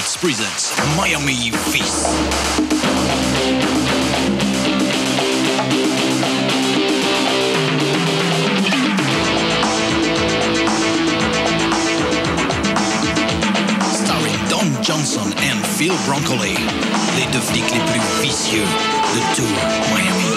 Garments 0.00 0.16
presents 0.16 0.72
Miami 0.96 1.50
Vice. 1.68 2.06
Starring 13.92 14.48
Don 14.48 14.82
Johnson 14.82 15.32
and 15.42 15.66
Phil 15.66 15.92
Broccoli, 16.06 16.56
les 17.16 17.26
deux 17.32 17.40
flics 17.40 17.70
les 17.70 17.80
plus 17.80 18.00
vicieux 18.22 18.64
de 18.64 19.20
tout 19.36 19.52
Miami. 19.94 20.30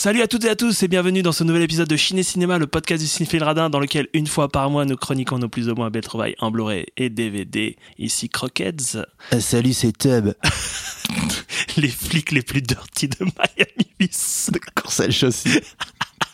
Salut 0.00 0.22
à 0.22 0.28
toutes 0.28 0.46
et 0.46 0.48
à 0.48 0.56
tous 0.56 0.82
et 0.82 0.88
bienvenue 0.88 1.20
dans 1.20 1.30
ce 1.30 1.44
nouvel 1.44 1.60
épisode 1.60 1.86
de 1.86 1.96
Ciné 1.98 2.22
Cinéma, 2.22 2.56
le 2.56 2.66
podcast 2.66 3.02
du 3.02 3.06
cinéphile 3.06 3.44
radin 3.44 3.68
dans 3.68 3.80
lequel 3.80 4.08
une 4.14 4.26
fois 4.26 4.48
par 4.48 4.70
mois 4.70 4.86
nous 4.86 4.96
chroniquons 4.96 5.36
nos 5.36 5.50
plus 5.50 5.68
ou 5.68 5.74
moins 5.74 5.90
belles 5.90 6.04
trouvailles 6.04 6.36
en 6.38 6.50
Blu-ray 6.50 6.86
et 6.96 7.10
DVD. 7.10 7.76
Ici 7.98 8.30
Croquettes, 8.30 8.96
salut, 9.40 9.74
c'est 9.74 9.92
Tub. 9.92 10.32
les 11.76 11.88
flics 11.88 12.32
les 12.32 12.40
plus 12.40 12.62
dirty 12.62 13.08
de 13.08 13.24
Miami 13.24 13.90
Vice. 14.00 14.50
Chaussy. 15.10 15.60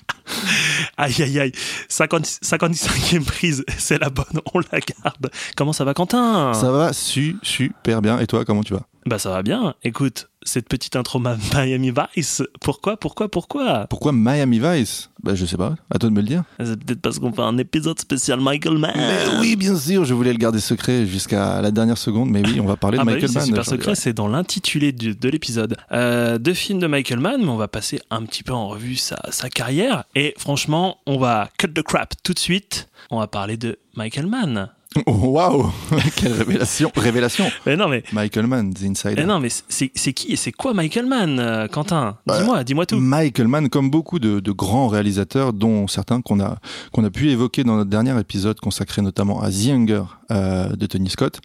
Aïe 0.96 1.22
aïe 1.22 1.40
aïe, 1.40 1.52
50 1.88 2.24
55e 2.24 3.24
prise, 3.24 3.64
c'est 3.78 3.98
la 3.98 4.10
bonne, 4.10 4.40
on 4.54 4.60
la 4.60 4.78
garde. 4.78 5.30
Comment 5.56 5.72
ça 5.72 5.84
va 5.84 5.92
Quentin? 5.92 6.54
Ça 6.54 6.70
va 6.70 6.92
su, 6.92 7.36
super 7.42 8.00
bien. 8.00 8.20
Et 8.20 8.28
toi, 8.28 8.44
comment 8.44 8.62
tu 8.62 8.74
vas? 8.74 8.86
Bah 9.06 9.20
ça 9.20 9.30
va 9.30 9.42
bien, 9.44 9.74
écoute, 9.84 10.28
cette 10.42 10.68
petite 10.68 10.96
intro 10.96 11.20
Miami 11.20 11.92
Vice, 12.16 12.42
pourquoi, 12.60 12.96
pourquoi, 12.96 13.30
pourquoi? 13.30 13.86
Pourquoi 13.88 14.10
Miami 14.12 14.58
Vice? 14.58 15.10
Bah, 15.22 15.36
je 15.36 15.46
sais 15.46 15.56
pas. 15.56 15.76
À 15.94 15.98
toi 15.98 16.08
de 16.10 16.14
me 16.14 16.20
le 16.20 16.26
dire. 16.26 16.42
C'est 16.58 16.76
peut-être 16.84 17.00
parce 17.00 17.18
qu'on 17.20 17.32
fait 17.32 17.42
un 17.42 17.56
épisode 17.58 18.00
spécial 18.00 18.40
Michael 18.40 18.78
Mann. 18.78 18.92
Mais 18.96 19.38
oui, 19.40 19.56
bien 19.56 19.76
sûr. 19.76 20.04
Je 20.04 20.12
voulais 20.14 20.32
le 20.32 20.38
garder 20.38 20.60
secret 20.60 21.06
jusqu'à 21.06 21.60
la 21.60 21.70
dernière 21.70 21.98
seconde. 21.98 22.30
Mais 22.30 22.42
oui, 22.44 22.60
on 22.60 22.66
va 22.66 22.76
parler 22.76 22.98
Ah 23.00 23.02
de 23.02 23.06
bah 23.06 23.12
Michael 23.14 23.28
oui, 23.28 23.32
c'est 23.32 23.38
Mann. 23.38 23.46
super 23.46 23.62
Genre, 23.64 23.74
secret, 23.74 23.94
c'est 23.94 24.12
dans 24.12 24.28
l'intitulé 24.28 24.92
de 24.92 25.28
l'épisode. 25.28 25.76
Euh, 25.92 26.38
deux 26.38 26.54
films 26.54 26.78
de 26.80 26.86
Michael 26.88 27.20
Mann, 27.20 27.40
mais 27.42 27.48
on 27.48 27.56
va 27.56 27.68
passer 27.68 28.00
un 28.10 28.24
petit 28.24 28.42
peu 28.42 28.52
en 28.52 28.68
revue 28.68 28.96
sa, 28.96 29.20
sa 29.30 29.48
carrière. 29.50 30.04
Et 30.14 30.34
franchement, 30.36 30.98
on 31.06 31.18
va 31.18 31.48
cut 31.58 31.68
the 31.72 31.82
crap 31.82 32.14
tout 32.22 32.34
de 32.34 32.38
suite. 32.40 32.88
On 33.10 33.18
va 33.20 33.26
parler 33.28 33.56
de 33.56 33.78
Michael 33.96 34.26
Mann. 34.26 34.68
Waouh 35.06 35.70
Quelle 36.16 36.32
révélation 36.32 36.90
Révélation 36.96 37.46
Mais 37.66 37.76
non, 37.76 37.88
mais, 37.88 38.02
Michael 38.12 38.46
Mann, 38.46 38.72
The 38.72 38.84
Insider. 38.84 39.14
mais 39.16 39.26
non, 39.26 39.40
mais 39.40 39.48
c'est 39.50 39.90
c'est 39.94 40.12
qui 40.12 40.32
et 40.32 40.36
c'est 40.36 40.52
quoi 40.52 40.74
Michael 40.74 41.06
Mann, 41.06 41.38
euh, 41.38 41.68
Quentin? 41.68 42.16
Bah, 42.26 42.38
Dis-moi, 42.38 42.64
dis-moi 42.64 42.86
tout. 42.86 42.98
Michael 42.98 43.48
Mann, 43.48 43.68
comme 43.68 43.90
beaucoup 43.90 44.18
de, 44.18 44.40
de 44.40 44.52
grands 44.52 44.88
réalisateurs, 44.88 45.52
dont 45.52 45.86
certains 45.86 46.20
qu'on 46.20 46.40
a, 46.40 46.58
qu'on 46.92 47.04
a 47.04 47.10
pu 47.10 47.30
évoquer 47.30 47.64
dans 47.64 47.76
notre 47.76 47.90
dernier 47.90 48.18
épisode 48.18 48.58
consacré 48.60 49.02
notamment 49.02 49.42
à 49.42 49.50
The 49.50 49.64
Younger 49.64 50.02
euh, 50.30 50.68
de 50.70 50.86
Tony 50.86 51.10
Scott, 51.10 51.40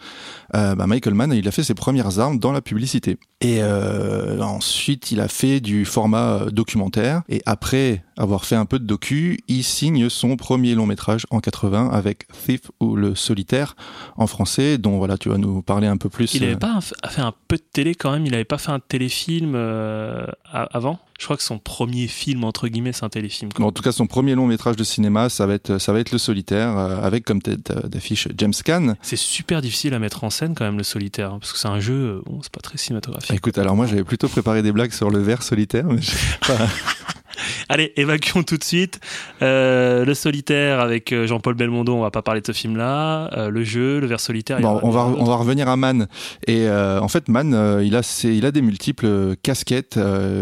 euh, 0.55 0.75
bah, 0.75 0.87
Michael 0.87 1.13
Mann, 1.13 1.33
il 1.33 1.47
a 1.47 1.51
fait 1.51 1.63
ses 1.63 1.73
premières 1.75 2.19
armes 2.19 2.39
dans 2.39 2.51
la 2.51 2.61
publicité. 2.61 3.17
Et 3.41 3.57
euh, 3.63 4.39
ensuite, 4.39 5.11
il 5.11 5.19
a 5.19 5.27
fait 5.27 5.59
du 5.59 5.83
format 5.83 6.43
euh, 6.43 6.49
documentaire. 6.51 7.23
Et 7.27 7.41
après 7.47 8.03
avoir 8.15 8.45
fait 8.45 8.55
un 8.55 8.65
peu 8.65 8.77
de 8.77 8.85
docu, 8.85 9.39
il 9.47 9.63
signe 9.63 10.09
son 10.09 10.37
premier 10.37 10.75
long 10.75 10.85
métrage 10.85 11.25
en 11.31 11.39
80 11.39 11.89
avec 11.91 12.27
Thief 12.27 12.69
ou 12.79 12.95
Le 12.95 13.15
Solitaire 13.15 13.75
en 14.15 14.27
français, 14.27 14.77
dont 14.77 14.97
voilà, 14.99 15.17
tu 15.17 15.29
vas 15.29 15.39
nous 15.39 15.63
parler 15.63 15.87
un 15.87 15.97
peu 15.97 16.07
plus. 16.07 16.35
Il 16.35 16.43
euh, 16.43 16.47
avait 16.49 16.55
pas 16.55 16.79
fait 17.09 17.21
un 17.21 17.33
peu 17.47 17.57
de 17.57 17.63
télé 17.73 17.95
quand 17.95 18.11
même 18.11 18.27
Il 18.27 18.35
avait 18.35 18.45
pas 18.45 18.59
fait 18.59 18.71
un 18.71 18.79
téléfilm 18.79 19.53
euh, 19.55 20.27
avant? 20.51 20.99
Je 21.21 21.25
crois 21.27 21.37
que 21.37 21.43
son 21.43 21.59
premier 21.59 22.07
film, 22.07 22.43
entre 22.45 22.67
guillemets, 22.67 22.93
c'est 22.93 23.03
un 23.03 23.09
téléfilm. 23.09 23.51
Bon, 23.55 23.67
en 23.67 23.71
tout 23.71 23.83
cas, 23.83 23.91
son 23.91 24.07
premier 24.07 24.33
long 24.33 24.47
métrage 24.47 24.75
de 24.75 24.83
cinéma, 24.83 25.29
ça 25.29 25.45
va 25.45 25.53
être, 25.53 25.77
ça 25.77 25.93
va 25.93 25.99
être 25.99 26.11
Le 26.11 26.17
Solitaire, 26.17 26.75
euh, 26.75 26.99
avec 26.99 27.25
comme 27.25 27.43
tête 27.43 27.69
euh, 27.69 27.87
d'affiche 27.87 28.27
James 28.39 28.53
Caan. 28.65 28.95
C'est 29.03 29.15
super 29.17 29.61
difficile 29.61 29.93
à 29.93 29.99
mettre 29.99 30.23
en 30.23 30.31
scène 30.31 30.55
quand 30.55 30.65
même 30.65 30.79
le 30.79 30.83
solitaire, 30.83 31.33
hein, 31.33 31.37
parce 31.39 31.53
que 31.53 31.59
c'est 31.59 31.67
un 31.67 31.79
jeu, 31.79 31.93
euh, 31.93 32.21
bon, 32.25 32.39
c'est 32.41 32.51
pas 32.51 32.59
très 32.61 32.79
cinématographique. 32.79 33.35
Écoute, 33.35 33.59
alors 33.59 33.75
moi, 33.75 33.85
j'avais 33.85 34.03
plutôt 34.03 34.29
préparé 34.29 34.63
des 34.63 34.71
blagues 34.71 34.93
sur 34.93 35.11
le 35.11 35.19
verre 35.19 35.43
solitaire, 35.43 35.85
mais 35.85 36.01
je- 36.01 36.11
Allez, 37.69 37.93
évacuons 37.97 38.43
tout 38.43 38.57
de 38.57 38.63
suite. 38.63 38.99
Euh, 39.41 40.05
le 40.05 40.13
solitaire 40.13 40.79
avec 40.79 41.11
euh, 41.11 41.27
Jean-Paul 41.27 41.55
Belmondo, 41.55 41.93
on 41.95 42.01
va 42.01 42.11
pas 42.11 42.21
parler 42.21 42.41
de 42.41 42.47
ce 42.47 42.51
film-là. 42.51 43.29
Euh, 43.37 43.49
le 43.49 43.63
jeu, 43.63 43.99
le 43.99 44.07
vers 44.07 44.19
solitaire. 44.19 44.59
Bon, 44.59 44.79
on 44.83 44.89
va, 44.89 45.05
on 45.05 45.23
va 45.23 45.35
revenir 45.35 45.67
à 45.69 45.75
Mann. 45.77 46.07
Et 46.47 46.67
euh, 46.67 46.99
en 46.99 47.07
fait, 47.07 47.27
Mann, 47.27 47.79
il, 47.83 47.95
a 47.95 48.03
ses- 48.03 48.33
il 48.35 48.45
a 48.45 48.51
des 48.51 48.61
multiples 48.61 49.35
casquettes. 49.43 49.97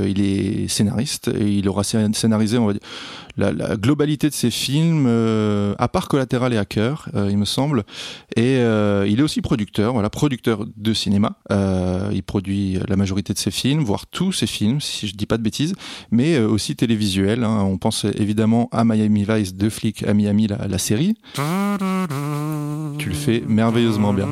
il 0.07 0.22
est 0.22 0.67
scénariste 0.67 1.29
et 1.29 1.45
il 1.45 1.67
aura 1.69 1.83
scé- 1.83 2.13
scénarisé, 2.13 2.57
on 2.57 2.66
va 2.67 2.73
dire, 2.73 2.81
la, 3.39 3.75
globalité 3.75 4.29
de 4.29 4.33
ses 4.33 4.51
films, 4.51 5.05
euh, 5.07 5.73
à 5.79 5.88
part 5.88 6.07
Collatéral 6.07 6.53
et 6.53 6.57
Hacker, 6.57 7.09
euh, 7.16 7.29
il 7.31 7.38
me 7.38 7.45
semble. 7.45 7.83
Et 8.35 8.57
euh, 8.57 9.05
il 9.07 9.19
est 9.19 9.23
aussi 9.23 9.41
producteur, 9.41 9.94
voilà, 9.94 10.09
producteur 10.09 10.66
de 10.75 10.94
cinéma. 10.94 11.38
Euh, 11.51 12.09
il 12.13 12.23
produit 12.23 12.77
la 12.88 12.95
majorité 12.95 13.33
de 13.33 13.39
ses 13.39 13.51
films, 13.51 13.83
voire 13.83 14.05
tous 14.07 14.31
ses 14.31 14.47
films, 14.47 14.81
si 14.81 15.07
je 15.07 15.16
dis 15.16 15.25
pas 15.25 15.38
de 15.38 15.44
bêtises, 15.44 15.73
mais 16.11 16.39
aussi 16.39 16.75
télévisuel. 16.75 17.44
hein. 17.44 17.63
On 17.63 17.77
pense 17.77 18.05
évidemment 18.05 18.69
à 18.72 18.83
Miami 18.83 19.25
Vice, 19.27 19.56
deux 19.56 19.69
flics 19.69 20.03
à 20.03 20.13
Miami, 20.13 20.47
la, 20.47 20.77
série. 20.77 21.16
Tu 22.97 23.09
le 23.09 23.16
fais 23.16 23.44
merveilleusement 23.47 24.13
bien. 24.13 24.27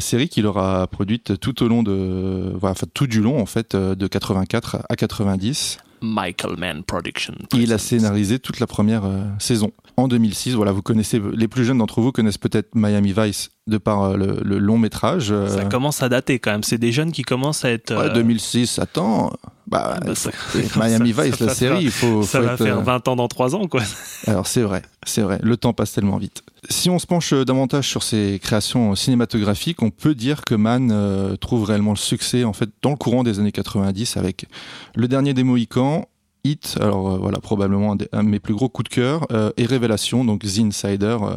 Série 0.00 0.28
qu'il 0.28 0.46
aura 0.46 0.86
produite 0.86 1.38
tout 1.38 1.62
au 1.62 1.68
long 1.68 1.82
de, 1.82 2.54
enfin 2.62 2.86
tout 2.94 3.06
du 3.06 3.20
long 3.20 3.40
en 3.40 3.46
fait, 3.46 3.76
de 3.76 4.06
84 4.06 4.78
à 4.88 4.96
90. 4.96 5.78
Michael 6.00 6.56
Mann 6.58 6.82
Production. 6.82 7.34
Il 7.52 7.72
a 7.72 7.78
scénarisé 7.78 8.38
toute 8.38 8.60
la 8.60 8.66
première 8.66 9.04
euh, 9.04 9.22
saison. 9.38 9.72
En 9.98 10.06
2006, 10.06 10.54
voilà, 10.54 10.70
vous 10.70 10.80
connaissez, 10.80 11.20
les 11.34 11.48
plus 11.48 11.64
jeunes 11.64 11.78
d'entre 11.78 12.00
vous 12.00 12.12
connaissent 12.12 12.38
peut-être 12.38 12.68
Miami 12.76 13.12
Vice 13.12 13.50
de 13.66 13.78
par 13.78 14.02
euh, 14.04 14.16
le, 14.16 14.38
le 14.44 14.58
long 14.58 14.78
métrage. 14.78 15.32
euh, 15.32 15.48
Ça 15.48 15.64
commence 15.64 16.04
à 16.04 16.08
dater 16.08 16.38
quand 16.38 16.52
même. 16.52 16.62
C'est 16.62 16.78
des 16.78 16.92
jeunes 16.92 17.10
qui 17.10 17.22
commencent 17.22 17.64
à 17.64 17.72
être. 17.72 17.92
ouais, 17.92 18.04
euh, 18.10 18.14
2006, 18.14 18.78
attends, 18.78 19.32
bah, 19.66 19.94
ah 19.96 20.00
bah, 20.06 20.14
ça- 20.14 20.30
Miami 20.76 21.12
ça- 21.12 21.22
Vice, 21.24 21.34
ça 21.34 21.46
la 21.46 21.54
série, 21.54 21.82
il 21.82 21.90
faut, 21.90 22.22
Ça 22.22 22.38
faut 22.38 22.46
va 22.46 22.52
être, 22.52 22.62
faire 22.64 22.78
euh, 22.78 22.82
20 22.82 23.08
ans 23.08 23.16
dans 23.16 23.26
3 23.26 23.56
ans, 23.56 23.66
quoi. 23.66 23.82
Alors 24.28 24.46
c'est 24.46 24.62
vrai, 24.62 24.82
c'est 25.04 25.22
vrai, 25.22 25.40
le 25.42 25.56
temps 25.56 25.72
passe 25.72 25.92
tellement 25.94 26.18
vite. 26.18 26.44
Si 26.70 26.88
on 26.90 27.00
se 27.00 27.06
penche 27.06 27.32
davantage 27.34 27.88
sur 27.88 28.04
ses 28.04 28.38
créations 28.40 28.94
cinématographiques, 28.94 29.82
on 29.82 29.90
peut 29.90 30.14
dire 30.14 30.42
que 30.44 30.54
Mann 30.54 30.90
euh, 30.92 31.34
trouve 31.34 31.64
réellement 31.64 31.90
le 31.92 31.96
succès 31.98 32.44
en 32.44 32.52
fait 32.52 32.70
dans 32.82 32.90
le 32.90 32.96
courant 32.96 33.24
des 33.24 33.40
années 33.40 33.50
90 33.52 34.16
avec 34.16 34.46
Le 34.94 35.08
Dernier 35.08 35.34
des 35.34 35.42
Mohicans, 35.42 36.06
Hit, 36.50 36.78
alors 36.80 37.10
euh, 37.14 37.18
voilà 37.18 37.38
probablement 37.38 37.92
un, 37.92 37.96
des- 37.96 38.08
un 38.12 38.24
de 38.24 38.28
mes 38.28 38.40
plus 38.40 38.54
gros 38.54 38.68
coups 38.68 38.88
de 38.90 38.94
cœur, 38.94 39.26
euh, 39.32 39.50
et 39.56 39.66
Révélation, 39.66 40.24
donc 40.24 40.42
The 40.42 40.58
Insider 40.60 41.16
euh, 41.22 41.36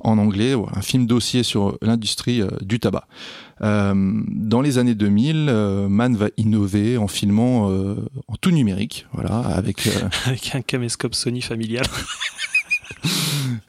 en 0.00 0.18
anglais, 0.18 0.54
voilà, 0.54 0.78
un 0.78 0.82
film 0.82 1.06
dossier 1.06 1.42
sur 1.42 1.78
l'industrie 1.82 2.42
du 2.62 2.80
tabac. 2.80 3.06
Dans 3.60 4.60
les 4.62 4.78
années 4.78 4.94
2000, 4.94 5.46
euh, 5.48 5.88
Mann 5.88 6.16
va 6.16 6.28
innover 6.36 6.96
en 6.96 7.08
filmant 7.08 7.68
en 7.68 8.36
tout 8.40 8.50
numérique, 8.52 9.06
voilà, 9.12 9.38
avec 9.40 9.88
Avec 10.26 10.54
un 10.54 10.60
caméscope 10.62 11.14
Sony 11.14 11.40
familial. 11.42 11.84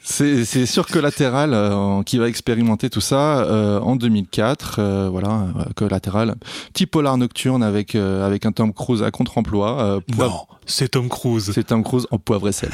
C'est 0.02 0.66
sur 0.66 0.88
Collatéral 0.88 1.54
euh, 1.54 2.04
qui 2.04 2.18
va 2.18 2.28
expérimenter 2.28 2.90
tout 2.90 3.02
ça 3.02 3.40
euh, 3.44 3.80
en 3.80 3.96
2004. 3.96 4.76
euh, 4.80 5.10
voilà, 5.10 5.48
Collatéral, 5.76 6.36
petit 6.74 6.86
polar 6.86 7.18
nocturne 7.18 7.64
avec 7.64 7.96
avec 7.96 8.46
un 8.46 8.52
Tom 8.52 8.74
Cruise 8.74 9.04
à 9.04 9.12
contre-emploi. 9.12 10.00
Non, 10.18 10.46
c'est 10.66 10.90
Tom 10.90 11.10
Cruise. 11.10 11.52
c'est 11.54 11.64
Tom 11.66 11.84
Cruise 11.84 12.08
en 12.12 12.18
poivre 12.18 12.48
et 12.50 12.52
sel. 12.52 12.70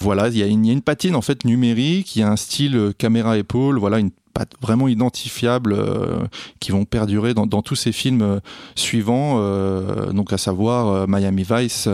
voilà, 0.00 0.28
il 0.28 0.36
y, 0.36 0.42
a 0.42 0.46
une- 0.46 0.64
il 0.64 0.68
y 0.68 0.70
a 0.70 0.74
une 0.74 0.82
patine 0.82 1.14
en 1.16 1.22
fait 1.22 1.44
numérique, 1.44 2.16
il 2.16 2.20
y 2.20 2.22
a 2.22 2.30
un 2.30 2.36
style 2.36 2.92
caméra 2.98 3.36
épaule, 3.38 3.78
voilà 3.78 3.98
une 3.98 4.10
patte 4.32 4.52
vraiment 4.60 4.88
identifiable 4.88 5.74
euh, 5.74 6.18
qui 6.58 6.72
vont 6.72 6.84
perdurer 6.84 7.34
dans, 7.34 7.46
dans 7.46 7.62
tous 7.62 7.76
ces 7.76 7.92
films 7.92 8.22
euh, 8.22 8.40
suivants, 8.74 9.36
euh, 9.38 10.10
donc 10.12 10.32
à 10.32 10.38
savoir 10.38 11.06
Miami 11.06 11.44
Vice 11.48 11.88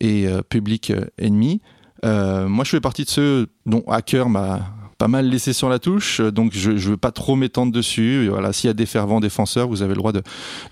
et 0.00 0.26
Public 0.48 0.92
Enemy. 1.20 1.60
Euh, 2.04 2.48
moi, 2.48 2.64
je 2.64 2.70
fais 2.70 2.80
partie 2.80 3.04
de 3.04 3.10
ceux 3.10 3.46
dont 3.66 3.82
Hacker 3.86 4.28
m'a 4.28 4.60
pas 5.00 5.08
mal 5.08 5.30
laissé 5.30 5.54
sur 5.54 5.70
la 5.70 5.78
touche, 5.78 6.20
euh, 6.20 6.30
donc 6.30 6.52
je 6.52 6.72
ne 6.72 6.76
veux 6.76 6.96
pas 6.98 7.10
trop 7.10 7.34
m'étendre 7.34 7.72
dessus. 7.72 8.26
Et 8.26 8.28
Voilà, 8.28 8.52
s'il 8.52 8.68
y 8.68 8.70
a 8.70 8.74
des 8.74 8.84
fervents 8.84 9.18
défenseurs, 9.18 9.66
vous 9.66 9.80
avez 9.80 9.94
le 9.94 9.96
droit 9.96 10.12
de, 10.12 10.22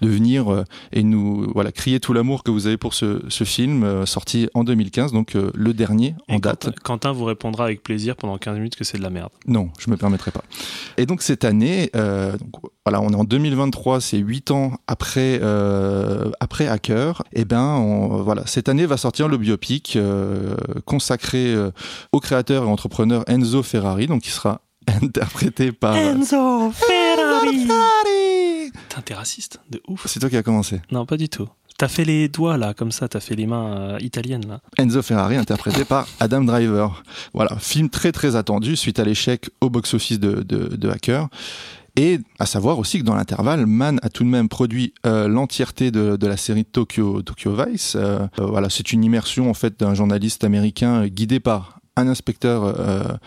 de 0.03 0.09
venir 0.09 0.53
euh, 0.53 0.65
et 0.93 1.03
nous 1.03 1.51
voilà 1.55 1.73
crier 1.73 1.99
tout 1.99 2.13
l'amour 2.13 2.43
que 2.43 2.51
vous 2.51 2.67
avez 2.67 2.77
pour 2.77 2.93
ce, 2.93 3.23
ce 3.31 3.45
film 3.45 3.85
euh, 3.85 4.05
sorti 4.05 4.51
en 4.53 4.65
2015, 4.65 5.13
donc 5.13 5.35
euh, 5.35 5.51
le 5.55 5.73
dernier 5.73 6.15
en 6.29 6.37
Et 6.37 6.41
date. 6.41 6.79
Quentin, 6.81 7.13
vous 7.13 7.25
répondra 7.25 7.65
avec 7.65 7.83
plaisir 7.83 8.17
pendant 8.17 8.37
15 8.37 8.57
minutes 8.57 8.77
que 8.77 8.85
c'est 8.85 8.99
de 8.99 9.03
la 9.03 9.09
merde. 9.09 9.31
Non, 9.47 9.71
je 9.79 9.91
me 9.91 9.97
permettrai 9.97 10.31
pas. 10.31 10.45
Et 10.99 11.07
donc 11.07 11.23
cette 11.23 11.47
année, 11.47 11.91
donc, 11.95 12.71
voilà, 12.91 13.03
on 13.03 13.11
est 13.11 13.17
en 13.17 13.25
2023, 13.25 14.01
c'est 14.01 14.17
huit 14.17 14.51
ans 14.51 14.73
après 14.87 15.41
euh, 15.43 16.31
après 16.41 16.67
Hacker. 16.69 17.23
Et 17.35 17.45
ben 17.45 17.63
on- 17.77 18.23
voilà, 18.23 18.47
cette 18.47 18.71
année 18.71 18.87
va 18.87 18.97
sortir 18.97 19.29
le 19.29 19.37
biopic 19.37 19.97
euh, 19.97 20.57
consacré 20.87 21.53
euh, 21.55 21.71
au 22.13 22.21
créateur 22.21 22.65
et 22.65 22.67
entrepreneur 22.67 23.25
Enzo 23.29 23.63
Ferrari, 23.63 24.07
donc 24.07 24.23
qui 24.23 24.31
sera 24.31 24.63
interprété 25.03 25.71
par 25.71 25.97
Enzo 25.97 26.71
Ferrari 26.73 27.67
Putain, 28.73 29.03
t'es 29.05 29.13
raciste, 29.15 29.61
de 29.71 29.83
ouf. 29.87 30.07
C'est 30.07 30.19
toi 30.21 30.31
qui 30.31 30.37
as 30.39 30.43
commencé. 30.43 30.81
Non, 30.91 31.05
pas 31.05 31.19
du 31.19 31.29
tout. 31.29 31.47
T'as 31.77 31.89
fait 31.89 32.05
les 32.05 32.29
doigts 32.29 32.57
là, 32.57 32.73
comme 32.75 32.91
ça, 32.91 33.07
t'as 33.07 33.21
fait 33.21 33.37
les 33.37 33.47
mains 33.47 33.77
euh, 33.77 33.99
italiennes 34.01 34.47
là. 34.49 34.61
Enzo 34.79 35.03
Ferrari, 35.03 35.37
interprété 35.37 35.85
par 35.85 36.09
Adam 36.21 36.43
Driver. 36.43 37.05
Voilà, 37.35 37.57
film 37.59 37.89
très 37.91 38.13
très 38.13 38.35
attendu 38.35 38.77
suite 38.77 38.99
à 38.99 39.05
l'échec 39.05 39.51
au 39.61 39.69
box-office 39.71 40.19
de, 40.19 40.43
de, 40.43 40.75
de 40.75 40.89
Hacker. 40.89 41.29
Et 41.99 42.21
à 42.39 42.47
savoir 42.47 42.79
aussi 42.79 43.01
que 43.01 43.05
dans 43.05 43.17
l'intervalle, 43.17 43.67
Mann 43.67 43.99
a 44.05 44.09
tout 44.09 44.23
de 44.23 44.29
même 44.29 44.49
produit 44.49 44.95
euh, 45.05 45.27
l'entièreté 45.27 45.91
de, 45.91 46.17
la 46.29 46.37
série 46.37 46.65
Tokyo, 46.65 47.23
Tokyo 47.23 47.57
Vice. 47.57 47.97
Euh, 47.97 48.21
euh, 48.39 48.47
voilà, 48.47 48.71
c'est 48.71 48.93
une 48.93 49.03
immersion 49.03 49.51
en 49.51 49.55
fait 49.55 49.81
d'un 49.81 49.95
journaliste 49.95 50.45
américain 50.45 51.09
guidé 51.09 51.41
par 51.41 51.81
un 51.97 52.07
inspecteur 52.07 53.19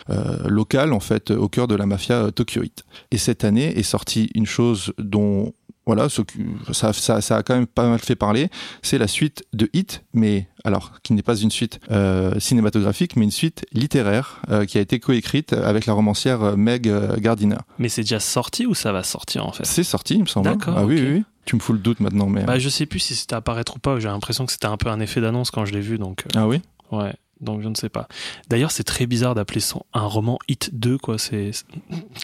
local 0.45 0.93
en 0.93 1.01
fait 1.01 1.31
au 1.31 1.49
cœur 1.49 1.67
de 1.67 1.75
la 1.75 1.85
mafia 1.85 2.31
tokyoïte. 2.31 2.85
Et 3.11 3.17
cette 3.17 3.43
année 3.43 3.77
est 3.77 3.83
sortie 3.83 4.29
une 4.33 4.45
chose 4.45 4.93
dont 4.97 5.51
voilà, 5.85 6.07
ça, 6.09 6.93
ça, 6.93 7.21
ça, 7.21 7.37
a 7.37 7.43
quand 7.43 7.55
même 7.55 7.67
pas 7.67 7.87
mal 7.87 7.99
fait 7.99 8.15
parler. 8.15 8.49
C'est 8.81 8.97
la 8.97 9.07
suite 9.07 9.43
de 9.53 9.69
Hit, 9.73 10.03
mais 10.13 10.47
alors 10.63 11.01
qui 11.01 11.13
n'est 11.13 11.23
pas 11.23 11.35
une 11.35 11.51
suite 11.51 11.79
euh, 11.89 12.39
cinématographique, 12.39 13.15
mais 13.15 13.25
une 13.25 13.31
suite 13.31 13.65
littéraire 13.71 14.41
euh, 14.49 14.65
qui 14.65 14.77
a 14.77 14.81
été 14.81 14.99
coécrite 14.99 15.53
avec 15.53 15.87
la 15.87 15.93
romancière 15.93 16.55
Meg 16.55 16.91
Gardiner. 17.17 17.57
Mais 17.79 17.89
c'est 17.89 18.01
déjà 18.01 18.19
sorti 18.19 18.65
ou 18.65 18.75
ça 18.75 18.91
va 18.91 19.03
sortir 19.03 19.45
en 19.45 19.51
fait? 19.51 19.65
C'est 19.65 19.83
sorti, 19.83 20.15
il 20.15 20.21
me 20.21 20.27
semble. 20.27 20.49
D'accord. 20.49 20.75
Ah 20.77 20.85
oui, 20.85 20.95
okay. 20.95 21.03
oui, 21.03 21.13
oui. 21.17 21.23
Tu 21.45 21.55
me 21.55 21.61
fous 21.61 21.73
le 21.73 21.79
doute 21.79 21.99
maintenant, 21.99 22.27
mais. 22.27 22.43
Bah, 22.43 22.59
je 22.59 22.69
sais 22.69 22.85
plus 22.85 22.99
si 22.99 23.15
c'était 23.15 23.33
à 23.33 23.37
apparaître 23.37 23.75
ou 23.75 23.79
pas. 23.79 23.99
J'ai 23.99 24.07
l'impression 24.07 24.45
que 24.45 24.51
c'était 24.51 24.67
un 24.67 24.77
peu 24.77 24.89
un 24.89 24.99
effet 24.99 25.21
d'annonce 25.21 25.49
quand 25.49 25.65
je 25.65 25.73
l'ai 25.73 25.81
vu, 25.81 25.97
donc. 25.97 26.25
Ah 26.35 26.47
oui? 26.47 26.61
Ouais 26.91 27.13
donc 27.41 27.61
je 27.61 27.67
ne 27.67 27.75
sais 27.75 27.89
pas. 27.89 28.07
D'ailleurs, 28.49 28.71
c'est 28.71 28.83
très 28.83 29.05
bizarre 29.05 29.35
d'appeler 29.35 29.61
un 29.93 30.05
roman 30.05 30.37
Hit 30.47 30.69
2, 30.73 30.97
quoi. 30.97 31.17
C'est 31.17 31.51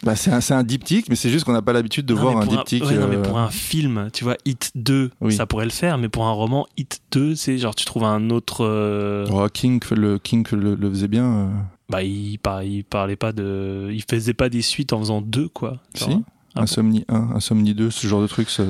bah, 0.02 0.14
un, 0.26 0.56
un 0.56 0.62
diptyque, 0.62 1.08
mais 1.08 1.16
c'est 1.16 1.30
juste 1.30 1.44
qu'on 1.44 1.52
n'a 1.52 1.62
pas 1.62 1.72
l'habitude 1.72 2.06
de 2.06 2.14
non, 2.14 2.20
voir 2.20 2.36
un 2.38 2.46
diptyque. 2.46 2.82
Un, 2.82 2.86
ouais, 2.86 2.94
euh... 2.94 3.00
non, 3.00 3.08
mais 3.08 3.22
pour 3.22 3.38
un 3.38 3.50
film, 3.50 4.08
tu 4.12 4.24
vois, 4.24 4.36
Hit 4.44 4.70
2, 4.74 5.10
Oui. 5.20 5.34
ça 5.34 5.46
pourrait 5.46 5.64
le 5.66 5.70
faire, 5.70 5.98
mais 5.98 6.08
pour 6.08 6.24
un 6.26 6.32
roman 6.32 6.66
Hit 6.76 7.00
2, 7.12 7.34
c'est 7.34 7.58
genre 7.58 7.74
tu 7.74 7.84
trouves 7.84 8.04
un 8.04 8.30
autre. 8.30 8.64
euh, 8.64 9.26
Oh, 9.30 9.46
King, 9.52 9.80
le, 9.92 10.18
King 10.18 10.46
le, 10.52 10.74
le 10.74 10.90
faisait 10.90 11.08
bien. 11.08 11.24
euh. 11.24 11.48
Bah, 11.90 12.02
il, 12.02 12.38
par- 12.38 12.62
il 12.62 12.84
parlait 12.84 13.16
pas 13.16 13.32
de. 13.32 13.88
Il 13.92 14.02
faisait 14.02 14.34
pas 14.34 14.48
des 14.48 14.62
suites 14.62 14.92
en 14.92 14.98
faisant 14.98 15.20
deux, 15.22 15.48
quoi. 15.48 15.78
Genre, 15.94 16.10
Si. 16.10 16.24
Insomnie 16.54 17.04
1, 17.08 17.30
Insomnie 17.36 17.74
2, 17.74 17.90
ce 17.90 18.06
genre 18.06 18.20
de 18.22 18.26
truc. 18.26 18.50
ça- 18.50 18.64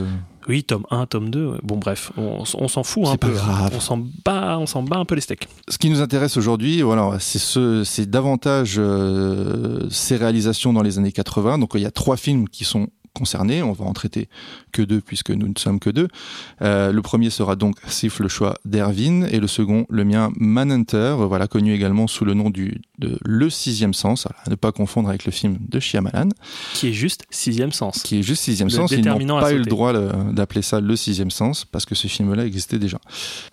Oui, 0.48 0.64
tome 0.64 0.84
1, 0.90 1.06
tome 1.06 1.30
2. 1.30 1.46
ouais. 1.46 1.58
Bon, 1.62 1.76
bref, 1.76 2.10
on, 2.16 2.42
on 2.58 2.68
s'en 2.68 2.82
fout 2.82 3.06
un 3.06 3.16
peu. 3.16 3.30
grave. 3.32 3.72
On 3.74 3.80
s'en 3.80 3.98
bat, 4.24 4.58
on 4.58 4.66
s'en 4.66 4.82
bat 4.82 4.96
un 4.96 5.04
peu 5.04 5.14
les 5.14 5.20
steaks. 5.20 5.46
Ce 5.68 5.76
qui 5.78 5.90
nous 5.90 6.00
intéresse 6.00 6.36
aujourd'hui, 6.36 6.80
voilà, 6.82 7.18
c'est 7.20 7.38
ce, 7.38 7.84
c'est 7.84 8.08
davantage 8.08 8.76
euh, 8.78 9.86
ces 9.90 10.16
réalisations 10.16 10.72
dans 10.72 10.82
les 10.82 10.98
années 10.98 11.12
80. 11.12 11.58
Donc 11.58 11.72
il 11.74 11.80
y 11.82 11.86
a 11.86 11.90
trois 11.90 12.16
films 12.16 12.48
qui 12.48 12.64
sont 12.64 12.88
concernés. 13.18 13.62
On 13.62 13.72
va 13.72 13.84
en 13.84 13.92
traiter 13.92 14.28
que 14.72 14.82
deux 14.82 15.00
puisque 15.00 15.30
nous 15.30 15.48
ne 15.48 15.58
sommes 15.58 15.80
que 15.80 15.90
deux. 15.90 16.08
Euh, 16.62 16.92
le 16.92 17.02
premier 17.02 17.30
sera 17.30 17.56
donc 17.56 17.76
Sif 17.88 18.20
le 18.20 18.28
choix 18.28 18.54
d'Erwin 18.64 19.26
et 19.30 19.40
le 19.40 19.46
second, 19.46 19.84
le 19.90 20.04
mien, 20.04 20.30
Manhunter, 20.36 21.16
voilà 21.18 21.46
connu 21.48 21.74
également 21.74 22.06
sous 22.06 22.24
le 22.24 22.34
nom 22.34 22.50
du 22.50 22.80
de 22.98 23.16
Le 23.24 23.48
Sixième 23.48 23.94
Sens, 23.94 24.26
à 24.26 24.50
ne 24.50 24.56
pas 24.56 24.72
confondre 24.72 25.08
avec 25.08 25.24
le 25.24 25.30
film 25.30 25.58
de 25.68 25.78
Shyamalan, 25.78 26.30
Qui 26.74 26.88
est 26.88 26.92
juste 26.92 27.22
sixième 27.30 27.70
sens. 27.70 28.02
qui 28.02 28.18
est 28.18 28.22
juste 28.22 28.42
Sixième 28.42 28.68
Le 28.68 28.74
Sens. 28.74 28.90
Ils 28.90 29.04
n'ont 29.04 29.38
pas 29.40 29.52
eu 29.52 29.58
le 29.58 29.64
droit 29.66 29.92
le- 29.92 30.10
d'appeler 30.32 30.62
ça 30.62 30.80
Le 30.80 30.96
Sixième 30.96 31.30
Sens 31.30 31.64
parce 31.64 31.84
que 31.86 31.94
ce 31.94 32.08
film-là 32.08 32.44
existait 32.44 32.78
déjà. 32.80 32.98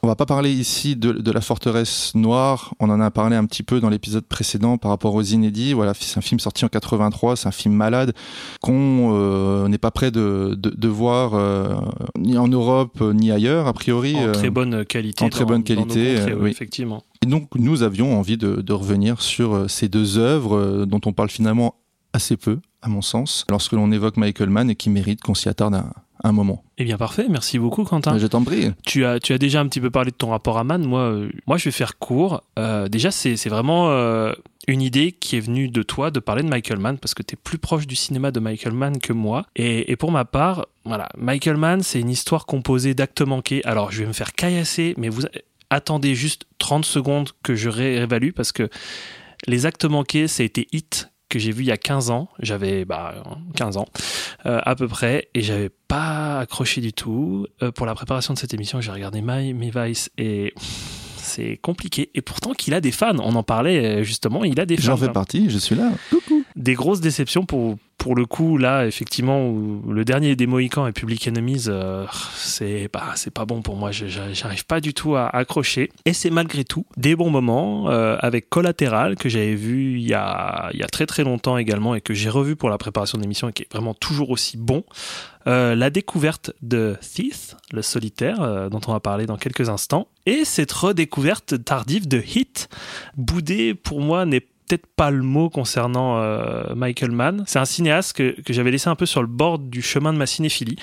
On 0.02 0.08
va 0.08 0.16
pas 0.16 0.26
parler 0.26 0.52
ici 0.52 0.96
de, 0.96 1.12
de 1.12 1.32
la 1.32 1.42
forteresse 1.42 2.14
noire. 2.16 2.74
On 2.80 2.90
en 2.90 3.00
a 3.00 3.12
parlé 3.12 3.36
un 3.36 3.46
petit 3.46 3.62
peu 3.62 3.80
dans 3.80 3.90
l'épisode 3.90 4.26
précédent 4.26 4.78
par 4.80 4.90
rapport 4.90 5.14
aux 5.14 5.22
inédits. 5.22 5.74
Voilà, 5.74 5.94
c'est 5.94 6.18
un 6.18 6.22
film 6.22 6.40
sorti 6.40 6.66
en 6.66 6.70
83. 6.70 7.36
C'est 7.36 7.48
un 7.48 7.52
film 7.52 7.76
malade 7.76 8.14
qu'on 8.62 9.12
euh, 9.14 9.55
n'est 9.68 9.78
pas 9.78 9.92
prêt 9.92 10.12
de, 10.12 10.56
de, 10.58 10.70
de 10.70 10.88
voir 10.88 11.34
euh, 11.34 11.76
ni 12.18 12.38
en 12.38 12.48
Europe 12.48 13.00
euh, 13.02 13.14
ni 13.14 13.32
ailleurs 13.32 13.68
a 13.68 13.74
priori. 13.74 14.16
En 14.16 14.28
euh. 14.28 14.32
très 14.32 14.50
bonne 14.50 14.86
qualité. 14.86 15.24
en 15.24 15.30
très 15.30 15.46
bonne 15.46 15.64
qualité, 15.64 16.16
contrées, 16.16 16.32
euh, 16.32 16.36
ouais, 16.36 16.42
oui. 16.44 16.50
Effectivement. 16.52 17.04
Et 17.24 17.28
donc 17.28 17.50
nous 17.56 17.84
avions 17.84 18.18
envie 18.18 18.38
de, 18.38 18.62
de 18.62 18.74
revenir 18.74 19.22
sur 19.22 19.54
euh, 19.56 19.68
ces 19.68 19.88
deux 19.90 20.18
œuvres 20.18 20.58
euh, 20.58 20.86
dont 20.86 21.02
on 21.06 21.14
parle 21.14 21.30
finalement 21.30 21.76
assez 22.14 22.38
peu, 22.38 22.60
à 22.82 22.88
mon 22.88 23.02
sens, 23.02 23.46
lorsque 23.50 23.74
l'on 23.74 23.92
évoque 23.92 24.18
Michael 24.18 24.50
Mann 24.50 24.70
et 24.70 24.76
qui 24.76 24.90
mérite 24.90 25.22
qu'on 25.22 25.34
s'y 25.34 25.50
attarde 25.50 25.76
un, 25.76 25.92
un 26.24 26.32
moment. 26.32 26.64
Eh 26.78 26.86
bien, 26.86 26.98
parfait. 26.98 27.26
Merci 27.30 27.60
beaucoup, 27.60 27.84
Quentin. 27.84 28.18
Je 28.18 28.28
t'en 28.28 28.44
prie. 28.44 28.72
Tu 28.86 29.06
as, 29.06 29.20
tu 29.20 29.34
as 29.34 29.38
déjà 29.38 29.60
un 29.60 29.68
petit 29.68 29.82
peu 29.82 29.90
parlé 29.92 30.12
de 30.12 30.16
ton 30.16 30.30
rapport 30.30 30.58
à 30.58 30.64
Man. 30.64 30.84
Moi, 30.86 31.02
euh, 31.02 31.30
moi 31.46 31.58
je 31.58 31.66
vais 31.66 31.72
faire 31.72 31.98
court. 31.98 32.42
Euh, 32.58 32.88
déjà, 32.88 33.12
c'est 33.12 33.36
c'est 33.36 33.50
vraiment 33.50 33.90
euh, 33.90 34.32
une 34.68 34.82
idée 34.82 35.12
qui 35.12 35.38
est 35.38 35.40
venue 35.40 35.70
de 35.70 35.84
toi 35.84 36.12
de 36.12 36.20
parler 36.20 36.44
de 36.44 36.50
Michael 36.50 36.80
Mann 36.80 36.98
parce 36.98 37.14
que 37.14 37.24
tu 37.24 37.34
es 37.34 37.38
plus 37.38 37.58
proche 37.58 37.88
du 37.88 37.96
cinéma 37.96 38.32
de 38.32 38.40
Michael 38.40 38.74
Mann 38.74 39.00
que 39.00 39.14
moi. 39.14 39.46
Et, 39.56 39.96
pour 39.96 40.12
ma 40.12 40.26
part, 40.26 40.66
voilà, 40.84 41.10
Michael 41.18 41.58
Mann, 41.58 41.84
c'est 41.84 42.00
une 42.00 42.10
histoire 42.10 42.46
composée 42.46 42.94
d'actes 42.94 43.22
manqués. 43.22 43.64
Alors, 43.66 43.92
je 43.92 44.02
vais 44.02 44.08
me 44.08 44.14
faire 44.14 44.34
caillasser, 44.34 44.94
mais 44.98 45.10
vous 45.10 45.24
attendez 45.70 46.16
juste 46.16 46.46
30 46.58 46.86
secondes 46.86 47.30
que 47.44 47.56
je 47.56 47.70
réévalue 47.70 48.32
parce 48.32 48.52
que 48.52 48.70
les 49.48 49.66
actes 49.66 49.86
manqués, 49.86 50.28
ça 50.28 50.44
a 50.44 50.46
été 50.46 50.68
Hit 50.72 51.10
que 51.30 51.40
j'ai 51.40 51.52
vu 51.52 51.64
il 51.64 51.68
y 51.68 51.72
a 51.72 51.78
15 51.78 52.12
ans. 52.12 52.30
J'avais 52.40 52.86
bah, 52.86 53.24
15 53.56 53.78
ans 53.78 53.88
euh, 54.46 54.60
à 54.64 54.76
peu 54.76 54.88
près 54.88 55.30
et 55.34 55.42
j'avais 55.42 55.70
pas 55.70 56.40
accroché 56.40 56.82
du 56.82 56.94
tout. 56.94 57.48
Euh, 57.62 57.72
pour 57.72 57.86
la 57.86 57.96
préparation 57.96 58.34
de 58.34 58.40
cette 58.40 58.54
émission, 58.54 58.80
j'ai 58.82 58.92
regardé 58.92 59.22
My, 59.22 59.54
My 59.54 59.72
Vice 59.74 60.10
et 60.18 60.54
c'est 61.36 61.58
compliqué. 61.58 62.10
Et 62.14 62.22
pourtant 62.22 62.54
qu'il 62.54 62.74
a 62.74 62.82
des 62.82 62.92
fans, 62.92 63.18
on 63.20 63.36
en 63.36 63.44
parlait 63.44 64.02
euh, 64.02 64.04
justement, 64.04 64.44
il 64.44 64.60
a 64.60 64.66
des 64.66 64.78
fans. 64.78 64.84
J'en 64.84 64.98
fais 64.98 65.08
hein. 65.08 65.14
partie, 65.14 65.50
je 65.50 65.58
suis 65.58 65.76
là. 65.76 65.92
Des 66.56 66.74
grosses 66.74 67.02
déceptions 67.02 67.46
pour, 67.46 67.78
pour 67.98 68.16
le 68.16 68.26
coup, 68.26 68.58
là, 68.58 68.86
effectivement, 68.86 69.48
où 69.48 69.82
le 69.92 70.06
dernier 70.06 70.36
des 70.36 70.48
Mohicans 70.48 70.88
et 70.88 70.92
Public 70.92 71.28
Enemies, 71.28 71.66
euh, 71.68 72.06
c'est 72.36 72.90
pas 72.90 73.46
bon 73.46 73.62
pour 73.62 73.76
moi. 73.78 73.92
J'arrive 73.92 74.66
pas 74.66 74.82
du 74.82 74.94
tout 74.94 75.16
à 75.16 75.28
accrocher. 75.28 75.92
Et 76.06 76.14
c'est 76.14 76.30
malgré 76.30 76.64
tout 76.64 76.86
des 76.98 77.16
bons 77.16 77.30
moments 77.30 77.90
euh, 77.90 78.18
avec 78.20 78.50
Collatéral 78.50 79.16
que 79.16 79.30
j'avais 79.30 79.56
vu 79.56 80.00
il 80.00 80.08
y, 80.08 80.14
a, 80.14 80.70
il 80.74 80.80
y 80.80 80.84
a 80.84 80.88
très 80.88 81.06
très 81.06 81.24
longtemps 81.24 81.58
également 81.58 81.96
et 81.96 82.02
que 82.02 82.14
j'ai 82.14 82.30
revu 82.30 82.56
pour 82.56 82.70
la 82.70 82.78
préparation 82.78 83.18
de 83.18 83.24
l'émission 83.24 83.50
et 83.50 83.54
qui 83.54 83.64
est 83.64 83.72
vraiment 83.72 83.94
toujours 83.94 84.30
aussi 84.30 84.58
bon. 84.58 84.84
Euh, 85.48 85.76
la 85.76 85.92
découverte 85.92 86.52
de 86.64 86.98
Thief, 87.02 87.56
le 87.72 87.84
solitaire, 87.84 88.42
euh, 88.42 88.70
dont 88.70 88.82
on 88.88 88.94
va 88.94 89.00
parler 89.00 89.28
dans 89.28 89.38
quelques 89.38 89.70
instants, 89.70 90.08
et 90.26 90.44
cette 90.44 90.72
redécouverte 90.72 91.64
tardive 91.64 92.08
de 92.08 92.18
Hit. 92.20 92.68
Boudé, 93.16 93.76
pour 93.76 94.02
moi, 94.02 94.26
n'est 94.26 94.46
peut-être 94.68 94.88
pas 94.88 95.12
le 95.12 95.22
mot 95.22 95.50
concernant 95.50 96.18
euh, 96.18 96.74
Michael 96.76 97.12
Mann. 97.12 97.44
C'est 97.48 97.60
un 97.60 97.66
cinéaste 97.66 98.14
que, 98.14 98.36
j'avais 98.50 98.72
laissé 98.72 98.90
un 98.90 98.96
peu 98.96 99.06
sur 99.06 99.22
le 99.22 99.28
bord 99.28 99.60
du 99.60 99.82
chemin 99.82 100.14
de 100.14 100.18
ma 100.18 100.26
cinéphilie. 100.26 100.78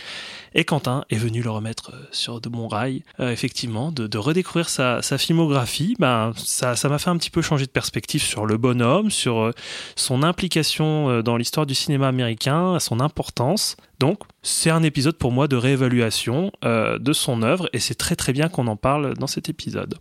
Et 0.54 0.64
Quentin 0.64 1.04
est 1.08 1.16
venu 1.16 1.42
le 1.42 1.50
remettre 1.50 1.92
euh, 1.94 2.06
sur 2.12 2.40
de 2.40 2.48
bons 2.48 2.68
rails. 2.68 3.02
Euh, 3.20 3.30
effectivement, 3.30 3.90
de, 3.90 4.18
redécouvrir 4.18 4.68
sa, 4.68 5.00
filmographie, 5.18 5.96
ben, 5.98 6.32
ça 6.36 6.74
m'a 6.88 6.98
fait 6.98 7.10
un 7.10 7.16
petit 7.16 7.30
peu 7.30 7.42
changer 7.42 7.66
de 7.66 7.70
perspective 7.70 8.22
sur 8.22 8.46
le 8.46 8.56
bonhomme, 8.56 9.10
sur 9.10 9.52
son 9.96 10.22
implication 10.22 11.22
dans 11.22 11.36
l'histoire 11.36 11.66
du 11.66 11.74
cinéma 11.74 12.08
américain, 12.08 12.78
son 12.78 13.00
importance. 13.00 13.76
Donc, 13.98 14.20
c'est 14.42 14.70
un 14.70 14.82
épisode 14.82 15.16
pour 15.16 15.32
moi 15.32 15.48
de 15.48 15.56
réévaluation 15.56 16.52
de 16.62 17.12
son 17.12 17.42
œuvre, 17.42 17.68
et 17.72 17.78
c'est 17.78 17.94
très 17.94 18.16
très 18.16 18.32
bien 18.32 18.48
qu'on 18.48 18.66
en 18.66 18.76
parle 18.76 19.14
dans 19.14 19.26
cet 19.26 19.48
épisode. 19.48 19.98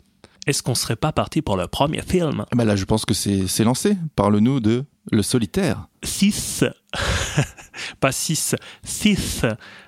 Est-ce 0.48 0.64
qu'on 0.64 0.76
serait 0.76 0.96
pas 0.96 1.12
parti 1.12 1.42
pour 1.42 1.56
le 1.56 1.68
premier 1.68 2.02
film? 2.02 2.46
Bah 2.56 2.66
là, 2.66 2.76
je 2.76 2.86
pense 2.86 3.06
que 3.06 3.14
c'est 3.14 3.48
c'est 3.48 3.64
lancé. 3.64 3.96
Parle-nous 4.16 4.60
de 4.60 4.86
Le 5.12 5.22
Solitaire. 5.22 5.88
6 6.04 6.64
Pas 8.00 8.12
6, 8.12 8.56
6 8.84 9.46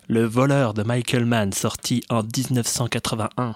Le 0.07 0.25
voleur 0.25 0.73
de 0.73 0.83
Michael 0.83 1.25
Mann, 1.25 1.51
sorti 1.53 2.03
en 2.09 2.21
1981. 2.23 3.55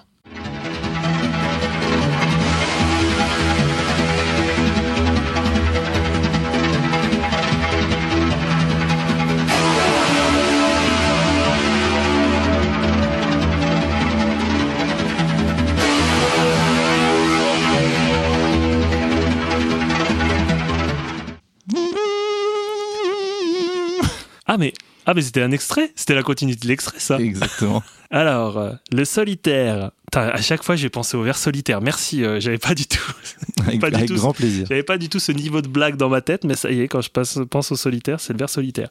Ah 24.48 24.56
mais, 24.58 24.72
ah 25.06 25.14
mais 25.14 25.22
c'était 25.22 25.42
un 25.42 25.52
extrait 25.52 25.92
C'était 25.94 26.14
la 26.14 26.22
continuité 26.22 26.62
de 26.62 26.68
l'extrait 26.68 26.98
ça 26.98 27.18
Exactement. 27.20 27.82
Alors, 28.10 28.56
euh, 28.56 28.72
le 28.90 29.04
solitaire. 29.04 29.90
À 30.14 30.40
chaque 30.40 30.62
fois, 30.62 30.74
j'ai 30.74 30.88
pensé 30.88 31.18
au 31.18 31.22
vers 31.22 31.36
solitaire. 31.36 31.82
Merci, 31.82 32.24
euh, 32.24 32.40
j'avais 32.40 32.56
pas 32.56 32.74
du 32.74 32.86
tout. 32.86 32.98
avec 33.66 33.78
Pas 33.78 33.90
du 33.90 33.96
avec 33.96 34.08
tout. 34.08 34.14
grand 34.14 34.32
plaisir. 34.32 34.64
J'avais 34.66 34.82
pas 34.82 34.96
du 34.96 35.10
tout 35.10 35.18
ce 35.18 35.30
niveau 35.32 35.60
de 35.60 35.68
blague 35.68 35.96
dans 35.96 36.08
ma 36.08 36.22
tête, 36.22 36.44
mais 36.44 36.54
ça 36.56 36.70
y 36.70 36.80
est, 36.80 36.88
quand 36.88 37.02
je 37.02 37.10
passe, 37.10 37.38
pense 37.50 37.70
au 37.70 37.76
solitaire, 37.76 38.18
c'est 38.18 38.32
le 38.32 38.38
vers 38.38 38.48
solitaire. 38.48 38.88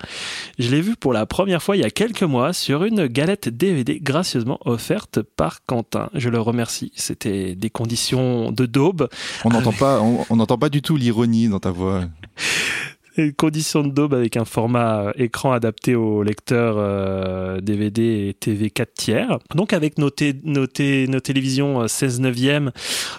Je 0.59 0.69
l'ai 0.69 0.81
vu 0.81 0.95
pour 0.95 1.13
la 1.13 1.25
première 1.25 1.63
fois 1.63 1.75
il 1.75 1.81
y 1.81 1.85
a 1.85 1.89
quelques 1.89 2.21
mois 2.21 2.53
sur 2.53 2.83
une 2.83 3.07
galette 3.07 3.49
DVD 3.49 3.99
gracieusement 3.99 4.59
offerte 4.65 5.23
par 5.23 5.65
Quentin. 5.65 6.11
Je 6.13 6.29
le 6.29 6.39
remercie. 6.39 6.91
C'était 6.95 7.55
des 7.55 7.71
conditions 7.71 8.51
de 8.51 8.67
daube. 8.67 9.09
On 9.43 9.49
n'entend 9.49 9.73
pas, 9.73 9.99
on 10.01 10.35
n'entend 10.35 10.59
pas 10.59 10.69
du 10.69 10.83
tout 10.83 10.95
l'ironie 10.97 11.47
dans 11.47 11.59
ta 11.59 11.71
voix. 11.71 12.03
les 13.17 13.33
conditions 13.33 13.83
de 13.83 13.89
daube 13.91 14.13
avec 14.13 14.37
un 14.37 14.45
format 14.45 15.07
euh, 15.07 15.11
écran 15.15 15.51
adapté 15.51 15.95
au 15.95 16.23
lecteur 16.23 16.75
euh, 16.77 17.59
DVD 17.61 18.27
et 18.29 18.33
TV 18.33 18.69
4 18.69 18.93
tiers. 18.93 19.39
Donc 19.55 19.73
avec 19.73 19.97
nos, 19.97 20.09
té- 20.09 20.35
nos, 20.43 20.67
té- 20.67 21.07
nos 21.07 21.19
télévisions 21.19 21.81
euh, 21.81 21.87
16 21.87 22.19
neuvième, 22.21 22.71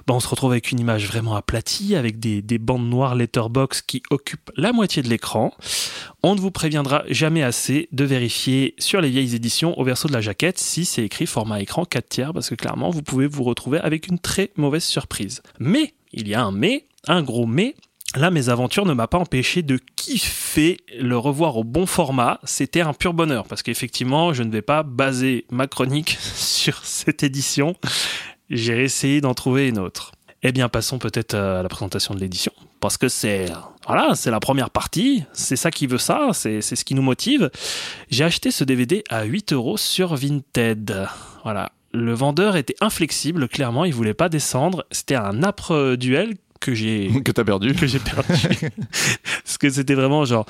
bah, 0.07 0.15
on 0.15 0.21
se 0.21 0.29
retrouve 0.29 0.53
avec 0.53 0.71
une 0.71 0.81
image 0.81 1.07
vraiment 1.09 1.37
aplatie, 1.37 1.95
avec 1.97 2.19
des, 2.19 2.43
des 2.43 2.59
bandes 2.59 2.89
noires 2.89 3.15
letterbox 3.15 3.83
qui 3.83 4.03
occupent 4.11 4.51
la 4.57 4.73
moitié 4.73 5.03
de 5.03 5.09
l'écran. 5.09 5.53
On 6.23 6.35
ne 6.35 6.41
vous 6.41 6.51
préviendra 6.51 7.03
jamais 7.09 7.43
assez 7.43 7.89
de 7.93 8.05
vérifier 8.05 8.75
sur 8.79 9.01
les 9.01 9.11
vieilles 9.11 9.35
éditions 9.35 9.79
au 9.79 9.85
verso 9.85 10.09
de 10.09 10.13
la 10.13 10.21
jaquette 10.21 10.59
si 10.59 10.85
c'est 10.85 11.03
écrit 11.05 11.27
format 11.27 11.61
écran 11.61 11.85
4 11.85 12.09
tiers, 12.09 12.33
parce 12.33 12.49
que 12.49 12.55
clairement 12.55 12.91
vous 12.91 13.03
pouvez 13.03 13.27
vous 13.27 13.45
retrouver 13.45 13.79
avec 13.79 14.07
une 14.09 14.19
très 14.19 14.51
mauvaise 14.57 14.85
surprise. 14.85 15.43
Mais, 15.59 15.95
il 16.13 16.27
y 16.29 16.35
a 16.35 16.43
un 16.43 16.53
mais, 16.53 16.87
un 17.07 17.23
gros 17.23 17.47
mais, 17.47 17.75
Là, 18.17 18.31
mes 18.31 18.49
aventures 18.49 18.87
ne 18.87 18.95
m'a 18.95 19.07
pas 19.07 19.19
empêché 19.19 19.63
de 19.63 19.79
kiffer 19.97 20.79
le 20.99 21.19
revoir 21.19 21.57
au 21.59 21.65
bon 21.65 21.85
format. 21.85 22.41
C'était 22.43 22.81
un 22.81 22.95
pur 22.95 23.13
bonheur 23.13 23.47
parce 23.47 23.63
qu'effectivement, 23.63 24.33
je 24.33 24.43
ne 24.43 24.51
vais 24.51 24.63
pas 24.63 24.83
baser 24.83 25.45
ma 25.51 25.67
chronique 25.67 26.17
sur 26.35 26.85
cette 26.85 27.23
édition. 27.23 27.75
J'ai 28.49 28.83
essayé 28.83 29.21
d'en 29.21 29.35
trouver 29.35 29.69
une 29.69 29.79
autre. 29.79 30.13
Eh 30.43 30.53
bien, 30.53 30.69
passons 30.69 30.99
peut-être 30.99 31.35
à 31.35 31.63
la 31.63 31.69
présentation 31.69 32.15
de 32.15 32.21
l'édition 32.21 32.53
parce 32.81 32.97
que 32.97 33.09
c'est 33.09 33.47
voilà, 33.87 34.15
c'est 34.15 34.31
la 34.31 34.41
première 34.41 34.71
partie. 34.71 35.25
C'est 35.33 35.57
ça 35.57 35.71
qui 35.71 35.87
veut 35.87 35.99
ça. 35.99 36.31
C'est 36.33 36.63
c'est 36.63 36.77
ce 36.77 36.85
qui 36.85 36.95
nous 36.95 37.03
motive. 37.03 37.51
J'ai 38.09 38.25
acheté 38.25 38.51
ce 38.51 38.65
DVD 38.65 39.05
à 39.11 39.25
8 39.25 39.53
euros 39.53 39.77
sur 39.77 40.15
Vinted. 40.15 41.09
Voilà. 41.43 41.73
Le 41.93 42.13
vendeur 42.13 42.57
était 42.57 42.77
inflexible, 42.83 43.49
clairement, 43.49 43.87
il 43.87 43.95
voulait 43.95 44.15
pas 44.15 44.29
descendre. 44.29 44.85
C'était 44.91 45.15
un 45.15 45.43
âpre 45.43 45.97
duel 45.97 46.35
que 46.61 46.75
j'ai 46.75 47.11
que 47.25 47.33
t'as 47.33 47.45
perdu. 47.45 47.75
que 47.75 47.87
j'ai 47.87 47.99
perdu. 47.99 48.33
Parce 49.45 49.59
que 49.59 49.71
c'était 49.71 49.95
vraiment 49.95 50.25
genre. 50.25 50.47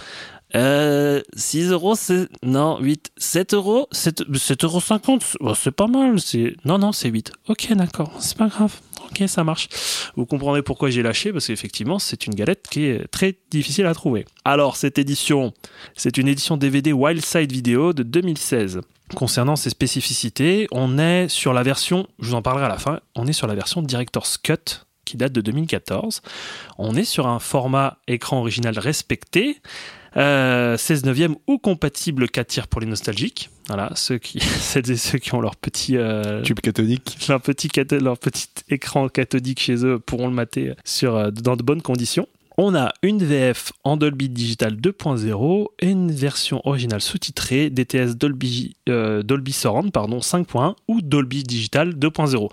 Euh, 0.54 1.22
6 1.34 1.70
euros, 1.70 1.94
c'est. 1.94 2.28
Non, 2.42 2.78
8. 2.80 3.12
7 3.16 3.54
euros 3.54 3.88
7, 3.92 4.24
7 4.34 4.64
euros 4.64 4.80
50. 4.80 5.36
Bon, 5.40 5.54
c'est 5.54 5.70
pas 5.70 5.86
mal. 5.86 6.20
C'est... 6.20 6.56
Non, 6.64 6.78
non, 6.78 6.92
c'est 6.92 7.10
8. 7.10 7.32
Ok, 7.48 7.72
d'accord. 7.74 8.12
C'est 8.18 8.36
pas 8.36 8.48
grave. 8.48 8.74
Ok, 9.10 9.24
ça 9.26 9.44
marche. 9.44 9.68
Vous 10.16 10.26
comprendrez 10.26 10.62
pourquoi 10.62 10.90
j'ai 10.90 11.02
lâché, 11.02 11.32
parce 11.32 11.46
qu'effectivement, 11.46 11.98
c'est 11.98 12.26
une 12.26 12.34
galette 12.34 12.66
qui 12.70 12.84
est 12.84 13.06
très 13.08 13.38
difficile 13.50 13.86
à 13.86 13.94
trouver. 13.94 14.26
Alors, 14.44 14.76
cette 14.76 14.98
édition, 14.98 15.52
c'est 15.96 16.18
une 16.18 16.28
édition 16.28 16.56
DVD 16.56 16.92
Wildside 16.92 17.50
Video 17.50 17.92
de 17.92 18.02
2016. 18.02 18.80
Concernant 19.14 19.56
ses 19.56 19.70
spécificités, 19.70 20.68
on 20.70 20.98
est 20.98 21.28
sur 21.28 21.54
la 21.54 21.62
version, 21.62 22.06
je 22.18 22.28
vous 22.28 22.34
en 22.34 22.42
parlerai 22.42 22.66
à 22.66 22.68
la 22.68 22.78
fin, 22.78 23.00
on 23.14 23.26
est 23.26 23.32
sur 23.32 23.46
la 23.46 23.54
version 23.54 23.80
Director's 23.80 24.36
Cut 24.36 24.84
qui 25.08 25.16
date 25.16 25.32
de 25.32 25.40
2014. 25.40 26.22
On 26.78 26.94
est 26.94 27.04
sur 27.04 27.26
un 27.26 27.38
format 27.38 27.98
écran 28.06 28.38
original 28.38 28.78
respecté, 28.78 29.60
euh, 30.16 30.76
16 30.76 31.04
neuvième 31.04 31.36
ou 31.46 31.58
compatible 31.58 32.28
4 32.28 32.46
tiers 32.46 32.68
pour 32.68 32.80
les 32.80 32.86
nostalgiques. 32.86 33.50
Voilà, 33.68 33.90
ceux 33.94 34.18
qui, 34.18 34.40
celles 34.40 34.90
et 34.90 34.96
ceux 34.96 35.18
qui 35.18 35.34
ont 35.34 35.40
leur 35.40 35.56
petit, 35.56 35.96
euh, 35.96 36.42
Tube 36.42 36.60
cathodique. 36.60 37.26
leur 37.28 37.40
petit, 37.40 37.68
leur 38.00 38.18
petit 38.18 38.48
écran 38.68 39.08
cathodique 39.08 39.60
chez 39.60 39.84
eux 39.84 39.98
pourront 39.98 40.28
le 40.28 40.34
mater 40.34 40.74
sur, 40.84 41.16
euh, 41.16 41.30
dans 41.30 41.56
de 41.56 41.62
bonnes 41.62 41.82
conditions. 41.82 42.26
On 42.60 42.74
a 42.74 42.92
une 43.04 43.22
VF 43.22 43.72
en 43.84 43.96
Dolby 43.96 44.28
Digital 44.28 44.74
2.0 44.74 45.66
et 45.78 45.90
une 45.90 46.10
version 46.10 46.60
originale 46.64 47.00
sous-titrée 47.00 47.70
DTS 47.70 48.16
Dolby, 48.16 48.74
euh, 48.88 49.22
Dolby 49.22 49.52
Surround 49.52 49.92
pardon, 49.92 50.18
5.1 50.18 50.74
ou 50.88 51.00
Dolby 51.00 51.44
Digital 51.44 51.90
2.0. 51.90 52.50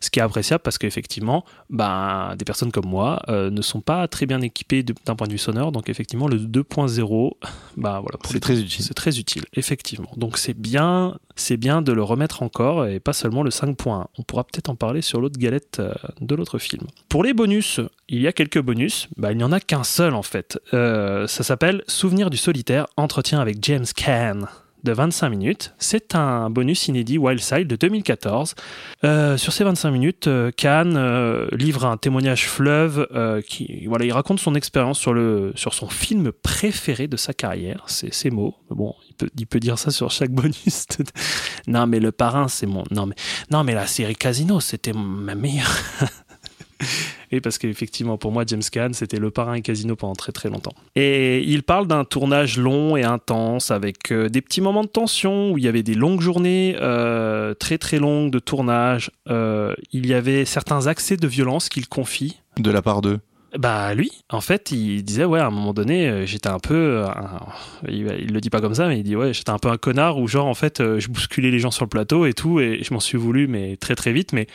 Ce 0.00 0.10
qui 0.10 0.18
est 0.18 0.22
appréciable 0.22 0.60
parce 0.62 0.76
qu'effectivement, 0.76 1.46
ben, 1.70 2.34
des 2.38 2.44
personnes 2.44 2.70
comme 2.70 2.84
moi 2.84 3.22
euh, 3.30 3.48
ne 3.48 3.62
sont 3.62 3.80
pas 3.80 4.06
très 4.08 4.26
bien 4.26 4.42
équipées 4.42 4.82
d'un 4.82 5.16
point 5.16 5.26
de 5.26 5.32
vue 5.32 5.38
sonore. 5.38 5.72
Donc 5.72 5.88
effectivement, 5.88 6.28
le 6.28 6.36
2.0, 6.36 7.32
ben, 7.78 8.00
voilà, 8.00 8.18
C'est 8.30 8.40
très 8.40 8.60
utile. 8.60 8.84
c'est 8.84 8.92
très 8.92 9.18
utile, 9.18 9.44
effectivement. 9.54 10.10
Donc 10.18 10.36
c'est 10.36 10.52
bien, 10.52 11.16
c'est 11.34 11.56
bien 11.56 11.80
de 11.80 11.92
le 11.92 12.02
remettre 12.02 12.42
encore 12.42 12.84
et 12.84 13.00
pas 13.00 13.14
seulement 13.14 13.42
le 13.42 13.48
5.1. 13.48 14.04
On 14.18 14.22
pourra 14.22 14.44
peut-être 14.44 14.68
en 14.68 14.74
parler 14.74 15.00
sur 15.00 15.18
l'autre 15.18 15.38
galette 15.40 15.78
euh, 15.80 15.94
de 16.20 16.34
l'autre 16.34 16.58
film. 16.58 16.86
Pour 17.08 17.24
les 17.24 17.32
bonus, 17.32 17.80
il 18.08 18.20
y 18.20 18.26
a 18.26 18.32
quelques 18.32 18.60
bonus. 18.60 19.08
Bah, 19.16 19.32
il 19.32 19.38
n'y 19.38 19.44
en 19.44 19.52
a 19.52 19.60
qu'un 19.60 19.84
seul 19.84 20.14
en 20.14 20.22
fait. 20.22 20.58
Euh, 20.74 21.26
ça 21.26 21.42
s'appelle 21.42 21.82
Souvenir 21.86 22.30
du 22.30 22.36
solitaire, 22.36 22.86
entretien 22.96 23.40
avec 23.40 23.58
James 23.62 23.86
Caan 23.94 24.46
de 24.86 24.92
25 24.92 25.28
minutes. 25.28 25.74
C'est 25.78 26.14
un 26.14 26.48
bonus 26.48 26.88
inédit 26.88 27.18
Wildside 27.18 27.66
de 27.66 27.76
2014. 27.76 28.54
Euh, 29.04 29.36
sur 29.36 29.52
ces 29.52 29.64
25 29.64 29.90
minutes, 29.90 30.28
euh, 30.28 30.50
euh, 30.64 31.48
livre 31.52 31.84
un 31.84 31.96
témoignage 31.96 32.48
fleuve 32.48 33.06
qui, 33.46 33.86
voilà, 33.86 34.04
il 34.04 34.12
raconte 34.12 34.40
son 34.40 34.54
expérience 34.54 34.98
sur, 34.98 35.14
sur 35.54 35.74
son 35.74 35.88
film 35.88 36.32
préféré 36.32 37.08
de 37.08 37.16
sa 37.16 37.34
carrière. 37.34 37.84
C'est 37.88 38.14
ses 38.14 38.30
mots. 38.30 38.54
Bon, 38.70 38.94
il 39.08 39.14
peut, 39.14 39.30
il 39.36 39.46
peut 39.46 39.60
dire 39.60 39.78
ça 39.78 39.90
sur 39.90 40.10
chaque 40.10 40.30
bonus. 40.30 40.86
non, 41.66 41.86
mais 41.86 42.00
le 42.00 42.12
parrain, 42.12 42.48
c'est 42.48 42.66
mon. 42.66 42.84
Non, 42.90 43.06
mais, 43.06 43.16
non, 43.50 43.64
mais 43.64 43.74
la 43.74 43.86
série 43.86 44.16
Casino, 44.16 44.60
c'était 44.60 44.92
ma 44.92 45.34
meilleure. 45.34 45.76
Et 47.32 47.40
parce 47.40 47.58
qu'effectivement, 47.58 48.18
pour 48.18 48.32
moi, 48.32 48.44
James 48.46 48.62
Caan, 48.70 48.92
c'était 48.92 49.18
le 49.18 49.30
parrain 49.30 49.54
et 49.54 49.62
Casino 49.62 49.96
pendant 49.96 50.14
très 50.14 50.32
très 50.32 50.48
longtemps. 50.48 50.74
Et 50.94 51.42
il 51.42 51.62
parle 51.62 51.86
d'un 51.86 52.04
tournage 52.04 52.58
long 52.58 52.96
et 52.96 53.02
intense 53.02 53.70
avec 53.70 54.12
euh, 54.12 54.28
des 54.28 54.40
petits 54.40 54.60
moments 54.60 54.84
de 54.84 54.88
tension 54.88 55.52
où 55.52 55.58
il 55.58 55.64
y 55.64 55.68
avait 55.68 55.82
des 55.82 55.94
longues 55.94 56.20
journées 56.20 56.76
euh, 56.80 57.54
très 57.54 57.78
très 57.78 57.98
longues 57.98 58.30
de 58.30 58.38
tournage. 58.38 59.10
Euh, 59.28 59.74
il 59.92 60.06
y 60.06 60.14
avait 60.14 60.44
certains 60.44 60.86
accès 60.86 61.16
de 61.16 61.26
violence 61.26 61.68
qu'il 61.68 61.88
confie. 61.88 62.40
De 62.58 62.70
la 62.70 62.82
part 62.82 63.02
d'eux. 63.02 63.18
Bah 63.58 63.94
lui, 63.94 64.10
en 64.30 64.40
fait, 64.40 64.70
il 64.72 65.02
disait 65.02 65.24
ouais, 65.24 65.40
à 65.40 65.46
un 65.46 65.50
moment 65.50 65.72
donné, 65.72 66.08
euh, 66.08 66.26
j'étais 66.26 66.48
un 66.48 66.58
peu, 66.58 66.74
euh, 66.74 67.06
un- 67.06 67.40
il, 67.88 68.06
il 68.20 68.32
le 68.32 68.40
dit 68.40 68.50
pas 68.50 68.60
comme 68.60 68.74
ça, 68.74 68.88
mais 68.88 68.98
il 68.98 69.02
dit 69.02 69.16
ouais, 69.16 69.32
j'étais 69.32 69.50
un 69.50 69.58
peu 69.58 69.68
un 69.68 69.76
connard 69.76 70.18
où 70.18 70.28
genre 70.28 70.46
en 70.46 70.54
fait, 70.54 70.80
euh, 70.80 71.00
je 71.00 71.08
bousculais 71.08 71.50
les 71.50 71.58
gens 71.58 71.70
sur 71.70 71.84
le 71.84 71.88
plateau 71.88 72.26
et 72.26 72.34
tout, 72.34 72.60
et 72.60 72.80
je 72.82 72.92
m'en 72.92 73.00
suis 73.00 73.16
voulu, 73.18 73.46
mais 73.48 73.76
très 73.76 73.94
très 73.94 74.12
vite, 74.12 74.32
mais 74.32 74.46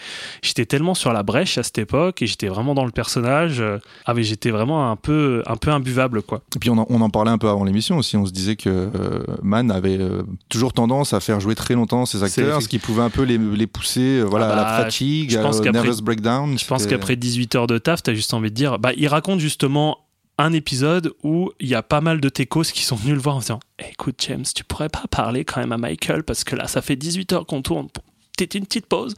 j'étais 0.43 0.65
tellement 0.65 0.93
sur 0.93 1.13
la 1.13 1.24
brèche 1.24 1.58
à 1.58 1.63
cette 1.63 1.77
époque 1.77 2.22
et 2.22 2.27
j'étais 2.27 2.48
vraiment 2.48 2.74
dans 2.75 2.86
le 2.86 2.91
personnage, 2.91 3.60
euh, 3.60 3.77
ah 4.05 4.13
mais 4.13 4.24
j'étais 4.24 4.51
vraiment 4.51 4.91
un 4.91 4.96
peu, 4.96 5.43
un 5.48 5.55
peu 5.58 5.72
imbuvable 5.72 6.22
quoi. 6.22 6.41
Et 6.55 6.60
puis 6.60 6.70
on 6.70 6.77
en, 6.77 6.86
on 6.89 7.01
en 7.01 7.10
parlait 7.10 7.31
un 7.31 7.38
peu 7.38 7.50
avant 7.50 7.63
l'émission 7.63 7.98
aussi. 7.98 8.17
On 8.17 8.25
se 8.25 8.31
disait 8.31 8.55
que 8.55 8.70
euh, 8.70 9.24
Mann 9.41 9.72
avait 9.72 9.98
euh, 10.00 10.24
toujours 10.50 10.74
tendance 10.74 11.13
à 11.13 11.20
faire 11.20 11.39
jouer 11.39 11.55
très 11.55 11.74
longtemps 11.74 12.05
ses 12.05 12.24
acteurs, 12.24 12.62
ce 12.62 12.67
qui 12.67 12.79
pouvait 12.79 13.01
un 13.01 13.10
peu 13.10 13.24
les, 13.24 13.38
les 13.38 13.67
pousser 13.67 14.20
euh, 14.20 14.24
voilà, 14.24 14.48
Ah 14.50 14.53
à 14.53 14.55
la 14.55 14.63
bah, 14.63 14.84
fatigue, 14.84 15.31
je 15.31 15.39
pense 15.39 15.60
qu'après- 15.62 15.81
nervous 15.84 16.01
breakdown. 16.01 16.58
Je 16.58 16.65
pense 16.65 16.86
qu'après 16.86 17.15
18 17.15 17.55
heures 17.55 17.67
de 17.67 17.77
taf, 17.77 18.03
t'as 18.03 18.13
juste 18.13 18.34
envie 18.34 18.50
de 18.50 18.55
dire, 18.55 18.77
bah 18.79 18.90
il 18.95 19.07
raconte 19.07 19.39
justement 19.39 20.07
un 20.38 20.53
épisode 20.53 21.13
où 21.24 21.51
il 21.60 21.67
y 21.67 21.75
a 21.75 21.83
pas 21.83 22.01
mal 22.01 22.19
de 22.19 22.29
techos 22.29 22.63
qui 22.74 22.83
sont 22.83 22.95
venus 22.95 23.15
le 23.15 23.21
voir 23.21 23.36
en 23.36 23.39
disant 23.39 23.60
écoute 23.77 24.24
James 24.27 24.45
tu 24.55 24.63
pourrais 24.63 24.89
pas 24.89 25.03
parler 25.10 25.45
quand 25.45 25.60
même 25.60 25.71
à 25.71 25.77
Michael 25.77 26.24
parce 26.24 26.43
que 26.43 26.55
là 26.55 26.67
ça 26.67 26.81
fait 26.81 26.95
18 26.95 27.33
heures 27.33 27.45
qu'on 27.45 27.62
tourne. 27.62 27.89
Peut-être 28.38 28.55
une 28.55 28.65
petite 28.65 28.88
pause. 28.88 29.15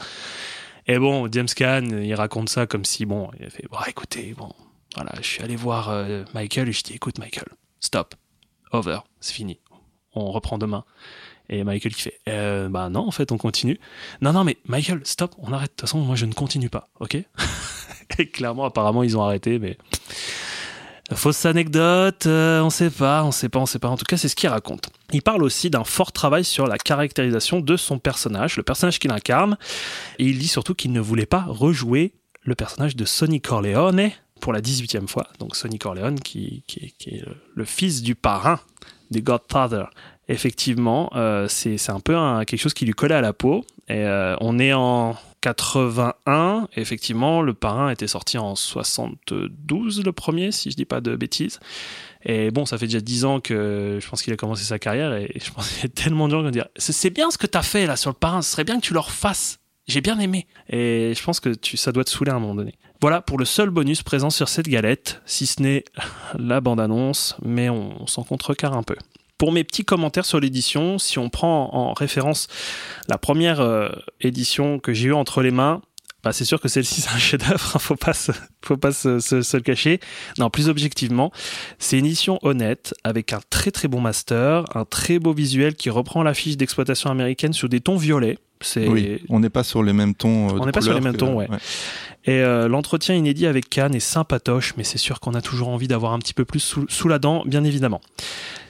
Et 0.88 1.00
bon 1.00 1.32
James 1.32 1.48
Caan 1.48 1.86
il 1.86 2.14
raconte 2.16 2.50
ça 2.50 2.68
comme 2.68 2.84
si 2.84 3.06
bon 3.06 3.30
il 3.40 3.46
a 3.46 3.50
fait 3.50 3.66
bon 3.70 3.78
écoutez 3.88 4.34
bon 4.38 4.52
voilà 4.96 5.12
je 5.22 5.28
suis 5.28 5.42
allé 5.42 5.56
voir 5.56 5.90
euh, 5.90 6.24
Michael 6.34 6.70
et 6.70 6.74
je 6.74 6.84
dis 6.84 6.94
écoute 6.94 7.20
Michael 7.20 7.48
stop. 7.80 8.16
Over. 8.72 9.00
C'est 9.20 9.34
fini. 9.34 9.60
On 10.16 10.32
reprend 10.32 10.58
demain. 10.58 10.84
Et 11.50 11.64
Michael 11.64 11.94
qui 11.94 12.02
fait 12.02 12.20
euh, 12.28 12.70
bah 12.70 12.90
non 12.90 13.08
en 13.08 13.12
fait 13.12 13.32
on 13.32 13.38
continue. 13.38 13.80
Non 14.22 14.34
non 14.34 14.44
mais 14.44 14.58
Michael 14.66 15.02
stop. 15.06 15.36
On 15.38 15.54
arrête. 15.54 15.72
De 15.72 15.76
toute 15.76 15.82
façon 15.82 16.00
moi 16.00 16.16
je 16.16 16.26
ne 16.26 16.34
continue 16.34 16.70
pas. 16.70 16.90
Ok? 17.00 17.18
clairement 18.34 18.66
apparemment 18.66 19.04
ils 19.04 19.18
ont 19.18 19.24
arrêté 19.24 19.60
mais 19.60 19.78
Fausse 21.12 21.46
anecdote, 21.46 22.26
euh, 22.28 22.62
on 22.62 22.70
sait 22.70 22.90
pas, 22.90 23.24
on 23.24 23.32
sait 23.32 23.50
pas, 23.50 23.60
on 23.60 23.66
sait 23.66 23.78
pas. 23.78 23.90
En 23.90 23.98
tout 23.98 24.06
cas, 24.06 24.18
c'est 24.18 24.30
ce 24.30 24.36
qu'il 24.36 24.50
raconte. 24.50 24.90
Il 25.12 25.22
parle 25.22 25.44
aussi 25.44 25.70
d'un 25.70 25.84
fort 25.84 26.12
travail 26.12 26.46
sur 26.46 26.66
la 26.66 26.78
caractérisation 26.78 27.60
de 27.60 27.78
son 27.78 28.00
personnage, 28.00 28.56
le 28.56 28.64
personnage 28.64 29.00
qu'il 29.00 29.12
incarne. 29.12 29.58
Et 30.18 30.26
il 30.26 30.40
dit 30.40 30.48
surtout 30.48 30.74
qu'il 30.74 30.92
ne 30.92 31.02
voulait 31.02 31.26
pas 31.26 31.44
rejouer 31.48 32.14
le 32.44 32.56
personnage 32.56 32.96
de 32.96 33.06
Sonny 33.06 33.42
Corleone 33.42 34.12
pour 34.40 34.54
la 34.54 34.62
18e 34.62 35.08
fois. 35.08 35.28
Donc 35.40 35.56
Sonny 35.56 35.78
Corleone 35.78 36.20
qui, 36.20 36.64
est, 36.82 37.24
le, 37.54 37.66
fils 37.66 38.02
du 38.02 38.16
parrain 38.16 38.60
des 39.12 39.22
Godfather. 39.22 39.86
Effectivement, 40.30 41.12
euh, 41.16 41.48
c'est 41.50 41.78
c'est 41.78 41.92
un 41.92 42.00
peu 42.00 42.16
un- 42.16 42.46
quelque 42.46 42.62
chose 42.62 42.74
qui 42.74 42.86
lui 42.86 42.94
collait 42.94 43.16
à 43.16 43.22
la 43.22 43.34
peau. 43.34 43.66
Et 43.90 43.98
euh, 43.98 44.36
on 44.40 44.58
est 44.58 44.74
en 44.74 45.16
81. 45.44 46.70
Effectivement, 46.78 47.42
le 47.42 47.54
parrain 47.54 47.90
était 47.90 48.08
sorti 48.08 48.38
en 48.38 48.56
72, 48.56 50.02
le 50.04 50.12
premier, 50.14 50.54
si 50.54 50.72
je 50.72 50.78
dis 50.78 50.86
pas 50.86 51.02
de 51.02 51.18
bêtises. 51.18 51.60
Et 52.24 52.50
bon, 52.50 52.66
ça 52.66 52.78
fait 52.78 52.86
déjà 52.86 53.02
10 53.02 53.26
ans 53.26 53.40
que 53.42 54.00
je 54.02 54.08
pense 54.08 54.24
qu'il 54.24 54.32
a 54.32 54.38
commencé 54.38 54.64
sa 54.64 54.80
carrière 54.80 55.14
et 55.14 55.30
je 55.36 55.52
pense 55.52 55.70
qu'il 55.70 55.84
y 55.84 55.86
a 55.86 55.90
tellement 55.90 56.30
de 56.30 56.32
gens 56.32 56.50
dire 56.50 56.68
c'est 56.78 57.10
bien 57.10 57.30
ce 57.30 57.38
que 57.38 57.46
tu 57.46 57.58
as 57.58 57.62
fait 57.62 57.86
là 57.86 57.98
sur 57.98 58.10
le 58.10 58.16
parrain, 58.16 58.42
ce 58.42 58.52
serait 58.52 58.64
bien 58.64 58.80
que 58.80 58.86
tu 58.86 58.94
le 58.94 59.00
refasses. 59.00 59.60
J'ai 59.86 60.00
bien 60.00 60.18
aimé. 60.20 60.48
Et 60.70 61.14
je 61.14 61.22
pense 61.22 61.42
que 61.42 61.50
tu, 61.50 61.76
ça 61.76 61.92
doit 61.92 62.06
te 62.06 62.10
saouler 62.10 62.32
à 62.32 62.36
un 62.36 62.40
moment 62.40 62.56
donné. 62.56 62.76
Voilà 63.02 63.22
pour 63.22 63.38
le 63.38 63.44
seul 63.44 63.70
bonus 63.70 64.02
présent 64.02 64.30
sur 64.30 64.48
cette 64.48 64.70
galette, 64.70 65.22
si 65.26 65.46
ce 65.46 65.62
n'est 65.62 65.84
la 66.40 66.62
bande-annonce, 66.62 67.36
mais 67.44 67.70
on 67.70 68.08
s'en 68.08 68.24
contrecarre 68.24 68.78
un 68.78 68.84
peu. 68.84 68.96
Pour 69.44 69.52
mes 69.52 69.66
petits 69.66 69.84
commentaires 69.84 70.24
sur 70.24 70.40
l'édition, 70.40 70.98
si 70.98 71.20
on 71.20 71.28
prend 71.30 71.70
en 71.74 71.92
référence 71.92 72.48
la 73.10 73.18
première 73.18 73.60
euh, 73.60 73.90
édition 74.22 74.80
que 74.80 74.94
j'ai 74.94 75.10
eue 75.10 75.14
entre 75.14 75.42
les 75.42 75.52
mains, 75.52 75.82
bah, 76.24 76.32
c'est 76.32 76.46
sûr 76.46 76.62
que 76.62 76.70
celle-ci 76.70 77.02
c'est 77.02 77.10
un 77.14 77.18
chef-d'œuvre, 77.18 77.72
hein, 77.76 77.80
faut 77.80 77.98
pas 77.98 78.14
se, 78.14 78.32
faut 78.64 78.78
pas 78.78 78.94
se, 78.94 79.20
se- 79.20 79.42
se 79.42 79.58
le 79.58 79.64
cacher. 79.64 80.00
Non, 80.38 80.50
plus 80.50 80.70
objectivement, 80.70 81.34
c'est 81.78 82.00
une 82.00 82.06
édition 82.06 82.40
honnête 82.42 82.94
avec 83.04 83.34
un 83.34 83.42
très 83.50 83.70
très 83.72 83.90
bon 83.90 84.00
master, 84.00 84.64
un 84.78 84.86
très 84.86 85.20
beau 85.20 85.34
visuel 85.34 85.76
qui 85.76 85.90
reprend 85.90 86.24
l'affiche 86.24 86.56
d'exploitation 86.56 87.10
américaine 87.10 87.52
sur 87.52 87.68
des 87.68 87.82
tons 87.82 87.98
violets. 87.98 88.38
C'est 88.62 88.88
Oui, 88.88 89.20
on 89.28 89.42
n'est 89.42 89.50
pas 89.50 89.66
sur 89.66 89.84
les 89.84 89.92
mêmes 89.92 90.16
tons. 90.16 90.56
euh, 90.56 90.60
On 90.62 90.66
n'est 90.66 90.72
pas 90.72 90.80
sur 90.80 90.94
les 90.94 91.02
mêmes 91.02 91.12
que- 91.16 91.18
tons, 91.18 91.34
ouais. 91.36 91.50
Et 92.24 92.40
euh, 92.40 92.70
l'entretien 92.70 93.14
inédit 93.14 93.46
avec 93.46 93.70
Cannes 93.70 93.94
est 93.94 94.00
sympatoche, 94.00 94.74
mais 94.78 94.86
c'est 94.86 94.98
sûr 94.98 95.20
qu'on 95.20 95.34
a 95.34 95.42
toujours 95.42 95.68
envie 95.68 95.90
d'avoir 95.90 96.14
un 96.14 96.20
petit 96.20 96.34
peu 96.34 96.46
plus 96.46 96.62
sous, 96.62 96.86
sous 96.88 97.10
la 97.10 97.20
dent, 97.20 97.44
bien 97.46 97.66
évidemment. 97.66 98.00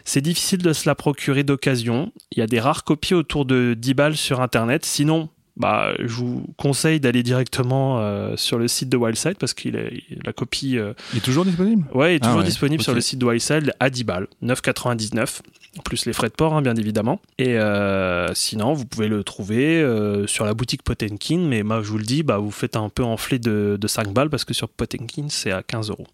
C'est 0.05 0.21
difficile 0.21 0.59
de 0.61 0.73
se 0.73 0.87
la 0.89 0.95
procurer 0.95 1.43
d'occasion. 1.43 2.11
Il 2.31 2.39
y 2.39 2.41
a 2.41 2.47
des 2.47 2.59
rares 2.59 2.83
copies 2.83 3.13
autour 3.13 3.45
de 3.45 3.73
10 3.77 3.93
balles 3.93 4.17
sur 4.17 4.41
Internet. 4.41 4.85
Sinon, 4.85 5.29
bah, 5.55 5.93
je 5.99 6.13
vous 6.13 6.45
conseille 6.57 6.99
d'aller 6.99 7.21
directement 7.23 7.99
euh, 7.99 8.35
sur 8.35 8.57
le 8.57 8.67
site 8.67 8.89
de 8.89 8.97
Wildside 8.97 9.37
parce 9.37 9.53
que 9.53 9.69
la 9.69 10.33
copie 10.33 10.77
euh, 10.77 10.93
Il 11.13 11.17
est 11.19 11.21
toujours 11.21 11.45
disponible? 11.45 11.85
Ouais, 11.93 12.15
est 12.15 12.19
Ah 12.21 12.25
toujours 12.25 12.39
ouais, 12.39 12.45
disponible 12.45 12.81
sur 12.83 12.93
le 12.95 13.01
site 13.01 13.19
de 13.19 13.25
Wildside 13.25 13.71
à 13.79 13.89
10 13.89 14.03
balles, 14.03 14.27
9,99 14.43 15.41
plus 15.85 16.05
les 16.05 16.13
frais 16.13 16.27
de 16.29 16.33
port, 16.33 16.53
hein, 16.53 16.61
bien 16.61 16.75
évidemment. 16.75 17.19
Et 17.39 17.57
euh, 17.57 18.31
sinon, 18.35 18.73
vous 18.73 18.85
pouvez 18.85 19.07
le 19.07 19.23
trouver 19.23 19.83
sur 20.27 20.45
la 20.45 20.53
boutique 20.53 20.83
Potenkin, 20.83 21.39
mais 21.39 21.63
moi, 21.63 21.81
je 21.81 21.89
vous 21.89 21.97
le 21.97 22.03
dis, 22.03 22.21
bah, 22.21 22.37
vous 22.37 22.51
faites 22.51 22.75
un 22.75 22.89
peu 22.89 23.03
enfler 23.03 23.39
de, 23.39 23.77
de 23.81 23.87
5 23.87 24.09
balles 24.13 24.29
parce 24.29 24.45
que 24.45 24.53
sur 24.53 24.69
Potenkin, 24.69 25.27
c'est 25.29 25.51
à 25.51 25.63
15 25.63 25.89
euros. 25.89 26.05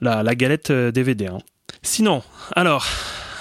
La, 0.00 0.22
la 0.22 0.34
galette 0.36 0.70
DVD. 0.70 1.26
hein. 1.26 1.38
Sinon, 1.82 2.22
alors, 2.54 2.86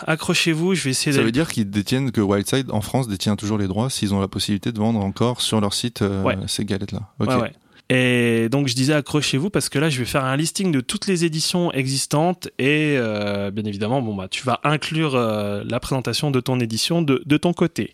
accrochez-vous, 0.08 0.75
je 0.75 0.84
vais 0.84 0.89
essayer 0.91 1.15
Ça 1.15 1.22
veut 1.24 1.32
dire 1.32 1.48
qu'ils 1.51 1.70
détiennent 1.70 2.12
que 2.12 2.22
Wildside 2.22 2.72
en 2.72 2.82
France 2.82 3.08
détient 3.08 3.36
toujours 3.36 3.58
les 3.58 3.67
droits 3.67 3.89
s'ils 3.89 4.13
ont 4.13 4.20
la 4.20 4.27
possibilité 4.27 4.72
de 4.72 4.79
vendre 4.79 5.00
encore 5.00 5.41
sur 5.41 5.62
leur 5.62 5.74
site 5.74 6.01
euh, 6.01 6.24
Ouais. 6.24 6.38
ces 6.48 6.65
galettes-là. 6.65 7.10
Ok. 7.20 7.29
Ouais, 7.29 7.36
ouais. 7.36 7.51
Et 7.91 8.50
donc 8.50 8.67
je 8.67 8.74
disais 8.74 8.94
accrochez-vous 8.94 9.51
parce 9.51 9.70
que 9.70 9.77
là 9.77 9.91
je 9.91 10.00
vais 10.00 10.05
faire 10.05 10.25
un 10.25 10.36
listing 10.36 10.72
de 10.72 10.82
toutes 10.82 11.05
les 11.05 11.24
éditions 11.24 11.72
existantes 11.72 12.48
et 12.58 12.96
euh, 12.98 13.51
bien 13.51 13.63
évidemment 13.63 14.01
bon 14.01 14.15
bah 14.15 14.27
tu 14.27 14.44
vas 14.44 14.60
inclure 14.63 15.13
euh, 15.13 15.63
la 15.70 15.79
présentation 15.79 16.32
de 16.32 16.39
ton 16.39 16.60
édition 16.60 17.03
de, 17.03 17.22
de 17.27 17.38
ton 17.38 17.53
côté. 17.53 17.94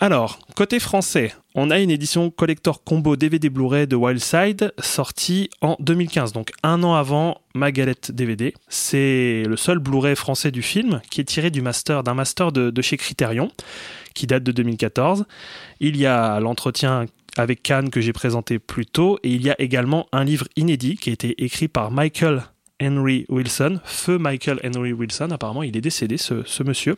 Alors 0.00 0.40
côté 0.56 0.80
français, 0.80 1.34
on 1.54 1.70
a 1.70 1.78
une 1.78 1.90
édition 1.90 2.30
collector 2.30 2.82
combo 2.82 3.16
DVD 3.16 3.48
Blu-ray 3.48 3.86
de 3.86 3.94
Wildside 3.94 4.72
sortie 4.78 5.50
en 5.60 5.76
2015 5.78 6.32
donc 6.32 6.50
un 6.62 6.82
an 6.82 6.94
avant 6.94 7.40
ma 7.54 7.70
galette 7.70 8.10
DVD. 8.10 8.54
C'est 8.68 9.44
le 9.46 9.56
seul 9.56 9.78
Blu-ray 9.78 10.16
français 10.16 10.50
du 10.50 10.62
film 10.62 11.00
qui 11.10 11.20
est 11.20 11.24
tiré 11.24 11.50
du 11.50 11.62
master 11.62 12.02
d'un 12.02 12.14
master 12.14 12.50
de, 12.50 12.82
chez 12.82 12.96
Criterion 12.96 13.50
qui 14.14 14.26
date 14.26 14.42
de 14.42 14.52
2014. 14.52 15.26
Il 15.80 15.96
y 15.96 16.06
a 16.06 16.40
l'entretien 16.40 17.06
avec 17.36 17.62
Cannes 17.62 17.90
que 17.90 18.00
j'ai 18.00 18.12
présenté 18.12 18.58
plus 18.58 18.86
tôt 18.86 19.18
et 19.22 19.30
il 19.30 19.42
y 19.42 19.50
a 19.50 19.60
également 19.60 20.06
un 20.12 20.24
livre 20.24 20.48
inédit 20.56 20.96
qui 20.96 21.10
a 21.10 21.12
été 21.12 21.42
écrit 21.44 21.68
par 21.68 21.92
Michael 21.92 22.42
Henry 22.82 23.26
Wilson, 23.28 23.80
feu 23.84 24.18
Michael 24.18 24.58
Henry 24.64 24.92
Wilson, 24.92 25.28
apparemment 25.30 25.62
il 25.62 25.76
est 25.76 25.80
décédé 25.80 26.16
ce 26.16 26.62
monsieur. 26.64 26.96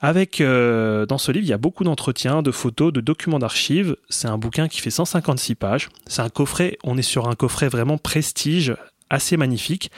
Avec 0.00 0.40
euh, 0.40 1.06
dans 1.06 1.18
ce 1.18 1.32
livre, 1.32 1.44
il 1.44 1.48
y 1.48 1.54
a 1.54 1.58
beaucoup 1.58 1.84
d'entretiens, 1.84 2.42
de 2.42 2.50
photos, 2.50 2.92
de 2.92 3.00
documents 3.00 3.38
d'archives. 3.38 3.96
C'est 4.08 4.28
un 4.28 4.38
bouquin 4.38 4.68
qui 4.68 4.80
fait 4.80 4.90
156 4.90 5.54
pages. 5.54 5.88
C'est 6.06 6.22
un 6.22 6.28
coffret, 6.28 6.78
on 6.84 6.98
est 6.98 7.02
sur 7.02 7.28
un 7.28 7.34
coffret 7.34 7.68
vraiment 7.68 7.98
prestige, 7.98 8.74
assez 9.10 9.36
magnifique, 9.36 9.90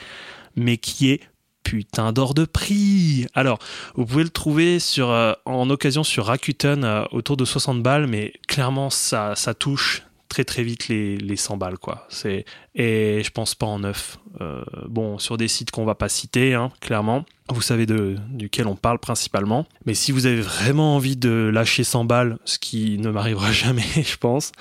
mais 0.55 0.77
qui 0.77 1.11
est 1.11 1.21
putain 1.63 2.13
d'or 2.13 2.33
de 2.33 2.45
prix. 2.45 3.27
Alors, 3.33 3.59
vous 3.95 4.05
pouvez 4.05 4.23
le 4.23 4.29
trouver 4.29 4.77
euh, 4.97 5.33
en 5.45 5.69
occasion 5.69 6.03
sur 6.03 6.25
Rakuten 6.25 6.83
euh, 6.83 7.03
autour 7.11 7.37
de 7.37 7.45
60 7.45 7.83
balles, 7.83 8.07
mais 8.07 8.33
clairement 8.47 8.89
ça 8.89 9.35
touche 9.57 10.03
très 10.29 10.45
très 10.45 10.63
vite 10.63 10.87
les, 10.87 11.17
les 11.17 11.35
100 11.35 11.57
balles 11.57 11.77
quoi. 11.77 12.05
C'est 12.09 12.45
et 12.75 13.21
je 13.23 13.29
pense 13.31 13.55
pas 13.55 13.65
en 13.65 13.79
neuf. 13.79 14.17
Euh, 14.41 14.63
bon, 14.87 15.17
sur 15.17 15.35
des 15.37 15.47
sites 15.47 15.71
qu'on 15.71 15.85
va 15.85 15.95
pas 15.95 16.07
citer, 16.07 16.53
hein, 16.53 16.71
clairement. 16.79 17.25
Vous 17.51 17.61
savez 17.61 17.85
de 17.87 18.15
duquel 18.29 18.67
on 18.67 18.75
parle 18.75 18.99
principalement. 18.99 19.65
Mais 19.85 19.95
si 19.95 20.11
vous 20.11 20.27
avez 20.27 20.39
vraiment 20.39 20.95
envie 20.95 21.17
de 21.17 21.49
lâcher 21.51 21.83
100 21.83 22.05
balles, 22.05 22.37
ce 22.45 22.59
qui 22.59 22.97
ne 22.99 23.09
m'arrivera 23.09 23.51
jamais, 23.51 23.83
je 23.95 24.17
pense, 24.17 24.51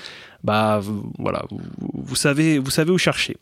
bah 0.42 0.78
vous- 0.80 1.12
voilà, 1.18 1.44
vous, 1.80 2.16
savez 2.16 2.58
vous 2.58 2.70
savez 2.70 2.90
où 2.90 2.98
chercher. 2.98 3.36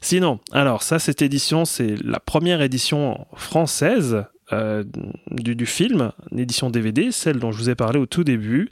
Sinon, 0.00 0.38
alors 0.52 0.82
ça, 0.82 0.98
cette 0.98 1.20
édition, 1.20 1.64
c'est 1.64 1.96
la 2.02 2.20
première 2.20 2.62
édition 2.62 3.26
française 3.34 4.24
euh, 4.52 4.82
du, 5.30 5.54
du 5.54 5.66
film, 5.66 6.12
une 6.32 6.38
édition 6.38 6.70
DVD, 6.70 7.12
celle 7.12 7.38
dont 7.38 7.52
je 7.52 7.58
vous 7.58 7.70
ai 7.70 7.74
parlé 7.74 7.98
au 7.98 8.06
tout 8.06 8.24
début. 8.24 8.70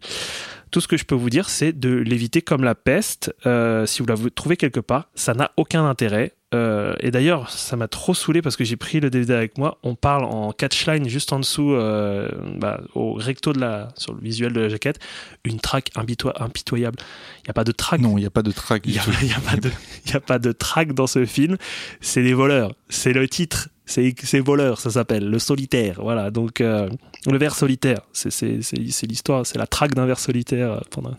Tout 0.70 0.81
ce 0.81 0.88
que 0.88 0.96
je 0.96 1.04
peux 1.04 1.14
vous 1.14 1.31
dire, 1.31 1.48
c'est 1.48 1.72
de 1.72 1.90
l'éviter 1.96 2.42
comme 2.42 2.64
la 2.64 2.74
peste. 2.74 3.35
Euh, 3.46 3.87
si 3.87 4.02
vous 4.02 4.09
la 4.09 4.16
trouvez 4.35 4.57
quelque 4.57 4.81
part, 4.81 5.09
ça 5.14 5.35
n'a 5.35 5.52
aucun 5.57 5.85
intérêt. 5.88 6.35
Euh, 6.54 6.94
et 7.00 7.11
d'ailleurs, 7.11 7.50
ça 7.50 7.76
m'a 7.76 7.88
trop 7.88 8.14
saoulé 8.14 8.40
parce 8.40 8.56
que 8.56 8.64
j'ai 8.64 8.76
pris 8.76 9.00
le 9.00 9.11
DVD 9.11 9.34
avec 9.34 9.58
moi. 9.58 9.76
On 9.82 9.94
parle 9.94 10.24
en 10.24 10.50
catchline 10.52 11.06
juste 11.06 11.30
en 11.34 11.40
dessous, 11.40 11.72
euh, 11.74 12.30
bah, 12.56 12.80
au 12.94 13.12
recto 13.12 13.52
de 13.52 13.61
la, 13.61 13.88
sur 13.96 14.14
le 14.14 14.20
visuel 14.22 14.54
de 14.54 14.61
la 14.61 14.68
jaquette, 14.70 14.98
une 15.44 15.61
track 15.61 15.90
impito- 15.96 16.32
impitoyable. 16.40 16.96
Il 17.40 17.48
n'y 17.48 17.50
a 17.50 17.52
pas 17.52 17.64
de 17.64 17.72
track 17.72 18.00
Non, 18.00 18.16
il 18.16 18.22
n'y 18.22 18.26
a 18.26 18.30
pas 18.30 18.42
de 18.42 18.50
track 18.50 18.82
il 18.87 18.92
n'y 18.92 18.98
a, 18.98 19.02
a 19.02 20.16
a 20.16 20.20
pas 20.20 20.38
de 20.38 20.52
track 20.52 20.94
dans 20.94 21.06
ce 21.06 21.26
film. 21.26 21.58
C'est 22.00 22.22
les 22.22 22.32
voleurs. 22.32 22.72
C'est 22.88 23.12
le 23.12 23.28
titre. 23.28 23.68
C'est 23.84 24.14
c'est 24.22 24.40
voleur, 24.40 24.80
ça 24.80 24.90
s'appelle. 24.90 25.28
Le 25.28 25.38
solitaire. 25.38 25.96
Voilà. 26.02 26.30
Donc, 26.30 26.61
euh, 26.62 26.88
le 27.26 27.37
ver 27.38 27.54
solitaire. 27.54 28.00
C'est 28.12 28.61
l'histoire. 29.06 29.44
C'est 29.46 29.58
la 29.58 29.66
traque 29.66 29.94
d'un 29.94 30.06
ver 30.06 30.18
solitaire 30.18 30.80
pendant, 30.90 31.14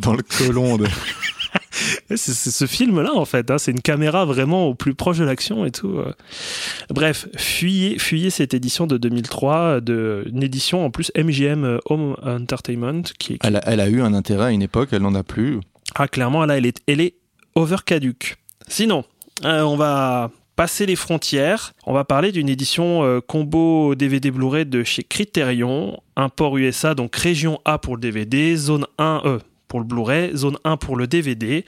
Dans 0.00 0.14
le 0.14 0.22
colon. 0.22 0.78
de- 0.78 0.86
c'est 2.16 2.34
ce 2.50 2.66
film-là, 2.66 3.14
en 3.14 3.24
fait. 3.24 3.50
hein. 3.50 3.58
C'est 3.58 3.70
une 3.70 3.80
caméra 3.80 4.24
vraiment 4.24 4.66
au 4.68 4.74
plus 4.74 4.94
proche 4.94 5.18
de 5.18 5.24
l'action 5.24 5.64
et 5.64 5.70
tout. 5.70 5.98
euh. 5.98 6.12
Bref, 6.90 7.28
fuyez, 7.36 7.98
fuyez 7.98 8.30
cette 8.30 8.54
édition 8.54 8.86
de 8.86 8.96
2003, 8.96 9.80
de, 9.80 10.24
une 10.32 10.42
édition 10.42 10.84
en 10.84 10.90
plus 10.90 11.10
MGM 11.16 11.64
euh, 11.64 11.78
Home 11.86 12.16
Entertainment, 12.22 13.02
qui, 13.18 13.34
est- 13.34 13.38
qui 13.38 13.46
Elle 13.46 13.56
a, 13.56 13.62
elle 13.66 13.80
a 13.80 13.88
eu 13.88 14.00
un 14.02 14.14
intérêt 14.14 14.46
à 14.46 14.50
une 14.50 14.62
époque, 14.62 14.88
elle 14.92 15.02
n'en 15.02 15.14
a 15.14 15.22
plus. 15.22 15.60
Ah, 15.94 16.08
clairement, 16.08 16.44
là, 16.46 16.58
elle 16.58 16.66
est, 16.66 16.80
elle 16.86 17.00
est 17.00 17.14
over 17.54 17.76
caduque. 17.84 18.36
Sinon, 18.68 19.04
euh, 19.44 19.62
on 19.62 19.76
va 19.76 20.30
passer 20.56 20.86
les 20.86 20.96
frontières. 20.96 21.72
On 21.86 21.92
va 21.92 22.04
parler 22.04 22.32
d'une 22.32 22.48
édition 22.48 23.04
euh, 23.04 23.20
combo 23.20 23.94
DVD 23.94 24.30
Blu-ray 24.30 24.66
de 24.66 24.82
chez 24.82 25.04
Criterion, 25.04 26.00
import 26.16 26.58
USA, 26.58 26.94
donc 26.94 27.14
région 27.14 27.60
A 27.64 27.78
pour 27.78 27.94
le 27.96 28.00
DVD, 28.00 28.56
zone 28.56 28.84
1 28.98 29.22
E 29.24 29.38
pour 29.68 29.80
le 29.80 29.86
Blu-ray, 29.86 30.36
zone 30.36 30.58
1 30.64 30.76
pour 30.78 30.96
le 30.96 31.06
DVD. 31.06 31.64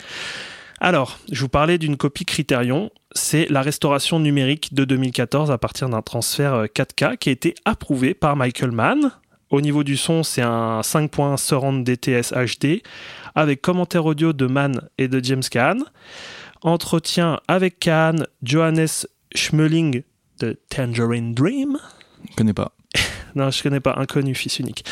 Alors, 0.80 1.18
je 1.30 1.42
vous 1.42 1.48
parlais 1.48 1.76
d'une 1.76 1.98
copie 1.98 2.24
Criterion, 2.24 2.90
c'est 3.12 3.46
la 3.50 3.60
restauration 3.60 4.18
numérique 4.18 4.72
de 4.72 4.84
2014 4.86 5.50
à 5.50 5.58
partir 5.58 5.90
d'un 5.90 6.00
transfert 6.00 6.54
euh, 6.54 6.66
4K 6.66 7.18
qui 7.18 7.28
a 7.28 7.32
été 7.32 7.54
approuvé 7.66 8.14
par 8.14 8.34
Michael 8.34 8.70
Mann. 8.72 9.12
Au 9.50 9.60
niveau 9.60 9.84
du 9.84 9.96
son, 9.96 10.22
c'est 10.22 10.42
un 10.42 10.80
5.1 10.80 11.36
Surround 11.36 11.84
DTS 11.84 12.32
HD 12.32 12.82
avec 13.34 13.60
commentaire 13.60 14.06
audio 14.06 14.32
de 14.32 14.46
Mann 14.46 14.88
et 14.96 15.08
de 15.08 15.22
James 15.22 15.42
Caan. 15.50 15.78
Entretien 16.62 17.40
avec 17.48 17.78
Caan, 17.80 18.24
Johannes 18.42 18.86
Schmeling 19.34 20.02
de 20.38 20.58
Tangerine 20.68 21.34
Dream. 21.34 21.78
Je 22.30 22.36
connais 22.36 22.54
pas. 22.54 22.72
Non, 23.36 23.48
je 23.52 23.62
connais 23.62 23.78
pas, 23.78 23.94
inconnu, 23.96 24.34
fils 24.34 24.58
unique. 24.58 24.84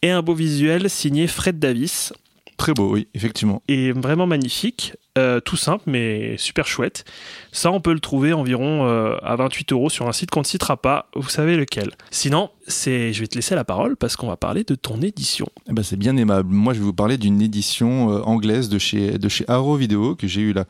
Et 0.00 0.10
un 0.10 0.22
beau 0.22 0.32
visuel 0.32 0.88
signé 0.88 1.26
Fred 1.26 1.58
Davis. 1.58 2.14
Très 2.56 2.72
beau, 2.72 2.92
oui, 2.92 3.08
effectivement. 3.14 3.62
Et 3.68 3.92
vraiment 3.92 4.26
magnifique, 4.26 4.94
Euh, 5.16 5.38
tout 5.38 5.56
simple 5.56 5.84
mais 5.86 6.36
super 6.38 6.66
chouette. 6.66 7.04
Ça, 7.52 7.70
on 7.70 7.80
peut 7.80 7.92
le 7.92 8.00
trouver 8.00 8.32
environ 8.32 8.84
euh, 8.88 9.16
à 9.22 9.36
28 9.36 9.70
euros 9.70 9.88
sur 9.88 10.08
un 10.08 10.12
site 10.12 10.32
qu'on 10.32 10.40
ne 10.40 10.44
citera 10.44 10.76
pas, 10.76 11.08
vous 11.14 11.28
savez 11.28 11.56
lequel. 11.56 11.92
Sinon, 12.10 12.50
c'est, 12.66 13.12
je 13.12 13.20
vais 13.20 13.28
te 13.28 13.36
laisser 13.36 13.54
la 13.54 13.62
parole 13.62 13.96
parce 13.96 14.16
qu'on 14.16 14.26
va 14.26 14.36
parler 14.36 14.64
de 14.64 14.74
ton 14.74 15.00
édition. 15.02 15.46
Eh 15.68 15.72
ben, 15.72 15.84
c'est 15.84 15.96
bien 15.96 16.16
aimable. 16.16 16.52
Moi, 16.52 16.74
je 16.74 16.80
vais 16.80 16.84
vous 16.84 16.92
parler 16.92 17.16
d'une 17.16 17.40
édition 17.40 18.10
euh, 18.10 18.22
anglaise 18.22 18.68
de 18.68 18.78
chez, 18.78 19.16
de 19.16 19.28
chez 19.28 19.44
Arrow 19.46 19.76
Video 19.76 20.16
que 20.16 20.26
j'ai 20.26 20.40
eu 20.40 20.52
la, 20.52 20.64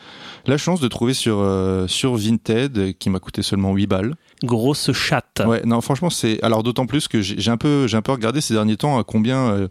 la 0.44 0.58
chance 0.58 0.78
de 0.80 0.88
trouver 0.88 1.14
sur, 1.14 1.42
sur 1.88 2.14
Vinted, 2.16 2.98
qui 2.98 3.08
m'a 3.08 3.20
coûté 3.20 3.40
seulement 3.40 3.72
8 3.72 3.86
balles. 3.86 4.14
Grosse 4.44 4.92
chatte. 4.92 5.42
Ouais, 5.46 5.62
non, 5.64 5.80
franchement, 5.80 6.10
c'est. 6.10 6.42
Alors, 6.42 6.62
d'autant 6.62 6.86
plus 6.86 7.08
que 7.08 7.20
j'ai 7.20 7.50
un, 7.50 7.56
peu, 7.56 7.86
regardé 8.08 8.40
ces 8.40 8.54
derniers 8.54 8.76
temps 8.76 8.98
à 8.98 9.04
combien, 9.04 9.48
euh, 9.50 9.68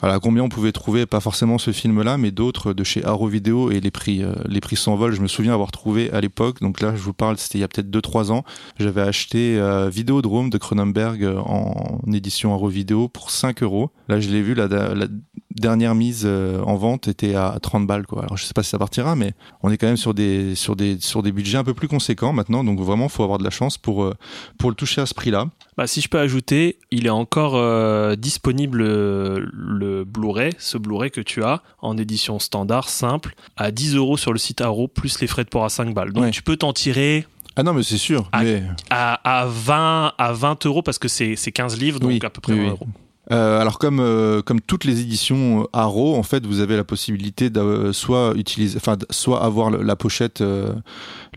voilà, 0.00 0.16
à 0.16 0.18
combien 0.18 0.42
on 0.42 0.48
pouvait 0.48 0.72
trouver, 0.72 1.06
pas 1.06 1.20
forcément 1.20 1.58
ce 1.58 1.72
film-là, 1.72 2.18
mais 2.18 2.30
d'autres 2.30 2.72
de 2.72 2.84
chez 2.84 3.04
Arrow 3.04 3.28
Video 3.28 3.70
et 3.70 3.80
les 3.80 3.90
prix, 3.90 4.22
euh, 4.22 4.32
les 4.46 4.60
prix 4.60 4.76
s'envolent. 4.76 5.14
Je 5.14 5.20
me 5.20 5.28
souviens 5.28 5.54
avoir 5.54 5.70
trouvé 5.70 6.10
à 6.10 6.20
l'époque, 6.20 6.60
donc 6.60 6.80
là, 6.80 6.94
je 6.94 7.02
vous 7.02 7.12
parle, 7.12 7.38
c'était 7.38 7.58
il 7.58 7.60
y 7.60 7.64
a 7.64 7.68
peut-être 7.68 7.90
2-3 7.90 8.30
ans. 8.32 8.44
J'avais 8.78 9.02
acheté 9.02 9.58
euh, 9.58 9.88
Vidéodrome 9.88 10.50
de 10.50 10.58
Cronenberg 10.58 11.24
euh, 11.24 11.38
en 11.38 12.00
édition 12.12 12.52
Arrow 12.52 12.68
Video 12.68 13.08
pour 13.08 13.30
5 13.30 13.62
euros. 13.62 13.90
Là, 14.08 14.20
je 14.20 14.28
l'ai 14.30 14.42
vu 14.42 14.54
la, 14.54 14.66
la 14.68 15.06
dernière 15.50 15.94
mise 15.94 16.22
euh, 16.24 16.62
en 16.62 16.76
vente 16.76 17.08
était 17.08 17.34
à 17.34 17.58
30 17.60 17.86
balles. 17.86 18.06
Quoi. 18.06 18.22
Alors 18.22 18.36
je 18.36 18.44
sais 18.44 18.54
pas 18.54 18.62
si 18.62 18.70
ça 18.70 18.78
partira, 18.78 19.16
mais 19.16 19.32
on 19.62 19.70
est 19.70 19.76
quand 19.76 19.86
même 19.88 19.96
sur 19.96 20.14
des, 20.14 20.54
sur 20.54 20.76
des, 20.76 20.98
sur 21.00 21.22
des 21.22 21.32
budgets 21.32 21.58
un 21.58 21.64
peu 21.64 21.74
plus 21.74 21.88
conséquents 21.88 22.32
maintenant. 22.32 22.64
Donc 22.64 22.78
vraiment, 22.80 23.08
faut 23.08 23.22
avoir 23.24 23.38
de 23.38 23.44
la 23.44 23.50
chance 23.50 23.76
pour, 23.76 24.04
euh, 24.04 24.14
pour 24.58 24.70
le 24.70 24.76
toucher 24.76 25.00
à 25.00 25.06
ce 25.06 25.14
prix-là. 25.14 25.46
Bah, 25.76 25.86
si 25.86 26.00
je 26.00 26.08
peux 26.08 26.18
ajouter, 26.18 26.78
il 26.90 27.06
est 27.06 27.10
encore 27.10 27.56
euh, 27.56 28.16
disponible 28.16 28.78
le 28.82 30.04
Blu-ray, 30.04 30.52
ce 30.58 30.78
Blu-ray 30.78 31.10
que 31.10 31.20
tu 31.20 31.42
as 31.44 31.62
en 31.80 31.96
édition 31.98 32.38
standard 32.38 32.88
simple 32.88 33.34
à 33.56 33.70
10 33.70 33.96
euros 33.96 34.16
sur 34.16 34.32
le 34.32 34.38
site 34.38 34.60
Arrow 34.60 34.88
plus 34.88 35.20
les 35.20 35.26
frais 35.26 35.44
de 35.44 35.48
port 35.50 35.64
à 35.64 35.68
5 35.68 35.92
balles. 35.94 36.12
Donc 36.12 36.24
Ouais. 36.24 36.30
tu 36.30 36.42
peux 36.42 36.56
t'en 36.56 36.72
tirer 36.72 37.26
Ah 37.56 37.62
non, 37.62 37.72
mais 37.74 37.82
c'est 37.82 37.98
sûr. 37.98 38.28
Mais... 38.40 38.62
à, 38.90 39.40
à 39.42 39.46
20 39.46 40.12
à 40.18 40.32
20 40.32 40.66
euros 40.66 40.82
parce 40.82 40.98
que 40.98 41.08
c'est 41.08 41.36
c'est 41.36 41.52
15 41.52 41.78
livres 41.78 42.00
donc 42.00 42.10
Oui, 42.10 42.20
à 42.22 42.30
peu 42.30 42.40
près 42.40 42.52
oui, 42.54 42.58
20 42.60 42.64
oui. 42.64 42.70
euros. 42.70 42.86
Euh, 43.30 43.60
alors 43.60 43.78
comme 43.78 44.00
euh, 44.00 44.40
comme 44.40 44.60
toutes 44.60 44.84
les 44.84 45.00
éditions 45.00 45.62
euh, 45.62 45.64
Arrow, 45.72 46.16
en 46.16 46.22
fait, 46.22 46.46
vous 46.46 46.60
avez 46.60 46.76
la 46.76 46.84
possibilité 46.84 47.50
de 47.50 47.60
euh, 47.60 47.92
soit 47.92 48.32
utiliser, 48.36 48.78
enfin, 48.78 48.96
soit 49.10 49.44
avoir 49.44 49.70
la 49.70 49.96
pochette, 49.96 50.40
euh, 50.40 50.72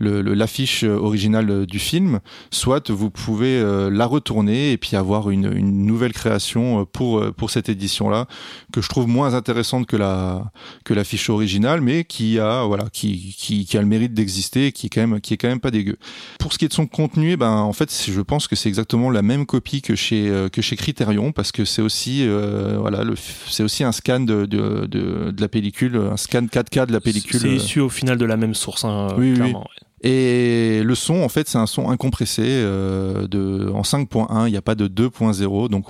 l'affiche 0.00 0.84
euh, 0.84 0.96
originale 0.96 1.66
du 1.66 1.78
film, 1.78 2.20
soit 2.50 2.90
vous 2.90 3.10
pouvez 3.10 3.62
la 3.90 4.06
retourner 4.06 4.72
et 4.72 4.78
puis 4.78 4.96
avoir 4.96 5.30
une, 5.30 5.52
une 5.52 5.84
nouvelle 5.84 6.12
création 6.12 6.86
pour 6.86 7.22
pour 7.34 7.50
cette 7.50 7.68
édition-là 7.68 8.26
que 8.72 8.80
je 8.80 8.88
trouve 8.88 9.06
moins 9.06 9.34
intéressante 9.34 9.86
que 9.86 9.96
la 9.96 10.50
que 10.84 10.94
l'affiche 10.94 11.28
originale, 11.28 11.80
mais 11.80 12.04
qui 12.04 12.38
a 12.38 12.64
voilà 12.64 12.84
qui 12.92 13.34
qui, 13.36 13.66
qui 13.66 13.76
a 13.76 13.80
le 13.80 13.86
mérite 13.86 14.14
d'exister, 14.14 14.68
et 14.68 14.72
qui 14.72 14.86
est 14.86 14.90
quand 14.90 15.06
même 15.06 15.20
qui 15.20 15.34
est 15.34 15.36
quand 15.36 15.48
même 15.48 15.60
pas 15.60 15.70
dégueu. 15.70 15.96
Pour 16.38 16.52
ce 16.52 16.58
qui 16.58 16.64
est 16.64 16.68
de 16.68 16.72
son 16.72 16.86
contenu, 16.86 17.32
eh 17.32 17.36
ben 17.36 17.52
en 17.52 17.72
fait, 17.72 17.92
je 18.08 18.20
pense 18.20 18.48
que 18.48 18.56
c'est 18.56 18.68
exactement 18.68 19.10
la 19.10 19.22
même 19.22 19.46
copie 19.46 19.82
que 19.82 19.94
chez 19.94 20.48
que 20.52 20.62
chez 20.62 20.76
Criterion 20.76 21.32
parce 21.32 21.52
que 21.52 21.64
c'est 21.64 21.81
aussi 21.82 22.26
euh, 22.26 22.76
voilà 22.78 23.04
le 23.04 23.14
c'est 23.16 23.62
aussi 23.62 23.84
un 23.84 23.92
scan 23.92 24.20
de, 24.20 24.46
de, 24.46 24.86
de, 24.86 25.30
de 25.30 25.40
la 25.40 25.48
pellicule, 25.48 25.96
un 25.96 26.16
scan 26.16 26.42
4K 26.42 26.86
de 26.86 26.92
la 26.92 27.00
pellicule. 27.00 27.40
C'est 27.40 27.48
euh, 27.48 27.54
issu 27.56 27.80
au 27.80 27.88
final 27.88 28.16
de 28.18 28.24
la 28.24 28.36
même 28.36 28.54
source, 28.54 28.84
hein, 28.84 29.08
Oui, 29.18 29.30
oui, 29.30 29.34
clairement. 29.36 29.60
ouais. 29.60 29.86
Et 30.02 30.82
le 30.82 30.94
son, 30.96 31.22
en 31.22 31.28
fait, 31.28 31.48
c'est 31.48 31.58
un 31.58 31.66
son 31.66 31.88
incompressé 31.88 32.42
euh, 32.44 33.28
de, 33.28 33.70
en 33.72 33.82
5.1. 33.82 34.48
Il 34.48 34.50
n'y 34.50 34.56
a 34.56 34.62
pas 34.62 34.74
de 34.74 34.88
2.0. 34.88 35.68
Donc, 35.68 35.86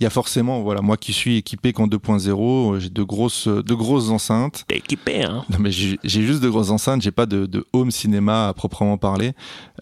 il 0.00 0.02
y 0.02 0.06
a 0.06 0.10
forcément, 0.10 0.62
voilà, 0.62 0.80
moi 0.80 0.96
qui 0.96 1.12
suis 1.12 1.36
équipé 1.36 1.72
qu'en 1.72 1.86
2.0, 1.86 2.80
j'ai 2.80 2.90
de 2.90 3.02
grosses, 3.04 3.46
de 3.46 3.74
grosses 3.74 4.10
enceintes. 4.10 4.64
T'es 4.66 4.78
équipé, 4.78 5.24
hein 5.24 5.44
Non, 5.50 5.58
mais 5.60 5.70
j'ai 5.70 5.98
juste 6.02 6.42
de 6.42 6.48
grosses 6.48 6.70
enceintes. 6.70 7.02
J'ai 7.02 7.12
pas 7.12 7.26
de, 7.26 7.46
de 7.46 7.64
home 7.72 7.92
cinéma 7.92 8.48
à 8.48 8.54
proprement 8.54 8.98
parler. 8.98 9.32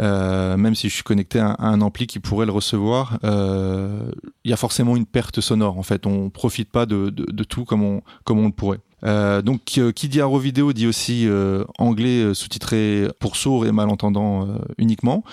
Euh, 0.00 0.56
même 0.58 0.74
si 0.74 0.90
je 0.90 0.94
suis 0.94 1.02
connecté 1.02 1.38
à, 1.38 1.52
à 1.52 1.68
un 1.68 1.80
ampli 1.80 2.06
qui 2.06 2.18
pourrait 2.18 2.46
le 2.46 2.52
recevoir, 2.52 3.18
euh, 3.24 4.10
il 4.44 4.50
y 4.50 4.54
a 4.54 4.58
forcément 4.58 4.96
une 4.96 5.06
perte 5.06 5.40
sonore. 5.40 5.78
En 5.78 5.82
fait, 5.82 6.06
on 6.06 6.28
profite 6.28 6.70
pas 6.70 6.84
de, 6.84 7.08
de, 7.08 7.24
de 7.24 7.44
tout 7.44 7.64
comme 7.64 7.82
on, 7.82 8.02
comme 8.24 8.38
on 8.38 8.46
le 8.46 8.52
pourrait. 8.52 8.80
Euh, 9.04 9.42
donc, 9.42 9.60
euh, 9.78 9.92
qui 9.92 10.08
dit 10.08 10.20
Arrow 10.20 10.38
Vidéo 10.38 10.72
dit 10.72 10.86
aussi 10.86 11.26
euh, 11.26 11.64
anglais 11.78 12.22
euh, 12.22 12.34
sous-titré 12.34 13.08
pour 13.18 13.36
sourds 13.36 13.66
et 13.66 13.72
malentendants 13.72 14.46
euh, 14.46 14.58
uniquement. 14.78 15.24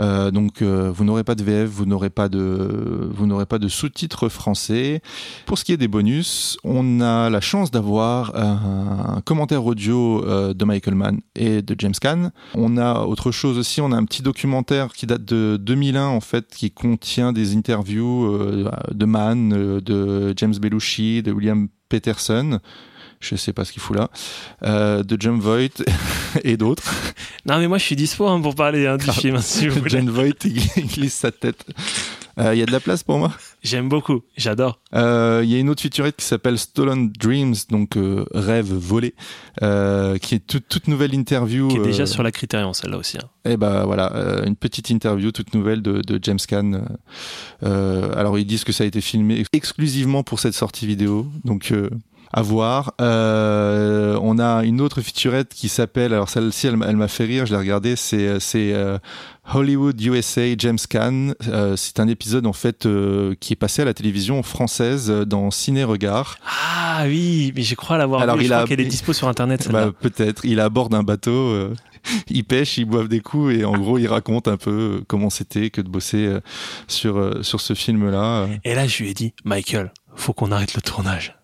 Euh, 0.00 0.30
donc, 0.30 0.62
vous 0.62 1.04
n'aurez 1.04 1.22
pas 1.22 1.34
de 1.34 1.44
VF, 1.44 1.68
vous 1.68 1.84
n'aurez 1.84 2.10
pas 2.10 2.28
de, 2.28 3.10
vous 3.12 3.26
n'aurez 3.26 3.46
pas 3.46 3.58
de 3.58 3.68
sous-titres 3.68 4.28
français. 4.28 5.02
Pour 5.46 5.58
ce 5.58 5.64
qui 5.64 5.72
est 5.72 5.76
des 5.76 5.86
bonus, 5.86 6.56
on 6.64 7.00
a 7.00 7.30
la 7.30 7.40
chance 7.40 7.70
d'avoir 7.70 8.34
un 8.34 9.20
commentaire 9.20 9.64
audio 9.66 10.24
de 10.54 10.64
Michael 10.64 10.94
Mann 10.94 11.20
et 11.36 11.60
de 11.60 11.76
James 11.78 11.94
Caan. 12.00 12.30
On 12.54 12.78
a 12.78 13.02
autre 13.02 13.30
chose 13.30 13.58
aussi, 13.58 13.80
on 13.80 13.92
a 13.92 13.96
un 13.96 14.04
petit 14.04 14.22
documentaire 14.22 14.92
qui 14.92 15.06
date 15.06 15.24
de 15.24 15.58
2001 15.60 16.06
en 16.06 16.20
fait, 16.20 16.48
qui 16.48 16.70
contient 16.70 17.32
des 17.32 17.54
interviews 17.54 18.38
de 18.90 19.04
Mann, 19.04 19.50
de 19.80 20.32
James 20.36 20.56
Belushi, 20.56 21.22
de 21.22 21.32
William 21.32 21.68
Peterson. 21.90 22.60
Je 23.22 23.36
sais 23.36 23.52
pas 23.52 23.64
ce 23.64 23.72
qu'il 23.72 23.80
fout 23.80 23.96
là, 23.96 24.10
euh, 24.64 25.02
de 25.02 25.16
John 25.18 25.38
Voight 25.38 25.82
et 26.44 26.56
d'autres. 26.56 26.92
Non, 27.46 27.58
mais 27.58 27.68
moi 27.68 27.78
je 27.78 27.84
suis 27.84 27.96
dispo 27.96 28.26
hein, 28.28 28.40
pour 28.40 28.54
parler 28.54 28.86
hein, 28.86 28.96
du 28.98 29.06
Ah, 29.08 29.12
film, 29.12 29.38
si 29.40 29.68
vous 29.68 29.78
voulez. 29.78 29.90
John 29.90 30.10
Voight 30.10 30.34
il 30.44 30.86
glisse 30.88 31.14
sa 31.14 31.30
tête. 31.32 31.64
Euh, 32.38 32.54
Il 32.54 32.58
y 32.58 32.62
a 32.62 32.66
de 32.66 32.72
la 32.72 32.80
place 32.80 33.02
pour 33.02 33.18
moi? 33.18 33.30
J'aime 33.62 33.88
beaucoup, 33.90 34.22
j'adore. 34.38 34.80
Euh, 34.94 35.42
Il 35.44 35.50
y 35.50 35.54
a 35.54 35.58
une 35.58 35.68
autre 35.68 35.82
featurette 35.82 36.16
qui 36.16 36.24
s'appelle 36.24 36.58
Stolen 36.58 37.12
Dreams, 37.12 37.54
donc 37.68 37.96
euh, 37.98 38.24
rêve 38.32 38.72
volé, 38.72 39.14
euh, 39.62 40.16
qui 40.16 40.36
est 40.36 40.46
toute, 40.46 40.66
toute 40.66 40.88
nouvelle 40.88 41.12
interview. 41.14 41.68
Qui 41.68 41.76
est 41.76 41.80
déjà 41.82 42.04
euh, 42.04 42.06
sur 42.06 42.22
la 42.22 42.32
Criterion, 42.32 42.72
celle-là 42.72 42.96
aussi. 42.96 43.18
hein. 43.18 43.28
Et 43.44 43.56
ben 43.58 43.84
voilà, 43.84 44.12
euh, 44.14 44.44
une 44.46 44.56
petite 44.56 44.88
interview 44.88 45.30
toute 45.30 45.52
nouvelle 45.54 45.82
de, 45.82 46.00
de 46.00 46.18
James 46.22 46.38
Caan. 46.48 46.72
Euh, 46.72 46.80
euh, 47.64 48.12
alors 48.18 48.38
ils 48.38 48.46
disent 48.46 48.64
que 48.64 48.72
ça 48.72 48.84
a 48.84 48.86
été 48.86 49.00
filmé 49.02 49.44
exclusivement 49.52 50.22
pour 50.22 50.40
cette 50.40 50.54
sortie 50.54 50.86
vidéo, 50.86 51.26
donc 51.44 51.70
euh, 51.70 51.90
à 52.32 52.42
voir. 52.42 52.94
Euh, 53.00 54.18
on 54.22 54.38
a 54.38 54.64
une 54.64 54.80
autre 54.80 55.00
featurette 55.00 55.52
qui 55.54 55.68
s'appelle, 55.68 56.14
alors 56.14 56.28
celle-ci 56.28 56.66
elle, 56.66 56.76
m'a- 56.76 56.86
elle 56.86 56.96
m'a 56.96 57.08
fait 57.08 57.24
rire, 57.24 57.44
je 57.46 57.52
l'ai 57.52 57.58
regardée, 57.58 57.94
c'est 57.96 58.40
c'est 58.40 58.72
euh, 58.72 58.98
Hollywood 59.52 60.00
USA 60.00 60.42
James 60.56 60.78
Caan. 60.88 61.32
Euh, 61.48 61.76
c'est 61.76 62.00
un 62.00 62.08
épisode 62.08 62.46
en 62.46 62.52
fait 62.52 62.86
euh, 62.86 63.34
qui 63.40 63.52
est 63.52 63.56
passé 63.56 63.82
à 63.82 63.84
la 63.84 63.94
télévision 63.94 64.42
française 64.42 65.10
euh, 65.10 65.24
dans 65.26 65.50
Ciné 65.50 65.84
Regard. 65.84 66.36
Ah 66.46 67.02
oui, 67.06 67.52
mais 67.54 67.62
je 67.62 67.74
crois 67.74 67.98
l'avoir 67.98 68.22
Alors, 68.22 68.36
vu. 68.36 68.42
Je 68.42 68.46
il 68.46 68.50
crois 68.50 68.62
a- 68.62 68.66
qu'elle 68.66 68.80
est 68.80 68.84
dispo 68.84 69.12
sur 69.12 69.28
internet. 69.28 69.68
Bah, 69.70 69.90
peut-être. 69.98 70.44
Il 70.44 70.58
est 70.58 70.62
à 70.62 70.68
bord 70.70 70.88
d'un 70.88 71.02
bateau. 71.02 71.30
euh, 71.32 71.74
ils 72.28 72.44
pêchent, 72.44 72.78
ils 72.78 72.84
boivent 72.84 73.08
des 73.08 73.20
coups 73.20 73.54
et 73.56 73.64
en 73.64 73.76
gros, 73.78 73.98
il 73.98 74.06
raconte 74.08 74.48
un 74.48 74.56
peu 74.56 75.02
comment 75.06 75.30
c'était 75.30 75.70
que 75.70 75.80
de 75.80 75.88
bosser 75.88 76.36
sur 76.88 77.44
sur 77.44 77.60
ce 77.60 77.74
film-là. 77.74 78.46
Et 78.64 78.74
là, 78.74 78.86
je 78.86 79.02
lui 79.02 79.10
ai 79.10 79.14
dit, 79.14 79.34
Michael, 79.44 79.92
faut 80.16 80.32
qu'on 80.32 80.50
arrête 80.50 80.74
le 80.74 80.82
tournage. 80.82 81.36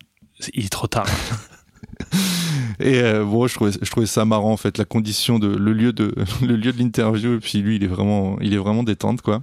Il 0.53 0.65
est 0.65 0.69
trop 0.69 0.87
tard. 0.87 1.07
Et 2.79 2.99
euh, 3.01 3.25
bon, 3.25 3.47
je 3.47 3.55
trouvais 3.55 3.71
je 3.81 3.91
trouvais 3.91 4.05
ça 4.05 4.23
marrant 4.25 4.51
en 4.53 4.57
fait, 4.57 4.77
la 4.77 4.85
condition 4.85 5.37
de 5.37 5.47
le 5.47 5.73
lieu 5.73 5.91
de 5.93 6.13
le 6.41 6.55
lieu 6.55 6.71
de 6.71 6.77
l'interview. 6.79 7.35
Et 7.35 7.39
puis 7.39 7.59
lui, 7.59 7.75
il 7.75 7.83
est 7.83 7.87
vraiment 7.87 8.37
il 8.41 8.53
est 8.53 8.57
vraiment 8.57 8.83
détente 8.83 9.21
quoi. 9.21 9.41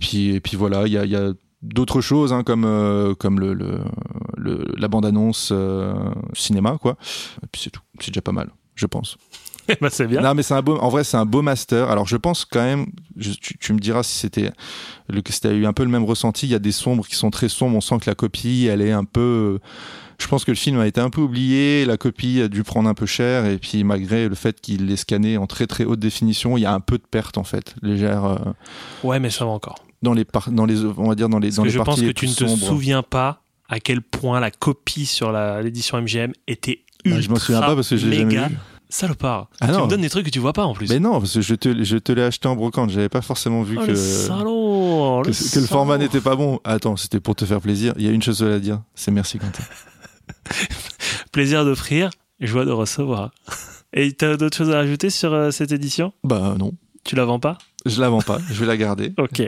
Puis 0.00 0.34
et 0.34 0.40
puis 0.40 0.56
voilà, 0.56 0.86
il 0.86 0.92
y 0.92 0.98
a 0.98 1.04
il 1.04 1.10
y 1.10 1.16
a 1.16 1.32
d'autres 1.62 2.00
choses 2.00 2.32
hein, 2.32 2.42
comme 2.44 2.64
euh, 2.64 3.14
comme 3.14 3.40
le, 3.40 3.54
le, 3.54 3.78
le- 4.36 4.66
la 4.76 4.88
bande 4.88 5.06
annonce 5.06 5.52
cinéma 6.34 6.76
quoi. 6.80 6.96
Et 7.42 7.46
puis 7.50 7.62
c'est 7.64 7.70
tout. 7.70 7.80
C'est 8.00 8.10
déjà 8.10 8.20
pas 8.20 8.32
mal, 8.32 8.50
je 8.74 8.84
pense. 8.86 9.16
bah, 9.80 9.88
c'est 9.90 10.06
bien. 10.06 10.20
Non, 10.20 10.34
mais 10.34 10.42
c'est 10.42 10.54
un 10.54 10.62
beau, 10.62 10.76
en 10.76 10.90
vrai, 10.90 11.02
c'est 11.02 11.16
un 11.16 11.24
beau 11.24 11.40
master. 11.42 11.90
Alors, 11.90 12.06
je 12.06 12.16
pense 12.16 12.44
quand 12.44 12.62
même, 12.62 12.86
je- 13.16 13.32
tu, 13.32 13.56
tu 13.58 13.72
me 13.72 13.78
diras 13.80 14.02
si 14.02 14.16
c'était, 14.18 14.52
le, 15.08 15.22
si 15.28 15.48
eu 15.48 15.66
un 15.66 15.72
peu 15.72 15.82
le 15.82 15.88
même 15.90 16.04
ressenti. 16.04 16.46
Il 16.46 16.50
y 16.50 16.54
a 16.54 16.58
des 16.60 16.72
sombres 16.72 17.06
qui 17.06 17.16
sont 17.16 17.30
très 17.30 17.48
sombres. 17.48 17.74
On 17.76 17.80
sent 17.80 17.96
que 18.00 18.08
la 18.10 18.14
copie, 18.14 18.68
elle 18.70 18.82
est 18.82 18.92
un 18.92 19.04
peu, 19.04 19.58
je 20.18 20.26
pense 20.28 20.44
que 20.44 20.50
le 20.50 20.56
film 20.56 20.78
a 20.80 20.86
été 20.86 21.00
un 21.00 21.10
peu 21.10 21.20
oublié. 21.20 21.84
La 21.84 21.96
copie 21.96 22.40
a 22.40 22.48
dû 22.48 22.62
prendre 22.64 22.88
un 22.88 22.94
peu 22.94 23.06
cher. 23.06 23.46
Et 23.46 23.58
puis, 23.58 23.84
malgré 23.84 24.28
le 24.28 24.34
fait 24.34 24.60
qu'il 24.60 24.86
l'ait 24.86 24.96
scanné 24.96 25.36
en 25.36 25.46
très 25.46 25.66
très 25.66 25.84
haute 25.84 25.98
définition, 26.00 26.56
il 26.56 26.62
y 26.62 26.66
a 26.66 26.72
un 26.72 26.80
peu 26.80 26.98
de 26.98 27.04
perte, 27.10 27.38
en 27.38 27.44
fait, 27.44 27.74
légère, 27.82 28.24
euh, 28.24 28.36
Ouais, 29.04 29.18
mais 29.20 29.30
ça 29.30 29.44
va 29.44 29.50
encore. 29.50 29.84
dans 30.02 30.12
les 30.14 30.24
par- 30.24 30.50
dans 30.50 30.64
les, 30.66 30.84
on 30.84 31.08
va 31.08 31.14
dire 31.14 31.28
dans 31.28 31.38
les, 31.38 31.48
Parce 31.48 31.56
dans 31.56 31.62
que 31.62 31.68
les 31.68 31.74
je 31.74 31.78
pense 31.80 32.00
que 32.00 32.10
tu 32.12 32.26
ne 32.28 32.32
te 32.34 32.46
sombres. 32.46 32.66
souviens 32.66 33.02
pas 33.02 33.42
à 33.68 33.80
quel 33.80 34.00
point 34.02 34.38
la 34.40 34.50
copie 34.50 35.06
sur 35.06 35.32
l'édition 35.32 35.98
MGM 36.00 36.32
était 36.46 36.80
ultra 37.04 37.18
Ah, 37.18 37.20
je 37.20 37.28
m'en 37.30 37.36
souviens 37.36 37.60
pas 37.60 37.74
parce 37.74 37.88
que 37.90 37.96
je 37.96 38.06
l'ai 38.06 38.18
jamais 38.18 38.26
méga 38.36 38.48
vu. 38.48 38.56
salopard. 38.88 39.48
Ah 39.60 39.66
tu 39.66 39.72
non. 39.72 39.84
me 39.86 39.90
donnes 39.90 40.00
des 40.02 40.08
trucs 40.10 40.24
que 40.26 40.30
tu 40.30 40.38
vois 40.38 40.52
pas 40.52 40.64
en 40.64 40.72
plus. 40.74 40.88
Mais 40.88 41.00
non, 41.00 41.18
parce 41.18 41.34
que 41.34 41.40
je 41.40 41.54
te, 41.56 41.82
je 41.82 41.96
te 41.96 42.12
l'ai 42.12 42.22
acheté 42.22 42.46
en 42.46 42.54
brocante. 42.54 42.90
J'avais 42.90 43.08
pas 43.08 43.22
forcément 43.22 43.62
vu 43.62 43.76
Oh, 43.80 43.84
que. 43.84 43.90
le 43.90 43.96
salaud 43.96 45.22
que, 45.24 45.28
le 45.30 45.50
que 45.54 45.58
le 45.58 45.66
format 45.66 45.98
n'était 45.98 46.20
pas 46.20 46.36
bon. 46.36 46.60
Attends, 46.64 46.96
c'était 46.96 47.18
pour 47.20 47.34
te 47.34 47.44
faire 47.44 47.60
plaisir. 47.60 47.92
Il 47.96 48.04
y 48.04 48.08
a 48.08 48.12
une 48.12 48.22
chose 48.22 48.42
à 48.44 48.58
dire, 48.60 48.80
c'est 48.94 49.10
merci 49.10 49.38
Quentin. 49.38 49.64
Plaisir 51.32 51.64
d'offrir, 51.64 52.10
joie 52.40 52.64
de 52.64 52.70
recevoir. 52.70 53.30
Et 53.92 54.12
t'as 54.12 54.36
d'autres 54.36 54.56
choses 54.56 54.70
à 54.70 54.76
rajouter 54.76 55.10
sur 55.10 55.32
euh, 55.32 55.50
cette 55.50 55.72
édition? 55.72 56.12
Bah 56.24 56.54
non, 56.58 56.72
Tu 57.04 57.14
la 57.16 57.24
vends 57.24 57.40
pas? 57.40 57.58
Je 57.86 58.00
la 58.00 58.08
vends 58.08 58.20
pas, 58.20 58.38
je 58.50 58.60
vais 58.60 58.66
la 58.66 58.76
garder. 58.76 59.12
Ok. 59.18 59.42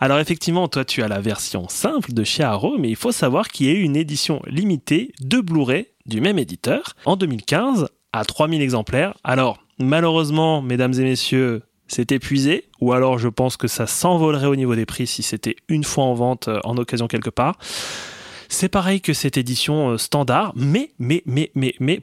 Alors 0.00 0.18
effectivement, 0.18 0.68
toi 0.68 0.84
tu 0.84 1.02
as 1.02 1.08
la 1.08 1.20
version 1.20 1.68
simple 1.68 2.12
de 2.12 2.24
chez 2.24 2.42
Arrow, 2.42 2.76
mais 2.78 2.90
il 2.90 2.96
faut 2.96 3.12
savoir 3.12 3.48
qu'il 3.48 3.66
y 3.66 3.70
a 3.70 3.72
eu 3.72 3.82
une 3.82 3.96
édition 3.96 4.42
limitée 4.46 5.12
de 5.20 5.40
Blu-ray 5.40 5.86
du 6.04 6.20
même 6.20 6.38
éditeur 6.38 6.94
en 7.04 7.16
2015 7.16 7.88
à 8.12 8.24
3000 8.24 8.60
exemplaires. 8.60 9.14
Alors 9.24 9.58
malheureusement, 9.78 10.62
mesdames 10.62 10.92
et 10.94 11.04
messieurs, 11.04 11.62
c'est 11.88 12.10
épuisé, 12.12 12.64
ou 12.80 12.92
alors 12.92 13.18
je 13.18 13.28
pense 13.28 13.56
que 13.56 13.68
ça 13.68 13.86
s'envolerait 13.86 14.46
au 14.46 14.56
niveau 14.56 14.74
des 14.74 14.86
prix 14.86 15.06
si 15.06 15.22
c'était 15.22 15.56
une 15.68 15.84
fois 15.84 16.04
en 16.04 16.14
vente 16.14 16.48
euh, 16.48 16.58
en 16.64 16.76
occasion 16.76 17.06
quelque 17.06 17.30
part. 17.30 17.56
C'est 18.48 18.68
pareil 18.68 19.00
que 19.00 19.12
cette 19.12 19.36
édition 19.36 19.90
euh, 19.90 19.98
standard, 19.98 20.52
mais, 20.56 20.90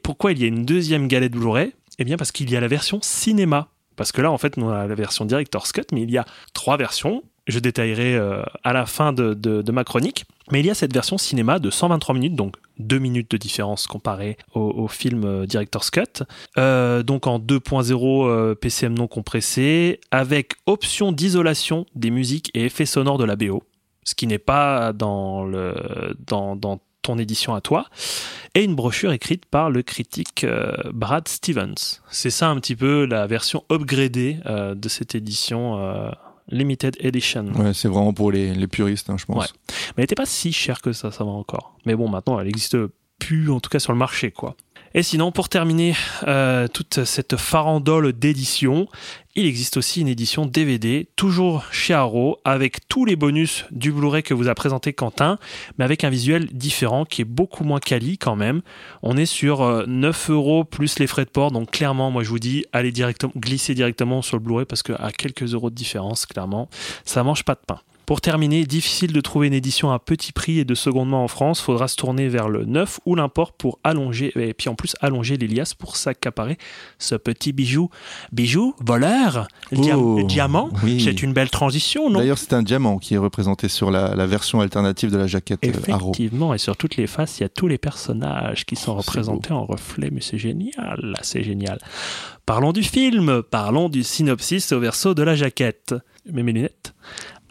pourquoi 0.02 0.32
il 0.32 0.40
y 0.40 0.44
a 0.44 0.46
une 0.46 0.64
deuxième 0.64 1.08
galette 1.08 1.32
Blu-ray? 1.32 1.72
Eh 1.98 2.04
bien 2.04 2.16
parce 2.16 2.32
qu'il 2.32 2.50
y 2.50 2.56
a 2.56 2.60
la 2.60 2.68
version 2.68 2.98
cinéma. 3.02 3.68
Parce 3.96 4.12
que 4.12 4.20
là, 4.20 4.30
en 4.30 4.38
fait, 4.38 4.58
on 4.58 4.68
a 4.70 4.86
la 4.86 4.94
version 4.94 5.24
Director's 5.24 5.72
Cut, 5.72 5.82
mais 5.92 6.02
il 6.02 6.10
y 6.10 6.18
a 6.18 6.24
trois 6.52 6.76
versions. 6.76 7.22
Je 7.46 7.58
détaillerai 7.58 8.16
euh, 8.16 8.42
à 8.64 8.72
la 8.72 8.86
fin 8.86 9.12
de, 9.12 9.70
ma 9.70 9.84
chronique. 9.84 10.24
Mais 10.50 10.60
il 10.60 10.66
y 10.66 10.70
a 10.70 10.74
cette 10.74 10.92
version 10.92 11.18
cinéma 11.18 11.58
de 11.58 11.70
123 11.70 12.14
minutes, 12.14 12.34
donc 12.34 12.56
2 12.78 12.98
minutes 12.98 13.30
de 13.30 13.36
différence 13.36 13.86
comparée 13.86 14.36
au, 14.54 14.88
film 14.88 15.24
euh, 15.24 15.46
Director's 15.46 15.90
Cut. 15.90 16.24
Donc 16.56 17.26
en 17.26 17.38
2.0 17.38 18.28
euh, 18.28 18.54
PCM 18.54 18.94
non 18.94 19.06
compressé, 19.06 20.00
avec 20.10 20.54
option 20.66 21.12
d'isolation 21.12 21.86
des 21.94 22.10
musiques 22.10 22.50
et 22.54 22.64
effets 22.64 22.86
sonores 22.86 23.18
de 23.18 23.24
la 23.24 23.36
BO. 23.36 23.62
Ce 24.04 24.14
qui 24.14 24.26
n'est 24.26 24.38
pas 24.38 24.92
dans, 24.92 25.44
le, 25.44 25.74
dans, 26.26 26.56
dans 26.56 26.80
ton 27.02 27.18
édition 27.18 27.54
à 27.54 27.60
toi, 27.60 27.86
et 28.54 28.64
une 28.64 28.74
brochure 28.74 29.12
écrite 29.12 29.44
par 29.44 29.70
le 29.70 29.82
critique 29.82 30.44
euh, 30.44 30.72
Brad 30.92 31.28
Stevens. 31.28 32.00
C'est 32.10 32.30
ça 32.30 32.48
un 32.48 32.58
petit 32.60 32.76
peu 32.76 33.04
la 33.04 33.26
version 33.26 33.64
upgradée 33.70 34.38
euh, 34.46 34.74
de 34.74 34.88
cette 34.88 35.14
édition 35.14 35.78
euh, 35.78 36.10
Limited 36.48 36.96
Edition. 37.00 37.46
Ouais, 37.54 37.74
c'est 37.74 37.88
vraiment 37.88 38.14
pour 38.14 38.32
les, 38.32 38.54
les 38.54 38.66
puristes, 38.66 39.10
hein, 39.10 39.16
je 39.18 39.26
pense. 39.26 39.36
Ouais. 39.36 39.50
Mais 39.68 39.92
elle 39.98 40.02
n'était 40.04 40.14
pas 40.14 40.26
si 40.26 40.52
chère 40.52 40.80
que 40.80 40.92
ça, 40.92 41.10
ça 41.10 41.24
va 41.24 41.30
encore. 41.30 41.76
Mais 41.84 41.94
bon, 41.94 42.08
maintenant, 42.08 42.40
elle 42.40 42.48
existe 42.48 42.76
plus, 43.18 43.50
en 43.50 43.60
tout 43.60 43.70
cas 43.70 43.78
sur 43.78 43.92
le 43.92 43.98
marché, 43.98 44.30
quoi. 44.30 44.56
Et 44.96 45.02
sinon, 45.02 45.32
pour 45.32 45.48
terminer 45.48 45.96
euh, 46.28 46.68
toute 46.68 47.04
cette 47.04 47.36
farandole 47.36 48.12
d'édition, 48.12 48.86
il 49.34 49.44
existe 49.44 49.76
aussi 49.76 50.00
une 50.00 50.06
édition 50.06 50.46
DVD, 50.46 51.08
toujours 51.16 51.64
chez 51.72 51.94
Arrow, 51.94 52.38
avec 52.44 52.86
tous 52.86 53.04
les 53.04 53.16
bonus 53.16 53.64
du 53.72 53.90
Blu-ray 53.90 54.22
que 54.22 54.34
vous 54.34 54.46
a 54.46 54.54
présenté 54.54 54.92
Quentin, 54.92 55.40
mais 55.76 55.84
avec 55.84 56.04
un 56.04 56.10
visuel 56.10 56.46
différent 56.46 57.04
qui 57.04 57.22
est 57.22 57.24
beaucoup 57.24 57.64
moins 57.64 57.80
quali 57.80 58.18
quand 58.18 58.36
même. 58.36 58.62
On 59.02 59.16
est 59.16 59.26
sur 59.26 59.62
euh, 59.62 59.84
9 59.88 60.30
euros 60.30 60.62
plus 60.62 61.00
les 61.00 61.08
frais 61.08 61.24
de 61.24 61.30
port, 61.30 61.50
donc 61.50 61.72
clairement, 61.72 62.12
moi 62.12 62.22
je 62.22 62.28
vous 62.28 62.38
dis, 62.38 62.64
allez 62.72 62.92
directement, 62.92 63.32
glisser 63.34 63.74
directement 63.74 64.22
sur 64.22 64.36
le 64.36 64.44
Blu-ray 64.44 64.64
parce 64.64 64.84
qu'à 64.84 65.10
quelques 65.10 65.54
euros 65.54 65.70
de 65.70 65.74
différence, 65.74 66.24
clairement, 66.24 66.68
ça 67.04 67.24
mange 67.24 67.42
pas 67.42 67.54
de 67.54 67.62
pain. 67.66 67.80
Pour 68.06 68.20
terminer, 68.20 68.64
difficile 68.64 69.12
de 69.12 69.20
trouver 69.20 69.46
une 69.46 69.54
édition 69.54 69.90
à 69.90 69.98
petit 69.98 70.32
prix 70.32 70.58
et 70.58 70.64
de 70.64 70.74
seconde 70.74 71.08
main 71.08 71.16
en 71.16 71.28
France. 71.28 71.60
Faudra 71.60 71.88
se 71.88 71.96
tourner 71.96 72.28
vers 72.28 72.48
le 72.48 72.64
neuf 72.64 73.00
ou 73.06 73.14
l'import 73.14 73.52
pour 73.52 73.78
allonger, 73.82 74.32
et 74.36 74.52
puis 74.52 74.68
en 74.68 74.74
plus 74.74 74.94
allonger 75.00 75.36
l'Elias 75.36 75.74
pour 75.78 75.96
s'accaparer 75.96 76.58
ce 76.98 77.14
petit 77.14 77.52
bijou. 77.52 77.88
Bijou, 78.32 78.74
voleur, 78.80 79.48
Oh, 79.74 80.22
diamant. 80.24 80.68
oui. 80.82 81.00
C'est 81.02 81.22
une 81.22 81.32
belle 81.32 81.50
transition, 81.50 82.10
non? 82.10 82.18
D'ailleurs, 82.18 82.38
c'est 82.38 82.52
un 82.52 82.62
diamant 82.62 82.98
qui 82.98 83.14
est 83.14 83.18
représenté 83.18 83.68
sur 83.68 83.90
la, 83.90 84.14
la 84.14 84.26
version 84.26 84.60
alternative 84.60 85.10
de 85.10 85.16
la 85.16 85.26
jaquette 85.26 85.64
euh, 85.64 85.92
Arrow. 85.92 86.10
Effectivement, 86.12 86.52
et 86.54 86.58
sur 86.58 86.76
toutes 86.76 86.96
les 86.96 87.06
faces, 87.06 87.38
il 87.38 87.44
y 87.44 87.46
a 87.46 87.48
tous 87.48 87.68
les 87.68 87.78
personnages 87.78 88.66
qui 88.66 88.76
sont 88.76 88.92
Oh, 88.92 88.98
représentés 88.98 89.52
en 89.52 89.64
reflet, 89.64 90.10
mais 90.12 90.20
c'est 90.20 90.36
génial, 90.38 91.14
c'est 91.22 91.42
génial. 91.42 91.78
Parlons 92.44 92.72
du 92.72 92.82
film, 92.82 93.42
parlons 93.42 93.88
du 93.88 94.02
synopsis 94.02 94.72
au 94.72 94.78
verso 94.80 95.14
de 95.14 95.22
la 95.22 95.34
jaquette. 95.34 95.94
Mets 96.30 96.42
mes 96.42 96.52
lunettes. 96.52 96.83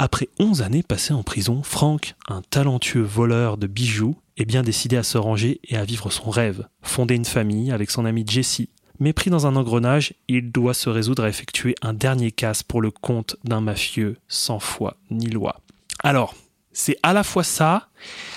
Après 0.06 0.28
11 0.38 0.63
années 0.63 0.84
passées 0.84 1.13
en 1.13 1.24
prison, 1.24 1.63
Frank, 1.63 2.16
un 2.28 2.42
talentueux 2.42 3.04
voleur 3.04 3.56
de 3.56 3.68
bijoux, 3.68 4.18
est 4.36 4.44
bien 4.44 4.62
décidé 4.62 4.98
à 4.98 5.04
se 5.04 5.18
ranger 5.18 5.62
et 5.63 5.78
à 5.78 5.86
vivre 5.86 6.12
son 6.12 6.30
rêve, 6.30 6.68
fonder 6.82 7.16
une 7.16 7.24
famille 7.24 7.72
avec 7.72 7.89
son 7.89 8.04
ami 8.04 8.26
Jesse. 8.28 8.63
Mais 9.00 9.13
pris 9.13 9.30
dans 9.30 9.48
un 9.48 9.56
engrenage, 9.56 10.13
il 10.28 10.52
doit 10.52 10.74
se 10.74 10.89
résoudre 10.89 11.24
à 11.24 11.30
effectuer 11.30 11.76
un 11.82 11.94
dernier 11.94 12.34
casse 12.34 12.63
pour 12.63 12.82
le 12.82 12.92
compte 12.92 13.38
d'un 13.46 13.62
mafieux 13.62 14.18
sans 14.28 14.60
foi 14.60 14.98
ni 15.10 15.28
loi. 15.28 15.62
Alors, 16.04 16.36
c'est 16.74 16.98
à 17.02 17.13
la 17.13 17.24
fois 17.24 17.46
ça, 17.46 17.88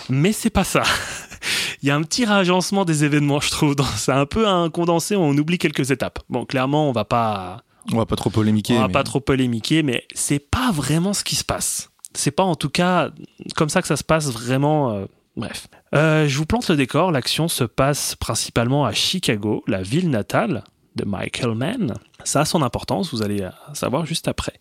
mais 0.08 0.30
c'est 0.30 0.50
pas 0.50 0.62
ça. 0.62 0.84
Il 1.82 1.88
y 1.88 1.90
a 1.90 1.96
un 1.96 2.02
petit 2.02 2.26
réagencement 2.26 2.84
des 2.84 3.02
événements, 3.02 3.40
je 3.40 3.50
trouve. 3.50 3.74
C'est 3.96 4.12
un 4.12 4.26
peu 4.26 4.46
un 4.46 4.70
condensé, 4.70 5.16
on 5.16 5.36
oublie 5.36 5.58
quelques 5.58 5.90
étapes. 5.90 6.20
Bon, 6.28 6.44
clairement, 6.44 6.88
on 6.88 6.92
va 6.92 7.04
pas, 7.04 7.64
On 7.92 7.96
va 7.96 8.06
pas 8.06 8.16
trop 8.16 8.30
polémiquer. 8.30 8.74
on 8.74 8.80
va 8.80 8.86
mais- 8.88 8.92
pas 8.92 9.04
trop 9.04 9.20
polémiquer, 9.20 9.82
mais 9.82 10.04
c'est 10.14 10.38
pas 10.38 10.70
vraiment 10.72 11.12
ce 11.12 11.24
qui 11.24 11.34
se 11.36 11.44
passe. 11.44 11.90
C'est 12.14 12.30
pas 12.30 12.42
en 12.44 12.54
tout 12.54 12.70
cas 12.70 13.10
comme 13.56 13.68
ça 13.68 13.82
que 13.82 13.88
ça 13.88 13.96
se 13.96 14.04
passe 14.04 14.30
vraiment. 14.30 14.92
euh, 14.92 15.04
bref. 15.36 15.68
Euh, 15.94 16.26
je 16.26 16.38
vous 16.38 16.46
plante 16.46 16.68
le 16.70 16.76
décor. 16.76 17.12
L'action 17.12 17.48
se 17.48 17.64
passe 17.64 18.14
principalement 18.16 18.84
à 18.86 18.92
Chicago, 18.92 19.62
la 19.66 19.82
ville 19.82 20.10
natale 20.10 20.64
de 20.96 21.04
Michael 21.04 21.54
Mann. 21.54 21.94
Ça 22.24 22.40
a 22.40 22.44
son 22.44 22.62
importance, 22.62 23.12
vous 23.12 23.22
allez 23.22 23.46
savoir 23.74 24.06
juste 24.06 24.26
après. 24.28 24.54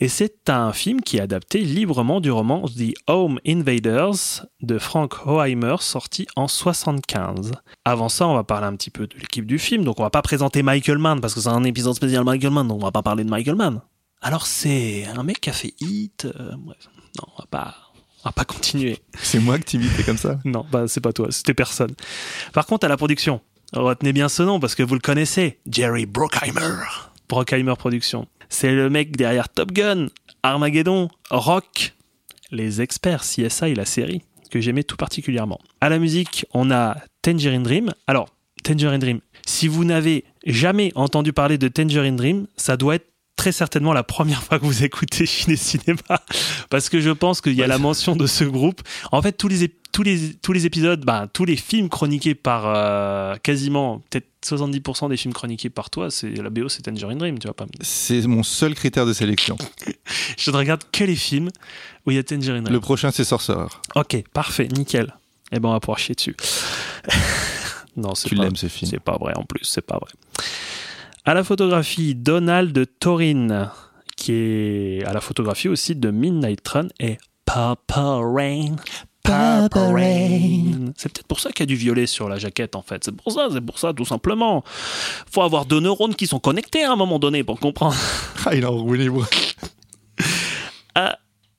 Et 0.00 0.08
c'est 0.08 0.48
un 0.48 0.72
film 0.72 1.00
qui 1.00 1.16
est 1.16 1.20
adapté 1.20 1.60
librement 1.60 2.20
du 2.20 2.30
roman 2.30 2.66
The 2.68 2.92
Home 3.08 3.40
Invaders 3.46 4.46
de 4.60 4.78
Frank 4.78 5.26
Hoheimer, 5.26 5.76
sorti 5.80 6.26
en 6.36 6.46
75. 6.46 7.52
Avant 7.84 8.08
ça, 8.08 8.28
on 8.28 8.34
va 8.34 8.44
parler 8.44 8.66
un 8.66 8.76
petit 8.76 8.90
peu 8.90 9.06
de 9.06 9.16
l'équipe 9.18 9.46
du 9.46 9.58
film. 9.58 9.84
Donc, 9.84 9.98
on 9.98 10.02
va 10.02 10.10
pas 10.10 10.22
présenter 10.22 10.62
Michael 10.62 10.98
Mann 10.98 11.20
parce 11.20 11.34
que 11.34 11.40
c'est 11.40 11.48
un 11.48 11.64
épisode 11.64 11.94
spécial 11.94 12.24
Michael 12.24 12.52
Mann, 12.52 12.68
donc 12.68 12.78
on 12.80 12.84
va 12.84 12.92
pas 12.92 13.02
parler 13.02 13.24
de 13.24 13.30
Michael 13.30 13.56
Mann. 13.56 13.80
Alors, 14.20 14.46
c'est 14.46 15.04
un 15.06 15.22
mec 15.22 15.40
qui 15.40 15.50
a 15.50 15.52
fait 15.52 15.74
Hit. 15.80 16.24
euh, 16.26 16.52
bref, 16.58 16.88
non, 17.18 17.24
on 17.36 17.40
va 17.40 17.46
pas, 17.50 17.74
on 18.24 18.28
va 18.28 18.32
pas 18.32 18.44
continuer. 18.44 18.98
C'est 19.20 19.38
moi 19.38 19.58
que 19.58 19.64
t'imites 19.64 20.04
comme 20.04 20.18
ça? 20.18 20.38
Non, 20.44 20.66
bah 20.70 20.88
c'est 20.88 21.00
pas 21.00 21.12
toi, 21.12 21.28
c'était 21.30 21.54
personne. 21.54 21.94
Par 22.52 22.66
contre, 22.66 22.84
à 22.84 22.88
la 22.88 22.96
production, 22.96 23.40
retenez 23.72 24.12
bien 24.12 24.28
ce 24.28 24.42
nom 24.42 24.60
parce 24.60 24.74
que 24.74 24.82
vous 24.82 24.94
le 24.94 25.00
connaissez, 25.00 25.58
Jerry 25.70 26.06
Bruckheimer. 26.06 26.84
Bruckheimer 27.28 27.74
Productions. 27.76 28.26
C'est 28.48 28.72
le 28.72 28.88
mec 28.88 29.16
derrière 29.16 29.48
Top 29.48 29.72
Gun, 29.72 30.06
Armageddon, 30.42 31.08
Rock, 31.30 31.94
les 32.50 32.80
experts 32.80 33.22
CSI, 33.22 33.74
la 33.74 33.84
série 33.84 34.22
que 34.50 34.60
j'aimais 34.60 34.82
tout 34.82 34.96
particulièrement. 34.96 35.60
À 35.80 35.88
la 35.88 35.98
musique, 35.98 36.46
on 36.54 36.70
a 36.70 36.96
Tangerine 37.22 37.62
Dream. 37.62 37.92
Alors, 38.06 38.28
Tangerine 38.64 38.98
Dream, 38.98 39.20
si 39.46 39.68
vous 39.68 39.84
n'avez 39.84 40.24
jamais 40.46 40.92
entendu 40.94 41.32
parler 41.32 41.58
de 41.58 41.68
Tangerine 41.68 42.16
Dream, 42.16 42.46
ça 42.56 42.76
doit 42.76 42.96
être 42.96 43.06
très 43.38 43.52
certainement 43.52 43.92
la 43.94 44.02
première 44.02 44.42
fois 44.42 44.58
que 44.58 44.64
vous 44.66 44.84
écoutez 44.84 45.24
Ciné 45.24 45.56
Cinéma 45.56 46.20
parce 46.68 46.88
que 46.90 47.00
je 47.00 47.10
pense 47.10 47.40
qu'il 47.40 47.54
y 47.54 47.60
a 47.60 47.64
Ouais. 47.64 47.68
la 47.68 47.78
mention 47.78 48.14
de 48.16 48.26
ce 48.26 48.44
groupe. 48.44 48.82
En 49.12 49.22
fait, 49.22 49.32
tous 49.32 49.48
les, 49.48 49.68
tous 49.92 50.02
les, 50.02 50.34
tous 50.34 50.52
les 50.52 50.66
épisodes, 50.66 51.02
ben, 51.04 51.26
tous 51.32 51.44
les 51.46 51.56
films 51.56 51.88
chroniqués 51.88 52.34
par 52.34 52.64
euh, 52.66 53.36
quasiment 53.42 54.02
peut-être 54.10 54.26
70% 54.44 55.08
des 55.08 55.16
films 55.16 55.32
chroniqués 55.34 55.70
par 55.70 55.88
toi, 55.90 56.10
c'est 56.10 56.30
la 56.30 56.50
BO, 56.50 56.68
c'est 56.68 56.82
Tangerine 56.82 57.18
Dream, 57.18 57.38
tu 57.38 57.46
vois 57.46 57.54
pas. 57.56 57.66
C'est 57.80 58.20
mon 58.26 58.42
seul 58.42 58.74
critère 58.74 59.06
de 59.06 59.12
sélection. 59.12 59.56
Je 60.36 60.50
ne 60.50 60.56
regarde 60.56 60.82
que 60.92 61.04
les 61.04 61.16
films 61.16 61.50
où 62.06 62.10
il 62.10 62.16
y 62.16 62.18
a 62.18 62.22
Tangerine 62.24 62.62
Dream. 62.64 62.74
Le 62.74 62.80
prochain, 62.80 63.10
c'est 63.10 63.24
Sorcerer. 63.24 63.66
Ok, 63.94 64.22
parfait, 64.32 64.68
nickel. 64.68 65.14
Eh 65.52 65.58
ben, 65.60 65.68
on 65.70 65.72
va 65.72 65.80
pouvoir 65.80 65.98
chier 65.98 66.14
dessus. 66.14 66.36
non, 67.96 68.14
c'est 68.14 68.28
Tu 68.28 68.36
pas, 68.36 68.42
l'aimes 68.44 68.56
ce 68.56 68.66
film. 68.66 68.90
c'est 68.90 69.00
pas 69.00 69.16
vrai 69.18 69.32
en 69.36 69.44
plus, 69.44 69.64
c'est 69.64 69.84
pas 69.84 69.98
vrai. 69.98 70.10
À 71.28 71.34
la 71.34 71.44
photographie, 71.44 72.14
Donald 72.14 72.86
Torin, 73.00 73.70
qui 74.16 74.32
est 74.32 75.04
à 75.04 75.12
la 75.12 75.20
photographie 75.20 75.68
aussi 75.68 75.94
de 75.94 76.10
Midnight 76.10 76.66
Run 76.66 76.88
et 77.00 77.18
Papa 77.44 78.18
Rain. 78.22 78.76
Papa 79.22 79.92
Rain. 79.92 80.90
C'est 80.96 81.12
peut-être 81.12 81.26
pour 81.26 81.40
ça 81.40 81.52
qu'il 81.52 81.64
y 81.64 81.64
a 81.64 81.66
du 81.66 81.76
violet 81.76 82.06
sur 82.06 82.30
la 82.30 82.38
jaquette 82.38 82.74
en 82.76 82.80
fait. 82.80 83.04
C'est 83.04 83.14
pour 83.14 83.30
ça, 83.30 83.48
c'est 83.52 83.60
pour 83.60 83.78
ça 83.78 83.92
tout 83.92 84.06
simplement. 84.06 84.64
Faut 85.30 85.42
avoir 85.42 85.66
deux 85.66 85.80
neurones 85.80 86.14
qui 86.14 86.26
sont 86.26 86.38
connectés 86.40 86.84
à 86.84 86.92
un 86.92 86.96
moment 86.96 87.18
donné 87.18 87.44
pour 87.44 87.60
comprendre. 87.60 87.96
Ah, 88.46 88.54
il 88.54 88.64
a 88.64 88.70
bras. 88.70 89.26
Ah, 90.94 91.18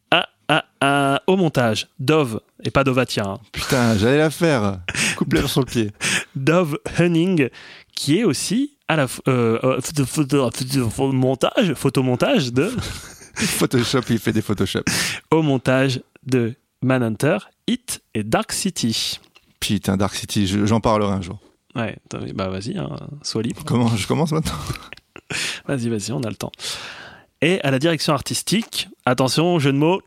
ah, 0.09 0.29
ah, 0.47 0.65
ah. 0.81 1.21
Au 1.27 1.35
montage, 1.35 1.89
Dove, 1.99 2.41
et 2.63 2.71
pas 2.71 2.83
Dovatia, 2.83 3.23
hein. 3.23 3.39
Putain, 3.51 3.95
j'allais 3.99 4.17
la 4.17 4.31
faire. 4.31 4.79
Coupe 5.15 5.37
sur 5.45 5.59
le 5.59 5.67
pied. 5.67 5.91
Dove 6.35 6.79
Hunning, 6.97 7.49
qui 7.93 8.17
est 8.17 8.23
aussi 8.23 8.78
à 8.89 8.95
la 8.97 9.07
ph- 9.07 9.21
euh, 9.29 9.57
euh, 9.63 9.79
photo- 9.81 10.05
photo- 10.05 10.49
photo- 10.51 10.89
photo- 10.89 11.11
montage, 11.13 11.73
photomontage 11.75 12.51
de, 12.51 12.69
Photoshop, 13.35 14.01
il 14.09 14.19
fait 14.19 14.33
des 14.33 14.41
Photoshop. 14.41 14.81
au 15.31 15.41
montage 15.41 16.01
de 16.25 16.55
Manhunter, 16.81 17.37
Hit 17.67 18.01
et 18.13 18.23
Dark 18.23 18.51
City. 18.51 19.19
Putain, 19.61 19.95
Dark 19.95 20.13
City, 20.15 20.45
je- 20.47 20.65
j'en 20.65 20.81
parlerai 20.81 21.13
un 21.13 21.21
jour. 21.21 21.39
Ouais, 21.75 21.95
bah 22.35 22.49
vas-y, 22.49 22.77
hein, 22.77 22.89
sois 23.21 23.43
libre. 23.43 23.61
Comment 23.65 23.95
je 23.95 24.07
commence 24.07 24.31
maintenant 24.33 24.57
Vas-y, 25.67 25.87
vas-y, 25.87 26.11
on 26.11 26.21
a 26.23 26.29
le 26.29 26.35
temps. 26.35 26.51
Et 27.41 27.61
à 27.61 27.69
la 27.71 27.77
direction 27.79 28.13
artistique, 28.13 28.89
attention, 29.05 29.59
jeu 29.59 29.71
de 29.71 29.77
mots, 29.77 30.01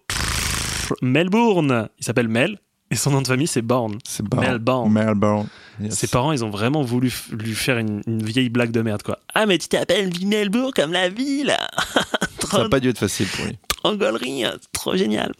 Melbourne. 1.01 1.89
Il 1.99 2.05
s'appelle 2.05 2.29
Mel 2.29 2.59
et 2.93 2.95
son 2.95 3.11
nom 3.11 3.23
de 3.23 3.27
famille 3.27 3.47
c'est 3.47 3.63
Bourne. 3.63 3.99
C'est. 4.05 4.23
Melbourne. 4.35 5.49
Yes. 5.81 5.95
Ses 5.95 6.07
parents, 6.07 6.33
ils 6.33 6.45
ont 6.45 6.51
vraiment 6.51 6.83
voulu 6.83 7.13
lui 7.33 7.55
faire 7.55 7.79
une, 7.79 8.03
une 8.07 8.23
vieille 8.23 8.51
blague 8.51 8.71
de 8.71 8.83
merde, 8.83 9.03
quoi. 9.03 9.19
Ah, 9.35 9.47
mais 9.47 9.57
tu 9.57 9.69
t'appelles 9.69 10.11
Melbourne 10.25 10.73
comme 10.75 10.93
la 10.93 11.09
ville 11.09 11.57
Ça 12.51 12.59
n'a 12.59 12.69
pas 12.69 12.81
dû 12.81 12.91
être 12.91 12.99
facile 12.99 13.27
pour 13.29 13.47
lui. 13.47 13.59
trop 13.69 13.97
gaulerie, 13.97 14.45
hein, 14.45 14.53
trop 14.73 14.95
génial. 14.95 15.33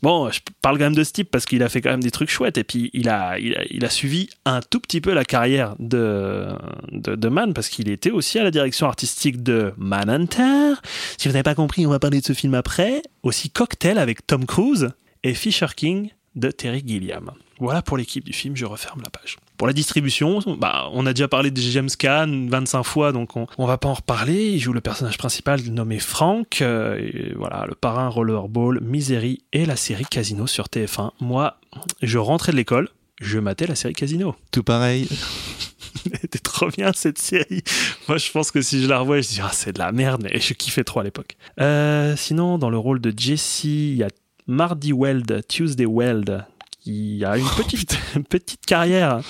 Bon, 0.00 0.30
je 0.30 0.38
parle 0.62 0.78
quand 0.78 0.84
même 0.84 0.94
de 0.94 1.02
ce 1.02 1.10
type 1.10 1.28
parce 1.28 1.44
qu'il 1.44 1.60
a 1.64 1.68
fait 1.68 1.80
quand 1.80 1.90
même 1.90 2.02
des 2.02 2.12
trucs 2.12 2.30
chouettes 2.30 2.56
et 2.56 2.62
puis 2.62 2.90
il 2.92 3.08
a, 3.08 3.36
il 3.40 3.56
a, 3.56 3.64
il 3.68 3.84
a 3.84 3.90
suivi 3.90 4.28
un 4.44 4.60
tout 4.60 4.78
petit 4.78 5.00
peu 5.00 5.12
la 5.12 5.24
carrière 5.24 5.74
de, 5.80 6.46
de, 6.92 7.16
de 7.16 7.28
Mann 7.28 7.52
parce 7.52 7.68
qu'il 7.68 7.88
était 7.90 8.12
aussi 8.12 8.38
à 8.38 8.44
la 8.44 8.52
direction 8.52 8.86
artistique 8.86 9.42
de 9.42 9.72
Manhunter. 9.76 10.74
Si 11.16 11.26
vous 11.26 11.32
n'avez 11.32 11.42
pas 11.42 11.56
compris, 11.56 11.84
on 11.84 11.90
va 11.90 11.98
parler 11.98 12.20
de 12.20 12.24
ce 12.24 12.32
film 12.32 12.54
après. 12.54 13.02
Aussi 13.24 13.50
Cocktail 13.50 13.98
avec 13.98 14.24
Tom 14.24 14.46
Cruise 14.46 14.90
et 15.24 15.34
Fisher 15.34 15.66
King 15.74 16.10
de 16.38 16.50
Terry 16.50 16.82
Gilliam. 16.86 17.30
Voilà 17.60 17.82
pour 17.82 17.96
l'équipe 17.96 18.24
du 18.24 18.32
film, 18.32 18.56
je 18.56 18.64
referme 18.64 19.00
la 19.02 19.10
page. 19.10 19.36
Pour 19.56 19.66
la 19.66 19.72
distribution, 19.72 20.40
bah, 20.58 20.88
on 20.92 21.06
a 21.06 21.12
déjà 21.12 21.26
parlé 21.26 21.50
de 21.50 21.60
James 21.60 21.88
Caan 21.98 22.46
25 22.48 22.82
fois, 22.84 23.12
donc 23.12 23.36
on, 23.36 23.48
on 23.58 23.66
va 23.66 23.78
pas 23.78 23.88
en 23.88 23.94
reparler. 23.94 24.52
Il 24.52 24.60
joue 24.60 24.72
le 24.72 24.80
personnage 24.80 25.18
principal 25.18 25.60
nommé 25.62 25.98
Frank, 25.98 26.62
euh, 26.62 27.32
voilà, 27.36 27.66
le 27.68 27.74
parrain 27.74 28.08
Rollerball, 28.08 28.80
Misery 28.80 29.42
et 29.52 29.66
la 29.66 29.74
série 29.74 30.04
Casino 30.04 30.46
sur 30.46 30.66
TF1. 30.66 31.10
Moi, 31.20 31.58
je 32.00 32.18
rentrais 32.18 32.52
de 32.52 32.56
l'école, 32.56 32.88
je 33.20 33.40
matais 33.40 33.66
la 33.66 33.74
série 33.74 33.94
Casino. 33.94 34.36
Tout 34.52 34.62
pareil. 34.62 35.08
C'était 36.20 36.38
trop 36.38 36.68
bien 36.68 36.92
cette 36.94 37.18
série. 37.18 37.64
Moi, 38.06 38.18
je 38.18 38.30
pense 38.30 38.52
que 38.52 38.62
si 38.62 38.80
je 38.82 38.88
la 38.88 39.00
revois, 39.00 39.20
je 39.20 39.28
dis 39.28 39.40
ah 39.42 39.50
c'est 39.52 39.72
de 39.72 39.80
la 39.80 39.90
merde, 39.90 40.22
mais 40.22 40.38
je 40.38 40.54
kiffais 40.54 40.84
trop 40.84 41.00
à 41.00 41.04
l'époque. 41.04 41.36
Euh, 41.60 42.14
sinon, 42.16 42.58
dans 42.58 42.70
le 42.70 42.78
rôle 42.78 43.00
de 43.00 43.12
Jesse, 43.16 43.64
il 43.64 43.96
y 43.96 44.04
a 44.04 44.08
Mardy 44.48 44.92
Weld, 44.92 45.42
Tuesday 45.46 45.86
Weld, 45.86 46.44
qui 46.80 47.22
a 47.24 47.36
une 47.36 47.46
petite, 47.56 47.98
petite 48.28 48.66
carrière 48.66 49.20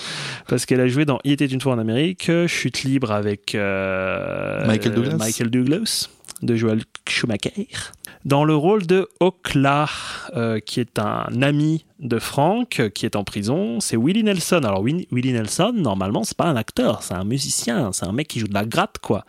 parce 0.48 0.64
qu'elle 0.64 0.80
a 0.80 0.88
joué 0.88 1.04
dans 1.04 1.18
Il 1.24 1.32
était 1.32 1.46
une 1.46 1.60
fois 1.60 1.74
en 1.74 1.78
Amérique, 1.78 2.30
Chute 2.46 2.84
libre 2.84 3.10
avec 3.10 3.54
euh, 3.54 4.66
Michael 4.66 4.94
Douglas. 4.94 5.16
Michael 5.16 5.50
Douglas 5.50 6.08
de 6.42 6.54
Joel 6.54 6.82
Schumacher. 7.08 7.68
Dans 8.24 8.44
le 8.44 8.54
rôle 8.54 8.86
de 8.86 9.08
Okla, 9.20 9.88
euh, 10.36 10.60
qui 10.60 10.80
est 10.80 10.98
un 10.98 11.42
ami 11.42 11.84
de 11.98 12.18
Frank, 12.18 12.90
qui 12.94 13.06
est 13.06 13.16
en 13.16 13.24
prison, 13.24 13.80
c'est 13.80 13.96
Willie 13.96 14.22
Nelson. 14.22 14.60
Alors 14.64 14.82
Willie 14.82 15.08
Willie 15.10 15.32
Nelson, 15.32 15.72
normalement, 15.74 16.24
c'est 16.24 16.36
pas 16.36 16.46
un 16.46 16.56
acteur, 16.56 17.02
c'est 17.02 17.14
un 17.14 17.24
musicien, 17.24 17.92
c'est 17.92 18.06
un 18.06 18.12
mec 18.12 18.28
qui 18.28 18.40
joue 18.40 18.48
de 18.48 18.54
la 18.54 18.64
gratte, 18.64 18.98
quoi. 18.98 19.24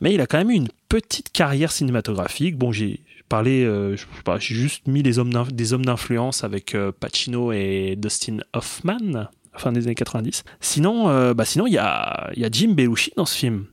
Mais 0.00 0.14
il 0.14 0.20
a 0.20 0.26
quand 0.26 0.38
même 0.38 0.50
eu 0.50 0.54
une 0.54 0.68
petite 0.88 1.32
carrière 1.32 1.72
cinématographique. 1.72 2.56
Bon, 2.56 2.72
j'ai 2.72 3.00
parlé, 3.34 3.64
euh, 3.64 3.96
je 3.96 4.04
j'ai 4.38 4.54
juste 4.54 4.86
mis 4.86 5.02
les 5.02 5.18
hommes 5.18 5.32
des 5.50 5.72
hommes 5.72 5.84
d'influence 5.84 6.44
avec 6.44 6.76
euh, 6.76 6.92
Pacino 6.92 7.50
et 7.50 7.96
Dustin 7.98 8.36
Hoffman, 8.52 9.26
fin 9.56 9.72
des 9.72 9.86
années 9.86 9.96
90. 9.96 10.44
Sinon, 10.60 11.08
euh, 11.08 11.34
bah 11.34 11.44
sinon 11.44 11.66
il 11.66 11.72
y 11.72 11.78
a, 11.78 12.30
y 12.36 12.44
a 12.44 12.48
Jim 12.48 12.74
Belushi 12.74 13.10
dans 13.16 13.26
ce 13.26 13.36
film 13.36 13.64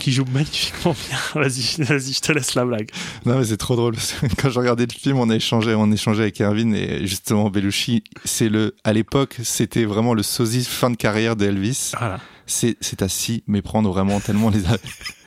qui 0.00 0.10
joue 0.10 0.24
magnifiquement 0.32 0.94
bien. 0.94 1.18
Vas-y, 1.42 1.84
vas-y, 1.84 2.14
je 2.14 2.20
te 2.20 2.32
laisse 2.32 2.54
la 2.54 2.64
blague. 2.64 2.90
Non, 3.26 3.38
mais 3.38 3.44
c'est 3.44 3.58
trop 3.58 3.76
drôle. 3.76 3.92
parce 3.92 4.12
que 4.14 4.26
Quand 4.40 4.48
je 4.48 4.58
regardais 4.58 4.86
le 4.86 4.98
film, 4.98 5.18
on 5.18 5.28
a 5.28 5.36
échangé, 5.36 5.74
on 5.74 5.92
échangeait 5.92 6.22
avec 6.22 6.40
Erwin 6.40 6.74
et 6.74 7.06
justement 7.06 7.50
Belushi. 7.50 8.04
C'est 8.24 8.48
le, 8.48 8.74
à 8.84 8.94
l'époque, 8.94 9.36
c'était 9.42 9.84
vraiment 9.84 10.14
le 10.14 10.22
sosie 10.22 10.64
fin 10.64 10.90
de 10.90 10.96
carrière 10.96 11.36
d'Elvis. 11.36 11.92
Voilà. 11.98 12.20
C'est, 12.46 12.78
c'est 12.80 13.02
à 13.02 13.10
s'y 13.10 13.44
méprendre 13.46 13.92
vraiment 13.92 14.18
tellement 14.18 14.48
les. 14.48 14.62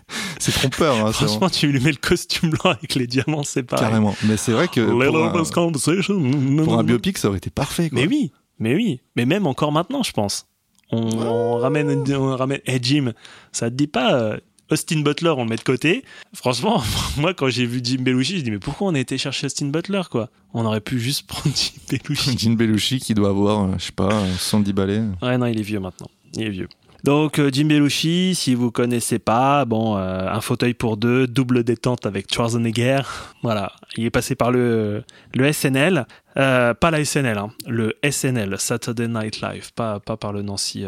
c'est 0.40 0.52
trompeur, 0.52 1.06
hein, 1.06 1.12
Franchement, 1.12 1.50
tu 1.50 1.68
lui 1.68 1.80
mets 1.80 1.92
le 1.92 1.98
costume 1.98 2.52
blanc 2.52 2.72
avec 2.72 2.96
les 2.96 3.08
diamants, 3.08 3.44
c'est 3.44 3.64
pareil. 3.64 3.86
carrément. 3.86 4.16
Mais 4.24 4.38
c'est 4.38 4.52
vrai 4.52 4.68
que 4.68 4.82
pour 4.82 5.02
Little 5.02 5.16
un, 5.18 6.64
pour 6.64 6.80
un 6.80 6.84
biopic, 6.84 7.18
ça 7.18 7.30
aurait 7.30 7.38
été 7.38 7.50
parfait. 7.50 7.90
Quoi. 7.90 8.00
Mais 8.00 8.08
oui, 8.08 8.32
mais 8.60 8.76
oui, 8.76 9.02
mais 9.16 9.26
même 9.26 9.48
encore 9.48 9.72
maintenant, 9.72 10.04
je 10.04 10.12
pense. 10.12 10.48
On, 10.92 11.02
on 11.20 11.58
ramène, 11.58 12.04
on 12.14 12.36
ramène. 12.36 12.60
Hey 12.66 12.80
Jim, 12.82 13.14
ça 13.52 13.70
te 13.70 13.76
dit 13.76 13.88
pas 13.88 14.14
euh, 14.16 14.38
Austin 14.70 15.02
Butler, 15.02 15.30
on 15.30 15.44
le 15.44 15.50
met 15.50 15.56
de 15.56 15.62
côté? 15.64 16.04
Franchement, 16.34 16.82
moi, 17.18 17.34
quand 17.34 17.50
j'ai 17.50 17.66
vu 17.66 17.80
Jim 17.84 18.02
Belushi, 18.02 18.40
je 18.40 18.44
dis 18.44 18.52
mais 18.52 18.60
pourquoi 18.60 18.88
on 18.88 18.96
a 18.96 19.00
été 19.00 19.18
chercher 19.18 19.48
Austin 19.48 19.68
Butler, 19.68 20.02
quoi? 20.10 20.30
On 20.54 20.66
aurait 20.66 20.82
pu 20.82 21.00
juste 21.00 21.28
prendre 21.28 21.56
Jim 21.56 21.72
Belushi. 21.90 22.38
Jean 22.38 22.54
Belushi 22.56 23.00
qui 23.00 23.14
doit 23.14 23.30
avoir, 23.30 23.66
euh, 23.66 23.74
je 23.78 23.86
sais 23.86 23.92
pas, 23.92 24.14
euh, 24.14 24.34
70 24.38 24.74
balais. 24.74 25.02
Ouais, 25.22 25.38
non, 25.38 25.46
il 25.48 25.60
est 25.60 25.64
vieux 25.64 25.80
maintenant. 25.80 26.08
Il 26.36 26.44
est 26.44 26.50
vieux. 26.50 26.70
Donc 27.04 27.40
euh, 27.40 27.50
Jim 27.52 27.66
Belushi, 27.66 28.34
si 28.36 28.56
vous 28.56 28.72
connaissez 28.72 29.20
pas, 29.20 29.66
bon, 29.66 29.98
euh, 29.98 30.28
un 30.28 30.42
fauteuil 30.42 30.74
pour 30.74 30.98
deux, 30.98 31.28
double 31.28 31.64
détente 31.64 32.06
avec 32.06 32.34
Schwarzenegger. 32.34 33.02
Voilà, 33.44 33.72
il 33.96 34.06
est 34.06 34.10
passé 34.10 34.36
par 34.36 34.52
le 34.52 35.04
le 35.34 35.54
SNL, 35.54 36.06
euh, 36.38 36.74
pas 36.74 36.92
la 36.92 37.06
SNL, 37.06 37.38
hein, 37.38 37.52
le 37.68 37.96
SNL, 38.10 38.56
Saturday 38.58 39.08
Night 39.08 39.42
Live, 39.42 39.72
pas 39.74 40.00
pas 40.00 40.18
par 40.18 40.34
le 40.34 40.42
Nancy, 40.42 40.86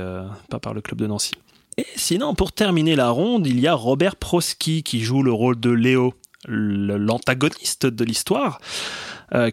pas 0.50 0.60
par 0.60 0.74
le 0.74 0.82
club 0.82 1.00
de 1.00 1.08
Nancy. 1.08 1.34
Et 1.78 1.86
sinon, 1.96 2.34
pour 2.34 2.52
terminer 2.52 2.96
la 2.96 3.10
ronde, 3.10 3.48
il 3.48 3.60
y 3.60 3.68
a 3.68 3.74
Robert 3.74 4.18
Prosky 4.18 4.84
qui 4.84 5.00
joue 5.00 5.24
le 5.24 5.32
rôle 5.32 5.60
de 5.60 5.70
Léo, 5.70 6.14
l'antagoniste 6.48 7.86
de 7.86 8.04
l'histoire, 8.04 8.60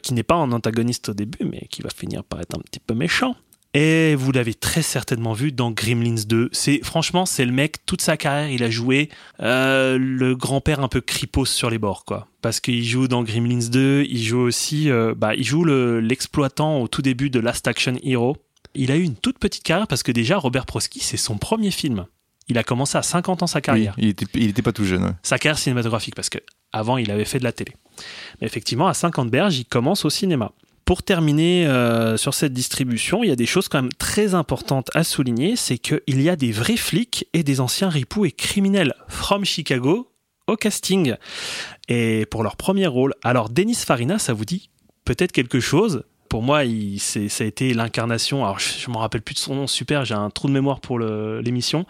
qui 0.03 0.15
n'est 0.15 0.25
pas 0.25 0.35
un 0.35 0.51
antagoniste 0.51 1.11
au 1.11 1.15
début, 1.15 1.45
mais 1.45 1.69
qui 1.71 1.83
va 1.83 1.91
finir 1.91 2.25
par 2.25 2.41
être 2.41 2.57
un 2.57 2.61
petit 2.61 2.81
peu 2.81 2.95
méchant. 2.95 3.37
Et 3.79 4.15
vous 4.15 4.33
l'avez 4.33 4.55
très 4.55 4.81
certainement 4.81 5.35
vu 5.35 5.53
dans 5.53 5.71
Gremlins 5.71 6.23
2. 6.27 6.49
C'est 6.53 6.81
franchement, 6.83 7.27
c'est 7.27 7.45
le 7.45 7.53
mec 7.53 7.85
toute 7.85 8.01
sa 8.01 8.17
carrière, 8.17 8.49
il 8.51 8.63
a 8.63 8.71
joué 8.71 9.11
euh, 9.41 9.99
le 10.01 10.35
grand-père 10.35 10.81
un 10.81 10.89
peu 10.89 11.03
cripos 11.03 11.45
sur 11.45 11.69
les 11.69 11.77
bords, 11.79 12.07
quoi. 12.07 12.29
Parce 12.41 12.61
qu'il 12.61 12.83
joue 12.85 13.07
dans 13.07 13.23
Gremlins 13.23 13.69
2, 13.71 14.07
il 14.09 14.23
joue 14.23 14.39
aussi, 14.41 14.91
euh, 14.91 15.15
bah, 15.15 15.35
il 15.35 15.45
joue 15.45 15.63
le- 15.63 16.01
l'exploitant 16.01 16.81
au 16.81 16.89
tout 16.89 17.03
début 17.03 17.29
de 17.29 17.39
Last 17.39 17.69
Action 17.69 17.97
Hero. 18.03 18.39
Il 18.75 18.91
a 18.91 18.97
eu 18.97 19.03
une 19.03 19.17
toute 19.17 19.39
petite 19.39 19.63
carrière 19.63 19.87
parce 19.89 20.03
que 20.03 20.13
déjà 20.13 20.39
Robert 20.39 20.65
Prosky, 20.65 21.01
c'est 21.01 21.17
son 21.19 21.37
premier 21.37 21.71
film. 21.71 22.07
Il 22.49 22.57
a 22.57 22.63
commencé 22.65 22.97
à 22.97 23.03
50 23.03 23.43
ans 23.43 23.47
sa 23.47 23.59
Oui, 23.59 23.63
carrière 23.63 23.95
il, 23.99 24.09
était, 24.09 24.27
il 24.35 24.49
était 24.51 24.63
pas 24.63 24.73
tout 24.73 24.85
jeune. 24.85 25.03
ouais. 25.05 25.11
sa 25.23 25.39
carrière 25.39 25.59
cinématographique 25.59 26.15
parce 26.15 26.31
que 26.31 26.39
avant 26.73 26.97
il 26.97 27.11
avait 27.11 27.25
fait 27.25 27.41
de 27.41 27.45
la 27.45 27.53
télé. 27.53 27.73
Mais 28.41 28.47
effectivement, 28.47 28.87
à 28.87 28.95
50 28.95 29.31
berges, 29.31 29.59
il 29.59 29.65
commence 29.67 30.05
au 30.07 30.11
cinéma. 30.11 30.53
Pour 30.87 31.03
terminer 31.03 31.67
euh, 31.67 32.17
sur 32.17 32.33
cette 32.33 32.53
distribution, 32.53 33.25
il 33.25 33.29
y 33.29 33.33
a 33.33 33.37
des 33.37 33.45
choses 33.45 33.67
quand 33.69 33.83
même 33.83 33.93
très 33.93 34.35
importantes 34.35 34.89
à 34.95 35.03
souligner, 35.03 35.57
c'est 35.57 35.79
qu'il 35.79 36.23
y 36.23 36.29
a 36.29 36.37
des 36.37 36.53
vrais 36.53 36.77
flics 36.77 37.27
et 37.33 37.43
des 37.43 37.61
anciens 37.61 37.89
ripoux 37.89 38.25
et 38.25 38.31
criminels 38.31 38.95
from 39.09 39.45
Chicago 39.45 40.13
au 40.47 40.55
casting. 40.55 41.17
Et 41.89 42.25
pour 42.27 42.45
leur 42.45 42.55
premier 42.55 42.87
rôle, 42.87 43.15
alors 43.25 43.51
Denis 43.51 43.75
Farina, 43.75 44.21
ça 44.21 44.33
vous 44.33 44.45
dit 44.45 44.71
peut-être 45.05 45.33
quelque 45.33 45.59
chose? 45.59 46.05
Pour 46.29 46.43
moi, 46.43 46.63
ça 46.99 47.21
a 47.21 47.47
été 47.47 47.75
l'incarnation. 47.75 48.45
Alors, 48.45 48.61
je, 48.61 48.79
je 48.79 48.89
m'en 48.89 49.01
rappelle 49.01 49.23
plus 49.23 49.35
de 49.35 49.41
son 49.41 49.57
nom. 49.57 49.67
Super, 49.67 50.05
j'ai 50.05 50.15
un 50.15 50.31
trou 50.31 50.47
de 50.47 50.53
mémoire 50.53 50.79
pour 50.79 51.01
l'émission. 51.01 51.85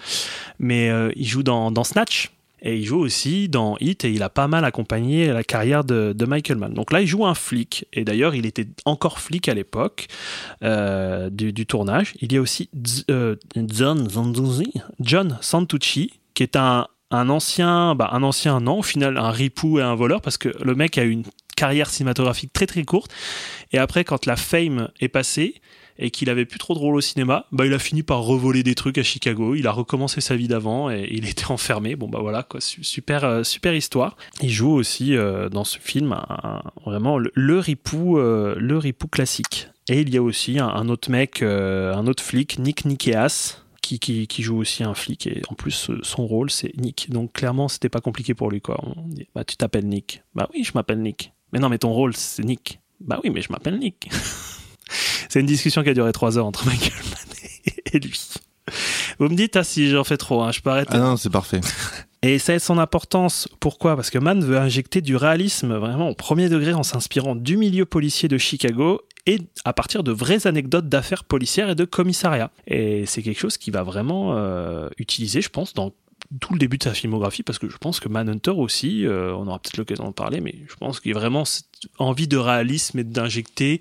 Mais 0.58 0.88
euh, 0.88 1.10
il 1.16 1.26
joue 1.26 1.42
dans 1.42 1.84
Snatch. 1.84 2.30
Et 2.66 2.78
il 2.78 2.84
joue 2.84 2.98
aussi 2.98 3.48
dans 3.48 3.76
Hit 3.78 4.04
et 4.04 4.10
il 4.10 4.24
a 4.24 4.28
pas 4.28 4.48
mal 4.48 4.64
accompagné 4.64 5.28
la 5.28 5.44
carrière 5.44 5.84
de, 5.84 6.26
Michael 6.26 6.58
Mann. 6.58 6.74
Donc 6.74 6.90
là, 6.90 7.00
il 7.00 7.06
joue 7.06 7.24
un 7.24 7.36
flic. 7.36 7.86
Et 7.92 8.04
d'ailleurs, 8.04 8.34
il 8.34 8.44
était 8.44 8.66
encore 8.84 9.20
flic 9.20 9.48
à 9.48 9.54
l'époque 9.54 10.08
euh, 10.64 11.30
du, 11.30 11.64
tournage. 11.64 12.14
Il 12.20 12.32
y 12.32 12.36
a 12.36 12.40
aussi 12.40 12.68
euh, 13.08 13.36
John 14.98 15.38
Santucci, 15.40 16.14
qui 16.34 16.42
est 16.42 16.56
un, 16.56 16.88
ancien, 17.12 17.94
bah, 17.94 18.10
un 18.10 18.24
ancien, 18.24 18.58
non, 18.58 18.80
au 18.80 18.82
final, 18.82 19.16
un 19.16 19.30
ripou 19.30 19.78
et 19.78 19.82
un 19.82 19.94
voleur, 19.94 20.20
parce 20.20 20.36
que 20.36 20.48
le 20.60 20.74
mec 20.74 20.98
a 20.98 21.04
une 21.04 21.22
carrière 21.56 21.88
cinématographique 21.88 22.52
très 22.52 22.66
très 22.66 22.82
courte. 22.82 23.14
Et 23.70 23.78
après, 23.78 24.02
quand 24.02 24.26
la 24.26 24.34
fame 24.34 24.88
est 24.98 25.06
passée, 25.06 25.60
et 25.98 26.10
qu'il 26.10 26.30
avait 26.30 26.44
plus 26.44 26.58
trop 26.58 26.74
de 26.74 26.78
rôle 26.78 26.96
au 26.96 27.00
cinéma, 27.00 27.46
bah 27.52 27.66
il 27.66 27.72
a 27.72 27.78
fini 27.78 28.02
par 28.02 28.20
revoler 28.22 28.62
des 28.62 28.74
trucs 28.74 28.98
à 28.98 29.02
Chicago. 29.02 29.54
Il 29.54 29.66
a 29.66 29.72
recommencé 29.72 30.20
sa 30.20 30.36
vie 30.36 30.48
d'avant 30.48 30.90
et 30.90 31.08
il 31.10 31.28
était 31.28 31.50
enfermé. 31.50 31.96
Bon 31.96 32.08
bah 32.08 32.18
voilà 32.20 32.42
quoi, 32.42 32.60
su- 32.60 32.84
super 32.84 33.24
euh, 33.24 33.42
super 33.42 33.74
histoire. 33.74 34.16
Il 34.42 34.50
joue 34.50 34.72
aussi 34.72 35.16
euh, 35.16 35.48
dans 35.48 35.64
ce 35.64 35.78
film 35.78 36.16
vraiment 36.84 37.18
le, 37.18 37.30
le 37.34 37.58
ripou 37.58 38.18
euh, 38.18 38.54
le 38.58 38.78
ripou 38.78 39.08
classique. 39.08 39.68
Et 39.88 40.00
il 40.00 40.12
y 40.12 40.16
a 40.16 40.22
aussi 40.22 40.58
un, 40.58 40.88
autre 40.88 41.10
mec, 41.12 41.42
un 41.42 42.06
autre 42.08 42.22
flic, 42.22 42.58
Nick 42.58 42.84
Nikeas. 42.84 43.62
Qui, 43.82 44.00
qui, 44.00 44.26
qui 44.26 44.42
joue 44.42 44.56
aussi 44.56 44.82
un 44.82 44.94
flic 44.94 45.28
et 45.28 45.42
en 45.48 45.54
plus 45.54 45.92
son 46.02 46.26
rôle 46.26 46.50
c'est 46.50 46.76
Nick 46.76 47.08
donc 47.08 47.32
clairement 47.34 47.68
c'était 47.68 47.88
pas 47.88 48.00
compliqué 48.00 48.34
pour 48.34 48.50
lui 48.50 48.60
quoi 48.60 48.80
on 48.82 49.06
dit 49.06 49.28
bah 49.32 49.44
tu 49.44 49.56
t'appelles 49.56 49.86
Nick 49.86 50.24
bah 50.34 50.48
oui 50.52 50.64
je 50.64 50.72
m'appelle 50.74 51.00
Nick 51.00 51.32
mais 51.52 51.60
non 51.60 51.68
mais 51.68 51.78
ton 51.78 51.92
rôle 51.92 52.16
c'est 52.16 52.42
Nick 52.42 52.80
bah 52.98 53.20
oui 53.22 53.30
mais 53.30 53.42
je 53.42 53.52
m'appelle 53.52 53.78
Nick 53.78 54.08
c'est 55.28 55.40
une 55.40 55.46
discussion 55.46 55.82
qui 55.82 55.90
a 55.90 55.94
duré 55.94 56.12
trois 56.12 56.38
heures 56.38 56.46
entre 56.46 56.66
Michael 56.66 56.92
Mann 57.04 57.36
et 57.92 57.98
lui. 57.98 58.28
Vous 59.18 59.28
me 59.28 59.36
dites 59.36 59.56
ah, 59.56 59.64
si 59.64 59.90
j'en 59.90 60.04
fais 60.04 60.16
trop, 60.16 60.42
hein, 60.42 60.52
je 60.52 60.60
peux 60.60 60.70
arrêter. 60.70 60.92
Ah 60.94 60.98
non, 60.98 61.16
c'est 61.16 61.30
parfait. 61.30 61.60
Et 62.22 62.38
ça 62.38 62.54
a 62.54 62.58
son 62.58 62.78
importance. 62.78 63.48
Pourquoi? 63.60 63.94
Parce 63.94 64.10
que 64.10 64.18
Mann 64.18 64.42
veut 64.44 64.58
injecter 64.58 65.00
du 65.00 65.16
réalisme 65.16 65.74
vraiment 65.76 66.08
au 66.08 66.14
premier 66.14 66.48
degré 66.48 66.72
en 66.72 66.82
s'inspirant 66.82 67.36
du 67.36 67.56
milieu 67.56 67.84
policier 67.86 68.28
de 68.28 68.38
Chicago 68.38 69.02
et 69.26 69.40
à 69.64 69.72
partir 69.72 70.02
de 70.02 70.12
vraies 70.12 70.46
anecdotes 70.46 70.88
d'affaires 70.88 71.24
policières 71.24 71.70
et 71.70 71.74
de 71.74 71.84
commissariat. 71.84 72.50
Et 72.66 73.06
c'est 73.06 73.22
quelque 73.22 73.38
chose 73.38 73.58
qui 73.58 73.70
va 73.70 73.82
vraiment 73.82 74.36
euh, 74.36 74.88
utiliser, 74.98 75.40
je 75.40 75.50
pense, 75.50 75.74
dans 75.74 75.92
tout 76.40 76.52
le 76.52 76.58
début 76.58 76.78
de 76.78 76.84
sa 76.84 76.94
filmographie, 76.94 77.42
parce 77.42 77.58
que 77.58 77.68
je 77.68 77.76
pense 77.76 78.00
que 78.00 78.08
Manhunter 78.08 78.50
aussi, 78.50 79.06
euh, 79.06 79.32
on 79.34 79.46
aura 79.46 79.58
peut-être 79.60 79.76
l'occasion 79.76 80.04
d'en 80.04 80.12
parler, 80.12 80.40
mais 80.40 80.54
je 80.68 80.74
pense 80.74 80.98
qu'il 80.98 81.12
y 81.12 81.14
a 81.14 81.18
vraiment 81.18 81.44
cette 81.44 81.66
envie 81.98 82.26
de 82.26 82.36
réalisme 82.36 82.98
et 82.98 83.04
d'injecter 83.04 83.80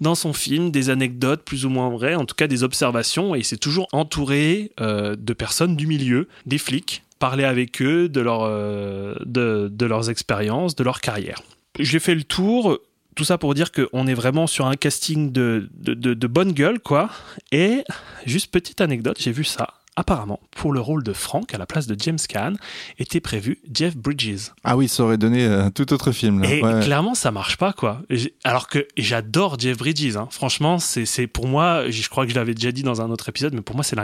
dans 0.00 0.14
son 0.14 0.32
film 0.32 0.70
des 0.70 0.90
anecdotes 0.90 1.42
plus 1.42 1.64
ou 1.64 1.70
moins 1.70 1.88
vraies, 1.88 2.14
en 2.14 2.24
tout 2.24 2.34
cas 2.34 2.46
des 2.46 2.62
observations, 2.62 3.34
et 3.34 3.42
c'est 3.42 3.56
toujours 3.56 3.88
entouré 3.92 4.72
euh, 4.80 5.16
de 5.18 5.32
personnes 5.32 5.76
du 5.76 5.86
milieu, 5.86 6.28
des 6.44 6.58
flics, 6.58 7.02
parler 7.18 7.44
avec 7.44 7.80
eux 7.82 8.10
euh, 8.16 9.14
de, 9.24 9.68
de 9.72 9.86
leurs 9.86 10.10
expériences, 10.10 10.76
de 10.76 10.84
leur 10.84 11.00
carrière. 11.00 11.42
J'ai 11.78 11.98
fait 11.98 12.14
le 12.14 12.24
tour, 12.24 12.78
tout 13.14 13.24
ça 13.24 13.38
pour 13.38 13.54
dire 13.54 13.72
qu'on 13.72 14.06
est 14.06 14.14
vraiment 14.14 14.46
sur 14.46 14.66
un 14.66 14.76
casting 14.76 15.32
de, 15.32 15.68
de, 15.74 15.94
de, 15.94 16.14
de 16.14 16.26
bonne 16.26 16.52
gueule, 16.52 16.80
quoi. 16.80 17.10
Et 17.52 17.84
juste 18.26 18.50
petite 18.50 18.80
anecdote, 18.80 19.16
j'ai 19.18 19.32
vu 19.32 19.44
ça. 19.44 19.74
Apparemment, 19.96 20.40
pour 20.50 20.72
le 20.72 20.80
rôle 20.80 21.02
de 21.02 21.12
Frank 21.14 21.54
à 21.54 21.58
la 21.58 21.64
place 21.66 21.86
de 21.86 21.96
James 21.98 22.18
Caan, 22.28 22.52
était 22.98 23.20
prévu 23.20 23.58
Jeff 23.72 23.96
Bridges. 23.96 24.50
Ah 24.62 24.76
oui, 24.76 24.88
ça 24.88 25.02
aurait 25.04 25.16
donné 25.16 25.44
un 25.46 25.70
tout 25.70 25.90
autre 25.94 26.12
film. 26.12 26.42
Là. 26.42 26.50
Et 26.52 26.62
Ouais. 26.62 26.80
clairement, 26.84 27.14
ça 27.14 27.30
marche 27.30 27.56
pas, 27.56 27.72
quoi. 27.72 28.02
Alors 28.44 28.68
que 28.68 28.86
j'adore 28.98 29.58
Jeff 29.58 29.78
Bridges. 29.78 30.16
hein. 30.16 30.28
Franchement, 30.30 30.78
c'est 30.78 31.26
pour 31.26 31.46
moi, 31.48 31.88
je 31.90 32.08
crois 32.08 32.24
que 32.26 32.30
je 32.30 32.36
l'avais 32.36 32.54
déjà 32.54 32.72
dit 32.72 32.82
dans 32.82 33.00
un 33.00 33.10
autre 33.10 33.28
épisode, 33.28 33.54
mais 33.54 33.62
pour 33.62 33.74
moi, 33.74 33.84
c'est 33.84 33.96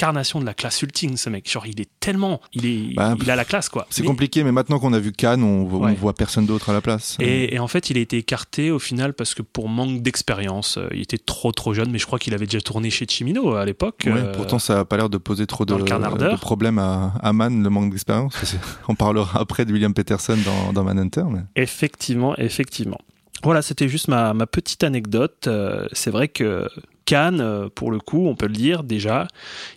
l'incarnation 0.00 0.40
de 0.40 0.46
la 0.46 0.54
classe 0.54 0.80
ultime, 0.80 1.18
ce 1.18 1.28
mec. 1.28 1.50
Genre, 1.50 1.66
il 1.66 1.78
est 1.78 1.88
tellement, 2.00 2.40
il 2.54 2.64
est, 2.64 2.94
Bah, 2.94 3.14
il 3.20 3.30
a 3.30 3.36
la 3.36 3.44
classe, 3.44 3.68
quoi. 3.68 3.86
C'est 3.90 4.00
Mais- 4.02 4.08
compliqué, 4.08 4.42
mais 4.44 4.50
maintenant 4.52 4.78
qu'on 4.78 4.94
a 4.94 4.98
vu 4.98 5.12
Cannes, 5.12 5.42
on, 5.42 5.64
voit- 5.64 5.80
Ouais. 5.86 5.92
on 5.92 5.94
voit 5.94 6.14
personne 6.14 6.46
d'autre 6.46 6.70
à 6.70 6.72
la 6.72 6.80
place. 6.80 7.16
Et, 7.20 7.54
et 7.54 7.58
en 7.58 7.68
fait, 7.68 7.90
il 7.90 7.98
a 7.98 8.00
été 8.00 8.16
écarté 8.16 8.70
au 8.70 8.78
final 8.78 9.12
parce 9.12 9.34
que 9.34 9.42
pour 9.42 9.68
manque 9.68 10.00
d'expérience, 10.00 10.78
euh, 10.78 10.88
il 10.94 11.02
était 11.02 11.18
trop 11.18 11.52
trop 11.52 11.74
jeune. 11.74 11.90
Mais 11.90 11.98
je 11.98 12.06
crois 12.06 12.18
qu'il 12.18 12.32
avait 12.32 12.46
déjà 12.46 12.60
tourné 12.62 12.88
chez 12.88 13.06
Chimino 13.06 13.52
à 13.54 13.64
l'époque. 13.66 14.04
Ouais, 14.06 14.12
Euh, 14.12 14.32
pourtant, 14.34 14.58
ça 14.58 14.80
a 14.80 14.84
pas 14.86 14.96
l'air 14.96 15.10
de 15.10 15.18
poser 15.18 15.46
trop 15.46 15.66
de, 15.66 15.74
de 15.74 16.36
problèmes 16.40 16.78
à, 16.78 17.12
à 17.22 17.32
Mann, 17.34 17.62
le 17.62 17.68
manque 17.70 17.90
d'expérience. 17.90 18.34
On 18.88 18.94
parlera 18.94 19.38
après 19.40 19.66
de 19.66 19.72
William 19.72 19.92
Peterson 19.92 20.38
dans, 20.44 20.72
dans 20.72 20.82
Manhunter. 20.84 21.24
Mais... 21.30 21.40
Effectivement, 21.56 22.34
effectivement. 22.38 22.98
Voilà, 23.42 23.62
c'était 23.62 23.88
juste 23.88 24.08
ma, 24.08 24.34
petite 24.46 24.84
anecdote. 24.84 25.46
Euh, 25.46 25.86
c'est 25.92 26.10
vrai 26.10 26.28
que 26.28 26.68
Khan, 27.06 27.38
euh, 27.40 27.68
pour 27.68 27.90
le 27.90 27.98
coup, 27.98 28.26
on 28.26 28.36
peut 28.36 28.46
le 28.46 28.52
dire 28.52 28.84
déjà, 28.84 29.28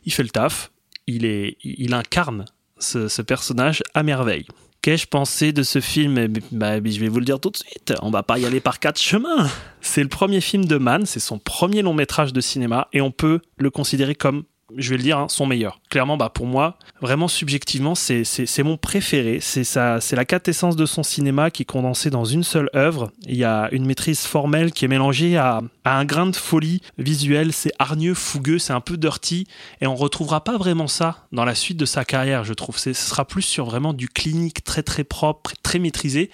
il 0.05 0.13
fait 0.13 0.23
le 0.23 0.29
taf. 0.29 0.71
Il, 1.07 1.25
est, 1.25 1.57
il 1.63 1.93
incarne 1.93 2.45
ce, 2.77 3.07
ce 3.07 3.21
personnage 3.21 3.83
à 3.93 4.03
merveille. 4.03 4.45
Qu'ai-je 4.83 5.07
pensé 5.07 5.53
de 5.53 5.63
ce 5.63 5.79
film? 5.79 6.17
Eh 6.17 6.27
ben, 6.27 6.41
bah, 6.51 6.75
Je 6.83 6.99
vais 6.99 7.07
vous 7.07 7.19
le 7.19 7.25
dire 7.25 7.39
tout 7.39 7.49
de 7.49 7.55
suite. 7.57 7.93
On 8.01 8.11
va 8.11 8.21
pas 8.21 8.37
y 8.37 8.45
aller 8.45 8.59
par 8.59 8.79
quatre 8.79 8.99
chemins. 8.99 9.49
C'est 9.79 10.03
le 10.03 10.09
premier 10.09 10.41
film 10.41 10.65
de 10.65 10.77
Mann, 10.77 11.05
c'est 11.05 11.21
son 11.21 11.39
premier 11.39 11.81
long 11.81 11.93
métrage 11.93 12.33
de 12.33 12.41
cinéma 12.41 12.89
et 12.91 12.99
on 12.99 13.09
peut 13.09 13.39
le 13.57 13.69
considérer 13.69 14.13
comme 14.13 14.43
je 14.75 14.89
vais 14.89 14.97
le 14.97 15.03
dire, 15.03 15.17
hein, 15.17 15.27
son 15.29 15.45
meilleur. 15.45 15.79
Clairement, 15.89 16.17
bah, 16.17 16.29
pour 16.29 16.45
moi, 16.45 16.77
vraiment 17.01 17.27
subjectivement, 17.27 17.95
c'est 17.95 18.63
mon 18.63 18.77
préféré. 18.77 19.39
C'est 19.41 19.75
la 19.75 20.25
quintessence 20.25 20.75
de 20.75 20.85
son 20.85 21.03
cinéma 21.03 21.51
qui 21.51 21.63
est 21.63 21.65
condensée 21.65 22.09
dans 22.09 22.25
une 22.25 22.43
seule 22.43 22.69
œuvre. 22.75 23.11
Il 23.27 23.35
y 23.35 23.43
a 23.43 23.69
une 23.71 23.85
maîtrise 23.85 24.21
formelle 24.21 24.71
qui 24.71 24.85
est 24.85 24.87
mélangée 24.87 25.37
à, 25.37 25.61
à 25.83 25.97
un 25.97 26.05
grain 26.05 26.27
de 26.27 26.35
folie 26.35 26.81
visuelle. 26.97 27.53
C'est 27.53 27.73
hargneux, 27.79 28.13
fougueux, 28.13 28.59
c'est 28.59 28.73
un 28.73 28.81
peu 28.81 28.97
dirty. 28.97 29.47
Et 29.81 29.87
on 29.87 29.95
retrouvera 29.95 30.43
pas 30.43 30.57
vraiment 30.57 30.87
ça 30.87 31.27
dans 31.31 31.45
la 31.45 31.55
suite 31.55 31.77
de 31.77 31.85
sa 31.85 32.05
carrière, 32.05 32.43
je 32.43 32.53
trouve. 32.53 32.77
Ce 32.77 32.93
sera 32.93 33.25
plus 33.25 33.41
sur 33.41 33.65
vraiment 33.65 33.93
du 33.93 34.07
clinique 34.07 34.63
très 34.63 34.83
très 34.83 35.03
propre, 35.03 35.51
très 35.61 35.79
maîtrisé. 35.79 36.31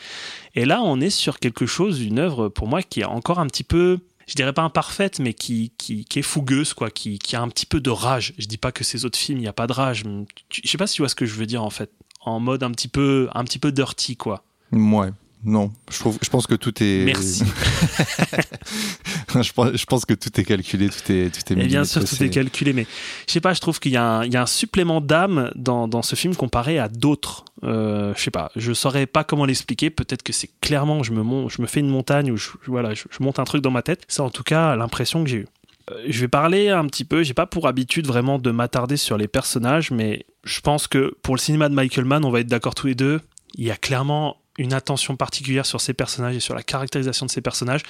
Et 0.56 0.66
là, 0.66 0.82
on 0.84 1.00
est 1.00 1.10
sur 1.10 1.40
quelque 1.40 1.66
chose, 1.66 2.02
une 2.02 2.20
œuvre 2.20 2.50
pour 2.50 2.68
moi 2.68 2.82
qui 2.82 3.02
est 3.02 3.06
encore 3.06 3.40
un 3.40 3.48
petit 3.48 3.64
peu 3.64 4.00
je 4.30 4.36
dirais 4.36 4.54
pas 4.54 4.62
imparfaite, 4.62 5.18
mais 5.20 5.34
qui, 5.34 5.74
qui, 5.80 6.06
est 6.16 6.22
fougueuse, 6.22 6.76
quoi, 6.76 6.92
qui, 6.92 7.18
qui, 7.18 7.36
a 7.36 7.42
un 7.42 7.50
petit 7.50 7.66
peu 7.66 7.82
de 7.82 7.90
rage. 7.90 8.36
Je 8.38 8.46
dis 8.46 8.58
pas 8.58 8.72
que 8.72 8.84
ces 8.84 9.04
autres 9.04 9.18
films, 9.18 9.40
il 9.40 9.42
n'y 9.42 9.48
a 9.48 9.54
pas 9.54 9.66
de 9.66 9.74
rage. 9.74 10.04
Je 10.52 10.70
sais 10.70 10.78
pas 10.78 10.86
si 10.86 10.96
tu 10.96 11.02
vois 11.02 11.10
ce 11.10 11.16
que 11.16 11.26
je 11.26 11.34
veux 11.34 11.48
dire, 11.48 11.64
en 11.64 11.72
fait. 11.72 11.92
En 12.22 12.40
mode 12.40 12.62
un 12.62 12.70
petit 12.70 12.88
peu, 12.88 13.28
un 13.34 13.44
petit 13.44 13.58
peu 13.58 13.72
dirty, 13.72 14.18
quoi. 14.18 14.44
Ouais. 14.72 15.10
Non, 15.46 15.72
je, 15.90 16.00
trouve, 16.00 16.18
je 16.22 16.30
pense 16.30 16.48
que 16.48 16.56
tout 16.56 16.74
est. 16.84 17.06
Merci. 17.06 17.44
je, 19.42 19.54
pense, 19.54 19.74
je, 19.74 19.86
pense, 19.86 20.04
que 20.04 20.14
tout 20.14 20.30
est 20.38 20.44
calculé, 20.44 20.90
tout 20.90 21.12
est, 21.12 21.30
tout 21.34 21.54
est 21.54 21.58
Et 21.58 21.68
bien 21.68 21.86
sûr, 21.86 22.04
tout 22.04 22.22
est... 22.22 22.30
calculé, 22.30 22.74
mais 22.74 22.86
je 23.26 23.32
sais 23.32 23.40
pas, 23.40 23.54
je 23.54 23.62
trouve 23.62 23.80
qu'il 23.80 23.92
y, 23.92 23.96
y, 23.96 23.98
a 23.98 24.22
un 24.22 24.46
supplément 24.46 25.00
d'âme 25.00 25.50
dans, 25.56 25.88
dans, 25.88 26.02
ce 26.02 26.16
film 26.16 26.36
comparé 26.36 26.78
à 26.78 26.90
d'autres. 26.90 27.46
Euh, 27.64 28.14
je 28.18 28.22
sais 28.22 28.32
pas, 28.32 28.52
je 28.58 28.74
saurais 28.74 29.06
pas 29.06 29.24
comment 29.24 29.46
l'expliquer. 29.46 29.90
Peut-être 29.90 30.24
que 30.24 30.34
c'est 30.34 30.50
clairement, 30.60 31.04
je 31.04 31.14
me, 31.14 31.24
monte, 31.24 31.52
je 31.52 31.62
me 31.62 31.68
fais 31.68 31.80
une 31.80 31.90
montagne 31.90 32.32
ou 32.32 32.38
je, 32.38 32.50
voilà, 32.68 32.94
je, 32.94 33.04
je 33.10 33.24
monte 33.24 33.40
un 33.40 33.46
truc 33.46 33.62
dans 33.62 33.72
ma 33.72 33.82
tête. 33.82 34.04
C'est 34.10 34.22
en 34.22 34.32
tout 34.32 34.44
cas 34.44 34.76
l'impression 34.76 35.24
que 35.24 35.30
j'ai 35.30 35.38
eue. 35.38 35.48
Euh, 35.90 36.04
je 36.08 36.20
vais 36.20 36.28
parler 36.28 36.68
un 36.68 36.86
petit 36.86 37.06
peu, 37.06 37.24
j'ai 37.24 37.34
pas 37.34 37.46
pour 37.46 37.68
habitude 37.68 38.08
vraiment 38.08 38.40
de 38.40 38.52
m'attarder 38.52 38.98
sur 38.98 39.18
les 39.18 39.30
personnages, 39.30 39.92
mais 39.92 40.26
je 40.44 40.60
pense 40.60 40.88
que 40.88 41.16
pour 41.22 41.36
le 41.36 41.40
cinéma 41.40 41.70
de 41.70 41.76
Michael 41.76 42.06
Mann, 42.06 42.26
on 42.26 42.30
va 42.30 42.42
être 42.42 42.48
d'accord 42.48 42.76
tous 42.76 42.88
les 42.88 42.96
deux, 42.96 43.22
il 43.56 43.66
y 43.66 43.72
a 43.72 43.78
clairement 43.78 44.38
une 44.60 44.74
attention 44.74 45.16
particulière 45.16 45.66
sur 45.66 45.82
ces 45.82 45.94
personnages 45.94 46.36
et 46.36 46.40
sur 46.40 46.54
la 46.54 46.64
caractérisation 46.64 47.26
de 47.26 47.32
ces 47.32 47.42
personnages. 47.42 47.82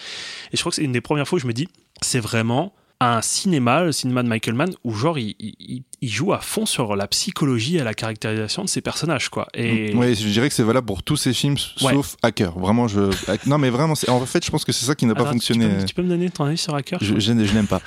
Et 0.53 0.57
je 0.57 0.61
crois 0.61 0.69
que 0.69 0.77
c'est 0.77 0.83
une 0.83 0.91
des 0.91 1.01
premières 1.01 1.27
fois 1.27 1.37
où 1.37 1.39
je 1.41 1.47
me 1.47 1.53
dis, 1.53 1.67
c'est 2.01 2.19
vraiment 2.19 2.73
un 3.01 3.21
cinéma, 3.21 3.83
le 3.83 3.91
cinéma 3.93 4.23
de 4.23 4.27
Michael 4.27 4.55
Mann, 4.55 4.71
où 4.83 4.93
genre 4.93 5.17
il, 5.17 5.33
il, 5.39 5.83
il, 6.01 6.09
joue 6.09 6.33
à 6.33 6.39
fond 6.39 6.65
sur 6.65 6.97
la 6.97 7.07
psychologie 7.07 7.77
et 7.77 7.83
la 7.83 7.93
caractérisation 7.93 8.65
de 8.65 8.69
ses 8.69 8.81
personnages, 8.81 9.29
quoi. 9.29 9.47
Et... 9.53 9.93
Oui, 9.95 10.15
je 10.15 10.27
dirais 10.27 10.49
que 10.49 10.55
c'est 10.55 10.63
valable 10.63 10.85
pour 10.85 11.01
tous 11.01 11.15
ces 11.15 11.33
films, 11.33 11.57
sauf 11.57 12.17
Hacker. 12.21 12.59
Vraiment, 12.59 12.89
je. 12.89 13.09
Non, 13.47 13.57
mais 13.57 13.69
vraiment, 13.69 13.93
en 14.07 14.25
fait, 14.25 14.45
je 14.45 14.51
pense 14.51 14.65
que 14.65 14.73
c'est 14.73 14.85
ça 14.85 14.95
qui 14.95 15.05
n'a 15.05 15.15
pas 15.15 15.31
fonctionné. 15.31 15.69
Tu 15.69 15.75
peux, 15.75 15.85
tu 15.85 15.95
peux, 15.95 16.01
me 16.01 16.09
donner 16.09 16.29
ton 16.29 16.43
avis 16.43 16.57
sur 16.57 16.75
Hacker 16.75 16.99
Je, 17.01 17.19
je, 17.19 17.31
n'aime 17.31 17.67
pas. 17.67 17.81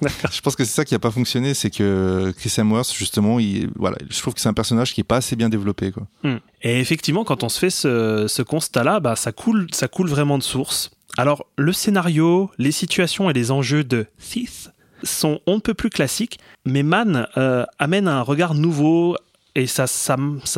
je 0.30 0.40
pense 0.42 0.54
que 0.54 0.64
c'est 0.64 0.74
ça 0.74 0.84
qui 0.84 0.92
n'a 0.92 0.98
pas 0.98 1.10
fonctionné, 1.10 1.54
c'est 1.54 1.70
que 1.70 2.34
Chris 2.36 2.52
Hemsworth, 2.58 2.92
justement, 2.92 3.40
il, 3.40 3.70
voilà, 3.74 3.96
je 4.10 4.20
trouve 4.20 4.34
que 4.34 4.40
c'est 4.40 4.50
un 4.50 4.54
personnage 4.54 4.92
qui 4.92 5.00
est 5.00 5.04
pas 5.04 5.16
assez 5.16 5.34
bien 5.34 5.48
développé, 5.48 5.92
quoi. 5.92 6.06
Hmm. 6.24 6.38
Et 6.60 6.78
effectivement, 6.80 7.24
quand 7.24 7.42
on 7.42 7.48
se 7.48 7.58
fait 7.58 7.70
ce, 7.70 8.26
ce 8.28 8.42
constat-là, 8.42 9.00
bah, 9.00 9.16
ça 9.16 9.32
coule, 9.32 9.68
ça 9.72 9.88
coule 9.88 10.08
vraiment 10.08 10.36
de 10.36 10.42
source. 10.42 10.90
Alors, 11.18 11.46
le 11.56 11.72
scénario, 11.72 12.48
les 12.58 12.70
situations 12.70 13.28
et 13.28 13.32
les 13.32 13.50
enjeux 13.50 13.82
de 13.82 14.06
Thief 14.20 14.68
sont 15.02 15.40
on 15.48 15.56
ne 15.56 15.60
peut 15.60 15.74
plus 15.74 15.90
classiques, 15.90 16.38
mais 16.64 16.84
Mann 16.84 17.26
euh, 17.36 17.66
amène 17.80 18.06
un 18.06 18.22
regard 18.22 18.54
nouveau 18.54 19.16
et 19.56 19.66
ça, 19.66 19.86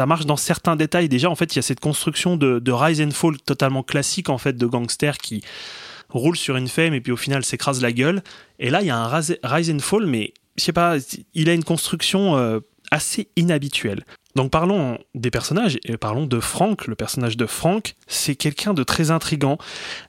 marche 0.04 0.26
dans 0.26 0.36
certains 0.36 0.76
détails. 0.76 1.08
Déjà, 1.08 1.30
en 1.30 1.34
fait, 1.34 1.54
il 1.54 1.56
y 1.56 1.60
a 1.60 1.62
cette 1.62 1.80
construction 1.80 2.36
de, 2.36 2.70
rise 2.70 3.00
and 3.00 3.12
fall 3.12 3.38
totalement 3.38 3.82
classique 3.82 4.28
en 4.28 4.36
fait 4.36 4.54
de 4.54 4.66
gangster 4.66 5.16
qui 5.16 5.42
roule 6.10 6.36
sur 6.36 6.56
une 6.56 6.68
femme 6.68 6.92
et 6.92 7.00
puis 7.00 7.12
au 7.12 7.16
final 7.16 7.42
s'écrase 7.42 7.80
la 7.80 7.92
gueule. 7.92 8.22
Et 8.58 8.68
là, 8.68 8.82
il 8.82 8.88
y 8.88 8.90
a 8.90 8.98
un 8.98 9.08
rise 9.08 9.70
and 9.70 9.78
fall, 9.78 10.04
mais 10.04 10.34
je 10.58 10.64
sais 10.64 10.74
pas, 10.74 10.96
il 11.32 11.48
a 11.48 11.54
une 11.54 11.64
construction 11.64 12.36
euh, 12.36 12.60
assez 12.90 13.28
inhabituelle. 13.36 14.04
Donc 14.36 14.50
parlons 14.50 14.98
des 15.14 15.30
personnages 15.30 15.78
et 15.84 15.96
parlons 15.96 16.26
de 16.26 16.40
Frank. 16.40 16.86
Le 16.86 16.94
personnage 16.94 17.36
de 17.36 17.46
Frank, 17.46 17.94
c'est 18.06 18.36
quelqu'un 18.36 18.74
de 18.74 18.82
très 18.82 19.10
intrigant, 19.10 19.58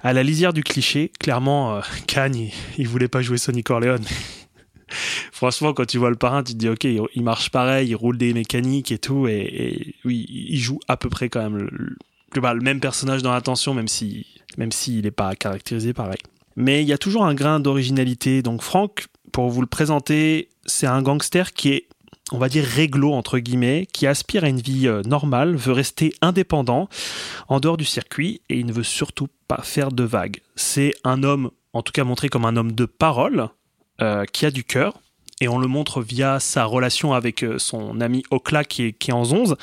à 0.02 0.14
la 0.14 0.24
lisière 0.24 0.54
du 0.54 0.64
cliché. 0.64 1.12
Clairement, 1.20 1.78
euh, 1.78 1.82
Khan, 2.08 2.32
il, 2.78 2.88
voulait 2.88 3.08
pas 3.08 3.22
jouer 3.22 3.38
Sonny 3.38 3.64
Corleone. 3.64 4.06
Franchement, 5.32 5.74
quand 5.74 5.86
tu 5.86 5.98
vois 5.98 6.10
le 6.10 6.18
parrain, 6.18 6.44
tu 6.44 6.54
te 6.54 6.58
dis 6.58 6.70
ok, 6.70 6.84
il 6.84 7.24
marche 7.24 7.50
pareil, 7.50 7.90
il 7.90 7.96
roule 7.96 8.18
des 8.18 8.34
mécaniques 8.34 8.92
et 8.92 8.98
tout, 8.98 9.28
et, 9.28 9.96
oui, 10.04 10.26
il 10.30 10.60
joue 10.60 10.80
à 10.88 10.98
peu 10.98 11.10
près 11.10 11.30
quand 11.30 11.42
même 11.42 11.58
le, 11.58 11.96
le 12.36 12.62
même 12.62 12.82
personnage 12.82 13.24
dans 13.24 13.32
l'attention, 13.32 13.74
même 13.74 13.88
si 13.88 14.28
même 14.58 14.72
s'il 14.72 15.04
n'est 15.04 15.12
pas 15.12 15.34
caractérisé 15.36 15.94
pareil. 15.94 16.20
Mais 16.56 16.82
il 16.82 16.88
y 16.88 16.94
a 16.94 16.98
toujours 16.98 17.24
un 17.24 17.34
grain 17.34 17.60
d'originalité. 17.60 18.42
Donc 18.42 18.62
Frank, 18.62 19.08
pour 19.32 19.50
vous 19.50 19.62
le 19.62 19.68
présenter, 19.68 20.50
c'est 20.66 20.88
un 20.88 21.02
gangster 21.02 21.54
qui 21.54 21.70
est 21.70 21.88
on 22.32 22.38
va 22.38 22.50
dire 22.50 22.66
réglo 22.66 23.14
entre 23.14 23.40
guillemets, 23.40 23.88
qui 23.92 24.08
aspire 24.08 24.44
à 24.44 24.50
une 24.50 24.62
vie 24.62 24.88
euh, 24.88 25.02
normale, 25.04 25.56
veut 25.56 25.74
rester 25.74 26.14
indépendant 26.22 26.90
en 27.48 27.60
dehors 27.60 27.78
du 27.78 27.86
circuit 27.86 28.42
et 28.50 28.58
il 28.58 28.66
ne 28.66 28.74
veut 28.74 28.84
surtout 28.84 29.28
pas 29.48 29.62
faire 29.64 29.92
de 29.92 30.04
vagues. 30.04 30.42
C'est 30.56 30.94
un 31.04 31.24
homme, 31.24 31.52
en 31.74 31.82
tout 31.82 31.92
cas 31.92 32.04
montré 32.04 32.30
comme 32.30 32.46
un 32.46 32.56
homme 32.56 32.72
de 32.72 32.86
parole, 32.86 33.50
euh, 34.02 34.26
qui 34.26 34.46
a 34.46 34.52
du 34.52 34.64
cœur, 34.64 35.00
et 35.42 35.48
on 35.48 35.58
le 35.58 35.68
montre 35.68 36.02
via 36.02 36.40
sa 36.40 36.66
relation 36.66 37.14
avec 37.14 37.44
euh, 37.44 37.60
son 37.60 38.00
ami 38.00 38.24
Okla 38.32 38.64
qui 38.64 38.84
est, 38.84 38.94
qui 38.94 39.12
est 39.12 39.14
en 39.14 39.24
11. 39.24 39.58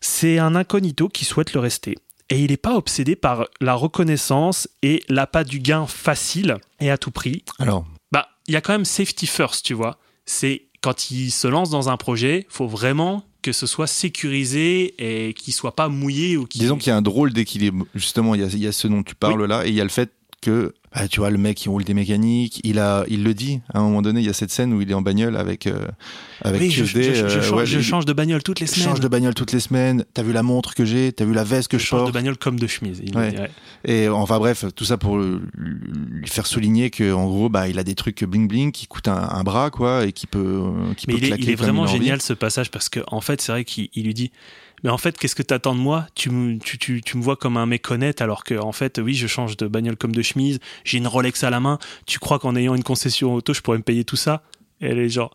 C'est 0.00 0.38
un 0.38 0.54
incognito 0.54 1.08
qui 1.08 1.24
souhaite 1.24 1.52
le 1.52 1.60
rester. 1.60 1.96
Et 2.30 2.40
il 2.40 2.50
n'est 2.50 2.56
pas 2.56 2.76
obsédé 2.76 3.16
par 3.16 3.46
la 3.60 3.74
reconnaissance 3.74 4.68
et 4.82 5.02
l'appât 5.08 5.44
du 5.44 5.58
gain 5.60 5.86
facile 5.86 6.56
et 6.80 6.90
à 6.90 6.96
tout 6.96 7.10
prix. 7.10 7.44
Alors 7.58 7.84
Bah, 8.12 8.28
il 8.46 8.54
y 8.54 8.56
a 8.56 8.60
quand 8.60 8.72
même 8.72 8.84
safety 8.84 9.26
first, 9.26 9.64
tu 9.64 9.74
vois. 9.74 9.98
C'est 10.24 10.63
quand 10.84 11.10
il 11.10 11.30
se 11.30 11.48
lance 11.48 11.70
dans 11.70 11.88
un 11.88 11.96
projet, 11.96 12.46
faut 12.50 12.68
vraiment 12.68 13.24
que 13.40 13.52
ce 13.52 13.66
soit 13.66 13.86
sécurisé 13.86 14.94
et 14.98 15.32
qu'il 15.32 15.54
soit 15.54 15.74
pas 15.74 15.88
mouillé 15.88 16.36
ou 16.36 16.46
Disons 16.46 16.76
qu'il 16.76 16.88
y 16.88 16.90
a 16.90 16.96
un 16.96 17.00
drôle 17.00 17.32
d'équilibre. 17.32 17.86
Justement, 17.94 18.34
il 18.34 18.42
y, 18.42 18.44
a, 18.44 18.48
il 18.48 18.58
y, 18.58 18.66
a, 18.66 18.72
ce 18.72 18.86
dont 18.86 19.02
tu 19.02 19.14
parles 19.14 19.46
là 19.46 19.64
et 19.64 19.70
il 19.70 19.74
y 19.74 19.80
a 19.80 19.84
le 19.84 19.88
fait 19.88 20.12
que 20.42 20.74
bah, 20.94 21.08
tu 21.08 21.20
vois 21.20 21.30
le 21.30 21.38
mec 21.38 21.56
qui 21.56 21.68
roule 21.68 21.82
des 21.84 21.94
mécaniques. 21.94 22.60
Il 22.62 22.78
a 22.78 23.04
il 23.08 23.24
le 23.24 23.34
dit 23.34 23.60
à 23.72 23.80
un 23.80 23.82
moment 23.82 24.02
donné 24.02 24.20
il 24.20 24.26
y 24.26 24.28
a 24.28 24.32
cette 24.32 24.50
scène 24.50 24.72
où 24.72 24.80
il 24.80 24.90
est 24.90 24.94
en 24.94 25.02
bagnole 25.02 25.36
avec 25.36 25.66
euh, 25.66 25.86
avec 26.42 26.60
oui, 26.60 26.70
je, 26.70 26.84
je, 26.84 27.02
je, 27.02 27.10
euh, 27.10 27.42
change, 27.42 27.52
ouais, 27.52 27.66
je, 27.66 27.80
change, 27.80 28.04
de 28.04 28.12
bagnole 28.12 28.42
toutes 28.42 28.60
les 28.60 28.66
semaines. 28.66 28.88
change 28.88 29.00
de 29.00 29.08
bagnole 29.08 29.34
toutes 29.34 29.52
les 29.52 29.60
semaines. 29.60 30.04
T'as 30.14 30.22
vu 30.22 30.32
la 30.32 30.42
montre 30.42 30.74
que 30.74 30.84
j'ai 30.84 31.12
t'as 31.12 31.24
vu 31.24 31.34
la 31.34 31.44
veste 31.44 31.68
que 31.68 31.78
je, 31.78 31.82
je 31.82 31.88
change 31.88 32.00
porte. 32.00 32.12
de 32.12 32.14
bagnole 32.14 32.36
comme 32.36 32.58
de 32.60 32.66
chemise 32.66 33.02
ouais. 33.14 33.34
et 33.84 34.08
enfin 34.08 34.38
bref 34.38 34.64
tout 34.76 34.84
ça 34.84 34.96
pour 34.96 35.18
lui 35.18 36.28
faire 36.28 36.46
souligner 36.46 36.90
que 36.90 37.12
en 37.12 37.26
gros 37.26 37.48
bah 37.48 37.68
il 37.68 37.78
a 37.78 37.84
des 37.84 37.94
trucs 37.94 38.22
bling 38.22 38.46
bling 38.46 38.70
qui 38.70 38.86
coûtent 38.86 39.08
un, 39.08 39.28
un 39.30 39.42
bras 39.42 39.70
quoi 39.70 40.06
et 40.06 40.12
qui 40.12 40.26
peut 40.26 40.62
qui 40.96 41.06
mais 41.08 41.14
peut 41.14 41.20
il 41.22 41.32
est, 41.32 41.36
il 41.38 41.50
est 41.50 41.54
vraiment 41.54 41.86
génial 41.86 42.22
ce 42.22 42.32
passage 42.32 42.70
parce 42.70 42.88
que 42.88 43.00
en 43.08 43.20
fait 43.20 43.40
c'est 43.40 43.52
vrai 43.52 43.64
qu'il 43.64 43.88
lui 43.96 44.14
dit 44.14 44.30
mais 44.84 44.90
en 44.90 44.98
fait, 44.98 45.18
qu'est-ce 45.18 45.34
que 45.34 45.42
tu 45.42 45.54
attends 45.54 45.74
de 45.74 45.80
moi? 45.80 46.06
Tu 46.14 46.30
me, 46.30 46.58
tu, 46.58 46.78
tu, 46.78 47.00
tu, 47.02 47.16
me 47.16 47.22
vois 47.22 47.36
comme 47.36 47.56
un 47.56 47.66
méconnaître 47.66 48.22
alors 48.22 48.44
que, 48.44 48.54
en 48.54 48.72
fait, 48.72 48.98
oui, 48.98 49.14
je 49.14 49.26
change 49.26 49.56
de 49.56 49.66
bagnole 49.66 49.96
comme 49.96 50.12
de 50.12 50.22
chemise, 50.22 50.60
j'ai 50.84 50.98
une 50.98 51.08
Rolex 51.08 51.42
à 51.42 51.50
la 51.50 51.58
main. 51.58 51.78
Tu 52.06 52.18
crois 52.18 52.38
qu'en 52.38 52.54
ayant 52.54 52.74
une 52.74 52.84
concession 52.84 53.34
auto, 53.34 53.54
je 53.54 53.62
pourrais 53.62 53.78
me 53.78 53.82
payer 53.82 54.04
tout 54.04 54.16
ça? 54.16 54.42
Et 54.80 54.86
elle 54.86 54.98
est 54.98 55.08
genre. 55.08 55.34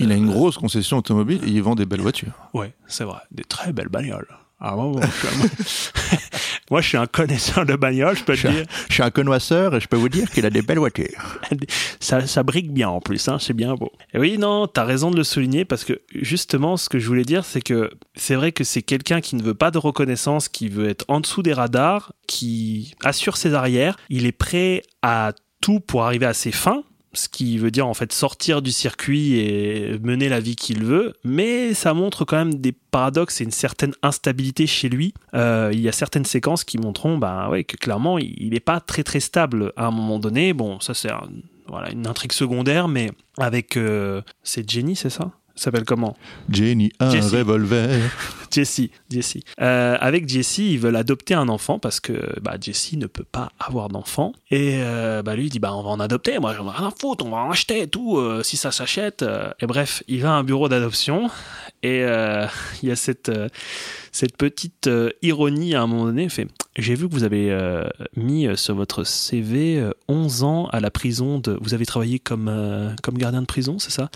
Il 0.00 0.10
a 0.12 0.16
une 0.16 0.26
grosse 0.26 0.58
concession 0.58 0.98
automobile 0.98 1.40
et 1.44 1.50
il 1.50 1.62
vend 1.62 1.74
des 1.74 1.86
belles 1.86 2.00
voitures. 2.00 2.32
Ouais, 2.52 2.74
c'est 2.86 3.04
vrai, 3.04 3.20
des 3.30 3.44
très 3.44 3.72
belles 3.72 3.88
bagnoles. 3.88 4.28
Ah, 4.60 4.76
bon, 4.76 4.92
bon, 4.92 5.00
je 5.02 5.90
moi, 6.70 6.80
je 6.80 6.88
suis 6.88 6.96
un 6.96 7.06
connaisseur 7.06 7.66
de 7.66 7.74
bagnole, 7.74 8.16
je 8.16 8.24
peux 8.24 8.36
te 8.36 8.46
dire. 8.46 8.64
Je 8.88 8.94
suis 8.94 9.02
un 9.02 9.10
connoisseur 9.10 9.74
et 9.74 9.80
je 9.80 9.88
peux 9.88 9.96
vous 9.96 10.08
dire 10.08 10.30
qu'il 10.30 10.46
a 10.46 10.50
des 10.50 10.62
belles 10.62 10.78
voitures. 10.78 11.40
ça, 12.00 12.26
ça 12.26 12.42
brique 12.42 12.72
bien 12.72 12.88
en 12.88 13.00
plus, 13.00 13.28
hein, 13.28 13.38
c'est 13.40 13.52
bien 13.52 13.74
beau. 13.74 13.92
Et 14.14 14.18
oui, 14.18 14.38
non, 14.38 14.66
t'as 14.66 14.84
raison 14.84 15.10
de 15.10 15.16
le 15.16 15.24
souligner 15.24 15.64
parce 15.64 15.84
que 15.84 16.00
justement, 16.14 16.76
ce 16.76 16.88
que 16.88 16.98
je 16.98 17.06
voulais 17.06 17.24
dire, 17.24 17.44
c'est 17.44 17.60
que 17.60 17.90
c'est 18.14 18.36
vrai 18.36 18.52
que 18.52 18.64
c'est 18.64 18.82
quelqu'un 18.82 19.20
qui 19.20 19.36
ne 19.36 19.42
veut 19.42 19.54
pas 19.54 19.70
de 19.70 19.78
reconnaissance, 19.78 20.48
qui 20.48 20.68
veut 20.68 20.88
être 20.88 21.04
en 21.08 21.20
dessous 21.20 21.42
des 21.42 21.52
radars, 21.52 22.12
qui 22.26 22.94
assure 23.02 23.36
ses 23.36 23.54
arrières. 23.54 23.96
Il 24.08 24.24
est 24.24 24.32
prêt 24.32 24.82
à 25.02 25.32
tout 25.60 25.80
pour 25.80 26.04
arriver 26.04 26.26
à 26.26 26.34
ses 26.34 26.52
fins, 26.52 26.84
ce 27.14 27.28
qui 27.28 27.58
veut 27.58 27.70
dire 27.70 27.86
en 27.86 27.94
fait 27.94 28.12
sortir 28.12 28.62
du 28.62 28.72
circuit 28.72 29.34
et 29.38 29.98
mener 30.02 30.28
la 30.28 30.40
vie 30.40 30.56
qu'il 30.56 30.84
veut, 30.84 31.14
mais 31.24 31.74
ça 31.74 31.94
montre 31.94 32.24
quand 32.24 32.36
même 32.36 32.54
des 32.54 32.72
paradoxes 32.72 33.40
et 33.40 33.44
une 33.44 33.50
certaine 33.50 33.94
instabilité 34.02 34.66
chez 34.66 34.88
lui. 34.88 35.14
Euh, 35.34 35.70
il 35.72 35.80
y 35.80 35.88
a 35.88 35.92
certaines 35.92 36.24
séquences 36.24 36.64
qui 36.64 36.78
montreront 36.78 37.18
bah, 37.18 37.50
que 37.66 37.76
clairement 37.76 38.18
il 38.18 38.50
n'est 38.50 38.60
pas 38.60 38.80
très 38.80 39.02
très 39.02 39.20
stable 39.20 39.72
à 39.76 39.86
un 39.86 39.90
moment 39.90 40.18
donné. 40.18 40.52
Bon, 40.52 40.80
ça 40.80 40.94
c'est 40.94 41.10
voilà, 41.66 41.90
une 41.90 42.06
intrigue 42.06 42.32
secondaire, 42.32 42.88
mais 42.88 43.10
avec... 43.38 43.76
Euh, 43.76 44.22
c'est 44.42 44.68
Jenny, 44.68 44.96
c'est 44.96 45.10
ça? 45.10 45.32
S'appelle 45.62 45.84
comment 45.84 46.16
Jenny 46.48 46.92
a 46.98 47.08
un 47.08 47.28
revolver. 47.28 48.00
Jessie, 48.50 48.90
Jessie. 49.10 49.42
Euh, 49.60 49.96
avec 50.00 50.28
Jessie, 50.28 50.74
ils 50.74 50.78
veulent 50.78 50.96
adopter 50.96 51.34
un 51.34 51.48
enfant 51.48 51.78
parce 51.78 51.98
que 51.98 52.40
bah, 52.40 52.54
Jessie 52.60 52.96
ne 52.96 53.06
peut 53.06 53.24
pas 53.24 53.50
avoir 53.58 53.88
d'enfant. 53.88 54.32
Et 54.50 54.76
euh, 54.78 55.22
bah, 55.22 55.34
lui 55.34 55.46
il 55.46 55.50
dit 55.50 55.58
bah, 55.58 55.74
on 55.74 55.82
va 55.82 55.90
en 55.90 55.98
adopter, 55.98 56.38
moi 56.38 56.54
j'en 56.54 56.66
ai 56.68 56.76
rien 56.76 56.88
à 56.88 56.92
foutre, 56.96 57.26
on 57.26 57.30
va 57.30 57.38
en 57.38 57.50
acheter 57.50 57.82
et 57.82 57.88
tout, 57.88 58.16
euh, 58.16 58.42
si 58.42 58.56
ça 58.56 58.70
s'achète. 58.70 59.24
Et 59.60 59.66
bref, 59.66 60.02
il 60.06 60.22
va 60.22 60.30
à 60.30 60.34
un 60.34 60.44
bureau 60.44 60.68
d'adoption 60.68 61.30
et 61.82 62.00
il 62.82 62.88
y 62.88 62.92
a 62.92 62.96
cette, 62.96 63.30
cette 64.12 64.36
petite 64.36 64.88
ironie 65.22 65.74
à 65.74 65.82
un 65.82 65.86
moment 65.86 66.04
donné. 66.04 66.28
fait 66.28 66.46
J'ai 66.76 66.94
vu 66.94 67.08
que 67.08 67.14
vous 67.14 67.24
avez 67.24 67.56
mis 68.16 68.46
sur 68.56 68.74
votre 68.74 69.04
CV 69.04 69.78
euh, 69.78 69.92
11 70.08 70.42
ans 70.44 70.66
à 70.72 70.80
la 70.80 70.90
prison 70.90 71.38
de. 71.38 71.58
Vous 71.60 71.74
avez 71.74 71.86
travaillé 71.86 72.18
comme, 72.18 72.94
comme 73.02 73.18
gardien 73.18 73.40
de 73.40 73.46
prison, 73.46 73.78
c'est 73.78 73.90
ça? 73.90 74.10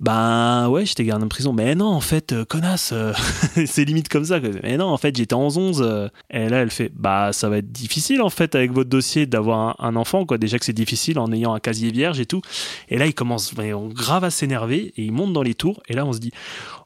Ben 0.00 0.68
ouais, 0.68 0.84
j'étais 0.86 1.04
gardien 1.04 1.26
de 1.26 1.30
prison. 1.30 1.52
Mais 1.52 1.74
non, 1.74 1.86
en 1.88 2.00
fait, 2.00 2.32
euh, 2.32 2.44
connasse, 2.44 2.90
euh, 2.92 3.12
c'est 3.66 3.84
limite 3.84 4.08
comme 4.08 4.24
ça. 4.24 4.40
quoi. 4.40 4.50
Mais 4.62 4.76
non, 4.76 4.86
en 4.86 4.96
fait, 4.96 5.14
j'étais 5.16 5.34
en 5.34 5.46
11. 5.48 5.82
euh. 5.82 6.08
Et 6.30 6.48
là, 6.48 6.58
elle 6.58 6.70
fait, 6.70 6.90
bah 6.94 7.32
ça 7.32 7.48
va 7.48 7.58
être 7.58 7.70
difficile 7.72 8.22
en 8.22 8.30
fait 8.30 8.54
avec 8.54 8.72
votre 8.72 8.90
dossier 8.90 9.26
d'avoir 9.26 9.58
un, 9.80 9.86
un 9.86 9.96
enfant. 9.96 10.24
quoi. 10.26 10.38
Déjà 10.38 10.58
que 10.58 10.64
c'est 10.64 10.72
difficile 10.72 11.18
en 11.18 11.30
ayant 11.32 11.54
un 11.54 11.60
casier 11.60 11.90
vierge 11.90 12.20
et 12.20 12.26
tout. 12.26 12.40
Et 12.88 12.98
là, 12.98 13.06
il 13.06 13.14
commence 13.14 13.54
vraiment 13.54 13.86
grave 13.88 14.24
à 14.24 14.30
s'énerver 14.30 14.92
et 14.96 15.02
il 15.04 15.12
monte 15.12 15.32
dans 15.32 15.42
les 15.42 15.54
tours. 15.54 15.82
Et 15.88 15.94
là, 15.94 16.04
on 16.06 16.12
se 16.12 16.18
dit, 16.18 16.32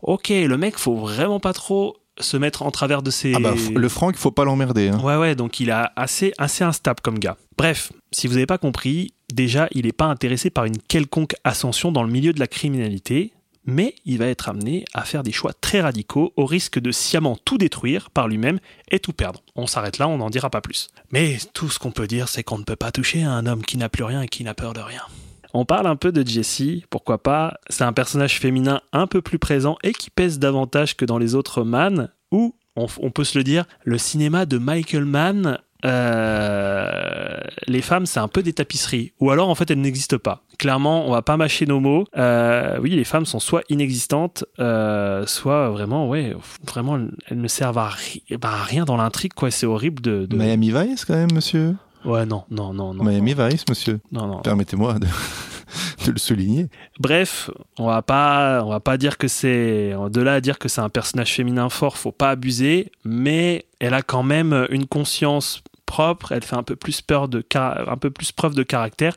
ok, 0.02 0.28
le 0.30 0.56
mec, 0.56 0.76
faut 0.78 0.96
vraiment 0.96 1.40
pas 1.40 1.52
trop 1.52 1.96
se 2.18 2.38
mettre 2.38 2.62
en 2.62 2.70
travers 2.70 3.02
de 3.02 3.10
ses... 3.10 3.34
Ah 3.34 3.40
bah, 3.40 3.54
le 3.74 3.88
Franck, 3.90 4.14
il 4.16 4.18
faut 4.18 4.30
pas 4.30 4.44
l'emmerder. 4.44 4.88
hein. 4.88 4.98
Ouais, 5.02 5.16
ouais, 5.16 5.34
donc 5.34 5.60
il 5.60 5.68
est 5.68 5.74
assez, 5.96 6.32
assez 6.38 6.64
instable 6.64 7.00
comme 7.02 7.18
gars. 7.18 7.36
Bref, 7.58 7.92
si 8.10 8.26
vous 8.26 8.34
n'avez 8.34 8.46
pas 8.46 8.56
compris, 8.56 9.12
déjà, 9.32 9.68
il 9.72 9.86
n'est 9.86 9.92
pas 9.92 10.06
intéressé 10.06 10.50
par 10.50 10.64
une 10.64 10.78
quelconque 10.78 11.34
ascension 11.44 11.92
dans 11.92 12.02
le 12.02 12.10
milieu 12.10 12.32
de 12.32 12.40
la 12.40 12.46
criminalité, 12.46 13.32
mais 13.66 13.96
il 14.04 14.18
va 14.18 14.26
être 14.26 14.48
amené 14.48 14.84
à 14.94 15.02
faire 15.02 15.22
des 15.22 15.32
choix 15.32 15.52
très 15.52 15.80
radicaux 15.80 16.32
au 16.36 16.46
risque 16.46 16.78
de 16.78 16.92
sciemment 16.92 17.36
tout 17.44 17.58
détruire 17.58 18.10
par 18.10 18.28
lui-même 18.28 18.60
et 18.90 19.00
tout 19.00 19.12
perdre. 19.12 19.42
On 19.56 19.66
s'arrête 19.66 19.98
là, 19.98 20.08
on 20.08 20.18
n'en 20.18 20.30
dira 20.30 20.50
pas 20.50 20.60
plus. 20.60 20.88
Mais 21.10 21.38
tout 21.52 21.68
ce 21.68 21.78
qu'on 21.78 21.90
peut 21.90 22.06
dire, 22.06 22.28
c'est 22.28 22.44
qu'on 22.44 22.58
ne 22.58 22.64
peut 22.64 22.76
pas 22.76 22.92
toucher 22.92 23.24
à 23.24 23.32
un 23.32 23.46
homme 23.46 23.64
qui 23.64 23.76
n'a 23.76 23.88
plus 23.88 24.04
rien 24.04 24.22
et 24.22 24.28
qui 24.28 24.44
n'a 24.44 24.54
peur 24.54 24.72
de 24.72 24.80
rien. 24.80 25.02
On 25.52 25.64
parle 25.64 25.86
un 25.86 25.96
peu 25.96 26.12
de 26.12 26.26
Jessie, 26.26 26.84
pourquoi 26.90 27.18
pas? 27.18 27.54
C'est 27.70 27.84
un 27.84 27.92
personnage 27.92 28.38
féminin 28.38 28.82
un 28.92 29.06
peu 29.06 29.22
plus 29.22 29.38
présent 29.38 29.76
et 29.82 29.92
qui 29.92 30.10
pèse 30.10 30.38
davantage 30.38 30.96
que 30.96 31.04
dans 31.04 31.18
les 31.18 31.34
autres 31.34 31.64
Mann, 31.64 32.10
où, 32.30 32.54
on, 32.76 32.86
on 32.98 33.10
peut 33.10 33.24
se 33.24 33.38
le 33.38 33.44
dire, 33.44 33.64
le 33.84 33.98
cinéma 33.98 34.44
de 34.44 34.58
Michael 34.58 35.06
Mann, 35.06 35.58
euh, 35.84 37.40
les 37.66 37.82
femmes, 37.82 38.06
c'est 38.06 38.20
un 38.20 38.28
peu 38.28 38.42
des 38.42 38.52
tapisseries. 38.52 39.12
Ou 39.20 39.30
alors, 39.30 39.48
en 39.48 39.54
fait, 39.54 39.70
elles 39.70 39.80
n'existent 39.80 40.18
pas. 40.18 40.42
Clairement, 40.58 41.06
on 41.06 41.10
va 41.12 41.22
pas 41.22 41.36
mâcher 41.36 41.66
nos 41.66 41.80
mots. 41.80 42.04
Euh, 42.16 42.78
oui, 42.80 42.90
les 42.90 43.04
femmes 43.04 43.26
sont 43.26 43.40
soit 43.40 43.62
inexistantes, 43.68 44.44
euh, 44.58 45.26
soit 45.26 45.70
vraiment, 45.70 46.08
ouais, 46.08 46.34
vraiment, 46.66 46.98
elles 47.28 47.40
ne 47.40 47.48
servent 47.48 47.78
à, 47.78 47.88
ri- 47.88 48.22
bah, 48.40 48.50
à 48.52 48.62
rien 48.62 48.84
dans 48.84 48.96
l'intrigue, 48.96 49.34
quoi. 49.34 49.50
C'est 49.50 49.66
horrible 49.66 50.00
de, 50.02 50.26
de- 50.26 50.36
Miami 50.36 50.70
Vice, 50.70 51.04
quand 51.04 51.14
même, 51.14 51.32
monsieur. 51.32 51.74
Ouais, 52.04 52.24
non, 52.24 52.44
non, 52.50 52.72
non, 52.72 52.94
non. 52.94 53.04
Miami 53.04 53.34
Vice, 53.36 53.64
monsieur. 53.68 54.00
non, 54.12 54.26
non. 54.26 54.38
Permettez-moi 54.40 54.94
de, 54.98 55.06
de 56.06 56.12
le 56.12 56.18
souligner. 56.18 56.68
Bref, 56.98 57.50
on 57.78 57.86
va 57.86 58.02
pas, 58.02 58.62
on 58.64 58.70
va 58.70 58.80
pas 58.80 58.96
dire 58.96 59.18
que 59.18 59.28
c'est 59.28 59.94
de 60.10 60.20
là 60.20 60.34
à 60.34 60.40
dire 60.40 60.58
que 60.58 60.68
c'est 60.68 60.80
un 60.80 60.88
personnage 60.88 61.32
féminin 61.32 61.68
fort, 61.68 61.96
faut 61.96 62.12
pas 62.12 62.30
abuser, 62.30 62.92
mais 63.04 63.66
elle 63.80 63.94
a 63.94 64.02
quand 64.02 64.22
même 64.22 64.66
une 64.70 64.86
conscience 64.86 65.62
propre, 65.86 66.32
elle 66.32 66.42
fait 66.42 66.56
un 66.56 66.64
peu 66.64 66.76
plus 66.76 67.00
peur 67.00 67.28
de 67.28 67.44
un 67.54 67.96
peu 67.96 68.10
plus 68.10 68.32
preuve 68.32 68.54
de 68.54 68.64
caractère 68.64 69.14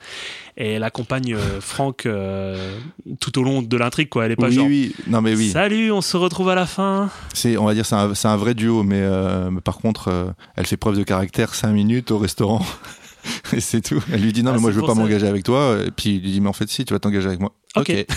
et 0.55 0.73
elle 0.73 0.83
accompagne 0.83 1.33
euh, 1.33 1.39
Franck 1.59 2.05
euh, 2.05 2.77
tout 3.19 3.37
au 3.39 3.43
long 3.43 3.61
de 3.61 3.77
l'intrigue 3.77 4.07
quoi, 4.07 4.25
elle 4.25 4.31
est 4.31 4.35
pas 4.35 4.47
oui, 4.47 4.53
genre 4.53 4.67
oui. 4.67 4.95
Non, 5.07 5.21
mais 5.21 5.35
oui. 5.35 5.49
Salut, 5.49 5.91
on 5.91 6.01
se 6.01 6.15
retrouve 6.15 6.49
à 6.49 6.55
la 6.55 6.67
fin. 6.67 7.09
C'est, 7.33 7.57
on 7.57 7.65
va 7.65 7.73
dire, 7.73 7.85
c'est 7.85 7.95
un, 7.95 8.13
c'est 8.13 8.27
un 8.27 8.37
vrai 8.37 8.53
duo, 8.53 8.83
mais, 8.83 9.01
euh, 9.01 9.49
mais 9.49 9.61
par 9.61 9.79
contre, 9.79 10.33
elle 10.55 10.67
fait 10.67 10.77
preuve 10.77 10.97
de 10.97 11.03
caractère 11.03 11.55
5 11.55 11.71
minutes 11.71 12.11
au 12.11 12.19
restaurant. 12.19 12.65
Et 13.53 13.59
c'est 13.59 13.81
tout. 13.81 14.01
Elle 14.11 14.21
lui 14.21 14.33
dit 14.33 14.43
non, 14.43 14.51
Ah, 14.51 14.55
mais 14.55 14.59
moi 14.61 14.69
c'est 14.71 14.75
je 14.75 14.81
veux 14.81 14.85
pas 14.87 14.93
m'engager 14.95 15.27
avec 15.27 15.43
toi. 15.43 15.77
Et 15.85 15.91
puis 15.91 16.15
il 16.15 16.21
lui 16.21 16.31
dit 16.31 16.41
mais 16.41 16.49
en 16.49 16.53
fait 16.53 16.69
si, 16.69 16.85
tu 16.85 16.93
vas 16.93 16.99
t'engager 16.99 17.27
avec 17.27 17.39
moi. 17.39 17.53
Ok. 17.75 17.91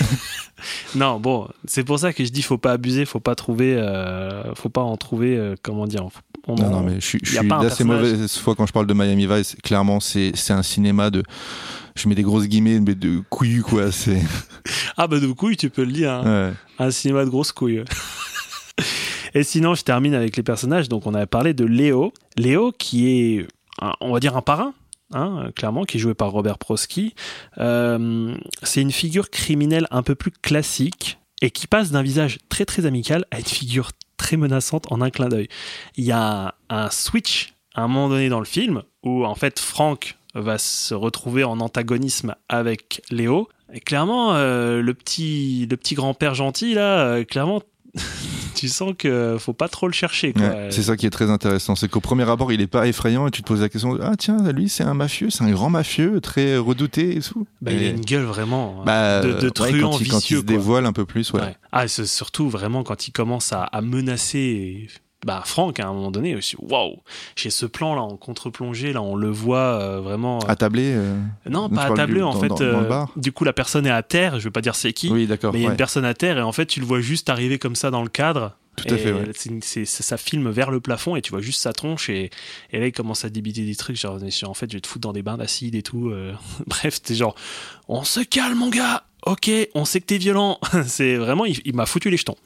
Non, 0.94 1.18
bon, 1.18 1.48
c'est 1.64 1.82
pour 1.82 1.98
ça 1.98 2.12
que 2.12 2.24
je 2.24 2.30
dis 2.30 2.40
faut 2.40 2.56
pas 2.58 2.70
abuser, 2.72 3.04
faut 3.04 3.18
pas 3.18 3.34
trouver, 3.34 3.74
euh, 3.76 4.54
faut 4.54 4.68
pas 4.68 4.80
en 4.82 4.96
trouver, 4.96 5.36
euh, 5.36 5.56
comment 5.60 5.88
dire. 5.88 6.06
on 6.46 6.54
Non, 6.54 6.70
non, 6.70 6.80
mais 6.82 7.00
je 7.00 7.04
suis, 7.06 7.18
je 7.24 7.36
suis 7.36 7.48
d'assez 7.48 7.82
mauvaise 7.82 8.30
foi 8.38 8.54
quand 8.54 8.64
je 8.66 8.72
parle 8.72 8.86
de 8.86 8.94
Miami 8.94 9.26
Vice. 9.26 9.56
Clairement, 9.64 9.98
c'est, 9.98 10.30
c'est 10.36 10.52
un 10.52 10.62
cinéma 10.62 11.10
de. 11.10 11.24
Je 11.96 12.08
mets 12.08 12.14
des 12.14 12.22
grosses 12.22 12.46
guillemets, 12.46 12.78
mais 12.78 12.94
de 12.94 13.22
couilles, 13.28 13.60
quoi. 13.62 13.90
C'est. 13.90 14.22
Ah 14.96 15.08
bah 15.08 15.18
de 15.18 15.26
couilles, 15.32 15.56
tu 15.56 15.68
peux 15.68 15.82
le 15.84 15.90
dire. 15.90 16.12
hein. 16.12 16.50
Ouais. 16.78 16.86
un 16.86 16.90
cinéma 16.92 17.24
de 17.24 17.30
grosses 17.30 17.50
couilles. 17.50 17.82
Et 19.34 19.42
sinon, 19.42 19.74
je 19.74 19.82
termine 19.82 20.14
avec 20.14 20.36
les 20.36 20.42
personnages. 20.44 20.88
Donc, 20.88 21.06
on 21.06 21.14
avait 21.14 21.26
parlé 21.26 21.54
de 21.54 21.64
Léo. 21.64 22.12
Léo, 22.36 22.72
qui 22.78 23.08
est, 23.08 23.46
un- 23.80 23.94
on 24.00 24.12
va 24.12 24.20
dire, 24.20 24.36
un 24.36 24.42
parrain, 24.42 24.74
hein, 25.12 25.50
clairement, 25.54 25.84
qui 25.84 25.96
est 25.96 26.00
joué 26.00 26.14
par 26.14 26.30
Robert 26.30 26.58
Prosky. 26.58 27.14
Euh, 27.58 28.34
c'est 28.62 28.80
une 28.80 28.92
figure 28.92 29.30
criminelle 29.30 29.86
un 29.90 30.02
peu 30.02 30.14
plus 30.14 30.30
classique 30.30 31.18
et 31.40 31.50
qui 31.50 31.66
passe 31.66 31.90
d'un 31.90 32.02
visage 32.02 32.38
très 32.48 32.64
très 32.64 32.86
amical 32.86 33.24
à 33.30 33.38
une 33.38 33.44
figure 33.44 33.90
très 34.16 34.36
menaçante 34.36 34.90
en 34.90 35.00
un 35.00 35.10
clin 35.10 35.28
d'œil. 35.28 35.48
Il 35.96 36.04
y 36.04 36.12
a 36.12 36.54
un, 36.70 36.90
switch 36.90 37.54
à 37.74 37.82
un 37.82 37.88
moment 37.88 38.08
donné 38.08 38.28
dans 38.28 38.38
le 38.38 38.44
film 38.44 38.82
où 39.02 39.24
en 39.24 39.34
fait 39.34 39.58
Frank 39.58 40.16
va 40.34 40.58
se 40.58 40.94
retrouver 40.94 41.44
en 41.44 41.60
antagonisme 41.60 42.34
avec 42.48 43.02
Léo. 43.10 43.48
Clairement, 43.84 44.34
euh, 44.34 44.80
le 44.80 44.94
petit, 44.94 45.66
le 45.68 45.76
petit 45.76 45.94
grand-père 45.94 46.34
gentil 46.34 46.74
là, 46.74 47.00
euh, 47.00 47.24
clairement, 47.24 47.62
tu 48.54 48.68
sens 48.68 48.92
que 48.98 49.36
faut 49.38 49.52
pas 49.52 49.68
trop 49.68 49.86
le 49.86 49.92
chercher. 49.92 50.32
Ouais, 50.36 50.68
c'est 50.70 50.82
ça 50.82 50.96
qui 50.96 51.06
est 51.06 51.10
très 51.10 51.30
intéressant, 51.30 51.74
c'est 51.74 51.88
qu'au 51.88 52.00
premier 52.00 52.28
abord, 52.28 52.52
il 52.52 52.60
est 52.60 52.66
pas 52.66 52.86
effrayant 52.86 53.26
et 53.26 53.30
tu 53.30 53.42
te 53.42 53.46
poses 53.48 53.60
la 53.60 53.68
question 53.68 53.98
ah 54.02 54.14
tiens, 54.16 54.36
lui 54.52 54.68
c'est 54.68 54.84
un 54.84 54.94
mafieux, 54.94 55.30
c'est 55.30 55.44
un 55.44 55.50
grand 55.50 55.70
mafieux, 55.70 56.20
très 56.20 56.56
redouté 56.56 57.16
et 57.16 57.20
tout. 57.20 57.46
Bah, 57.60 57.72
il 57.72 57.78
a 57.78 57.82
Et- 57.82 57.90
une 57.90 58.00
gueule 58.04 58.24
vraiment 58.24 58.82
bah, 58.84 59.20
de, 59.22 59.32
de 59.32 59.44
ouais, 59.46 59.50
truand 59.50 59.90
quand 59.90 60.00
il, 60.00 60.08
quand 60.08 60.30
il 60.30 60.36
se 60.36 60.42
quoi. 60.42 60.44
dévoile 60.44 60.86
un 60.86 60.92
peu 60.92 61.04
plus, 61.04 61.32
ouais. 61.32 61.40
Ouais. 61.40 61.56
Ah, 61.72 61.88
surtout 61.88 62.48
vraiment 62.50 62.82
quand 62.84 63.08
il 63.08 63.12
commence 63.12 63.52
à, 63.52 63.62
à 63.64 63.80
menacer 63.80 64.88
bah, 65.24 65.42
Franck 65.44 65.80
à 65.80 65.86
un 65.88 65.92
moment 65.92 66.10
donné. 66.10 66.34
Dit, 66.34 66.54
waouh, 66.58 66.96
j'ai 67.36 67.50
ce 67.50 67.66
plan 67.66 67.94
là 67.94 68.02
en 68.02 68.16
contre-plongée, 68.16 68.92
là 68.92 69.02
on 69.02 69.14
le 69.16 69.30
voit 69.30 69.58
euh, 69.80 70.00
vraiment. 70.00 70.38
euh, 70.42 70.48
Attablé. 70.48 70.92
euh, 70.94 71.16
non, 71.48 71.68
pas 71.68 71.84
attablé 71.84 72.16
du- 72.16 72.22
en 72.22 72.32
dans- 72.34 72.40
fait. 72.40 72.48
dans- 72.48 72.82
dans 72.82 73.08
du 73.16 73.32
coup, 73.32 73.44
la 73.44 73.52
personne 73.52 73.86
est 73.86 73.90
à 73.90 74.02
terre. 74.02 74.38
Je 74.38 74.44
vais 74.44 74.50
pas 74.50 74.60
dire 74.62 74.74
c'est 74.74 74.92
qui. 74.92 75.10
Oui, 75.10 75.26
d'accord. 75.26 75.52
Mais 75.52 75.60
il 75.60 75.62
y 75.62 75.66
a 75.66 75.70
une 75.70 75.76
personne 75.76 76.04
à 76.04 76.14
terre 76.14 76.38
et 76.38 76.42
en 76.42 76.52
fait 76.52 76.66
tu 76.66 76.80
le 76.80 76.86
vois 76.86 77.00
juste 77.00 77.28
arriver 77.30 77.58
comme 77.58 77.76
ça 77.76 77.90
dans 77.90 78.02
le 78.02 78.08
cadre. 78.08 78.56
Tout 78.74 78.94
à 78.94 78.96
fait, 78.96 79.12
ouais. 79.12 79.84
ça 79.84 80.16
filme 80.16 80.48
vers 80.48 80.70
le 80.70 80.80
plafond 80.80 81.14
et 81.14 81.20
tu 81.20 81.30
vois 81.30 81.42
juste 81.42 81.60
sa 81.60 81.74
tronche 81.74 82.08
et, 82.08 82.30
et 82.72 82.80
là 82.80 82.86
il 82.86 82.92
commence 82.92 83.22
à 83.26 83.28
débiter 83.28 83.66
des 83.66 83.76
trucs 83.76 83.96
genre 84.00 84.14
en 84.46 84.54
fait 84.54 84.70
je 84.70 84.76
vais 84.78 84.80
te 84.80 84.86
foutre 84.86 85.02
dans 85.02 85.12
des 85.12 85.22
bains 85.22 85.36
d'acide 85.36 85.74
et 85.74 85.82
tout 85.82 86.10
bref 86.66 87.02
t'es 87.02 87.14
genre 87.14 87.34
on 87.88 88.02
se 88.02 88.20
calme 88.20 88.56
mon 88.58 88.70
gars 88.70 89.04
ok 89.22 89.50
on 89.74 89.84
sait 89.84 90.00
que 90.00 90.06
t'es 90.06 90.18
violent 90.18 90.58
c'est 90.86 91.16
vraiment 91.16 91.44
il, 91.44 91.74
m'a 91.74 91.86
foutu 91.86 92.10
les 92.10 92.16
jetons 92.16 92.36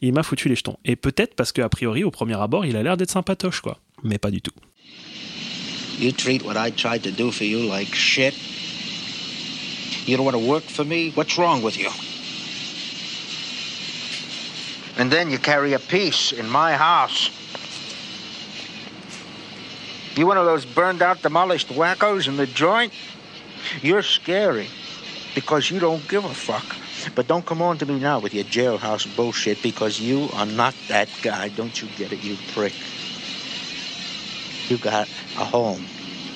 il 0.00 0.12
m'a 0.12 0.22
foutu 0.22 0.48
les 0.48 0.56
jetons 0.56 0.76
et 0.84 0.96
peut-être 0.96 1.34
parce 1.34 1.52
que 1.52 1.60
a 1.62 1.68
priori 1.68 2.04
au 2.04 2.10
premier 2.10 2.40
abord 2.40 2.64
il 2.64 2.76
a 2.76 2.82
l'air 2.82 2.96
d'être 2.96 3.10
sympatoche 3.10 3.60
quoi 3.60 3.78
mais 4.02 4.18
pas 4.18 4.30
du 4.30 4.40
tout 4.40 4.54
You 5.98 6.10
treat 6.10 6.42
what 6.42 6.56
I 6.56 6.70
tried 6.70 7.04
to 7.04 7.12
do 7.12 7.30
for 7.30 7.44
you 7.44 7.60
like 7.68 7.94
shit. 7.94 8.34
You 10.06 10.16
don't 10.16 10.26
want 10.26 10.36
to 10.36 10.44
work 10.44 10.64
for 10.64 10.84
me? 10.84 11.12
What's 11.12 11.38
wrong 11.38 11.62
with 11.62 11.78
you? 11.78 11.88
And 14.98 15.08
then 15.08 15.30
you 15.30 15.38
carry 15.38 15.72
a 15.72 15.78
piece 15.78 16.32
in 16.32 16.48
my 16.48 16.74
house. 16.74 17.30
You 20.16 20.26
one 20.26 20.36
of 20.36 20.46
those 20.46 20.66
burned 20.66 21.00
out, 21.00 21.22
demolished 21.22 21.68
wackos 21.68 22.26
in 22.26 22.36
the 22.36 22.46
joint? 22.46 22.92
You're 23.80 24.02
scary 24.02 24.68
because 25.34 25.70
you 25.70 25.80
don't 25.80 26.06
give 26.08 26.24
a 26.24 26.34
fuck. 26.34 26.64
But 27.14 27.26
don't 27.26 27.44
come 27.44 27.60
on 27.62 27.78
to 27.78 27.86
me 27.86 27.98
now 27.98 28.18
with 28.20 28.34
your 28.34 28.44
jailhouse 28.44 29.06
bullshit 29.16 29.62
because 29.62 30.00
you 30.00 30.28
are 30.34 30.46
not 30.46 30.74
that 30.88 31.08
guy. 31.22 31.48
Don't 31.48 31.80
you 31.80 31.88
get 31.96 32.12
it, 32.12 32.22
you 32.22 32.36
prick? 32.54 32.72
You 34.68 34.78
got 34.78 35.08
a 35.38 35.44
home, 35.44 35.84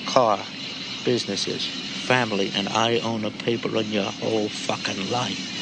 car, 0.05 0.39
businesses, 1.03 1.65
family, 2.05 2.51
and 2.55 2.69
I 2.69 2.99
own 2.99 3.25
a 3.25 3.31
paper 3.31 3.75
on 3.75 3.89
your 3.91 4.11
whole 4.21 4.49
fucking 4.49 5.09
life. 5.09 5.55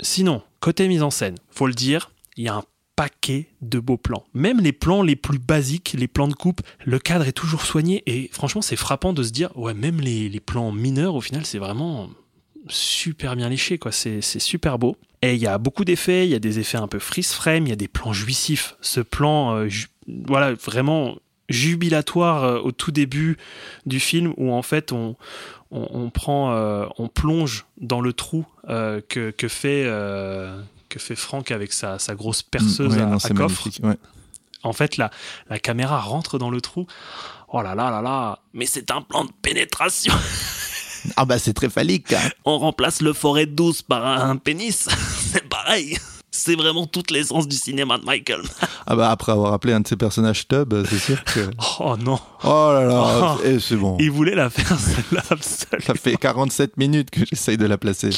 Sinon, 0.00 0.42
côté 0.60 0.86
mise 0.86 1.02
en 1.02 1.10
scène, 1.10 1.36
faut 1.50 1.66
le 1.66 1.74
dire, 1.74 2.12
il 2.36 2.44
y 2.44 2.48
a 2.48 2.54
un 2.54 2.64
paquet 2.98 3.46
de 3.62 3.78
beaux 3.78 3.96
plans. 3.96 4.24
Même 4.34 4.60
les 4.60 4.72
plans 4.72 5.02
les 5.02 5.14
plus 5.14 5.38
basiques, 5.38 5.94
les 5.96 6.08
plans 6.08 6.26
de 6.26 6.34
coupe, 6.34 6.62
le 6.84 6.98
cadre 6.98 7.28
est 7.28 7.32
toujours 7.32 7.62
soigné 7.62 8.02
et 8.06 8.28
franchement, 8.32 8.60
c'est 8.60 8.74
frappant 8.74 9.12
de 9.12 9.22
se 9.22 9.30
dire, 9.30 9.56
ouais, 9.56 9.72
même 9.72 10.00
les, 10.00 10.40
plans 10.40 10.72
mineurs, 10.72 11.14
au 11.14 11.20
final, 11.20 11.46
c'est 11.46 11.58
vraiment 11.58 12.10
super 12.66 13.36
bien 13.36 13.48
léché, 13.48 13.78
quoi. 13.78 13.92
C'est 13.92 14.20
super 14.20 14.80
beau. 14.80 14.96
Et 15.22 15.34
il 15.34 15.40
y 15.40 15.46
a 15.46 15.58
beaucoup 15.58 15.84
d'effets, 15.84 16.26
il 16.26 16.30
y 16.30 16.34
a 16.34 16.40
des 16.40 16.58
effets 16.58 16.76
un 16.76 16.88
peu 16.88 16.98
freeze 16.98 17.30
frame, 17.30 17.66
il 17.66 17.68
y 17.68 17.72
a 17.72 17.76
des 17.76 17.86
plans 17.86 18.12
jouissifs. 18.12 18.74
Ce 18.80 18.98
plan, 18.98 19.54
euh, 19.54 19.68
voilà, 20.26 20.54
vraiment, 20.54 21.18
jubilatoire 21.48 22.42
euh, 22.42 22.58
au 22.58 22.72
tout 22.72 22.90
début 22.90 23.36
du 23.86 24.00
film 24.00 24.34
où 24.38 24.50
en 24.52 24.62
fait 24.62 24.90
on, 24.90 25.14
prend, 26.12 26.50
euh, 26.50 26.86
on 26.98 27.06
plonge 27.06 27.64
dans 27.80 28.00
le 28.00 28.12
trou 28.12 28.44
que, 28.66 29.32
fait 29.48 29.86
que 30.88 30.98
fait 30.98 31.16
Franck 31.16 31.50
avec 31.50 31.72
sa, 31.72 31.98
sa 31.98 32.14
grosse 32.14 32.42
perceuse 32.42 32.94
Ouais, 32.96 33.02
à, 33.02 33.06
non, 33.06 33.16
à 33.16 33.20
c'est 33.20 33.34
coffre. 33.34 33.68
ouais. 33.82 33.96
En 34.64 34.72
fait, 34.72 34.96
la, 34.96 35.10
la 35.48 35.58
caméra 35.58 36.00
rentre 36.00 36.38
dans 36.38 36.50
le 36.50 36.60
trou. 36.60 36.86
Oh 37.48 37.62
là 37.62 37.74
là 37.74 37.90
là 37.90 38.02
là, 38.02 38.40
mais 38.52 38.66
c'est 38.66 38.90
un 38.90 39.02
plan 39.02 39.24
de 39.24 39.32
pénétration. 39.42 40.12
Ah 41.16 41.24
bah 41.24 41.38
c'est 41.38 41.52
très 41.54 41.70
phallique. 41.70 42.12
hein. 42.12 42.28
On 42.44 42.58
remplace 42.58 43.00
le 43.02 43.12
forêt 43.12 43.46
douce 43.46 43.82
par 43.82 44.04
un, 44.04 44.36
pénis. 44.36 44.88
c'est 45.32 45.48
pareil. 45.48 45.96
C'est 46.32 46.56
vraiment 46.56 46.86
toute 46.86 47.12
l'essence 47.12 47.46
du 47.46 47.54
cinéma 47.56 47.98
de 47.98 48.04
Michael. 48.04 48.42
Ah 48.90 48.96
bah 48.96 49.08
après 49.10 49.30
avoir 49.32 49.52
appelé 49.52 49.74
un 49.74 49.80
de 49.80 49.86
ses 49.86 49.96
personnages 49.96 50.48
Tub, 50.48 50.74
c'est 50.90 50.98
sûr 50.98 51.22
que. 51.22 51.50
Oh 51.78 51.96
non, 51.96 52.18
Oh 52.42 52.70
là 52.72 52.84
là, 52.84 53.36
Oh. 53.38 53.44
et 53.44 53.60
c'est 53.60 53.76
bon. 53.76 53.96
il 54.00 54.10
voulait 54.10 54.34
la 54.34 54.50
faire 54.50 54.76
celle-là. 54.78 55.22
Ça 55.86 55.94
fait 55.94 56.16
47 56.16 56.76
minutes 56.78 57.10
que 57.10 57.20
j'essaye 57.24 57.56
de 57.58 57.66
la 57.66 57.78
placer. 57.78 58.10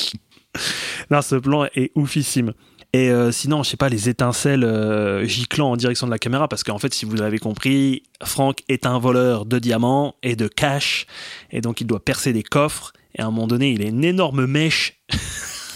Non, 1.10 1.22
ce 1.22 1.36
plan 1.36 1.66
est 1.74 1.90
oufissime. 1.94 2.52
Et 2.92 3.10
euh, 3.10 3.30
sinon, 3.30 3.62
je 3.62 3.70
sais 3.70 3.76
pas, 3.76 3.88
les 3.88 4.08
étincelles 4.08 4.64
euh, 4.64 5.24
giclant 5.24 5.70
en 5.70 5.76
direction 5.76 6.06
de 6.06 6.12
la 6.12 6.18
caméra, 6.18 6.48
parce 6.48 6.64
qu'en 6.64 6.78
fait, 6.78 6.92
si 6.92 7.04
vous 7.04 7.14
l'avez 7.14 7.38
compris, 7.38 8.02
Frank 8.24 8.62
est 8.68 8.84
un 8.84 8.98
voleur 8.98 9.46
de 9.46 9.58
diamants 9.60 10.16
et 10.22 10.34
de 10.34 10.48
cash, 10.48 11.06
et 11.52 11.60
donc 11.60 11.80
il 11.80 11.86
doit 11.86 12.04
percer 12.04 12.32
des 12.32 12.42
coffres. 12.42 12.92
Et 13.14 13.22
à 13.22 13.26
un 13.26 13.30
moment 13.30 13.46
donné, 13.46 13.70
il 13.72 13.82
a 13.82 13.86
une 13.86 14.04
énorme 14.04 14.46
mèche, 14.46 15.00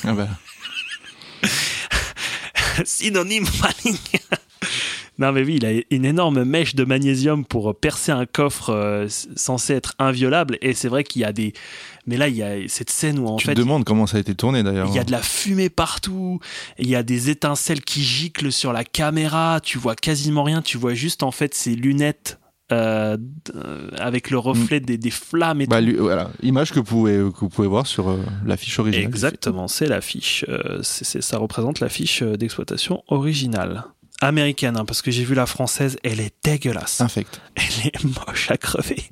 Ah 0.05 0.13
bah. 0.13 0.29
synonyme 2.85 3.47
maligne. 3.61 3.99
Non 5.17 5.31
mais 5.31 5.45
oui, 5.45 5.57
il 5.57 5.65
a 5.65 5.71
une 5.91 6.05
énorme 6.05 6.43
mèche 6.43 6.75
de 6.75 6.85
magnésium 6.85 7.45
pour 7.45 7.79
percer 7.79 8.11
un 8.11 8.27
coffre 8.27 8.71
euh, 8.71 9.07
censé 9.37 9.75
être 9.75 9.95
inviolable. 10.01 10.59
Et 10.61 10.75
c'est 10.75 10.89
vrai 10.89 11.05
qu'il 11.05 11.23
y 11.23 11.25
a 11.25 11.33
des... 11.33 11.53
Mais 12.07 12.17
là, 12.17 12.29
il 12.29 12.37
y 12.37 12.43
a 12.43 12.57
cette 12.69 12.91
scène 12.91 13.19
où 13.19 13.27
en 13.29 13.37
tu 13.37 13.47
fait... 13.47 13.55
te 13.55 13.61
demandes 13.61 13.85
comment 13.85 14.07
ça 14.07 14.19
a 14.19 14.21
été 14.21 14.35
tourné 14.35 14.63
d'ailleurs. 14.63 14.89
Il 14.89 14.95
y 14.95 14.99
a 14.99 15.05
de 15.05 15.11
la 15.13 15.23
fumée 15.23 15.71
partout, 15.71 16.39
il 16.79 16.89
y 16.89 16.97
a 16.97 17.03
des 17.03 17.31
étincelles 17.31 17.83
qui 17.83 18.03
giclent 18.03 18.53
sur 18.53 18.73
la 18.73 18.85
caméra, 18.85 19.61
tu 19.63 19.79
vois 19.79 19.95
quasiment 19.97 20.43
rien, 20.45 20.61
tu 20.63 20.77
vois 20.77 20.95
juste 20.95 21.23
en 21.23 21.31
fait 21.31 21.55
ces 21.55 21.75
lunettes 21.75 22.39
euh, 22.73 23.17
euh, 23.55 23.91
avec 23.99 24.31
le 24.31 24.39
reflet 24.39 24.81
des, 24.81 24.97
des 24.97 25.11
flammes 25.11 25.61
et 25.61 25.67
Bah, 25.67 25.81
tout. 25.81 25.87
lui- 25.87 25.97
voilà, 25.97 26.31
image 26.43 26.73
que 26.73 26.79
vous 26.79 26.85
pouvez, 26.85 27.17
que 27.17 27.41
vous 27.41 27.49
pouvez 27.51 27.69
voir 27.69 27.87
sur 27.87 28.09
euh, 28.09 28.19
l'affiche 28.45 28.79
originale. 28.79 29.07
Exactement, 29.07 29.69
c'est 29.69 29.87
l'affiche, 29.87 30.45
euh, 30.49 30.81
ça 30.83 31.37
représente 31.39 31.81
l'affiche 31.81 32.23
euh, 32.23 32.37
d'exploitation 32.37 33.03
originale. 33.09 33.85
Américaine, 34.21 34.77
hein, 34.79 34.85
parce 34.87 35.03
que 35.03 35.11
j'ai 35.11 35.25
vu 35.25 35.35
la 35.35 35.45
française, 35.47 35.99
elle 36.05 36.21
est 36.21 36.33
dégueulasse. 36.43 36.97
film. 36.97 37.07
Infect. 37.07 37.41
Elle 37.57 37.87
est 37.89 38.05
moche 38.05 38.51
à 38.51 38.57
crever. 38.57 39.03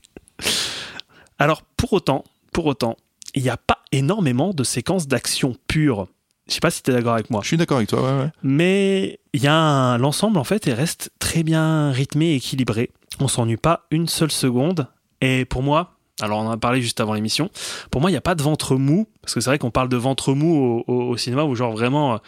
Alors, 1.39 1.63
pour 1.77 1.93
autant, 1.93 2.25
pour 2.53 2.67
autant, 2.67 2.97
il 3.35 3.43
n'y 3.43 3.49
a 3.51 3.57
pas 3.57 3.79
énormément 3.93 4.53
de 4.53 4.65
séquences 4.65 5.09
d'action 5.09 5.57
pure. 5.69 6.07
Je 6.49 6.55
sais 6.55 6.61
pas 6.61 6.71
si 6.71 6.83
tu 6.83 6.91
es 6.91 6.95
d'accord 6.95 7.15
avec 7.15 7.31
moi. 7.31 7.41
Je 7.43 7.49
suis 7.49 7.57
d'accord 7.57 7.77
avec 7.79 7.89
toi, 7.89 8.03
ouais, 8.03 8.23
ouais. 8.25 8.31
Mais 8.43 9.21
il 9.33 9.43
y 9.43 9.47
a 9.47 9.55
un- 9.55 9.99
l'ensemble 9.99 10.39
en 10.39 10.45
fait, 10.45 10.67
et 10.67 10.75
reste 10.75 11.11
très 11.19 11.43
bien 11.43 11.91
rythmé 11.93 12.33
et 12.33 12.35
équilibré. 12.37 12.91
On 13.21 13.29
s'ennuie 13.29 13.57
pas 13.57 13.87
une 13.91 14.09
seule 14.09 14.31
seconde. 14.33 14.87
Et 15.21 15.45
pour 15.45 15.63
moi, 15.63 15.93
alors 16.21 16.41
on 16.41 16.49
en 16.49 16.51
a 16.51 16.57
parlé 16.57 16.83
juste 16.83 17.01
avant 17.01 17.15
l'émission, 17.15 17.49
pour 17.91 18.01
moi 18.01 18.11
il 18.11 18.13
n'y 18.13 18.19
a 18.19 18.21
pas 18.23 18.35
de 18.35 18.43
ventre 18.43 18.77
mou, 18.77 19.07
parce 19.23 19.35
que 19.35 19.41
c'est 19.41 19.49
vrai 19.51 19.59
qu'on 19.59 19.71
parle 19.71 19.89
de 19.89 19.97
ventre 19.97 20.35
mou 20.35 20.83
au, 20.87 20.93
au- 20.93 21.03
au 21.11 21.17
cinéma, 21.17 21.45
où 21.45 21.55
genre 21.55 21.73
vraiment, 21.73 22.15
euh, 22.15 22.19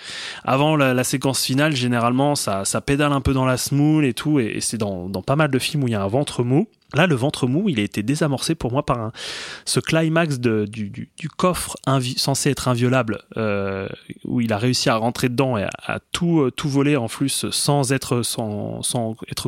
avant 0.45 0.77
la, 0.77 0.95
la 0.95 1.05
séquence 1.05 1.43
finale, 1.45 1.75
généralement 1.77 2.35
ça, 2.35 2.65
ça 2.65 2.81
pédale 2.81 3.13
un 3.13 3.21
peu 3.21 3.35
dans 3.35 3.45
la 3.45 3.57
smoule 3.57 4.05
et 4.07 4.15
tout, 4.15 4.39
et, 4.41 4.47
et 4.57 4.61
c'est 4.61 4.79
dans, 4.79 5.09
dans 5.09 5.23
pas 5.23 5.37
mal 5.37 5.51
de 5.51 5.59
films 5.59 5.83
où 5.85 5.89
il 5.89 5.93
y 5.93 5.97
a 5.97 6.03
un 6.03 6.09
ventre 6.09 6.45
mou. 6.45 6.67
Là, 6.95 7.07
le 7.07 7.15
ventre 7.15 7.47
mou, 7.47 7.69
il 7.69 7.81
a 7.81 7.83
été 7.83 8.03
désamorcé 8.03 8.55
pour 8.55 8.73
moi 8.73 8.87
par 8.87 9.11
ce 9.65 9.81
climax 9.81 10.39
du, 10.39 11.11
coffre 11.37 11.77
censé 12.17 12.51
être 12.51 12.69
inviolable, 12.69 13.23
euh, 13.37 13.89
où 14.25 14.41
il 14.41 14.53
a 14.53 14.59
réussi 14.59 14.89
à 14.89 14.97
rentrer 14.97 15.29
dedans 15.29 15.59
et 15.59 15.65
à, 15.65 15.99
euh, 16.23 16.51
tout 16.51 16.69
voler 16.69 16.97
en 16.97 17.09
plus 17.09 17.51
sans 17.51 17.93
être, 17.93 18.23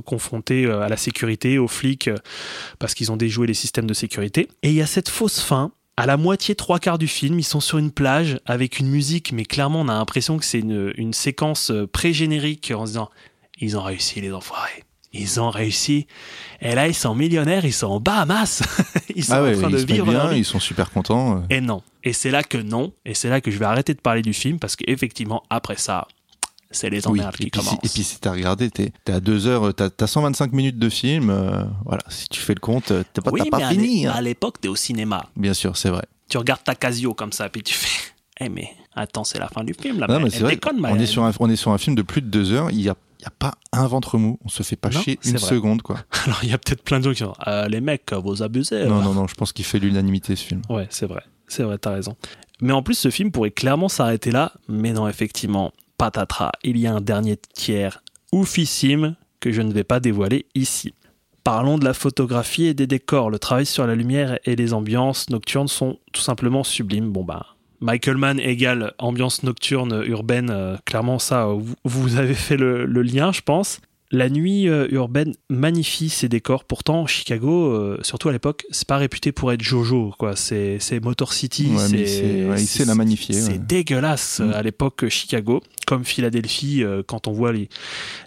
confronté 0.05 0.66
euh, 0.66 0.80
à 0.80 0.88
la 0.88 0.97
sécurité, 0.97 1.59
aux 1.59 1.68
flics, 1.68 2.11
parce 2.78 2.94
qu'ils 2.94 3.12
ont 3.12 3.16
déjoué 3.16 3.47
les 3.47 3.55
systèmes 3.55 3.86
de 3.86 3.94
sécurité. 3.94 4.49
Et 4.62 4.70
il 4.70 4.74
y 4.74 4.82
a 4.82 4.86
cette 4.86 5.09
fausse 5.09 5.40
fin. 5.40 5.72
À 5.99 6.05
la 6.05 6.18
moitié, 6.18 6.55
trois 6.55 6.78
quarts 6.78 6.99
du 6.99 7.09
film, 7.09 7.38
ils 7.38 7.44
sont 7.44 7.61
sur 7.61 7.78
une 7.78 7.90
plage 7.90 8.38
avec 8.44 8.78
une 8.78 8.88
musique, 8.88 9.32
mais 9.32 9.47
clairement, 9.47 9.80
on 9.80 9.88
a 9.88 9.94
l'impression 9.94 10.36
que 10.36 10.44
c'est 10.44 10.59
une, 10.59 10.92
une 10.97 11.14
séquence 11.14 11.72
pré-générique 11.90 12.70
en 12.76 12.84
se 12.84 12.92
disant 12.92 13.11
Ils 13.61 13.78
ont 13.78 13.82
réussi, 13.82 14.20
les 14.20 14.32
enfoirés. 14.32 14.84
Ils 15.13 15.41
ont 15.41 15.51
réussi. 15.51 16.07
Et 16.61 16.75
là, 16.75 16.89
ils 16.89 16.95
sont 16.95 17.15
millionnaires, 17.15 17.65
ils 17.65 17.73
sont 17.73 17.87
en 17.87 18.01
Bahamas. 18.01 18.63
ils 19.15 19.25
sont 19.25 19.33
Ah 19.35 19.43
ouais, 19.43 19.55
en 19.57 19.59
train 19.61 19.69
ils 19.71 19.73
de 19.75 19.79
se 19.79 19.87
vivre 19.87 20.07
bien, 20.07 20.33
ils 20.33 20.45
sont 20.45 20.61
super 20.61 20.91
contents. 20.91 21.39
euh. 21.39 21.41
Et 21.51 21.61
non. 21.61 21.83
Et 22.05 22.13
c'est 22.13 22.31
là 22.31 22.43
que 22.43 22.59
non. 22.59 22.93
Et 23.05 23.15
c'est 23.15 23.29
là 23.29 23.41
que 23.41 23.51
je 23.51 23.59
vais 23.59 23.65
arrêter 23.65 23.95
de 23.95 24.01
parler 24.01 24.23
du 24.23 24.33
film 24.33 24.59
parce 24.59 24.77
qu'effectivement, 24.77 25.43
après 25.49 25.77
ça, 25.77 26.07
c'est 26.71 26.91
les 26.91 27.07
emmerdes 27.07 27.35
et 27.37 27.45
qui 27.45 27.51
puis, 27.51 27.61
commencent. 27.61 27.79
et 27.85 27.89
puis 27.89 28.03
si 28.03 28.19
t'as 28.21 28.33
regardé, 28.33 28.71
t'es 28.71 28.93
t'es 29.05 29.13
à 29.13 29.21
2 29.21 29.47
heures, 29.47 29.73
t'as 29.75 29.89
as 30.01 30.07
125 30.07 30.53
minutes 30.53 30.79
de 30.79 30.89
film. 30.91 31.31
euh, 31.31 31.63
voilà, 31.85 32.03
si 32.09 32.29
tu 32.29 32.41
fais 32.41 32.55
le 32.55 32.61
compte, 32.61 32.91
euh, 32.91 33.03
t'as 33.15 33.23
pas, 33.23 33.31
oui, 33.31 33.41
t'as 33.51 33.59
pas 33.59 33.71
fini. 33.71 34.07
hein. 34.07 34.13
à 34.15 34.21
l'époque, 34.21 34.61
t'es 34.61 34.69
au 34.69 34.77
cinéma. 34.77 35.27
Bien 35.37 35.55
sûr, 35.55 35.77
c'est 35.77 35.89
vrai. 35.91 36.05
Tu 36.29 36.37
regardes 36.39 36.65
ta 36.65 36.75
Casio 36.75 37.15
comme 37.15 37.33
ça, 37.33 37.49
puis 37.49 37.63
tu 37.63 37.73
fais. 37.75 37.89
Eh, 38.39 38.51
mais 38.51 38.69
attends, 38.95 39.25
c'est 39.25 39.39
la 39.39 39.49
fin 39.49 39.65
du 39.65 39.73
film 39.73 39.99
là. 39.99 40.07
Non, 40.11 40.21
mais 40.21 40.29
c'est 40.29 40.41
vrai. 40.41 40.57
déconne, 40.57 40.77
on, 40.77 40.81
Marianne. 40.83 41.01
est 41.01 41.07
sur 41.07 41.25
un, 41.25 41.33
on 41.41 41.49
est 41.49 41.57
sur 41.57 41.71
un 41.71 41.79
film 41.79 41.97
de 41.97 42.03
plus 42.03 42.21
de 42.21 42.27
2 42.27 42.53
heures. 42.53 42.71
Il 42.71 42.83
y 42.83 42.91
a, 42.91 42.95
il 43.19 43.23
y 43.23 43.27
a 43.27 43.31
pas 43.31 43.55
un 43.73 43.87
ventre 43.87 44.19
mou. 44.19 44.39
On 44.45 44.49
se 44.49 44.62
fait 44.62 44.77
pas 44.77 44.91
Non, 44.91 45.01
chier 45.01 45.19
une 45.25 45.37
vrai. 45.37 45.49
seconde, 45.49 45.83
quoi. 45.83 45.99
Alors, 46.25 46.39
il 46.43 46.51
y 46.51 46.53
a 46.53 46.59
peut-être 46.59 46.83
plein 46.83 46.99
de 46.99 47.05
gens 47.05 47.12
qui 47.12 47.19
sont. 47.19 47.35
Euh, 47.47 47.69
les 47.69 47.81
mecs, 47.81 48.12
vous 48.12 48.43
abusez. 48.43 48.85
Non, 48.87 48.99
là. 48.99 49.05
non, 49.05 49.14
non, 49.14 49.27
je 49.27 49.35
pense 49.35 49.53
qu'il 49.53 49.64
fait 49.64 49.79
l'unanimité 49.79 50.37
ce 50.37 50.45
film. 50.45 50.62
Ouais, 50.69 50.87
c'est 50.91 51.07
vrai. 51.07 51.23
C'est 51.49 51.62
vrai, 51.62 51.79
t'as 51.79 51.93
raison. 51.93 52.17
Mais 52.61 52.73
en 52.73 52.83
plus, 52.83 52.95
ce 52.95 53.11
film 53.11 53.31
pourrait 53.31 53.51
clairement 53.51 53.89
s'arrêter 53.89 54.31
là. 54.31 54.53
Mais 54.69 54.93
non, 54.93 55.09
effectivement, 55.09 55.73
patatras. 55.99 56.53
Il 56.64 56.79
y 56.79 56.87
a 56.87 56.93
un 56.95 57.01
dernier 57.01 57.37
tiers 57.55 58.03
oufissime 58.33 59.17
que 59.41 59.53
je 59.53 59.62
ne 59.62 59.73
vais 59.73 59.85
pas 59.85 60.01
dévoiler 60.01 60.47
ici. 60.55 60.95
Parlons 61.45 61.79
de 61.79 61.85
la 61.85 61.95
photographie 61.95 62.64
et 62.67 62.75
des 62.75 62.87
décors. 62.87 63.31
Le 63.31 63.39
travail 63.39 63.67
sur 63.67 63.87
la 63.87 63.95
lumière 63.95 64.39
et 64.45 64.57
les 64.57 64.73
ambiances 64.75 65.31
nocturnes 65.31 65.69
sont 65.69 65.99
tout 66.12 66.21
simplement 66.21 66.64
sublimes. 66.64 67.11
Bon 67.12 67.23
bah, 67.25 67.47
Michael 67.81 68.16
Mann 68.16 68.41
égale 68.41 68.93
ambiance 68.99 69.43
nocturne 69.43 70.03
urbaine. 70.07 70.51
euh, 70.51 70.77
clairement, 70.85 71.18
ça, 71.18 71.47
vous, 71.47 71.74
vous 71.85 72.16
avez 72.16 72.35
fait 72.35 72.57
le, 72.57 72.85
le 72.85 73.03
lien, 73.03 73.33
je 73.33 73.41
pense. 73.43 73.81
La 74.12 74.31
nuit 74.31 74.68
euh, 74.68 74.87
urbaine 74.93 75.35
magnifie 75.51 76.11
ses 76.11 76.29
décors. 76.29 76.62
Pourtant, 76.64 77.07
Chicago, 77.07 77.72
euh, 77.72 77.99
surtout 78.03 78.29
à 78.29 78.33
l'époque, 78.33 78.64
c'est 78.70 78.87
pas 78.87 78.99
réputé 78.99 79.33
pour 79.33 79.51
être 79.53 79.62
Jojo, 79.62 80.14
quoi. 80.16 80.37
C'est 80.37 80.77
c'est 80.79 81.01
Motor 81.01 81.33
City. 81.33 81.70
Ouais, 81.72 81.79
c'est 81.79 82.07
sait- 82.07 82.45
ouais, 82.49 82.61
il 82.62 82.66
sait 82.68 82.85
la 82.85 82.95
magnifier, 82.95 83.35
C'est 83.35 83.53
ouais. 83.53 83.59
dégueulasse 83.59 84.39
Mm. 84.39 84.43
euh, 84.51 84.55
à 84.59 84.62
l'époque 84.62 85.03
euh, 85.03 85.09
Chicago, 85.09 85.61
comme 85.89 86.05
Philadelphie 86.05 86.85
euh, 86.85 87.03
quand 87.05 87.27
on 87.27 87.33
voit 87.33 87.53
les 87.53 87.68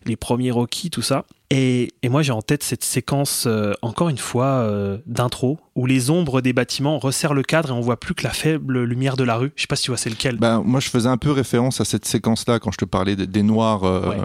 les 0.06 0.18
premiers 0.18 0.52
Rocky, 0.52 0.90
tout 0.90 1.02
ça. 1.02 1.26
Et, 1.52 1.94
et 2.04 2.10
moi, 2.10 2.22
j'ai 2.22 2.32
en 2.32 2.44
tête 2.44 2.62
cette 2.62 2.84
séquence, 2.84 3.46
euh, 3.48 3.74
encore 3.82 4.10
une 4.10 4.20
fois, 4.20 4.46
euh, 4.46 5.00
d'intro, 5.08 5.60
où 5.76 5.88
les 5.88 6.12
ombres 6.12 6.42
des 6.42 6.54
bâtiments 6.54 7.00
resserrent 7.00 7.34
le 7.34 7.42
cadre 7.42 7.70
et 7.70 7.72
on 7.72 7.82
voit 7.82 8.00
plus 8.00 8.14
que 8.14 8.24
la 8.24 8.30
faible 8.30 8.84
lumière 8.84 9.18
de 9.18 9.24
la 9.24 9.36
rue. 9.36 9.52
Je 9.56 9.62
sais 9.62 9.68
pas 9.68 9.76
si 9.76 9.84
tu 9.86 9.90
vois 9.92 9.98
c'est 9.98 10.12
lequel. 10.12 10.38
Ben, 10.38 10.62
moi, 10.64 10.80
je 10.80 10.90
faisais 10.90 11.10
un 11.10 11.18
peu 11.18 11.32
référence 11.32 11.82
à 11.82 11.86
cette 11.86 12.06
séquence-là 12.06 12.60
quand 12.60 12.72
je 12.72 12.78
te 12.78 12.86
parlais 12.86 13.16
des, 13.16 13.26
des 13.26 13.42
noirs, 13.42 13.84
euh, 13.84 14.10
Ouais. 14.10 14.18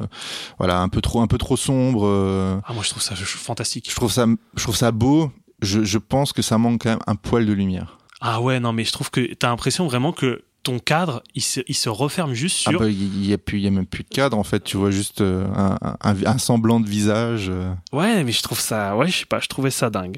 voilà, 0.59 0.81
un 0.81 0.89
peu 0.91 1.01
trop, 1.01 1.22
un 1.22 1.27
peu 1.27 1.39
trop 1.39 1.57
sombre. 1.57 2.07
euh, 2.07 2.59
ah, 2.66 2.75
moi, 2.75 2.83
je 2.83 2.91
trouve 2.91 3.03
ça 3.03 3.14
je- 3.14 3.25
fantastique. 3.25 3.89
je 3.91 3.97
trouve 3.97 4.12
ça, 4.12 4.27
je 4.55 4.62
trouve 4.62 4.77
ça 4.77 4.93
beau. 4.93 5.31
Je, 5.62 5.83
je 5.83 5.97
pense 5.99 6.35
que 6.35 6.43
ça 6.43 6.59
manque 6.59 6.83
quand 6.83 6.91
même 6.91 6.99
un 7.07 7.14
poil 7.14 7.47
de 7.47 7.53
lumière. 7.55 7.97
Ah 8.20 8.43
ouais, 8.43 8.61
non, 8.61 8.75
mais 8.75 8.85
je 8.85 8.93
trouve 8.93 9.11
que 9.11 9.33
t'as 9.33 9.49
l'impression 9.49 9.87
vraiment 9.87 10.12
que 10.12 10.43
ton 10.65 10.81
cadre, 10.81 11.23
il 11.37 11.43
se, 11.43 11.61
il 11.69 11.75
se 11.75 11.89
referme 11.89 12.33
juste 12.35 12.65
Ah 12.67 12.71
sur. 12.71 12.81
bah, 12.81 12.89
il 12.89 13.25
y 13.27 13.33
a 13.33 13.37
a 13.37 13.71
même 13.71 13.87
plus 13.87 14.03
de 14.03 14.09
cadre 14.09 14.37
en 14.37 14.43
fait. 14.45 14.65
Tu 14.65 14.77
vois 14.77 14.91
juste 14.91 15.21
euh, 15.21 15.47
un, 15.55 15.79
un- 16.03 16.25
un 16.27 16.39
semblant 16.39 16.81
de 16.81 16.89
visage. 16.89 17.47
euh. 17.51 17.73
Ouais, 17.93 18.25
mais 18.25 18.33
je 18.33 18.43
trouve 18.43 18.59
ça, 18.59 18.97
ouais, 18.97 19.07
je 19.09 19.19
sais 19.19 19.27
pas, 19.27 19.39
je 19.41 19.47
trouvais 19.47 19.71
ça 19.71 19.91
dingue. 19.91 20.17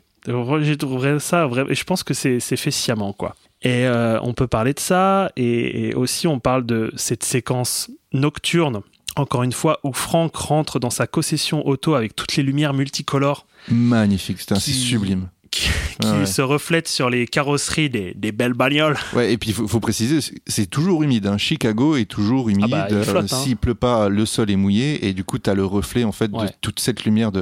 J'ai 0.63 0.77
trouvé 0.77 1.19
ça 1.21 1.47
vrai, 1.47 1.65
et 1.69 1.75
je 1.75 1.85
pense 1.85 2.03
que 2.03 2.15
c'est 2.15 2.41
fait 2.57 2.71
sciemment, 2.73 3.13
quoi. 3.13 3.37
Et 3.63 3.87
euh, 3.87 4.19
on 4.23 4.33
peut 4.35 4.47
parler 4.49 4.73
de 4.75 4.81
ça, 4.81 5.31
et, 5.37 5.89
et 5.89 5.95
aussi 5.95 6.27
on 6.27 6.41
parle 6.41 6.67
de 6.67 6.93
cette 6.97 7.25
séquence 7.25 7.91
nocturne, 8.13 8.81
encore 9.17 9.43
une 9.45 9.53
fois, 9.53 9.79
où 9.85 9.93
Franck 9.93 10.35
rentre 10.37 10.79
dans 10.81 10.91
sa 10.91 11.07
concession 11.07 11.67
auto 11.67 11.95
avec 11.95 12.17
toutes 12.17 12.37
les 12.37 12.43
lumières 12.43 12.75
multicolores 12.75 13.47
Magnifique, 13.69 14.39
c'est 14.41 14.55
Qui- 14.57 14.73
sublime. 14.73 15.29
qui, 15.51 15.69
qui 16.01 16.07
Ouais, 16.09 16.19
ouais. 16.21 16.27
se 16.27 16.43
reflète 16.43 16.89
sur 16.89 17.11
les 17.11 17.27
carrosseries 17.27 17.91
des, 17.91 18.13
des 18.15 18.33
belles 18.33 18.55
bagnoles. 18.55 18.97
Ouais, 19.15 19.33
et 19.33 19.39
puis 19.39 19.51
il 19.51 19.55
faut, 19.55 19.67
faut 19.69 19.81
préciser, 19.81 20.21
c'est- 20.47 20.67
toujours 20.67 21.03
humide. 21.03 21.27
hein. 21.27 21.39
Chicago 21.39 21.97
est 21.97 22.05
toujours 22.07 22.49
humide. 22.49 22.71
bah, 22.71 22.87
il 22.91 22.97
Euh, 22.97 23.05
hein. 23.23 23.27
S'il 23.29 23.57
pleut 23.57 23.75
pas, 23.75 24.09
le 24.09 24.27
sol 24.27 24.51
est 24.51 24.57
mouillé 24.57 25.07
et 25.07 25.13
du 25.13 25.25
coup, 25.25 25.39
tu 25.39 25.49
as 25.49 25.55
le 25.55 25.65
reflet 25.65 26.05
en 26.05 26.13
fait 26.13 26.31
de 26.31 26.47
toute 26.61 26.81
cette 26.81 27.05
lumière 27.05 27.33
de, 27.33 27.41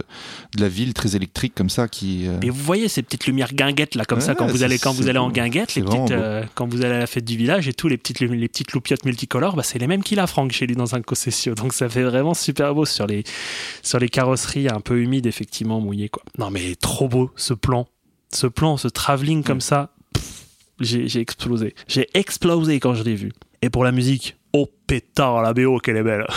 de 0.56 0.60
la 0.60 0.68
ville 0.68 0.94
très 0.94 1.16
électrique 1.16 1.54
comme 1.54 1.70
ça 1.70 1.88
qui. 1.88 2.26
euh, 2.28 2.38
Et 2.42 2.50
vous 2.50 2.62
voyez 2.62 2.88
ces 2.88 3.02
petites 3.02 3.26
lumières 3.26 3.52
guinguettes 3.54 3.94
là, 3.94 4.04
comme 4.04 4.20
ça, 4.20 4.34
quand 4.34 4.46
vous 4.46 4.62
allez, 4.62 4.78
quand 4.78 4.92
vous 4.92 5.08
allez 5.08 5.18
en 5.18 5.30
guinguette, 5.30 5.74
les 5.74 5.82
petites, 5.82 6.10
euh, 6.12 6.42
quand 6.54 6.66
vous 6.68 6.84
allez 6.84 6.94
à 6.94 6.98
la 6.98 7.06
fête 7.06 7.24
du 7.24 7.36
village 7.36 7.66
et 7.68 7.72
tout, 7.72 7.88
les 7.88 7.96
petites, 7.96 8.20
les 8.20 8.48
petites 8.48 8.72
loupiottes 8.72 9.04
multicolores, 9.04 9.56
bah, 9.56 9.62
c'est 9.62 9.78
les 9.78 9.86
mêmes 9.86 10.02
qu'il 10.02 10.20
a 10.20 10.26
Franck 10.26 10.52
chez 10.52 10.66
lui 10.66 10.76
dans 10.76 10.94
un 10.94 11.02
concession. 11.02 11.54
Donc 11.54 11.72
ça 11.72 11.88
fait 11.88 12.02
vraiment 12.02 12.34
super 12.34 12.74
beau 12.74 12.84
sur 12.84 13.06
les, 13.06 13.24
sur 13.82 13.98
les 13.98 14.08
carrosseries 14.08 14.68
un 14.68 14.80
peu 14.80 15.00
humides, 15.00 15.26
effectivement, 15.26 15.80
mouillées. 15.80 16.08
Quoi. 16.08 16.22
Non 16.38 16.50
mais 16.50 16.74
trop 16.76 17.08
beau 17.08 17.30
ce 17.36 17.54
plan. 17.54 17.86
Ce 18.34 18.46
plan, 18.46 18.76
ce 18.76 18.88
travelling 18.88 19.42
comme 19.42 19.60
ça, 19.60 19.90
pff, 20.12 20.46
j'ai 20.80 21.20
explosé. 21.20 21.74
J'ai 21.86 22.08
explosé 22.14 22.80
quand 22.80 22.94
je 22.94 23.02
l'ai 23.02 23.14
vu. 23.14 23.32
Et 23.62 23.70
pour 23.70 23.84
la 23.84 23.92
musique, 23.92 24.36
oh 24.52 24.68
pétard, 24.86 25.40
la 25.40 25.54
BO, 25.54 25.78
qu'elle 25.78 25.96
est 25.96 26.02
belle. 26.02 26.26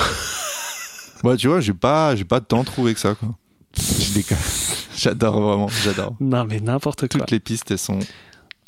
Ouais, 1.23 1.35
tu 1.35 1.47
vois, 1.47 1.59
j'ai 1.61 1.73
pas, 1.73 2.13
pas 2.29 2.41
tant 2.41 2.63
trouvé 2.63 2.93
que 2.93 2.99
ça. 2.99 3.15
Quoi. 3.15 3.29
J'adore 4.95 5.41
vraiment, 5.41 5.67
j'adore. 5.67 6.15
Non 6.19 6.45
mais 6.45 6.59
n'importe 6.59 7.07
quoi. 7.07 7.19
Toutes 7.19 7.31
les 7.31 7.39
pistes, 7.39 7.71
elles 7.71 7.77
sont 7.77 7.99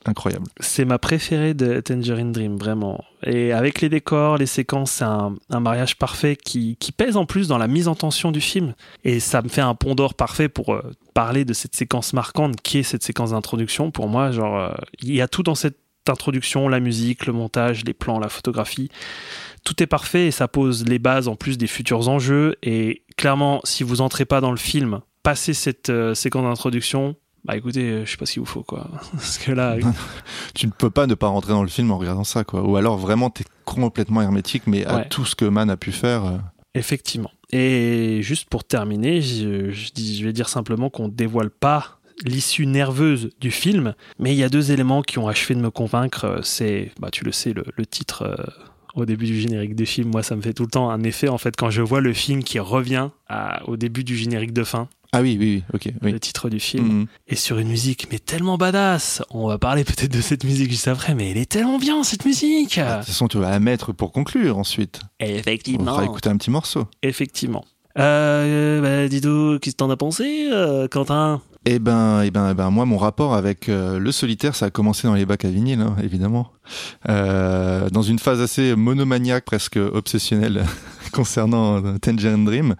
incroyables. 0.05 0.45
C'est 0.59 0.85
ma 0.85 0.97
préférée 0.97 1.53
de 1.53 1.79
Tangerine 1.81 2.31
Dream, 2.31 2.57
vraiment. 2.57 3.03
Et 3.23 3.51
avec 3.51 3.81
les 3.81 3.89
décors, 3.89 4.37
les 4.37 4.45
séquences, 4.45 4.91
c'est 4.91 5.03
un, 5.03 5.35
mariage 5.49 5.97
parfait 5.97 6.35
qui, 6.35 6.77
qui 6.77 6.91
pèse 6.91 7.17
en 7.17 7.25
plus 7.25 7.47
dans 7.47 7.57
la 7.57 7.67
mise 7.67 7.87
en 7.87 7.95
tension 7.95 8.31
du 8.31 8.41
film. 8.41 8.73
Et 9.03 9.19
ça 9.19 9.41
me 9.41 9.49
fait 9.49 9.61
un 9.61 9.75
pont 9.75 9.95
d'or 9.95 10.13
parfait 10.13 10.49
pour 10.49 10.73
euh, 10.73 10.81
parler 11.13 11.45
de 11.45 11.53
cette 11.53 11.75
séquence 11.75 12.13
marquante 12.13 12.61
qui 12.61 12.79
est 12.79 12.83
cette 12.83 13.03
séquence 13.03 13.31
d'introduction. 13.31 13.91
Pour 13.91 14.07
moi, 14.07 14.31
genre, 14.31 14.57
euh, 14.57 14.71
il 15.01 15.13
y 15.13 15.21
a 15.21 15.27
tout 15.27 15.43
dans 15.43 15.55
cette 15.55 15.77
introduction, 16.07 16.67
la 16.67 16.79
musique, 16.79 17.25
le 17.25 17.33
montage, 17.33 17.83
les 17.85 17.93
plans, 17.93 18.19
la 18.19 18.29
photographie. 18.29 18.89
Tout 19.63 19.83
est 19.83 19.87
parfait 19.87 20.27
et 20.27 20.31
ça 20.31 20.47
pose 20.47 20.85
les 20.85 20.99
bases 20.99 21.27
en 21.27 21.35
plus 21.35 21.57
des 21.57 21.67
futurs 21.67 22.09
enjeux. 22.09 22.55
Et 22.63 23.03
clairement, 23.17 23.61
si 23.63 23.83
vous 23.83 24.01
entrez 24.01 24.25
pas 24.25 24.41
dans 24.41 24.51
le 24.51 24.57
film, 24.57 25.01
passez 25.23 25.53
cette 25.53 25.89
euh, 25.89 26.13
séquence 26.13 26.43
d'introduction, 26.43 27.15
bah 27.49 27.57
écoutez, 27.57 27.81
euh, 27.89 28.05
je 28.05 28.11
sais 28.11 28.17
pas 28.17 28.25
qu'il 28.25 28.39
vous 28.41 28.45
faut 28.45 28.61
quoi. 28.63 28.87
Parce 29.13 29.37
que 29.39 29.51
là, 29.51 29.75
Tu 30.53 30.67
ne 30.67 30.71
peux 30.71 30.89
pas 30.91 31.07
ne 31.07 31.15
pas 31.15 31.27
rentrer 31.27 31.51
dans 31.53 31.63
le 31.63 31.69
film 31.69 31.91
en 31.91 31.97
regardant 31.97 32.23
ça, 32.23 32.43
quoi. 32.43 32.61
Ou 32.63 32.75
alors 32.75 32.97
vraiment, 32.97 33.29
t'es 33.29 33.43
complètement 33.65 34.21
hermétique, 34.21 34.63
mais 34.67 34.85
à 34.85 34.95
Ouais. 34.97 35.07
tout 35.09 35.25
ce 35.25 35.35
que 35.35 35.45
Man 35.45 35.69
a 35.69 35.77
pu 35.77 35.91
faire. 35.91 36.25
euh, 36.25 36.37
Effectivement. 36.75 37.31
Et 37.51 38.19
juste 38.21 38.47
pour 38.49 38.63
terminer, 38.63 39.21
je, 39.21 39.71
je 39.71 39.91
dis- 39.91 40.17
je 40.19 40.23
vais 40.25 40.33
dire 40.33 40.47
simplement 40.49 40.89
qu'on 40.91 41.05
ne 41.07 41.11
dévoile 41.13 41.49
pas 41.49 41.99
l'issue 42.23 42.65
nerveuse 42.67 43.29
du 43.39 43.49
film, 43.49 43.95
mais 44.19 44.33
il 44.33 44.37
y 44.37 44.43
a 44.43 44.49
deux 44.49 44.71
éléments 44.71 45.01
qui 45.01 45.17
ont 45.19 45.27
achevé 45.27 45.55
de 45.55 45.61
me 45.61 45.71
convaincre. 45.71 46.41
C'est, 46.43 46.91
bah, 46.99 47.09
tu 47.11 47.23
le 47.23 47.31
sais, 47.31 47.53
le, 47.53 47.63
le 47.75 47.85
titre 47.87 48.23
euh, 48.23 48.35
au 48.93 49.05
début 49.05 49.25
du 49.25 49.39
générique 49.39 49.75
du 49.75 49.85
film. 49.87 50.09
Moi, 50.11 50.21
ça 50.21 50.35
me 50.35 50.41
fait 50.41 50.53
tout 50.53 50.63
le 50.63 50.69
temps 50.69 50.89
un 50.91 51.01
effet 51.03 51.29
en 51.29 51.37
fait 51.39 51.55
quand 51.55 51.69
je 51.71 51.81
vois 51.81 52.01
le 52.01 52.13
film 52.13 52.43
qui 52.43 52.59
revient 52.59 53.09
à- 53.27 53.67
au 53.67 53.77
début 53.77 54.03
du 54.03 54.15
générique 54.17 54.53
de 54.53 54.63
fin, 54.63 54.87
Ah 55.11 55.21
oui, 55.21 55.37
oui, 55.39 55.63
oui, 55.73 55.73
ok, 55.73 55.93
oui. 56.03 56.11
le 56.11 56.19
titre 56.19 56.49
du 56.49 56.59
film, 56.59 56.85
Mhm. 56.87 57.05
et 57.27 57.35
sur 57.35 57.57
une 57.57 57.67
musique 57.69 58.07
mais 58.11 58.19
tellement 58.19 58.57
badass. 58.57 59.23
On 59.31 59.47
va 59.47 59.57
parler 59.57 59.83
peut-être 59.83 60.11
de 60.13 60.21
cette 60.21 60.43
musique 60.43 60.69
juste 60.69 60.87
après, 60.87 61.15
mais 61.15 61.31
elle 61.31 61.37
est 61.37 61.49
tellement 61.49 61.79
bien 61.79 62.03
cette 62.03 62.25
musique. 62.25 62.77
De 62.77 62.83
toute 62.97 63.05
façon, 63.05 63.27
tu 63.27 63.37
vas 63.39 63.49
la 63.49 63.59
mettre 63.59 63.91
pour 63.91 64.11
conclure 64.11 64.57
ensuite. 64.59 64.99
On 65.19 65.25
Effectivement. 65.25 65.93
fera 65.93 66.05
écouter 66.05 66.29
un 66.29 66.37
petit 66.37 66.51
morceau. 66.51 66.85
Effectivement. 67.01 67.65
Euh, 67.97 68.81
bah, 68.81 69.07
dis 69.09 69.19
donc, 69.19 69.61
qu'est-ce 69.61 69.75
que 69.75 69.77
t'en 69.79 69.89
as 69.89 69.97
pensé, 69.97 70.47
euh, 70.51 70.87
Quentin? 70.87 71.41
Eh 71.65 71.79
ben, 71.79 72.21
eh 72.23 72.31
ben, 72.31 72.51
eh 72.51 72.53
ben, 72.53 72.69
moi, 72.69 72.85
mon 72.85 72.97
rapport 72.97 73.33
avec 73.33 73.67
euh, 73.67 73.99
le 73.99 74.11
solitaire, 74.11 74.55
ça 74.55 74.67
a 74.67 74.69
commencé 74.69 75.07
dans 75.07 75.15
les 75.15 75.25
bacs 75.25 75.43
à 75.43 75.49
vinyle, 75.49 75.81
hein, 75.81 75.95
évidemment. 76.01 76.51
Euh, 77.09 77.89
dans 77.89 78.01
une 78.03 78.19
phase 78.19 78.39
assez 78.41 78.75
monomaniaque, 78.75 79.43
presque 79.43 79.77
obsessionnelle, 79.77 80.63
concernant 81.13 81.83
euh, 81.83 81.97
Tangerine 81.97 82.45
Dream. 82.45 82.75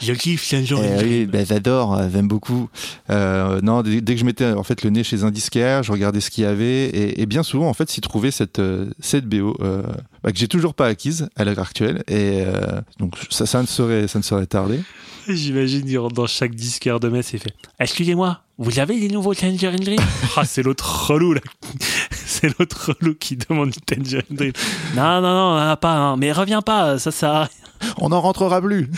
Je 0.00 0.12
kiffe, 0.12 0.54
jour. 0.64 0.80
Eh 0.82 1.04
oui, 1.04 1.26
ben, 1.26 1.46
j'adore, 1.46 1.94
euh, 1.94 2.08
j'aime 2.12 2.28
beaucoup. 2.28 2.68
Euh, 3.10 3.60
non, 3.62 3.82
dès, 3.82 4.00
dès 4.00 4.14
que 4.14 4.20
je 4.20 4.24
mettais 4.24 4.52
en 4.52 4.62
fait 4.62 4.82
le 4.82 4.90
nez 4.90 5.04
chez 5.04 5.24
un 5.24 5.30
disquaire, 5.30 5.82
je 5.82 5.92
regardais 5.92 6.20
ce 6.20 6.30
qu'il 6.30 6.44
y 6.44 6.46
avait 6.46 6.86
et, 6.86 7.22
et 7.22 7.26
bien 7.26 7.42
souvent 7.42 7.68
en 7.68 7.74
fait 7.74 7.90
s'y 7.90 8.00
trouvait 8.00 8.30
cette 8.30 8.60
cette 9.00 9.26
BO 9.26 9.56
euh, 9.60 9.82
bah, 10.22 10.32
que 10.32 10.38
j'ai 10.38 10.48
toujours 10.48 10.74
pas 10.74 10.86
acquise 10.86 11.28
à 11.36 11.44
l'heure 11.44 11.58
actuelle 11.58 12.02
et 12.08 12.42
euh, 12.46 12.80
donc 12.98 13.14
ça, 13.30 13.46
ça 13.46 13.60
ne 13.60 13.66
serait 13.66 14.08
ça 14.08 14.18
ne 14.18 14.24
serait 14.24 14.46
tardé. 14.46 14.80
J'imagine, 15.28 15.98
rentre 15.98 16.14
dans 16.14 16.26
chaque 16.26 16.54
disquaire 16.54 16.98
de 16.98 17.08
messe 17.08 17.32
et 17.34 17.38
fait 17.38 17.54
Excusez-moi, 17.78 18.40
vous 18.58 18.80
avez 18.80 18.98
des 18.98 19.08
nouveaux 19.08 19.34
Tangerine 19.34 19.78
Dream? 19.78 20.00
Ah, 20.36 20.44
c'est 20.44 20.62
l'autre 20.62 21.10
relou, 21.10 21.34
là. 21.34 21.40
C'est 22.10 22.58
l'autre 22.58 22.94
relou 22.98 23.14
qui 23.14 23.36
demande 23.36 23.70
du 23.70 23.80
Tangerine 23.80 24.24
Dream. 24.30 24.52
Non, 24.96 25.20
non, 25.20 25.22
non, 25.22 25.28
on 25.28 25.58
en 25.58 25.70
a 25.70 25.76
pas, 25.76 25.94
hein. 25.94 26.16
mais 26.16 26.32
reviens 26.32 26.62
pas, 26.62 26.98
ça 26.98 27.12
sert 27.12 27.30
à 27.30 27.40
rien. 27.44 27.61
On 27.98 28.10
n'en 28.10 28.20
rentrera 28.20 28.60
plus. 28.60 28.88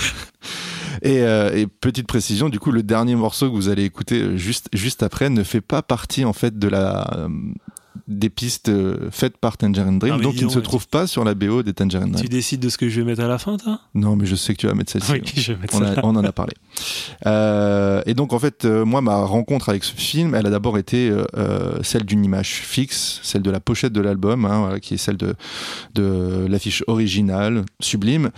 Et, 1.03 1.21
euh, 1.23 1.55
et 1.55 1.67
petite 1.67 2.07
précision, 2.07 2.49
du 2.49 2.59
coup, 2.59 2.71
le 2.71 2.83
dernier 2.83 3.15
morceau 3.17 3.51
que 3.51 3.55
vous 3.55 3.69
allez 3.69 3.85
écouter 3.85 4.23
euh, 4.23 4.37
juste 4.37 4.69
juste 4.73 5.03
après 5.03 5.29
ne 5.29 5.43
fait 5.43 5.61
pas 5.61 5.83
partie 5.83 6.25
en 6.25 6.33
fait 6.33 6.59
de 6.59 6.69
la 6.69 7.11
euh, 7.19 7.29
des 8.09 8.29
pistes 8.29 8.69
euh, 8.69 9.09
faites 9.11 9.37
par 9.39 9.57
Tangerine 9.57 9.99
Dream, 9.99 10.17
Ah, 10.19 10.23
donc 10.23 10.35
il 10.37 10.45
ne 10.45 10.51
se 10.51 10.59
trouve 10.59 10.87
pas 10.89 11.07
sur 11.07 11.25
la 11.25 11.35
BO 11.35 11.63
des 11.63 11.73
Tangerine 11.73 12.11
Dream. 12.11 12.23
Tu 12.25 12.29
décides 12.29 12.61
de 12.61 12.69
ce 12.69 12.77
que 12.77 12.89
je 12.89 13.01
vais 13.01 13.07
mettre 13.07 13.23
à 13.23 13.29
la 13.29 13.39
fin, 13.39 13.57
toi? 13.57 13.81
Non, 13.95 14.15
mais 14.17 14.27
je 14.27 14.35
sais 14.35 14.53
que 14.55 14.59
tu 14.61 14.67
vas 14.67 14.75
mettre 14.75 14.93
celle-ci. 14.93 15.13
Oui, 15.13 15.23
je 15.37 15.53
vais 15.53 15.59
mettre 15.59 15.75
On, 16.03 16.11
on 16.11 16.17
en 16.17 16.25
a 16.25 16.33
parlé. 16.33 16.55
Euh, 17.27 18.03
et 18.07 18.15
donc 18.15 18.33
en 18.33 18.39
fait, 18.39 18.65
euh, 18.65 18.85
moi, 18.85 19.01
ma 19.01 19.17
rencontre 19.25 19.69
avec 19.69 19.85
ce 19.85 19.95
film, 19.95 20.35
elle 20.35 20.47
a 20.47 20.51
d'abord 20.51 20.77
été 20.79 21.11
celle 21.83 22.05
d'une 22.05 22.25
image 22.25 22.49
fixe, 22.51 23.21
celle 23.23 23.43
de 23.43 23.51
la 23.51 23.61
pochette 23.61 23.93
de 23.93 24.01
l'album, 24.01 24.45
hein, 24.45 24.61
voilà, 24.61 24.81
qui 24.81 24.95
est 24.95 24.99
celle 24.99 25.17
de, 25.17 25.35
de 25.95 26.47
l'affiche 26.49 26.83
originale, 26.87 27.65
sublime. 27.81 28.31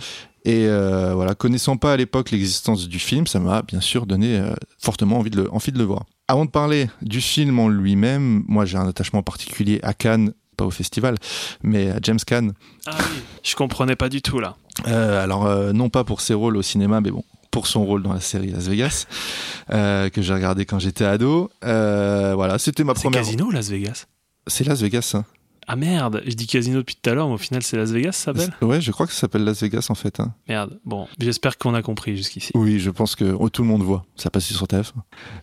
Et 0.47 0.65
euh, 0.65 1.13
voilà, 1.13 1.35
connaissant 1.35 1.75
pas 1.75 1.91
à 1.91 1.97
l'époque 1.97 2.31
l'existence 2.31 2.87
du 2.87 2.99
film, 2.99 3.27
ça 3.27 3.39
m'a 3.39 3.63
bien 3.63 3.81
sûr 3.81 4.05
donné 4.05 4.37
euh, 4.39 4.53
fortement 4.79 5.17
envie 5.19 5.29
de, 5.29 5.41
le, 5.41 5.53
envie 5.53 5.73
de 5.73 5.77
le 5.77 5.83
voir. 5.83 6.05
Avant 6.29 6.45
de 6.45 6.49
parler 6.49 6.89
du 7.01 7.19
film 7.19 7.59
en 7.59 7.67
lui-même, 7.67 8.45
moi 8.47 8.63
j'ai 8.63 8.77
un 8.77 8.87
attachement 8.87 9.23
particulier 9.23 9.81
à 9.83 9.93
Cannes, 9.93 10.31
pas 10.55 10.63
au 10.63 10.71
festival, 10.71 11.15
mais 11.63 11.91
à 11.91 11.99
James 12.01 12.19
Caan. 12.25 12.51
Ah 12.85 12.95
oui, 12.97 13.17
je 13.43 13.55
comprenais 13.55 13.97
pas 13.97 14.07
du 14.07 14.21
tout, 14.21 14.39
là. 14.39 14.55
Euh, 14.87 15.21
alors, 15.21 15.73
non 15.73 15.89
pas 15.89 16.05
pour 16.05 16.21
ses 16.21 16.33
rôles 16.33 16.55
au 16.55 16.61
cinéma, 16.61 17.01
mais 17.01 17.11
bon, 17.11 17.25
pour 17.51 17.67
son 17.67 17.83
rôle 17.83 18.03
dans 18.03 18.13
la 18.13 18.21
série 18.21 18.51
Las 18.51 18.67
Vegas, 18.67 19.05
euh, 19.71 20.09
que 20.09 20.21
j'ai 20.21 20.33
regardé 20.33 20.65
quand 20.65 20.79
j'étais 20.79 21.05
ado. 21.05 21.49
Euh, 21.65 22.33
voilà, 22.35 22.57
c'était 22.57 22.83
ma 22.83 22.93
C'est 22.95 23.01
première. 23.01 23.21
Casino, 23.21 23.51
Las 23.51 23.69
Vegas? 23.69 24.05
C'est 24.45 24.63
Las 24.63 24.81
Vegas, 24.81 25.13
hein. 25.15 25.25
Ah 25.69 25.75
merde, 25.75 26.21
je 26.25 26.33
dis 26.33 26.47
Casino 26.47 26.77
depuis 26.77 26.95
tout 26.95 27.09
à 27.09 27.13
l'heure, 27.13 27.27
mais 27.27 27.33
au 27.33 27.37
final, 27.37 27.61
c'est 27.61 27.75
Las 27.75 27.91
Vegas, 27.91 28.13
ça 28.13 28.33
s'appelle? 28.33 28.53
Ouais, 28.61 28.79
je 28.79 28.89
crois 28.93 29.05
que 29.05 29.11
ça 29.11 29.19
s'appelle 29.19 29.43
Las 29.43 29.61
Vegas 29.61 29.87
en 29.89 29.95
fait. 29.95 30.19
hein. 30.21 30.33
Merde, 30.47 30.79
bon, 30.85 31.07
j'espère 31.19 31.57
qu'on 31.57 31.73
a 31.73 31.81
compris 31.81 32.15
jusqu'ici. 32.15 32.51
Oui, 32.55 32.79
je 32.79 32.89
pense 32.89 33.15
que 33.15 33.35
oh, 33.37 33.49
tout 33.49 33.63
le 33.63 33.67
monde 33.67 33.81
voit. 33.83 34.05
Ça 34.15 34.29
passe 34.29 34.45
sur 34.45 34.65
TF. 34.65 34.93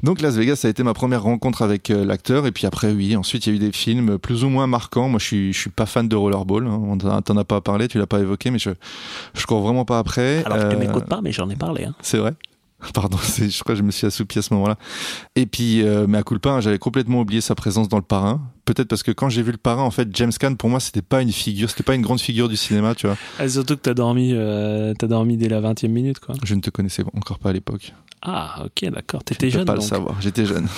Donc 0.03 0.22
Las 0.22 0.37
Vegas, 0.37 0.57
ça 0.57 0.68
a 0.68 0.70
été 0.70 0.83
ma 0.83 0.95
première 0.95 1.22
rencontre 1.22 1.61
avec 1.61 1.91
euh, 1.91 2.07
l'acteur. 2.07 2.47
Et 2.47 2.53
puis 2.53 2.66
après, 2.66 2.91
oui, 2.93 3.16
ensuite 3.16 3.47
il 3.47 3.51
y 3.51 3.53
a 3.53 3.57
eu 3.57 3.59
des 3.59 3.72
films 3.72 4.18
plus 4.18 4.45
ou 4.45 4.49
moins 4.49 4.66
marquants. 4.66 5.11
Moi, 5.11 5.18
je 5.18 5.25
suis, 5.27 5.53
je 5.53 5.59
suis 5.61 5.70
pas 5.70 5.85
fan 5.85 6.09
de 6.09 6.16
Rollerball. 6.16 6.66
Hein. 6.66 6.81
On 6.83 6.97
t'en 6.97 7.20
t'en 7.20 7.37
a 7.37 7.45
pas 7.45 7.61
parlé, 7.61 7.87
tu 7.89 7.99
l'as 7.99 8.07
pas 8.07 8.20
évoqué, 8.20 8.51
mais 8.51 8.59
je, 8.59 8.70
je 9.35 9.45
cours 9.47 9.61
vraiment 9.61 9.85
pas 9.85 9.99
après. 9.99 10.43
Alors, 10.47 10.59
je 10.59 10.62
Euh, 10.64 10.72
ne 10.72 10.77
m'écoute 10.77 11.05
pas, 11.05 11.20
mais 11.22 11.33
j'en 11.33 11.51
ai 11.51 11.57
parlé. 11.57 11.85
Hein. 11.85 11.95
C'est 12.01 12.16
vrai? 12.18 12.33
Pardon, 12.95 13.16
je 13.39 13.61
crois 13.61 13.74
que 13.74 13.78
je 13.78 13.82
me 13.82 13.91
suis 13.91 14.07
assoupi 14.07 14.39
à 14.39 14.43
ce 14.43 14.53
moment-là. 14.55 14.76
Et 15.37 15.47
puis, 15.47 15.82
euh, 15.82 16.07
mais 16.09 16.18
à 16.18 16.22
coup 16.22 16.37
j'avais 16.61 16.78
complètement 16.78 17.20
oublié 17.20 17.41
sa 17.41 17.55
présence 17.55 17.89
dans 17.89 17.97
le 17.97 18.03
parrain. 18.03 18.41
Peut-être 18.64 18.89
parce 18.89 19.03
que 19.03 19.11
quand 19.11 19.28
j'ai 19.28 19.43
vu 19.43 19.53
le 19.53 19.59
parrain, 19.59 19.82
en 19.82 19.91
fait, 19.91 20.09
James 20.14 20.32
Caan, 20.39 20.55
pour 20.55 20.70
moi, 20.70 20.80
c'était 20.80 21.03
pas 21.03 21.22
une 21.22 21.32
figure, 21.32 21.70
c'était 21.70 21.82
pas 21.82 21.95
une 21.95 22.03
grande 22.03 22.20
figure 22.20 22.49
du 22.49 22.57
cinéma, 22.57 22.95
tu 22.95 23.07
vois. 23.07 23.16
Ah, 23.39 23.49
surtout 23.49 23.76
que 23.76 23.82
t'as 23.82 23.95
dormi, 23.95 24.32
euh, 24.32 24.95
t'as 24.99 25.07
dormi 25.07 25.37
dès 25.37 25.49
la 25.49 25.61
20 25.61 25.85
e 25.85 25.87
minute, 25.89 26.18
quoi. 26.18 26.35
Je 26.43 26.55
ne 26.55 26.61
te 26.61 26.70
connaissais 26.70 27.05
encore 27.14 27.39
pas 27.39 27.51
à 27.51 27.53
l'époque. 27.53 27.93
Ah, 28.22 28.64
ok, 28.64 28.91
d'accord. 28.91 29.22
T'étais 29.22 29.51
Je 29.51 29.53
peux 29.53 29.59
jeune, 29.59 29.66
pas 29.66 29.74
donc. 29.74 29.82
le 29.82 29.89
savoir, 29.89 30.20
j'étais 30.20 30.47
jeune. 30.47 30.66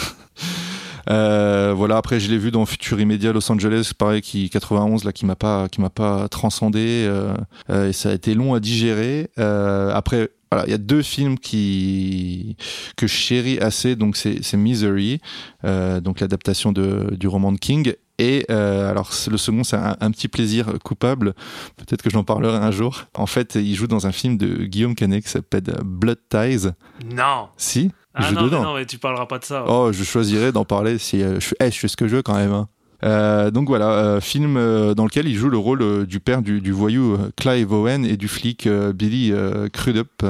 Euh, 1.09 1.73
voilà, 1.77 1.97
après 1.97 2.19
je 2.19 2.31
l'ai 2.31 2.39
vu 2.39 2.51
dans 2.51 2.67
Futur 2.67 3.01
Immédiat 3.01 3.33
Los 3.33 3.51
Angeles, 3.51 3.93
pareil, 3.97 4.23
qui 4.23 4.51
91 4.51 5.05
là, 5.05 5.13
qui 5.13 5.25
m'a 5.25 5.37
pas, 5.37 5.69
qui 5.69 5.81
m'a 5.81 5.91
pas 5.91 6.29
transcendé, 6.29 7.05
euh, 7.07 7.35
euh, 7.71 7.89
et 7.89 7.93
ça 7.93 8.11
a 8.11 8.13
été 8.13 8.35
long 8.35 8.55
à 8.55 8.61
digérer. 8.61 9.31
Après, 9.37 10.31
voilà, 10.51 10.67
il 10.67 10.71
y 10.71 10.75
a 10.75 10.79
deux 10.79 11.03
films 11.03 11.39
qui 11.39 12.57
que 12.97 13.07
je 13.07 13.13
chéris 13.13 13.59
assez, 13.59 13.97
donc 13.97 14.17
c'est 14.17 14.55
Misery, 14.55 15.21
euh, 15.65 16.01
donc 16.01 16.21
l'adaptation 16.21 16.73
du 16.73 17.27
roman 17.29 17.53
de 17.53 17.59
King. 17.59 17.93
Et 18.19 18.47
euh, 18.51 18.91
alors 18.91 19.11
le 19.31 19.37
second, 19.37 19.63
c'est 19.63 19.77
un, 19.77 19.95
un 20.01 20.11
petit 20.11 20.29
plaisir 20.29 20.73
coupable. 20.83 21.35
Peut-être 21.77 22.01
que 22.03 22.09
j'en 22.09 22.25
parlerai 22.25 22.57
un 22.57 22.71
jour. 22.71 23.05
En 23.15 23.27
fait, 23.27 23.57
il 23.57 23.75
joue 23.75 23.87
dans 23.89 24.07
un 24.07 24.13
film 24.13 24.39
de 24.39 24.65
Guillaume 24.65 24.95
Canet 24.95 25.23
qui 25.23 25.29
s'appelle 25.31 25.65
Blood 25.85 26.19
Ties. 26.31 26.69
Non. 27.15 27.49
Si, 27.59 27.91
Ah 28.15 28.33
non, 28.33 28.45
mais 28.45 28.51
non, 28.51 28.75
mais 28.75 28.87
tu 28.87 28.97
parleras 28.97 29.27
pas 29.27 29.39
de 29.39 29.45
ça. 29.45 29.65
Oh, 29.69 29.91
je 29.93 30.03
choisirais 30.03 30.51
d'en 30.51 30.65
parler 30.65 30.97
si 30.97 31.23
euh, 31.23 31.39
je, 31.41 31.55
eh, 31.61 31.71
je 31.71 31.79
fais 31.79 31.89
ce 31.89 31.97
que 31.97 32.09
je 32.09 32.17
veux 32.17 32.23
quand 32.23 32.37
même. 32.37 32.53
hein. 32.53 32.69
Euh, 33.05 33.51
donc 33.51 33.69
voilà, 33.69 33.91
euh, 33.91 34.21
film 34.21 34.57
euh, 34.57 34.95
dans 34.95 35.05
lequel 35.05 35.29
il 35.29 35.37
joue 35.37 35.49
le 35.49 35.59
rôle 35.59 35.83
euh, 35.83 36.07
du 36.07 36.21
père 36.21 36.43
du, 36.43 36.61
du 36.61 36.73
voyou 36.73 37.15
euh, 37.15 37.31
Clive 37.37 37.73
Owen 37.73 38.05
et 38.05 38.17
du 38.17 38.29
flic 38.29 38.69
Billy 38.69 39.33
Crudup. 39.73 40.25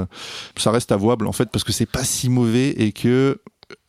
Ça 0.57 0.71
reste 0.71 0.93
avouable 0.93 1.27
en 1.27 1.33
fait 1.33 1.49
parce 1.51 1.65
que 1.65 1.73
c'est 1.73 1.87
pas 1.87 2.05
si 2.05 2.29
mauvais 2.29 2.71
et 2.71 2.93
que 2.93 3.41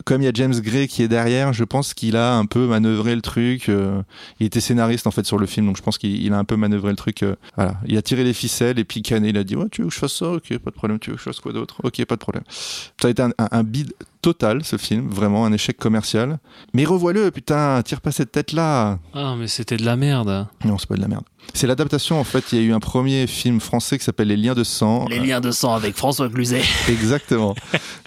comme 0.08 0.22
il 0.22 0.26
y 0.26 0.28
a 0.30 0.32
James 0.34 0.58
Gray 0.62 0.88
qui 0.88 1.03
est 1.03 1.10
derrière, 1.10 1.51
je 1.51 1.66
pense 1.66 1.93
qu'il 1.93 2.16
a 2.16 2.38
un 2.38 2.45
peu 2.45 2.66
manœuvré 2.66 3.14
le 3.14 3.22
truc. 3.22 3.68
euh, 3.68 4.01
il 4.39 4.45
était 4.45 4.62
scénariste 4.62 5.05
en 5.05 5.12
fait 5.12 5.26
sur 5.26 5.38
le 5.38 5.45
film, 5.45 5.66
donc 5.68 5.76
je 5.76 5.82
pense 5.82 5.97
qu'il 5.97 6.24
il 6.24 6.32
a 6.32 6.38
un 6.39 6.45
peu 6.45 6.55
manœuvré 6.55 6.91
le 6.91 6.95
truc. 6.95 7.24
euh, 7.24 7.36
voilà, 7.58 7.76
il 7.86 7.97
a 7.97 8.01
tiré 8.01 8.24
les 8.24 8.34
ficelles 8.34 8.80
et 8.80 8.86
puis 8.86 9.01
Canet 9.01 9.30
il 9.32 9.38
a 9.38 9.43
dit 9.43 9.58
ouais 9.58 9.68
tu 9.70 9.82
veux 9.82 9.89
que 9.89 9.93
je 9.93 9.99
fasse 9.99 10.14
ça, 10.14 10.30
ok 10.32 10.58
pas 10.60 10.72
de 10.72 10.76
problème, 10.76 10.97
tu 10.99 11.10
veux 11.10 11.16
que 11.18 11.22
je 11.22 11.26
fasse 11.30 11.41
quoi 11.41 11.51
d'autre, 11.51 11.76
ok 11.84 12.05
pas 12.05 12.16
de 12.16 12.22
problème. 12.22 12.43
Ça 13.01 13.10
a 13.10 13.12
été 13.12 13.22
un, 13.22 13.32
un, 13.38 13.47
un 13.51 13.64
bid 13.64 13.93
total 14.22 14.64
ce 14.64 14.78
film, 14.78 15.10
vraiment 15.10 15.45
un 15.45 15.51
échec 15.53 15.78
commercial. 15.78 16.39
Mais 16.74 16.86
revois-le, 16.86 17.30
putain, 17.32 17.82
tire 17.84 17.99
pas 18.01 18.12
cette 18.12 18.32
tête 18.32 18.51
là. 18.53 18.99
Ah, 19.14 19.36
mais 19.38 19.47
c'était 19.47 19.78
de 19.78 19.86
la 19.86 19.95
merde. 19.97 20.47
Non, 20.66 20.78
c'est 20.78 20.88
pas 20.89 20.95
de 20.95 21.01
la 21.01 21.08
merde. 21.08 21.24
C'est 21.54 21.68
l'adaptation 21.68 22.20
en 22.20 22.24
fait. 22.24 22.52
Il 22.52 22.60
y 22.60 22.62
a 22.62 22.66
eu 22.66 22.74
un 22.74 22.80
premier 22.80 23.26
film 23.28 23.60
français 23.60 23.98
qui 23.98 24.04
s'appelle 24.04 24.28
Les 24.28 24.38
Liens 24.38 24.54
de 24.54 24.64
sang. 24.64 25.08
Les 25.08 25.20
liens 25.20 25.41
de 25.41 25.52
sang 25.52 25.74
avec 25.74 25.95
François 25.95 26.30
Cluzet. 26.30 26.62
Exactement. 26.89 27.56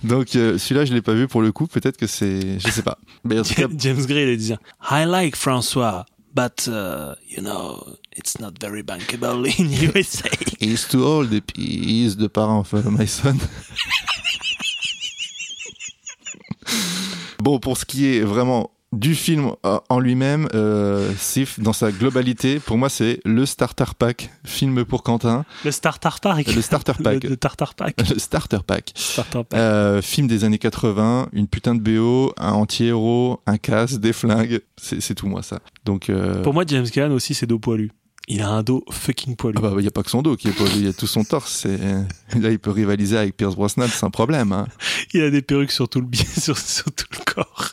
Donc 0.05 0.37
euh, 0.37 0.57
celui-là, 0.59 0.85
je 0.85 0.93
l'ai 0.93 1.03
pas 1.03 1.15
vu 1.15 1.27
pour 1.27 1.43
le 1.43 1.51
coup. 1.53 1.67
Peut-être 1.67 1.97
que 1.97 2.07
c'est, 2.07 2.59
je 2.61 2.71
sais 2.71 2.83
pas. 2.83 2.99
Mais 3.25 3.39
en 3.41 3.43
tout 3.43 3.55
cas, 3.55 3.67
James 3.79 4.05
Gray, 4.07 4.31
il 4.33 4.37
disait 4.37 4.59
I 4.91 5.05
like 5.07 5.37
François, 5.37 6.07
but, 6.35 6.69
uh, 6.69 7.15
you 7.29 7.43
know, 7.43 7.97
it's 8.17 8.39
not 8.39 8.53
very 8.61 8.83
bankable 8.83 9.47
in 9.59 9.71
USA. 9.95 10.29
he's 10.61 10.87
too 10.87 11.03
old 11.03 11.33
et 11.33 11.41
puis 11.41 11.65
he's 11.65 12.17
the 12.17 12.29
parent 12.29 12.61
of 12.61 12.73
my 12.87 13.07
son. 13.07 13.37
bon, 17.41 17.59
pour 17.59 17.77
ce 17.77 17.85
qui 17.85 18.07
est 18.07 18.21
vraiment 18.21 18.71
du 18.93 19.15
film 19.15 19.53
euh, 19.65 19.79
en 19.89 20.01
lui-même, 20.01 20.49
euh, 20.55 21.13
Sif, 21.17 21.61
dans 21.61 21.73
sa 21.73 21.93
globalité, 21.93 22.59
pour 22.59 22.77
moi, 22.77 22.89
c'est 22.89 23.21
le 23.25 23.47
starter 23.47 23.85
pack 23.97 24.31
film 24.45 24.85
pour 24.85 25.03
Quentin, 25.05 25.45
Le 25.65 25.71
Starter 25.71 26.09
Pack. 26.21 26.53
le 26.53 26.61
starter 26.61 26.93
pack, 27.03 27.23
Le, 27.23 27.31
le 27.31 27.37
Tartar 27.37 27.75
Pack. 27.75 27.97
le 28.11 28.19
starter 28.19 28.59
pack. 28.67 28.91
Starter 28.97 29.43
Pack. 29.49 29.59
Euh, 29.61 30.03
film 30.03 30.27
des 30.27 30.43
années 30.45 30.59
80, 30.59 31.29
une 31.33 31.47
putain 31.47 31.77
de 31.77 31.81
BO, 31.81 32.33
un 32.37 32.51
anti-héros, 32.53 33.41
un 33.47 33.59
casse, 33.59 34.01
des 34.01 34.13
flingues, 34.13 34.61
c'est 34.77 35.15
tout 35.15 35.29
moi 35.29 35.43
ça. 35.43 35.61
Donc 35.85 36.11
euh, 36.11 36.43
Pour 36.43 36.53
moi, 36.53 36.65
James 36.67 36.89
Caan 36.91 37.13
aussi, 37.13 37.35
c'est 37.35 37.47
dos 37.47 37.59
poilu. 37.61 37.93
Il 38.27 38.43
a 38.43 38.49
un 38.49 38.63
dos 38.63 38.85
fucking 38.91 39.35
poilu. 39.37 39.57
ah 39.59 39.61
bah 39.61 39.75
il 39.79 39.85
y 39.85 39.89
a 39.89 39.91
pas 39.91 40.03
que 40.05 40.11
son 40.11 40.23
dos 40.23 40.37
qui 40.37 40.49
est 40.49 40.53
pas 40.53 40.63
il 40.77 40.85
y 40.85 40.89
a 40.89 40.93
tout 40.93 41.07
son 41.09 41.25
torse. 41.25 41.67
Là 42.37 42.51
il 42.51 42.59
peut 42.61 42.71
rivaliser 42.71 43.17
avec 43.19 43.37
Pierce 43.37 43.57
Brosnan 43.57 43.89
sans 43.89 44.11
problème. 44.11 44.53
hein. 44.53 44.67
Il 45.15 45.23
a 45.23 45.31
des 45.31 45.43
perruques 45.43 45.73
sur 45.73 45.89
tout 45.89 46.01
le, 46.01 46.07
sur, 46.17 46.57
sur 46.57 46.85
tout 46.93 47.07
le 47.13 47.25
corps. 47.25 47.71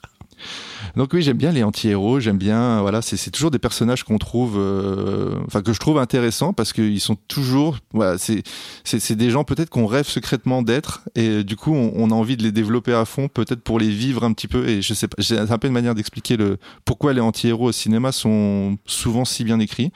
Donc 0.98 1.14
oui 1.14 1.22
j'aime 1.22 1.38
bien 1.38 1.52
les 1.52 1.64
anti-héros, 1.64 2.20
j'aime 2.20 2.40
bien 2.40 2.82
voilà 2.82 3.04
c'est 3.04 3.30
toujours 3.30 3.52
des 3.52 3.60
personnages 3.60 4.04
qu'on 4.04 4.18
trouve, 4.18 4.56
euh, 4.58 5.36
enfin 5.46 5.62
que 5.62 5.72
je 5.72 5.80
trouve 5.80 6.00
intéressants 6.00 6.54
parce 6.54 6.74
qu'ils 6.74 7.00
sont 7.00 7.16
toujours 7.28 7.78
voilà 7.94 8.18
c'est 8.18 8.42
c'est 8.84 9.16
des 9.16 9.30
gens 9.30 9.44
peut-être 9.44 9.70
qu'on 9.70 9.86
rêve 9.86 10.08
secrètement 10.08 10.64
d'être 10.64 11.04
et 11.16 11.44
du 11.44 11.56
coup 11.56 11.74
on, 11.74 11.94
on 11.96 12.10
a 12.10 12.14
envie 12.16 12.36
de 12.36 12.42
les 12.42 12.52
développer 12.52 12.94
à 12.94 13.06
fond 13.06 13.28
peut-être 13.28 13.62
pour 13.62 13.80
les 13.80 13.90
vivre 13.90 14.24
un 14.24 14.34
petit 14.34 14.48
peu 14.48 14.68
et 14.68 14.82
je 14.82 14.94
sais 14.96 15.08
pas 15.08 15.22
c'est 15.22 15.38
un 15.38 15.58
peu 15.60 15.68
une 15.68 15.74
manière 15.74 15.94
d'expliquer 15.94 16.36
le 16.36 16.58
pourquoi 16.84 17.14
les 17.14 17.22
anti-héros 17.22 17.70
au 17.70 17.72
cinéma 17.72 18.12
sont 18.12 18.78
souvent 18.86 19.24
si 19.24 19.44
bien 19.44 19.60
écrits. 19.60 19.92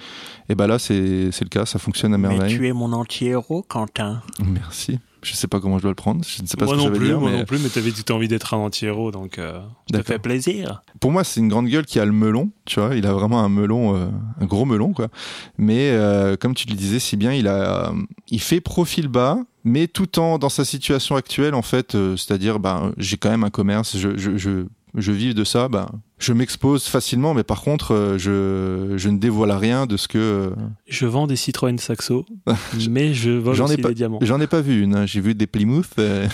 Et 0.49 0.55
ben 0.55 0.67
là 0.67 0.77
c'est 0.77 1.31
c'est 1.31 1.43
le 1.43 1.49
cas 1.49 1.65
ça 1.65 1.79
fonctionne 1.79 2.13
à 2.13 2.17
merveille. 2.19 2.63
es 2.63 2.73
mon 2.73 2.93
anti-héros, 2.93 3.63
Quentin. 3.67 4.21
merci 4.45 4.99
je 5.23 5.33
sais 5.33 5.47
pas 5.47 5.59
comment 5.59 5.77
je 5.77 5.83
dois 5.83 5.91
le 5.91 5.95
prendre 5.95 6.23
je 6.25 6.41
ne 6.41 6.47
sais 6.47 6.57
pas 6.57 6.65
moi 6.65 6.75
ce 6.75 6.81
que 6.81 6.87
non 6.87 6.95
plus, 6.95 7.07
dire 7.07 7.19
moi 7.19 7.31
mais 7.31 7.37
non 7.39 7.45
plus, 7.45 7.59
mais 7.59 7.69
t'avais 7.69 7.91
tout 7.91 8.11
envie 8.11 8.27
d'être 8.27 8.53
un 8.53 8.57
anti-héros, 8.57 9.11
donc 9.11 9.37
euh, 9.37 9.61
ça 9.91 10.03
fait 10.03 10.19
plaisir. 10.19 10.81
pour 10.99 11.11
moi 11.11 11.23
c'est 11.23 11.39
une 11.39 11.49
grande 11.49 11.67
gueule 11.67 11.85
qui 11.85 11.99
a 11.99 12.05
le 12.05 12.11
melon 12.11 12.51
tu 12.65 12.79
vois 12.79 12.95
il 12.95 13.05
a 13.05 13.13
vraiment 13.13 13.43
un 13.43 13.49
melon 13.49 13.95
euh, 13.95 14.07
un 14.39 14.45
gros 14.45 14.65
melon 14.65 14.93
quoi 14.93 15.09
mais 15.57 15.91
euh, 15.91 16.35
comme 16.35 16.55
tu 16.55 16.67
le 16.67 16.75
disais 16.75 16.99
si 16.99 17.17
bien 17.17 17.33
il 17.33 17.47
a 17.47 17.93
il 18.29 18.41
fait 18.41 18.61
profil 18.61 19.07
bas 19.07 19.39
mais 19.63 19.87
tout 19.87 20.19
en 20.19 20.39
dans 20.39 20.49
sa 20.49 20.65
situation 20.65 21.15
actuelle 21.15 21.53
en 21.53 21.61
fait 21.61 21.91
c'est-à-dire 21.91 22.59
ben 22.59 22.93
j'ai 22.97 23.17
quand 23.17 23.29
même 23.29 23.43
un 23.43 23.49
commerce 23.49 23.97
je 23.97 24.17
je 24.17 24.37
je 24.37 24.65
je 24.95 25.11
vis 25.11 25.33
de 25.33 25.43
ça, 25.43 25.67
ben, 25.67 25.87
je 26.21 26.33
m'expose 26.33 26.85
facilement, 26.85 27.33
mais 27.33 27.43
par 27.43 27.61
contre, 27.61 27.93
euh, 27.93 28.17
je, 28.17 28.97
je 28.97 29.09
ne 29.09 29.17
dévoile 29.17 29.51
rien 29.51 29.85
de 29.87 29.97
ce 29.97 30.07
que. 30.07 30.17
euh, 30.17 30.49
Je 30.87 31.05
vends 31.05 31.27
des 31.27 31.35
Citroën 31.35 31.77
Saxo, 31.77 32.25
mais 32.89 33.13
je 33.13 33.31
ai 33.31 33.73
aussi 33.73 33.81
pas- 33.81 33.89
des 33.89 33.95
diamants. 33.95 34.19
J'en 34.21 34.39
ai 34.39 34.47
pas 34.47 34.61
vu 34.61 34.81
une, 34.83 34.95
hein. 34.95 35.05
j'ai 35.05 35.19
vu 35.21 35.35
des 35.35 35.47
Plymouth. 35.47 35.87
euh, 35.99 36.27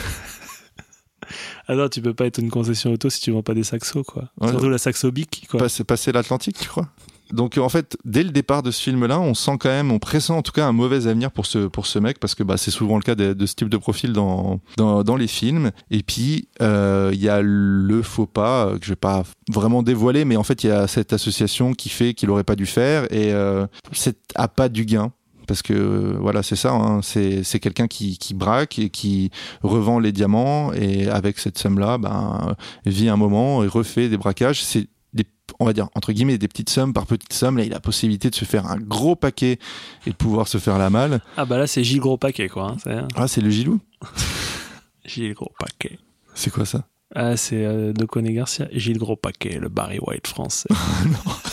Ah 1.67 1.75
non, 1.75 1.89
tu 1.89 2.01
peux 2.01 2.13
pas 2.13 2.25
être 2.25 2.37
une 2.39 2.49
concession 2.49 2.91
auto 2.93 3.09
si 3.09 3.19
tu 3.19 3.31
vends 3.31 3.43
pas 3.43 3.53
des 3.53 3.63
Saxo, 3.63 4.03
quoi. 4.03 4.29
Ouais. 4.39 4.49
Surtout 4.49 4.69
la 4.69 4.77
Saxo 4.77 5.11
Bic, 5.11 5.47
quoi. 5.49 5.59
passer, 5.59 5.83
passer 5.83 6.11
l'Atlantique, 6.13 6.57
tu 6.59 6.69
crois? 6.69 6.87
Donc 7.31 7.57
en 7.57 7.69
fait, 7.69 7.97
dès 8.05 8.23
le 8.23 8.31
départ 8.31 8.63
de 8.63 8.71
ce 8.71 8.81
film-là, 8.81 9.19
on 9.19 9.33
sent 9.33 9.57
quand 9.59 9.69
même, 9.69 9.91
on 9.91 9.99
pressent 9.99 10.29
en 10.29 10.41
tout 10.41 10.51
cas 10.51 10.65
un 10.65 10.71
mauvais 10.71 11.07
avenir 11.07 11.31
pour 11.31 11.45
ce 11.45 11.67
pour 11.67 11.85
ce 11.85 11.99
mec 11.99 12.19
parce 12.19 12.35
que 12.35 12.43
bah, 12.43 12.57
c'est 12.57 12.71
souvent 12.71 12.97
le 12.97 13.03
cas 13.03 13.15
de, 13.15 13.45
ce 13.45 13.55
type 13.55 13.69
de 13.69 13.77
profil 13.77 14.13
dans 14.13 14.59
dans, 14.77 15.03
dans 15.03 15.15
les 15.15 15.27
films. 15.27 15.71
Et 15.91 16.03
puis 16.03 16.47
euh, 16.61 17.11
il 17.13 17.21
y 17.21 17.29
a 17.29 17.41
le 17.41 18.01
faux 18.01 18.25
pas 18.25 18.67
euh, 18.67 18.77
que 18.77 18.85
je 18.85 18.91
vais 18.91 18.95
pas 18.95 19.23
vraiment 19.49 19.83
dévoiler, 19.83 20.25
mais 20.25 20.37
en 20.37 20.43
fait 20.43 20.63
il 20.63 20.67
y 20.67 20.71
a 20.71 20.87
cette 20.87 21.13
association 21.13 21.73
qui 21.73 21.89
fait 21.89 22.13
qu'il 22.13 22.29
aurait 22.29 22.43
pas 22.43 22.55
dû 22.55 22.65
faire 22.65 23.03
et 23.11 23.33
euh, 23.33 23.67
c'est 23.91 24.17
à 24.35 24.47
pas 24.47 24.69
du 24.69 24.85
gain. 24.85 25.11
Parce 25.47 25.61
que 25.61 26.17
voilà, 26.19 26.43
c'est 26.43 26.57
ça, 26.57 26.73
hein, 26.73 26.99
c'est 27.01 27.41
c'est 27.43 27.61
quelqu'un 27.61 27.87
qui, 27.87 28.17
qui 28.17 28.33
braque 28.33 28.79
et 28.79 28.89
qui 28.89 29.31
revend 29.63 29.97
les 29.97 30.11
diamants 30.11 30.73
et 30.73 31.07
avec 31.07 31.39
cette 31.39 31.57
somme-là, 31.57 31.97
ben, 31.97 32.57
vit 32.85 33.07
un 33.07 33.15
moment 33.15 33.63
et 33.63 33.67
refait 33.67 34.09
des 34.09 34.17
braquages. 34.17 34.61
C'est 34.61 34.89
des, 35.17 35.25
on 35.59 35.65
va 35.65 35.73
dire, 35.73 35.89
entre 35.95 36.13
guillemets, 36.13 36.37
des 36.37 36.47
petites 36.47 36.69
sommes 36.69 36.93
par 36.93 37.05
petites 37.05 37.33
sommes. 37.33 37.57
Là, 37.57 37.63
il 37.65 37.71
a 37.71 37.75
la 37.75 37.79
possibilité 37.81 38.29
de 38.29 38.35
se 38.35 38.45
faire 38.45 38.65
un 38.67 38.77
gros 38.77 39.15
paquet 39.17 39.59
et 40.05 40.11
de 40.11 40.15
pouvoir 40.15 40.47
se 40.47 40.57
faire 40.57 40.77
la 40.77 40.89
malle. 40.89 41.19
Ah 41.35 41.45
bah 41.45 41.57
là, 41.57 41.67
c'est 41.67 41.83
Gilles 41.83 41.99
Gros 41.99 42.17
Paquet, 42.17 42.47
quoi. 42.47 42.71
hein, 42.71 42.77
c'est- 42.83 42.97
Ah, 43.15 43.27
c'est 43.27 43.41
le 43.41 43.49
Gilou? 43.49 43.79
Gilles 45.05 45.33
Gros 45.33 45.51
Paquet. 45.59 45.99
C'est 46.33 46.51
quoi 46.51 46.65
ça? 46.65 46.85
Ah, 47.15 47.35
c'est 47.37 47.65
euh, 47.65 47.93
de 47.93 48.05
Coné 48.05 48.33
Garcia. 48.33 48.67
Gilles 48.71 48.97
Gros 48.99 49.15
Paquet, 49.15 49.57
le 49.59 49.69
Barry 49.69 49.99
White 49.99 50.27
français. 50.27 50.69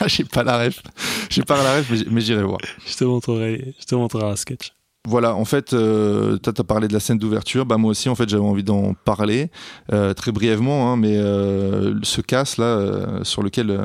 Ah, 0.00 0.08
j'ai 0.08 0.24
pas 0.24 0.42
la 0.42 0.58
ref. 0.58 0.82
J'ai 1.30 1.42
pas 1.42 1.62
la 1.62 1.76
ref, 1.76 1.90
mais 2.10 2.20
j'irai 2.20 2.42
voir. 2.42 2.58
je 2.86 2.96
te 2.96 3.04
montrerai, 3.04 3.74
je 3.80 3.84
te 3.86 3.94
montrerai 3.94 4.26
un 4.30 4.36
sketch. 4.36 4.72
Voilà, 5.06 5.34
en 5.34 5.44
fait, 5.44 5.74
euh, 5.74 6.38
toi, 6.38 6.54
t'as 6.54 6.64
parlé 6.64 6.88
de 6.88 6.94
la 6.94 7.00
scène 7.00 7.18
d'ouverture. 7.18 7.66
Bah, 7.66 7.76
moi 7.76 7.90
aussi, 7.90 8.08
en 8.08 8.14
fait, 8.14 8.26
j'avais 8.26 8.42
envie 8.42 8.64
d'en 8.64 8.94
parler 8.94 9.50
euh, 9.92 10.14
très 10.14 10.32
brièvement, 10.32 10.90
hein, 10.90 10.96
mais 10.96 11.18
euh, 11.18 11.94
ce 12.02 12.22
casse 12.22 12.56
là 12.56 12.64
euh, 12.64 13.22
sur 13.22 13.42
lequel 13.42 13.78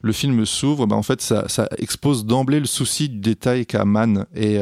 le 0.00 0.12
film 0.12 0.46
s'ouvre, 0.46 0.86
bah, 0.86 0.96
en 0.96 1.02
fait, 1.02 1.20
ça, 1.20 1.46
ça 1.48 1.68
expose 1.76 2.24
d'emblée 2.24 2.58
le 2.58 2.66
souci 2.66 3.10
du 3.10 3.18
détail 3.18 3.66
qu'a 3.66 3.84
Mann 3.84 4.24
et 4.34 4.58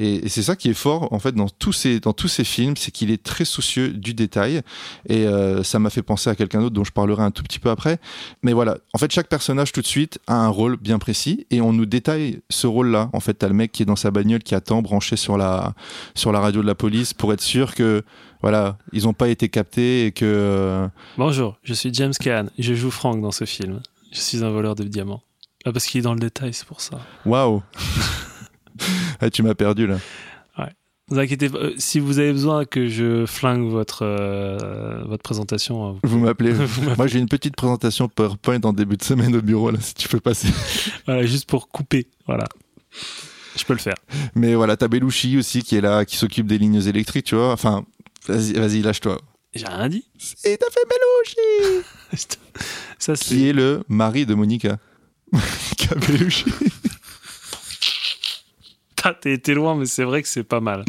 et, 0.00 0.24
et 0.24 0.28
c'est 0.28 0.42
ça 0.42 0.56
qui 0.56 0.70
est 0.70 0.74
fort 0.74 1.12
en 1.12 1.18
fait 1.18 1.32
dans 1.32 1.48
tous 1.48 1.72
ces 1.72 2.00
dans 2.00 2.12
tous 2.14 2.28
ces 2.28 2.44
films, 2.44 2.76
c'est 2.76 2.90
qu'il 2.90 3.10
est 3.10 3.22
très 3.22 3.44
soucieux 3.44 3.90
du 3.90 4.14
détail 4.14 4.62
et 5.08 5.26
euh, 5.26 5.62
ça 5.62 5.78
m'a 5.78 5.90
fait 5.90 6.02
penser 6.02 6.30
à 6.30 6.34
quelqu'un 6.34 6.60
d'autre 6.60 6.74
dont 6.74 6.84
je 6.84 6.92
parlerai 6.92 7.22
un 7.22 7.30
tout 7.30 7.42
petit 7.42 7.58
peu 7.58 7.68
après. 7.68 7.98
Mais 8.42 8.52
voilà, 8.54 8.78
en 8.94 8.98
fait 8.98 9.12
chaque 9.12 9.28
personnage 9.28 9.72
tout 9.72 9.82
de 9.82 9.86
suite 9.86 10.18
a 10.26 10.34
un 10.34 10.48
rôle 10.48 10.76
bien 10.78 10.98
précis 10.98 11.46
et 11.50 11.60
on 11.60 11.72
nous 11.72 11.86
détaille 11.86 12.40
ce 12.48 12.66
rôle-là. 12.66 13.10
En 13.12 13.20
fait, 13.20 13.34
t'as 13.34 13.48
le 13.48 13.54
mec 13.54 13.72
qui 13.72 13.82
est 13.82 13.86
dans 13.86 13.96
sa 13.96 14.10
bagnole 14.10 14.42
qui 14.42 14.54
attend 14.54 14.80
branché 14.80 15.16
sur 15.16 15.36
la 15.36 15.74
sur 16.14 16.32
la 16.32 16.40
radio 16.40 16.62
de 16.62 16.66
la 16.66 16.74
police 16.74 17.12
pour 17.12 17.32
être 17.32 17.42
sûr 17.42 17.74
que 17.74 18.02
voilà, 18.40 18.78
ils 18.94 19.06
ont 19.06 19.12
pas 19.12 19.28
été 19.28 19.50
captés 19.50 20.06
et 20.06 20.12
que 20.12 20.24
euh, 20.24 20.88
Bonjour, 21.18 21.58
je 21.62 21.74
suis 21.74 21.92
James 21.92 22.14
Caan 22.18 22.46
je 22.58 22.72
joue 22.74 22.90
Frank 22.90 23.20
dans 23.20 23.32
ce 23.32 23.44
film. 23.44 23.80
Je 24.12 24.18
suis 24.18 24.42
un 24.42 24.50
voleur 24.50 24.74
de 24.74 24.84
diamants. 24.84 25.22
Ah, 25.66 25.72
parce 25.72 25.86
qu'il 25.86 25.98
est 25.98 26.02
dans 26.02 26.14
le 26.14 26.20
détail, 26.20 26.54
c'est 26.54 26.66
pour 26.66 26.80
ça. 26.80 27.00
waouh. 27.26 27.62
Ah, 29.20 29.30
tu 29.30 29.42
m'as 29.42 29.54
perdu 29.54 29.86
là. 29.86 29.98
Vous 31.10 31.18
inquiétez 31.18 31.48
pas, 31.48 31.58
euh, 31.58 31.74
si 31.76 31.98
vous 31.98 32.20
avez 32.20 32.30
besoin 32.30 32.64
que 32.64 32.86
je 32.86 33.26
flingue 33.26 33.68
votre, 33.68 34.06
euh, 34.06 35.02
votre 35.06 35.24
présentation, 35.24 35.90
euh, 35.90 35.98
Vous 36.04 36.20
m'appelez. 36.20 36.52
vous 36.52 36.82
m'appelez. 36.82 36.96
Moi, 36.96 37.06
j'ai 37.08 37.18
une 37.18 37.28
petite 37.28 37.56
présentation 37.56 38.08
PowerPoint 38.08 38.60
en 38.62 38.72
début 38.72 38.96
de 38.96 39.02
semaine 39.02 39.34
au 39.34 39.42
bureau 39.42 39.72
là, 39.72 39.78
si 39.80 39.94
tu 39.94 40.08
peux 40.08 40.20
passer. 40.20 40.48
voilà, 41.06 41.26
juste 41.26 41.48
pour 41.48 41.68
couper. 41.68 42.06
Voilà. 42.26 42.44
Je 43.56 43.64
peux 43.64 43.72
le 43.72 43.80
faire. 43.80 43.96
Mais 44.36 44.54
voilà, 44.54 44.76
t'as 44.76 44.86
Belushi 44.86 45.36
aussi 45.36 45.64
qui 45.64 45.74
est 45.74 45.80
là, 45.80 46.04
qui 46.04 46.16
s'occupe 46.16 46.46
des 46.46 46.58
lignes 46.58 46.86
électriques, 46.86 47.26
tu 47.26 47.34
vois. 47.34 47.52
Enfin, 47.52 47.84
vas-y, 48.28 48.80
lâche-toi. 48.80 49.20
J'ai 49.52 49.66
rien 49.66 49.88
dit. 49.88 50.04
Et 50.44 50.56
t'as 50.56 50.70
fait 50.70 50.86
Belushi 50.88 51.84
Ça, 53.00 53.14
Qui 53.14 53.48
est 53.48 53.52
le 53.52 53.82
mari 53.88 54.26
de 54.26 54.34
Monica. 54.34 54.78
Monica 55.32 55.94
Belushi. 56.06 56.44
Ah, 59.02 59.14
T'es 59.14 59.54
loin, 59.54 59.74
mais 59.74 59.86
c'est 59.86 60.04
vrai 60.04 60.22
que 60.22 60.28
c'est 60.28 60.42
pas 60.44 60.60
mal. 60.60 60.84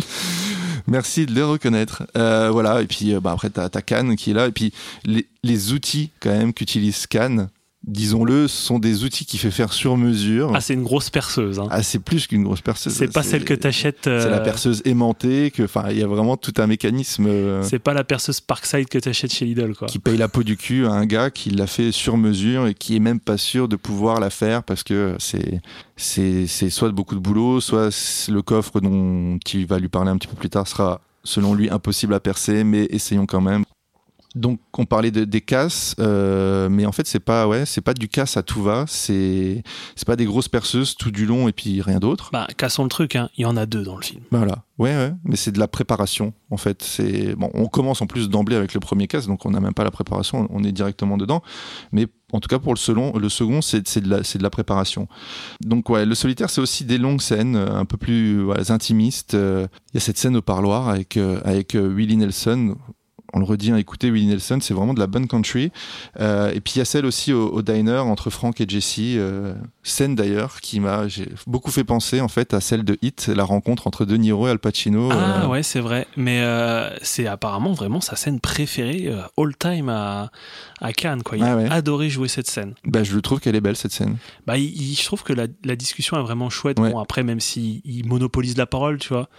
Merci 0.88 1.26
de 1.26 1.34
les 1.34 1.44
reconnaître. 1.44 2.04
Euh, 2.18 2.50
voilà, 2.52 2.82
et 2.82 2.88
puis 2.88 3.14
euh, 3.14 3.20
bah, 3.20 3.32
après, 3.32 3.50
t'as 3.50 3.70
as 3.74 3.82
Cannes 3.82 4.16
qui 4.16 4.32
est 4.32 4.34
là. 4.34 4.48
Et 4.48 4.52
puis 4.52 4.74
les, 5.06 5.28
les 5.44 5.74
outils, 5.74 6.10
quand 6.20 6.32
même, 6.32 6.54
qu'utilise 6.54 7.08
Cannes, 7.08 7.50
disons-le, 7.84 8.48
sont 8.48 8.78
des 8.80 9.04
outils 9.04 9.26
qui 9.26 9.38
fait 9.38 9.50
faire 9.52 9.74
sur 9.74 9.98
mesure. 9.98 10.52
Ah, 10.54 10.62
c'est 10.62 10.74
une 10.76 10.84
grosse 10.84 11.10
perceuse. 11.10 11.60
Hein. 11.60 11.68
Ah, 11.72 11.82
c'est 11.82 12.00
plus 12.00 12.28
qu'une 12.28 12.44
grosse 12.44 12.62
perceuse. 12.62 12.94
c'est 12.94 13.12
pas 13.12 13.24
celle 13.24 13.44
que 13.44 13.54
t'achètes. 13.56 14.08
euh, 14.08 14.22
C'est 14.22 14.30
la 14.30 14.40
perceuse 14.40 14.82
aimantée, 14.86 15.52
que, 15.52 15.64
enfin, 15.64 15.86
il 15.90 15.98
y 15.98 16.04
a 16.04 16.08
vraiment 16.08 16.38
tout 16.38 16.54
un 16.58 16.68
mécanisme 16.68 17.26
euh, 17.28 17.64
C'est 17.64 17.80
pas 17.80 17.94
la 17.94 18.04
perceuse 18.04 18.40
Parkside 18.40 18.88
que 18.88 19.00
t'achètes 19.00 19.34
chez 19.34 19.46
Lidl, 19.46 19.74
quoi. 19.76 19.88
qui 19.88 19.98
paye 20.00 20.18
la 20.18 20.28
peau 20.28 20.44
du 20.44 20.58
cul 20.58 20.86
à 20.86 20.92
un 20.92 21.06
gars 21.06 21.32
qui 21.32 21.50
l'a 21.50 21.68
fait 21.68 21.92
sur 21.92 22.18
mesure 22.18 22.68
et 22.68 22.74
qui 22.76 22.96
est 22.96 23.00
même 23.00 23.20
pas 23.20 23.38
sûr 23.38 23.68
de 23.68 23.76
pouvoir 23.76 24.20
la 24.20 24.30
faire 24.30 24.64
parce 24.64 24.84
que 24.84 25.16
c'est 25.20 25.60
c'est 25.98 26.48
c'est 26.48 26.70
soit 26.70 26.90
beaucoup 26.92 27.16
de 27.16 27.20
boulot, 27.20 27.62
soit 27.62 27.90
le 28.30 28.42
coffre 28.42 28.80
dont 28.80 29.38
tu 29.44 29.66
vas 29.66 29.80
lui 29.80 29.88
parler 29.90 30.10
un 30.12 30.18
petit 30.18 30.28
peu 30.28 30.36
plus 30.36 30.50
tard 30.50 30.68
sera 30.68 31.02
selon 31.24 31.54
lui 31.54 31.70
impossible 31.70 32.14
à 32.14 32.20
percer, 32.20 32.64
mais 32.64 32.86
essayons 32.90 33.26
quand 33.28 33.42
même. 33.42 33.64
Donc 34.36 34.60
on 34.78 34.86
parlait 34.86 35.12
de, 35.12 35.26
des 35.26 35.42
casses, 35.42 35.96
euh, 36.00 36.70
mais 36.70 36.86
en 36.86 36.94
fait 36.94 37.06
c'est 37.06 37.20
pas 37.20 37.48
ouais 37.48 37.66
c'est 37.66 37.82
pas 37.82 37.94
du 37.94 38.08
casse 38.08 38.38
à 38.38 38.44
tout 38.44 38.64
va, 38.64 38.86
c'est 38.88 39.62
c'est 39.96 40.08
pas 40.08 40.16
des 40.16 40.26
grosses 40.26 40.48
perceuses 40.48 40.96
tout 40.96 41.12
du 41.12 41.26
long 41.26 41.50
et 41.50 41.52
puis 41.52 41.82
rien 41.82 42.00
d'autre. 42.00 42.30
Bah, 42.32 42.48
cassons 42.56 42.84
le 42.84 42.90
truc, 42.90 43.16
hein. 43.18 43.30
il 43.38 43.42
y 43.42 43.46
en 43.46 43.58
a 43.58 43.66
deux 43.66 43.84
dans 43.84 43.98
le 43.98 44.02
film. 44.02 44.24
Voilà, 44.32 44.64
ouais 44.78 44.96
ouais, 44.96 45.14
mais 45.26 45.36
c'est 45.36 45.52
de 45.52 45.60
la 45.60 45.68
préparation 45.68 46.34
en 46.50 46.58
fait. 46.58 46.82
C'est 46.82 47.36
bon, 47.36 47.50
on 47.54 47.68
commence 47.68 48.02
en 48.02 48.08
plus 48.08 48.30
d'emblée 48.30 48.56
avec 48.56 48.74
le 48.74 48.80
premier 48.80 49.08
casse, 49.08 49.28
donc 49.28 49.46
on 49.46 49.52
n'a 49.52 49.60
même 49.60 49.74
pas 49.74 49.84
la 49.84 49.92
préparation, 49.92 50.48
on 50.50 50.64
est 50.64 50.72
directement 50.72 51.18
dedans. 51.18 51.44
Mais 51.92 52.08
en 52.32 52.40
tout 52.40 52.48
cas 52.48 52.60
pour 52.60 52.74
le 52.74 52.80
second, 52.80 53.18
le 53.18 53.28
second 53.28 53.62
c'est 53.62 53.86
c'est 53.86 54.02
de 54.02 54.10
la 54.10 54.24
c'est 54.24 54.38
de 54.38 54.44
la 54.44 54.50
préparation. 54.50 55.10
Donc 55.60 55.90
ouais, 55.90 56.06
le 56.06 56.16
solitaire 56.16 56.50
c'est 56.50 56.62
aussi 56.62 56.86
des 56.86 56.98
longues 56.98 57.22
scènes 57.22 57.58
euh, 57.58 57.76
un 57.76 57.84
peu 57.84 57.98
plus 57.98 58.42
voilà, 58.42 58.64
intimistes. 58.70 59.34
Euh, 59.34 59.68
Il 59.92 59.96
y 59.96 59.98
a 59.98 60.00
cette 60.00 60.18
scène 60.18 60.38
au 60.38 60.42
parloir 60.42 60.88
avec 60.88 61.18
avec 61.18 61.74
Willie 61.74 62.16
Nelson 62.16 62.78
on 63.34 63.40
le 63.40 63.46
redit, 63.46 63.72
hein, 63.72 63.78
écoutez 63.78 64.10
Willie 64.10 64.28
Nelson, 64.28 64.60
c'est 64.62 64.74
vraiment 64.74 64.94
de 64.94 65.00
la 65.00 65.08
bonne 65.08 65.28
country. 65.28 65.72
Euh, 66.20 66.52
et 66.54 66.60
puis 66.60 66.74
il 66.76 66.80
y 66.80 66.82
a 66.82 66.86
celle 66.86 67.06
aussi 67.06 67.34
au, 67.34 67.50
au 67.50 67.62
diner 67.62 68.00
entre 68.00 68.30
Frank 68.30 68.60
et 68.62 68.66
Jesse, 68.68 69.00
euh, 69.00 69.54
scène 69.84 70.16
d'ailleurs 70.16 70.62
qui 70.62 70.80
m'a 70.80 71.06
beaucoup 71.48 71.72
fait 71.72 71.84
penser 71.84 72.22
en 72.22 72.28
fait 72.28 72.54
à 72.54 72.62
celle 72.62 72.84
de 72.84 72.98
Hit, 73.02 73.28
la 73.28 73.44
rencontre 73.44 73.88
entre 73.88 74.06
De 74.06 74.16
Niro 74.16 74.48
et 74.48 74.52
Al 74.52 74.60
Pacino. 74.60 75.10
Ah 75.12 75.44
euh, 75.44 75.48
ouais, 75.48 75.64
c'est 75.64 75.80
vrai. 75.80 76.08
Mais 76.18 76.42
euh, 76.42 76.96
c'est 77.02 77.26
apparemment 77.28 77.74
vraiment 77.74 78.00
sa 78.02 78.16
scène 78.16 78.40
préférée 78.40 79.08
euh, 79.08 79.22
all 79.38 79.56
time 79.58 79.90
à, 79.90 80.32
à 80.82 80.94
Cannes. 80.94 81.24
Quoi. 81.24 81.38
Il 81.38 81.44
Ah 81.44 81.58
a 81.58 81.74
adoré 81.74 82.10
jouer 82.10 82.28
cette 82.28 82.48
scène. 82.50 82.76
bah, 82.86 83.04
je 83.04 83.18
trouve 83.20 83.40
qu'elle 83.40 83.56
est 83.56 83.62
belle 83.62 83.76
cette 83.76 83.92
scène. 83.92 84.18
Bah, 84.46 84.58
il, 84.58 84.66
il- 84.80 84.96
je 84.96 85.04
trouve 85.06 85.24
que 85.24 85.34
la, 85.34 85.48
la 85.64 85.76
discussion 85.76 86.18
est 86.18 86.22
vraiment 86.24 86.50
chouette. 86.50 86.80
Ouais. 86.80 86.92
Bon, 86.92 87.00
après, 87.00 87.24
même 87.24 87.40
s'il 87.40 87.82
il 87.84 88.06
monopolise 88.06 88.58
la 88.58 88.66
parole, 88.68 89.00
tu 89.00 89.10
vois. 89.10 89.30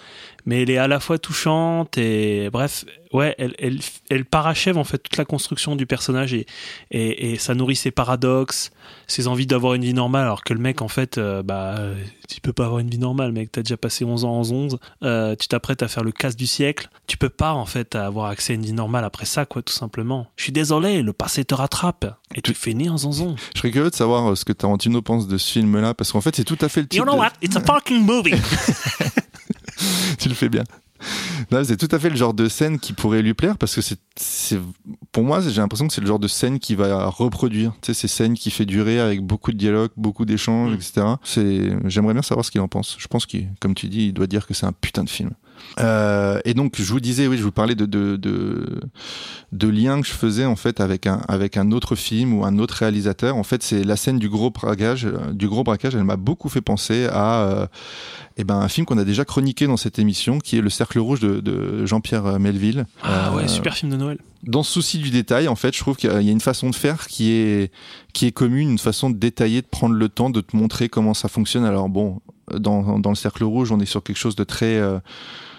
Mais 0.45 0.63
elle 0.63 0.71
est 0.71 0.79
à 0.79 0.89
la 0.89 0.99
fois 0.99 1.19
touchante 1.19 1.97
et 1.99 2.51
bref, 2.51 2.85
ouais, 3.13 3.37
elle, 3.39 3.55
elle, 3.61 3.79
elle 4.11 4.25
parachève 4.25 4.77
en 4.77 4.83
fait 4.83 4.99
toute 4.99 5.17
la 5.17 5.25
construction 5.25 5.77
du 5.77 5.87
personnage 5.87 6.35
et, 6.35 6.47
et, 6.91 7.31
et 7.33 7.39
ça 7.39 7.55
nourrit 7.55 7.77
ses 7.77 7.93
paradoxes, 7.93 8.73
ses 9.07 9.29
envies 9.29 9.47
d'avoir 9.47 9.75
une 9.75 9.83
vie 9.85 9.95
normale, 9.95 10.23
alors 10.25 10.43
que 10.45 10.55
le 10.55 10.61
mec, 10.61 10.83
en 10.83 10.89
fait, 10.89 11.19
euh, 11.19 11.43
bah, 11.43 11.77
euh, 11.79 11.95
tu 12.29 12.41
peux 12.41 12.53
pas 12.53 12.65
avoir 12.65 12.81
une 12.81 12.91
vie 12.91 12.99
normale, 12.99 13.33
mec. 13.33 13.53
T'as 13.53 13.63
déjà 13.63 13.77
passé 13.77 14.05
11 14.05 14.25
ans 14.25 14.33
en 14.39 14.41
11, 14.41 14.79
euh, 15.03 15.37
tu 15.39 15.49
t'apprêtes 15.49 15.83
à 15.83 15.89
faire 15.89 16.05
le 16.05 16.13
casse 16.13 16.37
du 16.37 16.47
siècle. 16.47 16.89
Tu 17.07 17.17
peux 17.17 17.29
pas, 17.29 17.53
en 17.53 17.67
fait, 17.67 17.95
avoir 17.95 18.27
accès 18.27 18.55
à 18.55 18.57
une 18.57 18.63
vie 18.65 18.73
normale 18.73 19.05
après 19.05 19.27
ça, 19.27 19.45
quoi, 19.47 19.63
tout 19.63 19.73
simplement. 19.73 20.27
Je 20.37 20.45
suis 20.45 20.53
désolé, 20.53 21.03
le 21.03 21.13
passé 21.13 21.45
te 21.45 21.55
rattrape 21.55 22.17
et 22.35 22.41
tu 22.43 22.55
né 22.75 22.89
en 22.89 22.97
zonzon. 22.97 23.37
Je 23.55 23.59
serais 23.59 23.71
curieux 23.71 23.91
de 23.91 23.95
savoir 23.95 24.31
euh, 24.31 24.35
ce 24.35 24.45
que 24.45 24.53
Tarantino 24.53 25.03
pense 25.03 25.27
de 25.29 25.39
ce 25.39 25.53
film-là, 25.53 25.95
parce 25.95 26.13
qu'en 26.13 26.21
fait 26.21 26.35
c'est 26.37 26.45
tout 26.45 26.59
à 26.61 26.69
fait 26.69 26.83
le 26.83 26.87
type. 26.89 26.99
You 26.99 27.05
know 27.05 27.15
de- 27.15 27.19
what? 27.19 27.33
It's 27.43 27.57
a 27.57 27.61
fucking 27.61 28.05
movie! 28.05 28.33
tu 30.19 30.29
le 30.29 30.35
fais 30.35 30.49
bien. 30.49 30.65
C'est 31.65 31.77
tout 31.77 31.89
à 31.95 31.99
fait 31.99 32.11
le 32.11 32.17
genre 32.17 32.35
de 32.35 32.49
scène 32.49 32.79
qui 32.79 32.93
pourrait 32.93 33.23
lui 33.23 33.35
plaire 33.35 33.59
parce 33.59 33.75
que 33.75 33.81
c'est, 33.81 34.59
pour 35.13 35.25
moi, 35.25 35.41
j'ai 35.41 35.61
l'impression 35.61 35.87
que 35.89 35.93
c'est 35.95 36.01
le 36.01 36.07
genre 36.07 36.19
de 36.19 36.29
scène 36.29 36.59
qui 36.59 36.75
va 36.75 37.07
reproduire. 37.07 37.73
Tu 37.83 37.87
sais, 37.93 37.95
ces 37.95 38.09
scènes 38.09 38.35
qui 38.35 38.51
fait 38.51 38.65
durer 38.67 39.01
avec 39.01 39.21
beaucoup 39.23 39.53
de 39.53 39.59
dialogues, 39.59 39.91
beaucoup 39.97 40.25
d'échanges, 40.25 40.73
Mm. 40.73 40.75
etc. 40.75 41.07
C'est, 41.25 41.73
j'aimerais 41.87 42.13
bien 42.15 42.23
savoir 42.23 42.45
ce 42.45 42.51
qu'il 42.51 42.61
en 42.61 42.69
pense. 42.69 42.97
Je 42.99 43.07
pense 43.09 43.27
qu'il, 43.27 43.49
comme 43.61 43.75
tu 43.75 43.89
dis, 43.89 44.07
il 44.07 44.13
doit 44.13 44.27
dire 44.27 44.47
que 44.47 44.55
c'est 44.55 44.67
un 44.67 44.73
putain 44.73 45.05
de 45.05 45.11
film. 45.11 45.31
Euh, 45.79 46.41
et 46.45 46.55
donc, 46.55 46.75
je 46.77 46.93
vous 46.93 46.99
disais, 47.01 47.29
oui, 47.29 47.37
je 47.39 47.43
vous 47.45 47.53
parlais 47.53 47.75
de, 47.77 47.87
de, 47.87 48.17
de, 48.17 48.81
de 49.53 49.69
liens 49.69 50.01
que 50.01 50.07
je 50.07 50.13
faisais 50.13 50.45
en 50.45 50.57
fait 50.57 50.81
avec 50.81 51.07
un, 51.07 51.21
avec 51.29 51.57
un 51.57 51.71
autre 51.71 51.95
film 51.95 52.35
ou 52.35 52.45
un 52.45 52.59
autre 52.59 52.75
réalisateur. 52.75 53.37
En 53.37 53.45
fait, 53.45 53.63
c'est 53.63 53.85
la 53.85 53.97
scène 53.97 54.19
du 54.19 54.29
gros 54.29 54.51
braquage. 54.51 55.07
euh, 55.07 55.33
Du 55.33 55.49
gros 55.49 55.63
braquage, 55.63 55.95
elle 55.95 56.05
m'a 56.05 56.17
beaucoup 56.17 56.49
fait 56.49 56.61
penser 56.63 57.07
à 57.13 57.43
euh, 57.43 57.67
eh 58.37 58.45
ben, 58.45 58.57
un 58.57 58.69
film 58.69 58.87
qu'on 58.87 58.99
a 58.99 59.05
déjà 59.05 59.25
chroniqué 59.25 59.67
dans 59.67 59.77
cette 59.77 59.99
émission, 59.99 60.39
qui 60.39 60.57
est 60.57 60.61
Le 60.61 60.71
Cercle 60.71 60.99
Rouge 60.99 61.21
de, 61.21 61.41
de 61.41 61.85
Jean-Pierre 61.87 62.39
Melville. 62.39 62.87
Ah 63.03 63.29
Euh, 63.33 63.37
ouais, 63.37 63.49
super 63.49 63.75
film 63.75 63.91
de 63.93 63.97
Noël. 63.97 64.19
dans 64.43 64.63
ce 64.63 64.73
souci 64.73 64.99
du 64.99 65.11
détail, 65.11 65.49
en 65.49 65.57
fait, 65.57 65.75
je 65.75 65.81
trouve 65.81 65.97
qu'il 65.97 66.11
y 66.11 66.29
a 66.29 66.33
une 66.33 66.41
façon 66.41 66.71
de 66.71 66.75
faire 66.75 67.07
qui 67.07 67.31
est, 67.33 67.71
qui 68.13 68.27
est 68.27 68.33
commune, 68.33 68.71
une 68.71 68.79
façon 68.79 69.11
de 69.11 69.17
détailler, 69.17 69.63
de 69.63 69.67
prendre 69.67 69.95
le 69.95 70.09
temps, 70.09 70.31
de 70.31 70.41
te 70.41 70.57
montrer 70.57 70.89
comment 70.89 71.15
ça 71.15 71.29
fonctionne. 71.29 71.65
Alors 71.65 71.89
bon, 71.89 72.21
dans, 72.53 72.99
dans 72.99 73.11
le 73.11 73.17
cercle 73.17 73.45
rouge, 73.45 73.71
on 73.73 73.81
est 73.81 73.87
sur 73.87 74.03
quelque 74.03 74.17
chose 74.19 74.37
de 74.37 74.45
très, 74.45 74.77
euh, 74.79 74.99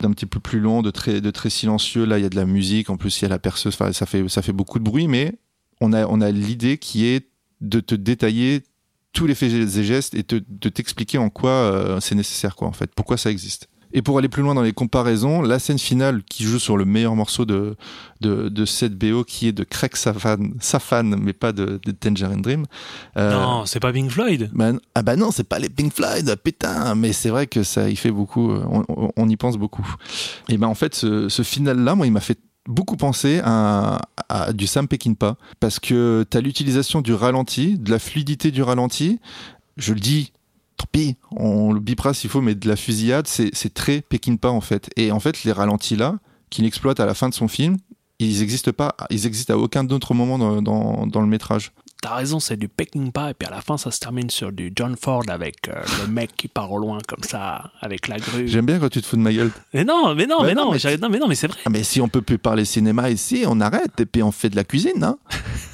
d'un 0.02 0.12
petit 0.12 0.26
peu 0.26 0.40
plus 0.40 0.60
long, 0.60 0.82
de 0.82 0.92
très, 0.92 1.22
de 1.22 1.32
très 1.32 1.50
silencieux. 1.50 2.06
Là, 2.06 2.20
il 2.20 2.24
y 2.24 2.26
a 2.26 2.30
de 2.30 2.36
la 2.36 2.46
musique. 2.46 2.90
En 2.90 2.98
plus, 2.98 3.20
il 3.20 3.24
y 3.24 3.26
a 3.26 3.30
la 3.30 3.40
perceuse. 3.40 3.74
Enfin, 3.74 3.94
ça 3.94 4.06
fait, 4.06 4.28
ça 4.28 4.42
fait 4.42 4.52
beaucoup 4.54 4.80
de 4.80 4.84
bruit, 4.84 5.08
mais 5.08 5.34
on 5.82 5.94
a, 5.94 6.06
on 6.08 6.22
a 6.22 6.32
l'idée 6.32 6.78
qui 6.78 7.06
est 7.06 7.28
de 7.62 7.80
te 7.80 7.96
détailler 7.96 8.64
tous 9.14 9.26
les 9.28 9.36
faits 9.36 9.52
et 9.52 9.84
gestes 9.84 10.14
et 10.16 10.24
te- 10.24 10.42
de 10.48 10.70
t'expliquer 10.70 11.18
en 11.18 11.30
quoi 11.30 11.52
euh, 11.52 12.00
c'est 12.02 12.16
nécessaire, 12.16 12.56
quoi, 12.56 12.68
en 12.68 12.74
fait, 12.74 12.92
pourquoi 12.96 13.18
ça 13.18 13.30
existe. 13.32 13.70
Et 13.96 14.02
pour 14.02 14.18
aller 14.18 14.28
plus 14.28 14.42
loin 14.42 14.56
dans 14.56 14.64
les 14.64 14.74
comparaisons, 14.74 15.44
la 15.44 15.60
scène 15.60 15.78
finale 15.78 16.24
qui 16.24 16.44
joue 16.46 16.58
sur 16.58 16.78
le 16.78 16.84
meilleur 16.86 17.16
morceau 17.16 17.46
de, 17.46 17.76
de, 18.22 18.50
de 18.50 18.66
cette 18.66 18.98
BO 18.98 19.24
qui 19.24 19.48
est 19.48 19.52
de 19.52 19.64
Craig 19.64 19.96
Safan, 19.96 20.54
Safan 20.60 21.16
mais 21.16 21.32
pas 21.34 21.52
de, 21.52 21.80
de 21.86 21.92
Tangerine 21.92 22.42
Dream. 22.42 22.66
Euh, 23.18 23.32
non, 23.32 23.68
c'est 23.68 23.80
pas 23.80 23.94
Pink 23.94 24.10
Floyd. 24.10 24.50
ben, 24.52 24.80
ah 24.96 25.04
bah 25.04 25.16
non, 25.16 25.30
c'est 25.30 25.44
pas 25.48 25.60
les 25.60 25.70
Pink 25.70 25.94
Floyd, 25.94 26.36
putain, 26.44 26.96
mais 26.96 27.14
c'est 27.14 27.30
vrai 27.30 27.46
que 27.46 27.62
ça 27.62 27.88
y 27.88 27.96
fait 27.96 28.10
beaucoup, 28.10 28.50
euh, 28.50 28.64
on, 28.68 28.84
on- 28.90 29.12
on 29.16 29.30
y 29.30 29.36
pense 29.38 29.58
beaucoup. 29.60 29.88
Et 30.50 30.58
ben 30.58 30.66
en 30.68 30.74
fait, 30.76 30.96
ce, 30.96 31.30
ce 31.30 31.44
final-là, 31.44 31.94
moi, 31.94 32.08
il 32.08 32.12
m'a 32.14 32.20
fait 32.20 32.40
beaucoup 32.68 32.98
penser 32.98 33.42
à, 33.44 34.00
du 34.54 34.68
Sam 34.68 34.88
Peckinpah, 34.88 35.36
parce 35.60 35.80
que 35.80 36.26
t'as 36.30 36.42
l'utilisation 36.42 37.02
du 37.02 37.14
ralenti, 37.14 37.78
de 37.78 37.92
la 37.92 38.00
fluidité 38.00 38.52
du 38.52 38.64
ralenti, 38.64 39.20
je 39.78 39.94
le 39.94 40.00
dis, 40.00 40.32
tant 40.78 40.86
pis, 40.92 41.18
on 41.32 41.74
le 41.74 41.80
bipera 41.80 42.14
s'il 42.14 42.30
faut, 42.30 42.42
mais 42.42 42.56
de 42.56 42.68
la 42.68 42.76
fusillade, 42.76 43.28
c'est 43.28 43.74
très 43.74 44.02
Peckinpah 44.02 44.52
en 44.52 44.62
fait. 44.62 44.90
Et 44.96 45.12
en 45.12 45.20
fait, 45.20 45.44
les 45.44 45.52
ralentis 45.52 45.96
là, 45.96 46.20
qu'il 46.50 46.66
exploite 46.66 47.00
à 47.00 47.06
la 47.06 47.14
fin 47.14 47.30
de 47.30 47.34
son 47.34 47.48
film, 47.48 47.78
ils 48.20 48.42
existent 48.42 48.72
pas, 48.72 48.96
ils 49.10 49.26
existent 49.26 49.54
à 49.54 49.58
aucun 49.58 49.88
autre 49.90 50.14
moment 50.14 50.38
dans, 50.38 51.08
dans 51.08 51.22
le 51.22 51.28
métrage. 51.28 51.74
T'as 52.04 52.16
raison, 52.16 52.42
c'est 52.42 52.58
du 52.58 52.68
Peckinpah 52.68 53.30
et 53.30 53.34
puis 53.34 53.48
à 53.48 53.52
la 53.52 53.62
fin 53.62 53.78
ça 53.78 53.90
se 53.90 53.98
termine 53.98 54.30
sur 54.30 54.52
du 54.52 54.74
John 54.76 54.98
Ford 55.02 55.24
avec 55.30 55.70
euh, 55.70 55.82
le 56.02 56.12
mec 56.12 56.32
qui 56.36 56.50
part 56.50 56.70
au 56.70 56.78
loin 56.78 56.98
comme 57.08 57.24
ça 57.24 57.72
avec 57.80 58.10
la 58.10 58.18
grue. 58.18 58.46
J'aime 58.46 58.66
bien 58.66 58.78
quand 58.78 58.90
tu 58.90 59.02
te 59.02 59.08
fous 59.08 59.16
de 59.16 59.22
ma 59.22 59.32
gueule. 59.32 59.52
Mais 59.74 59.86
non, 59.86 60.14
mais 60.14 60.26
non, 60.26 60.40
Bah 60.42 60.48
mais 60.48 60.54
non, 60.54 60.72
mais 60.74 60.98
non, 60.98 61.10
mais 61.10 61.20
non, 61.20 61.28
mais 61.30 61.36
c'est 61.36 61.48
vrai. 61.48 61.60
Ah, 61.64 61.70
mais 61.70 61.84
si 61.84 62.02
on 62.02 62.10
peut 62.10 62.22
plus 62.22 62.38
parler 62.38 62.66
cinéma 62.66 63.10
ici, 63.10 63.46
on 63.48 63.62
arrête 63.62 64.02
et 64.02 64.06
puis 64.06 64.22
on 64.22 64.34
fait 64.34 64.50
de 64.50 64.58
la 64.58 64.66
cuisine, 64.66 65.02
hein 65.02 65.18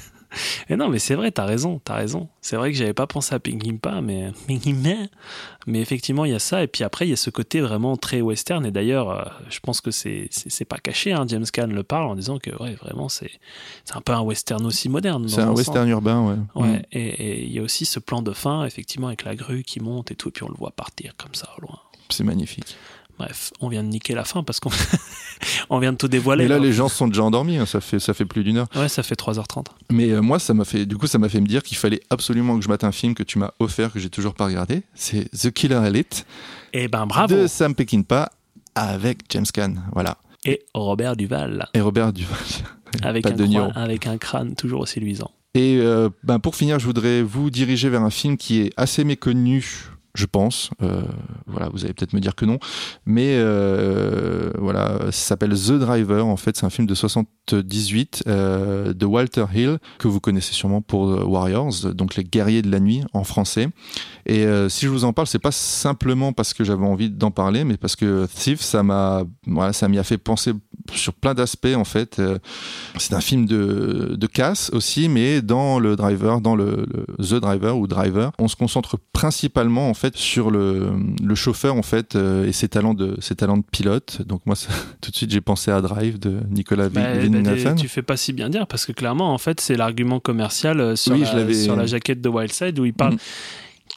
Mais 0.68 0.76
non, 0.76 0.88
mais 0.88 0.98
c'est 0.98 1.14
vrai, 1.14 1.30
t'as 1.30 1.44
raison, 1.44 1.80
t'as 1.82 1.94
raison. 1.94 2.28
C'est 2.40 2.56
vrai 2.56 2.70
que 2.70 2.76
j'avais 2.78 2.92
pas 2.94 3.06
pensé 3.06 3.34
à 3.34 3.38
Peckinpah, 3.40 4.00
mais. 4.00 4.30
Mais 5.66 5.80
effectivement, 5.80 6.24
il 6.24 6.30
y 6.32 6.34
a 6.34 6.38
ça 6.38 6.62
et 6.62 6.66
puis 6.66 6.84
après 6.84 7.06
il 7.06 7.10
y 7.10 7.12
a 7.12 7.16
ce 7.16 7.30
côté 7.30 7.60
vraiment 7.60 7.96
très 7.96 8.20
western 8.20 8.64
et 8.64 8.70
d'ailleurs, 8.70 9.10
euh, 9.10 9.24
je 9.50 9.60
pense 9.60 9.80
que 9.80 9.90
c'est 9.90 10.28
pas 10.68 10.78
caché. 10.78 11.12
Hein. 11.12 11.24
James 11.28 11.44
Caan 11.52 11.66
le 11.66 11.82
parle 11.82 12.06
en 12.08 12.14
disant 12.14 12.38
que 12.38 12.50
ouais, 12.62 12.74
vraiment 12.76 13.08
c'est 13.08 13.30
c'est 13.84 13.96
un 13.96 14.00
peu 14.00 14.12
un 14.12 14.20
western 14.22 14.64
aussi 14.64 14.88
moderne. 14.88 15.28
C'est 15.28 15.40
un 15.40 15.48
sens. 15.48 15.58
western 15.58 15.88
urbain, 15.88 16.20
ouais. 16.54 16.62
Ouais, 16.62 16.78
Mm. 16.78 16.82
et 16.92 17.08
et 17.08 17.44
il 17.44 17.52
y 17.52 17.58
a 17.58 17.62
aussi 17.62 17.84
ce 17.84 17.98
plan 17.98 18.22
de 18.22 18.32
fin, 18.32 18.64
effectivement, 18.64 19.08
avec 19.08 19.24
la 19.24 19.34
grue 19.34 19.62
qui 19.62 19.80
monte 19.80 20.10
et 20.10 20.14
tout, 20.14 20.28
et 20.28 20.32
puis 20.32 20.44
on 20.44 20.48
le 20.48 20.56
voit 20.56 20.70
partir 20.72 21.12
comme 21.16 21.34
ça 21.34 21.48
au 21.58 21.60
loin. 21.62 21.78
C'est 22.08 22.24
magnifique. 22.24 22.76
Bref, 23.18 23.52
on 23.60 23.68
vient 23.68 23.82
de 23.82 23.88
niquer 23.88 24.14
la 24.14 24.24
fin 24.24 24.42
parce 24.42 24.60
qu'on 24.60 24.70
on 25.70 25.78
vient 25.78 25.92
de 25.92 25.96
tout 25.96 26.08
dévoiler. 26.08 26.44
Mais 26.44 26.48
là, 26.48 26.58
les 26.58 26.72
gens 26.72 26.88
sont 26.88 27.08
déjà 27.08 27.22
endormis, 27.22 27.58
hein, 27.58 27.66
ça, 27.66 27.80
fait, 27.80 27.98
ça 27.98 28.14
fait 28.14 28.24
plus 28.24 28.44
d'une 28.44 28.58
heure. 28.58 28.68
Ouais, 28.74 28.88
ça 28.88 29.02
fait 29.02 29.18
3h30. 29.18 29.66
Mais 29.90 30.10
euh, 30.10 30.20
moi, 30.20 30.38
ça 30.38 30.54
m'a 30.54 30.64
fait, 30.64 30.86
du 30.86 30.96
coup, 30.96 31.06
ça 31.06 31.18
m'a 31.18 31.28
fait 31.28 31.40
me 31.40 31.46
dire 31.46 31.62
qu'il 31.62 31.76
fallait 31.76 32.00
absolument 32.10 32.56
que 32.56 32.64
je 32.64 32.68
mate 32.68 32.84
un 32.84 32.92
film 32.92 33.14
que 33.14 33.22
tu 33.22 33.38
m'as 33.38 33.50
offert, 33.58 33.92
que 33.92 33.98
j'ai 33.98 34.10
toujours 34.10 34.34
pas 34.34 34.46
regardé. 34.46 34.82
C'est 34.94 35.30
The 35.30 35.50
Killer 35.50 35.80
Elite 35.86 36.26
Et 36.72 36.88
ben 36.88 37.06
bravo 37.06 37.34
de 37.34 37.46
Sam 37.46 37.74
Peckinpah 37.74 38.30
avec 38.74 39.20
James 39.30 39.46
Caan. 39.52 39.74
Voilà. 39.92 40.18
Et 40.44 40.62
Robert 40.74 41.16
Duval, 41.16 41.66
Et 41.74 41.80
Robert 41.80 42.12
Duval. 42.12 42.38
avec 43.02 43.26
un, 43.26 43.32
crâne, 43.34 43.72
avec 43.74 44.06
un 44.06 44.18
crâne 44.18 44.54
toujours 44.54 44.80
aussi 44.80 45.00
luisant. 45.00 45.30
Et 45.54 45.78
euh, 45.80 46.08
ben, 46.22 46.38
pour 46.38 46.54
finir, 46.54 46.78
je 46.78 46.86
voudrais 46.86 47.22
vous 47.22 47.50
diriger 47.50 47.88
vers 47.88 48.02
un 48.02 48.10
film 48.10 48.36
qui 48.36 48.60
est 48.60 48.72
assez 48.76 49.04
méconnu, 49.04 49.88
je 50.14 50.26
pense. 50.26 50.70
Euh, 50.82 51.02
voilà, 51.46 51.68
vous 51.68 51.84
allez 51.84 51.94
peut-être 51.94 52.12
me 52.12 52.20
dire 52.20 52.34
que 52.34 52.44
non, 52.44 52.58
mais 53.06 53.34
euh, 53.34 54.50
voilà, 54.58 54.98
ça 55.06 55.12
s'appelle 55.12 55.52
The 55.52 55.72
Driver. 55.72 56.26
En 56.26 56.36
fait, 56.36 56.56
c'est 56.56 56.66
un 56.66 56.70
film 56.70 56.86
de 56.86 56.94
78 56.94 58.24
euh, 58.26 58.92
de 58.92 59.06
Walter 59.06 59.46
Hill 59.54 59.78
que 59.98 60.08
vous 60.08 60.20
connaissez 60.20 60.52
sûrement 60.52 60.82
pour 60.82 61.08
euh, 61.08 61.24
Warriors, 61.24 61.92
donc 61.94 62.16
les 62.16 62.24
guerriers 62.24 62.62
de 62.62 62.70
la 62.70 62.80
nuit 62.80 63.02
en 63.12 63.24
français. 63.24 63.68
Et 64.32 64.44
euh, 64.46 64.68
si 64.68 64.84
je 64.86 64.90
vous 64.90 65.04
en 65.04 65.12
parle, 65.12 65.26
c'est 65.26 65.40
pas 65.40 65.50
simplement 65.50 66.32
parce 66.32 66.54
que 66.54 66.62
j'avais 66.62 66.86
envie 66.86 67.10
d'en 67.10 67.32
parler, 67.32 67.64
mais 67.64 67.76
parce 67.76 67.96
que 67.96 68.26
Thief, 68.32 68.60
ça 68.60 68.84
m'a, 68.84 69.24
voilà, 69.44 69.72
ça 69.72 69.88
m'y 69.88 69.98
a 69.98 70.04
fait 70.04 70.18
penser 70.18 70.52
sur 70.94 71.14
plein 71.14 71.34
d'aspects 71.34 71.74
en 71.74 71.82
fait. 71.82 72.20
Euh, 72.20 72.38
c'est 72.96 73.12
un 73.14 73.20
film 73.20 73.46
de, 73.46 74.14
de 74.16 74.26
casse 74.28 74.70
aussi, 74.72 75.08
mais 75.08 75.42
dans 75.42 75.80
le 75.80 75.96
driver, 75.96 76.40
dans 76.40 76.54
le, 76.54 76.86
le 77.18 77.24
The 77.24 77.40
Driver 77.40 77.76
ou 77.76 77.88
Driver, 77.88 78.30
on 78.38 78.46
se 78.46 78.54
concentre 78.54 78.98
principalement 79.12 79.90
en 79.90 79.94
fait 79.94 80.16
sur 80.16 80.52
le, 80.52 80.90
le 81.20 81.34
chauffeur 81.34 81.74
en 81.74 81.82
fait 81.82 82.14
euh, 82.14 82.46
et 82.46 82.52
ses 82.52 82.68
talents 82.68 82.94
de 82.94 83.16
ses 83.20 83.34
talents 83.34 83.56
de 83.56 83.64
pilote. 83.68 84.22
Donc 84.26 84.42
moi, 84.46 84.54
ça- 84.54 84.68
tout 85.00 85.10
de 85.10 85.16
suite, 85.16 85.32
j'ai 85.32 85.40
pensé 85.40 85.72
à 85.72 85.80
Drive 85.80 86.20
de 86.20 86.38
Nicolas 86.50 86.88
Bah, 86.88 87.00
Winding 87.16 87.42
bah, 87.64 87.74
tu 87.74 87.88
fais 87.88 88.02
pas 88.02 88.16
si 88.16 88.32
bien 88.32 88.48
dire 88.48 88.68
parce 88.68 88.86
que 88.86 88.92
clairement, 88.92 89.34
en 89.34 89.38
fait, 89.38 89.60
c'est 89.60 89.74
l'argument 89.76 90.20
commercial 90.20 90.96
sur, 90.96 91.14
Oui, 91.14 91.24
la, 91.34 91.52
sur 91.52 91.74
la 91.74 91.86
jaquette 91.86 92.20
de 92.20 92.28
Wildside 92.28 92.78
où 92.78 92.84
il 92.84 92.94
parle. 92.94 93.14
Mm. 93.14 93.18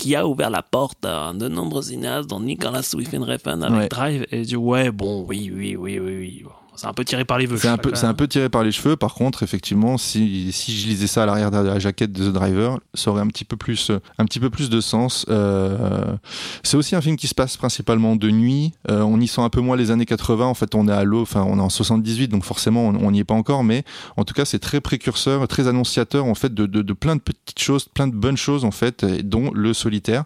Qui 0.04 0.18
a 0.18 0.28
ouvert 0.28 0.49
la 0.49 0.62
porte 0.62 1.06
à 1.06 1.32
de 1.34 1.47
nombreux 1.47 1.84
cinéastes, 1.84 2.30
dont 2.30 2.41
Nicolas 2.41 2.82
Winding 2.93 3.22
Refn 3.24 3.64
avec 3.64 3.80
Ouais. 3.80 3.88
Drive, 3.88 4.26
et 4.32 4.41
dit 4.41 4.58
ouais, 4.58 4.91
bon, 4.91 5.24
oui, 5.30 5.49
oui, 5.56 5.78
oui, 5.78 5.97
oui, 5.97 6.18
oui. 6.18 6.43
C'est 6.76 6.88
un 6.88 6.93
peu 6.93 7.05
tiré 7.05 7.26
par 7.26 7.38
les 7.38 7.45
cheveux. 7.45 7.57
C'est 7.57 7.67
un, 7.67 7.78
peu, 7.78 7.91
c'est 7.93 8.05
un 8.05 8.13
peu 8.13 8.28
tiré 8.28 8.49
par 8.49 8.63
les 8.63 8.71
cheveux. 8.71 8.95
Par 8.95 9.13
contre, 9.13 9.43
effectivement, 9.43 9.97
si, 9.97 10.51
si 10.51 10.76
je 10.76 10.88
lisais 10.88 11.07
ça 11.07 11.24
à 11.24 11.26
l'arrière 11.26 11.51
de 11.51 11.57
la 11.57 11.80
jaquette 11.80 12.11
de 12.11 12.30
The 12.30 12.34
Driver, 12.34 12.80
ça 12.93 13.11
aurait 13.11 13.21
un 13.21 13.28
petit 13.28 13.45
peu 13.45 13.57
plus, 13.57 13.91
un 14.17 14.26
petit 14.26 14.39
peu 14.39 14.49
plus 14.49 14.69
de 14.69 14.82
sens. 14.82 15.26
Euh, 15.30 16.15
c'est 16.63 16.78
aussi 16.78 16.95
un 16.95 17.01
film 17.01 17.15
qui 17.15 17.28
se 17.28 17.36
passe 17.36 17.57
principalement 17.57 18.15
de 18.15 18.30
nuit. 18.32 18.74
Euh, 18.89 19.01
on 19.01 19.19
y 19.19 19.28
sent 19.28 19.41
un 19.41 19.49
peu 19.49 19.61
moins 19.61 19.78
les 19.78 19.91
années 19.91 20.05
80. 20.05 20.45
En 20.45 20.53
fait, 20.53 20.76
on 20.76 20.88
est 20.88 20.91
à 20.91 21.03
l'eau, 21.03 21.21
enfin, 21.21 21.45
on 21.47 21.57
est 21.59 21.61
en 21.61 21.69
78, 21.69 22.28
donc 22.30 22.43
forcément, 22.43 22.88
on 22.88 23.11
n'y 23.11 23.19
est 23.19 23.24
pas 23.24 23.36
encore. 23.36 23.63
Mais 23.63 23.84
en 24.17 24.24
tout 24.24 24.34
cas, 24.34 24.45
c'est 24.45 24.59
très 24.59 24.82
précurseur, 24.82 25.47
très 25.47 25.67
annonciateur, 25.67 26.26
en 26.26 26.36
fait, 26.36 26.53
de, 26.53 26.65
de, 26.65 26.82
de 26.82 26.93
plein 26.93 27.15
de 27.15 27.21
petites 27.21 27.59
choses, 27.59 27.86
plein 27.86 28.07
de 28.07 28.15
bonnes 28.15 28.38
choses, 28.38 28.65
en 28.65 28.71
fait, 28.71 29.05
dont 29.05 29.51
le 29.53 29.74
solitaire. 29.74 30.24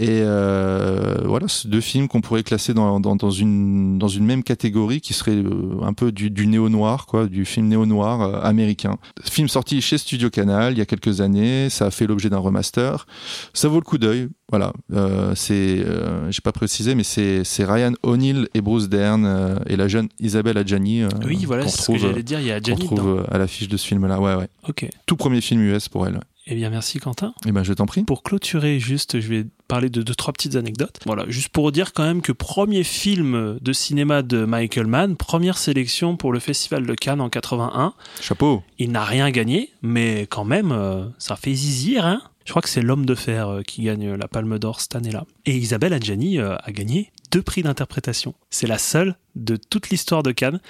Et 0.00 0.22
euh, 0.22 1.16
voilà, 1.24 1.48
c'est 1.48 1.66
deux 1.68 1.80
films 1.80 2.06
qu'on 2.06 2.20
pourrait 2.20 2.44
classer 2.44 2.72
dans, 2.72 3.00
dans, 3.00 3.16
dans, 3.16 3.30
une, 3.32 3.98
dans 3.98 4.06
une 4.06 4.24
même 4.24 4.44
catégorie 4.44 5.00
qui 5.00 5.12
serait 5.12 5.34
euh, 5.34 5.82
un 5.82 5.92
peu 5.92 6.12
du, 6.12 6.30
du 6.30 6.46
néo-noir, 6.46 7.06
quoi, 7.06 7.26
du 7.26 7.44
film 7.44 7.66
néo-noir 7.66 8.22
euh, 8.22 8.40
américain. 8.42 8.96
Film 9.24 9.48
sorti 9.48 9.80
chez 9.80 9.98
Studio 9.98 10.30
Canal 10.30 10.74
il 10.74 10.78
y 10.78 10.80
a 10.82 10.86
quelques 10.86 11.20
années, 11.20 11.68
ça 11.68 11.86
a 11.86 11.90
fait 11.90 12.06
l'objet 12.06 12.30
d'un 12.30 12.38
remaster. 12.38 13.06
Ça 13.52 13.66
vaut 13.66 13.80
le 13.80 13.84
coup 13.84 13.98
d'œil. 13.98 14.28
Voilà, 14.50 14.72
euh, 14.94 15.34
c'est, 15.34 15.80
euh, 15.80 16.30
j'ai 16.30 16.40
pas 16.42 16.52
précisé, 16.52 16.94
mais 16.94 17.02
c'est, 17.02 17.42
c'est 17.44 17.64
Ryan 17.64 17.92
O'Neill 18.02 18.48
et 18.54 18.60
Bruce 18.60 18.88
Dern 18.88 19.26
euh, 19.26 19.58
et 19.66 19.76
la 19.76 19.88
jeune 19.88 20.08
Isabelle 20.20 20.56
Adjani. 20.58 21.02
Oui, 21.26 21.44
voilà, 21.44 21.64
qu'on 21.64 21.68
c'est 21.70 21.82
ce 21.82 21.92
que 21.92 21.98
j'allais 21.98 22.22
dire. 22.22 22.40
Il 22.40 22.46
y 22.46 22.52
a 22.52 22.58
qu'on 22.60 22.64
Jenny 22.66 22.88
dedans. 22.88 22.94
retrouve 23.02 23.26
à 23.30 23.36
l'affiche 23.36 23.68
de 23.68 23.76
ce 23.76 23.86
film-là. 23.86 24.20
Ouais, 24.20 24.36
ouais. 24.36 24.48
Ok. 24.68 24.88
Tout 25.06 25.16
premier 25.16 25.40
film 25.40 25.60
US 25.62 25.88
pour 25.88 26.06
elle. 26.06 26.20
Eh 26.50 26.54
bien, 26.54 26.70
merci 26.70 26.98
Quentin. 26.98 27.34
Eh 27.46 27.52
ben, 27.52 27.62
je 27.62 27.74
t'en 27.74 27.84
prie. 27.84 28.04
Pour 28.04 28.22
clôturer, 28.22 28.80
juste, 28.80 29.20
je 29.20 29.28
vais 29.28 29.44
parler 29.68 29.90
de 29.90 30.00
deux, 30.00 30.14
trois 30.14 30.32
petites 30.32 30.56
anecdotes. 30.56 30.98
Voilà, 31.04 31.26
juste 31.28 31.50
pour 31.50 31.72
dire 31.72 31.92
quand 31.92 32.04
même 32.04 32.22
que 32.22 32.32
premier 32.32 32.84
film 32.84 33.58
de 33.60 33.72
cinéma 33.74 34.22
de 34.22 34.46
Michael 34.46 34.86
Mann, 34.86 35.16
première 35.16 35.58
sélection 35.58 36.16
pour 36.16 36.32
le 36.32 36.40
Festival 36.40 36.86
de 36.86 36.94
Cannes 36.94 37.20
en 37.20 37.28
81. 37.28 37.92
Chapeau. 38.22 38.62
Il 38.78 38.92
n'a 38.92 39.04
rien 39.04 39.30
gagné, 39.30 39.70
mais 39.82 40.22
quand 40.22 40.44
même, 40.44 40.72
euh, 40.72 41.04
ça 41.18 41.36
fait 41.36 41.52
zizir, 41.52 42.06
hein 42.06 42.22
Je 42.46 42.52
crois 42.52 42.62
que 42.62 42.70
c'est 42.70 42.80
l'homme 42.80 43.04
de 43.04 43.14
fer 43.14 43.48
euh, 43.48 43.62
qui 43.62 43.82
gagne 43.82 44.14
la 44.14 44.26
Palme 44.26 44.58
d'Or 44.58 44.80
cette 44.80 44.96
année-là. 44.96 45.26
Et 45.44 45.54
Isabelle 45.54 45.92
Adjani 45.92 46.38
euh, 46.38 46.56
a 46.56 46.72
gagné 46.72 47.12
deux 47.30 47.42
prix 47.42 47.62
d'interprétation. 47.62 48.34
C'est 48.50 48.66
la 48.66 48.78
seule 48.78 49.16
de 49.34 49.56
toute 49.56 49.90
l'histoire 49.90 50.22
de 50.22 50.32
Cannes 50.32 50.60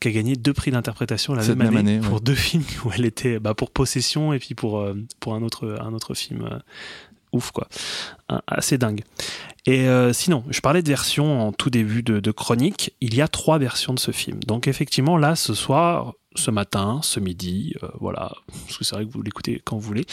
qui 0.00 0.08
a 0.08 0.10
gagné 0.10 0.36
deux 0.36 0.52
prix 0.52 0.70
d'interprétation 0.70 1.34
la 1.34 1.46
même, 1.46 1.58
même 1.58 1.76
année, 1.76 1.94
année, 1.94 2.00
pour 2.00 2.14
ouais. 2.14 2.20
deux 2.20 2.34
films 2.34 2.64
où 2.84 2.90
elle 2.94 3.04
était 3.04 3.38
bah, 3.38 3.54
pour 3.54 3.70
Possession 3.70 4.32
et 4.32 4.38
puis 4.38 4.54
pour, 4.54 4.80
euh, 4.80 4.94
pour 5.20 5.34
un, 5.34 5.42
autre, 5.42 5.78
un 5.80 5.92
autre 5.92 6.14
film. 6.14 6.48
euh, 6.50 6.58
ouf, 7.32 7.50
quoi. 7.50 7.68
Assez 8.46 8.78
dingue. 8.78 9.02
Et 9.66 9.88
euh, 9.88 10.12
sinon, 10.12 10.44
je 10.50 10.60
parlais 10.60 10.82
de 10.82 10.88
versions 10.88 11.40
en 11.40 11.52
tout 11.52 11.70
début 11.70 12.02
de, 12.02 12.20
de 12.20 12.30
chronique. 12.30 12.94
Il 13.00 13.14
y 13.14 13.22
a 13.22 13.28
trois 13.28 13.58
versions 13.58 13.94
de 13.94 13.98
ce 13.98 14.10
film. 14.10 14.40
Donc 14.46 14.68
effectivement, 14.68 15.16
là, 15.16 15.34
ce 15.36 15.54
soir, 15.54 16.14
ce 16.34 16.50
matin, 16.50 17.00
ce 17.02 17.20
midi, 17.20 17.74
euh, 17.82 17.88
voilà, 18.00 18.32
parce 18.66 18.78
que 18.78 18.84
c'est 18.84 18.94
vrai 18.94 19.04
que 19.06 19.10
vous 19.10 19.22
l'écoutez 19.22 19.60
quand 19.64 19.76
vous 19.76 19.82
voulez, 19.82 20.06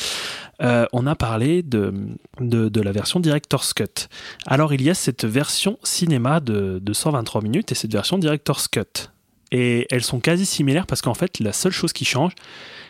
euh, 0.61 0.85
on 0.93 1.07
a 1.07 1.15
parlé 1.15 1.63
de, 1.63 1.93
de, 2.39 2.81
la 2.81 2.91
version 2.91 3.19
Director's 3.19 3.73
Cut. 3.73 4.07
Alors 4.45 4.73
il 4.73 4.81
y 4.81 4.89
a 4.89 4.93
cette 4.93 5.25
version 5.25 5.77
cinéma 5.83 6.39
de, 6.39 6.79
de 6.81 6.93
123 6.93 7.41
minutes 7.41 7.71
et 7.71 7.75
cette 7.75 7.91
version 7.91 8.17
Director's 8.17 8.67
Cut. 8.67 9.09
Et 9.51 9.87
elles 9.89 10.03
sont 10.03 10.19
quasi 10.19 10.45
similaires 10.45 10.85
parce 10.85 11.01
qu'en 11.01 11.15
fait, 11.15 11.39
la 11.39 11.53
seule 11.53 11.71
chose 11.71 11.91
qui 11.93 12.05
change, 12.05 12.33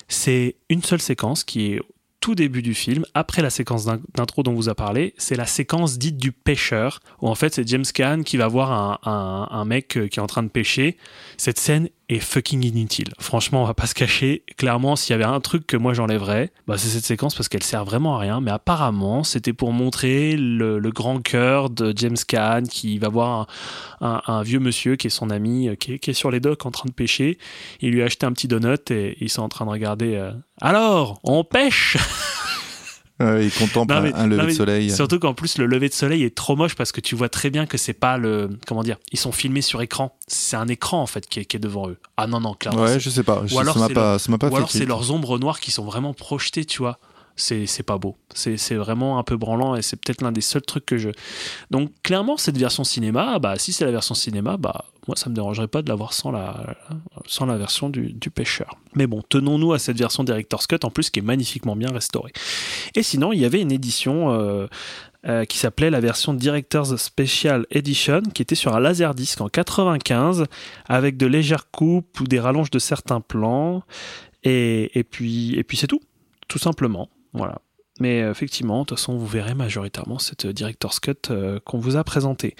c'est 0.07 0.55
une 0.69 0.83
seule 0.83 1.01
séquence 1.01 1.43
qui 1.43 1.73
est 1.73 1.81
tout 2.19 2.35
début 2.35 2.61
du 2.61 2.73
film, 2.73 3.05
après 3.13 3.41
la 3.41 3.49
séquence 3.49 3.85
d'in- 3.85 4.01
d'intro 4.13 4.43
dont 4.43 4.51
on 4.51 4.55
vous 4.55 4.67
a 4.67 4.75
parlé, 4.75 5.13
c'est 5.17 5.37
la 5.37 5.45
séquence 5.45 5.97
dite 5.97 6.17
du 6.17 6.33
pêcheur, 6.33 6.99
où 7.21 7.29
en 7.29 7.35
fait 7.35 7.53
c'est 7.53 7.65
James 7.65 7.85
Caan 7.93 8.23
qui 8.23 8.35
va 8.35 8.49
voir 8.49 8.73
un, 8.73 8.99
un- 9.09 9.47
un 9.49 9.63
mec 9.63 9.95
euh, 9.95 10.09
qui 10.09 10.19
est 10.19 10.21
en 10.21 10.27
train 10.27 10.43
de 10.43 10.49
pêcher. 10.49 10.97
Cette 11.39 11.57
scène 11.57 11.87
est 12.09 12.19
fucking 12.19 12.65
inutile. 12.65 13.13
Franchement, 13.17 13.63
on 13.63 13.65
va 13.65 13.73
pas 13.73 13.85
se 13.85 13.93
cacher. 13.93 14.43
Clairement, 14.57 14.97
s'il 14.97 15.11
y 15.11 15.13
avait 15.13 15.23
un 15.23 15.39
truc 15.39 15.65
que 15.65 15.77
moi 15.77 15.93
j'enlèverais, 15.93 16.51
bah, 16.67 16.77
c'est 16.77 16.89
cette 16.89 17.05
séquence 17.05 17.33
parce 17.33 17.47
qu'elle 17.47 17.63
sert 17.63 17.85
vraiment 17.85 18.17
à 18.17 18.19
rien. 18.19 18.41
Mais 18.41 18.51
apparemment, 18.51 19.23
c'était 19.23 19.53
pour 19.53 19.71
montrer 19.71 20.35
le, 20.35 20.81
grand 20.89 21.21
cœur 21.21 21.69
de 21.69 21.93
James 21.95 22.17
Caan 22.27 22.63
qui 22.69 22.97
va 22.97 23.07
voir 23.07 23.47
un, 24.01 24.43
vieux 24.43 24.59
monsieur 24.59 24.97
qui 24.97 25.07
est 25.07 25.09
son 25.09 25.29
ami, 25.29 25.69
euh, 25.69 25.75
qui 25.75 25.93
est, 25.93 25.99
qui 25.99 26.09
est 26.09 26.13
sur 26.13 26.29
les 26.29 26.41
docks 26.41 26.65
en 26.65 26.71
train 26.71 26.89
de 26.89 26.93
pêcher. 26.93 27.37
Il 27.79 27.91
lui 27.91 28.01
a 28.01 28.05
acheté 28.05 28.25
un 28.25 28.33
petit 28.33 28.49
donut 28.49 28.91
et 28.91 29.15
ils 29.21 29.29
sont 29.29 29.43
en 29.43 29.49
train 29.49 29.65
de 29.65 29.71
regarder. 29.71 30.15
euh, 30.15 30.33
Alors, 30.59 31.21
on 31.23 31.45
pêche? 31.45 31.95
Euh, 33.21 33.43
il 33.43 33.51
contemple 33.51 33.93
Non, 33.93 34.01
mais- 34.01 34.13
un, 34.13 34.27
lever 34.27 34.41
non, 34.43 34.47
de 34.47 34.53
soleil. 34.53 34.91
Surtout 34.91 35.19
qu'en 35.19 35.33
plus 35.33 35.57
le 35.57 35.65
lever 35.65 35.89
de 35.89 35.93
soleil 35.93 36.23
est 36.23 36.33
trop 36.35 36.55
moche 36.55 36.75
parce 36.75 36.91
que 36.93 37.01
tu 37.01 37.15
vois 37.15 37.27
très 37.29 37.49
bien 37.49 37.65
que 37.65 37.77
c'est 37.77 37.93
pas 37.93 38.17
le 38.17 38.49
comment 38.65 38.81
dire 38.83 38.97
ils 39.11 39.19
sont 39.19 39.31
filmés 39.33 39.61
sur 39.61 39.81
écran 39.81 40.17
c'est 40.27 40.55
un 40.55 40.67
écran 40.69 41.01
en 41.01 41.05
fait 41.07 41.27
qui 41.27 41.39
est, 41.41 41.45
qui 41.45 41.57
est 41.57 41.59
devant 41.59 41.89
eux 41.89 41.97
ah 42.15 42.27
non 42.27 42.39
non 42.39 42.53
clairement 42.53 42.83
Ouais, 42.83 42.99
je 42.99 43.09
sais 43.09 43.23
pas. 43.23 43.41
Je- 43.45 43.57
alors 43.57 43.73
ça 43.73 43.87
m'a 43.87 43.89
pas, 43.93 44.19
ça 44.19 44.31
m'a 44.31 44.37
pas 44.37 44.47
ou 44.47 44.51
fait 44.51 44.55
alors 44.57 44.71
c'est 44.71 44.85
leurs 44.85 45.11
ombres 45.11 45.37
noires 45.37 45.59
qui 45.59 45.71
sont 45.71 45.83
vraiment 45.83 46.13
projetées 46.13 46.63
tu 46.63 46.77
vois 46.77 46.97
c'est 47.39 47.83
pas 47.83 47.97
beau. 47.97 48.15
C'est 48.33 48.75
vraiment 48.75 49.19
un 49.19 49.23
peu 49.23 49.37
branlant 49.37 49.75
et 49.75 49.81
c'est 49.81 49.97
peut-être 49.97 50.21
l'un 50.21 50.31
des 50.31 50.41
seuls 50.41 50.61
trucs 50.61 50.85
que 50.85 50.97
je 50.97 51.09
donc 51.71 51.91
clairement 52.03 52.37
cette 52.37 52.57
version 52.57 52.83
cinéma 52.83 53.39
bah 53.39 53.57
si 53.57 53.73
c'est 53.73 53.85
la 53.85 53.91
version 53.91 54.15
cinéma 54.15 54.57
bah 54.57 54.85
moi 55.07 55.15
ça 55.15 55.29
me 55.29 55.35
dérangerait 55.35 55.67
pas 55.67 55.81
de 55.81 55.89
l'avoir 55.89 56.13
sans 56.13 56.31
la 56.31 56.75
sans 57.25 57.45
la 57.45 57.57
version 57.57 57.89
du, 57.89 58.29
pêcheur. 58.29 58.77
Mais 58.93 59.07
bon 59.07 59.23
tenons-nous 59.27 59.73
à 59.73 59.79
cette 59.79 59.97
version 59.97 60.23
Director's 60.23 60.67
Cut 60.67 60.79
en 60.83 60.91
plus 60.91 61.09
qui 61.09 61.19
est 61.19 61.23
magnifiquement 61.23 61.75
bien 61.75 61.91
restaurée. 61.91 62.31
Et 62.95 63.03
sinon 63.03 63.33
il 63.33 63.39
y 63.39 63.45
avait 63.45 63.61
une 63.61 63.71
édition 63.71 64.31
euh, 64.31 64.67
euh, 65.27 65.45
qui 65.45 65.57
s'appelait 65.57 65.89
la 65.89 65.99
version 65.99 66.33
Director's 66.33 66.95
Special 66.95 67.65
Edition, 67.71 68.21
qui 68.33 68.41
était 68.41 68.55
sur 68.55 68.73
un 68.75 68.79
laserdisc 68.79 69.41
en 69.41 69.49
95, 69.49 70.45
avec 70.87 71.17
de 71.17 71.25
légères 71.25 71.69
coupes 71.71 72.21
ou 72.21 72.23
des 72.23 72.39
rallonges 72.39 72.71
de 72.71 72.79
certains 72.79 73.19
plans, 73.19 73.83
et 74.43 75.05
puis, 75.09 75.55
et 75.55 75.63
puis 75.65 75.75
c'est 75.75 75.87
tout, 75.87 75.99
tout 76.47 76.59
simplement. 76.59 77.09
Voilà. 77.33 77.61
Mais 77.99 78.21
euh, 78.21 78.31
effectivement, 78.31 78.81
de 78.81 78.85
toute 78.85 78.97
façon, 78.97 79.17
vous 79.17 79.27
verrez 79.27 79.53
majoritairement 79.53 80.19
cette 80.19 80.45
euh, 80.45 80.53
Director's 80.53 80.99
Cut 80.99 81.13
euh, 81.29 81.59
qu'on 81.65 81.79
vous 81.79 81.97
a 81.97 82.03
présentée. 82.03 82.55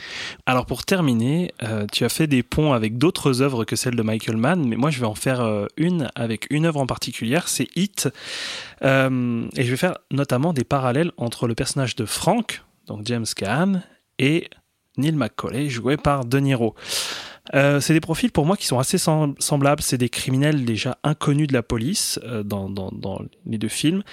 Alors 0.46 0.66
pour 0.66 0.86
terminer, 0.86 1.52
tu 1.92 2.04
as 2.04 2.10
fait 2.10 2.28
des 2.28 2.44
ponts 2.44 2.74
avec 2.74 2.98
d'autres 2.98 3.42
œuvres 3.42 3.64
que 3.64 3.76
celles 3.76 3.96
de 3.96 4.04
Michael 4.04 4.38
Mann, 4.38 4.68
mais 4.68 4.76
moi 4.76 4.90
je 4.90 5.00
vais 5.00 5.06
en 5.06 5.16
faire 5.16 5.68
une 5.78 6.10
avec 6.16 6.48
une 6.50 6.66
œuvre 6.66 6.80
en 6.80 6.86
particulier, 6.86 7.40
c'est 7.46 7.68
Hit. 7.76 8.10
Et 8.82 8.86
je 8.86 9.70
vais 9.70 9.78
faire 9.78 9.98
notamment 10.12 10.54
des 10.54 10.64
parallèles 10.64 11.12
entre 11.18 11.48
le 11.48 11.56
personnage 11.56 11.96
de 11.96 12.06
Frank, 12.06 12.64
donc 12.88 13.06
James 13.06 13.26
Caan, 13.36 13.82
et 14.18 14.50
Neil 14.98 15.14
McCauley, 15.14 15.70
joué 15.70 15.98
par 15.98 16.26
De 16.26 16.40
Niro. 16.40 16.76
Euh, 17.56 17.80
c'est 17.80 17.94
des 17.94 18.00
profils 18.00 18.32
pour 18.32 18.46
moi 18.46 18.58
qui 18.58 18.66
sont 18.66 18.80
assez 18.80 18.98
sem- 18.98 19.36
semblables. 19.40 19.82
C'est 19.82 19.98
des 19.98 20.10
criminels 20.10 20.66
déjà 20.66 20.98
inconnus 21.04 21.48
de 21.48 21.54
la 21.54 21.64
police 21.64 22.20
euh, 22.24 22.44
dans 22.44 23.22
les 23.46 23.58
deux 23.58 23.68
films, 23.68 24.04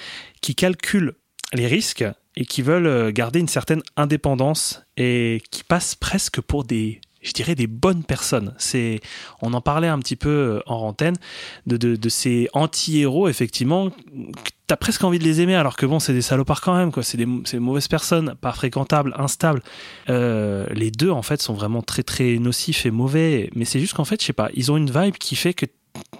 qui 0.40 0.54
calculent 0.54 1.14
les 1.52 1.66
risques 1.66 2.04
et 2.36 2.44
qui 2.44 2.62
veulent 2.62 2.86
euh, 2.86 3.10
garder 3.12 3.40
une 3.40 3.48
certaine 3.48 3.82
indépendance 3.96 4.82
et 4.96 5.42
qui 5.50 5.64
passent 5.64 5.94
presque 5.94 6.40
pour 6.40 6.64
des, 6.64 7.00
je 7.26 7.32
dirais, 7.32 7.54
des 7.54 7.66
bonnes 7.66 8.04
personnes. 8.04 8.54
C'est, 8.58 9.00
on 9.42 9.52
en 9.52 9.60
parlait 9.60 9.88
un 9.88 9.98
petit 9.98 10.16
peu 10.16 10.28
euh, 10.30 10.60
en 10.66 10.76
antenne 10.76 11.16
de, 11.66 11.76
de, 11.76 11.96
de 11.96 12.08
ces 12.08 12.48
anti-héros 12.54 13.28
effectivement. 13.28 13.90
T'as 14.68 14.76
presque 14.76 15.04
envie 15.04 15.18
de 15.18 15.24
les 15.24 15.40
aimer 15.40 15.54
alors 15.54 15.76
que 15.76 15.86
bon, 15.86 16.00
c'est 16.00 16.12
des 16.12 16.22
salopards 16.22 16.60
quand 16.60 16.76
même 16.76 16.90
quoi. 16.92 17.02
C'est 17.02 17.16
des, 17.18 17.26
c'est 17.44 17.56
des 17.58 17.62
mauvaises 17.62 17.88
personnes, 17.88 18.34
pas 18.40 18.52
fréquentables, 18.52 19.14
instables. 19.16 19.62
Euh, 20.08 20.66
les 20.72 20.90
deux 20.90 21.10
en 21.10 21.22
fait 21.22 21.40
sont 21.42 21.54
vraiment 21.54 21.82
très 21.82 22.02
très 22.02 22.38
nocifs 22.38 22.86
et 22.86 22.90
mauvais. 22.90 23.50
Mais 23.54 23.64
c'est 23.64 23.80
juste 23.80 23.94
qu'en 23.94 24.04
fait, 24.04 24.20
je 24.20 24.26
sais 24.26 24.32
pas, 24.32 24.48
ils 24.54 24.72
ont 24.72 24.76
une 24.76 24.90
vibe 24.90 25.16
qui 25.18 25.36
fait 25.36 25.54
que 25.54 25.66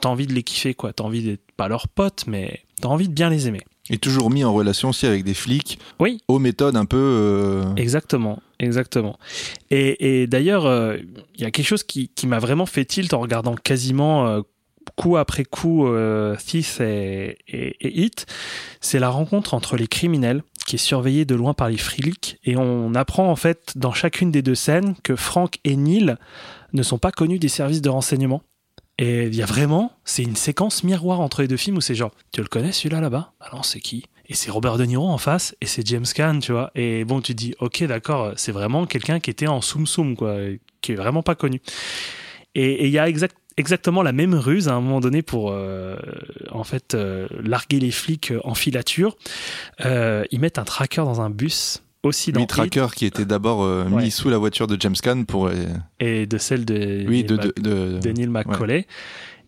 t'as 0.01 0.09
envie 0.09 0.27
de 0.27 0.33
les 0.33 0.43
kiffer 0.43 0.75
quoi. 0.75 0.93
T'as 0.93 1.05
envie 1.05 1.23
d'être 1.23 1.43
pas 1.57 1.69
leurs 1.69 1.89
potes, 1.89 2.25
mais 2.27 2.61
t'as 2.81 2.89
envie 2.89 3.09
de 3.09 3.15
bien 3.15 3.31
les 3.31 3.49
aimer. 3.49 3.63
Et 3.91 3.99
toujours 3.99 4.31
mis 4.31 4.43
en 4.43 4.53
relation 4.53 4.89
aussi 4.89 5.07
avec 5.07 5.23
des 5.23 5.35
flics 5.35 5.79
Oui. 6.01 6.19
aux 6.29 6.39
méthodes 6.41 6.77
un 6.77 6.87
peu. 6.87 6.97
euh, 6.99 7.75
Exactement, 7.77 8.41
exactement. 8.59 9.19
Et, 9.71 10.27
d'ailleurs, 10.27 10.67
euh, 10.67 10.97
il 11.35 11.41
y 11.41 11.45
a 11.45 11.51
quelque 11.51 11.67
chose 11.67 11.85
qui, 11.85 12.11
m'a 12.25 12.39
vraiment 12.39 12.67
fait 12.67 12.85
tilt 12.85 13.13
en 13.15 13.21
regardant 13.21 13.55
quasiment 13.55 14.27
euh, 14.27 14.43
coup 14.97 15.17
après 15.17 15.45
coup 15.45 15.87
euh, 15.87 16.37
Thief 16.37 16.81
et 16.81 17.39
Hit. 17.81 18.27
C'est 18.81 18.99
la 18.99 19.11
rencontre 19.11 19.55
entre 19.55 19.77
les 19.77 19.89
criminels 19.89 20.43
qui 20.67 20.77
est 20.77 20.79
surveillée 20.79 21.25
de 21.25 21.35
loin 21.35 21.55
par 21.55 21.68
les 21.68 21.76
flics 21.76 22.39
et 22.45 22.57
on 22.57 22.95
apprend 22.95 23.30
en 23.30 23.37
fait 23.37 23.72
dans 23.76 23.93
chacune 23.93 24.33
des 24.33 24.43
deux 24.43 24.57
scènes 24.57 24.97
que 25.05 25.14
Frank 25.14 25.59
et 25.63 25.76
Neil 25.76 26.17
ne 26.72 26.83
sont 26.83 26.99
pas 26.99 27.13
connus 27.13 27.39
des 27.39 27.49
services 27.49 27.83
de 27.83 27.89
renseignement. 27.89 28.43
Et 28.99 29.26
il 29.26 29.35
y 29.35 29.43
a 29.43 29.47
vraiment, 29.47 29.93
c'est 30.05 30.22
une 30.22 30.37
séquence 30.37 30.83
miroir 30.83 31.21
entre 31.21 31.43
les 31.43 31.49
deux 31.49 31.59
films 31.59 31.76
où 31.76 31.80
c'est 31.80 31.95
genre, 31.95 32.13
tu 32.33 32.41
le 32.41 32.49
connais 32.49 32.72
celui-là 32.72 33.01
là-bas? 33.01 33.33
Ah 33.41 33.51
non, 33.53 33.63
c'est 33.63 33.80
qui? 33.80 34.07
Et 34.29 34.35
c'est 34.35 34.51
Robert 34.51 34.77
De 34.77 34.85
Niro 34.85 35.07
en 35.09 35.19
face 35.19 35.55
et 35.61 35.67
c'est 35.67 35.87
James 35.87 36.05
Caan, 36.15 36.41
tu 36.41 36.53
vois. 36.53 36.71
Et 36.75 37.05
bon, 37.05 37.21
tu 37.21 37.33
te 37.33 37.39
dis, 37.39 37.55
ok, 37.61 37.85
d'accord, 37.85 38.33
c'est 38.37 38.53
vraiment 38.53 38.85
quelqu'un 38.87 39.21
qui 39.21 39.31
était 39.31 39.47
en 39.47 39.61
soum 39.61 39.87
soum, 39.87 40.17
quoi, 40.17 40.37
qui 40.81 40.93
est 40.93 40.97
vraiment 40.97 41.23
pas 41.23 41.35
connu. 41.37 41.61
Et 42.55 42.87
il 42.87 42.91
y 42.93 42.99
a 42.99 43.09
exact- 43.09 43.37
exactement 43.57 44.03
la 44.03 44.13
même 44.13 44.35
ruse 44.35 44.69
à 44.69 44.75
un 44.75 44.81
moment 44.81 45.01
donné 45.01 45.23
pour, 45.23 45.51
euh, 45.53 45.97
en 46.51 46.65
fait, 46.65 46.95
euh, 46.95 47.29
larguer 47.43 47.79
les 47.79 47.91
flics 47.93 48.33
en 48.45 48.55
filature. 48.55 49.17
Euh, 49.85 50.25
ils 50.33 50.41
mettent 50.41 50.59
un 50.59 50.65
tracker 50.65 51.03
dans 51.03 51.21
un 51.21 51.31
bus 51.31 51.83
aussi 52.03 52.31
dans 52.33 52.45
Tracker 52.47 52.87
qui 52.95 53.05
était 53.07 53.25
d'abord 53.25 53.63
euh, 53.65 53.85
Ouais. 53.89 54.05
mis 54.05 54.11
sous 54.11 54.29
la 54.29 54.39
voiture 54.39 54.67
de 54.67 54.77
James 54.81 54.95
Caan 55.03 55.25
pour. 55.25 55.47
euh, 55.49 55.55
et 56.01 56.27
de 56.27 56.39
celle 56.39 56.65
de, 56.65 57.05
oui, 57.09 57.23
Neil 57.23 57.25
de, 57.25 57.37
de, 57.37 57.53
de- 57.61 57.99
de 58.01 58.11
Neil 58.11 58.29
McCauley 58.29 58.87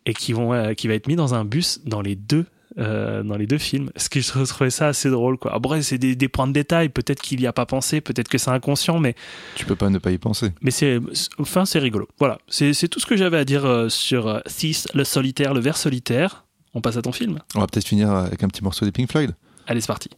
et 0.06 0.12
qui 0.14 0.32
vont 0.32 0.52
euh, 0.52 0.74
qui 0.74 0.88
va 0.88 0.94
être 0.94 1.06
mis 1.06 1.14
dans 1.16 1.34
un 1.34 1.44
bus 1.44 1.80
dans 1.84 2.00
les 2.00 2.16
deux 2.16 2.46
euh, 2.78 3.22
dans 3.22 3.36
les 3.36 3.46
deux 3.46 3.58
films. 3.58 3.90
Ce 3.96 4.08
que 4.08 4.20
je 4.20 4.30
trouvais 4.44 4.70
ça 4.70 4.88
assez 4.88 5.10
drôle 5.10 5.36
quoi. 5.38 5.54
Après 5.54 5.82
c'est 5.82 5.98
des, 5.98 6.14
des 6.16 6.28
points 6.28 6.46
de 6.46 6.52
détail. 6.52 6.88
Peut-être 6.88 7.20
qu'il 7.20 7.40
y 7.40 7.46
a 7.46 7.52
pas 7.52 7.66
pensé 7.66 8.00
peut-être 8.00 8.28
que 8.28 8.38
c'est 8.38 8.50
inconscient 8.50 8.98
mais 8.98 9.14
Tu 9.56 9.64
peux 9.66 9.76
pas 9.76 9.90
ne 9.90 9.98
pas 9.98 10.10
y 10.10 10.18
penser. 10.18 10.50
mais 10.62 10.70
c'est 10.70 11.00
enfin 11.38 11.64
c'est 11.64 11.78
rigolo. 11.78 12.08
Voilà. 12.18 12.38
C'est 12.48 12.88
tout 12.88 13.00
ce 13.00 13.06
que 13.06 13.16
j'avais 13.16 13.38
à 13.38 13.44
dire 13.44 13.64
euh, 13.64 13.88
sur 13.88 14.28
euh, 14.28 14.40
Thief, 14.46 14.86
le 14.94 15.04
solitaire 15.04 15.54
le 15.54 15.60
ver 15.60 15.76
solitaire. 15.76 16.44
On 16.74 16.80
passe 16.80 16.96
à 16.96 17.02
ton 17.02 17.12
film. 17.12 17.38
On 17.54 17.60
va 17.60 17.66
peut-être 17.66 17.86
finir 17.86 18.10
avec 18.10 18.42
un 18.42 18.48
petit 18.48 18.62
morceau 18.62 18.84
des 18.84 18.92
Pink 18.92 19.10
Floyd. 19.10 19.32
allez 19.66 19.80
c'est 19.80 19.86
parti 19.86 20.10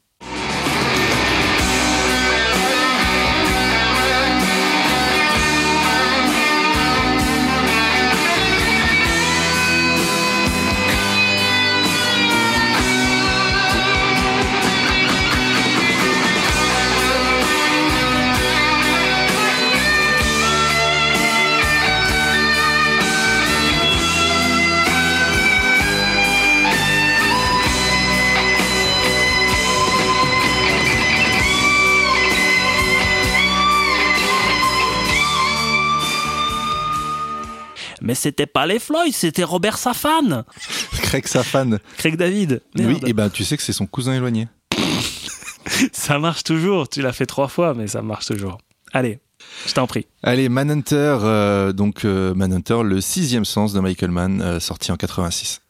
mais 38.11 38.17
c'était 38.17 38.47
pas 38.47 38.67
les 38.67 38.81
Floyd 38.81 39.15
c'était 39.15 39.45
Robert 39.45 39.79
Safan 39.79 40.43
Craig 41.03 41.29
Safan. 41.29 41.79
Craig 41.97 42.17
David 42.17 42.61
Oui, 42.77 42.99
et 43.07 43.13
ben 43.13 43.31
tu 43.31 43.45
sais 43.45 43.57
que 43.57 43.63
c'est 43.63 43.73
son 43.73 43.87
cousin 43.87 44.15
éloigné. 44.15 44.49
ça 45.93 46.19
marche 46.19 46.43
toujours 46.43 46.89
tu 46.89 47.03
l'as 47.03 47.13
fait 47.13 47.27
trois 47.27 47.47
fois 47.47 47.73
mais 47.73 47.87
ça 47.87 48.03
marche 48.03 48.27
toujours 48.27 48.59
allez 48.93 49.21
je 49.67 49.73
t'en 49.73 49.87
prie 49.87 50.07
Allez, 50.23 50.49
Manhunter, 50.49 51.19
euh, 51.23 51.73
donc 51.73 52.05
euh, 52.05 52.35
Manhunter, 52.35 52.83
le 52.85 53.01
sixième 53.01 53.47
sens 53.47 53.73
de 53.73 53.81
Michael 53.81 54.11
Mann, 54.11 54.43
euh, 54.43 54.61
sorti 54.61 54.93
en 54.93 54.97
86. 54.97 55.63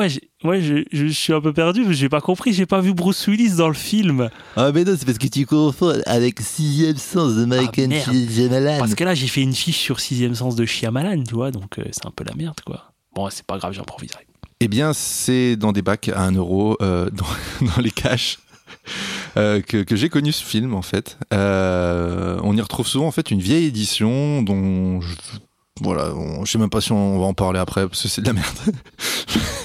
Ah 0.00 0.04
moi, 0.04 0.08
j'ai- 0.08 0.30
moi 0.42 0.60
je, 0.60 0.84
je 0.92 1.06
suis 1.08 1.32
un 1.34 1.40
peu 1.42 1.52
perdu, 1.52 1.84
j'ai 1.92 2.08
pas 2.08 2.20
compris, 2.22 2.54
j'ai 2.54 2.64
pas 2.64 2.80
vu 2.80 2.94
Bruce 2.94 3.26
Willis 3.26 3.56
dans 3.56 3.68
le 3.68 3.74
film. 3.74 4.30
Ah 4.56 4.70
mais 4.72 4.84
non, 4.84 4.94
c'est 4.98 5.04
parce 5.04 5.18
que 5.18 5.26
tu 5.26 5.44
confonds 5.44 6.00
avec 6.06 6.40
Sixième 6.40 6.96
Sens 6.96 7.34
de 7.34 7.44
Michael 7.44 7.88
merde. 7.88 8.10
Shyamalan. 8.30 8.78
Parce 8.78 8.94
que 8.94 9.04
là, 9.04 9.14
j'ai 9.14 9.26
fait 9.28 9.42
une 9.42 9.52
fiche 9.54 9.76
sur 9.78 10.00
Sixième 10.00 10.34
Sens 10.34 10.56
de 10.56 10.64
Shyamalan, 10.64 11.22
tu 11.24 11.34
vois, 11.34 11.50
donc 11.50 11.78
euh, 11.78 11.84
c'est 11.92 12.06
un 12.06 12.10
peu 12.10 12.24
la 12.24 12.34
merde, 12.34 12.58
quoi. 12.64 12.92
Bon, 13.14 13.28
c'est 13.30 13.44
pas 13.44 13.58
grave, 13.58 13.72
j'improviserai. 13.74 14.26
Eh 14.60 14.68
bien, 14.68 14.92
c'est 14.94 15.56
dans 15.56 15.72
des 15.72 15.82
bacs 15.82 16.08
à 16.08 16.22
1 16.22 16.32
euro, 16.32 16.76
euh, 16.80 17.10
dans, 17.10 17.66
dans 17.76 17.82
les 17.82 17.90
caches. 17.90 18.38
euh, 19.36 19.60
que, 19.60 19.82
que 19.82 19.96
j'ai 19.96 20.08
connu 20.08 20.32
ce 20.32 20.42
film 20.44 20.74
en 20.74 20.82
fait. 20.82 21.18
Euh, 21.34 22.38
on 22.42 22.56
y 22.56 22.60
retrouve 22.60 22.86
souvent 22.86 23.06
en 23.06 23.10
fait 23.10 23.30
une 23.30 23.40
vieille 23.40 23.66
édition 23.66 24.42
dont 24.42 25.00
je, 25.02 25.14
voilà, 25.80 26.12
je 26.44 26.50
sais 26.50 26.58
même 26.58 26.70
pas 26.70 26.80
si 26.80 26.92
on 26.92 27.18
va 27.18 27.24
en 27.24 27.34
parler 27.34 27.58
après 27.58 27.86
parce 27.88 28.02
que 28.02 28.08
c'est 28.08 28.20
de 28.20 28.26
la 28.26 28.34
merde. 28.34 28.58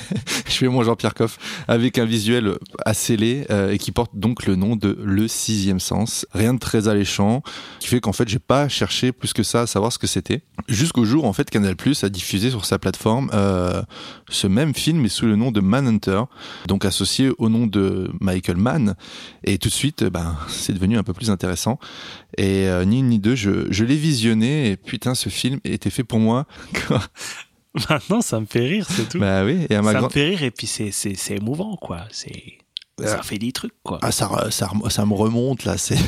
je 0.48 0.54
fais 0.54 0.68
mon 0.68 0.84
Jean-Pierre 0.84 1.14
Coff 1.14 1.38
avec 1.68 1.98
un 1.98 2.06
visuel 2.06 2.56
assez 2.86 3.18
laid 3.18 3.46
euh, 3.50 3.72
et 3.72 3.78
qui 3.78 3.92
porte 3.92 4.12
donc 4.14 4.46
le 4.46 4.56
nom 4.56 4.78
de 4.78 4.98
Le 5.04 5.28
Sixième 5.28 5.82
Sens. 5.82 6.26
Rien 6.34 6.54
de 6.54 6.60
très 6.60 6.88
alléchant, 6.88 7.44
qui 7.80 7.90
fait 7.90 8.00
qu'en 8.00 8.14
fait 8.14 8.30
j'ai 8.30 8.40
pas 8.40 8.70
cherché 8.70 9.12
plus 9.12 9.34
que 9.34 9.44
ça 9.44 9.62
à 9.62 9.68
savoir 9.68 9.92
ce 9.92 10.00
que 10.00 10.08
c'était. 10.08 10.42
Jusqu'au 10.70 11.04
jour 11.04 11.26
en 11.26 11.34
fait 11.34 11.50
Canal 11.50 11.76
Plus 11.76 12.04
a 12.06 12.10
diffusé 12.10 12.50
sur 12.50 12.64
sa 12.64 12.80
plateforme 12.80 13.30
euh, 13.34 13.82
ce 14.30 14.48
même 14.48 14.74
film 14.74 15.00
mais 15.02 15.10
sous 15.10 15.26
le 15.26 15.36
nom 15.36 15.52
de 15.52 15.60
Manhunter, 15.60 16.22
donc 16.68 16.86
associé 16.86 17.32
au 17.38 17.50
nom 17.50 17.68
de 17.68 18.10
Michael 18.22 18.58
Mann. 18.58 18.96
Et 19.44 19.58
tout 19.58 19.68
de 19.68 19.74
suite, 19.74 20.04
euh, 20.04 20.10
ben, 20.10 20.38
c'est 20.48 20.74
devenu 20.74 20.98
un 20.98 21.04
peu 21.04 21.14
plus 21.14 21.30
intéressant. 21.30 21.78
Et 22.38 22.68
ni 22.86 23.00
une 23.00 23.08
ni 23.08 23.20
deux, 23.20 23.36
je, 23.36 23.68
je 23.70 23.86
l'ai 23.86 23.96
visionné 23.96 24.72
et 24.72 24.76
putain, 24.78 25.16
ce 25.16 25.30
film 25.30 25.60
était 25.64 25.90
fait 25.90 26.04
pour 26.06 26.20
moi. 26.20 26.46
Maintenant, 27.90 28.22
ça 28.22 28.40
me 28.40 28.46
fait 28.46 28.66
rire, 28.68 28.88
c'est 28.90 29.10
tout. 29.10 29.20
bah 29.20 29.44
oui, 29.44 29.68
et 29.70 29.76
à 29.76 29.82
ma 29.82 29.92
ça 29.92 30.02
me 30.02 30.10
fait 30.10 30.30
rire 30.30 30.44
et 30.44 30.52
puis 30.52 30.66
c'est, 30.66 31.12
émouvant, 31.32 31.76
quoi. 31.76 32.06
C'est, 32.10 32.60
ça 33.04 33.18
Ah. 33.20 33.24
fait 33.24 33.38
des 33.38 33.52
trucs, 33.52 33.74
quoi. 33.84 34.00
Ah, 34.02 34.12
ça, 34.14 34.30
ça, 34.50 34.70
ça 34.90 35.06
me 35.06 35.14
remonte 35.14 35.66
là, 35.66 35.78
c'est. 35.78 35.98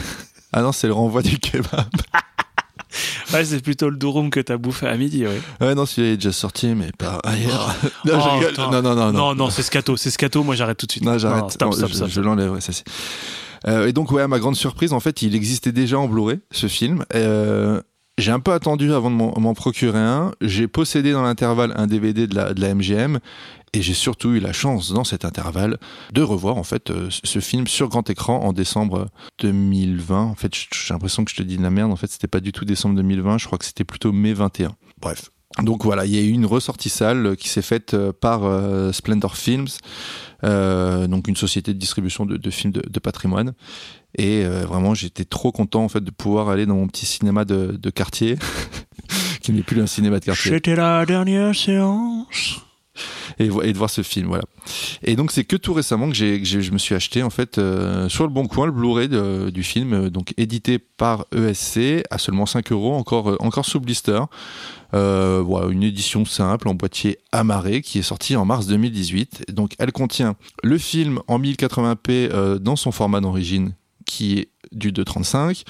Ah 0.53 0.61
non, 0.61 0.71
c'est 0.71 0.87
le 0.87 0.93
renvoi 0.93 1.21
du 1.21 1.37
kebab. 1.39 1.67
Ouais, 3.33 3.43
c'est 3.43 3.61
plutôt 3.61 3.89
le 3.89 3.97
durum 3.97 4.29
que 4.29 4.39
t'as 4.39 4.55
bouffé 4.55 4.87
à 4.87 4.95
midi, 4.95 5.25
oui. 5.27 5.35
Ouais, 5.59 5.75
non, 5.75 5.85
celui-là 5.85 6.13
est 6.13 6.17
déjà 6.17 6.31
sorti, 6.31 6.67
mais 6.67 6.91
pas 6.97 7.19
ailleurs. 7.25 7.75
non, 8.05 8.13
Oh, 8.15 8.41
je 8.41 8.61
non, 8.61 8.81
non, 8.81 8.95
non, 8.95 9.11
Non, 9.11 9.35
non, 9.35 9.49
c'est 9.49 9.61
scato, 9.61 9.97
c'est 9.97 10.09
scato, 10.09 10.41
moi 10.43 10.55
j'arrête 10.55 10.77
tout 10.77 10.85
de 10.85 10.91
suite. 10.93 11.03
Non, 11.03 11.17
j'arrête. 11.17 11.51
stop, 11.51 11.73
stop, 11.73 11.89
je, 11.89 11.93
stop. 11.95 12.07
je 12.09 12.21
l'enlève, 12.21 12.53
ouais, 12.53 12.61
ça 12.61 12.71
c'est. 12.71 12.85
Euh, 13.67 13.87
et 13.87 13.93
donc, 13.93 14.11
ouais, 14.11 14.21
à 14.21 14.27
ma 14.29 14.39
grande 14.39 14.55
surprise, 14.55 14.93
en 14.93 15.01
fait, 15.01 15.21
il 15.21 15.35
existait 15.35 15.73
déjà 15.73 15.99
en 15.99 16.07
Blu-ray, 16.07 16.39
ce 16.51 16.67
film. 16.67 17.03
Euh, 17.13 17.81
j'ai 18.17 18.31
un 18.31 18.39
peu 18.39 18.51
attendu 18.53 18.93
avant 18.93 19.11
de 19.11 19.15
m'en 19.15 19.53
procurer 19.53 19.99
un. 19.99 20.31
J'ai 20.41 20.67
possédé 20.67 21.11
dans 21.11 21.21
l'intervalle 21.21 21.73
un 21.75 21.87
DVD 21.87 22.27
de 22.27 22.35
la, 22.35 22.53
de 22.53 22.61
la 22.61 22.73
MGM. 22.73 23.19
Et 23.73 23.81
j'ai 23.81 23.93
surtout 23.93 24.31
eu 24.31 24.39
la 24.39 24.53
chance, 24.53 24.93
dans 24.93 25.03
cet 25.03 25.25
intervalle, 25.25 25.77
de 26.13 26.21
revoir, 26.21 26.55
en 26.55 26.63
fait, 26.63 26.89
euh, 26.89 27.09
ce 27.11 27.39
film 27.39 27.67
sur 27.67 27.89
grand 27.89 28.09
écran 28.09 28.39
en 28.39 28.53
décembre 28.53 29.09
2020. 29.39 30.21
En 30.23 30.35
fait, 30.35 30.53
j'ai 30.55 30.93
l'impression 30.93 31.25
que 31.25 31.31
je 31.31 31.35
te 31.35 31.43
dis 31.43 31.57
de 31.57 31.63
la 31.63 31.69
merde. 31.69 31.91
En 31.91 31.97
fait, 31.97 32.09
c'était 32.09 32.27
pas 32.27 32.39
du 32.39 32.53
tout 32.53 32.65
décembre 32.65 32.95
2020. 32.95 33.37
Je 33.37 33.45
crois 33.45 33.57
que 33.57 33.65
c'était 33.65 33.83
plutôt 33.83 34.13
mai 34.13 34.33
21. 34.33 34.71
Bref. 34.99 35.31
Donc 35.63 35.83
voilà, 35.83 36.05
il 36.05 36.15
y 36.15 36.19
a 36.19 36.21
eu 36.21 36.29
une 36.29 36.45
ressortie 36.45 36.89
salle 36.89 37.35
qui 37.35 37.49
s'est 37.49 37.61
faite 37.61 37.93
euh, 37.93 38.11
par 38.13 38.43
euh, 38.43 38.91
Splendor 38.91 39.35
Films, 39.35 39.67
euh, 40.43 41.07
donc 41.07 41.27
une 41.27 41.35
société 41.35 41.73
de 41.73 41.79
distribution 41.79 42.25
de, 42.25 42.37
de 42.37 42.49
films 42.51 42.73
de, 42.73 42.83
de 42.87 42.99
patrimoine. 42.99 43.53
Et 44.15 44.45
euh, 44.45 44.65
vraiment, 44.65 44.93
j'étais 44.93 45.25
trop 45.25 45.51
content 45.51 45.83
en 45.83 45.89
fait 45.89 46.03
de 46.03 46.11
pouvoir 46.11 46.49
aller 46.49 46.65
dans 46.65 46.75
mon 46.75 46.87
petit 46.87 47.05
cinéma 47.05 47.43
de, 47.43 47.77
de 47.79 47.89
quartier, 47.89 48.37
qui 49.41 49.51
n'est 49.51 49.63
plus 49.63 49.81
un 49.81 49.87
cinéma 49.87 50.19
de 50.19 50.25
quartier, 50.25 50.51
C'était 50.51 50.75
la 50.75 51.05
dernière 51.05 51.55
séance. 51.55 52.61
et, 53.39 53.47
de 53.47 53.77
voir 53.77 53.89
ce 53.89 54.03
film. 54.03 54.27
Voilà. 54.27 54.43
Et 55.03 55.15
donc 55.15 55.31
c'est 55.31 55.43
que 55.43 55.55
tout 55.55 55.73
récemment 55.73 56.07
que, 56.07 56.15
j'ai, 56.15 56.43
je 56.43 56.71
me 56.71 56.77
suis 56.77 56.93
acheté 56.93 57.23
en 57.23 57.29
fait 57.29 57.55
sur 58.09 58.23
le 58.23 58.29
bon 58.29 58.47
coin 58.47 58.65
le 58.67 58.71
Blu-ray 58.71 59.09
du 59.51 59.63
film, 59.63 60.09
donc 60.09 60.33
édité 60.37 60.79
par 60.79 61.25
ESC 61.35 62.03
à 62.09 62.17
seulement 62.17 62.45
5 62.45 62.71
euros, 62.71 62.95
encore 62.95 63.37
encore 63.39 63.65
sous 63.65 63.79
blister. 63.79 64.19
Euh, 64.93 65.41
voilà, 65.45 65.67
une 65.71 65.83
édition 65.83 66.23
simple 66.25 66.67
en 66.69 66.73
boîtier 66.73 67.17
amarré 67.31 67.81
qui 67.81 67.99
est 67.99 68.03
sortie 68.03 68.35
en 68.35 68.45
mars 68.45 68.67
2018. 68.67 69.51
Donc 69.51 69.73
elle 69.79 69.91
contient 69.91 70.35
le 70.63 70.77
film 70.77 71.19
en 71.27 71.39
1080p 71.39 71.97
euh, 72.09 72.57
dans 72.59 72.75
son 72.75 72.91
format 72.91 73.19
d'origine 73.19 73.73
qui 74.05 74.39
est 74.39 74.49
du 74.71 74.91
2.35. 74.91 75.63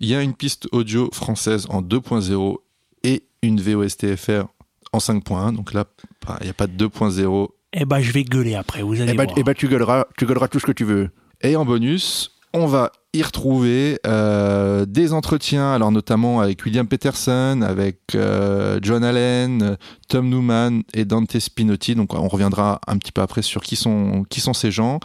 Il 0.00 0.08
y 0.08 0.14
a 0.14 0.22
une 0.22 0.34
piste 0.34 0.68
audio 0.72 1.10
française 1.12 1.66
en 1.70 1.82
2.0 1.82 2.56
et 3.04 3.24
une 3.42 3.60
VOSTFR 3.60 4.44
en 4.92 4.98
5.1. 4.98 5.54
Donc 5.56 5.72
là, 5.72 5.84
pas- 6.20 6.38
il 6.40 6.44
n'y 6.44 6.50
a 6.50 6.54
pas 6.54 6.66
de 6.68 6.72
2.0 6.76 7.48
Eh 7.72 7.84
ben, 7.84 8.00
je 8.00 8.12
vais 8.12 8.22
gueuler 8.24 8.54
après, 8.54 8.82
vous 8.82 9.00
allez 9.00 9.12
eh 9.12 9.16
voir. 9.16 9.26
ben, 9.44 9.54
tu 9.54 9.66
gueuleras, 9.68 10.06
tu 10.16 10.26
gueuleras 10.26 10.48
tout 10.48 10.60
ce 10.60 10.66
que 10.66 10.72
tu 10.72 10.84
veux. 10.84 11.10
Et 11.40 11.56
en 11.56 11.64
bonus, 11.64 12.30
on 12.52 12.66
va 12.66 12.92
y 13.14 13.22
retrouver 13.22 13.98
euh, 14.06 14.86
des 14.86 15.12
entretiens, 15.12 15.72
alors 15.72 15.92
notamment 15.92 16.40
avec 16.40 16.64
William 16.64 16.86
Peterson, 16.86 17.60
avec 17.62 17.98
euh, 18.14 18.78
John 18.80 19.04
Allen, 19.04 19.76
Tom 20.08 20.30
Newman 20.30 20.82
et 20.94 21.04
Dante 21.04 21.38
Spinotti. 21.38 21.94
Donc 21.94 22.14
on 22.14 22.28
reviendra 22.28 22.80
un 22.86 22.96
petit 22.96 23.12
peu 23.12 23.20
après 23.20 23.42
sur 23.42 23.62
qui 23.62 23.76
sont 23.76 24.24
qui 24.30 24.40
sont 24.40 24.54
ces 24.54 24.70
gens. 24.70 24.98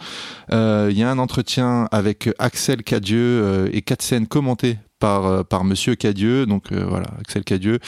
Euh, 0.52 0.88
Il 0.90 0.98
y 0.98 1.02
a 1.02 1.10
un 1.10 1.18
entretien 1.18 1.86
avec 1.92 2.30
Axel 2.38 2.82
Cadieux 2.82 3.42
euh, 3.42 3.68
et 3.72 3.82
quatre 3.82 4.02
scènes 4.02 4.26
commentées 4.26 4.78
par, 4.98 5.26
euh, 5.26 5.42
par 5.44 5.64
Monsieur 5.64 5.94
Cadieux, 5.94 6.46
donc 6.46 6.72
euh, 6.72 6.84
voilà, 6.88 7.06
Axel 7.20 7.44
Cadieux. 7.44 7.78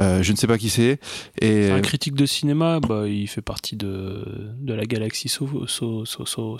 Euh, 0.00 0.22
je 0.22 0.32
ne 0.32 0.36
sais 0.36 0.46
pas 0.46 0.56
qui 0.58 0.70
c'est. 0.70 0.98
Et 1.40 1.64
C'est 1.64 1.70
un 1.70 1.80
critique 1.80 2.14
de 2.14 2.24
cinéma, 2.26 2.80
bah, 2.80 3.06
il 3.06 3.26
fait 3.28 3.42
partie 3.42 3.76
de, 3.76 4.24
de 4.58 4.72
la 4.74 4.84
galaxie 4.86 5.28
So, 5.28 5.66
so, 5.66 6.04
so, 6.06 6.26
so-. 6.26 6.56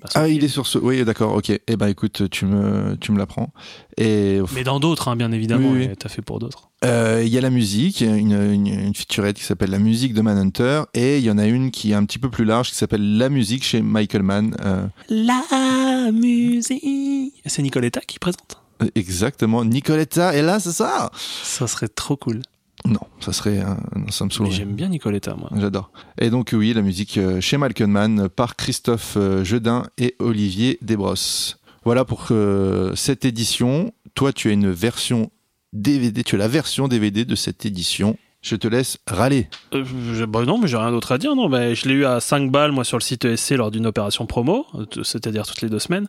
Bah, 0.00 0.08
ah, 0.14 0.28
il 0.28 0.44
est 0.44 0.48
sur 0.48 0.66
ce. 0.66 0.78
Oui, 0.78 1.04
d'accord, 1.04 1.34
ok. 1.34 1.50
Eh 1.66 1.76
ben, 1.76 1.88
écoute, 1.88 2.30
tu 2.30 2.46
me, 2.46 2.96
tu 3.00 3.10
me 3.12 3.18
l'apprends. 3.18 3.52
Et 3.98 4.40
Mais 4.54 4.64
dans 4.64 4.78
d'autres, 4.80 5.08
hein, 5.08 5.16
bien 5.16 5.32
évidemment, 5.32 5.70
Oui, 5.72 5.86
oui. 5.88 5.96
t'as 5.98 6.08
fait 6.08 6.22
pour 6.22 6.38
d'autres. 6.38 6.70
euh, 6.84 7.22
il 7.24 7.32
y 7.32 7.36
a 7.38 7.40
la 7.40 7.50
musique, 7.50 8.00
une, 8.00 8.32
une, 8.32 8.66
une 8.68 8.94
featurette 8.94 9.36
qui 9.36 9.44
s'appelle 9.44 9.70
La 9.70 9.78
musique 9.80 10.14
de 10.14 10.20
Manhunter, 10.22 10.82
et 10.94 11.18
il 11.18 11.24
y 11.24 11.30
en 11.30 11.38
a 11.38 11.46
une 11.46 11.70
qui 11.72 11.90
est 11.92 11.94
un 11.94 12.04
petit 12.04 12.18
peu 12.18 12.30
plus 12.30 12.44
large 12.44 12.70
qui 12.70 12.76
s'appelle 12.76 13.18
La 13.18 13.28
musique 13.28 13.64
chez 13.64 13.82
Michael 13.82 14.22
Mann. 14.22 14.56
Euh, 14.64 14.86
La 15.10 16.10
musique 16.12 17.34
C'est 17.46 17.62
Nicoletta 17.62 18.00
qui 18.00 18.18
présente 18.18 18.61
exactement. 18.94 19.64
Nicoletta 19.64 20.34
est 20.34 20.42
là, 20.42 20.60
c'est 20.60 20.72
ça? 20.72 21.10
Ça 21.42 21.66
serait 21.66 21.88
trop 21.88 22.16
cool. 22.16 22.42
Non, 22.84 23.00
ça 23.20 23.32
serait. 23.32 23.58
un- 23.60 23.76
ça 24.10 24.24
me 24.24 24.30
saoulerait. 24.30 24.54
j'aime 24.54 24.74
bien 24.74 24.88
Nicoletta, 24.88 25.34
moi. 25.36 25.48
J'adore. 25.56 25.92
Et 26.18 26.30
donc 26.30 26.50
oui, 26.52 26.72
la 26.72 26.82
musique 26.82 27.16
euh, 27.18 27.40
chez 27.40 27.56
Malcolm 27.56 27.90
Mann 27.92 28.28
par 28.28 28.56
Christophe 28.56 29.14
euh, 29.16 29.44
Jedin 29.44 29.84
et 29.98 30.16
Olivier 30.18 30.78
Desbrosses. 30.82 31.58
Voilà 31.84 32.04
pour 32.04 32.26
euh, 32.32 32.94
cette 32.96 33.24
édition. 33.24 33.92
Toi, 34.14 34.32
tu 34.32 34.48
as 34.48 34.52
une 34.52 34.70
version 34.70 35.30
DVD, 35.72 36.22
tu 36.24 36.34
as 36.34 36.38
la 36.38 36.48
version 36.48 36.88
DVD 36.88 37.24
de 37.24 37.34
cette 37.34 37.64
édition. 37.64 38.16
Je 38.42 38.56
te 38.56 38.66
laisse 38.66 38.98
râler. 39.06 39.48
Euh, 39.72 40.26
bah 40.26 40.44
non, 40.44 40.58
mais 40.58 40.66
j'ai 40.66 40.76
rien 40.76 40.90
d'autre 40.90 41.12
à 41.12 41.18
dire. 41.18 41.36
Non, 41.36 41.48
bah, 41.48 41.72
je 41.74 41.86
l'ai 41.88 41.94
eu 41.94 42.04
à 42.04 42.18
5 42.18 42.50
balles, 42.50 42.72
moi, 42.72 42.82
sur 42.84 42.98
le 42.98 43.02
site 43.02 43.24
ESC 43.24 43.52
lors 43.52 43.70
d'une 43.70 43.86
opération 43.86 44.26
promo, 44.26 44.66
euh, 44.74 44.84
c'est-à-dire 45.04 45.46
toutes 45.46 45.62
les 45.62 45.68
deux 45.68 45.78
semaines, 45.78 46.08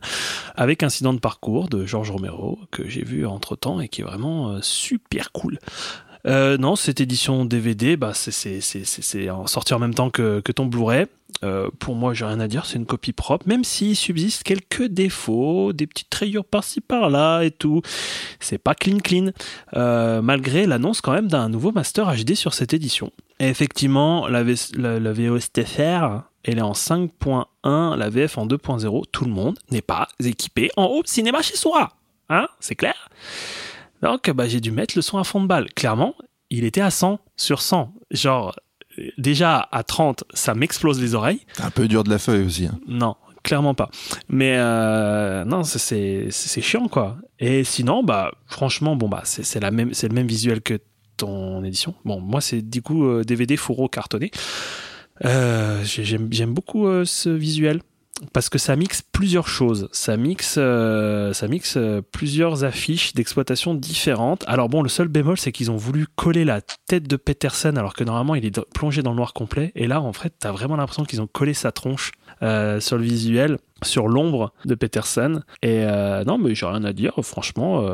avec 0.56 0.82
Incident 0.82 1.14
de 1.14 1.20
parcours 1.20 1.68
de 1.68 1.86
Georges 1.86 2.10
Romero, 2.10 2.58
que 2.72 2.88
j'ai 2.88 3.04
vu 3.04 3.24
entre 3.24 3.54
temps 3.54 3.80
et 3.80 3.88
qui 3.88 4.00
est 4.00 4.04
vraiment 4.04 4.50
euh, 4.50 4.58
super 4.62 5.30
cool. 5.30 5.58
Euh, 6.26 6.56
non, 6.56 6.74
cette 6.74 7.00
édition 7.00 7.44
DVD, 7.44 7.96
bah, 7.96 8.12
c'est- 8.14 8.60
sorti 9.46 9.74
en 9.74 9.78
même 9.78 9.94
temps 9.94 10.10
que, 10.10 10.40
que 10.40 10.52
ton 10.52 10.66
Blu-ray. 10.66 11.06
Euh, 11.42 11.68
pour 11.78 11.94
moi, 11.94 12.14
j'ai 12.14 12.24
rien 12.24 12.40
à 12.40 12.48
dire, 12.48 12.66
c'est 12.66 12.78
une 12.78 12.86
copie 12.86 13.12
propre, 13.12 13.46
même 13.48 13.64
s'il 13.64 13.96
subsiste 13.96 14.42
quelques 14.42 14.84
défauts, 14.84 15.72
des 15.72 15.86
petites 15.86 16.14
rayures 16.14 16.44
par-ci 16.44 16.80
par-là 16.80 17.42
et 17.42 17.50
tout. 17.50 17.82
C'est 18.40 18.58
pas 18.58 18.74
clean 18.74 18.98
clean, 18.98 19.30
euh, 19.74 20.22
malgré 20.22 20.66
l'annonce 20.66 21.00
quand 21.00 21.12
même 21.12 21.28
d'un 21.28 21.48
nouveau 21.48 21.72
master 21.72 22.14
HD 22.14 22.34
sur 22.34 22.54
cette 22.54 22.72
édition. 22.72 23.10
Et 23.40 23.48
effectivement, 23.48 24.28
la, 24.28 24.42
VOSTFR, 24.42 26.22
elle 26.44 26.58
est 26.58 26.62
en 26.62 26.72
5.1, 26.72 27.96
la 27.96 28.08
VF 28.08 28.38
en 28.38 28.46
2.0. 28.46 29.04
Tout 29.10 29.24
le 29.24 29.30
monde 29.30 29.58
n'est 29.70 29.82
pas 29.82 30.08
équipé 30.22 30.70
en 30.76 30.84
home 30.84 31.06
cinéma 31.06 31.42
chez 31.42 31.56
soi. 31.56 31.90
Hein 32.28 32.48
C'est 32.60 32.76
clair? 32.76 33.08
Donc, 34.02 34.30
bah, 34.30 34.48
j'ai 34.48 34.60
dû 34.60 34.70
mettre 34.70 34.96
le 34.96 35.02
son 35.02 35.18
à 35.18 35.24
fond 35.24 35.42
de 35.42 35.46
balle. 35.46 35.66
Clairement, 35.74 36.14
il 36.50 36.64
était 36.64 36.80
à 36.80 36.90
100 36.90 37.18
sur 37.36 37.60
100. 37.60 37.92
Genre, 38.10 38.54
déjà 39.18 39.68
à 39.72 39.82
30, 39.82 40.24
ça 40.34 40.54
m'explose 40.54 41.00
les 41.00 41.14
oreilles. 41.14 41.40
Un 41.60 41.70
peu 41.70 41.88
dur 41.88 42.04
de 42.04 42.10
la 42.10 42.18
feuille 42.18 42.44
aussi. 42.46 42.66
hein. 42.66 42.78
Non, 42.86 43.16
clairement 43.42 43.74
pas. 43.74 43.90
Mais 44.28 44.54
euh, 44.56 45.44
non, 45.44 45.64
c'est- 45.64 46.60
chiant 46.60 46.88
quoi. 46.88 47.16
Et 47.38 47.64
sinon, 47.64 48.02
bah 48.04 48.30
franchement, 48.46 48.96
bon 48.96 49.08
bah 49.08 49.22
c'est 49.24 49.60
la 49.60 49.70
même, 49.70 49.92
c'est 49.94 50.08
le 50.08 50.14
même 50.14 50.26
visuel 50.26 50.60
que 50.62 50.78
ton 51.16 51.62
édition. 51.64 51.94
Bon, 52.04 52.20
moi 52.20 52.40
c'est 52.40 52.62
du 52.62 52.82
coup 52.82 53.04
euh, 53.06 53.24
DVD 53.24 53.56
fourreau 53.56 53.88
cartonné. 53.88 54.30
Euh, 55.24 55.82
j'ai- 55.84 56.04
J'aime 56.04 56.28
j'aime 56.32 56.52
beaucoup 56.54 56.86
ce 57.04 57.28
visuel 57.30 57.80
parce 58.32 58.48
que 58.48 58.58
ça 58.58 58.76
mixe 58.76 59.02
plusieurs 59.02 59.48
choses. 59.48 59.88
Ça 59.92 60.16
mixe, 60.16 60.56
euh, 60.58 61.32
ça 61.32 61.48
mixe 61.48 61.74
euh, 61.76 62.00
plusieurs 62.00 62.64
affiches 62.64 63.12
d'exploitation 63.14 63.74
différentes. 63.74 64.44
Alors 64.46 64.68
bon, 64.68 64.82
le 64.82 64.88
seul 64.88 65.08
bémol, 65.08 65.36
c'est 65.36 65.52
qu'ils 65.52 65.70
ont 65.70 65.76
voulu 65.76 66.06
coller 66.14 66.44
la 66.44 66.60
tête 66.60 67.08
de 67.08 67.16
Peterson 67.16 67.74
alors 67.76 67.94
que 67.94 68.04
normalement 68.04 68.34
il 68.34 68.44
est 68.44 68.60
plongé 68.72 69.02
dans 69.02 69.10
le 69.10 69.16
noir 69.16 69.32
complet. 69.32 69.72
Et 69.74 69.86
là, 69.86 70.00
en 70.00 70.12
fait, 70.12 70.32
t'as 70.38 70.52
vraiment 70.52 70.76
l'impression 70.76 71.04
qu'ils 71.04 71.20
ont 71.20 71.26
collé 71.26 71.54
sa 71.54 71.72
tronche 71.72 72.12
euh, 72.42 72.78
sur 72.80 72.98
le 72.98 73.04
visuel, 73.04 73.58
sur 73.82 74.06
l'ombre 74.06 74.52
de 74.64 74.74
Peterson. 74.74 75.42
Et 75.62 75.84
non, 76.26 76.38
mais 76.38 76.54
j'ai 76.54 76.66
rien 76.66 76.84
à 76.84 76.92
dire. 76.92 77.12
Franchement, 77.22 77.84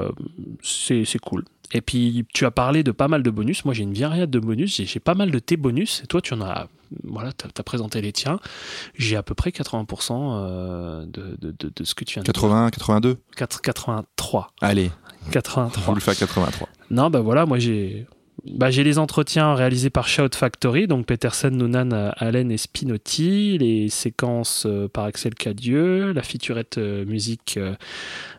c'est 0.62 1.18
cool. 1.18 1.44
Et 1.72 1.80
puis, 1.80 2.26
tu 2.32 2.44
as 2.44 2.50
parlé 2.50 2.82
de 2.82 2.90
pas 2.90 3.08
mal 3.08 3.22
de 3.22 3.30
bonus. 3.30 3.64
Moi, 3.64 3.74
j'ai 3.74 3.84
une 3.84 3.90
myriade 3.90 4.30
de 4.30 4.38
bonus. 4.38 4.80
J'ai 4.84 5.00
pas 5.00 5.14
mal 5.14 5.30
de 5.30 5.38
tes 5.38 5.56
bonus. 5.56 6.02
Et 6.04 6.06
toi, 6.06 6.20
tu 6.20 6.34
en 6.34 6.42
as. 6.42 6.68
Voilà, 7.04 7.32
t'as 7.32 7.48
as 7.56 7.62
présenté 7.62 8.00
les 8.00 8.12
tiens. 8.12 8.38
J'ai 8.96 9.16
à 9.16 9.22
peu 9.22 9.34
près 9.34 9.50
80% 9.50 10.12
euh, 10.12 11.06
de, 11.06 11.36
de, 11.40 11.54
de, 11.58 11.72
de 11.74 11.84
ce 11.84 11.94
que 11.94 12.04
tu 12.04 12.14
viens 12.14 12.22
de 12.22 12.26
80, 12.26 12.70
82 12.70 13.08
dire. 13.14 13.18
Quatre- 13.36 13.60
83. 13.60 14.52
Allez, 14.60 14.90
83. 15.30 15.84
on 15.88 15.94
le 15.94 16.00
fait 16.00 16.10
à 16.10 16.14
83. 16.14 16.68
Non, 16.90 17.10
bah 17.10 17.20
voilà, 17.20 17.46
moi 17.46 17.58
j'ai. 17.58 18.06
Bah, 18.46 18.70
j'ai 18.70 18.84
les 18.84 18.98
entretiens 18.98 19.54
réalisés 19.54 19.90
par 19.90 20.08
Shout 20.08 20.30
Factory, 20.34 20.86
donc 20.86 21.04
Peterson, 21.04 21.50
Noonan, 21.50 21.90
Allen 22.16 22.50
et 22.50 22.56
Spinotti, 22.56 23.58
les 23.58 23.90
séquences 23.90 24.64
euh, 24.66 24.88
par 24.88 25.04
Axel 25.04 25.34
Cadieux, 25.34 26.12
la 26.12 26.22
featurette 26.22 26.78
euh, 26.78 27.04
musique 27.04 27.58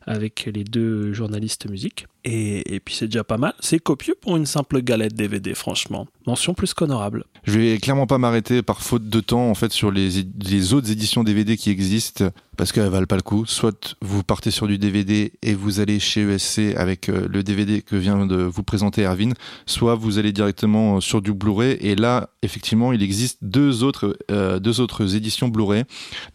avec 0.05 0.49
les 0.53 0.63
deux 0.63 1.13
journalistes 1.13 1.69
musique. 1.69 2.07
Et, 2.23 2.75
et 2.75 2.79
puis 2.79 2.95
c'est 2.95 3.07
déjà 3.07 3.23
pas 3.23 3.37
mal. 3.37 3.53
C'est 3.59 3.79
copieux 3.79 4.15
pour 4.19 4.37
une 4.37 4.45
simple 4.45 4.81
galette 4.81 5.15
DVD, 5.15 5.53
franchement. 5.55 6.07
Mention 6.27 6.53
plus 6.53 6.73
qu'honorable. 6.73 7.25
Je 7.43 7.59
vais 7.59 7.77
clairement 7.79 8.05
pas 8.05 8.19
m'arrêter 8.19 8.61
par 8.61 8.81
faute 8.81 9.09
de 9.09 9.19
temps 9.19 9.49
en 9.49 9.55
fait 9.55 9.71
sur 9.71 9.89
les, 9.89 10.23
les 10.39 10.73
autres 10.73 10.91
éditions 10.91 11.23
DVD 11.23 11.57
qui 11.57 11.71
existent 11.71 12.29
parce 12.57 12.71
qu'elles 12.71 12.89
valent 12.89 13.07
pas 13.07 13.15
le 13.15 13.23
coup. 13.23 13.45
Soit 13.47 13.95
vous 14.01 14.23
partez 14.23 14.51
sur 14.51 14.67
du 14.67 14.77
DVD 14.77 15.33
et 15.41 15.55
vous 15.55 15.79
allez 15.79 15.99
chez 15.99 16.21
ESC 16.21 16.75
avec 16.77 17.09
euh, 17.09 17.27
le 17.27 17.41
DVD 17.41 17.81
que 17.81 17.95
vient 17.95 18.27
de 18.27 18.35
vous 18.35 18.61
présenter 18.63 19.03
Erwin, 19.03 19.33
soit 19.65 19.95
vous 19.95 20.19
allez 20.19 20.31
directement 20.31 20.97
euh, 20.97 20.99
sur 20.99 21.23
du 21.23 21.33
Blu-ray 21.33 21.77
et 21.81 21.95
là 21.95 22.29
effectivement 22.43 22.93
il 22.93 23.01
existe 23.01 23.39
deux 23.41 23.83
autres 23.83 24.17
euh, 24.29 24.59
deux 24.59 24.79
autres 24.79 25.15
éditions 25.15 25.47
Blu-ray. 25.47 25.85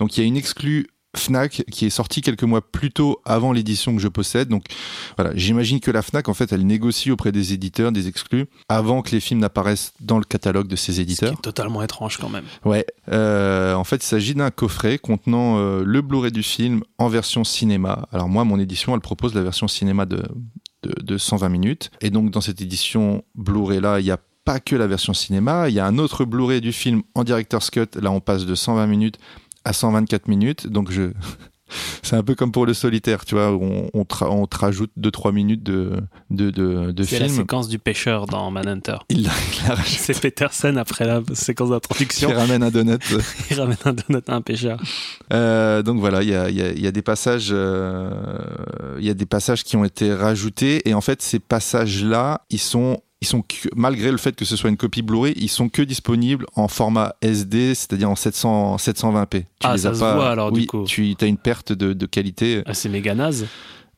Donc 0.00 0.16
il 0.16 0.20
y 0.20 0.24
a 0.24 0.26
une 0.26 0.36
exclue 0.36 0.88
Fnac 1.18 1.64
qui 1.70 1.86
est 1.86 1.90
sortie 1.90 2.20
quelques 2.20 2.42
mois 2.44 2.60
plus 2.60 2.90
tôt 2.90 3.20
avant 3.24 3.52
l'édition 3.52 3.94
que 3.94 4.00
je 4.02 4.08
possède. 4.08 4.48
Donc 4.48 4.64
voilà, 5.16 5.32
j'imagine 5.34 5.80
que 5.80 5.90
la 5.90 6.02
Fnac 6.02 6.28
en 6.28 6.34
fait 6.34 6.52
elle 6.52 6.66
négocie 6.66 7.10
auprès 7.10 7.32
des 7.32 7.52
éditeurs 7.52 7.92
des 7.92 8.08
exclus 8.08 8.46
avant 8.68 9.02
que 9.02 9.10
les 9.12 9.20
films 9.20 9.40
n'apparaissent 9.40 9.92
dans 10.00 10.18
le 10.18 10.24
catalogue 10.24 10.68
de 10.68 10.76
ces 10.76 10.92
Ce 10.92 10.96
qui 10.96 11.02
éditeurs. 11.02 11.32
est 11.32 11.42
totalement 11.42 11.82
étrange 11.82 12.18
quand 12.18 12.28
même. 12.28 12.44
Ouais, 12.64 12.86
euh, 13.10 13.74
en 13.74 13.84
fait, 13.84 13.96
il 13.96 14.06
s'agit 14.06 14.34
d'un 14.34 14.50
coffret 14.50 14.98
contenant 14.98 15.58
euh, 15.58 15.82
le 15.84 16.00
Blu-ray 16.02 16.32
du 16.32 16.42
film 16.42 16.82
en 16.98 17.08
version 17.08 17.44
cinéma. 17.44 18.08
Alors 18.12 18.28
moi, 18.28 18.44
mon 18.44 18.58
édition, 18.58 18.94
elle 18.94 19.00
propose 19.00 19.34
la 19.34 19.42
version 19.42 19.68
cinéma 19.68 20.06
de, 20.06 20.22
de, 20.82 20.94
de 21.02 21.18
120 21.18 21.48
minutes. 21.48 21.90
Et 22.00 22.10
donc, 22.10 22.30
dans 22.30 22.40
cette 22.40 22.60
édition 22.60 23.22
Blu-ray-là, 23.34 24.00
il 24.00 24.04
n'y 24.04 24.10
a 24.10 24.18
pas 24.44 24.60
que 24.60 24.76
la 24.76 24.86
version 24.86 25.12
cinéma, 25.12 25.68
il 25.68 25.74
y 25.74 25.80
a 25.80 25.86
un 25.86 25.98
autre 25.98 26.24
Blu-ray 26.24 26.60
du 26.60 26.72
film 26.72 27.02
en 27.14 27.24
director's 27.24 27.70
cut. 27.70 27.86
Là, 28.00 28.10
on 28.12 28.20
passe 28.20 28.46
de 28.46 28.54
120 28.54 28.86
minutes 28.86 29.18
à 29.66 29.72
124 29.72 30.28
minutes. 30.28 30.66
Donc, 30.68 30.90
je... 30.90 31.10
C'est 32.04 32.14
un 32.14 32.22
peu 32.22 32.36
comme 32.36 32.52
pour 32.52 32.64
le 32.64 32.74
solitaire, 32.74 33.24
tu 33.24 33.34
vois, 33.34 33.50
on, 33.50 33.90
on, 33.92 34.04
te, 34.04 34.14
ra- 34.14 34.30
on 34.30 34.46
te 34.46 34.56
rajoute 34.56 34.92
2-3 35.00 35.32
minutes 35.32 35.64
de, 35.64 35.94
de, 36.30 36.50
de, 36.50 36.92
de 36.92 37.02
C'est 37.02 37.18
la 37.18 37.24
film. 37.26 37.38
séquence 37.38 37.66
du 37.68 37.80
pêcheur 37.80 38.26
dans 38.26 38.52
Manhunter. 38.52 38.98
Il 39.08 39.24
la, 39.24 39.30
il. 39.66 39.82
C'est 39.84 40.20
Peterson 40.20 40.76
après 40.76 41.04
la 41.06 41.22
séquence 41.34 41.70
d'introduction. 41.70 42.32
ramène 42.32 42.62
un 42.62 42.70
donut. 42.70 43.00
Il 43.50 43.58
ramène 43.60 43.76
un 43.84 43.92
donut 43.94 44.22
à 44.28 44.34
un 44.36 44.42
pêcheur. 44.42 44.80
Euh, 45.32 45.82
donc 45.82 45.98
voilà, 45.98 46.22
il 46.22 46.28
y 46.28 46.36
a, 46.36 46.48
il 46.50 46.54
y 46.56 46.62
a- 46.62 46.70
il 46.70 46.80
y 46.80 46.86
a 46.86 46.92
des 46.92 47.02
passages, 47.02 47.48
euh, 47.50 48.12
il 49.00 49.04
y 49.04 49.10
a 49.10 49.14
des 49.14 49.26
passages 49.26 49.64
qui 49.64 49.76
ont 49.76 49.84
été 49.84 50.14
rajoutés 50.14 50.88
et 50.88 50.94
en 50.94 51.00
fait 51.00 51.20
ces 51.20 51.40
passages-là, 51.40 52.42
ils 52.50 52.60
sont, 52.60 52.98
ils 53.22 53.26
sont 53.26 53.42
que- 53.42 53.68
malgré 53.74 54.10
le 54.10 54.18
fait 54.18 54.36
que 54.36 54.44
ce 54.44 54.56
soit 54.56 54.68
une 54.70 54.76
copie 54.76 55.02
Blu-ray, 55.02 55.32
ils 55.36 55.48
sont 55.48 55.68
que 55.68 55.82
disponibles 55.82 56.46
en 56.54 56.68
format 56.68 57.14
SD, 57.22 57.74
c'est-à-dire 57.74 58.10
en 58.10 58.16
700, 58.16 58.76
720p. 58.78 59.40
Tu 59.40 59.46
Ah, 59.64 59.78
ça 59.78 59.94
se 59.94 59.98
voit, 59.98 60.30
alors, 60.30 60.52
du 60.52 60.60
oui, 60.60 60.66
coup. 60.66 60.84
tu 60.84 61.16
as 61.20 61.26
une 61.26 61.38
perte 61.38 61.72
de, 61.72 61.92
de 61.94 62.06
qualité. 62.06 62.62
Ah, 62.66 62.74
c'est 62.74 62.88
méga 62.88 63.14
naze. 63.14 63.46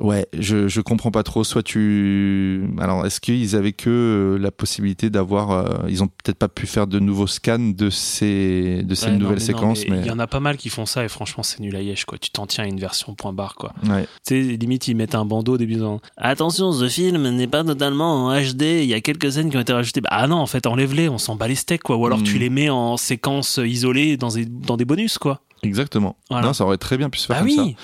Ouais, 0.01 0.27
je, 0.39 0.69
je 0.69 0.81
comprends 0.81 1.11
pas 1.11 1.25
trop. 1.25 1.43
Soit 1.43 1.65
tu, 1.65 2.71
alors 2.79 3.05
est-ce 3.05 3.21
qu'ils 3.21 3.57
avaient 3.57 3.73
que 3.73 3.91
euh, 3.91 4.39
la 4.39 4.53
possibilité 4.53 5.11
d'avoir, 5.11 5.51
euh, 5.51 5.65
ils 5.89 6.05
ont 6.05 6.07
peut-être 6.07 6.39
pas 6.39 6.47
pu 6.49 6.69
faire 6.69 6.87
de 6.87 7.01
nouveaux 7.01 7.27
scans 7.27 7.59
de 7.59 7.91
ces, 7.91 8.83
de 8.85 8.95
ces 8.95 9.07
Ouais, 9.07 9.13
non, 9.13 9.19
nouvelles 9.19 9.35
mais 9.39 9.41
séquences, 9.45 9.81
mais, 9.89 9.99
Il 10.01 10.07
y 10.07 10.11
en 10.13 10.21
a 10.21 10.29
pas 10.29 10.39
mal 10.39 10.57
qui 10.57 10.69
font 10.69 10.87
ça 10.87 11.05
et 11.05 11.09
franchement, 11.09 11.43
c'est 11.43 11.59
nul 11.61 11.75
à 11.75 11.83
yesh, 11.83 12.05
quoi. 12.05 12.17
Tu 12.17 12.31
t'en 12.31 12.47
tiens 12.47 12.63
à 12.65 12.67
une 12.69 12.79
version 12.79 13.15
point 13.17 13.33
barre, 13.33 13.57
quoi. 13.57 13.73
ouais. 13.89 14.05
Tu 14.25 14.41
sais, 14.51 14.57
limite, 14.57 14.87
ils 14.87 14.95
mettent 14.95 15.17
un 15.17 15.25
bandeau 15.25 15.55
au 15.55 15.59
début 15.59 15.75
disant 15.75 16.01
Attention, 16.17 16.71
ce 16.73 16.89
film 16.89 17.29
n'est 17.31 17.49
pas 17.49 17.65
totalement 17.65 18.27
en 18.27 18.41
HD, 18.41 18.63
il 18.63 18.85
y 18.85 18.95
a 18.95 19.01
quelques 19.01 19.33
scènes 19.33 19.51
qui 19.51 19.57
ont 19.57 19.61
été 19.61 19.73
rajoutées. 19.73 20.01
Bah, 20.01 20.11
ah 20.13 20.29
non, 20.29 20.37
en 20.37 20.47
fait, 20.47 20.67
enlève-les, 20.67 21.09
on 21.09 21.19
s'en 21.19 21.35
bat 21.35 21.49
les 21.49 21.57
steaks, 21.57 21.83
quoi. 21.83 21.97
Ou 21.97 22.07
alors 22.07 22.19
Mm. 22.21 22.23
tu 22.25 22.39
les 22.39 22.51
mets 22.51 22.71
en 22.71 22.97
séquence 22.97 23.59
isolée 23.63 24.17
dans 24.17 24.29
des, 24.29 24.45
dans 24.45 24.77
des 24.77 24.85
bonus, 24.85 25.19
quoi. 25.19 25.41
Exactement. 25.65 26.15
Voilà. 26.31 26.47
Non, 26.47 26.53
ça 26.53 26.65
aurait 26.65 26.77
très 26.79 26.97
bien 26.97 27.11
pu 27.11 27.19
se 27.19 27.27
faire 27.27 27.35
Bah 27.35 27.41
comme 27.41 27.49
oui 27.49 27.57
ça. 27.57 27.63
Moi, 27.63 27.75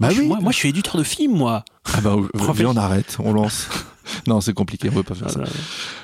Bah 0.00 0.08
je 0.08 0.12
suis- 0.14 0.22
oui. 0.22 0.28
moi, 0.28 0.38
moi, 0.40 0.50
je 0.52 0.56
suis 0.56 0.68
éditeur 0.70 0.96
de 0.96 1.02
films, 1.02 1.36
moi 1.36 1.57
Ah 1.94 2.00
bah 2.00 2.16
Profil- 2.34 2.64
viens, 2.64 2.70
on 2.70 2.76
arrête, 2.76 3.16
on 3.20 3.32
lance. 3.32 3.68
non, 4.26 4.40
c'est 4.40 4.54
compliqué, 4.54 4.88
on 4.90 4.94
peut 4.94 5.02
pas 5.02 5.14
faire 5.14 5.30
ça. 5.30 5.38
Voilà. 5.40 5.52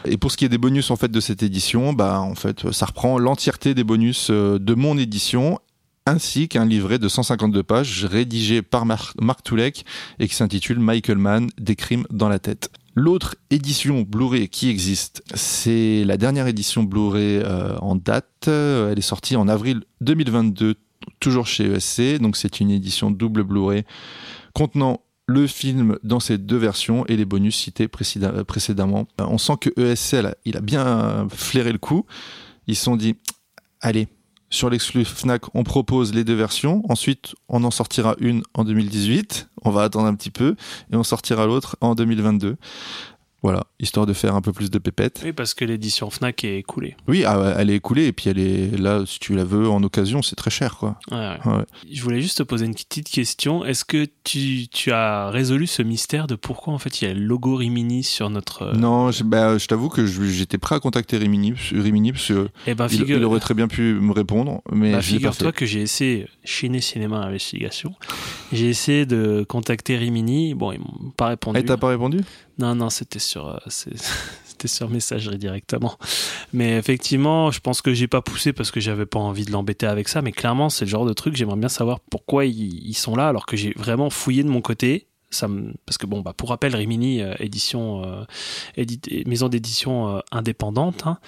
Et 0.04 0.16
pour 0.16 0.30
ce 0.32 0.36
qui 0.36 0.44
est 0.44 0.48
des 0.48 0.58
bonus 0.58 0.90
en 0.90 0.96
fait 0.96 1.10
de 1.10 1.20
cette 1.20 1.42
édition, 1.42 1.92
bah 1.92 2.20
en 2.20 2.34
fait, 2.34 2.70
ça 2.72 2.86
reprend 2.86 3.18
l'entièreté 3.18 3.74
des 3.74 3.84
bonus 3.84 4.28
euh, 4.30 4.58
de 4.58 4.74
mon 4.74 4.96
édition 4.98 5.58
ainsi 6.06 6.48
qu'un 6.48 6.66
livret 6.66 6.98
de 6.98 7.08
152 7.08 7.62
pages 7.62 8.04
rédigé 8.04 8.60
par 8.60 8.84
Mar- 8.84 9.14
Marc 9.20 9.42
Toulek 9.42 9.86
et 10.18 10.28
qui 10.28 10.34
s'intitule 10.34 10.78
Michael 10.78 11.16
Mann, 11.16 11.48
des 11.58 11.76
crimes 11.76 12.04
dans 12.10 12.28
la 12.28 12.38
tête. 12.38 12.70
L'autre 12.94 13.36
édition 13.50 14.02
Blu-ray 14.02 14.48
qui 14.50 14.68
existe, 14.68 15.22
c'est 15.34 16.04
la 16.04 16.16
dernière 16.18 16.46
édition 16.46 16.82
Blu-ray 16.82 17.38
euh, 17.42 17.76
en 17.78 17.96
date. 17.96 18.46
Elle 18.46 18.98
est 18.98 19.02
sortie 19.02 19.34
en 19.34 19.48
avril 19.48 19.82
2022, 20.02 20.74
toujours 21.20 21.46
chez 21.46 21.64
ESC. 21.72 22.18
Donc 22.20 22.36
c'est 22.36 22.60
une 22.60 22.70
édition 22.70 23.10
double 23.10 23.42
Blu-ray 23.42 23.84
contenant 24.52 25.00
le 25.26 25.46
film 25.46 25.98
dans 26.02 26.20
ses 26.20 26.38
deux 26.38 26.56
versions 26.56 27.06
et 27.06 27.16
les 27.16 27.24
bonus 27.24 27.56
cités 27.56 27.88
précédemment. 27.88 29.06
Euh, 29.20 29.26
On 29.28 29.38
sent 29.38 29.54
que 29.60 29.70
il 30.44 30.56
a 30.56 30.60
bien 30.60 31.26
flairé 31.30 31.72
le 31.72 31.78
coup. 31.78 32.06
Ils 32.66 32.76
se 32.76 32.84
sont 32.84 32.96
dit, 32.96 33.16
allez, 33.80 34.08
sur 34.50 34.70
l'exclu 34.70 35.04
Fnac, 35.04 35.42
on 35.54 35.64
propose 35.64 36.14
les 36.14 36.22
deux 36.24 36.34
versions. 36.34 36.82
Ensuite, 36.88 37.34
on 37.48 37.64
en 37.64 37.70
sortira 37.70 38.14
une 38.18 38.42
en 38.54 38.64
2018. 38.64 39.48
On 39.64 39.70
va 39.70 39.82
attendre 39.82 40.06
un 40.06 40.14
petit 40.14 40.30
peu 40.30 40.54
et 40.92 40.96
on 40.96 41.02
sortira 41.02 41.46
l'autre 41.46 41.76
en 41.80 41.94
2022. 41.94 42.56
Voilà, 43.44 43.66
histoire 43.78 44.06
de 44.06 44.14
faire 44.14 44.34
un 44.34 44.40
peu 44.40 44.52
plus 44.52 44.70
de 44.70 44.78
pépettes. 44.78 45.20
Oui, 45.22 45.34
parce 45.34 45.52
que 45.52 45.66
l'édition 45.66 46.08
Fnac 46.08 46.44
est 46.44 46.56
écoulée. 46.60 46.96
Oui, 47.06 47.24
ah, 47.26 47.56
elle 47.58 47.68
est 47.68 47.74
écoulée 47.76 48.06
et 48.06 48.12
puis 48.12 48.30
elle 48.30 48.38
est 48.38 48.74
là, 48.78 49.04
si 49.06 49.18
tu 49.18 49.34
la 49.36 49.44
veux 49.44 49.68
en 49.68 49.82
occasion, 49.82 50.22
c'est 50.22 50.34
très 50.34 50.48
cher, 50.50 50.78
quoi. 50.78 50.98
Ouais, 51.10 51.18
ouais. 51.44 51.52
Ouais. 51.52 51.64
Je 51.92 52.02
voulais 52.02 52.22
juste 52.22 52.38
te 52.38 52.42
poser 52.42 52.64
une 52.64 52.74
petite 52.74 53.10
question. 53.10 53.62
Est-ce 53.62 53.84
que 53.84 54.06
tu, 54.24 54.66
tu 54.68 54.92
as 54.92 55.28
résolu 55.28 55.66
ce 55.66 55.82
mystère 55.82 56.26
de 56.26 56.36
pourquoi 56.36 56.72
en 56.72 56.78
fait 56.78 57.02
il 57.02 57.04
y 57.06 57.10
a 57.10 57.12
le 57.12 57.20
logo 57.20 57.56
Rimini 57.56 58.02
sur 58.02 58.30
notre. 58.30 58.62
euh, 58.62 58.72
Non, 58.72 59.10
je, 59.10 59.22
bah, 59.24 59.58
je 59.58 59.66
t'avoue 59.66 59.90
que 59.90 60.06
j'étais 60.06 60.56
prêt 60.56 60.76
à 60.76 60.80
contacter 60.80 61.18
Rimini, 61.18 61.52
Rimini 61.70 62.12
parce 62.12 62.26
que 62.28 62.48
Eh 62.66 62.74
ben, 62.74 62.86
il, 62.90 62.98
figure, 62.98 63.18
il 63.18 63.24
aurait 63.24 63.40
très 63.40 63.52
bien 63.52 63.68
pu 63.68 63.92
me 64.00 64.12
répondre, 64.12 64.62
mais 64.72 64.92
bah, 64.92 65.02
figure-toi 65.02 65.52
que 65.52 65.66
j'ai 65.66 65.82
essayé, 65.82 66.28
Chiné 66.44 66.80
Cinéma 66.80 67.18
Investigation, 67.18 67.94
j'ai 68.52 68.68
essayé 68.68 69.06
de 69.06 69.44
contacter 69.48 69.96
Rimini. 69.96 70.54
Bon, 70.54 70.72
ils 70.72 70.78
m'ont 70.78 71.10
pas 71.16 71.28
répondu. 71.28 71.58
Et 71.58 71.64
t'as 71.64 71.76
pas 71.76 71.88
répondu? 71.88 72.20
Non, 72.58 72.74
non, 72.74 72.90
c'était 72.90 73.18
sur, 73.18 73.48
euh, 73.48 73.58
c'était 73.68 74.68
sur 74.68 74.88
messagerie 74.90 75.38
directement. 75.38 75.98
Mais 76.52 76.76
effectivement, 76.76 77.50
je 77.50 77.60
pense 77.60 77.82
que 77.82 77.94
j'ai 77.94 78.08
pas 78.08 78.22
poussé 78.22 78.52
parce 78.52 78.70
que 78.70 78.80
j'avais 78.80 79.06
pas 79.06 79.18
envie 79.18 79.44
de 79.44 79.50
l'embêter 79.50 79.86
avec 79.86 80.08
ça. 80.08 80.22
Mais 80.22 80.32
clairement, 80.32 80.68
c'est 80.68 80.84
le 80.84 80.90
genre 80.90 81.06
de 81.06 81.12
truc, 81.12 81.36
j'aimerais 81.36 81.56
bien 81.56 81.68
savoir 81.68 82.00
pourquoi 82.00 82.44
ils, 82.44 82.86
ils 82.86 82.96
sont 82.96 83.16
là 83.16 83.28
alors 83.28 83.46
que 83.46 83.56
j'ai 83.56 83.72
vraiment 83.76 84.10
fouillé 84.10 84.42
de 84.42 84.48
mon 84.48 84.60
côté. 84.60 85.08
Ça 85.34 85.48
me... 85.48 85.72
Parce 85.86 85.98
que 85.98 86.06
bon, 86.06 86.20
bah, 86.20 86.32
pour 86.36 86.50
rappel, 86.50 86.74
Rimini, 86.74 87.20
euh, 87.20 87.34
édition, 87.40 88.04
euh, 88.04 88.24
édite- 88.76 89.26
maison 89.26 89.48
d'édition 89.48 90.16
euh, 90.16 90.20
indépendante, 90.30 91.06
hein, 91.06 91.18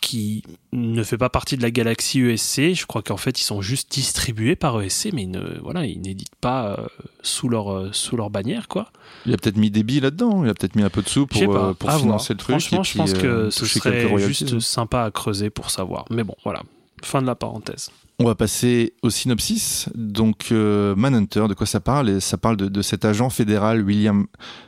qui 0.00 0.42
ne 0.72 1.02
fait 1.02 1.18
pas 1.18 1.28
partie 1.28 1.56
de 1.56 1.62
la 1.62 1.70
galaxie 1.70 2.20
ESC. 2.20 2.74
Je 2.74 2.86
crois 2.86 3.02
qu'en 3.02 3.16
fait, 3.16 3.40
ils 3.40 3.44
sont 3.44 3.60
juste 3.60 3.92
distribués 3.92 4.56
par 4.56 4.80
ESC, 4.80 5.10
mais 5.12 5.22
ils 5.22 5.30
ne, 5.30 5.58
voilà, 5.62 5.86
ils 5.86 6.00
n'éditent 6.00 6.36
pas 6.40 6.78
sous 7.22 7.48
leur, 7.48 7.94
sous 7.94 8.16
leur 8.16 8.30
bannière, 8.30 8.68
quoi. 8.68 8.90
Il 9.26 9.34
a 9.34 9.36
peut-être 9.36 9.56
mis 9.56 9.70
des 9.70 9.82
billes 9.82 10.00
là-dedans, 10.00 10.44
il 10.44 10.50
a 10.50 10.54
peut-être 10.54 10.76
mis 10.76 10.82
un 10.82 10.90
peu 10.90 11.02
de 11.02 11.08
sous 11.08 11.26
pour, 11.26 11.38
financer 11.38 12.04
voir. 12.06 12.24
le 12.28 12.36
truc. 12.36 12.60
Franchement, 12.60 12.82
je 12.82 12.96
pense 12.96 13.12
que 13.14 13.50
ce 13.50 13.66
serait 13.66 14.18
juste 14.18 14.52
hein. 14.54 14.60
sympa 14.60 15.02
à 15.02 15.10
creuser 15.10 15.50
pour 15.50 15.70
savoir. 15.70 16.04
Mais 16.10 16.24
bon, 16.24 16.34
voilà. 16.44 16.62
Fin 17.02 17.22
de 17.22 17.26
la 17.26 17.34
parenthèse. 17.34 17.90
On 18.22 18.24
va 18.24 18.34
passer 18.34 18.92
au 19.00 19.08
synopsis. 19.08 19.88
Donc, 19.94 20.48
euh, 20.52 20.94
Manhunter, 20.94 21.46
de 21.48 21.54
quoi 21.54 21.66
ça 21.66 21.80
parle? 21.80 22.20
Ça 22.20 22.36
parle 22.36 22.58
de, 22.58 22.68
de 22.68 22.82
cet 22.82 23.06
agent 23.06 23.30
fédéral 23.30 23.82
William 23.82 24.26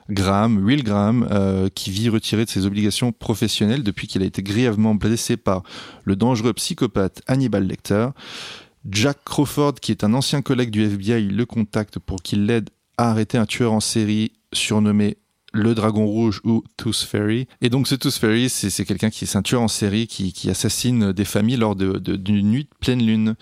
Graham, 0.09 0.65
Will 0.65 0.83
Graham, 0.83 1.29
euh, 1.31 1.69
qui 1.69 1.91
vit 1.91 2.09
retiré 2.09 2.47
de 2.47 2.51
ses 2.51 2.65
obligations 2.65 3.13
professionnelles 3.13 3.83
depuis 3.83 4.07
qu'il 4.07 4.23
a 4.23 4.25
été 4.25 4.43
grièvement 4.43 4.95
blessé 4.95 5.37
par 5.37 5.65
le 6.05 6.17
dangereux 6.17 6.55
psychopathe 6.55 7.21
Hannibal 7.27 7.67
Lecter. 7.67 8.09
Jack 8.89 9.19
Crawford, 9.23 9.75
qui 9.75 9.93
est 9.93 10.03
un 10.03 10.15
ancien 10.15 10.41
collègue 10.41 10.71
du 10.71 10.85
FBI, 10.85 11.29
le 11.29 11.45
contacte 11.45 11.99
pour 11.99 12.23
qu'il 12.23 12.47
l'aide 12.47 12.71
à 12.97 13.11
arrêter 13.11 13.37
un 13.37 13.45
tueur 13.45 13.75
en 13.75 13.81
série 13.81 14.33
surnommé 14.55 15.19
le 15.53 15.75
Dragon 15.75 16.07
Rouge 16.07 16.41
ou 16.45 16.65
Tooth 16.77 16.97
Fairy. 16.97 17.47
Et 17.61 17.69
donc 17.71 17.87
ce 17.89 17.95
Tooth 17.95 18.15
Fairy, 18.15 18.49
c'est 18.49 18.85
quelqu'un 18.85 19.11
qui 19.11 19.25
est 19.25 19.55
en 19.55 19.69
série 19.69 20.07
qui, 20.07 20.33
assassine 20.51 21.13
des 21.13 21.25
familles 21.25 21.57
lors 21.57 21.77
de- 21.77 21.99
de- 21.99 22.17
d'une 22.17 22.51
nuit 22.51 22.65
de 22.65 22.71
pleine 22.81 23.05
lune. 23.05 23.35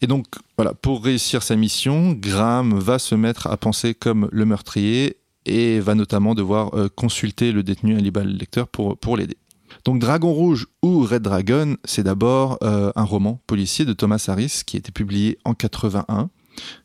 Et 0.00 0.06
donc 0.06 0.26
voilà, 0.56 0.74
pour 0.74 1.02
réussir 1.04 1.42
sa 1.42 1.56
mission, 1.56 2.12
Graham 2.12 2.78
va 2.78 2.98
se 2.98 3.14
mettre 3.14 3.46
à 3.46 3.56
penser 3.56 3.94
comme 3.94 4.28
le 4.32 4.44
meurtrier 4.44 5.16
et 5.46 5.80
va 5.80 5.94
notamment 5.94 6.34
devoir 6.34 6.74
euh, 6.74 6.88
consulter 6.94 7.52
le 7.52 7.62
détenu 7.62 7.96
Hannibal 7.96 8.28
Lecter 8.28 8.64
pour, 8.70 8.96
pour 8.98 9.16
l'aider. 9.16 9.36
Donc 9.84 9.98
Dragon 9.98 10.32
Rouge 10.32 10.66
ou 10.82 11.00
Red 11.04 11.22
Dragon, 11.22 11.76
c'est 11.84 12.02
d'abord 12.02 12.58
euh, 12.62 12.92
un 12.96 13.02
roman 13.04 13.40
policier 13.46 13.84
de 13.84 13.92
Thomas 13.92 14.24
Harris 14.28 14.62
qui 14.64 14.76
a 14.76 14.78
été 14.78 14.92
publié 14.92 15.38
en 15.44 15.52
81. 15.54 16.30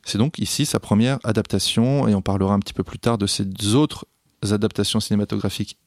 C'est 0.04 0.18
donc 0.18 0.38
ici 0.38 0.66
sa 0.66 0.80
première 0.80 1.18
adaptation 1.22 2.08
et 2.08 2.14
on 2.14 2.22
parlera 2.22 2.54
un 2.54 2.58
petit 2.58 2.72
peu 2.74 2.82
plus 2.82 2.98
tard 2.98 3.18
de 3.18 3.26
ses 3.26 3.46
autres 3.74 4.04
adaptations 4.48 5.00
cinématographiques 5.00 5.78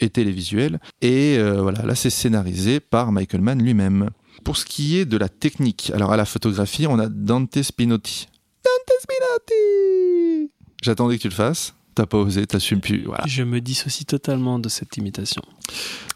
et 0.00 0.10
télévisuelles. 0.10 0.80
Et 1.00 1.36
euh, 1.38 1.62
voilà, 1.62 1.82
là 1.82 1.94
c'est 1.94 2.10
scénarisé 2.10 2.80
par 2.80 3.12
Michael 3.12 3.40
Mann 3.40 3.62
lui-même. 3.62 4.10
Pour 4.44 4.56
ce 4.56 4.64
qui 4.64 4.98
est 4.98 5.04
de 5.04 5.16
la 5.16 5.28
technique, 5.28 5.92
alors 5.94 6.12
à 6.12 6.16
la 6.16 6.24
photographie, 6.24 6.86
on 6.86 6.98
a 6.98 7.08
Dante 7.08 7.62
Spinotti. 7.62 8.28
Dante 8.64 9.00
Spinotti 9.00 10.50
J'attendais 10.82 11.16
que 11.16 11.22
tu 11.22 11.28
le 11.28 11.34
fasses. 11.34 11.74
T'as 11.94 12.06
pas 12.06 12.16
osé, 12.18 12.46
t'assumes 12.46 12.80
plus. 12.80 13.04
Voilà. 13.04 13.24
Je 13.26 13.42
me 13.42 13.60
dissocie 13.60 14.06
totalement 14.06 14.58
de 14.58 14.68
cette 14.70 14.96
imitation. 14.96 15.42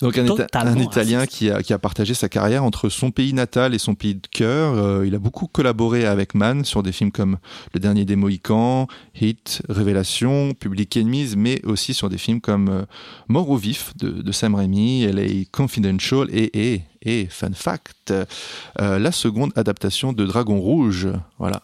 Donc 0.00 0.16
un, 0.16 0.24
Ita- 0.24 0.36
Totalement 0.46 0.80
un 0.80 0.82
Italien 0.82 1.26
qui 1.26 1.50
a, 1.50 1.62
qui 1.62 1.72
a 1.74 1.78
partagé 1.78 2.14
sa 2.14 2.28
carrière 2.30 2.64
entre 2.64 2.88
son 2.88 3.10
pays 3.10 3.34
natal 3.34 3.74
et 3.74 3.78
son 3.78 3.94
pays 3.94 4.14
de 4.14 4.26
cœur. 4.30 4.74
Euh, 4.74 5.06
il 5.06 5.14
a 5.14 5.18
beaucoup 5.18 5.46
collaboré 5.46 6.06
avec 6.06 6.34
Mann 6.34 6.64
sur 6.64 6.82
des 6.82 6.92
films 6.92 7.12
comme 7.12 7.36
Le 7.74 7.80
Dernier 7.80 8.06
des 8.06 8.16
Mohicans, 8.16 8.86
Hit, 9.20 9.60
Révélation, 9.68 10.54
Public 10.54 10.96
Enemies, 10.96 11.34
mais 11.36 11.60
aussi 11.66 11.92
sur 11.92 12.08
des 12.08 12.18
films 12.18 12.40
comme 12.40 12.68
euh, 12.68 12.82
Mort 13.28 13.50
au 13.50 13.56
vif 13.56 13.92
de, 13.98 14.08
de 14.10 14.32
Sam 14.32 14.54
Raimi, 14.54 15.06
LA 15.06 15.44
Confidential 15.52 16.28
et, 16.32 16.72
et, 16.72 16.82
et 17.02 17.26
fun 17.30 17.52
fact, 17.52 18.12
euh, 18.12 18.98
la 18.98 19.12
seconde 19.12 19.52
adaptation 19.56 20.12
de 20.12 20.24
Dragon 20.24 20.58
Rouge. 20.58 21.08
Voilà. 21.38 21.62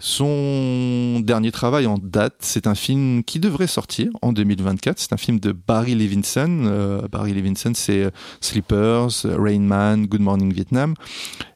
Son 0.00 1.20
dernier 1.20 1.52
travail 1.52 1.86
en 1.86 1.98
date, 1.98 2.36
c'est 2.40 2.66
un 2.66 2.74
film 2.74 3.24
qui 3.24 3.38
devrait 3.40 3.66
sortir 3.66 4.10
en 4.22 4.32
2024. 4.32 4.98
C'est 4.98 5.12
un 5.12 5.16
film 5.16 5.40
de 5.40 5.52
Barry 5.52 5.94
Levinson. 5.94 6.64
Euh, 6.66 7.08
Barry 7.08 7.32
Levinson, 7.32 7.72
c'est 7.74 8.04
euh, 8.04 8.10
Sleepers, 8.40 9.24
Rain 9.24 9.60
Man, 9.60 10.06
Good 10.06 10.20
Morning 10.20 10.52
Vietnam. 10.52 10.94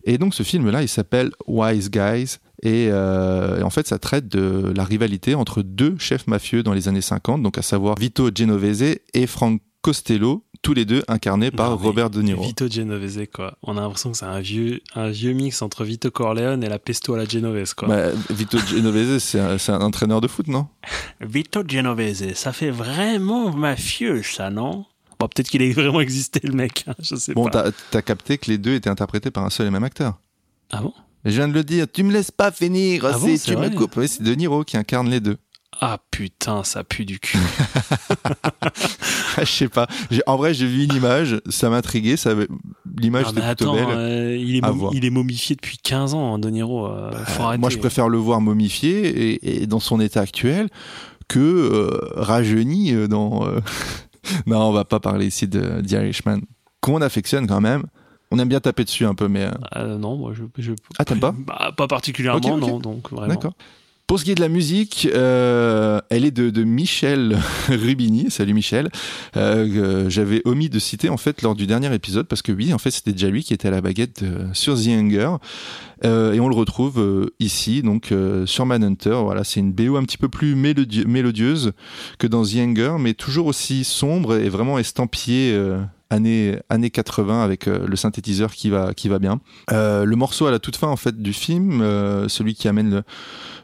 Et 0.04 0.18
donc 0.18 0.34
ce 0.34 0.42
film-là, 0.42 0.82
il 0.82 0.88
s'appelle 0.88 1.30
Wise 1.46 1.90
Guys. 1.90 2.38
Et, 2.62 2.88
euh, 2.90 3.60
et 3.60 3.62
en 3.62 3.70
fait, 3.70 3.86
ça 3.86 3.98
traite 3.98 4.28
de 4.28 4.72
la 4.74 4.84
rivalité 4.84 5.34
entre 5.34 5.62
deux 5.62 5.96
chefs 5.98 6.26
mafieux 6.26 6.62
dans 6.62 6.72
les 6.72 6.88
années 6.88 7.02
50, 7.02 7.42
donc 7.42 7.58
à 7.58 7.62
savoir 7.62 7.96
Vito 7.98 8.30
Genovese 8.34 8.96
et 9.12 9.26
Frank 9.26 9.60
Costello, 9.82 10.44
tous 10.62 10.74
les 10.74 10.84
deux 10.84 11.02
incarnés 11.08 11.50
par 11.50 11.70
Non, 11.70 11.76
mais 11.76 11.82
Robert 11.82 12.10
De 12.10 12.22
Niro. 12.22 12.42
Vito 12.42 12.68
Genovese, 12.68 13.26
quoi. 13.32 13.56
On 13.62 13.76
a 13.76 13.80
l'impression 13.80 14.12
que 14.12 14.18
c'est 14.18 14.24
un 14.26 14.40
vieux, 14.40 14.80
un 14.94 15.08
vieux 15.10 15.32
mix 15.32 15.62
entre 15.62 15.84
Vito 15.84 16.10
Corleone 16.10 16.62
et 16.64 16.68
la 16.68 16.78
pesto 16.78 17.14
à 17.14 17.18
la 17.18 17.24
Genovese, 17.24 17.74
quoi. 17.74 17.88
Bah, 17.88 18.08
Vito 18.30 18.58
Genovese, 18.58 19.18
c'est 19.58 19.70
un, 19.70 19.80
entraîneur 19.80 20.20
de 20.20 20.28
foot, 20.28 20.48
non? 20.48 20.66
Vito 21.20 21.62
Genovese, 21.66 22.34
ça 22.34 22.52
fait 22.52 22.70
vraiment 22.70 23.52
mafieux, 23.52 24.22
ça, 24.22 24.50
non? 24.50 24.84
Bon, 25.18 25.28
peut-être 25.28 25.48
qu'il 25.48 25.62
a 25.62 25.72
vraiment 25.72 26.00
existé, 26.00 26.40
le 26.42 26.52
mec. 26.52 26.84
hein, 26.86 26.94
je 27.00 27.16
sais 27.16 27.32
Bon, 27.32 27.44
pas. 27.44 27.64
t'as 27.64 27.70
t'as 27.90 28.02
capté 28.02 28.36
que 28.38 28.50
les 28.50 28.58
deux 28.58 28.74
étaient 28.74 28.90
interprétés 28.90 29.30
par 29.30 29.44
un 29.44 29.50
seul 29.50 29.66
et 29.66 29.70
même 29.70 29.84
acteur. 29.84 30.20
Ah 30.70 30.82
bon? 30.82 30.92
Je 31.24 31.30
viens 31.32 31.48
de 31.48 31.54
le 31.54 31.64
dire, 31.64 31.86
tu 31.92 32.04
me 32.04 32.12
laisses 32.12 32.30
pas 32.30 32.52
finir, 32.52 33.04
Ah 33.04 33.18
bon, 33.18 33.36
tu 33.36 33.56
me 33.56 33.68
coupes. 33.70 33.96
Oui, 33.96 34.06
c'est 34.06 34.22
De 34.22 34.32
Niro 34.34 34.62
qui 34.62 34.76
incarne 34.76 35.08
les 35.08 35.18
deux. 35.20 35.38
Ah 35.80 35.98
putain, 36.10 36.64
ça 36.64 36.84
pue 36.84 37.04
du 37.04 37.18
cul. 37.20 37.38
Je 39.38 39.44
sais 39.44 39.68
pas. 39.68 39.86
En 40.26 40.36
vrai, 40.36 40.54
j'ai 40.54 40.66
vu 40.66 40.84
une 40.84 40.94
image, 40.94 41.40
ça 41.48 41.68
m'a 41.68 41.76
intrigué. 41.76 42.16
Ça... 42.16 42.32
L'image 42.98 43.28
était 43.30 43.40
plutôt 43.42 43.72
belle. 43.74 43.86
euh, 43.90 44.36
il, 44.36 44.56
est 44.56 44.64
À 44.64 44.70
momi- 44.70 44.78
voir. 44.78 44.92
il 44.94 45.04
est 45.04 45.10
momifié 45.10 45.56
depuis 45.56 45.76
15 45.78 46.14
ans, 46.14 46.34
hein, 46.34 46.38
De 46.38 46.48
Niro. 46.48 46.86
euh, 46.86 47.10
faut 47.26 47.42
arrêter. 47.42 47.60
Moi, 47.60 47.70
je 47.70 47.78
préfère 47.78 48.08
le 48.08 48.18
voir 48.18 48.40
momifié 48.40 49.06
et, 49.34 49.62
et 49.62 49.66
dans 49.66 49.80
son 49.80 50.00
état 50.00 50.20
actuel 50.20 50.68
que 51.28 51.38
euh, 51.38 51.98
rajeuni 52.16 52.92
euh, 52.94 53.08
dans. 53.08 53.44
non, 54.46 54.58
on 54.60 54.72
va 54.72 54.84
pas 54.84 55.00
parler 55.00 55.26
ici 55.26 55.46
de 55.46 55.82
The 55.86 55.92
Irishman, 55.92 56.40
qu'on 56.80 57.02
affectionne 57.02 57.46
quand 57.46 57.60
même. 57.60 57.84
On 58.30 58.38
aime 58.38 58.48
bien 58.48 58.60
taper 58.60 58.84
dessus 58.84 59.04
un 59.06 59.14
peu, 59.14 59.28
mais. 59.28 59.48
non, 59.76 60.16
moi, 60.16 60.32
je... 60.34 60.42
je... 60.60 60.72
Ah, 60.98 61.04
t'aimes 61.04 61.20
pas 61.20 61.32
Bah, 61.36 61.72
Pas 61.76 61.86
particulièrement, 61.86 62.56
non, 62.56 62.80
donc 62.80 63.10
vraiment. 63.12 63.34
D'accord. 63.34 63.52
Pour 64.06 64.20
ce 64.20 64.24
qui 64.24 64.30
est 64.30 64.36
de 64.36 64.40
la 64.40 64.48
musique, 64.48 65.08
euh, 65.12 66.00
elle 66.10 66.24
est 66.24 66.30
de, 66.30 66.50
de 66.50 66.62
Michel 66.62 67.40
Rubini. 67.68 68.30
Salut 68.30 68.54
Michel. 68.54 68.88
Euh, 69.36 70.04
que 70.04 70.08
J'avais 70.10 70.42
omis 70.44 70.68
de 70.70 70.78
citer 70.78 71.08
en 71.08 71.16
fait 71.16 71.42
lors 71.42 71.56
du 71.56 71.66
dernier 71.66 71.92
épisode 71.92 72.28
parce 72.28 72.40
que 72.40 72.52
oui, 72.52 72.72
en 72.72 72.78
fait, 72.78 72.92
c'était 72.92 73.10
déjà 73.10 73.28
lui 73.28 73.42
qui 73.42 73.52
était 73.52 73.66
à 73.66 73.72
la 73.72 73.80
baguette 73.80 74.22
euh, 74.22 74.46
sur 74.52 74.76
The 74.80 74.86
Hunger. 74.90 75.30
Euh, 76.04 76.34
et 76.34 76.38
on 76.38 76.48
le 76.48 76.54
retrouve 76.54 77.00
euh, 77.00 77.34
ici, 77.40 77.82
donc 77.82 78.12
euh, 78.12 78.46
sur 78.46 78.64
Manhunter. 78.64 79.18
Voilà, 79.24 79.42
c'est 79.42 79.58
une 79.58 79.72
BO 79.72 79.96
un 79.96 80.04
petit 80.04 80.18
peu 80.18 80.28
plus 80.28 80.54
mélodie- 80.54 81.04
mélodieuse 81.04 81.72
que 82.20 82.28
dans 82.28 82.44
The 82.44 82.58
Hunger, 82.58 82.92
mais 83.00 83.12
toujours 83.12 83.46
aussi 83.48 83.82
sombre 83.82 84.36
et 84.36 84.48
vraiment 84.48 84.78
estampillée, 84.78 85.52
euh, 85.52 85.80
années, 86.10 86.58
années 86.68 86.90
80 86.90 87.42
avec 87.42 87.68
euh, 87.68 87.86
le 87.86 87.96
synthétiseur 87.96 88.52
qui 88.52 88.70
va, 88.70 88.94
qui 88.94 89.08
va 89.08 89.18
bien. 89.18 89.40
Euh, 89.72 90.04
le 90.04 90.16
morceau 90.16 90.46
à 90.46 90.50
la 90.50 90.58
toute 90.58 90.76
fin 90.76 90.88
en 90.88 90.96
fait 90.96 91.20
du 91.20 91.32
film, 91.32 91.80
euh, 91.80 92.28
celui 92.28 92.54
qui 92.54 92.68
amène 92.68 93.02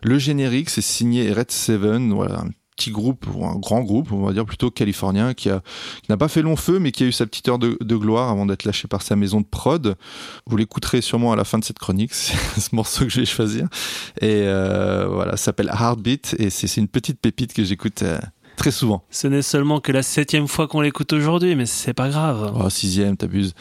le, 0.03 0.19
générique, 0.19 0.71
c'est 0.71 0.83
signé 0.83 1.33
Red 1.33 1.51
Seven, 1.51 2.13
un 2.13 2.51
petit 2.77 2.91
groupe, 2.91 3.27
ou 3.35 3.45
un 3.45 3.57
grand 3.57 3.83
groupe, 3.83 4.13
on 4.13 4.25
va 4.25 4.33
dire 4.33 4.45
plutôt 4.45 4.71
californien, 4.71 5.35
qui 5.35 5.51
a 5.51 5.63
qui 6.03 6.11
n'a 6.11 6.17
pas 6.17 6.29
fait 6.29 6.43
long 6.43 6.57
feu, 6.57 6.79
mais 6.79 6.91
qui 6.91 7.05
a 7.05 7.07
eu 7.07 7.13
sa 7.13 7.27
petite 7.27 7.49
heure 7.49 7.59
de, 7.59 7.77
gloire 7.97 8.31
avant 8.31 8.47
d'être 8.47 8.65
lâché 8.65 8.89
par 8.89 9.03
sa 9.03 9.15
maison 9.15 9.41
de 9.41 9.47
prod. 9.47 9.97
Vous 10.47 10.57
l'écouterez 10.57 11.01
sûrement 11.01 11.33
à 11.33 11.37
la 11.37 11.45
fin 11.45 11.59
de 11.59 11.65
cette 11.65 11.79
chronique, 11.79 12.15
c'est 12.15 12.61
ce 12.61 12.75
morceau 12.75 13.05
que 13.05 13.11
je 13.11 13.21
vais 13.21 13.27
choisir. 13.27 13.69
Et 14.21 14.43
voilà, 14.43 15.33
ça 15.33 15.45
s'appelle 15.45 15.69
Heartbeat, 15.69 16.37
et 16.39 16.51
c'est 16.51 16.77
une 16.77 16.89
petite 16.89 17.21
pépite 17.21 17.53
que 17.53 17.65
j'écoute 17.65 18.03
très 18.57 18.71
souvent. 18.71 19.05
Ce 19.11 19.27
n'est 19.27 19.43
seulement 19.43 19.81
que 19.81 19.93
la 19.93 20.03
septième 20.03 20.49
fois 20.49 20.69
qu'on 20.69 20.81
l'écoute 20.81 21.13
aujourd'hui, 21.13 21.57
mais 21.57 21.67
c'est 21.67 21.95
pas 21.95 22.09
grave. 22.09 22.53
Oh, 22.55 22.69
sixième, 22.71 23.17
t'abuses. 23.17 23.55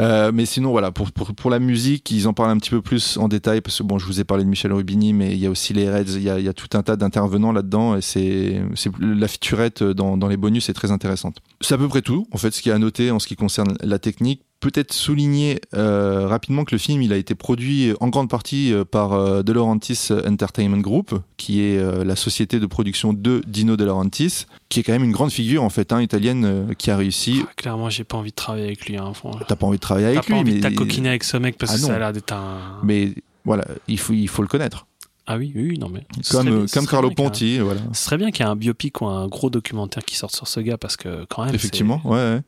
Euh, 0.00 0.32
mais 0.32 0.46
sinon, 0.46 0.70
voilà, 0.70 0.90
pour, 0.90 1.12
pour, 1.12 1.34
pour 1.34 1.50
la 1.50 1.58
musique, 1.58 2.10
ils 2.10 2.26
en 2.26 2.32
parlent 2.32 2.50
un 2.50 2.56
petit 2.56 2.70
peu 2.70 2.80
plus 2.80 3.18
en 3.18 3.28
détail 3.28 3.60
parce 3.60 3.78
que 3.78 3.82
bon, 3.82 3.98
je 3.98 4.06
vous 4.06 4.20
ai 4.20 4.24
parlé 4.24 4.44
de 4.44 4.48
Michel 4.48 4.72
Rubini, 4.72 5.12
mais 5.12 5.32
il 5.32 5.38
y 5.38 5.46
a 5.46 5.50
aussi 5.50 5.74
les 5.74 5.90
Reds, 5.90 6.14
il 6.16 6.22
y 6.22 6.30
a, 6.30 6.38
il 6.38 6.44
y 6.44 6.48
a 6.48 6.54
tout 6.54 6.76
un 6.76 6.82
tas 6.82 6.96
d'intervenants 6.96 7.52
là-dedans 7.52 7.96
et 7.96 8.00
c'est, 8.00 8.62
c'est 8.74 8.90
la 9.00 9.28
featurette 9.28 9.82
dans, 9.82 10.16
dans 10.16 10.28
les 10.28 10.38
bonus 10.38 10.68
est 10.68 10.72
très 10.72 10.90
intéressante. 10.90 11.38
C'est 11.60 11.74
à 11.74 11.78
peu 11.78 11.88
près 11.88 12.02
tout, 12.02 12.26
en 12.32 12.38
fait, 12.38 12.52
ce 12.52 12.62
qui 12.62 12.70
est 12.70 12.72
à 12.72 12.78
noter 12.78 13.10
en 13.10 13.18
ce 13.18 13.26
qui 13.26 13.36
concerne 13.36 13.76
la 13.82 13.98
technique. 13.98 14.42
Peut-être 14.62 14.92
souligner 14.92 15.60
euh, 15.74 16.28
rapidement 16.28 16.62
que 16.64 16.72
le 16.72 16.78
film 16.78 17.02
il 17.02 17.12
a 17.12 17.16
été 17.16 17.34
produit 17.34 17.92
en 17.98 18.08
grande 18.10 18.30
partie 18.30 18.72
euh, 18.72 18.84
par 18.84 19.12
euh, 19.12 19.42
De 19.42 19.52
Laurentiis 19.52 20.08
Entertainment 20.24 20.78
Group, 20.80 21.18
qui 21.36 21.62
est 21.62 21.78
euh, 21.78 22.04
la 22.04 22.14
société 22.14 22.60
de 22.60 22.66
production 22.66 23.12
de 23.12 23.42
Dino 23.44 23.76
De 23.76 23.84
Laurentiis, 23.84 24.46
qui 24.68 24.78
est 24.78 24.82
quand 24.84 24.92
même 24.92 25.02
une 25.02 25.10
grande 25.10 25.32
figure 25.32 25.64
en 25.64 25.68
fait, 25.68 25.92
hein, 25.92 26.00
italienne, 26.00 26.72
qui 26.78 26.92
a 26.92 26.96
réussi. 26.96 27.42
Ah, 27.44 27.50
clairement, 27.56 27.90
j'ai 27.90 28.04
pas 28.04 28.16
envie 28.16 28.30
de 28.30 28.36
travailler 28.36 28.66
avec 28.66 28.86
lui. 28.86 28.96
Hein. 28.96 29.12
T'as 29.48 29.56
pas 29.56 29.66
envie 29.66 29.78
de 29.78 29.82
travailler 29.82 30.06
T'as 30.06 30.20
avec 30.20 30.28
lui, 30.28 30.44
mais 30.44 30.58
de 30.58 30.62
t'acoquiner 30.62 31.08
avec 31.08 31.24
ce 31.24 31.36
mec 31.38 31.58
parce 31.58 31.72
Ah 31.72 31.74
que 31.74 31.80
ça 31.82 31.94
a 31.96 31.98
l'air 31.98 32.12
d'être 32.12 32.32
un. 32.32 32.78
mais 32.84 33.14
voilà, 33.44 33.64
il 33.88 33.98
faut 33.98 34.12
il 34.12 34.28
faut 34.28 34.42
le 34.42 34.48
connaître. 34.48 34.86
Ah 35.26 35.36
oui, 35.38 35.52
oui, 35.54 35.78
non 35.78 35.88
mais. 35.88 36.04
Comme 36.30 36.66
comme 36.68 36.86
Carlo 36.86 37.10
un- 37.10 37.14
Ponti, 37.14 37.58
voilà. 37.58 37.80
Ce 37.92 38.04
serait 38.04 38.16
bien 38.16 38.30
qu'il 38.30 38.44
y 38.44 38.48
ait 38.48 38.50
un 38.50 38.56
biopic 38.56 39.00
ou 39.00 39.06
un 39.06 39.26
gros 39.28 39.50
documentaire 39.50 40.04
qui 40.04 40.16
sorte 40.16 40.34
sur 40.36 40.46
ce 40.46 40.60
gars 40.60 40.78
parce 40.78 40.96
que 40.96 41.24
quand 41.28 41.44
même. 41.44 41.54
Effectivement, 41.54 42.00
ouais. 42.04 42.16
ouais. 42.16 42.40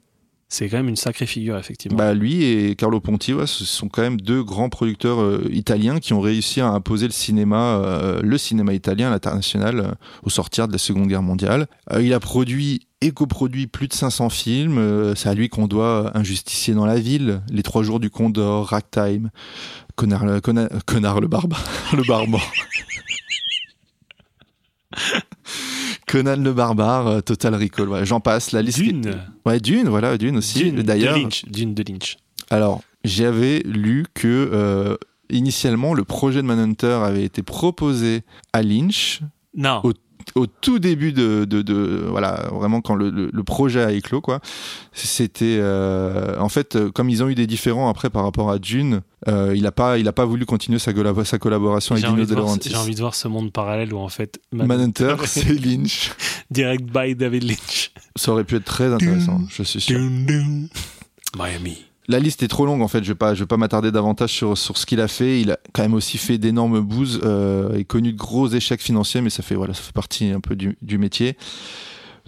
C'est- 0.49 0.69
quand 0.69 0.77
même 0.77 0.89
une 0.89 0.97
sacrée 0.97 1.27
figure, 1.27 1.57
effectivement. 1.59 1.97
Bah, 1.99 2.15
lui 2.15 2.45
et 2.45 2.77
Carlo 2.77 3.01
Ponti, 3.01 3.33
ce 3.47 3.65
sont 3.65 3.89
quand 3.89 4.03
même 4.03 4.21
deux 4.21 4.43
grands 4.43 4.69
producteurs 4.69 5.21
euh, 5.21 5.49
italiens 5.53 5.99
qui 6.01 6.13
ont 6.13 6.21
réussi 6.21 6.61
à 6.61 6.69
imposer 6.69 7.07
le 7.07 7.13
cinéma, 7.13 7.77
euh, 7.77 8.21
le 8.23 8.39
cinéma 8.39 8.73
italien 8.75 9.09
à 9.09 9.11
l'international 9.11 9.81
euh, 9.81 9.91
au 10.23 10.31
sortir 10.31 10.69
de 10.69 10.73
la 10.73 10.79
Seconde 10.79 11.09
Guerre 11.09 11.23
mondiale. 11.23 11.67
Il 12.01 12.13
a 12.15 12.21
produit 12.21 12.87
et 13.01 13.11
coproduit 13.11 13.67
plus 13.67 13.87
de 13.89 13.93
500 13.93 14.31
films. 14.31 15.15
c'est 15.15 15.29
à 15.29 15.35
lui 15.35 15.49
qu'on 15.51 15.67
doit 15.67 16.11
Un 16.17 16.23
justicier 16.25 16.73
dans 16.73 16.87
la 16.87 16.99
ville, 16.99 17.43
Les 17.51 17.63
Trois 17.63 17.83
jours 17.83 18.01
du 18.01 18.09
Condor, 18.09 18.67
Ragtime, 18.69 19.31
Connard, 19.97 20.25
le- 21.21 21.29
barbare, 21.29 21.65
le. 21.93 22.03
Conan 26.15 26.37
le 26.37 26.53
barbare, 26.53 27.07
euh, 27.09 27.21
Total 27.21 27.55
Recall, 27.57 27.89
ouais, 27.89 28.07
j'en 28.07 28.21
passe. 28.21 28.53
La 28.53 28.63
liste. 28.63 28.79
Dune. 28.79 29.17
Ouais, 29.45 29.59
Dune, 29.59 29.89
voilà, 29.89 30.17
Dune 30.17 30.37
aussi. 30.37 30.61
Dune 30.63 30.83
D'ailleurs, 30.83 31.17
de 31.17 31.23
Lynch. 31.23 31.45
Dune 31.47 31.75
de 31.75 31.83
Lynch. 31.87 32.17
alors, 32.51 32.83
j'avais 33.03 33.61
lu 33.65 34.07
que 34.15 34.29
euh, 34.53 34.97
initialement 35.31 35.93
le 35.93 36.05
projet 36.05 36.41
de 36.41 36.47
Manhunter 36.47 37.01
avait 37.03 37.25
été 37.25 37.43
proposé 37.43 38.23
à 38.53 38.63
Lynch 38.63 39.21
Non. 39.57 39.81
Au- 39.83 39.93
au 40.35 40.47
tout 40.47 40.79
début 40.79 41.13
de, 41.13 41.45
de, 41.45 41.63
de- 41.63 42.07
voilà 42.09 42.49
vraiment 42.53 42.81
quand 42.81 42.95
le, 42.95 43.11
le, 43.11 43.31
le 43.33 43.43
projet 43.45 43.83
a 43.83 43.93
éclos 43.93 44.21
quoi. 44.21 44.41
C'était 44.93 45.59
euh, 45.61 46.39
en 46.39 46.49
fait 46.49 46.77
euh, 46.77 46.91
comme 46.91 47.11
ils 47.11 47.23
ont 47.23 47.29
eu 47.29 47.35
des 47.35 47.47
différends 47.47 47.89
après 47.89 48.11
par 48.11 48.25
rapport 48.25 48.51
à 48.51 48.59
Dune, 48.59 49.03
euh, 49.29 49.53
il 49.57 49.67
a 49.67 49.73
pas 49.73 49.99
il 49.99 50.07
a 50.09 50.13
pas 50.13 50.25
voulu 50.25 50.47
continuer 50.47 50.79
sa, 50.79 50.93
collab- 50.93 51.25
sa 51.25 51.39
collaboration 51.39 51.95
avec 51.95 52.07
Dino 52.07 52.25
de 52.25 52.35
Laurentiis. 52.35 52.71
j'ai 52.71 52.77
envie 52.77 52.95
de 52.95 53.01
voir 53.01 53.15
ce 53.15 53.29
monde 53.29 53.53
parallèle 53.53 53.93
où 53.95 53.99
en 53.99 54.09
fait 54.09 54.41
Manhunter, 54.53 55.17
c'est 55.27 55.49
Lynch. 55.65 56.13
direct 56.51 56.85
by 56.85 57.15
David 57.15 57.45
Lynch. 57.45 57.91
Ça 58.17 58.33
aurait 58.33 58.45
pu 58.45 58.57
être 58.57 58.65
très 58.65 58.93
intéressant, 58.93 59.41
je 59.49 59.63
suis 59.63 59.81
sûr. 59.81 59.99
Miami. 61.37 61.85
La 62.07 62.19
liste 62.19 62.43
est 62.43 62.49
trop 62.49 62.67
longue 62.67 62.83
en 62.83 62.89
fait, 62.89 63.03
je 63.03 63.13
vais 63.13 63.35
vais 63.35 63.47
pas 63.47 63.57
m'attarder 63.57 63.91
davantage 63.91 64.31
sur, 64.31 64.59
sur 64.59 64.77
ce 64.77 64.85
qu'il 64.85 65.01
a 65.01 65.09
fait. 65.09 65.41
Il 65.41 65.51
a 65.51 65.59
quand 65.73 65.83
même 65.83 65.95
aussi 65.95 66.19
fait 66.19 66.37
d'énormes 66.37 66.81
bouses 66.81 67.21
euh, 67.25 67.77
et 67.77 67.85
connu 67.85 68.13
de 68.13 68.19
gros 68.19 68.49
échecs 68.49 68.83
financiers, 68.83 69.23
mais 69.23 69.31
ça 69.31 69.43
fait 69.43 69.55
voilà, 69.55 69.73
ça 69.73 69.83
fait 69.83 69.93
partie 69.93 70.31
un 70.31 70.41
peu 70.41 70.55
du 70.55 70.99
métier. 70.99 71.37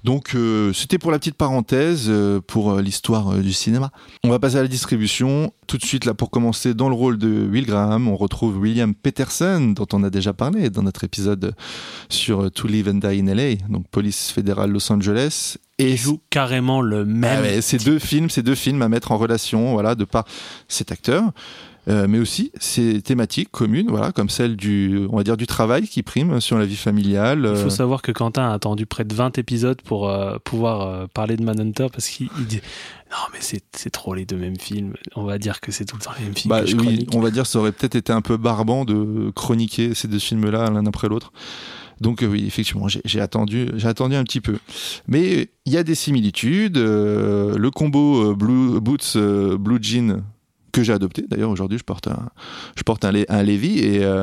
Donc 0.07 0.37
euh, 0.37 0.73
c'était 0.73 0.99
pour 0.99 1.11
la 1.11 1.19
petite 1.19 1.35
parenthèse 1.35 2.07
euh, 2.09 2.41
pour 2.41 2.70
euh, 2.70 2.81
l'histoire 2.81 3.39
du 3.39 3.53
cinéma. 3.53 3.91
On 4.23 4.28
va 4.28 4.39
passer 4.39 4.57
à 4.57 4.62
la 4.62 4.69
distribution. 4.69 5.53
Tout 5.66 5.78
de 5.78 5.85
suite 5.85 6.05
là 6.05 6.15
pour 6.15 6.31
commencer 6.31 6.74
dans 6.74 6.89
le 6.89 6.95
rôle 6.95 7.19
de 7.19 7.45
Will 7.51 7.66
Graham, 7.66 8.07
on 8.07 8.15
retrouve 8.15 8.57
William 8.57 8.95
Peterson 8.95 9.74
dont 9.74 9.89
on 9.93 10.05
a 10.05 10.11
déjà 10.11 10.33
parlé 10.33 10.70
dans 10.70 10.85
notre 10.85 11.03
épisode 11.03 11.57
sur 12.09 12.53
To 12.53 12.69
Live 12.69 12.89
and 12.89 13.01
Die 13.01 13.20
in 13.20 13.35
LA, 13.35 13.57
donc 13.69 13.89
police 13.89 14.31
fédérale 14.31 14.70
Los 14.70 14.93
Angeles. 14.93 15.57
Et 15.78 15.91
Il 15.91 15.97
joue 15.97 16.20
carrément 16.31 16.83
le 16.83 17.05
même. 17.05 17.39
ah 17.39 17.43
ouais, 17.43 17.61
ces 17.61 17.78
deux 17.78 17.99
films, 17.99 18.31
ces 18.31 18.45
deux 18.45 18.55
films 18.55 18.83
à 18.83 18.89
mettre 18.89 19.11
en 19.11 19.19
relation, 19.19 19.73
voilà, 19.73 19.97
de 19.97 20.05
par 20.05 20.24
cet 20.69 20.93
acteur, 20.93 21.33
euh, 21.88 22.06
mais 22.08 22.18
aussi 22.18 22.50
ces 22.58 23.00
thématiques 23.00 23.50
communes, 23.50 23.88
voilà, 23.88 24.12
comme 24.12 24.28
celle 24.28 24.56
du, 24.56 25.06
on 25.10 25.16
va 25.16 25.22
dire, 25.22 25.36
du 25.36 25.46
travail 25.46 25.86
qui 25.86 26.02
prime 26.02 26.40
sur 26.40 26.58
la 26.58 26.66
vie 26.66 26.76
familiale. 26.76 27.40
Il 27.40 27.46
euh, 27.46 27.62
faut 27.62 27.70
savoir 27.70 28.02
que 28.02 28.12
Quentin 28.12 28.50
a 28.50 28.52
attendu 28.52 28.86
près 28.86 29.04
de 29.04 29.14
20 29.14 29.38
épisodes 29.38 29.80
pour 29.82 30.08
euh, 30.08 30.38
pouvoir 30.42 30.82
euh, 30.82 31.06
parler 31.12 31.36
de 31.36 31.44
Manhunter 31.44 31.86
parce 31.92 32.08
qu'il 32.08 32.28
il 32.38 32.46
dit 32.46 32.60
Non, 33.10 33.18
mais 33.32 33.38
c'est 33.40 33.90
trop 33.90 34.14
les 34.14 34.24
deux 34.24 34.36
mêmes 34.36 34.58
films. 34.58 34.94
On 35.14 35.24
va 35.24 35.38
dire 35.38 35.60
que 35.60 35.70
c'est 35.70 35.84
tout 35.84 35.96
le 35.96 36.02
temps 36.02 36.12
les 36.18 36.24
mêmes 36.24 36.36
films 36.36 36.50
bah, 36.50 36.62
que 36.62 36.66
je 36.66 36.76
oui, 36.76 37.06
on 37.14 37.20
va 37.20 37.30
dire, 37.30 37.46
ça 37.46 37.58
aurait 37.58 37.72
peut-être 37.72 37.94
été 37.94 38.12
un 38.12 38.22
peu 38.22 38.36
barbant 38.36 38.84
de 38.84 39.30
chroniquer 39.34 39.94
ces 39.94 40.08
deux 40.08 40.18
films-là 40.18 40.70
l'un 40.70 40.86
après 40.86 41.08
l'autre. 41.08 41.32
Donc 42.00 42.22
euh, 42.22 42.26
oui, 42.26 42.44
effectivement, 42.46 42.88
j'ai 42.88 43.20
attendu, 43.20 43.68
j'ai 43.76 43.88
attendu 43.88 44.16
un 44.16 44.24
petit 44.24 44.40
peu. 44.40 44.58
Mais 45.08 45.48
il 45.64 45.72
y 45.72 45.76
a 45.76 45.82
des 45.82 45.94
similitudes. 45.94 46.76
euh, 46.76 47.56
le 47.56 47.70
combo 47.70 48.30
euh, 48.30 48.34
Blue 48.34 48.80
Boots 48.80 49.16
euh, 49.16 49.56
Blue 49.56 49.78
Jean 49.80 50.22
que 50.77 50.85
j'ai 50.85 50.93
adopté. 50.93 51.24
D'ailleurs, 51.28 51.51
aujourd'hui, 51.51 51.78
je 51.78 51.85
porte 51.85 52.07
un, 52.09 52.28
je 52.77 52.82
porte 52.82 53.05
un, 53.05 53.12
un 53.28 53.43
Levi 53.43 53.78
et 53.81 54.05
euh, 54.05 54.23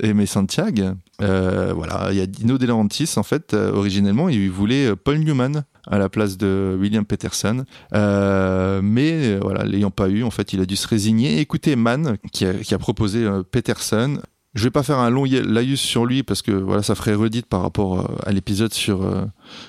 et 0.00 0.12
mes 0.14 0.26
Santiago. 0.26 0.82
Euh, 1.22 1.72
voilà, 1.74 2.08
il 2.10 2.18
y 2.18 2.20
a 2.20 2.26
Dino 2.26 2.58
De 2.58 2.66
Laurentiis 2.66 3.08
en 3.16 3.22
fait. 3.22 3.54
euh, 3.54 3.72
originellement, 3.72 4.28
il 4.28 4.50
voulait 4.50 4.86
euh, 4.88 4.96
Paul 4.96 5.18
Newman 5.18 5.64
à 5.88 5.98
la 5.98 6.08
place 6.08 6.36
de 6.36 6.76
William 6.80 7.04
Peterson, 7.04 7.64
Euh, 7.94 8.80
mais 8.82 9.38
voilà, 9.38 9.64
l'ayant 9.64 9.90
pas 9.92 10.08
eu, 10.08 10.24
en 10.24 10.30
fait, 10.30 10.52
il 10.52 10.60
a 10.60 10.66
dû 10.66 10.76
se 10.76 10.88
résigner. 10.88 11.38
Écoutez 11.40 11.76
Mann 11.76 12.16
qui 12.32 12.44
a, 12.44 12.52
qui 12.54 12.74
a 12.74 12.78
proposé 12.78 13.24
Peterson. 13.52 14.18
Je 14.54 14.64
vais 14.64 14.70
pas 14.70 14.82
faire 14.82 14.98
un 14.98 15.10
long 15.10 15.24
laïus 15.24 15.80
sur 15.80 16.06
lui 16.06 16.22
parce 16.22 16.40
que 16.40 16.50
voilà, 16.50 16.82
ça 16.82 16.94
ferait 16.94 17.14
redite 17.14 17.44
par 17.46 17.60
rapport 17.60 18.10
à 18.24 18.32
l'épisode 18.32 18.72
sur 18.72 19.02
euh, 19.04 19.24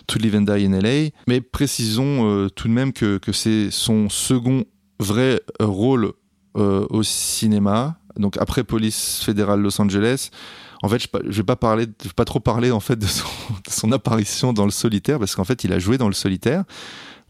To 0.07 0.17
Live 0.17 0.35
and 0.37 0.41
Die 0.41 0.65
in 0.65 0.79
LA. 0.79 1.09
Mais 1.27 1.41
précisons 1.41 2.25
euh, 2.29 2.49
tout 2.49 2.67
de 2.69 2.73
même 2.73 2.93
que, 2.93 3.17
que 3.17 3.33
c'est 3.33 3.69
son 3.69 4.07
second 4.09 4.63
vrai 4.99 5.41
rôle 5.59 6.13
euh, 6.57 6.85
au 6.89 7.03
cinéma. 7.03 7.97
Donc 8.17 8.37
après 8.37 8.63
Police 8.63 9.21
fédérale 9.23 9.61
Los 9.61 9.79
Angeles. 9.81 10.29
En 10.83 10.89
fait, 10.89 10.99
je, 10.99 11.07
je 11.27 11.37
vais 11.37 11.43
pas 11.43 11.55
parler, 11.55 11.85
vais 11.85 12.13
pas 12.15 12.25
trop 12.25 12.39
parler 12.39 12.71
en 12.71 12.79
fait 12.79 12.97
de 12.97 13.05
son, 13.05 13.27
de 13.65 13.71
son 13.71 13.91
apparition 13.91 14.53
dans 14.53 14.65
le 14.65 14.71
solitaire 14.71 15.19
parce 15.19 15.35
qu'en 15.35 15.43
fait, 15.43 15.63
il 15.63 15.73
a 15.73 15.79
joué 15.79 15.97
dans 15.97 16.07
le 16.07 16.13
solitaire. 16.13 16.63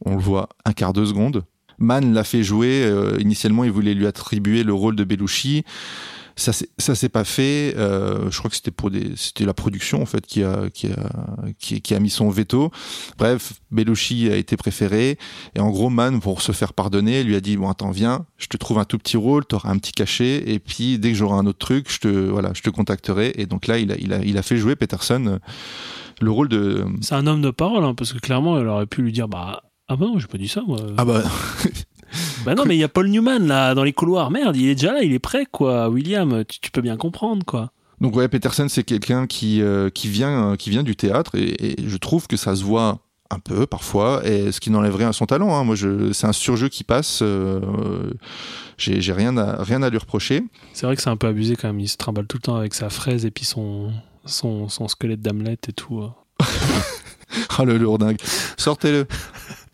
On 0.05 0.15
le 0.15 0.21
voit 0.21 0.49
un 0.65 0.73
quart 0.73 0.93
de 0.93 1.05
seconde. 1.05 1.43
Mann 1.79 2.13
l'a 2.13 2.23
fait 2.23 2.43
jouer. 2.43 2.83
euh, 2.85 3.17
initialement, 3.19 3.63
il 3.63 3.71
voulait 3.71 3.93
lui 3.93 4.07
attribuer 4.07 4.63
le 4.63 4.73
rôle 4.73 4.95
de 4.95 5.03
Belushi. 5.03 5.63
Ça, 6.39 6.53
s'est- 6.53 6.69
ça 6.77 6.93
s'est 6.93 7.09
pas 7.09 7.23
fait. 7.23 7.73
Euh, 7.77 8.29
je 8.29 8.37
crois 8.37 8.49
que 8.51 8.55
c'était 8.55 8.69
pour 8.71 8.91
des, 8.91 9.13
c'était 9.15 9.43
la 9.43 9.55
production 9.55 10.01
en 10.01 10.05
fait 10.05 10.25
qui 10.25 10.43
a, 10.43 10.69
qui 10.71 10.85
a, 10.87 11.09
qui, 11.57 11.81
qui 11.81 11.95
a 11.95 11.99
mis 11.99 12.11
son 12.11 12.29
veto. 12.29 12.69
Bref, 13.17 13.53
Belushi 13.71 14.29
a 14.29 14.35
été 14.35 14.55
préféré. 14.55 15.17
Et 15.55 15.59
en 15.59 15.71
gros, 15.71 15.89
Mann, 15.89 16.19
pour 16.19 16.43
se 16.43 16.51
faire 16.51 16.73
pardonner, 16.73 17.23
lui 17.23 17.35
a 17.35 17.41
dit 17.41 17.57
bon, 17.57 17.69
attends, 17.69 17.89
viens, 17.89 18.25
je 18.37 18.45
te 18.47 18.55
trouve 18.55 18.77
un 18.77 18.85
tout 18.85 18.99
petit 18.99 19.17
rôle, 19.17 19.45
t'auras 19.45 19.69
un 19.71 19.77
petit 19.79 19.91
cachet, 19.93 20.43
et 20.49 20.59
puis 20.59 20.99
dès 20.99 21.09
que 21.11 21.17
j'aurai 21.17 21.37
un 21.39 21.45
autre 21.47 21.57
truc, 21.57 21.91
je 21.91 21.99
te, 21.99 22.07
voilà, 22.07 22.51
je 22.53 22.61
te 22.61 22.69
contacterai. 22.69 23.33
Et 23.37 23.47
donc 23.47 23.65
là, 23.65 23.79
il 23.79 23.91
a, 23.91 23.97
il 23.97 24.13
a, 24.13 24.23
il 24.23 24.37
a 24.37 24.43
fait 24.43 24.57
jouer 24.57 24.75
Peterson 24.75 25.25
euh, 25.27 25.39
le 26.21 26.29
rôle 26.31 26.49
de. 26.49 26.85
C'est 27.01 27.15
un 27.15 27.25
homme 27.25 27.41
de 27.41 27.49
parole, 27.49 27.83
hein, 27.83 27.95
parce 27.95 28.13
que 28.13 28.19
clairement, 28.19 28.59
elle 28.59 28.67
aurait 28.67 28.85
pu 28.85 29.01
lui 29.01 29.11
dire 29.11 29.27
Bah, 29.27 29.63
ah 29.87 29.95
bah 29.95 30.05
non, 30.05 30.19
j'ai 30.19 30.27
pas 30.27 30.37
dit 30.37 30.47
ça, 30.47 30.61
moi. 30.67 30.77
Ah 30.97 31.03
bah, 31.05 31.23
Bah 32.45 32.55
non, 32.55 32.63
mais 32.65 32.75
il 32.75 32.79
y 32.79 32.83
a 32.83 32.87
Paul 32.87 33.07
Newman 33.09 33.47
là 33.47 33.73
dans 33.75 33.83
les 33.83 33.93
couloirs. 33.93 34.31
Merde, 34.31 34.55
il 34.55 34.67
est 34.69 34.75
déjà 34.75 34.93
là, 34.93 35.01
il 35.03 35.13
est 35.13 35.19
prêt, 35.19 35.45
quoi. 35.51 35.89
William, 35.89 36.43
tu, 36.45 36.59
tu 36.59 36.71
peux 36.71 36.81
bien 36.81 36.97
comprendre, 36.97 37.45
quoi. 37.45 37.71
Donc 37.99 38.15
ouais, 38.15 38.27
Peterson, 38.27 38.67
c'est 38.69 38.83
quelqu'un 38.83 39.25
qui, 39.27 39.61
euh, 39.61 39.89
qui, 39.89 40.07
vient, 40.07 40.51
euh, 40.51 40.55
qui 40.55 40.69
vient 40.69 40.83
du 40.83 40.95
théâtre 40.95 41.31
et, 41.35 41.71
et 41.71 41.75
je 41.87 41.97
trouve 41.97 42.27
que 42.27 42.37
ça 42.37 42.55
se 42.55 42.63
voit 42.63 42.99
un 43.29 43.39
peu 43.39 43.65
parfois, 43.65 44.21
et 44.25 44.53
ce 44.53 44.59
qui 44.61 44.69
n'enlève 44.69 44.95
rien 44.95 45.09
à 45.09 45.13
son 45.13 45.25
talent. 45.25 45.53
hein. 45.53 45.63
Moi, 45.65 45.75
je, 45.75 46.13
c'est 46.13 46.27
un 46.27 46.31
surjeu 46.31 46.69
qui 46.69 46.83
passe. 46.85 47.19
euh, 47.23 47.59
j'ai, 48.77 49.01
j'ai 49.01 49.11
rien 49.13 49.35
à, 49.35 49.61
rien 49.63 49.81
à 49.83 49.89
lui 49.89 49.97
reprocher. 49.97 50.43
C'est 50.73 50.85
vrai 50.85 50.95
que 50.95 51.01
c'est 51.01 51.09
un 51.09 51.17
peu 51.17 51.27
abusé 51.27 51.55
quand 51.57 51.67
même. 51.67 51.79
Il 51.81 51.89
se 51.89 51.97
trimballe 51.97 52.27
tout 52.27 52.37
le 52.37 52.41
temps 52.43 52.55
avec 52.55 52.73
sa 52.73 52.89
fraise 52.89 53.25
et 53.25 53.31
puis 53.31 53.43
son, 53.43 53.91
son, 54.25 54.69
son 54.69 54.87
squelette 54.87 55.21
d'Hamlet 55.21 55.57
et 55.67 55.73
tout. 55.73 56.03
Ah 57.57 57.65
le 57.65 57.77
lourdingue, 57.77 58.17
sortez-le. 58.57 59.07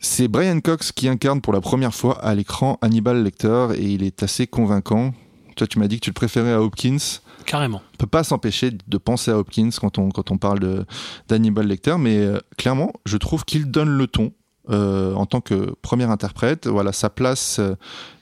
C'est 0.06 0.28
Brian 0.28 0.60
Cox 0.60 0.92
qui 0.92 1.08
incarne 1.08 1.40
pour 1.40 1.54
la 1.54 1.62
première 1.62 1.96
fois 1.96 2.22
à 2.24 2.36
l'écran 2.36 2.78
Hannibal 2.82 3.24
Lecter 3.24 3.68
et 3.78 3.84
il 3.86 4.04
est 4.04 4.22
assez 4.22 4.48
convaincant. 4.48 5.14
Toi, 5.56 5.66
tu 5.66 5.80
m'as 5.80 5.88
dit 5.88 5.96
que 5.96 6.02
tu 6.02 6.10
le 6.10 6.14
préférais 6.14 6.52
à 6.52 6.62
Hopkins. 6.62 6.98
Carrément. 7.46 7.82
On 7.94 7.98
peut 7.98 8.06
pas 8.06 8.26
s'empêcher 8.26 8.72
de 8.72 8.98
penser 8.98 9.32
à 9.32 9.38
Hopkins 9.38 9.70
quand 9.80 9.98
on, 9.98 10.10
quand 10.10 10.30
on 10.30 10.38
parle 10.38 10.86
d'Hannibal 11.30 11.68
Lecter, 11.68 11.96
mais 11.98 12.18
euh, 12.18 12.38
clairement, 12.58 12.92
je 13.06 13.16
trouve 13.16 13.46
qu'il 13.46 13.72
donne 13.72 13.90
le 13.90 14.08
ton. 14.08 14.34
euh, 14.70 15.14
en 15.16 15.26
tant 15.26 15.42
que 15.42 15.74
premier 15.82 16.06
interprète, 16.06 16.68
voilà, 16.68 16.92
sa 16.94 17.10
place 17.10 17.60
euh, 17.60 17.76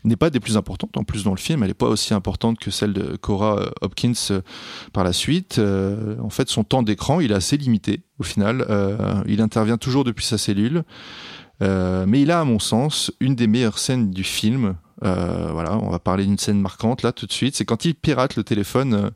n'est 0.03 0.15
pas 0.15 0.29
des 0.29 0.39
plus 0.39 0.57
importantes. 0.57 0.97
En 0.97 1.03
plus, 1.03 1.23
dans 1.23 1.31
le 1.31 1.37
film, 1.37 1.61
elle 1.63 1.69
n'est 1.69 1.73
pas 1.75 1.87
aussi 1.87 2.13
importante 2.13 2.59
que 2.59 2.71
celle 2.71 2.93
de 2.93 3.15
Cora 3.15 3.71
Hopkins 3.81 4.41
par 4.93 5.03
la 5.03 5.13
suite. 5.13 5.59
En 5.59 6.29
fait, 6.29 6.47
son 6.47 6.63
temps 6.63 6.83
d'écran, 6.83 7.19
il 7.19 7.31
est 7.31 7.35
assez 7.35 7.57
limité 7.57 8.01
au 8.19 8.23
final. 8.23 8.65
Il 9.27 9.41
intervient 9.41 9.77
toujours 9.77 10.03
depuis 10.03 10.25
sa 10.25 10.37
cellule. 10.37 10.83
Euh, 11.61 12.05
mais 12.07 12.21
il 12.21 12.31
a, 12.31 12.39
à 12.41 12.43
mon 12.43 12.59
sens, 12.59 13.11
une 13.19 13.35
des 13.35 13.47
meilleures 13.47 13.79
scènes 13.79 14.11
du 14.11 14.23
film. 14.23 14.75
Euh, 15.03 15.49
voilà, 15.51 15.77
on 15.77 15.89
va 15.89 15.97
parler 15.97 16.25
d'une 16.25 16.37
scène 16.37 16.61
marquante 16.61 17.01
là 17.01 17.11
tout 17.11 17.25
de 17.25 17.31
suite. 17.31 17.55
C'est 17.55 17.65
quand 17.65 17.85
il 17.85 17.95
pirate 17.95 18.35
le 18.35 18.43
téléphone 18.43 18.93
euh, 18.93 19.09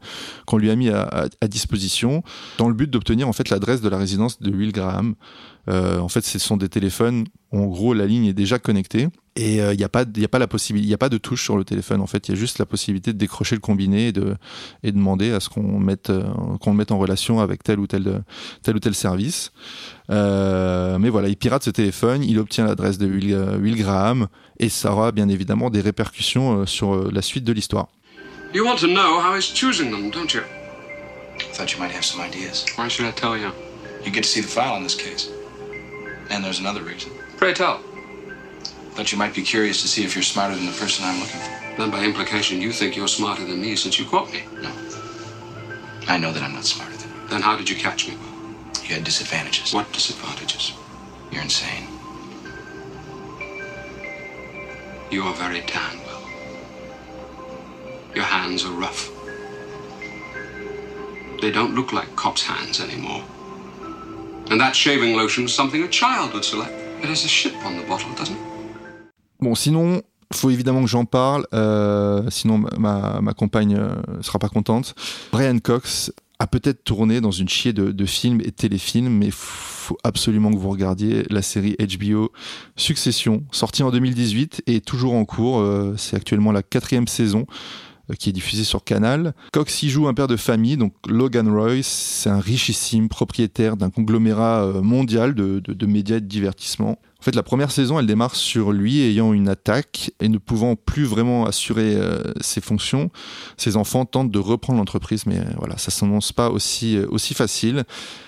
qu'on 0.46 0.58
lui 0.58 0.72
a 0.72 0.76
mis 0.76 0.90
à, 0.90 1.28
disposition 1.48 2.24
dans 2.58 2.68
le 2.68 2.74
but 2.74 2.90
d'obtenir 2.90 3.28
en 3.28 3.34
fait 3.34 3.50
l'adresse 3.50 3.82
de 3.82 3.90
la 3.90 3.98
résidence 3.98 4.42
de 4.42 4.52
Will 4.52 4.72
Graham. 4.72 5.16
Euh, 5.70 6.00
en 6.00 6.08
fait, 6.08 6.26
ce 6.26 6.40
sont 6.40 6.58
des 6.58 6.70
téléphones. 6.70 7.26
où, 7.52 7.60
En 7.60 7.66
gros, 7.66 7.94
la 7.94 8.08
ligne 8.08 8.26
est 8.26 8.34
déjà 8.34 8.60
connectée 8.60 9.10
et 9.36 9.58
il 9.58 9.78
n'y 9.78 9.84
a 9.84 9.90
pas, 9.90 10.04
il 10.04 10.22
y 10.22 10.26
a 10.26 10.30
pas 10.30 10.40
la 10.40 10.48
possibilité, 10.48 10.88
il 10.88 10.92
y 10.92 10.94
a 10.94 10.98
pas 10.98 11.10
de 11.10 11.18
touche 11.18 11.44
sur 11.44 11.58
le 11.58 11.66
téléphone. 11.66 12.00
En 12.02 12.08
fait, 12.08 12.28
il 12.28 12.32
y 12.32 12.38
a 12.38 12.40
juste 12.40 12.58
la 12.60 12.66
possibilité 12.66 13.12
de 13.12 13.18
décrocher 13.18 13.56
le 13.56 13.62
combiné 13.62 14.08
et 14.08 14.12
de 14.12 14.36
et 14.84 14.92
demander 14.92 15.32
à 15.32 15.40
ce 15.40 15.50
qu'on 15.50 15.80
mette 15.80 16.10
euh, 16.10 16.24
qu'on 16.62 16.72
le 16.72 16.78
mette 16.78 16.92
en 16.92 16.98
relation 16.98 17.40
avec 17.40 17.64
tel 17.64 17.80
ou 17.80 17.88
tel 17.88 18.24
tel 18.64 18.76
ou 18.76 18.80
tel 18.80 18.96
service. 18.96 19.52
Euh, 20.10 20.98
mais 21.00 21.10
voilà, 21.10 21.28
il 21.28 21.38
pirate 21.38 21.64
ce 21.64 21.70
téléphone, 21.70 22.24
il 22.24 22.38
obtient 22.40 22.66
l'adresse 22.66 22.98
de 22.98 23.08
Will, 23.08 23.34
euh, 23.34 23.58
Will 23.58 23.76
Graham 23.76 24.28
et 24.60 24.70
ça 24.70 24.92
aura 24.92 25.12
bien 25.12 25.30
évidemment 25.30 25.70
des 25.70 25.82
répercussions 25.82 26.62
euh, 26.62 26.66
sur 26.66 26.94
euh, 26.94 27.10
la 27.12 27.22
suite 27.22 27.44
de 27.44 27.54
l'histoire. 27.54 27.88
You 28.54 28.64
want 28.66 28.78
to 28.78 28.88
know 28.88 29.20
how 29.20 29.36
he's 29.36 29.52
choosing 29.54 29.92
them, 29.92 30.12
don't 30.12 30.34
you? 30.34 30.42
Thought 31.54 31.74
you 31.74 31.80
might 31.80 31.92
have 31.92 32.06
some 32.06 32.22
ideas. 32.22 32.66
Why 32.78 32.88
should 32.88 33.06
I 33.06 33.12
tell 33.12 33.38
you? 33.38 33.52
You 34.06 34.12
get 34.12 34.22
to 34.22 34.30
see 34.30 34.42
the 34.42 34.48
file 34.48 34.78
in 34.78 34.84
this 34.84 34.96
case. 34.96 35.30
And 36.30 36.42
there's 36.44 36.60
another 36.60 36.82
reason. 36.82 37.12
Pray 37.38 37.54
tell. 37.54 37.82
Thought 38.96 39.12
you 39.12 39.18
might 39.18 39.36
be 39.36 39.42
curious 39.42 39.82
to 39.82 39.90
see 39.90 40.06
if 40.06 40.16
you're 40.16 40.24
smarter 40.24 40.56
than 40.56 40.66
the 40.66 40.72
person 40.72 41.04
I'm 41.04 41.20
looking 41.20 41.42
for. 41.42 41.76
Then 41.78 41.92
by 41.92 42.06
implication, 42.06 42.62
you 42.62 42.72
think 42.72 42.96
you're 42.96 43.10
smarter 43.10 43.44
than 43.44 43.60
me 43.62 43.76
since 43.76 44.00
you 44.00 44.06
caught 44.06 44.32
me. 44.32 44.44
No. 44.62 44.72
I 46.08 46.18
know 46.18 46.32
that 46.32 46.42
I'm 46.42 46.54
not 46.54 46.64
smarter 46.64 46.96
than 46.96 47.10
you. 47.10 47.28
Then 47.28 47.42
how 47.42 47.58
did 47.58 47.70
you 47.70 47.76
catch 47.76 48.08
me? 48.08 48.14
you. 48.14 48.20
You 48.86 48.96
had 48.96 49.04
disadvantages. 49.04 49.74
What 49.74 49.92
disadvantages? 49.92 50.72
You're 51.30 51.42
insane. 51.42 51.90
You 55.12 55.24
are 55.24 55.34
very 55.34 55.60
tan, 55.62 56.00
Will. 56.06 56.22
Your 58.16 58.24
hands 58.24 58.64
are 58.64 58.72
rough. 58.72 59.12
They 61.42 61.52
don't 61.52 61.76
look 61.76 61.92
like 61.92 62.16
cop's 62.16 62.44
hands 62.44 62.80
anymore. 62.80 63.26
And 64.50 64.62
that 64.62 64.74
shaving 64.74 65.18
lotion's 65.18 65.54
something 65.54 65.84
a 65.84 65.88
child 65.90 66.34
would 66.34 66.46
select. 66.46 66.72
It 67.04 67.10
has 67.10 67.26
a 67.26 67.28
ship 67.28 67.56
on 67.66 67.76
the 67.76 67.84
bottle, 67.84 68.14
doesn't 68.16 68.38
it? 68.38 68.55
Bon, 69.42 69.56
sinon, 69.56 70.02
faut 70.34 70.50
évidemment 70.50 70.82
que 70.82 70.88
j'en 70.90 71.06
parle, 71.06 71.46
euh, 71.54 72.24
sinon 72.30 72.58
ma- 72.78 73.20
compagne 73.34 73.76
euh, 73.78 73.96
sera 74.22 74.40
pas 74.40 74.50
contente. 74.50 74.96
Brian 75.32 75.58
Cox 75.60 76.12
a 76.40 76.48
peut-être 76.48 76.84
tourné 76.84 77.22
dans 77.22 77.32
une 77.32 77.48
chier 77.48 77.72
de, 77.74 78.06
films 78.06 78.42
et 78.44 78.52
téléfilms, 78.52 79.10
mais 79.10 79.30
faut 79.32 79.98
absolument 80.04 80.52
que 80.52 80.58
vous 80.58 80.70
regardiez 80.70 81.24
la 81.30 81.42
série 81.42 81.76
HBO 81.80 82.32
Succession, 82.76 83.44
sortie 83.52 83.84
en 83.84 83.92
2018 83.92 84.64
et 84.68 84.82
toujours 84.82 85.14
en 85.14 85.26
cours. 85.26 85.60
euh, 85.60 85.94
C'est 85.98 86.16
actuellement 86.16 86.52
la 86.52 86.64
quatrième 86.64 87.08
saison 87.08 87.46
qui 88.20 88.30
est 88.30 88.34
diffusée 88.34 88.64
sur 88.66 88.84
Canal. 88.84 89.34
Cox 89.52 89.82
y 89.82 89.90
joue 89.90 90.08
un 90.08 90.14
père 90.14 90.28
de 90.28 90.36
famille, 90.38 90.78
donc 90.78 90.94
Logan 91.08 91.50
Royce, 91.50 91.88
c'est 91.88 92.30
un 92.30 92.40
richissime 92.40 93.10
propriétaire 93.10 93.78
d'un 93.78 93.90
conglomérat 93.90 94.74
mondial 94.84 95.34
de, 95.34 95.60
de- 95.60 95.74
de 95.74 95.86
médias 95.88 96.18
et 96.18 96.22
de 96.22 96.28
divertissement. 96.28 97.00
En 97.26 97.32
fait, 97.32 97.36
la 97.36 97.42
première 97.42 97.72
saison, 97.72 97.98
elle 97.98 98.06
démarre 98.06 98.36
sur 98.36 98.72
lui 98.72 99.02
ayant 99.02 99.34
une 99.34 99.50
attaque 99.50 100.12
et 100.20 100.30
ne 100.30 100.38
pouvant 100.38 100.76
plus 100.76 101.06
vraiment 101.06 101.48
assurer 101.48 101.96
euh, 101.96 102.22
ses 102.40 102.62
fonctions. 102.62 103.10
Ses 103.58 103.78
enfants 103.78 104.06
tentent 104.06 104.30
de 104.30 104.38
reprendre 104.38 104.78
l'entreprise, 104.78 105.26
mais 105.26 105.40
euh, 105.40 105.44
voilà, 105.58 105.76
ça 105.80 105.90
s'annonce 105.90 106.32
pas 106.32 106.52
aussi, 106.52 106.98
euh, 106.98 107.08
aussi 107.10 107.34
facile. 107.34 107.84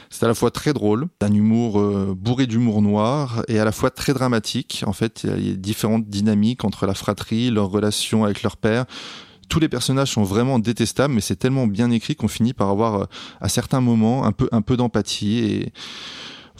C'est 0.10 0.24
à 0.26 0.28
la 0.28 0.34
fois 0.34 0.50
très 0.50 0.74
drôle, 0.74 1.10
d'un 1.20 1.32
humour 1.32 1.80
euh, 1.80 2.16
bourré 2.18 2.48
d'humour 2.48 2.82
noir, 2.82 3.44
et 3.48 3.60
à 3.60 3.66
la 3.66 3.72
fois 3.72 3.92
très 3.92 4.16
dramatique. 4.16 4.84
En 4.88 4.94
fait, 4.94 5.26
il 5.26 5.48
y 5.48 5.52
a- 5.52 5.56
différentes 5.56 6.10
dynamiques 6.10 6.66
entre 6.66 6.88
la 6.88 6.96
fratrie, 6.96 7.52
leur 7.52 7.70
relation 7.70 8.24
avec 8.24 8.42
leur 8.42 8.58
père. 8.58 8.86
Tous 9.48 9.60
les 9.60 9.70
personnages 9.70 10.10
sont 10.14 10.24
vraiment 10.24 10.58
détestables, 10.58 11.14
mais 11.14 11.22
c'est 11.22 11.36
tellement 11.36 11.68
bien 11.68 11.92
écrit 11.92 12.16
qu'on 12.16 12.28
finit 12.28 12.54
par 12.54 12.70
avoir, 12.70 13.10
à 13.42 13.48
certains 13.48 13.80
moments, 13.80 14.26
un 14.26 14.32
peu, 14.32 14.50
un 14.52 14.64
peu 14.64 14.76
d'empathie. 14.76 15.38
Et 15.38 15.74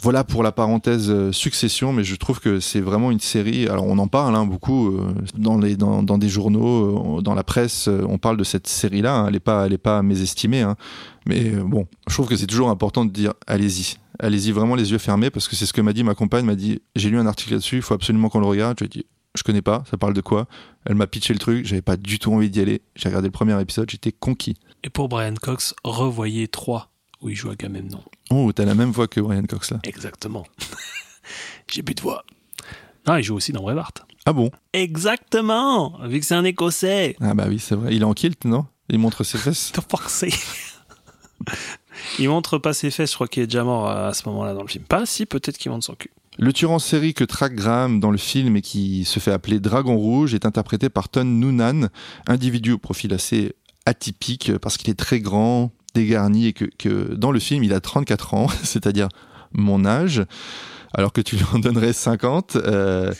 voilà 0.00 0.24
pour 0.24 0.42
la 0.42 0.52
parenthèse 0.52 1.10
euh, 1.10 1.32
Succession, 1.32 1.92
mais 1.92 2.04
je 2.04 2.14
trouve 2.16 2.40
que 2.40 2.60
c'est 2.60 2.80
vraiment 2.80 3.10
une 3.10 3.20
série. 3.20 3.68
Alors 3.68 3.84
on 3.86 3.98
en 3.98 4.08
parle 4.08 4.34
hein, 4.36 4.46
beaucoup 4.46 4.88
euh, 4.88 5.14
dans 5.36 5.58
des 6.18 6.28
journaux, 6.28 7.18
euh, 7.18 7.22
dans 7.22 7.34
la 7.34 7.44
presse, 7.44 7.88
on 7.88 8.18
parle 8.18 8.36
de 8.36 8.44
cette 8.44 8.66
série-là. 8.66 9.14
hein. 9.14 9.26
elle 9.28 9.36
est 9.36 9.40
pas 9.40 9.66
elle 9.66 9.72
est 9.72 9.78
pas 9.78 10.02
mésestimée, 10.02 10.62
hein. 10.62 10.76
mais 11.26 11.50
bon, 11.50 11.86
je 12.08 12.14
trouve 12.14 12.28
que 12.28 12.36
c'est 12.36 12.46
toujours 12.46 12.70
important 12.70 13.04
de 13.04 13.10
dire 13.10 13.34
allez-y, 13.46 13.96
allez-y 14.18 14.52
vraiment 14.52 14.74
les 14.74 14.92
yeux 14.92 14.98
fermés 14.98 15.30
parce 15.30 15.48
que 15.48 15.56
c'est 15.56 15.66
ce 15.66 15.72
que 15.72 15.80
m'a 15.80 15.92
dit 15.92 16.04
ma 16.04 16.14
compagne. 16.14 16.44
M'a 16.44 16.54
dit 16.54 16.80
j'ai 16.96 17.10
lu 17.10 17.18
un 17.18 17.26
article 17.26 17.52
là-dessus, 17.52 17.76
il 17.76 17.82
faut 17.82 17.94
absolument 17.94 18.28
qu'on 18.28 18.40
le 18.40 18.46
regarde. 18.46 18.76
Je 18.78 18.84
lui 18.84 18.90
ai 18.90 19.00
dit 19.00 19.06
je 19.34 19.42
connais 19.42 19.62
pas, 19.62 19.84
ça 19.90 19.96
parle 19.96 20.14
de 20.14 20.20
quoi? 20.20 20.46
Elle 20.84 20.96
m'a 20.96 21.06
pitché 21.06 21.32
le 21.32 21.38
truc, 21.38 21.66
j'avais 21.66 21.82
pas 21.82 21.96
du 21.96 22.18
tout 22.18 22.32
envie 22.32 22.50
d'y 22.50 22.60
aller. 22.60 22.82
J'ai 22.96 23.08
regardé 23.08 23.28
le 23.28 23.32
premier 23.32 23.60
épisode, 23.60 23.88
j'étais 23.90 24.12
conquis. 24.12 24.56
Et 24.82 24.90
pour 24.90 25.08
Brian 25.08 25.34
Cox, 25.40 25.74
revoyez 25.84 26.48
3 26.48 26.90
où 27.20 27.28
il 27.28 27.36
joue 27.36 27.50
Agamemnon. 27.50 28.02
Oh, 28.30 28.52
t'as 28.52 28.64
la 28.64 28.74
même 28.74 28.90
voix 28.90 29.08
que 29.08 29.20
Brian 29.20 29.42
Cox 29.44 29.70
là. 29.70 29.78
Exactement. 29.84 30.46
J'ai 31.70 31.82
plus 31.82 31.94
de 31.94 32.00
voix. 32.00 32.24
Non, 33.06 33.16
il 33.16 33.22
joue 33.22 33.36
aussi 33.36 33.52
dans 33.52 33.62
Braveheart. 33.62 34.02
Ah 34.26 34.32
bon? 34.32 34.50
Exactement 34.72 35.98
Vu 36.04 36.20
que 36.20 36.26
c'est 36.26 36.34
un 36.34 36.44
Écossais. 36.44 37.16
Ah 37.20 37.34
bah 37.34 37.46
oui, 37.48 37.58
c'est 37.58 37.74
vrai. 37.74 37.94
Il 37.94 38.02
est 38.02 38.04
en 38.04 38.12
kilt, 38.12 38.44
non? 38.44 38.66
Il 38.88 38.98
montre 38.98 39.24
ses 39.24 39.38
fesses. 39.38 39.70
T'as 39.74 39.82
forcé. 39.82 40.32
il 42.18 42.28
montre 42.28 42.58
pas 42.58 42.72
ses 42.72 42.90
fesses, 42.90 43.10
je 43.10 43.14
crois 43.14 43.28
qu'il 43.28 43.42
est 43.42 43.46
déjà 43.46 43.64
mort 43.64 43.88
à 43.88 44.12
ce 44.12 44.28
moment-là 44.28 44.54
dans 44.54 44.62
le 44.62 44.68
film. 44.68 44.84
Pas 44.84 45.06
si, 45.06 45.26
peut-être 45.26 45.58
qu'il 45.58 45.70
montre 45.70 45.84
son 45.84 45.94
cul. 45.94 46.10
Le 46.36 46.52
tueur 46.52 46.70
en 46.70 46.78
série 46.78 47.14
que 47.14 47.24
traque 47.24 47.54
Graham 47.54 47.98
dans 47.98 48.12
le 48.12 48.18
film 48.18 48.56
et 48.56 48.62
qui 48.62 49.04
se 49.04 49.18
fait 49.18 49.32
appeler 49.32 49.58
Dragon 49.58 49.96
Rouge 49.96 50.34
est 50.34 50.46
interprété 50.46 50.88
par 50.88 51.08
Ton 51.08 51.24
Noonan, 51.24 51.88
individu 52.28 52.72
au 52.72 52.78
profil 52.78 53.12
assez 53.12 53.56
atypique 53.86 54.56
parce 54.58 54.76
qu'il 54.76 54.88
est 54.90 54.98
très 54.98 55.18
grand, 55.20 55.72
dégarni 55.94 56.46
et 56.46 56.52
que, 56.52 56.64
que 56.78 57.14
dans 57.14 57.32
le 57.32 57.40
film 57.40 57.64
il 57.64 57.72
a 57.72 57.80
34 57.80 58.34
ans, 58.34 58.48
c'est-à-dire 58.62 59.08
mon 59.52 59.84
âge, 59.84 60.24
alors 60.94 61.12
que 61.12 61.20
tu 61.20 61.36
lui 61.36 61.44
en 61.54 61.58
donnerais 61.58 61.92
50. 61.92 62.56
euh, 62.56 63.12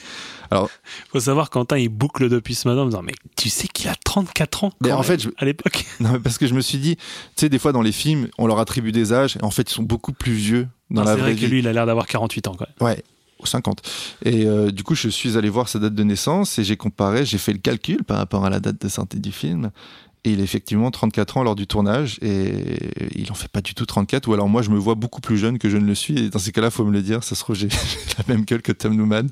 Faut 1.12 1.20
savoir, 1.20 1.50
Quentin, 1.50 1.76
il 1.78 1.88
boucle 1.88 2.28
depuis 2.28 2.54
ce 2.54 2.66
matin 2.68 2.80
en 2.80 2.84
me 2.86 2.90
disant 2.90 3.02
Mais 3.02 3.12
tu 3.36 3.48
sais 3.50 3.68
qu'il 3.68 3.88
a 3.88 3.94
34 3.94 4.64
ans 4.64 4.72
Mais 4.80 4.88
quand 4.88 4.94
en 4.94 4.98
même, 4.98 5.04
fait, 5.06 5.22
je- 5.22 5.28
à 5.36 5.44
l'époque. 5.44 5.84
non, 6.00 6.12
mais 6.12 6.18
parce 6.18 6.38
que 6.38 6.46
je 6.46 6.54
me 6.54 6.60
suis 6.60 6.78
dit, 6.78 6.96
tu 6.96 7.02
sais, 7.36 7.48
des 7.48 7.58
fois 7.58 7.72
dans 7.72 7.82
les 7.82 7.92
films, 7.92 8.28
on 8.38 8.46
leur 8.46 8.58
attribue 8.58 8.92
des 8.92 9.12
âges 9.12 9.36
et 9.36 9.44
en 9.44 9.50
fait 9.50 9.70
ils 9.70 9.74
sont 9.74 9.82
beaucoup 9.82 10.12
plus 10.12 10.32
vieux 10.32 10.68
dans 10.90 11.02
Non, 11.02 11.06
la 11.06 11.12
C'est 11.14 11.20
vraie 11.20 11.30
vrai 11.32 11.40
que 11.40 11.44
vie. 11.46 11.52
lui, 11.52 11.58
il 11.60 11.68
a 11.68 11.72
l'air 11.72 11.86
d'avoir 11.86 12.06
48 12.06 12.48
ans 12.48 12.56
même. 12.58 12.68
Ouais, 12.88 13.02
ou 13.40 13.46
50. 13.46 13.82
Et 14.24 14.46
euh, 14.46 14.70
du 14.70 14.82
coup, 14.82 14.94
je 14.94 15.08
suis 15.08 15.36
allé 15.36 15.48
voir 15.50 15.68
sa 15.68 15.78
date 15.78 15.94
de 15.94 16.02
naissance 16.04 16.58
et 16.58 16.64
j'ai 16.64 16.76
comparé, 16.78 17.24
j'ai 17.26 17.38
fait 17.38 17.52
le 17.52 17.58
calcul 17.58 18.02
par 18.04 18.16
rapport 18.16 18.44
à 18.46 18.50
la 18.50 18.60
date 18.60 18.80
de 18.80 18.88
sortie 18.88 19.20
du 19.20 19.32
film. 19.32 19.70
Et 20.28 20.32
il 20.32 20.40
a 20.40 20.42
effectivement 20.42 20.90
34 20.90 21.38
ans 21.38 21.42
lors 21.42 21.56
du 21.56 21.66
tournage 21.66 22.18
et 22.20 22.52
il 23.14 23.32
en 23.32 23.34
fait 23.34 23.48
pas 23.48 23.62
du 23.62 23.74
tout 23.74 23.86
34. 23.86 24.28
Ou 24.28 24.34
alors 24.34 24.46
moi, 24.46 24.60
je 24.60 24.68
me 24.68 24.76
vois 24.76 24.94
beaucoup 24.94 25.22
plus 25.22 25.38
jeune 25.38 25.58
que 25.58 25.70
je 25.70 25.78
ne 25.78 25.86
le 25.86 25.94
suis. 25.94 26.18
Et 26.18 26.28
dans 26.28 26.38
ces 26.38 26.52
cas-là, 26.52 26.70
faut 26.70 26.84
me 26.84 26.92
le 26.92 27.00
dire. 27.00 27.24
Ça 27.24 27.34
se 27.34 27.40
trouve, 27.40 27.56
j'ai 27.56 27.70
j'ai 27.70 27.78
la 28.18 28.24
même 28.34 28.44
gueule 28.44 28.60
que 28.60 28.72
Tom 28.72 28.94
Newman. 28.94 29.28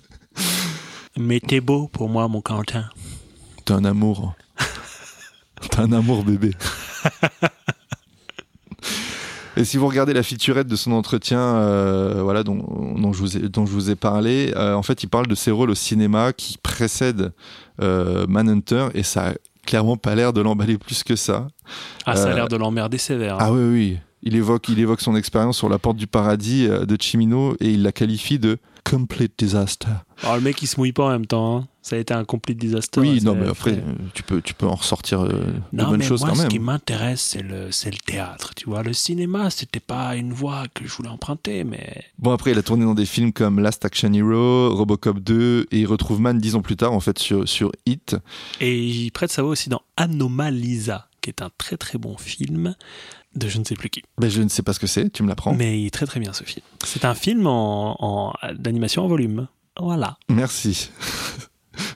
Mais 1.18 1.40
t'es 1.40 1.60
beau 1.60 1.88
pour 1.88 2.08
moi, 2.08 2.28
mon 2.28 2.40
Quentin. 2.40 2.88
T'es 3.66 3.74
un 3.74 3.84
amour. 3.84 4.34
T'es 5.70 5.80
un 5.80 5.92
amour, 5.92 6.24
bébé. 6.24 6.52
Et 9.58 9.64
si 9.64 9.76
vous 9.76 9.88
regardez 9.88 10.14
la 10.14 10.22
featurette 10.22 10.66
de 10.66 10.76
son 10.76 10.92
entretien, 10.92 11.40
euh, 11.40 12.20
voilà, 12.22 12.42
dont, 12.42 12.94
dont, 12.96 13.12
je 13.12 13.18
vous 13.18 13.36
ai, 13.36 13.48
dont 13.48 13.66
je 13.66 13.72
vous 13.72 13.90
ai 13.90 13.96
parlé, 13.96 14.52
euh, 14.56 14.74
en 14.74 14.82
fait, 14.82 15.02
il 15.02 15.08
parle 15.08 15.26
de 15.26 15.34
ses 15.34 15.50
rôles 15.50 15.70
au 15.70 15.74
cinéma 15.74 16.32
qui 16.34 16.58
précèdent 16.58 17.32
euh, 17.82 18.26
Manhunter 18.28 18.88
et 18.94 19.02
ça 19.02 19.28
a 19.28 19.32
clairement 19.66 19.96
pas 19.98 20.14
l'air 20.14 20.32
de 20.32 20.40
l'emballer 20.40 20.78
plus 20.78 21.02
que 21.04 21.16
ça. 21.16 21.48
Ah, 22.06 22.16
ça 22.16 22.28
a 22.28 22.30
Euh, 22.30 22.34
l'air 22.34 22.48
de 22.48 22.56
l'emmerder 22.56 22.96
sévère. 22.98 23.34
hein. 23.34 23.38
Ah 23.40 23.52
oui, 23.52 23.60
oui. 23.70 23.98
il 24.22 24.34
évoque, 24.36 24.68
il 24.70 24.78
évoque 24.80 25.00
son 25.02 25.14
expérience 25.16 25.58
sur 25.58 25.68
la 25.68 25.78
porte 25.78 25.96
du 25.98 26.06
paradis 26.06 26.66
euh, 26.66 26.86
de 26.86 26.96
Chimino 27.00 27.54
et 27.60 27.70
il 27.70 27.82
la 27.82 27.92
qualifie 27.92 28.38
de 28.38 28.56
complete 28.88 29.32
disaster. 29.38 29.88
Alors, 30.22 30.36
le 30.36 30.42
mec, 30.42 30.60
il 30.62 30.66
se 30.66 30.78
mouille 30.78 30.92
pas 30.92 31.04
en 31.06 31.10
même 31.10 31.26
temps. 31.26 31.56
hein. 31.58 31.68
Ça 31.82 31.94
a 31.96 31.98
été 32.00 32.12
un 32.14 32.24
complete 32.24 32.58
disaster. 32.58 33.00
oui, 33.00 33.20
non, 33.22 33.34
mais 33.36 33.48
après, 33.48 33.80
tu 34.12 34.22
peux, 34.24 34.40
tu 34.42 34.54
peux 34.54 34.66
en 34.66 34.74
ressortir 34.74 35.20
euh, 35.22 35.28
de 35.28 35.52
Non, 35.72 35.88
bonnes 35.90 35.98
mais 35.98 36.04
choses 36.04 36.20
moi, 36.20 36.30
quand 36.30 36.34
ce 36.36 36.40
même. 36.42 36.50
qui 36.50 36.58
m'intéresse, 36.58 37.20
c'est 37.20 37.42
le, 37.42 37.70
c'est 37.70 37.90
le 37.92 37.98
théâtre. 37.98 38.54
Tu 38.56 38.68
vois, 38.68 38.82
le 38.82 38.92
cinéma, 38.92 39.50
c'était 39.50 39.78
pas 39.80 40.16
une 40.16 40.32
voie 40.32 40.64
que 40.74 40.86
je 40.86 40.92
voulais 40.92 41.08
emprunter, 41.10 41.62
mais 41.64 42.04
Bon, 42.18 42.32
après, 42.32 42.50
il 42.52 42.58
a 42.58 42.62
tourné 42.62 42.84
dans 42.84 42.94
des 42.94 43.06
films 43.06 43.32
comme 43.32 43.60
Last 43.60 43.84
Action 43.84 44.12
Hero, 44.12 44.74
Robocop 44.74 45.20
2, 45.20 45.66
et 45.70 45.78
il 45.80 45.86
retrouve 45.86 46.20
Man 46.20 46.38
dix 46.38 46.54
ans 46.56 46.62
plus 46.62 46.76
tard, 46.76 46.92
en 46.92 47.00
fait, 47.00 47.18
sur, 47.20 47.48
sur 47.48 47.70
Hit. 47.86 48.16
Et 48.60 48.76
il 48.84 49.10
prête 49.12 49.30
sa 49.30 49.42
voix 49.42 49.52
aussi 49.52 49.68
dans 49.68 49.82
Anomalisa, 49.96 51.08
qui 51.20 51.30
est 51.30 51.42
un 51.42 51.50
très 51.58 51.76
très 51.76 51.98
bon 51.98 52.16
film 52.16 52.74
de 53.36 53.48
je 53.48 53.58
ne 53.58 53.64
sais 53.64 53.74
plus 53.74 53.90
qui. 53.90 54.02
Ben, 54.18 54.28
je 54.30 54.42
ne 54.42 54.48
sais 54.48 54.62
pas 54.62 54.72
ce 54.72 54.80
que 54.80 54.86
c'est, 54.86 55.10
tu 55.10 55.22
me 55.22 55.28
l'apprends. 55.28 55.54
Mais 55.54 55.80
il 55.80 55.86
est 55.86 55.90
très 55.90 56.06
très 56.06 56.20
bien 56.20 56.32
ce 56.32 56.44
film. 56.44 56.64
C'est 56.84 57.04
un 57.04 57.14
film 57.14 57.46
en, 57.46 57.96
en- 58.02 58.34
d'animation 58.58 59.04
en 59.04 59.08
volume. 59.08 59.48
Voilà. 59.78 60.16
Merci. 60.28 60.90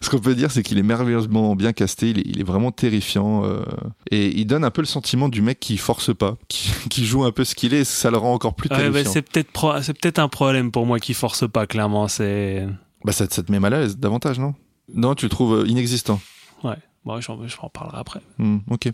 Ce 0.02 0.10
qu'on 0.10 0.18
peut 0.18 0.34
dire, 0.34 0.50
c'est 0.50 0.62
qu'il 0.62 0.76
est 0.76 0.82
merveilleusement 0.82 1.56
bien 1.56 1.72
casté, 1.72 2.10
il 2.10 2.18
est, 2.18 2.22
il 2.26 2.38
est 2.40 2.44
vraiment 2.44 2.70
terrifiant, 2.70 3.44
euh, 3.46 3.64
et 4.10 4.28
il 4.38 4.44
donne 4.44 4.62
un 4.64 4.70
peu 4.70 4.82
le 4.82 4.86
sentiment 4.86 5.30
du 5.30 5.40
mec 5.40 5.58
qui 5.58 5.78
force 5.78 6.14
pas, 6.14 6.36
qui, 6.48 6.70
qui 6.90 7.06
joue 7.06 7.24
un 7.24 7.32
peu 7.32 7.44
ce 7.44 7.54
qu'il 7.54 7.72
est, 7.72 7.84
ça 7.84 8.10
le 8.10 8.18
rend 8.18 8.34
encore 8.34 8.54
plus 8.54 8.68
Ouais, 8.70 8.76
bah, 8.76 8.82
terrifiant. 8.92 9.10
c'est 9.12 9.22
peut-être 9.22 9.50
pro- 9.50 9.72
un 9.72 10.28
problème 10.28 10.70
pour 10.70 10.84
moi 10.84 10.98
qui 10.98 11.14
force 11.14 11.48
pas 11.50 11.66
clairement. 11.66 12.08
C'est 12.08 12.66
bah, 13.04 13.12
ça, 13.12 13.26
te- 13.26 13.32
ça 13.32 13.42
te 13.42 13.50
met 13.50 13.58
mal 13.60 13.72
à 13.72 13.80
l'aise 13.80 13.96
davantage, 13.96 14.38
non? 14.38 14.54
Non, 14.92 15.14
tu 15.14 15.24
le 15.24 15.30
trouves 15.30 15.60
euh, 15.60 15.66
inexistant. 15.66 16.20
ouais. 16.64 16.76
Bon, 17.06 17.18
j'en 17.22 17.46
je 17.48 17.56
en 17.62 17.70
parlerai 17.70 17.98
après. 17.98 18.20
Hmm, 18.36 18.58
ok. 18.68 18.90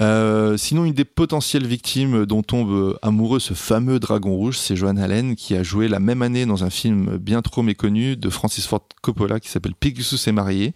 Euh, 0.00 0.56
sinon, 0.56 0.84
une 0.84 0.94
des 0.94 1.04
potentielles 1.04 1.66
victimes 1.66 2.24
dont 2.24 2.42
tombe 2.42 2.98
amoureux 3.02 3.40
ce 3.40 3.52
fameux 3.54 4.00
dragon 4.00 4.34
rouge, 4.34 4.56
c'est 4.58 4.74
Joan 4.74 4.98
Allen, 4.98 5.36
qui 5.36 5.54
a 5.54 5.62
joué 5.62 5.86
la 5.88 6.00
même 6.00 6.22
année 6.22 6.46
dans 6.46 6.64
un 6.64 6.70
film 6.70 7.18
bien 7.18 7.42
trop 7.42 7.62
méconnu 7.62 8.16
de 8.16 8.30
Francis 8.30 8.66
Ford 8.66 8.86
Coppola 9.02 9.38
qui 9.40 9.50
s'appelle 9.50 9.74
Pegasus 9.74 10.26
est 10.28 10.32
marié. 10.32 10.72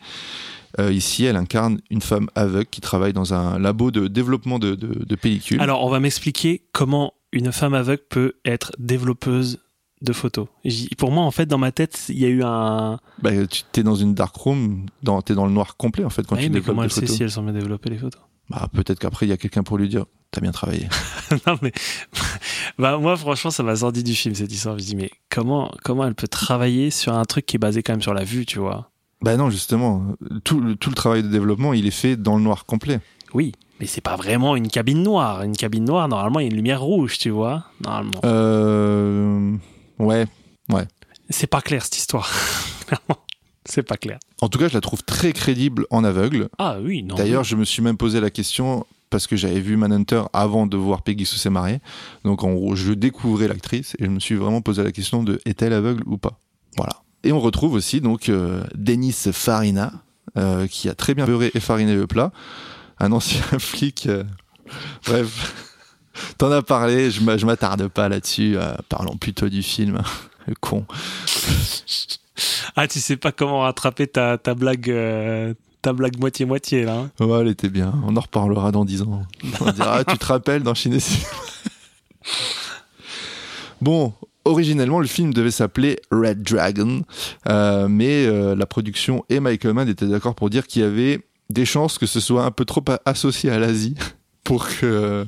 Euh, 0.78 0.92
ici, 0.92 1.24
elle 1.24 1.36
incarne 1.36 1.80
une 1.88 2.02
femme 2.02 2.28
aveugle 2.34 2.66
qui 2.70 2.82
travaille 2.82 3.14
dans 3.14 3.32
un 3.32 3.58
labo 3.58 3.90
de 3.90 4.08
développement 4.08 4.58
de, 4.58 4.74
de- 4.74 5.04
de 5.06 5.14
pellicules. 5.14 5.60
Alors, 5.62 5.82
on 5.84 5.88
va 5.88 6.00
m'expliquer 6.00 6.62
comment 6.72 7.14
une 7.32 7.50
femme 7.52 7.72
aveugle 7.72 8.02
peut 8.10 8.34
être 8.44 8.72
développeuse 8.78 9.60
de 10.02 10.12
photos. 10.12 10.48
Pour 10.98 11.10
moi, 11.10 11.24
en 11.24 11.30
fait, 11.30 11.46
dans 11.46 11.56
ma 11.56 11.72
tête, 11.72 12.04
il 12.10 12.18
y 12.18 12.26
a 12.26 12.28
eu 12.28 12.42
un. 12.44 12.98
Bah, 13.22 13.30
tu 13.46 13.62
es 13.80 13.82
dans 13.82 13.94
une 13.94 14.12
dark 14.12 14.36
room, 14.36 14.84
dans, 15.02 15.22
t'es 15.22 15.34
dans 15.34 15.46
le 15.46 15.52
noir 15.52 15.78
complet 15.78 16.04
en 16.04 16.10
fait 16.10 16.26
quand 16.26 16.36
Ouais, 16.36 16.42
tu 16.42 16.48
mais 16.50 16.54
développes 16.56 16.66
comment 16.66 16.82
des 16.82 16.86
elle 16.88 16.92
sait 16.92 17.00
photos. 17.00 17.16
si 17.16 17.22
elles 17.22 17.30
sont 17.30 17.42
bien 17.42 17.54
développées 17.54 17.88
les 17.88 17.96
photos? 17.96 18.20
Bah, 18.50 18.68
peut-être 18.72 18.98
qu'après 18.98 19.26
il 19.26 19.30
y 19.30 19.32
a 19.32 19.36
quelqu'un 19.36 19.62
pour 19.62 19.76
lui 19.78 19.88
dire 19.88 20.04
t'as 20.30 20.40
bien 20.40 20.52
travaillé. 20.52 20.88
Non, 21.46 21.58
mais 21.62 21.72
bah, 22.78 22.98
moi, 22.98 23.16
franchement, 23.16 23.50
ça 23.50 23.62
m'a 23.64 23.74
sorti 23.76 24.04
du 24.04 24.14
film 24.14 24.34
cette 24.34 24.52
histoire. 24.52 24.78
Je 24.78 24.82
me 24.84 24.86
dis, 24.86 24.96
mais 24.96 25.10
comment, 25.30 25.72
comment 25.82 26.06
elle 26.06 26.14
peut 26.14 26.28
travailler 26.28 26.90
sur 26.90 27.14
un 27.14 27.24
truc 27.24 27.46
qui 27.46 27.56
est 27.56 27.58
basé 27.58 27.82
quand 27.82 27.94
même 27.94 28.02
sur 28.02 28.14
la 28.14 28.22
vue, 28.24 28.46
tu 28.46 28.58
vois? 28.60 28.90
Bah 29.22 29.36
non, 29.36 29.50
justement, 29.50 30.14
tout, 30.44 30.60
le- 30.60 30.76
tout 30.76 30.90
le 30.90 30.94
travail 30.94 31.22
de 31.22 31.28
développement 31.28 31.72
il 31.72 31.86
est 31.86 31.90
fait 31.90 32.16
dans 32.16 32.36
le 32.36 32.42
noir 32.42 32.64
complet. 32.66 33.00
Oui, 33.34 33.52
mais 33.80 33.86
c'est 33.86 34.00
pas 34.02 34.14
vraiment 34.16 34.54
une 34.56 34.68
cabine 34.68 35.02
noire. 35.02 35.42
Une 35.42 35.56
cabine 35.56 35.84
noire, 35.84 36.06
normalement, 36.06 36.38
il 36.40 36.44
y 36.44 36.46
a 36.46 36.50
une 36.50 36.56
lumière 36.56 36.82
rouge, 36.82 37.18
tu 37.18 37.30
vois 37.30 37.64
Normalement. 37.82 38.20
Euh... 38.24 39.56
Ouais, 39.98 40.26
C'est 41.30 41.46
pas 41.46 41.60
clair 41.62 41.82
cette 41.82 41.96
histoire. 41.96 42.30
Clairement, 42.86 43.18
c'est 43.68 43.82
pas 43.82 43.96
clair. 43.96 44.18
En 44.40 44.48
tout 44.48 44.58
cas, 44.58 44.68
je 44.68 44.74
la 44.74 44.80
trouve 44.80 45.02
très 45.04 45.32
crédible 45.32 45.86
en 45.90 46.04
aveugle. 46.04 46.48
Ah 46.58 46.76
oui, 46.82 47.02
non. 47.02 47.14
D'ailleurs, 47.14 47.44
je 47.44 47.56
me 47.56 47.64
suis 47.64 47.82
même 47.82 47.96
posé 47.96 48.20
la 48.20 48.30
question 48.30 48.86
parce 49.10 49.26
que 49.26 49.36
j'avais 49.36 49.60
vu 49.60 49.76
Manhunter 49.76 50.22
avant 50.32 50.66
de 50.66 50.76
voir 50.76 51.02
Peggy 51.02 51.24
sous 51.26 51.36
ses 51.36 51.50
mariés. 51.50 51.80
Donc, 52.24 52.42
en 52.44 52.52
gros, 52.54 52.74
je 52.76 52.92
découvrais 52.92 53.48
l'actrice 53.48 53.94
et 53.98 54.04
je 54.04 54.10
me 54.10 54.18
suis 54.20 54.34
vraiment 54.34 54.60
posé 54.62 54.82
la 54.82 54.92
question 54.92 55.22
de 55.22 55.40
est-elle 55.44 55.72
aveugle 55.72 56.02
ou 56.06 56.16
pas 56.18 56.38
Voilà. 56.76 57.02
Et 57.24 57.32
on 57.32 57.40
retrouve 57.40 57.72
aussi 57.74 58.00
donc 58.00 58.28
euh, 58.28 58.62
Denis 58.74 59.12
Farina 59.32 59.92
euh, 60.36 60.66
qui 60.66 60.88
a 60.88 60.94
très 60.94 61.14
bien 61.14 61.24
beurré 61.24 61.50
et 61.54 61.60
fariné 61.60 61.94
le 61.94 62.06
plat, 62.06 62.32
un 62.98 63.12
ancien 63.12 63.40
flic. 63.58 64.06
euh, 64.06 64.24
Bref, 65.06 65.54
t'en 66.38 66.50
as 66.50 66.62
parlé. 66.62 67.10
Je 67.10 67.22
m'a- 67.22 67.36
je 67.36 67.46
m'attarde 67.46 67.86
pas 67.88 68.08
là-dessus. 68.08 68.56
euh, 68.56 68.74
parlons 68.88 69.16
plutôt 69.16 69.48
du 69.48 69.62
film. 69.62 70.02
Le 70.46 70.54
con. 70.60 70.84
Ah, 72.76 72.86
tu 72.88 73.00
sais 73.00 73.16
pas 73.16 73.32
comment 73.32 73.60
rattraper 73.60 74.06
ta, 74.06 74.38
ta 74.38 74.54
blague. 74.54 74.90
euh, 74.90 75.54
Ta 75.82 75.92
blague 75.92 76.18
moitié-moitié 76.18 76.84
là. 76.84 77.04
hein. 77.20 77.24
Ouais, 77.24 77.40
elle 77.42 77.48
était 77.48 77.68
bien. 77.68 77.94
On 78.04 78.16
en 78.16 78.20
reparlera 78.20 78.72
dans 78.72 78.84
10 78.84 79.02
ans. 79.02 79.22
On 79.60 79.70
dira, 79.70 79.98
ah, 79.98 80.04
tu 80.04 80.18
te 80.18 80.26
rappelles 80.26 80.64
dans 80.64 80.74
Chine 80.74 80.98
Bon, 83.80 84.12
originellement, 84.44 85.00
le 85.00 85.06
film 85.06 85.34
devait 85.34 85.50
s'appeler 85.50 85.98
Red 86.10 86.42
Dragon, 86.42 87.02
euh, 87.48 87.88
mais 87.88 88.26
euh, 88.26 88.54
la 88.56 88.66
production 88.66 89.24
et 89.28 89.40
Michael 89.40 89.74
Mann 89.74 89.88
étaient 89.88 90.06
d'accord 90.06 90.34
pour 90.34 90.50
dire 90.50 90.66
qu'il 90.66 90.82
y 90.82 90.84
avait 90.84 91.20
des 91.50 91.64
chances 91.66 91.98
que 91.98 92.06
ce 92.06 92.20
soit 92.20 92.44
un 92.44 92.50
peu 92.50 92.64
trop 92.64 92.82
associé 93.04 93.50
à 93.50 93.58
l'Asie 93.58 93.94
pour 94.44 94.66
que 94.68 95.26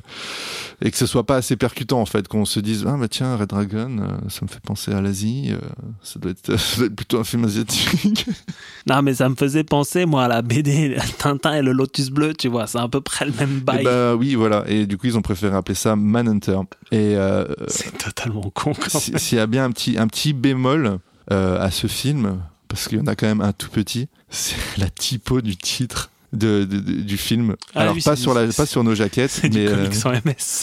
et 0.81 0.91
que 0.91 0.97
ce 0.97 1.05
soit 1.05 1.25
pas 1.25 1.35
assez 1.35 1.55
percutant 1.57 1.99
en 2.01 2.05
fait 2.05 2.27
qu'on 2.27 2.45
se 2.45 2.59
dise 2.59 2.85
ah 2.87 2.95
bah 2.97 3.07
tiens 3.09 3.35
Red 3.35 3.49
Dragon 3.49 3.97
euh, 3.99 4.29
ça 4.29 4.39
me 4.43 4.47
fait 4.47 4.61
penser 4.61 4.93
à 4.93 5.01
l'Asie 5.01 5.49
euh, 5.51 5.57
ça 6.01 6.19
doit 6.19 6.31
être 6.31 6.55
ça 6.57 6.77
doit 6.77 6.85
être 6.87 6.95
plutôt 6.95 7.19
un 7.19 7.23
film 7.23 7.43
asiatique 7.45 8.25
Non, 8.87 9.01
mais 9.01 9.13
ça 9.13 9.29
me 9.29 9.35
faisait 9.35 9.63
penser, 9.63 10.05
moi, 10.05 10.23
à 10.23 10.27
la 10.27 10.41
BD 10.41 10.97
Tintin 11.19 11.53
et 11.55 11.61
le 11.61 11.73
Lotus 11.73 12.09
Bleu, 12.09 12.33
tu 12.33 12.47
vois. 12.47 12.65
C'est 12.65 12.79
à 12.79 12.87
peu 12.87 13.01
près 13.01 13.25
le 13.25 13.33
même 13.33 13.57
Et 13.57 13.61
bail. 13.61 13.83
bah 13.83 14.15
oui 14.15 14.35
voilà 14.35 14.63
et 14.67 14.85
du 14.87 14.97
coup 14.97 15.07
ils 15.07 15.17
ont 15.17 15.21
préféré 15.21 15.55
appeler 15.55 15.75
ça 15.75 15.95
Manhunter 15.95 16.59
et 16.91 17.15
euh, 17.15 17.45
C'est 17.67 17.97
totalement 17.97 18.49
con 18.53 18.73
si- 18.87 19.13
s'il 19.17 19.37
y 19.37 19.41
a 19.41 19.47
bien 19.47 19.65
un 19.65 19.71
petit, 19.71 19.97
un 19.97 20.07
petit 20.07 20.33
bémol 20.33 20.99
à 21.29 21.69
ce 21.69 21.85
film, 21.85 22.39
parce 22.67 22.87
qu'il 22.87 22.97
y 22.97 23.01
en 23.01 23.05
a 23.07 23.15
quand 23.15 23.27
même 23.27 23.41
un 23.41 23.51
tout 23.51 23.69
petit, 23.69 24.07
c'est 24.29 24.55
la 24.79 24.89
typo 24.89 25.41
du 25.41 25.55
titre 25.57 26.09
de, 26.33 26.63
de- 26.63 26.79
de- 26.79 27.01
du 27.01 27.17
film. 27.17 27.55
Ah 27.75 27.81
Alors 27.81 27.95
oui, 27.95 28.01
pas 28.01 28.15
sur, 28.15 28.33
la, 28.33 28.47
pas 28.47 28.65
sur 28.65 28.83
nos 28.83 28.95
jaquettes, 28.95 29.31
C'est 29.31 29.53
mais 29.53 29.67
euh, 29.67 29.89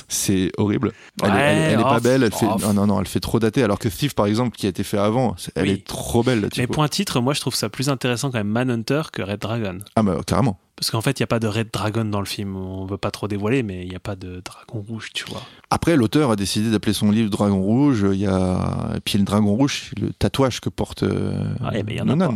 c'est 0.09 0.51
horrible. 0.59 0.93
Elle, 1.23 1.29
est- 1.29 1.33
Ouais, 1.33 1.39
elle- 1.41 1.73
elle 1.75 1.81
est 1.81 1.83
pas 1.83 2.01
belle, 2.01 2.23
elle 2.23 2.33
fait, 2.33 2.47
non, 2.47 2.73
non, 2.75 2.87
non, 2.87 3.01
elle 3.01 3.07
fait 3.09 3.21
trop 3.21 3.39
datée, 3.39 3.63
alors 3.63 3.79
que 3.79 3.89
Thief 3.89 4.15
par 4.15 4.27
exemple, 4.27 4.57
qui 4.57 4.67
a 4.67 4.69
été 4.69 4.85
fait 4.85 4.99
avant, 4.99 5.35
elle 5.55 5.65
Oui. 5.65 5.71
est 5.71 5.87
trop 5.87 6.23
belle 6.23 6.41
la 6.43 6.49
Mais 6.57 6.67
point 6.67 6.89
titre, 6.89 7.21
moi, 7.21 7.35
je 7.35 7.41
trouve 7.41 7.55
ça 7.55 7.69
plus 7.69 7.89
intéressant 7.89 8.31
quand 8.31 8.39
même 8.39 8.49
Manhunter 8.49 9.03
que 9.13 9.23
Red 9.23 9.41
Dragon. 9.41 9.79
Ah 9.97 10.03
bah 10.03 10.19
carrément. 10.27 10.59
Parce 10.77 10.91
qu'en 10.91 11.01
fait, 11.01 11.19
il 11.19 11.23
n'y 11.23 11.25
a 11.25 11.29
pas 11.29 11.39
de 11.39 11.47
Red 11.47 11.69
Dragon 11.73 12.05
dans 12.05 12.21
le 12.21 12.27
film. 12.27 12.55
On 12.55 12.85
veut 12.85 12.99
pas 12.99 13.11
trop 13.11 13.29
dévoiler, 13.29 13.63
mais 13.63 13.83
il 13.85 13.89
n'y 13.89 13.97
a 13.97 13.99
pas 13.99 14.15
de 14.15 14.43
dragon 14.45 14.85
rouge, 14.87 15.09
tu 15.15 15.25
vois. 15.25 15.41
Après, 15.71 15.97
l'auteur 15.97 16.31
a 16.31 16.37
décidé 16.37 16.71
d'appeler 16.71 16.93
son 16.93 17.11
livre 17.11 17.31
Dragon 17.31 17.63
Rouge. 17.63 18.05
Il 18.13 18.19
y 18.21 18.27
a, 18.27 18.91
et 18.95 19.01
puis 19.01 19.17
le 19.17 19.25
Dragon 19.25 19.55
Rouge, 19.55 19.93
le 19.99 20.13
tatouage 20.13 20.61
que 20.61 20.69
porte 20.69 21.03
euh, 21.03 21.43
Ouais, 21.63 21.83
mais 21.83 21.95
il 21.95 21.95
n'y 21.95 22.01
en 22.03 22.09
a 22.21 22.29
pas. 22.29 22.35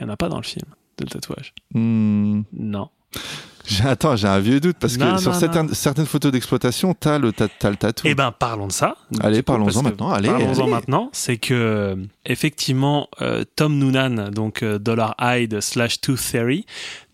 Il 0.00 0.02
n'y 0.04 0.10
en 0.10 0.12
a 0.12 0.16
pas 0.16 0.28
dans 0.28 0.38
le 0.38 0.42
film 0.42 0.66
de 0.98 1.04
tatouage. 1.06 1.52
Hmm. 1.74 2.42
Non. 2.52 2.88
Attends, 3.84 4.14
j'ai 4.14 4.28
un 4.28 4.38
vieux 4.38 4.60
doute 4.60 4.76
parce 4.78 4.96
que 4.96 5.02
Non, 5.02 5.18
sur 5.18 5.32
non, 5.32 5.38
certaines, 5.40 5.74
certaines 5.74 6.06
photos 6.06 6.30
d'exploitation, 6.30 6.94
t'as 6.94 7.18
le, 7.18 7.32
ta- 7.32 7.48
t'as 7.48 7.70
le 7.70 7.76
tatou. 7.76 8.06
Eh 8.06 8.14
ben, 8.14 8.30
parlons 8.30 8.68
de 8.68 8.72
ça. 8.72 8.96
Allez, 9.20 9.42
parlons-en 9.42 9.82
maintenant, 9.82 10.10
allez, 10.10 10.28
Parlons-en 10.28 10.62
allez. 10.62 10.70
maintenant. 10.70 11.10
C'est 11.12 11.36
que, 11.38 11.98
effectivement, 12.24 13.08
euh, 13.22 13.42
Tom 13.56 13.76
Noonan, 13.76 14.30
donc 14.30 14.62
euh, 14.62 14.78
Dollar 14.78 15.16
Hyde 15.20 15.60
slash 15.60 16.00
Tooth 16.00 16.18
Fairy, 16.20 16.64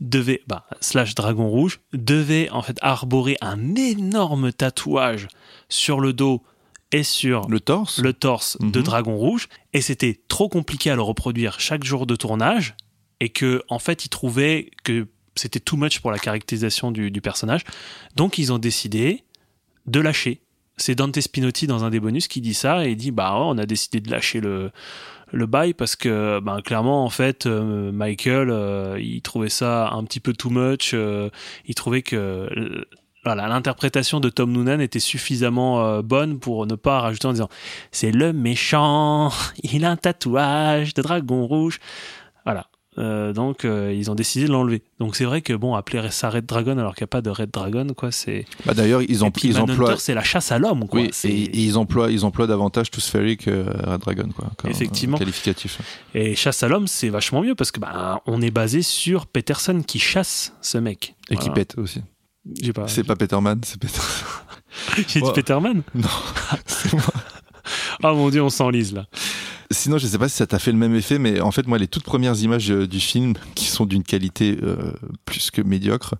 devait, 0.00 0.42
bah, 0.46 0.66
slash 0.80 1.14
Dragon 1.14 1.48
Rouge, 1.48 1.80
devait 1.94 2.50
en 2.50 2.60
fait 2.60 2.76
arborer 2.82 3.38
un 3.40 3.74
énorme 3.74 4.52
tatouage 4.52 5.28
sur 5.70 6.00
le 6.00 6.12
dos 6.12 6.42
et 6.94 7.02
sur 7.02 7.48
le 7.48 7.60
torse 7.60 7.98
le 8.00 8.12
torse 8.12 8.59
de 8.60 8.78
Mhm. 8.80 8.84
Dragon 8.84 9.16
Rouge 9.16 9.48
et 9.72 9.80
c'était 9.80 10.20
trop 10.28 10.50
compliqué 10.50 10.90
à 10.90 10.94
le 10.96 11.00
reproduire 11.00 11.59
chaque 11.59 11.84
jour 11.84 12.06
de 12.06 12.14
tournage 12.16 12.74
et 13.23 13.28
que 13.28 13.62
en 13.69 13.78
fait 13.78 14.05
ils 14.05 14.09
trouvaient 14.09 14.70
que 14.82 15.07
c'était 15.36 15.61
too 15.61 15.77
much 15.77 16.01
pour 16.01 16.11
la 16.11 16.19
caractérisation 16.19 16.90
du, 16.90 17.20
personnage 17.23 17.62
donc 18.16 18.36
ils 18.36 18.53
ont 18.53 18.59
décidé 18.59 19.23
de 19.86 20.01
lâcher 20.01 20.40
c'est 20.77 20.97
Dante 20.97 21.20
Spinotti 21.20 21.69
dans 21.69 21.85
un 21.85 21.90
des 21.90 22.01
bonus 22.01 22.27
qui 22.27 22.40
dit 22.40 22.55
ça 22.55 22.85
et 22.85 22.90
il 22.90 22.97
dit 22.97 23.12
bah 23.12 23.35
on 23.36 23.57
a 23.59 23.65
décidé 23.65 24.01
de 24.01 24.11
lâcher 24.11 24.40
le 24.40 24.73
le 25.31 25.47
bail 25.47 25.73
parce 25.73 25.94
que 25.94 26.40
ben 26.40 26.61
clairement 26.62 27.05
en 27.05 27.11
fait 27.11 27.47
euh, 27.47 27.93
Michael 27.93 28.51
euh, 28.51 28.99
il 29.01 29.23
trouvait 29.23 29.49
ça 29.49 29.90
un 29.90 30.03
petit 30.03 30.20
peu 30.20 30.32
too 30.32 30.51
much 30.51 30.90
euh, 30.93 31.31
il 31.66 31.77
trouvait 31.77 32.03
que 32.03 32.85
voilà, 33.24 33.47
l'interprétation 33.47 34.19
de 34.19 34.31
Tom 34.31 34.51
Noonan 34.51 34.81
était 34.81 34.99
suffisamment 34.99 36.03
bonne 36.03 36.40
pour 36.40 36.66
ne 36.66 36.74
pas 36.74 36.99
rajouter 36.99 37.28
en 37.28 37.32
disant 37.32 37.49
c'est 37.93 38.11
le 38.11 38.32
méchant, 38.32 39.31
il 39.62 39.85
a 39.85 39.93
un 39.93 39.97
tatouage 39.97 40.93
de 40.93 41.03
dragon 41.03 41.47
rouge. 41.47 41.78
Voilà. 42.44 42.66
Euh, 42.98 43.32
donc 43.32 43.64
euh, 43.64 43.90
ils 43.97 44.10
ont 44.10 44.14
décidé 44.14 44.47
de 44.47 44.52
l'enlever. 44.52 44.82
Donc 45.01 45.16
c'est 45.16 45.24
vrai 45.24 45.40
que 45.40 45.55
bon 45.55 45.74
appeler 45.74 46.10
ça 46.10 46.28
Red 46.28 46.44
Dragon 46.44 46.77
alors 46.77 46.94
qu'il 46.94 47.02
n'y 47.02 47.06
a 47.06 47.09
pas 47.09 47.23
de 47.23 47.31
Red 47.31 47.51
Dragon 47.51 47.86
quoi 47.97 48.12
c'est. 48.12 48.44
Bah, 48.66 48.74
D'ailleurs, 48.74 49.01
ils, 49.01 49.19
puis 49.32 49.48
ils 49.48 49.59
emploient. 49.59 49.97
c'est 49.97 50.12
la 50.12 50.23
chasse 50.23 50.52
à 50.52 50.59
l'homme 50.59 50.86
quoi. 50.89 51.01
Oui, 51.01 51.10
et, 51.24 51.28
et 51.28 51.59
ils 51.59 51.78
emploient, 51.78 52.10
ils 52.10 52.24
emploient 52.27 52.47
davantage 52.47 52.90
Tooth 52.90 53.05
Fairy 53.05 53.39
que 53.39 53.64
Red 53.89 54.01
Dragon, 54.02 54.28
quoi. 54.36 54.51
comme, 54.59 54.70
Effectivement. 54.70 55.16
euh, 55.16 55.20
qualificatif. 55.20 55.81
Et 56.14 56.35
chasse 56.35 56.62
à 56.62 56.69
l'homme 56.69 56.86
c'est 56.86 57.09
vachement 57.09 57.40
mieux 57.40 57.55
parce 57.55 57.70
que 57.70 57.81
ben 57.81 58.20
on 58.27 58.43
est 58.43 58.51
basé 58.51 58.82
sur 58.82 59.27
Peterson 59.27 59.82
qui 59.86 59.98
chasse 59.98 60.52
ce 60.60 60.77
mec. 60.77 61.14
Et 61.31 61.36
qui 61.36 61.48
pète 61.48 61.78
aussi. 61.78 62.02
J'ai 62.60 62.73
pas. 62.74 62.89
C'est 62.89 63.05
pas 63.05 63.16
Peterman, 63.16 63.60
c'est 63.64 63.81
Peter. 63.81 64.01
J'ai 65.09 65.20
dit. 65.20 65.32
Peterman 65.35 65.82
Non, 65.94 66.09
c'est 66.66 66.93
moi. 66.93 67.02
Ah 68.02 68.12
mon 68.12 68.28
dieu, 68.31 68.43
on 68.43 68.51
s'enlise 68.51 68.93
là. 68.93 69.06
Sinon, 69.73 69.99
je 69.99 70.07
sais 70.07 70.19
pas 70.19 70.28
si 70.28 70.36
ça 70.36 70.47
t'a 70.47 70.59
fait 70.59 70.73
le 70.73 70.78
même 70.78 70.94
effet, 70.94 71.19
mais 71.19 71.40
en 71.40 71.51
fait, 71.51 71.66
moi, 71.66 71.78
les 71.78 71.89
toutes 71.89 72.05
premières 72.05 72.36
images 72.40 72.70
euh, 72.70 72.86
du 72.86 73.01
film, 73.01 73.35
qui 73.55 73.65
sont 73.66 73.86
d'une 73.86 74.03
qualité 74.05 74.59
euh, 74.62 74.93
plus 75.24 75.51
que 75.51 75.61
médiocre, 75.62 76.15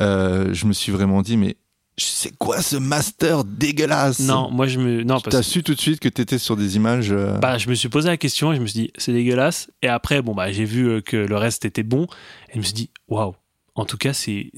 euh, 0.00 0.52
je 0.52 0.66
me 0.66 0.72
suis 0.72 0.92
vraiment 0.92 1.22
dit, 1.22 1.36
mais 1.36 1.56
c'est 1.98 2.36
quoi 2.38 2.62
ce 2.62 2.76
master 2.76 3.44
dégueulasse? 3.44 4.20
Non, 4.20 4.50
moi 4.50 4.66
je 4.66 4.78
me. 4.78 5.02
Non, 5.02 5.18
Tu 5.18 5.24
parce 5.24 5.36
as 5.36 5.42
su 5.42 5.62
tout 5.62 5.74
de 5.74 5.80
suite 5.80 6.00
que 6.00 6.08
t'étais 6.08 6.38
sur 6.38 6.56
des 6.56 6.76
images. 6.76 7.12
euh, 7.12 7.36
Bah, 7.38 7.58
je 7.58 7.68
me 7.68 7.74
suis 7.74 7.88
posé 7.90 8.08
la 8.08 8.16
question 8.16 8.52
et 8.52 8.56
je 8.56 8.60
me 8.62 8.66
suis 8.66 8.80
dit, 8.80 8.90
c'est 8.96 9.12
dégueulasse. 9.12 9.70
Et 9.82 9.88
après, 9.88 10.22
bon, 10.22 10.34
bah, 10.34 10.50
j'ai 10.52 10.64
vu 10.64 11.02
que 11.02 11.16
le 11.18 11.36
reste 11.36 11.64
était 11.66 11.82
bon. 11.82 12.04
Et 12.48 12.54
je 12.54 12.58
me 12.58 12.62
suis 12.62 12.72
dit, 12.74 12.90
waouh. 13.08 13.34
En 13.74 13.86
tout 13.86 13.96
cas, 13.96 14.12
c'est 14.12 14.50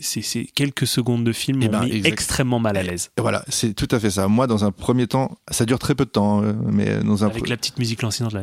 quelques 0.56 0.86
secondes 0.88 1.22
de 1.24 1.32
film 1.32 1.60
Eh 1.62 1.66
m'ont 1.66 1.72
ben, 1.72 1.84
mis 1.84 1.92
exact. 1.92 2.08
extrêmement 2.12 2.58
mal 2.58 2.76
à 2.76 2.82
l'aise. 2.82 3.10
voilà, 3.16 3.44
c'est 3.48 3.72
tout 3.74 3.86
à 3.92 4.00
fait 4.00 4.10
ça. 4.10 4.26
Moi, 4.26 4.46
dans 4.48 4.64
un 4.64 4.72
premier 4.72 5.06
temps, 5.06 5.38
ça 5.50 5.64
dure 5.66 5.78
très 5.78 5.94
peu 5.94 6.04
de 6.04 6.10
temps, 6.10 6.42
euh, 6.42 6.52
mais 6.66 6.98
dans 6.98 7.22
un 7.24 7.28
Avec 7.28 7.48
la 7.48 7.56
petite 7.56 7.78
musique 7.78 8.02
lancinante 8.02 8.32
là. 8.32 8.42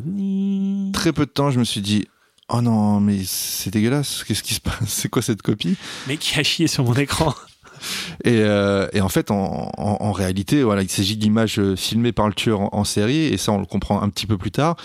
très 0.94 1.12
peu 1.12 1.26
de 1.26 1.32
temps, 1.32 1.52
je 1.52 1.60
me 1.60 1.66
suis 1.66 1.82
dit, 1.82 2.08
oh 2.48 2.62
non, 2.62 3.02
mais 3.02 3.20
c'est 3.26 3.70
dégueulasse. 3.70 4.24
Qu'est-ce 4.24 4.44
qui 4.44 4.54
se 4.54 4.62
passe? 4.62 4.78
C'est 4.88 5.10
quoi 5.10 5.22
cette 5.22 5.42
copie? 5.42 5.76
Mais 6.08 6.16
qui 6.18 6.40
a 6.40 6.44
chié 6.44 6.68
sur 6.68 6.86
mon 6.86 6.94
écran. 6.94 7.34
Et, 8.24 8.42
euh, 8.42 8.88
et 8.94 9.02
en 9.02 9.10
fait, 9.10 9.32
en, 9.32 9.72
en, 9.78 9.98
en 10.00 10.12
réalité, 10.12 10.64
voilà, 10.64 10.82
il 10.82 10.90
s'agit 10.90 11.18
d'images 11.18 11.60
euh, 11.60 11.76
filmées 11.76 12.12
par 12.12 12.28
le 12.28 12.34
tueur 12.34 12.62
en, 12.62 12.70
en 12.72 12.84
série, 12.84 13.26
et 13.26 13.38
ça, 13.38 13.52
on 13.52 13.60
le 13.60 13.66
comprend 13.66 14.02
un 14.02 14.10
petit 14.10 14.28
peu 14.28 14.38
plus 14.38 14.52
tard. 14.52 14.76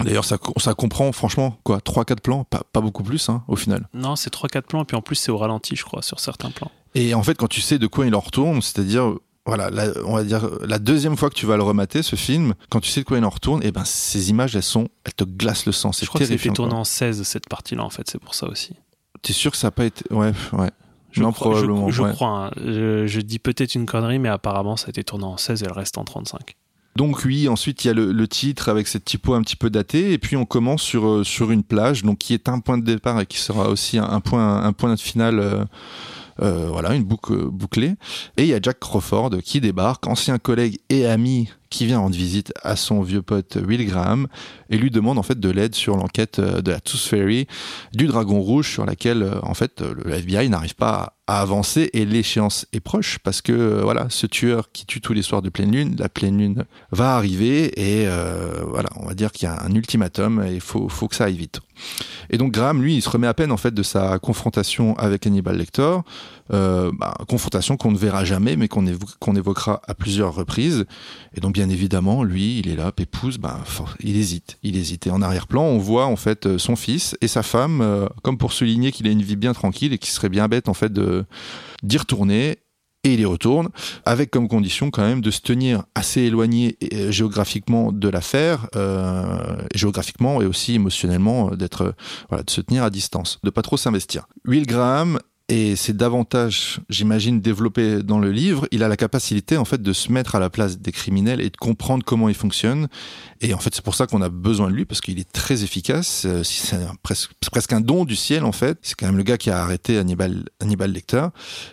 D'ailleurs, 0.00 0.24
ça, 0.24 0.38
ça 0.58 0.74
comprend, 0.74 1.10
franchement, 1.12 1.58
quoi, 1.64 1.78
3-4 1.78 2.20
plans, 2.20 2.44
pas, 2.44 2.62
pas 2.72 2.80
beaucoup 2.80 3.02
plus, 3.02 3.28
hein, 3.28 3.42
au 3.48 3.56
final. 3.56 3.88
Non, 3.94 4.16
c'est 4.16 4.32
3-4 4.32 4.62
plans. 4.62 4.82
Et 4.82 4.84
puis 4.84 4.96
en 4.96 5.02
plus, 5.02 5.16
c'est 5.16 5.30
au 5.30 5.38
ralenti, 5.38 5.76
je 5.76 5.84
crois, 5.84 6.02
sur 6.02 6.20
certains 6.20 6.50
plans. 6.50 6.70
Et 6.94 7.14
en 7.14 7.22
fait, 7.22 7.34
quand 7.36 7.48
tu 7.48 7.60
sais 7.60 7.78
de 7.78 7.86
quoi 7.86 8.06
il 8.06 8.14
en 8.14 8.20
retourne, 8.20 8.62
c'est-à-dire, 8.62 9.14
voilà, 9.46 9.68
la, 9.70 9.88
on 10.06 10.14
va 10.14 10.24
dire, 10.24 10.48
la 10.66 10.78
deuxième 10.78 11.16
fois 11.16 11.28
que 11.28 11.34
tu 11.34 11.44
vas 11.44 11.56
le 11.56 11.62
remater, 11.62 12.02
ce 12.02 12.16
film, 12.16 12.54
quand 12.70 12.80
tu 12.80 12.88
sais 12.90 13.00
de 13.00 13.04
quoi 13.04 13.18
il 13.18 13.24
en 13.24 13.30
retourne, 13.30 13.62
et 13.64 13.72
ben, 13.72 13.84
ces 13.84 14.30
images, 14.30 14.54
elles 14.56 14.62
sont, 14.62 14.88
elles 15.04 15.14
te 15.14 15.24
glacent 15.24 15.66
le 15.66 15.72
sang. 15.72 15.92
C'est 15.92 16.04
Je 16.06 16.10
crois 16.10 16.20
que 16.20 16.48
tourné 16.54 16.70
quoi. 16.70 16.78
en 16.80 16.84
16, 16.84 17.22
cette 17.24 17.48
partie-là, 17.48 17.82
en 17.84 17.90
fait. 17.90 18.08
C'est 18.08 18.18
pour 18.20 18.34
ça 18.34 18.46
aussi. 18.48 18.74
T'es 19.22 19.32
sûr 19.32 19.50
que 19.50 19.56
ça 19.56 19.66
n'a 19.68 19.70
pas 19.72 19.86
été, 19.86 20.04
ouais, 20.14 20.32
ouais. 20.52 20.70
Je 21.14 21.22
non, 21.22 21.32
crois, 21.32 21.52
probablement. 21.52 21.88
Je, 21.90 21.96
je 21.96 22.02
ouais. 22.02 22.12
crois. 22.12 22.46
hein. 22.46 22.50
Je, 22.64 23.06
je 23.06 23.20
dis 23.20 23.38
peut-être 23.38 23.74
une 23.74 23.86
connerie, 23.86 24.18
mais 24.18 24.28
apparemment, 24.28 24.76
ça 24.76 24.86
a 24.86 24.90
été 24.90 25.02
tourné 25.04 25.24
en 25.24 25.36
16 25.36 25.62
et 25.62 25.66
le 25.66 25.72
reste 25.72 25.96
en 25.96 26.04
35. 26.04 26.56
Donc 26.96 27.22
oui, 27.24 27.48
ensuite 27.48 27.84
il 27.84 27.88
y 27.88 27.90
a 27.90 27.94
le, 27.94 28.12
le 28.12 28.28
titre 28.28 28.68
avec 28.68 28.86
cette 28.86 29.04
typo 29.04 29.34
un 29.34 29.42
petit 29.42 29.56
peu 29.56 29.68
datée, 29.68 30.12
et 30.12 30.18
puis 30.18 30.36
on 30.36 30.44
commence 30.44 30.80
sur 30.82 31.06
euh, 31.08 31.24
sur 31.24 31.50
une 31.50 31.64
plage, 31.64 32.04
donc 32.04 32.18
qui 32.18 32.34
est 32.34 32.48
un 32.48 32.60
point 32.60 32.78
de 32.78 32.84
départ 32.84 33.20
et 33.20 33.26
qui 33.26 33.38
sera 33.38 33.68
aussi 33.68 33.98
un, 33.98 34.04
un 34.08 34.20
point 34.20 34.62
un 34.62 34.72
point 34.72 34.94
de 34.94 35.00
finale. 35.00 35.40
euh, 35.40 35.64
euh, 36.42 36.66
voilà, 36.68 36.94
une 36.94 37.04
boucle 37.04 37.46
bouclée. 37.46 37.94
Et 38.36 38.42
il 38.42 38.48
y 38.48 38.54
a 38.54 38.58
Jack 38.60 38.80
Crawford 38.80 39.30
qui 39.44 39.60
débarque, 39.60 40.06
ancien 40.08 40.38
collègue 40.38 40.78
et 40.90 41.06
ami 41.06 41.48
qui 41.70 41.86
vient 41.86 41.98
rendre 41.98 42.16
visite 42.16 42.52
à 42.62 42.76
son 42.76 43.02
vieux 43.02 43.22
pote 43.22 43.58
Will 43.66 43.86
Graham 43.86 44.28
et 44.70 44.76
lui 44.76 44.90
demande 44.90 45.18
en 45.18 45.22
fait 45.22 45.38
de 45.38 45.50
l'aide 45.50 45.74
sur 45.74 45.96
l'enquête 45.96 46.38
euh, 46.38 46.60
de 46.60 46.70
la 46.70 46.80
Tooth 46.80 47.00
Fairy 47.00 47.46
du 47.92 48.06
Dragon 48.06 48.40
Rouge 48.40 48.70
sur 48.70 48.86
laquelle 48.86 49.22
euh, 49.22 49.40
en 49.42 49.54
fait 49.54 49.80
euh, 49.80 49.94
le 50.04 50.12
FBI 50.12 50.48
n'arrive 50.48 50.74
pas 50.74 51.14
à 51.26 51.40
avancer 51.40 51.90
et 51.94 52.04
l'échéance 52.04 52.66
est 52.72 52.80
proche 52.80 53.18
parce 53.18 53.40
que 53.40 53.80
voilà 53.82 54.06
ce 54.10 54.26
tueur 54.26 54.70
qui 54.72 54.84
tue 54.84 55.00
tous 55.00 55.14
les 55.14 55.22
soirs 55.22 55.40
de 55.40 55.48
pleine 55.48 55.72
lune 55.72 55.96
la 55.98 56.10
pleine 56.10 56.36
lune 56.36 56.64
va 56.90 57.16
arriver 57.16 57.80
et 57.80 58.06
voilà 58.66 58.90
on 58.96 59.06
va 59.06 59.14
dire 59.14 59.32
qu'il 59.32 59.48
y 59.48 59.50
a 59.50 59.62
un 59.62 59.74
ultimatum 59.74 60.44
et 60.46 60.52
il 60.52 60.60
faut, 60.60 60.90
faut 60.90 61.08
que 61.08 61.16
ça 61.16 61.24
aille 61.24 61.38
vite. 61.38 61.60
Et 62.28 62.36
donc 62.36 62.52
Graham 62.52 62.82
lui 62.82 62.96
il 62.96 63.00
se 63.00 63.08
remet 63.08 63.26
à 63.26 63.32
peine 63.32 63.52
en 63.52 63.56
fait 63.56 63.72
de 63.72 63.82
sa 63.82 64.18
confrontation 64.18 64.98
avec 64.98 65.26
Hannibal 65.26 65.56
Lecter 65.56 65.96
euh, 66.52 66.90
bah, 66.98 67.14
confrontation 67.28 67.76
qu'on 67.76 67.90
ne 67.90 67.96
verra 67.96 68.24
jamais 68.24 68.56
mais 68.56 68.68
qu'on 68.68 68.84
évo- 68.86 69.14
qu'on 69.18 69.34
évoquera 69.34 69.80
à 69.86 69.94
plusieurs 69.94 70.34
reprises. 70.34 70.84
Et 71.34 71.40
donc 71.40 71.54
bien 71.54 71.68
évidemment 71.70 72.22
lui 72.22 72.58
il 72.58 72.68
est 72.68 72.76
là 72.76 72.92
Pépouze 72.92 73.38
bah, 73.38 73.60
il 74.00 74.16
hésite 74.16 74.58
il 74.62 74.76
hésite. 74.76 75.06
Et 75.06 75.10
en 75.10 75.22
arrière-plan 75.22 75.62
on 75.62 75.78
voit 75.78 76.06
en 76.06 76.16
fait 76.16 76.46
euh, 76.46 76.58
son 76.58 76.76
fils 76.76 77.16
et 77.20 77.28
sa 77.28 77.42
femme 77.42 77.80
euh, 77.80 78.06
comme 78.22 78.38
pour 78.38 78.52
souligner 78.52 78.92
qu'il 78.92 79.06
a 79.06 79.10
une 79.10 79.22
vie 79.22 79.36
bien 79.36 79.52
tranquille 79.54 79.92
et 79.92 79.98
qu'il 79.98 80.10
serait 80.10 80.28
bien 80.28 80.48
bête 80.48 80.68
en 80.68 80.74
fait 80.74 80.92
d'y 81.82 81.96
retourner. 81.96 82.58
Et 83.06 83.12
il 83.12 83.20
y 83.20 83.26
retourne 83.26 83.68
avec 84.06 84.30
comme 84.30 84.48
condition 84.48 84.90
quand 84.90 85.02
même 85.02 85.20
de 85.20 85.30
se 85.30 85.42
tenir 85.42 85.82
assez 85.94 86.22
éloigné 86.22 86.78
euh, 86.94 87.10
géographiquement 87.10 87.92
de 87.92 88.08
l'affaire 88.08 88.66
euh, 88.76 89.56
géographiquement 89.74 90.40
et 90.40 90.46
aussi 90.46 90.74
émotionnellement 90.76 91.50
d'être 91.50 91.94
voilà 92.30 92.42
de 92.44 92.50
se 92.50 92.62
tenir 92.62 92.82
à 92.82 92.88
distance 92.88 93.40
de 93.44 93.50
pas 93.50 93.60
trop 93.60 93.76
s'investir. 93.76 94.26
Will 94.46 94.66
Graham 94.66 95.18
et 95.50 95.76
c'est 95.76 95.94
davantage, 95.94 96.80
j'imagine, 96.88 97.42
développé 97.42 98.02
dans 98.02 98.18
le 98.18 98.32
livre. 98.32 98.66
Il 98.70 98.82
a 98.82 98.88
la 98.88 98.96
capacité, 98.96 99.58
en 99.58 99.66
fait, 99.66 99.82
de 99.82 99.92
se 99.92 100.10
mettre 100.10 100.36
à 100.36 100.40
la 100.40 100.48
place 100.48 100.78
des 100.78 100.90
criminels 100.90 101.42
et 101.42 101.50
de 101.50 101.56
comprendre 101.58 102.02
comment 102.02 102.30
ils 102.30 102.34
fonctionnent. 102.34 102.88
Et 103.42 103.52
en 103.52 103.58
fait, 103.58 103.74
c'est 103.74 103.84
pour 103.84 103.94
ça 103.94 104.06
qu'on 104.06 104.22
a 104.22 104.30
besoin 104.30 104.70
de 104.70 104.74
lui 104.74 104.86
parce 104.86 105.02
qu'il 105.02 105.18
est 105.18 105.30
très 105.30 105.62
efficace. 105.62 106.22
Euh, 106.24 106.42
c'est 106.44 106.78
presque, 107.02 107.72
un 107.74 107.82
don 107.82 108.06
du 108.06 108.16
ciel, 108.16 108.42
en 108.42 108.52
fait. 108.52 108.78
C'est 108.80 108.94
quand 108.94 109.04
même 109.04 109.18
le 109.18 109.22
gars 109.22 109.36
qui 109.36 109.50
a 109.50 109.60
arrêté 109.60 109.98
Hannibal, 109.98 110.44
Lecter. 110.62 111.26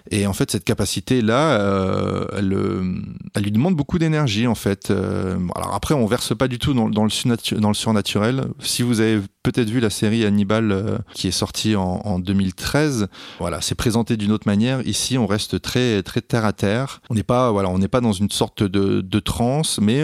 Et 0.10 0.28
en 0.28 0.34
fait, 0.34 0.52
cette 0.52 0.66
capacité-là, 0.66 1.62
euh, 1.62 2.26
elle, 2.36 2.52
euh, 2.52 3.02
elle 3.36 3.44
lui 3.44 3.54
demande 3.54 3.78
beaucoup 3.78 4.00
d'énergie, 4.00 4.48
en 4.48 4.56
fait. 4.56 4.92
Alors 4.92 5.74
après, 5.74 5.94
on 5.94 6.06
verse 6.08 6.36
pas 6.36 6.50
du 6.50 6.60
tout 6.60 6.74
dans, 6.74 7.06
le, 7.06 7.74
surnaturel. 7.74 8.44
Si 8.60 8.82
vous 8.82 9.00
avez 9.00 9.22
peut-être 9.44 9.70
vu 9.70 9.80
la 9.80 9.90
série 9.90 10.26
Hannibal 10.26 11.00
qui 11.14 11.30
est 11.30 11.32
sortie 11.32 11.78
en, 11.78 12.02
en 12.04 12.20
2013, 12.20 13.08
voilà, 13.40 13.61
c'est 13.62 13.76
présenté 13.76 14.18
d'une 14.18 14.32
autre 14.32 14.48
manière. 14.48 14.86
Ici, 14.88 15.18
on 15.18 15.28
reste 15.28 15.62
très 15.62 16.04
très 16.04 16.22
terre 16.22 16.46
à 16.46 16.54
terre. 16.54 17.02
On 17.10 17.16
n'est 17.16 17.24
pas 17.24 17.52
voilà, 17.52 17.70
on 17.70 17.78
n'est 17.80 17.88
pas 17.88 18.02
dans 18.02 18.14
une 18.14 18.30
sorte 18.32 18.64
de, 18.64 19.02
de 19.02 19.20
transe, 19.20 19.80
mais 19.82 20.04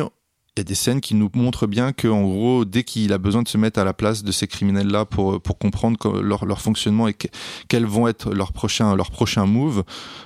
il 0.55 0.61
y 0.61 0.61
a 0.61 0.63
des 0.63 0.73
scènes 0.73 1.01
qui 1.01 1.13
nous 1.13 1.29
montrent 1.35 1.67
bien 1.67 1.91
que 1.93 2.07
en 2.07 2.23
gros, 2.23 2.65
dès 2.65 2.83
qu'il 2.83 3.13
a 3.13 3.19
besoin 3.19 3.43
de 3.43 3.47
se 3.47 3.59
mettre 3.59 3.79
à 3.79 3.83
la 3.83 3.93
place 3.93 4.23
de 4.23 4.31
ces 4.31 4.47
criminels-là 4.47 5.05
pour 5.05 5.39
pour 5.39 5.59
comprendre 5.59 6.19
leur, 6.21 6.45
leur 6.45 6.61
fonctionnement 6.61 7.07
et 7.07 7.13
que- 7.13 7.27
quels 7.67 7.85
vont 7.85 8.07
être 8.07 8.31
leurs 8.33 8.53
prochains 8.53 8.95
leurs 8.95 9.11
prochains 9.11 9.45
moves, 9.45 9.83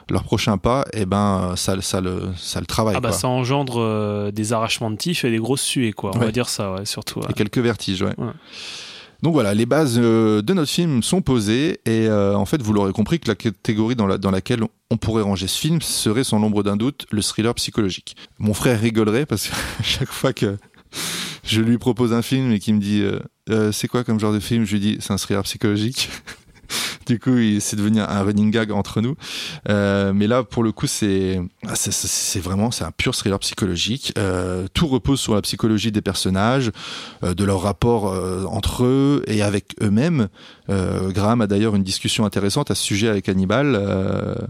leurs 0.09 0.23
prochains 0.23 0.57
pas, 0.57 0.85
et 0.93 1.05
ben 1.05 1.53
ça 1.57 1.81
ça 1.81 1.99
le 1.99 2.29
ça 2.37 2.61
le 2.61 2.65
travaille. 2.65 2.95
Ah 2.95 3.01
bah 3.01 3.09
quoi. 3.09 3.17
ça 3.17 3.27
engendre 3.27 3.81
euh, 3.81 4.31
des 4.31 4.53
arrachements 4.53 4.89
de 4.89 4.95
tif 4.95 5.25
et 5.25 5.31
des 5.31 5.37
grosses 5.39 5.63
suées, 5.63 5.91
quoi. 5.91 6.11
On 6.15 6.19
Ouais. 6.19 6.27
va 6.27 6.31
dire 6.31 6.47
ça, 6.47 6.75
ouais, 6.75 6.85
surtout. 6.85 7.19
ouais. 7.19 7.25
Et 7.29 7.33
quelques 7.33 7.57
vertiges, 7.59 8.01
ouais. 8.01 8.15
Donc 9.21 9.33
voilà, 9.33 9.53
les 9.53 9.65
bases 9.67 9.97
euh, 9.99 10.41
de 10.41 10.53
notre 10.53 10.71
film 10.71 11.03
sont 11.03 11.21
posées 11.21 11.79
et 11.85 12.07
euh, 12.07 12.35
en 12.35 12.45
fait, 12.45 12.61
vous 12.61 12.73
l'aurez 12.73 12.91
compris 12.91 13.19
que 13.19 13.27
la 13.27 13.35
catégorie 13.35 13.95
dans, 13.95 14.07
la- 14.07 14.17
dans 14.17 14.31
laquelle 14.31 14.63
on 14.89 14.97
pourrait 14.97 15.21
ranger 15.21 15.47
ce 15.47 15.59
film 15.59 15.81
serait 15.81 16.23
sans 16.23 16.39
l'ombre 16.39 16.63
d'un 16.63 16.75
doute 16.75 17.05
le 17.11 17.21
thriller 17.21 17.53
psychologique. 17.55 18.15
Mon 18.39 18.53
frère 18.55 18.79
rigolerait 18.81 19.25
parce 19.27 19.47
que 19.47 19.53
chaque 19.83 20.11
fois 20.11 20.33
que 20.33 20.57
je 21.43 21.61
lui 21.61 21.77
propose 21.77 22.13
un 22.13 22.21
film 22.23 22.51
et 22.51 22.59
qu'il 22.59 22.75
me 22.75 22.79
dit 22.81 23.03
Euh, 23.49 23.71
c'est 23.71 23.87
quoi 23.87 24.03
comme 24.03 24.19
genre 24.19 24.33
de 24.33 24.39
film, 24.39 24.65
je 24.65 24.73
lui 24.73 24.79
dis 24.79 24.97
c'est 25.01 25.11
un 25.13 25.17
thriller 25.17 25.43
psychologique. 25.43 26.09
Du 27.07 27.19
coup, 27.19 27.35
c'est 27.59 27.75
devenu 27.75 27.99
un 27.99 28.23
running 28.23 28.51
gag 28.51 28.71
entre 28.71 29.01
nous. 29.01 29.15
Euh, 29.69 30.13
mais 30.13 30.27
là, 30.27 30.43
pour 30.43 30.63
le 30.63 30.71
coup, 30.71 30.87
c'est 30.87 31.41
ah, 31.67 31.75
c'est- 31.75 32.39
vraiment 32.39 32.71
c'est 32.71 32.83
un 32.83 32.91
pur 32.91 33.15
thriller 33.15 33.39
psychologique. 33.39 34.13
Euh, 34.17 34.67
tout 34.73 34.87
repose 34.87 35.19
sur 35.19 35.35
la 35.35 35.41
psychologie 35.41 35.91
des 35.91 36.01
personnages, 36.01 36.71
euh, 37.23 37.33
de 37.33 37.43
leur 37.43 37.61
rapport 37.61 38.05
entre 38.49 38.83
eux 38.85 39.23
et 39.27 39.41
avec 39.41 39.75
eux-mêmes. 39.81 40.27
Graham 40.69 41.41
a 41.41 41.47
d'ailleurs 41.47 41.75
une 41.75 41.83
discussion 41.83 42.23
intéressante 42.25 42.71
à 42.71 42.75
ce 42.75 42.83
sujet 42.83 43.09
avec 43.09 43.27
Hannibal. 43.27 44.47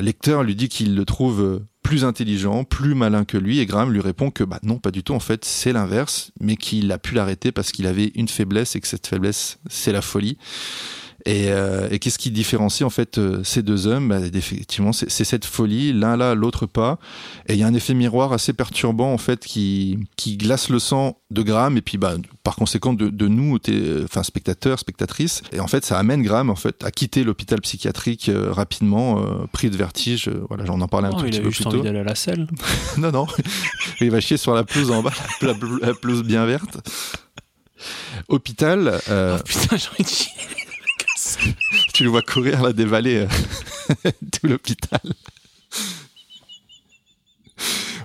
Lecter 0.00 0.38
lui 0.44 0.54
dit 0.54 0.68
qu'il 0.68 0.94
le 0.94 1.04
trouve 1.04 1.62
plus 1.82 2.04
intelligent, 2.04 2.62
plus 2.62 2.94
malin 2.94 3.24
que 3.24 3.36
lui, 3.36 3.58
et 3.58 3.66
Graham 3.66 3.92
lui 3.92 4.00
répond 4.00 4.30
que 4.30 4.44
bah 4.44 4.60
non, 4.62 4.78
pas 4.78 4.92
du 4.92 5.02
tout. 5.02 5.14
En 5.14 5.20
fait, 5.20 5.44
c'est 5.44 5.72
l'inverse, 5.72 6.30
mais 6.40 6.56
qu'il 6.56 6.92
a 6.92 6.98
pu 6.98 7.14
l'arrêter 7.14 7.50
parce 7.50 7.72
qu'il 7.72 7.86
avait 7.86 8.12
une 8.14 8.28
faiblesse 8.28 8.76
et 8.76 8.80
que 8.80 8.86
cette 8.86 9.06
faiblesse, 9.06 9.58
c'est 9.68 9.92
la 9.92 10.02
folie. 10.02 10.38
Et, 11.24 11.52
euh, 11.52 11.86
et 11.92 12.00
qu'est-ce 12.00 12.18
qui 12.18 12.32
différencie 12.32 12.84
en 12.84 12.90
fait 12.90 13.16
euh, 13.18 13.44
ces 13.44 13.62
deux 13.62 13.86
hommes? 13.86 14.08
Bah, 14.08 14.18
Effectivement, 14.34 14.92
c'est 14.92 15.08
cette 15.24 15.44
folie, 15.44 15.92
l'un 15.92 16.16
là, 16.16 16.34
l'autre 16.34 16.66
pas. 16.66 16.98
Et 17.46 17.52
il 17.52 17.60
y 17.60 17.62
a 17.62 17.66
un 17.68 17.74
effet 17.74 17.94
miroir 17.94 18.32
assez 18.32 18.52
perturbant 18.52 19.12
en 19.12 19.18
fait 19.18 19.44
qui, 19.44 19.98
qui 20.16 20.36
glace 20.36 20.68
le 20.68 20.80
sang 20.80 21.18
de 21.30 21.42
Graham 21.42 21.76
et 21.76 21.80
puis 21.80 21.96
bah, 21.96 22.14
par 22.42 22.56
conséquent 22.56 22.92
de, 22.92 23.08
de 23.08 23.28
nous, 23.28 23.58
té- 23.60 24.00
enfin 24.02 24.24
spectateurs, 24.24 24.80
spectatrices. 24.80 25.42
Et 25.52 25.60
en 25.60 25.68
fait, 25.68 25.84
ça 25.84 25.96
amène 25.96 26.22
Graham 26.22 26.50
en 26.50 26.56
fait 26.56 26.82
à 26.82 26.90
quitter 26.90 27.22
l'hôpital 27.22 27.60
psychiatrique 27.60 28.28
euh, 28.28 28.50
rapidement, 28.52 29.20
euh, 29.20 29.46
pris 29.52 29.70
de 29.70 29.76
vertige. 29.76 30.26
Euh, 30.26 30.44
Voilà, 30.48 30.64
j'en 30.64 30.80
en 30.80 30.88
parlais 30.88 31.06
un 31.06 31.12
tout 31.12 31.24
il 31.26 31.30
petit 31.30 31.38
a 31.38 31.42
peu 31.42 31.48
juste 31.50 31.60
plus 31.60 31.66
envie 31.68 31.78
tôt. 31.78 31.84
d'aller 31.84 32.00
à 32.00 32.04
la 32.04 32.14
selle. 32.16 32.48
non, 32.98 33.12
non, 33.12 33.26
il 34.00 34.10
va 34.10 34.20
chier 34.20 34.38
sur 34.38 34.54
la 34.54 34.64
pelouse 34.64 34.90
en 34.90 35.02
bas, 35.04 35.12
la, 35.40 35.52
la- 35.52 35.86
la 35.86 35.94
pelouse 35.94 36.24
bien 36.24 36.44
verte. 36.46 36.78
Hôpital. 38.28 39.00
euh, 39.08 39.38
Oh, 39.38 39.42
putain, 39.44 39.76
j'ai 39.76 39.88
envie 39.88 40.02
de 40.04 40.08
chier. 40.08 40.32
tu 41.94 42.04
le 42.04 42.10
vois 42.10 42.22
courir 42.22 42.62
là 42.62 42.72
des 42.72 42.84
vallées 42.84 43.26
euh, 44.04 44.10
tout 44.32 44.46
l'hôpital 44.46 45.00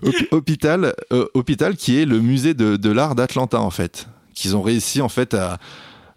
Hôpi- 0.03 0.27
hôpital 0.31 0.93
euh, 1.11 1.25
hôpital 1.33 1.75
qui 1.75 1.97
est 1.97 2.05
le 2.05 2.19
musée 2.19 2.53
de, 2.53 2.75
de 2.77 2.89
l'art 2.91 3.15
d'Atlanta 3.15 3.59
en 3.59 3.71
fait 3.71 4.07
qu'ils 4.35 4.55
ont 4.55 4.61
réussi 4.61 5.01
en 5.01 5.09
fait 5.09 5.33
à 5.33 5.57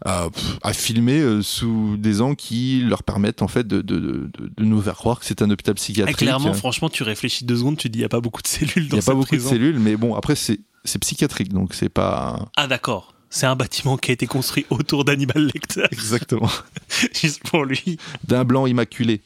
à, 0.05 0.31
pff, 0.31 0.59
à 0.63 0.73
filmer 0.73 1.19
euh, 1.21 1.43
sous 1.43 1.97
des 1.99 2.23
angles 2.23 2.37
qui 2.37 2.81
leur 2.89 3.03
permettent 3.03 3.43
en 3.43 3.49
fait 3.49 3.67
de, 3.67 3.83
de, 3.83 3.99
de, 3.99 4.31
de 4.57 4.65
nous 4.65 4.81
faire 4.81 4.95
croire 4.97 5.21
que 5.21 5.27
c'est 5.27 5.43
un 5.43 5.51
hôpital 5.51 5.73
Ah, 5.73 5.77
psychiatrique. 5.77 6.17
clairement, 6.17 6.55
franchement, 6.55 6.89
tu 6.89 7.03
réfléchis 7.03 7.45
deux 7.45 7.57
secondes, 7.57 7.77
tu 7.77 7.91
dis, 7.91 7.99
il 7.99 8.01
n'y 8.01 8.07
a 8.07 8.09
pas 8.09 8.23
beaucoup 8.23 8.41
de 8.41 8.47
cellules 8.47 8.85
Il 8.85 8.89
dans 8.89 8.97
n'y 8.97 9.01
a 9.01 9.03
pas 9.03 9.13
cette 9.13 9.15
beaucoup 9.17 9.27
prison. 9.27 9.51
de 9.51 9.55
cellules, 9.57 9.79
mais 9.79 9.97
bon, 9.97 10.15
après, 10.15 10.37
c'est 10.37 10.59
psychiatrique, 11.01 11.53
donc 11.53 11.75
c'est 11.75 11.91
pas. 11.91 12.49
Ah, 12.57 12.67
d'accord. 12.67 13.13
C'est 13.31 13.47
un 13.47 13.55
bâtiment 13.57 13.97
qui 13.97 14.11
a 14.11 14.15
été 14.15 14.27
construit 14.27 14.67
autour 14.71 15.05
d'Hannibal 15.05 15.45
Lecter, 15.55 15.85
Exactement. 15.93 16.51
juste 17.21 17.43
pour 17.49 17.65
lui. 17.65 17.97
D'un 18.25 18.45
blanc 18.45 18.67
immaculé. 18.67 19.21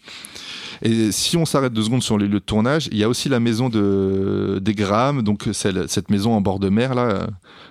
Et 0.83 1.11
si 1.13 1.37
on 1.39 1.47
s'arrête 1.47 1.73
deux 1.73 1.85
secondes 1.85 2.03
sur 2.03 2.19
les 2.19 2.27
lieux 2.27 2.35
de 2.41 2.45
tournage, 2.45 2.89
il 2.93 2.99
y 2.99 3.05
a 3.05 3.09
aussi 3.09 3.29
la 3.31 3.41
maison 3.41 3.69
de, 3.71 4.59
des 4.61 4.75
Graham, 4.75 5.23
donc 5.23 5.49
celle- 5.53 5.89
cette 5.89 6.11
maison 6.11 6.35
en 6.35 6.41
bord 6.43 6.59
de 6.59 6.69
mer, 6.69 6.95
là. 6.95 7.27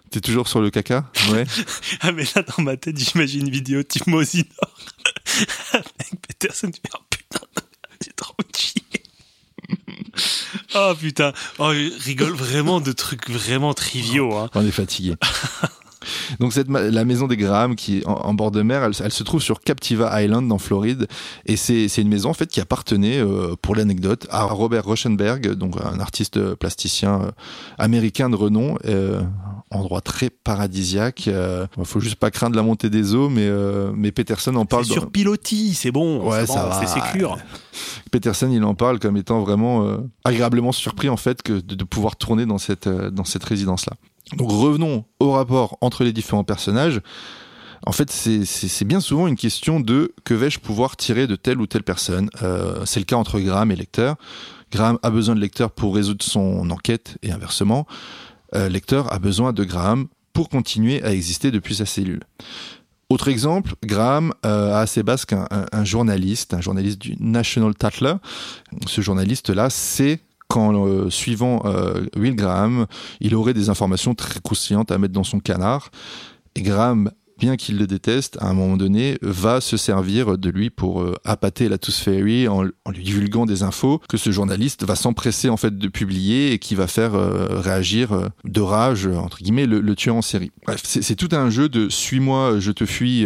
T'es 0.10 0.22
toujours 0.22 0.48
sur 0.48 0.62
le 0.62 0.70
caca? 0.72 1.06
Ouais. 1.32 1.46
Ah, 2.02 2.12
mais 2.12 2.24
là, 2.36 2.44
dans 2.58 2.64
ma 2.64 2.78
tête, 2.78 2.98
j'imagine 2.98 3.46
une 3.48 3.52
vidéo 3.52 3.84
type 3.84 4.08
Mosinor 4.08 4.48
avec 5.74 6.22
Peterson 6.28 6.72
fait 6.72 6.90
Oh 6.96 7.00
putain, 7.10 7.40
j'ai 8.04 8.12
trop 8.14 8.34
chié. 8.58 8.82
Oh 10.76 10.94
putain, 11.00 11.34
oh, 11.60 11.72
je 11.74 12.04
rigole 12.06 12.34
vraiment 12.34 12.82
de 12.82 12.92
trucs 12.92 13.30
vraiment 13.30 13.74
triviaux. 13.74 14.36
Hein. 14.36 14.50
On 14.56 14.66
est 14.66 14.72
fatigué. 14.72 15.16
Donc 16.40 16.54
cette 16.54 16.70
ma- 16.70 16.82
la 16.82 17.06
maison 17.06 17.28
des 17.28 17.38
Graham 17.38 17.76
qui 17.76 18.00
est 18.00 18.08
en, 18.08 18.14
en 18.14 18.34
bord 18.34 18.52
de 18.52 18.62
mer, 18.62 18.84
elle, 18.84 18.94
elle 19.04 19.12
se 19.12 19.24
trouve 19.24 19.42
sur 19.42 19.60
Captiva 19.62 20.22
Island 20.22 20.52
en 20.52 20.58
Floride 20.58 21.08
et 21.46 21.56
c'est 21.56 21.88
une 21.98 22.10
maison 22.10 22.30
en 22.30 22.34
fait 22.34 22.48
qui 22.50 22.62
appartenait 22.62 23.20
euh, 23.20 23.56
pour 23.62 23.76
l'anecdote 23.76 24.28
à 24.30 24.44
Robert 24.44 24.86
Rauschenberg, 24.86 25.54
donc 25.56 25.76
un 25.84 26.00
artiste 26.00 26.54
plasticien 26.56 27.22
euh, 27.22 27.32
américain 27.78 28.30
de 28.30 28.36
renom, 28.36 28.78
euh, 28.86 29.22
endroit 29.72 30.02
très 30.02 30.30
paradisiaque. 30.30 31.26
Euh, 31.28 31.66
faut 31.84 32.00
juste 32.00 32.16
pas 32.16 32.32
craindre 32.32 32.56
la 32.56 32.64
montée 32.64 32.90
des 32.90 33.16
eaux, 33.16 33.30
mais 33.30 33.48
euh, 33.48 33.92
mais 33.96 34.12
Peterson 34.12 34.56
en 34.56 34.66
parle. 34.66 34.84
C'est 34.86 34.90
dans- 34.96 35.02
sur 35.02 35.12
pilotis, 35.12 35.74
c'est 35.74 35.92
bon, 35.92 36.28
Ouais, 36.30 36.46
c'est 36.46 36.54
bon, 36.54 36.86
sécure. 36.88 37.38
Peterson, 38.12 38.50
il 38.52 38.64
en 38.64 38.76
parle 38.76 39.00
comme 39.00 39.18
étant 39.18 39.42
vraiment 39.42 39.86
euh, 39.86 39.98
agréablement 40.24 40.72
surpris 40.72 41.10
en 41.10 41.18
fait 41.18 41.42
que 41.42 41.54
de, 41.54 41.76
de 41.76 41.84
pouvoir 41.84 42.16
tourner 42.16 42.46
dans 42.46 42.58
cette 42.58 42.88
euh, 42.88 43.10
dans 43.10 43.24
cette 43.26 43.44
résidence 43.44 43.86
là. 43.88 43.94
Revenons 44.40 45.06
au 45.20 45.32
rapport 45.32 45.78
entre 45.82 46.04
les 46.04 46.14
différents 46.14 46.44
personnages. 46.44 47.02
En 47.86 47.92
fait, 47.92 48.10
c'est- 48.12 48.46
c'est 48.46 48.68
c'est 48.70 48.86
bien 48.86 49.02
souvent 49.02 49.28
une 49.28 49.36
question 49.36 49.80
de 49.80 50.14
que 50.24 50.34
vais-je 50.34 50.60
pouvoir 50.60 50.96
tirer 50.96 51.28
de 51.28 51.36
telle 51.36 51.60
ou 51.60 51.68
telle 51.68 51.84
personne. 51.84 52.30
Euh, 52.42 52.86
c'est 52.86 53.00
le 53.00 53.06
cas 53.06 53.18
entre 53.18 53.40
Graham 53.40 53.72
et 53.72 53.76
Lecter. 53.76 54.14
Graham 54.72 54.98
a 55.04 55.10
besoin 55.10 55.36
de 55.36 55.42
Lecter 55.42 55.68
pour 55.76 55.94
résoudre 55.96 56.24
son 56.24 56.70
enquête 56.70 57.18
et 57.24 57.32
inversement. 57.32 57.86
Euh, 58.56 58.70
Lecter 58.70 59.04
a 59.10 59.20
besoin 59.20 59.52
de 59.54 59.64
Graham 59.66 60.08
pour 60.32 60.50
continuer 60.50 61.04
à 61.04 61.12
exister 61.14 61.52
depuis 61.52 61.76
sa 61.76 61.86
cellule. 61.86 62.22
Autre 63.10 63.28
exemple, 63.28 63.76
Graham 63.84 64.34
euh, 64.46 64.74
a 64.74 64.80
à 64.80 64.88
ses 64.88 65.04
bases 65.04 65.26
qu'un 65.26 65.46
un, 65.72 65.84
journaliste, 65.84 66.54
un 66.56 66.62
journaliste 66.62 67.00
du 67.00 67.16
National 67.20 67.76
Tatler. 67.76 68.14
Ce 68.88 69.02
journaliste-là 69.02 69.70
sait 69.70 70.22
qu'en 70.54 70.86
euh, 70.86 71.10
suivant 71.10 71.64
euh, 71.66 72.06
Will 72.16 72.36
Graham, 72.36 72.86
il 73.22 73.34
aurait 73.34 73.56
des 73.56 73.70
informations 73.70 74.14
très 74.14 74.40
croustillantes 74.40 74.92
à 74.92 74.98
mettre 75.00 75.14
dans 75.14 75.24
son 75.24 75.40
canard. 75.40 75.90
Et 76.56 76.62
Graham, 76.62 77.10
bien 77.40 77.56
qu'il 77.58 77.80
le 77.80 77.88
déteste, 77.88 78.38
à 78.40 78.50
un 78.50 78.54
moment 78.54 78.78
donné, 78.78 79.18
va 79.24 79.60
se 79.62 79.78
servir 79.78 80.38
de 80.38 80.50
lui 80.52 80.70
pour 80.70 81.02
euh, 81.02 81.16
appâter 81.26 81.68
la 81.70 81.80
Tooth 81.80 81.96
Fairy 81.96 82.48
en, 82.48 82.66
en 82.86 82.92
lui 82.92 83.04
divulguant 83.04 83.48
des 83.48 83.64
infos 83.64 84.00
que 84.08 84.18
ce 84.18 84.30
journaliste 84.30 84.86
va 84.86 84.96
s'empresser 84.96 85.50
en 85.50 85.58
fait 85.58 85.76
de 85.76 85.88
publier 85.88 86.54
et 86.54 86.60
qui 86.60 86.76
va 86.76 86.86
faire 86.86 87.14
réagir 87.50 88.30
de 88.46 88.62
rage 88.62 89.08
entre 89.08 89.40
guillemets 89.40 89.66
le, 89.66 89.82
le 89.82 89.96
tueur 89.96 90.16
en 90.16 90.22
série. 90.22 90.52
Bref, 90.68 90.82
c'est 90.86 91.16
tout 91.16 91.30
un 91.32 91.50
jeu 91.50 91.68
de 91.68 91.90
suis-moi, 91.90 92.60
je 92.60 92.72
te 92.72 92.86
fuis, 92.86 93.26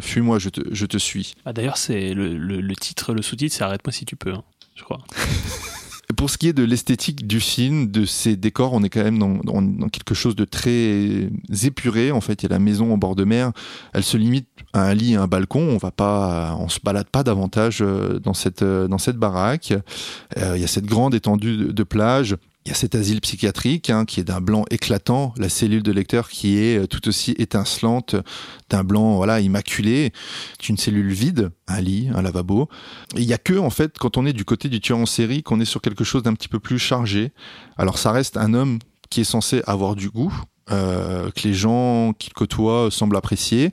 fuis-moi, 0.00 0.40
je 0.40 0.48
te, 0.48 0.60
je 0.72 0.86
te 0.86 0.98
suis. 0.98 1.34
Ah, 1.44 1.52
D'ailleurs, 1.52 1.76
c'est 1.78 2.12
le, 2.14 2.36
le- 2.36 2.60
le 2.60 2.74
titre, 2.76 3.14
le 3.14 3.22
sous-titre, 3.22 3.54
c'est 3.54 3.62
Arrête-moi 3.62 3.92
si 3.92 4.04
tu 4.04 4.16
peux, 4.16 4.32
hein, 4.32 4.42
je 4.74 4.82
crois. 4.82 4.98
Pour 6.16 6.30
ce 6.30 6.38
qui 6.38 6.48
est 6.48 6.52
de 6.52 6.62
l'esthétique 6.62 7.26
du 7.26 7.40
film, 7.40 7.90
de 7.90 8.04
ses 8.04 8.36
décors, 8.36 8.72
on 8.72 8.82
est 8.84 8.88
quand 8.88 9.02
même 9.02 9.18
dans, 9.18 9.88
quelque 9.88 10.14
chose 10.14 10.36
de 10.36 10.44
très 10.44 11.28
épuré. 11.64 12.12
En 12.12 12.20
fait, 12.20 12.42
il 12.42 12.44
y 12.44 12.46
a 12.46 12.50
la 12.50 12.60
maison 12.60 12.94
au 12.94 12.96
bord 12.96 13.16
de 13.16 13.24
mer. 13.24 13.50
Elle 13.92 14.04
se 14.04 14.16
limite 14.16 14.46
à 14.72 14.84
un 14.84 14.94
lit 14.94 15.14
et 15.14 15.16
un 15.16 15.26
balcon. 15.26 15.60
On 15.60 15.78
va 15.78 15.90
pas, 15.90 16.56
on 16.60 16.68
se 16.68 16.78
balade 16.80 17.08
pas 17.08 17.24
davantage 17.24 17.78
euh, 17.80 18.20
dans 18.20 18.34
cette 18.34 18.62
euh, 18.62 18.86
dans 18.86 18.98
cette 18.98 19.16
baraque. 19.16 19.74
Euh, 20.38 20.52
il 20.54 20.60
y 20.60 20.64
a 20.64 20.68
cette 20.68 20.86
grande 20.86 21.14
étendue 21.14 21.72
de 21.72 21.82
plage. 21.82 22.36
Il 22.66 22.70
y 22.70 22.72
a 22.72 22.74
cet 22.74 22.96
asile 22.96 23.20
psychiatrique 23.20 23.90
hein, 23.90 24.04
qui 24.04 24.18
est 24.18 24.24
d'un 24.24 24.40
blanc 24.40 24.64
éclatant, 24.72 25.32
la 25.36 25.48
cellule 25.48 25.84
de 25.84 25.92
lecteur 25.92 26.28
qui 26.28 26.58
est 26.58 26.78
euh, 26.78 26.88
tout 26.88 27.06
aussi 27.06 27.30
étincelante, 27.38 28.16
d'un 28.70 28.82
blanc 28.82 29.14
voilà 29.14 29.38
immaculé, 29.38 30.12
C'est 30.58 30.70
une 30.70 30.76
cellule 30.76 31.12
vide, 31.12 31.52
un 31.68 31.80
lit, 31.80 32.10
un 32.12 32.22
lavabo. 32.22 32.68
Il 33.14 33.22
y 33.22 33.32
a 33.32 33.38
que 33.38 33.56
en 33.56 33.70
fait 33.70 33.96
quand 33.98 34.16
on 34.16 34.26
est 34.26 34.32
du 34.32 34.44
côté 34.44 34.68
du 34.68 34.80
tueur 34.80 34.98
en 34.98 35.06
série 35.06 35.44
qu'on 35.44 35.60
est 35.60 35.64
sur 35.64 35.80
quelque 35.80 36.02
chose 36.02 36.24
d'un 36.24 36.34
petit 36.34 36.48
peu 36.48 36.58
plus 36.58 36.80
chargé. 36.80 37.30
Alors 37.76 37.98
ça 37.98 38.10
reste 38.10 38.36
un 38.36 38.52
homme 38.52 38.80
qui 39.10 39.20
est 39.20 39.24
censé 39.24 39.62
avoir 39.68 39.94
du 39.94 40.10
goût, 40.10 40.34
euh, 40.72 41.30
que 41.30 41.46
les 41.46 41.54
gens 41.54 42.14
qu'il 42.18 42.32
côtoie 42.32 42.88
semblent 42.90 43.16
apprécier. 43.16 43.70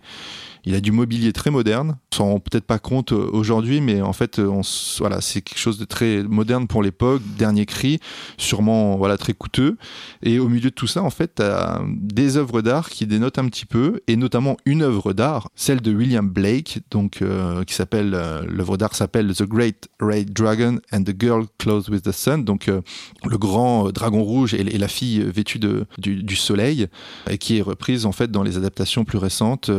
Il 0.66 0.76
a 0.76 0.82
du 0.82 0.94
mobilier 0.94 1.34
très 1.34 1.52
moderne. 1.52 1.98
On 2.14 2.16
s'en 2.16 2.26
rend 2.26 2.40
peut-être 2.40 2.66
pas 2.66 2.80
compte 2.80 3.12
euh, 3.12 3.30
aujourd'hui, 3.34 3.82
mais 3.82 4.02
en 4.02 4.14
fait, 4.14 4.40
euh, 4.40 4.62
voilà, 5.00 5.20
c'est 5.20 5.42
quelque 5.42 5.60
chose 5.60 5.78
de 5.78 5.84
très 5.84 6.24
moderne 6.24 6.68
pour 6.68 6.82
l'époque. 6.82 7.22
Dernier 7.38 7.66
cri, 7.66 8.00
sûrement 8.38 8.96
voilà 8.96 9.18
très 9.18 9.34
coûteux. 9.34 9.78
Et 10.22 10.40
au 10.40 10.48
milieu 10.48 10.70
de 10.70 10.76
tout 10.76 10.88
ça, 10.88 11.04
en 11.04 11.10
fait, 11.10 11.36
t'as 11.36 11.82
des 11.88 12.38
œuvres 12.38 12.62
d'art 12.62 12.90
qui 12.90 13.06
dénotent 13.08 13.40
un 13.40 13.48
petit 13.48 13.66
peu, 13.66 14.02
et 14.08 14.16
notamment 14.16 14.56
une 14.66 14.84
œuvre 14.84 15.12
d'art, 15.12 15.50
celle 15.56 15.82
de 15.82 15.94
William 15.94 16.30
Blake, 16.30 16.80
donc 16.92 17.22
euh, 17.22 17.64
qui 17.66 17.74
s'appelle 17.74 18.12
l'œuvre 18.48 18.78
d'art 18.78 18.96
s'appelle 18.96 19.34
The 19.34 19.44
Great 19.44 19.90
Red 20.00 20.32
Dragon 20.32 20.80
and 20.94 21.04
the 21.04 21.20
Girl 21.20 21.46
Clothed 21.58 21.90
with 21.90 22.04
the 22.04 22.12
Sun, 22.12 22.46
donc 22.46 22.68
le 22.68 23.38
grand 23.38 23.92
dragon 23.92 24.24
rouge 24.24 24.54
et, 24.54 24.64
la 24.64 24.88
fille 24.88 25.20
vêtue 25.20 25.60
de, 25.60 25.86
du, 25.98 26.24
du 26.24 26.36
soleil, 26.36 26.88
et 27.30 27.38
qui 27.38 27.58
est 27.58 27.62
reprise 27.62 28.06
en 28.06 28.12
fait 28.12 28.32
dans 28.32 28.44
les 28.44 28.58
adaptations 28.58 29.04
plus 29.04 29.18
récentes, 29.18 29.70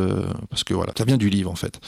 parce 0.49 0.63
que 0.63 0.74
voilà, 0.75 0.93
ça 0.97 1.05
vient 1.05 1.17
du 1.17 1.29
livre 1.29 1.51
en 1.51 1.55
fait. 1.55 1.79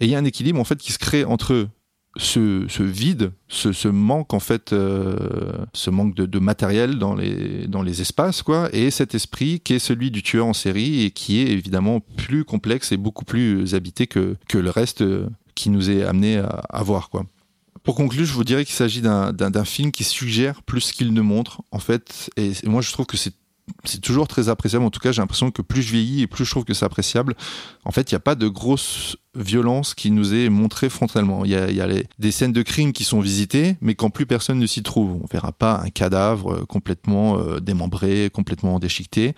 Et 0.00 0.06
il 0.06 0.10
y 0.10 0.14
a 0.14 0.18
un 0.18 0.24
équilibre 0.24 0.60
en 0.60 0.64
fait 0.64 0.76
qui 0.76 0.92
se 0.92 0.98
crée 0.98 1.24
entre 1.24 1.68
ce, 2.16 2.82
vide, 2.82 3.32
ce, 3.48 3.88
manque 3.88 4.34
en 4.34 4.40
fait, 4.40 4.72
euh, 4.72 5.64
ce 5.72 5.90
manque 5.90 6.14
de, 6.14 6.38
matériel 6.38 6.98
dans 6.98 7.14
les 7.14 7.68
dans 7.68 7.82
les 7.82 8.00
espaces 8.00 8.42
quoi, 8.42 8.68
et 8.72 8.90
cet 8.90 9.14
esprit 9.14 9.60
qui 9.60 9.74
est 9.74 9.78
celui 9.78 10.10
du 10.10 10.22
tueur 10.22 10.46
en 10.46 10.52
série 10.52 11.04
et 11.04 11.10
qui 11.10 11.40
est 11.40 11.46
évidemment 11.46 12.00
plus 12.00 12.44
complexe 12.44 12.90
et 12.92 12.96
beaucoup 12.96 13.24
plus 13.24 13.74
habité 13.74 14.06
que 14.06 14.36
que 14.48 14.58
le 14.58 14.70
reste 14.70 15.02
euh, 15.02 15.28
qui 15.54 15.70
nous 15.70 15.90
est 15.90 16.02
amené 16.02 16.42
à, 16.70 16.82
voir 16.82 17.10
quoi. 17.10 17.26
Pour 17.82 17.94
conclure, 17.94 18.24
je 18.24 18.32
vous 18.32 18.44
dirais 18.44 18.64
qu'il 18.64 18.74
s'agit 18.74 19.00
d'un- 19.00 19.64
film 19.64 19.90
qui 19.90 20.04
suggère 20.04 20.62
plus 20.62 20.92
qu'il 20.92 21.12
ne 21.12 21.20
montre, 21.20 21.62
en 21.70 21.78
fait. 21.78 22.30
Et 22.36 22.52
moi, 22.64 22.82
je 22.82 22.92
trouve 22.92 23.06
que 23.06 23.16
c'est 23.16 23.34
toujours 24.00 24.28
très 24.28 24.48
appréciable. 24.48 24.84
En 24.84 24.90
tout 24.90 25.00
cas, 25.00 25.12
j'ai 25.12 25.22
l'impression 25.22 25.50
que 25.50 25.62
plus 25.62 25.82
je 25.82 25.92
vieillis 25.92 26.22
et 26.22 26.26
plus 26.26 26.44
je 26.44 26.50
trouve 26.50 26.64
que 26.64 26.74
c'est 26.74 26.84
appréciable. 26.84 27.34
En 27.84 27.92
fait, 27.92 28.10
il 28.10 28.14
n'y 28.14 28.18
a 28.18 28.20
pas 28.20 28.34
de 28.34 28.48
grosse 28.48 29.16
violence 29.36 29.94
qui 29.94 30.10
nous 30.10 30.34
est 30.34 30.48
montrée 30.48 30.88
frontalement. 30.88 31.44
Il 31.44 31.52
y 31.52 31.54
a, 31.54 31.70
y 31.70 31.80
a 31.80 31.86
des 32.18 32.30
scènes 32.32 32.52
de 32.52 32.62
crime 32.62 32.92
qui 32.92 33.04
sont 33.04 33.20
visitées, 33.20 33.76
mais 33.80 33.94
quand 33.94 34.10
plus 34.10 34.26
personne 34.26 34.58
ne 34.58 34.66
s'y 34.66 34.82
trouve. 34.82 35.12
On 35.22 35.26
verra 35.30 35.52
pas 35.52 35.80
un 35.84 35.90
cadavre 35.90 36.52
euh, 36.52 36.64
complètement 36.66 37.38
euh, 37.38 37.60
démembré, 37.60 38.30
complètement 38.32 38.78
déchiqueté. 38.80 39.34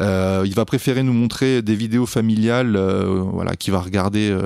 Euh, 0.00 0.42
il 0.44 0.54
va 0.54 0.66
préférer 0.66 1.02
nous 1.02 1.14
montrer 1.14 1.62
des 1.62 1.74
vidéos 1.74 2.06
familiales, 2.06 2.76
voilà, 3.32 3.56
qui 3.56 3.70
va 3.70 3.80
regarder, 3.80 4.36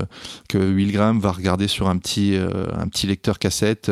que 0.49 0.59
Will 0.59 0.93
Graham 0.93 1.19
va 1.19 1.33
regarder 1.33 1.69
sur 1.69 1.89
un 1.89 1.99
petit, 1.99 2.39
lecteur 3.07 3.39
cassette, 3.39 3.91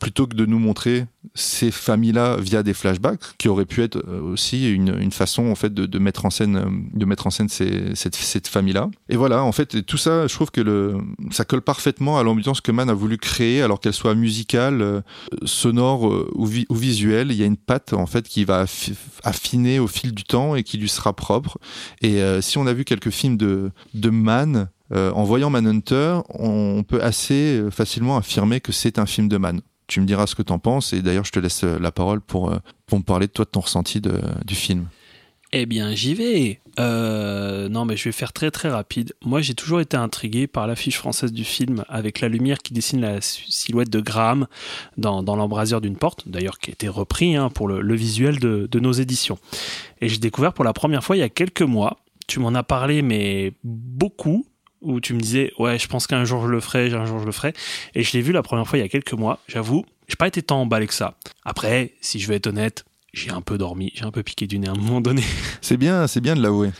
plutôt 0.00 0.26
que 0.26 0.34
de 0.34 0.46
nous 0.46 0.58
montrer 0.58 1.06
ces 1.34 1.70
familles-là 1.70 2.36
via 2.38 2.62
des 2.62 2.74
flashbacks, 2.74 3.36
qui 3.38 3.48
auraient 3.48 3.66
pu 3.66 3.82
être 3.82 4.02
aussi 4.22 4.70
une, 4.70 5.12
façon 5.12 5.46
en 5.46 5.54
fait 5.54 5.72
de, 5.72 5.98
mettre 5.98 6.24
en 6.24 6.30
scène, 6.30 6.88
de 6.92 7.04
mettre 7.04 7.26
en 7.26 7.30
scène 7.30 7.48
cette 7.48 8.48
famille-là. 8.48 8.90
Et 9.08 9.16
voilà, 9.16 9.44
en 9.44 9.52
fait, 9.52 9.84
tout 9.86 9.96
ça, 9.96 10.26
je 10.26 10.34
trouve 10.34 10.50
que 10.50 10.60
le, 10.60 10.98
ça 11.30 11.44
colle 11.44 11.62
parfaitement 11.62 12.18
à 12.18 12.24
l'ambiance 12.24 12.60
que 12.60 12.72
Mann 12.72 12.90
a 12.90 12.94
voulu 12.94 13.18
créer, 13.18 13.62
alors 13.62 13.78
qu'elle 13.78 13.92
soit 13.92 14.16
musicale, 14.16 14.82
euh, 14.82 15.00
sonore 15.44 16.08
euh, 16.08 16.28
ou, 16.34 16.44
vi- 16.46 16.66
ou 16.70 16.74
visuelle. 16.74 17.30
Il 17.30 17.36
y 17.36 17.42
a 17.44 17.46
une 17.46 17.56
patte 17.56 17.92
en 17.92 18.06
fait 18.06 18.26
qui 18.28 18.44
va 18.44 18.64
affi- 18.64 18.94
affiner 19.22 19.78
au 19.78 19.86
fil 19.86 20.12
du 20.12 20.24
temps 20.24 20.56
et 20.56 20.64
qui 20.64 20.76
lui 20.76 20.88
sera 20.88 21.12
propre. 21.12 21.58
Et 22.02 22.20
euh, 22.20 22.40
si 22.40 22.58
on 22.58 22.66
a 22.66 22.72
vu 22.72 22.84
quelques 22.84 23.10
films 23.10 23.36
de, 23.36 23.70
de 23.94 24.10
Mann, 24.10 24.68
en 24.94 25.24
voyant 25.24 25.50
Manhunter, 25.50 26.20
on 26.28 26.84
peut 26.86 27.02
assez 27.02 27.60
facilement 27.72 28.16
affirmer 28.16 28.60
que 28.60 28.70
c'est 28.70 29.00
un 29.00 29.06
film 29.06 29.26
de 29.28 29.36
Mann. 29.36 29.60
Tu 29.88 30.00
me 30.00 30.06
diras 30.06 30.28
ce 30.28 30.36
que 30.36 30.42
t'en 30.42 30.60
penses 30.60 30.92
et 30.92 31.02
d'ailleurs 31.02 31.24
je 31.24 31.32
te 31.32 31.40
laisse 31.40 31.64
la 31.64 31.90
parole 31.90 32.20
pour, 32.20 32.52
pour 32.86 32.98
me 32.98 33.02
parler 33.04 33.26
de 33.26 33.32
toi 33.32 33.44
de 33.44 33.50
ton 33.50 33.60
ressenti 33.60 34.00
du 34.00 34.54
film. 34.54 34.86
Eh 35.58 35.64
bien, 35.64 35.94
j'y 35.94 36.12
vais. 36.12 36.60
Euh, 36.78 37.70
non, 37.70 37.86
mais 37.86 37.96
je 37.96 38.04
vais 38.04 38.12
faire 38.12 38.34
très 38.34 38.50
très 38.50 38.68
rapide. 38.68 39.14
Moi, 39.24 39.40
j'ai 39.40 39.54
toujours 39.54 39.80
été 39.80 39.96
intrigué 39.96 40.46
par 40.46 40.66
l'affiche 40.66 40.98
française 40.98 41.32
du 41.32 41.44
film 41.44 41.82
avec 41.88 42.20
la 42.20 42.28
lumière 42.28 42.58
qui 42.58 42.74
dessine 42.74 43.00
la 43.00 43.22
si- 43.22 43.50
silhouette 43.50 43.88
de 43.88 44.00
Graham 44.00 44.48
dans, 44.98 45.22
l'embrasure 45.22 45.80
d'une 45.80 45.96
porte, 45.96 46.28
d'ailleurs 46.28 46.58
qui 46.58 46.68
a 46.70 46.72
été 46.74 46.88
repris 46.88 47.36
hein, 47.36 47.48
pour 47.48 47.68
le, 47.68 47.94
visuel 47.94 48.38
de, 48.38 48.68
de 48.70 48.80
nos 48.80 48.92
éditions. 48.92 49.38
Et 50.02 50.10
j'ai 50.10 50.18
découvert 50.18 50.52
pour 50.52 50.64
la 50.64 50.74
première 50.74 51.02
fois 51.02 51.16
il 51.16 51.20
y 51.20 51.22
a 51.22 51.30
quelques 51.30 51.62
mois 51.62 51.96
tu 52.26 52.38
m'en 52.38 52.54
as 52.54 52.62
parlé, 52.62 53.00
mais 53.02 53.52
beaucoup, 53.64 54.44
où 54.82 55.00
tu 55.00 55.14
me 55.14 55.20
disais, 55.20 55.52
ouais, 55.58 55.78
je 55.78 55.86
pense 55.86 56.06
qu'un 56.06 56.24
jour 56.24 56.42
je 56.42 56.48
le 56.48 56.60
ferai, 56.60 56.92
un 56.92 57.06
jour 57.06 57.20
je 57.20 57.24
le 57.24 57.32
ferai. 57.32 57.54
Et 57.94 58.02
je 58.02 58.12
l'ai 58.12 58.20
vu 58.20 58.32
la 58.32 58.42
première 58.42 58.66
fois 58.66 58.78
il 58.78 58.82
y 58.82 58.84
a 58.84 58.88
quelques 58.88 59.12
mois, 59.12 59.38
j'avoue, 59.48 59.86
j'ai 60.08 60.16
pas 60.16 60.26
été 60.26 60.42
tant 60.42 60.60
emballé 60.60 60.86
que 60.86 60.94
ça. 60.94 61.14
Après, 61.44 61.94
si 62.00 62.18
je 62.18 62.28
vais 62.28 62.34
être 62.34 62.48
honnête, 62.48 62.84
j'ai 63.16 63.30
un 63.30 63.40
peu 63.40 63.56
dormi, 63.56 63.92
j'ai 63.94 64.04
un 64.04 64.10
peu 64.10 64.22
piqué 64.22 64.46
du 64.46 64.58
nez 64.58 64.68
à 64.68 64.72
un 64.72 64.74
moment 64.74 65.00
donné. 65.00 65.22
C'est 65.62 65.78
bien, 65.78 66.06
c'est 66.06 66.20
bien 66.20 66.36
de 66.36 66.42
l'avouer. 66.42 66.70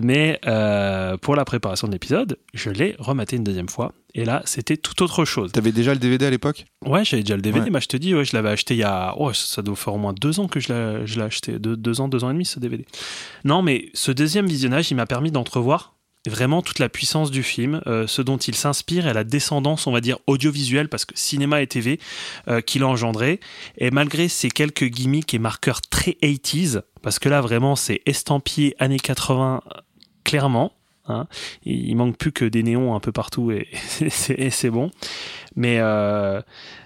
Mais 0.00 0.38
euh, 0.46 1.16
pour 1.16 1.34
la 1.34 1.44
préparation 1.44 1.88
de 1.88 1.92
l'épisode, 1.92 2.38
je 2.54 2.70
l'ai 2.70 2.94
rematé 2.98 3.36
une 3.36 3.42
deuxième 3.42 3.68
fois. 3.68 3.92
Et 4.14 4.24
là, 4.24 4.42
c'était 4.44 4.76
tout 4.76 5.02
autre 5.02 5.24
chose. 5.24 5.50
T'avais 5.50 5.72
déjà 5.72 5.92
le 5.92 5.98
DVD 5.98 6.26
à 6.26 6.30
l'époque? 6.30 6.64
Ouais, 6.84 7.04
j'avais 7.04 7.22
déjà 7.22 7.34
le 7.34 7.42
DVD. 7.42 7.64
Ouais. 7.64 7.70
Bah, 7.70 7.80
je 7.80 7.86
te 7.86 7.96
dis, 7.96 8.14
ouais, 8.14 8.24
je 8.24 8.36
l'avais 8.36 8.50
acheté 8.50 8.74
il 8.74 8.78
y 8.78 8.84
a. 8.84 9.14
Oh, 9.16 9.32
ça 9.32 9.62
doit 9.62 9.74
faire 9.74 9.94
au 9.94 9.98
moins 9.98 10.12
deux 10.12 10.38
ans 10.38 10.46
que 10.46 10.60
je 10.60 10.72
l'ai, 10.72 11.06
je 11.06 11.18
l'ai 11.18 11.24
acheté. 11.24 11.58
Deux, 11.58 11.76
deux 11.76 12.00
ans, 12.00 12.08
deux 12.08 12.22
ans 12.22 12.30
et 12.30 12.34
demi, 12.34 12.44
ce 12.44 12.60
DVD. 12.60 12.84
Non, 13.44 13.62
mais 13.62 13.88
ce 13.94 14.12
deuxième 14.12 14.46
visionnage, 14.46 14.90
il 14.90 14.94
m'a 14.94 15.06
permis 15.06 15.32
d'entrevoir 15.32 15.94
vraiment 16.28 16.62
toute 16.62 16.78
la 16.78 16.88
puissance 16.88 17.30
du 17.30 17.42
film, 17.42 17.80
euh, 17.86 18.06
ce 18.06 18.20
dont 18.22 18.36
il 18.36 18.54
s'inspire 18.54 19.06
et 19.06 19.12
la 19.14 19.24
descendance, 19.24 19.86
on 19.86 19.92
va 19.92 20.00
dire, 20.00 20.18
audiovisuelle, 20.26 20.88
parce 20.88 21.04
que 21.04 21.14
cinéma 21.16 21.62
et 21.62 21.66
TV, 21.66 21.98
euh, 22.48 22.60
qu'il 22.60 22.82
a 22.82 22.88
engendré. 22.88 23.40
Et 23.78 23.90
malgré 23.90 24.28
ces 24.28 24.50
quelques 24.50 24.84
gimmicks 24.84 25.32
et 25.32 25.38
marqueurs 25.38 25.80
très 25.80 26.16
80s, 26.22 26.82
parce 27.02 27.18
que 27.18 27.28
là, 27.28 27.40
vraiment, 27.40 27.76
c'est 27.76 28.02
estampillé 28.06 28.74
années 28.78 28.98
80, 28.98 29.62
euh, 29.64 29.80
clairement. 30.24 30.72
hein. 31.06 31.26
il 31.64 31.94
manque 31.96 32.18
plus 32.18 32.32
que 32.32 32.44
des 32.44 32.62
néons 32.62 32.94
un 32.94 33.00
peu 33.00 33.12
partout 33.12 33.50
et 33.50 33.66
et 34.28 34.50
c'est 34.50 34.70
bon. 34.70 34.90
Mais 35.56 35.78
euh, 35.80 36.40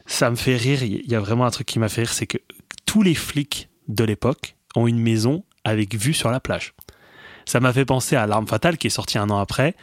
ça 0.06 0.30
me 0.30 0.36
fait 0.36 0.56
rire. 0.56 0.82
Il 0.82 1.10
y 1.10 1.14
a 1.14 1.20
vraiment 1.20 1.44
un 1.44 1.50
truc 1.50 1.66
qui 1.66 1.78
m'a 1.78 1.88
fait 1.88 2.02
rire, 2.02 2.12
c'est 2.12 2.26
que 2.26 2.38
tous 2.86 3.02
les 3.02 3.14
flics 3.14 3.68
de 3.88 4.04
l'époque 4.04 4.56
ont 4.76 4.86
une 4.86 5.00
maison 5.00 5.44
avec 5.64 5.94
vue 5.94 6.14
sur 6.14 6.30
la 6.30 6.40
plage. 6.40 6.73
Ça 7.44 7.60
m'a 7.60 7.72
fait 7.72 7.84
penser 7.84 8.16
à 8.16 8.26
L'arme 8.26 8.46
fatale 8.46 8.78
qui 8.78 8.86
est 8.86 8.90
sorti 8.90 9.18
un 9.18 9.30
an 9.30 9.38
après, 9.38 9.74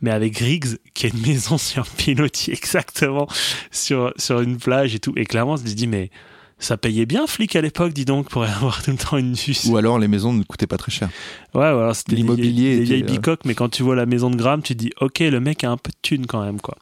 mais 0.00 0.10
avec 0.10 0.38
Riggs 0.38 0.78
qui 0.94 1.06
a 1.06 1.08
une 1.10 1.20
maison 1.26 1.58
sur 1.58 1.82
un 1.82 1.96
pilotis 1.96 2.50
exactement 2.50 3.28
sur, 3.70 4.12
sur 4.16 4.40
une 4.40 4.58
plage 4.58 4.94
et 4.94 4.98
tout. 4.98 5.12
Et 5.16 5.24
clairement, 5.24 5.52
on 5.52 5.56
se 5.56 5.62
dit, 5.62 5.86
mais 5.86 6.10
ça 6.62 6.76
payait 6.76 7.06
bien 7.06 7.26
flic 7.26 7.56
à 7.56 7.60
l'époque, 7.60 7.92
dis 7.92 8.04
donc, 8.04 8.28
pour 8.28 8.44
avoir 8.44 8.82
tout 8.82 8.92
le 8.92 8.96
temps 8.96 9.16
une 9.16 9.34
vue. 9.34 9.56
Ou 9.66 9.76
alors 9.76 9.98
les 9.98 10.08
maisons 10.08 10.32
ne 10.32 10.42
coûtaient 10.44 10.66
pas 10.66 10.78
très 10.78 10.92
cher. 10.92 11.10
Ouais, 11.54 11.72
voilà, 11.72 11.92
c'était 11.92 12.14
L'immobilier 12.14 12.78
des 12.78 12.84
vieilles 12.84 13.02
euh, 13.02 13.06
bicoques, 13.06 13.44
mais 13.44 13.54
quand 13.54 13.68
tu 13.68 13.82
vois 13.82 13.96
la 13.96 14.06
maison 14.06 14.30
de 14.30 14.36
Graham, 14.36 14.62
tu 14.62 14.74
te 14.74 14.78
dis, 14.78 14.92
ok, 15.00 15.18
le 15.20 15.40
mec 15.40 15.64
a 15.64 15.70
un 15.70 15.76
peu 15.76 15.90
de 15.90 15.96
thune 16.02 16.26
quand 16.26 16.42
même, 16.42 16.60
quoi. 16.60 16.76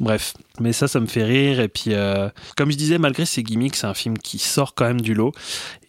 Bref, 0.00 0.34
mais 0.60 0.72
ça, 0.72 0.88
ça 0.88 1.00
me 1.00 1.06
fait 1.06 1.24
rire. 1.24 1.60
Et 1.60 1.68
puis, 1.68 1.88
euh, 1.88 2.28
comme 2.56 2.70
je 2.70 2.76
disais, 2.76 2.98
malgré 2.98 3.26
ses 3.26 3.42
gimmicks, 3.42 3.76
c'est 3.76 3.86
un 3.86 3.94
film 3.94 4.16
qui 4.16 4.38
sort 4.38 4.74
quand 4.74 4.84
même 4.84 5.00
du 5.00 5.14
lot. 5.14 5.32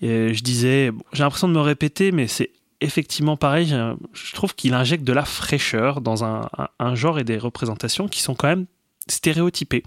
Et 0.02 0.34
je 0.34 0.44
disais, 0.44 0.92
bon, 0.92 1.04
j'ai 1.14 1.24
l'impression 1.24 1.48
de 1.48 1.54
me 1.54 1.62
répéter, 1.62 2.12
mais 2.12 2.28
c'est 2.28 2.50
effectivement 2.82 3.38
pareil. 3.38 3.76
Je 4.14 4.34
trouve 4.34 4.56
qu'il 4.56 4.74
injecte 4.74 5.04
de 5.04 5.14
la 5.14 5.26
fraîcheur 5.26 6.02
dans 6.02 6.24
un, 6.24 6.96
genre 6.96 7.20
et 7.20 7.24
des 7.24 7.38
représentations 7.38 8.08
qui 8.08 8.22
sont 8.22 8.36
quand 8.36 8.48
même 8.48 8.66
stéréotypées. 9.08 9.84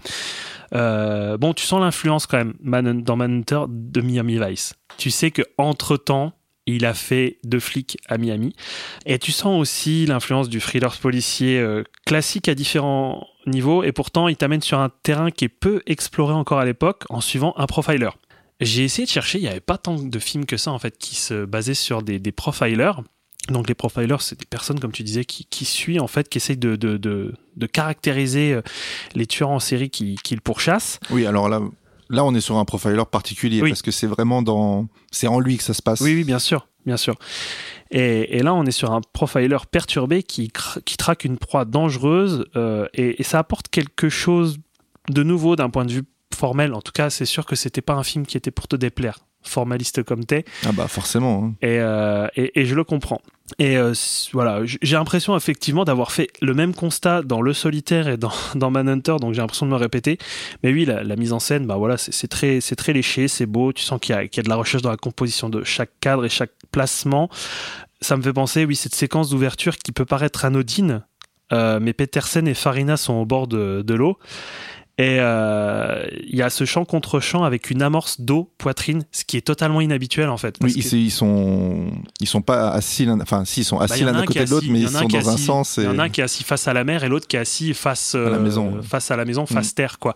Euh, 0.73 1.37
bon, 1.37 1.53
tu 1.53 1.65
sens 1.65 1.79
l'influence 1.81 2.27
quand 2.27 2.43
même 2.61 3.01
dans 3.01 3.15
Manhunter 3.15 3.61
de 3.69 4.01
Miami 4.01 4.39
Vice. 4.39 4.73
Tu 4.97 5.11
sais 5.11 5.31
que 5.31 5.43
entre 5.57 5.97
temps, 5.97 6.33
il 6.65 6.85
a 6.85 6.93
fait 6.93 7.39
deux 7.43 7.59
flics 7.59 7.97
à 8.07 8.17
Miami. 8.17 8.55
Et 9.05 9.19
tu 9.19 9.31
sens 9.31 9.59
aussi 9.59 10.05
l'influence 10.05 10.49
du 10.49 10.61
thriller 10.61 10.95
policier 10.97 11.59
euh, 11.59 11.83
classique 12.05 12.47
à 12.47 12.55
différents 12.55 13.27
niveaux. 13.45 13.83
Et 13.83 13.91
pourtant, 13.91 14.27
il 14.27 14.37
t'amène 14.37 14.61
sur 14.61 14.79
un 14.79 14.89
terrain 15.03 15.31
qui 15.31 15.45
est 15.45 15.49
peu 15.49 15.81
exploré 15.85 16.33
encore 16.33 16.59
à 16.59 16.65
l'époque 16.65 17.03
en 17.09 17.21
suivant 17.21 17.53
un 17.57 17.65
profiler. 17.65 18.09
J'ai 18.61 18.83
essayé 18.83 19.05
de 19.05 19.11
chercher, 19.11 19.39
il 19.39 19.41
n'y 19.41 19.47
avait 19.47 19.59
pas 19.59 19.77
tant 19.77 19.95
de 19.95 20.19
films 20.19 20.45
que 20.45 20.57
ça 20.57 20.71
en 20.71 20.79
fait 20.79 20.97
qui 20.97 21.15
se 21.15 21.45
basaient 21.45 21.73
sur 21.73 22.01
des, 22.01 22.19
des 22.19 22.31
profilers. 22.31 22.93
Donc 23.49 23.67
les 23.67 23.75
profilers, 23.75 24.21
c'est 24.21 24.39
des 24.39 24.45
personnes, 24.45 24.79
comme 24.79 24.93
tu 24.93 25.03
disais, 25.03 25.25
qui, 25.25 25.45
qui 25.45 25.65
suivent 25.65 26.01
en 26.01 26.07
fait, 26.07 26.29
qui 26.29 26.37
essayent 26.37 26.55
de, 26.55 26.77
de, 26.77 26.95
de, 26.95 27.33
de 27.57 27.65
caractériser 27.65 28.53
euh, 28.53 28.61
les 29.15 29.25
tueurs 29.27 29.49
en 29.49 29.59
série 29.59 29.89
qui, 29.89 30.15
qui 30.23 30.35
le 30.35 30.39
pourchassent. 30.41 30.99
Oui, 31.09 31.25
alors 31.25 31.49
là, 31.49 31.59
là 32.09 32.23
on 32.23 32.33
est 32.35 32.39
sur 32.41 32.57
un 32.57 32.63
profiler 32.63 33.03
particulier 33.11 33.61
Oui. 33.61 33.69
parce 33.71 33.81
que 33.81 33.91
c'est 33.91 34.07
vraiment 34.07 34.41
dans, 34.41 34.87
c'est 35.11 35.27
en 35.27 35.39
lui 35.41 35.57
que 35.57 35.63
ça 35.63 35.73
se 35.73 35.81
passe. 35.81 35.99
Oui, 35.99 36.13
oui, 36.15 36.23
bien 36.23 36.39
sûr, 36.39 36.69
bien 36.85 36.95
sûr. 36.95 37.15
Et, 37.91 38.37
et 38.37 38.43
là, 38.43 38.53
on 38.53 38.65
est 38.65 38.71
sur 38.71 38.91
un 38.93 39.01
profiler 39.01 39.57
perturbé 39.69 40.23
qui, 40.23 40.49
qui 40.85 40.95
traque 40.95 41.25
une 41.25 41.37
proie 41.37 41.65
dangereuse 41.65 42.45
euh, 42.55 42.87
et, 42.93 43.19
et 43.19 43.23
ça 43.23 43.39
apporte 43.39 43.67
quelque 43.67 44.07
chose 44.07 44.57
de 45.09 45.21
nouveau 45.21 45.57
d'un 45.57 45.69
point 45.69 45.83
de 45.83 45.91
vue 45.91 46.03
formel. 46.33 46.73
En 46.73 46.81
tout 46.81 46.91
cas, 46.91 47.09
c'est 47.09 47.25
sûr 47.25 47.45
que 47.45 47.55
c'était 47.55 47.81
pas 47.81 47.93
un 47.93 48.03
film 48.03 48.25
qui 48.25 48.37
était 48.37 48.51
pour 48.51 48.67
te 48.67 48.75
déplaire, 48.75 49.19
formaliste 49.43 50.03
comme 50.03 50.25
t'es. 50.25 50.45
Ah 50.65 50.71
bah 50.71 50.87
forcément. 50.87 51.43
hein. 51.45 51.53
Et, 51.61 51.79
euh, 51.79 52.27
et, 52.35 52.59
et 52.61 52.65
je 52.65 52.75
le 52.75 52.83
comprends. 52.83 53.21
Et 53.59 53.77
euh, 53.77 53.93
voilà, 54.31 54.61
j'ai 54.65 54.95
l'impression 54.95 55.35
effectivement 55.35 55.83
d'avoir 55.85 56.11
fait 56.11 56.29
le 56.41 56.53
même 56.53 56.73
constat 56.73 57.21
dans 57.23 57.41
Le 57.41 57.53
Solitaire 57.53 58.07
et 58.07 58.17
dans, 58.17 58.31
dans 58.55 58.71
Manhunter, 58.71 59.17
donc 59.19 59.33
j'ai 59.33 59.41
l'impression 59.41 59.65
de 59.65 59.71
me 59.71 59.75
répéter. 59.77 60.17
Mais 60.63 60.71
oui, 60.71 60.85
la, 60.85 61.03
la 61.03 61.15
mise 61.15 61.33
en 61.33 61.39
scène, 61.39 61.67
bah 61.67 61.75
voilà, 61.75 61.97
c'est 61.97 62.27
très, 62.27 62.61
c'est 62.61 62.75
très 62.75 62.93
léché, 62.93 63.27
c'est 63.27 63.45
beau. 63.45 63.73
Tu 63.73 63.83
sens 63.83 63.99
qu'il 63.99 64.15
y, 64.15 64.17
y 64.17 64.39
a 64.39 64.43
de 64.43 64.49
la 64.49 64.55
recherche 64.55 64.81
dans 64.81 64.89
la 64.91 64.97
composition 64.97 65.49
de 65.49 65.63
chaque 65.63 65.91
cadre 65.99 66.25
et 66.25 66.29
chaque 66.29 66.51
placement. 66.71 67.29
Ça 68.01 68.17
me 68.17 68.21
fait 68.21 68.33
penser, 68.33 68.65
oui, 68.65 68.75
cette 68.75 68.95
séquence 68.95 69.29
d'ouverture 69.29 69.77
qui 69.77 69.91
peut 69.91 70.05
paraître 70.05 70.45
anodine, 70.45 71.03
euh, 71.51 71.79
mais 71.81 71.93
Petersen 71.93 72.47
et 72.47 72.53
Farina 72.53 72.97
sont 72.97 73.13
au 73.13 73.25
bord 73.25 73.47
de, 73.47 73.81
de 73.85 73.93
l'eau. 73.93 74.17
Et 74.99 75.17
euh, 75.19 76.05
il 76.27 76.35
y 76.35 76.43
a 76.43 76.51
ce 76.51 76.65
chant 76.65 76.85
contre 76.85 77.19
chant 77.19 77.43
avec 77.43 77.71
une 77.71 77.81
amorce 77.81 78.21
d'eau 78.21 78.51
poitrine, 78.59 79.03
ce 79.11 79.23
qui 79.25 79.37
est 79.37 79.41
totalement 79.41 79.81
inhabituel 79.81 80.29
en 80.29 80.37
fait. 80.37 80.55
Oui, 80.61 80.67
parce 80.67 80.75
ils, 80.75 80.83
que- 80.83 80.89
c'est- 80.89 80.99
ils 80.99 81.09
sont, 81.09 81.87
ils 82.19 82.27
sont 82.27 82.43
pas 82.43 82.69
assis 82.69 83.05
l'un, 83.05 83.19
enfin 83.19 83.43
si, 83.43 83.61
ils 83.61 83.63
sont 83.63 83.77
bah, 83.79 83.85
assis 83.85 84.03
l'un 84.03 84.13
un 84.13 84.19
à 84.21 84.25
côté 84.25 84.45
de 84.45 84.49
l'autre, 84.51 84.67
mais 84.69 84.81
ils 84.81 84.89
sont 84.89 85.07
dans 85.07 85.29
un 85.29 85.37
sens. 85.37 85.77
Il 85.77 85.85
y 85.85 85.87
en 85.87 85.97
a 85.97 86.03
un 86.03 86.09
qui 86.09 86.21
est 86.21 86.23
assis 86.23 86.43
face 86.43 86.67
à 86.67 86.73
la 86.73 86.83
mer 86.83 87.03
et 87.03 87.09
l'autre 87.09 87.27
qui 87.27 87.37
est 87.37 87.39
assis 87.39 87.73
face, 87.73 88.13
la 88.13 88.19
euh, 88.21 88.39
maison, 88.39 88.75
ouais. 88.75 88.83
face 88.83 89.09
à 89.09 89.15
la 89.15 89.25
maison, 89.25 89.47
face 89.47 89.73
terre, 89.73 89.97
quoi. 89.97 90.13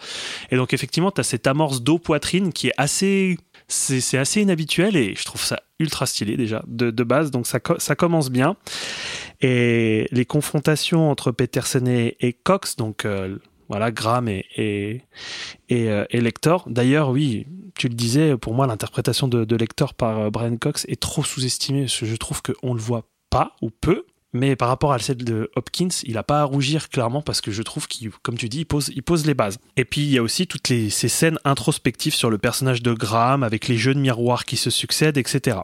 Et 0.51 0.55
donc, 0.57 0.73
effectivement, 0.75 1.09
tu 1.09 1.21
as 1.21 1.23
cette 1.23 1.47
amorce 1.47 1.81
d'eau 1.81 1.97
poitrine 1.97 2.53
qui 2.53 2.67
est 2.67 2.73
assez. 2.77 3.37
C'est 3.69 4.17
assez 4.17 4.41
inhabituel 4.41 4.95
et 4.95 5.13
je 5.15 5.25
trouve 5.25 5.41
ça 5.43 5.59
ultra 5.79 6.05
stylé 6.05 6.37
déjà 6.37 6.63
de, 6.67 6.89
de 6.91 7.03
base. 7.03 7.31
Donc, 7.31 7.47
ça, 7.47 7.59
ça 7.79 7.95
commence 7.95 8.29
bien. 8.29 8.55
Et 9.41 10.07
les 10.11 10.25
confrontations 10.25 11.09
entre 11.11 11.31
Peterson 11.31 11.83
et, 11.87 12.15
et 12.19 12.33
Cox, 12.33 12.75
donc. 12.75 13.05
euh, 13.05 13.37
voilà, 13.69 13.91
Graham 13.91 14.27
et, 14.29 14.45
et, 14.55 15.01
euh, 15.71 16.05
et 16.09 16.21
Lector. 16.21 16.69
D'ailleurs, 16.69 17.09
oui, 17.09 17.47
tu 17.75 17.87
le 17.87 17.95
disais, 17.95 18.37
pour 18.37 18.53
moi, 18.53 18.67
l'interprétation 18.67 19.27
de, 19.27 19.45
de 19.45 19.55
Lector 19.55 19.93
par 19.93 20.19
euh, 20.19 20.29
Brian 20.29 20.57
Cox 20.57 20.85
est 20.87 20.99
trop 20.99 21.23
sous-estimée. 21.23 21.87
Je 21.87 22.15
trouve 22.15 22.41
qu'on 22.41 22.73
le 22.73 22.79
voit 22.79 23.07
pas 23.29 23.55
ou 23.61 23.69
peu. 23.69 24.05
Mais 24.33 24.55
par 24.55 24.67
rapport 24.67 24.91
à 24.91 24.99
celle 24.99 25.17
de 25.17 25.49
Hopkins, 25.55 25.87
il 26.03 26.17
a 26.17 26.23
pas 26.23 26.41
à 26.41 26.43
rougir 26.43 26.89
clairement 26.89 27.21
parce 27.21 27.39
que 27.39 27.51
je 27.51 27.61
trouve 27.63 27.87
qu'il, 27.87 28.11
comme 28.11 28.37
tu 28.37 28.49
dis, 28.49 28.59
il 28.59 28.65
pose, 28.65 28.91
il 28.93 29.01
pose 29.01 29.25
les 29.25 29.33
bases. 29.33 29.57
Et 29.77 29.85
puis 29.85 30.01
il 30.01 30.09
y 30.09 30.17
a 30.17 30.21
aussi 30.21 30.47
toutes 30.47 30.67
les, 30.67 30.89
ces 30.89 31.07
scènes 31.07 31.39
introspectives 31.45 32.13
sur 32.13 32.29
le 32.29 32.37
personnage 32.37 32.81
de 32.81 32.93
Graham 32.93 33.43
avec 33.43 33.67
les 33.67 33.77
jeux 33.77 33.93
de 33.93 33.99
miroirs 33.99 34.45
qui 34.45 34.57
se 34.57 34.69
succèdent, 34.69 35.17
etc. 35.17 35.59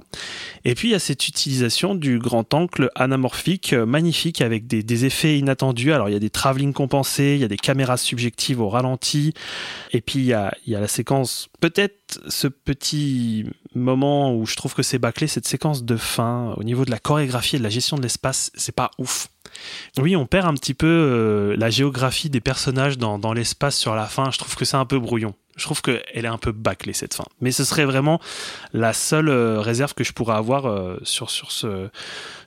Et 0.64 0.76
puis 0.76 0.90
il 0.90 0.92
y 0.92 0.96
a 0.96 1.00
cette 1.00 1.28
utilisation 1.28 1.94
du 1.94 2.20
grand 2.20 2.54
angle 2.54 2.90
anamorphique 2.96 3.74
euh, 3.74 3.86
magnifique 3.86 4.42
avec 4.42 4.66
des, 4.66 4.82
des 4.82 5.06
effets 5.06 5.38
inattendus. 5.38 5.92
Alors 5.92 6.08
il 6.08 6.14
y 6.14 6.18
a 6.18 6.20
des 6.20 6.30
travelling 6.30 6.72
compensés, 6.72 7.34
il 7.36 7.42
y 7.42 7.46
a 7.46 7.50
des 7.50 7.58
caméras 7.58 7.98
subjectives 7.98 8.62
au 8.62 8.70
ralenti. 8.70 9.34
Et 9.92 10.00
puis 10.00 10.20
il 10.20 10.26
y 10.26 10.34
a, 10.34 10.54
il 10.66 10.72
y 10.72 10.76
a 10.76 10.80
la 10.80 10.88
séquence, 10.88 11.50
peut-être 11.60 12.22
ce 12.28 12.48
petit 12.48 13.46
moment 13.76 14.36
où 14.36 14.46
je 14.46 14.56
trouve 14.56 14.74
que 14.74 14.84
c'est 14.84 15.00
bâclé, 15.00 15.28
cette 15.28 15.48
séquence 15.48 15.84
de 15.84 15.98
fin 15.98 16.54
au 16.58 16.64
niveau 16.64 16.86
de 16.86 16.92
la 16.92 17.00
chorégraphie 17.00 17.56
et 17.56 17.60
de 17.60 17.64
la 17.64 17.70
gestion 17.70 17.98
de 17.98 18.02
l'espace, 18.02 18.52
c'est 18.64 18.72
pas 18.72 18.92
ouf. 18.98 19.30
Oui, 19.98 20.16
on 20.16 20.26
perd 20.26 20.48
un 20.48 20.54
petit 20.54 20.74
peu 20.74 20.88
euh, 20.88 21.56
la 21.58 21.70
géographie 21.70 22.30
des 22.30 22.42
personnages 22.42 22.98
dans, 22.98 23.34
l'espace 23.34 23.78
sur 23.78 23.96
la 23.96 24.06
fin. 24.06 24.32
Je 24.32 24.38
trouve 24.38 24.56
que 24.56 24.66
c'est 24.66 24.78
un 24.78 24.86
peu 24.86 25.00
brouillon. 25.00 25.34
Je 25.56 25.66
trouve 25.66 25.84
qu'elle 25.84 26.02
est 26.14 26.26
un 26.26 26.40
peu 26.40 26.52
bâclée 26.52 26.94
cette 26.94 27.14
fin. 27.14 27.26
Mais 27.40 27.52
ce 27.52 27.64
serait 27.64 27.86
vraiment 27.86 28.20
la 28.74 28.92
seule 28.94 29.30
euh, 29.30 29.60
réserve 29.60 29.94
que 29.94 30.04
je 30.04 30.12
pourrais 30.12 30.36
avoir 30.36 30.66
euh, 30.66 30.98
sur, 31.04 31.30
sur, 31.30 31.52
ce, 31.52 31.90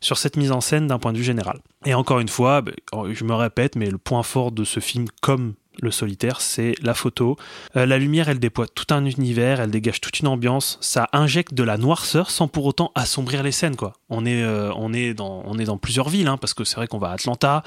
sur 0.00 0.18
cette 0.18 0.36
mise 0.36 0.50
en 0.50 0.60
scène 0.60 0.88
d'un 0.88 0.98
point 0.98 1.12
de 1.12 1.18
vue 1.18 1.24
général. 1.24 1.60
Et 1.84 1.94
encore 1.94 2.18
une 2.18 2.28
fois, 2.28 2.62
bah, 2.62 2.72
je 3.12 3.24
me 3.24 3.34
répète, 3.34 3.76
mais 3.76 3.90
le 3.90 3.98
point 3.98 4.24
fort 4.24 4.50
de 4.50 4.64
ce 4.64 4.80
film, 4.80 5.06
comme 5.20 5.54
le 5.80 5.90
solitaire, 5.90 6.40
c'est 6.40 6.74
la 6.82 6.94
photo. 6.94 7.36
Euh, 7.76 7.86
la 7.86 7.98
lumière, 7.98 8.28
elle 8.28 8.38
déploie 8.38 8.66
tout 8.66 8.86
un 8.90 9.04
univers, 9.04 9.60
elle 9.60 9.70
dégage 9.70 10.00
toute 10.00 10.20
une 10.20 10.28
ambiance. 10.28 10.78
Ça 10.80 11.08
injecte 11.12 11.54
de 11.54 11.62
la 11.62 11.78
noirceur 11.78 12.30
sans 12.30 12.48
pour 12.48 12.66
autant 12.66 12.92
assombrir 12.94 13.42
les 13.42 13.52
scènes. 13.52 13.76
Quoi. 13.76 13.94
On, 14.08 14.24
est, 14.24 14.42
euh, 14.42 15.14
dans, 15.14 15.78
plusieurs 15.78 16.08
villes, 16.08 16.28
hein, 16.28 16.36
parce 16.36 16.54
que 16.54 16.64
c'est 16.64 16.76
vrai 16.76 16.86
qu'on 16.86 16.98
va 16.98 17.10
à 17.10 17.14
Atlanta, 17.14 17.62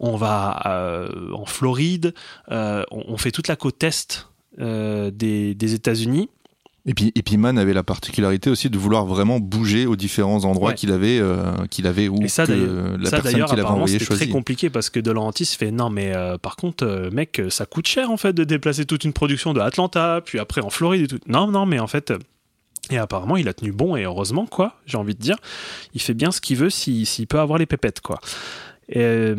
on 0.00 0.16
va 0.16 0.62
euh, 0.66 1.32
en 1.32 1.46
Floride, 1.46 2.14
on, 2.48 3.16
fait 3.16 3.30
toute 3.30 3.48
la 3.48 3.56
côte 3.56 3.78
est 3.78 4.28
des 4.58 5.74
États-Unis. 5.74 6.28
Et 6.84 6.94
puis, 6.94 7.12
et 7.14 7.22
puis 7.22 7.36
Man 7.36 7.58
avait 7.58 7.74
la 7.74 7.84
particularité 7.84 8.50
aussi 8.50 8.68
de 8.68 8.76
vouloir 8.76 9.06
vraiment 9.06 9.38
bouger 9.38 9.86
aux 9.86 9.94
différents 9.94 10.44
endroits 10.44 10.70
Ouais. 10.70 10.74
qu'il 10.74 10.90
avait, 10.90 11.20
euh, 11.20 11.52
qu'il 11.70 11.86
avait 11.86 12.08
ou 12.08 12.26
ça, 12.26 12.44
que 12.44 12.96
la 12.98 13.08
ça 13.08 13.20
personne 13.22 13.32
qu'il 13.32 13.42
avait 13.42 13.52
apparemment, 13.60 13.82
envoyé 13.84 14.00
c'était 14.00 14.14
très 14.16 14.28
compliqué 14.28 14.68
parce 14.68 14.90
que 14.90 14.98
De 14.98 15.12
Laurentiis 15.12 15.46
fait 15.46 15.70
non, 15.70 15.90
mais 15.90 16.12
euh, 16.14 16.38
par 16.38 16.56
contre, 16.56 16.84
euh, 16.84 17.10
mec, 17.12 17.40
ça 17.50 17.66
coûte 17.66 17.86
cher 17.86 18.10
en 18.10 18.16
fait 18.16 18.32
de 18.32 18.42
déplacer 18.42 18.84
toute 18.84 19.04
une 19.04 19.12
production 19.12 19.52
de 19.52 19.60
Atlanta, 19.60 20.20
puis 20.24 20.40
après 20.40 20.60
en 20.60 20.70
Floride 20.70 21.02
et 21.02 21.06
tout. 21.06 21.18
Non, 21.28 21.46
non, 21.46 21.66
mais 21.66 21.78
en 21.78 21.86
fait, 21.86 22.12
Et 22.90 22.98
apparemment, 22.98 23.36
il 23.36 23.46
a 23.48 23.54
tenu 23.54 23.70
bon, 23.70 23.94
et 23.94 24.02
heureusement, 24.02 24.46
quoi, 24.46 24.80
j'ai 24.86 24.98
envie 24.98 25.14
de 25.14 25.20
dire. 25.20 25.36
Il 25.94 26.00
fait 26.02 26.14
bien 26.14 26.32
ce 26.32 26.40
qu'il 26.40 26.56
veut 26.56 26.68
s'il 26.70 27.06
s'il 27.06 27.28
peut 27.28 27.38
avoir 27.38 27.60
les 27.60 27.66
pépettes, 27.66 28.00
quoi. 28.00 28.18
Et, 28.88 29.32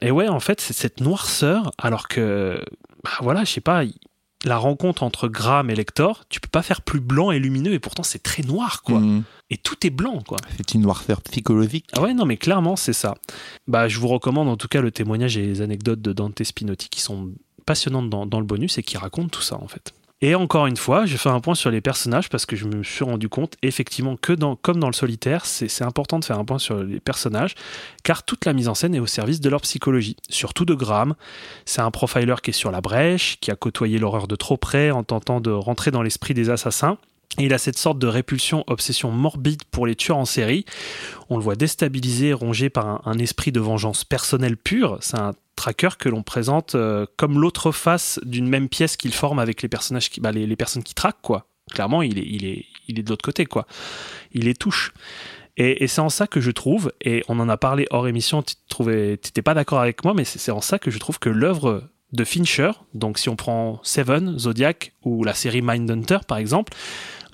et 0.00 0.10
ouais, 0.10 0.28
en 0.28 0.40
fait, 0.40 0.62
c'est 0.62 0.72
cette 0.72 1.00
noirceur, 1.02 1.70
alors 1.76 2.08
que, 2.08 2.58
bah 3.04 3.10
voilà, 3.20 3.44
je 3.44 3.50
sais 3.52 3.60
pas, 3.60 3.82
la 4.44 4.56
rencontre 4.56 5.02
entre 5.02 5.28
Graham 5.28 5.70
et 5.70 5.74
Lector, 5.74 6.24
tu 6.28 6.40
peux 6.40 6.48
pas 6.48 6.62
faire 6.62 6.80
plus 6.82 7.00
blanc 7.00 7.30
et 7.30 7.38
lumineux, 7.38 7.74
et 7.74 7.78
pourtant 7.78 8.02
c'est 8.02 8.22
très 8.22 8.42
noir, 8.42 8.82
quoi. 8.82 9.00
Mhm. 9.00 9.22
Et 9.50 9.56
tout 9.56 9.86
est 9.86 9.90
blanc, 9.90 10.20
quoi. 10.26 10.38
C'est 10.56 10.74
une 10.74 10.82
noirceur 10.82 11.20
psychologique. 11.22 11.86
Ah 11.92 12.02
ouais, 12.02 12.14
non, 12.14 12.24
mais 12.24 12.36
clairement, 12.36 12.76
c'est 12.76 12.92
ça. 12.92 13.16
Bah, 13.66 13.88
je 13.88 13.98
vous 13.98 14.08
recommande 14.08 14.48
en 14.48 14.56
tout 14.56 14.68
cas 14.68 14.80
le 14.80 14.92
témoignage 14.92 15.36
et 15.36 15.42
les 15.42 15.60
anecdotes 15.60 16.00
de 16.00 16.12
Dante 16.12 16.42
Spinotti 16.42 16.88
qui 16.88 17.00
sont 17.00 17.32
passionnantes 17.66 18.08
dans, 18.08 18.26
dans 18.26 18.38
le 18.40 18.46
bonus 18.46 18.78
et 18.78 18.82
qui 18.82 18.96
racontent 18.96 19.28
tout 19.28 19.42
ça, 19.42 19.56
en 19.56 19.68
fait. 19.68 19.92
Et 20.22 20.34
encore 20.34 20.66
une 20.66 20.76
fois, 20.76 21.06
je 21.06 21.16
fais 21.16 21.30
un 21.30 21.40
point 21.40 21.54
sur 21.54 21.70
les 21.70 21.80
personnages 21.80 22.28
parce 22.28 22.44
que 22.44 22.54
je 22.54 22.66
me 22.66 22.82
suis 22.82 23.04
rendu 23.04 23.30
compte, 23.30 23.54
effectivement, 23.62 24.16
que 24.16 24.34
comme 24.56 24.78
dans 24.78 24.86
le 24.88 24.92
solitaire, 24.92 25.46
c'est 25.46 25.82
important 25.82 26.18
de 26.18 26.24
faire 26.26 26.38
un 26.38 26.44
point 26.44 26.58
sur 26.58 26.82
les 26.82 27.00
personnages, 27.00 27.54
car 28.02 28.22
toute 28.22 28.44
la 28.44 28.52
mise 28.52 28.68
en 28.68 28.74
scène 28.74 28.94
est 28.94 29.00
au 29.00 29.06
service 29.06 29.40
de 29.40 29.48
leur 29.48 29.62
psychologie, 29.62 30.16
surtout 30.28 30.66
de 30.66 30.74
Graham. 30.74 31.14
C'est 31.64 31.80
un 31.80 31.90
profiler 31.90 32.34
qui 32.42 32.50
est 32.50 32.52
sur 32.52 32.70
la 32.70 32.82
brèche, 32.82 33.38
qui 33.40 33.50
a 33.50 33.56
côtoyé 33.56 33.98
l'horreur 33.98 34.28
de 34.28 34.36
trop 34.36 34.58
près 34.58 34.90
en 34.90 35.04
tentant 35.04 35.40
de 35.40 35.50
rentrer 35.50 35.90
dans 35.90 36.02
l'esprit 36.02 36.34
des 36.34 36.50
assassins. 36.50 36.98
Il 37.38 37.54
a 37.54 37.58
cette 37.58 37.78
sorte 37.78 37.98
de 37.98 38.08
répulsion, 38.08 38.64
obsession 38.66 39.10
morbide 39.12 39.62
pour 39.70 39.86
les 39.86 39.94
tueurs 39.94 40.18
en 40.18 40.24
série. 40.24 40.66
On 41.30 41.36
le 41.36 41.42
voit 41.42 41.54
déstabilisé, 41.54 42.32
rongé 42.34 42.68
par 42.68 42.86
un, 42.86 43.00
un 43.06 43.18
esprit 43.18 43.52
de 43.52 43.60
vengeance 43.60 44.04
personnelle 44.04 44.56
pure. 44.56 44.98
C'est 45.00 45.18
un 45.18 45.32
tracker 45.60 45.90
que 45.98 46.08
l'on 46.08 46.22
présente 46.22 46.74
euh, 46.74 47.04
comme 47.16 47.38
l'autre 47.38 47.70
face 47.70 48.18
d'une 48.24 48.48
même 48.48 48.70
pièce 48.70 48.96
qu'il 48.96 49.12
forme 49.12 49.38
avec 49.38 49.60
les 49.60 49.68
personnages, 49.68 50.08
qui, 50.08 50.20
bah, 50.20 50.32
les, 50.32 50.56
personnes 50.56 50.82
qui 50.82 50.94
traquent, 50.94 51.20
quoi. 51.20 51.46
Clairement, 51.70 52.00
il 52.00 52.18
est, 52.18 52.26
il 52.26 52.46
est, 52.46 52.64
il 52.88 52.98
est 52.98 53.02
de 53.02 53.10
l'autre 53.10 53.24
côté, 53.24 53.44
quoi. 53.44 53.66
Il 54.32 54.44
les 54.44 54.54
touche. 54.54 54.92
Et, 55.58 55.86
c'est 55.86 56.00
en 56.00 56.08
ça 56.08 56.26
que 56.26 56.40
je 56.40 56.50
trouve, 56.50 56.92
et 57.02 57.22
on 57.28 57.38
en 57.38 57.48
a 57.50 57.58
parlé 57.58 57.86
hors 57.90 58.08
émission, 58.08 58.42
tu 58.42 58.54
t'étais 59.20 59.42
pas 59.42 59.52
d'accord 59.52 59.80
avec 59.80 60.02
moi, 60.02 60.14
mais 60.14 60.24
c'est 60.24 60.50
en 60.50 60.62
ça 60.62 60.78
que 60.78 60.90
je 60.90 60.98
trouve 60.98 61.18
que 61.18 61.28
l'œuvre 61.28 61.84
de 62.12 62.24
Fincher, 62.24 62.70
donc 62.94 63.18
si 63.18 63.28
on 63.28 63.36
prend 63.36 63.78
Seven, 63.82 64.38
Zodiac 64.38 64.94
ou 65.04 65.22
la 65.22 65.34
série 65.34 65.60
Mindhunter 65.60 66.18
par 66.26 66.38
exemple, 66.38 66.72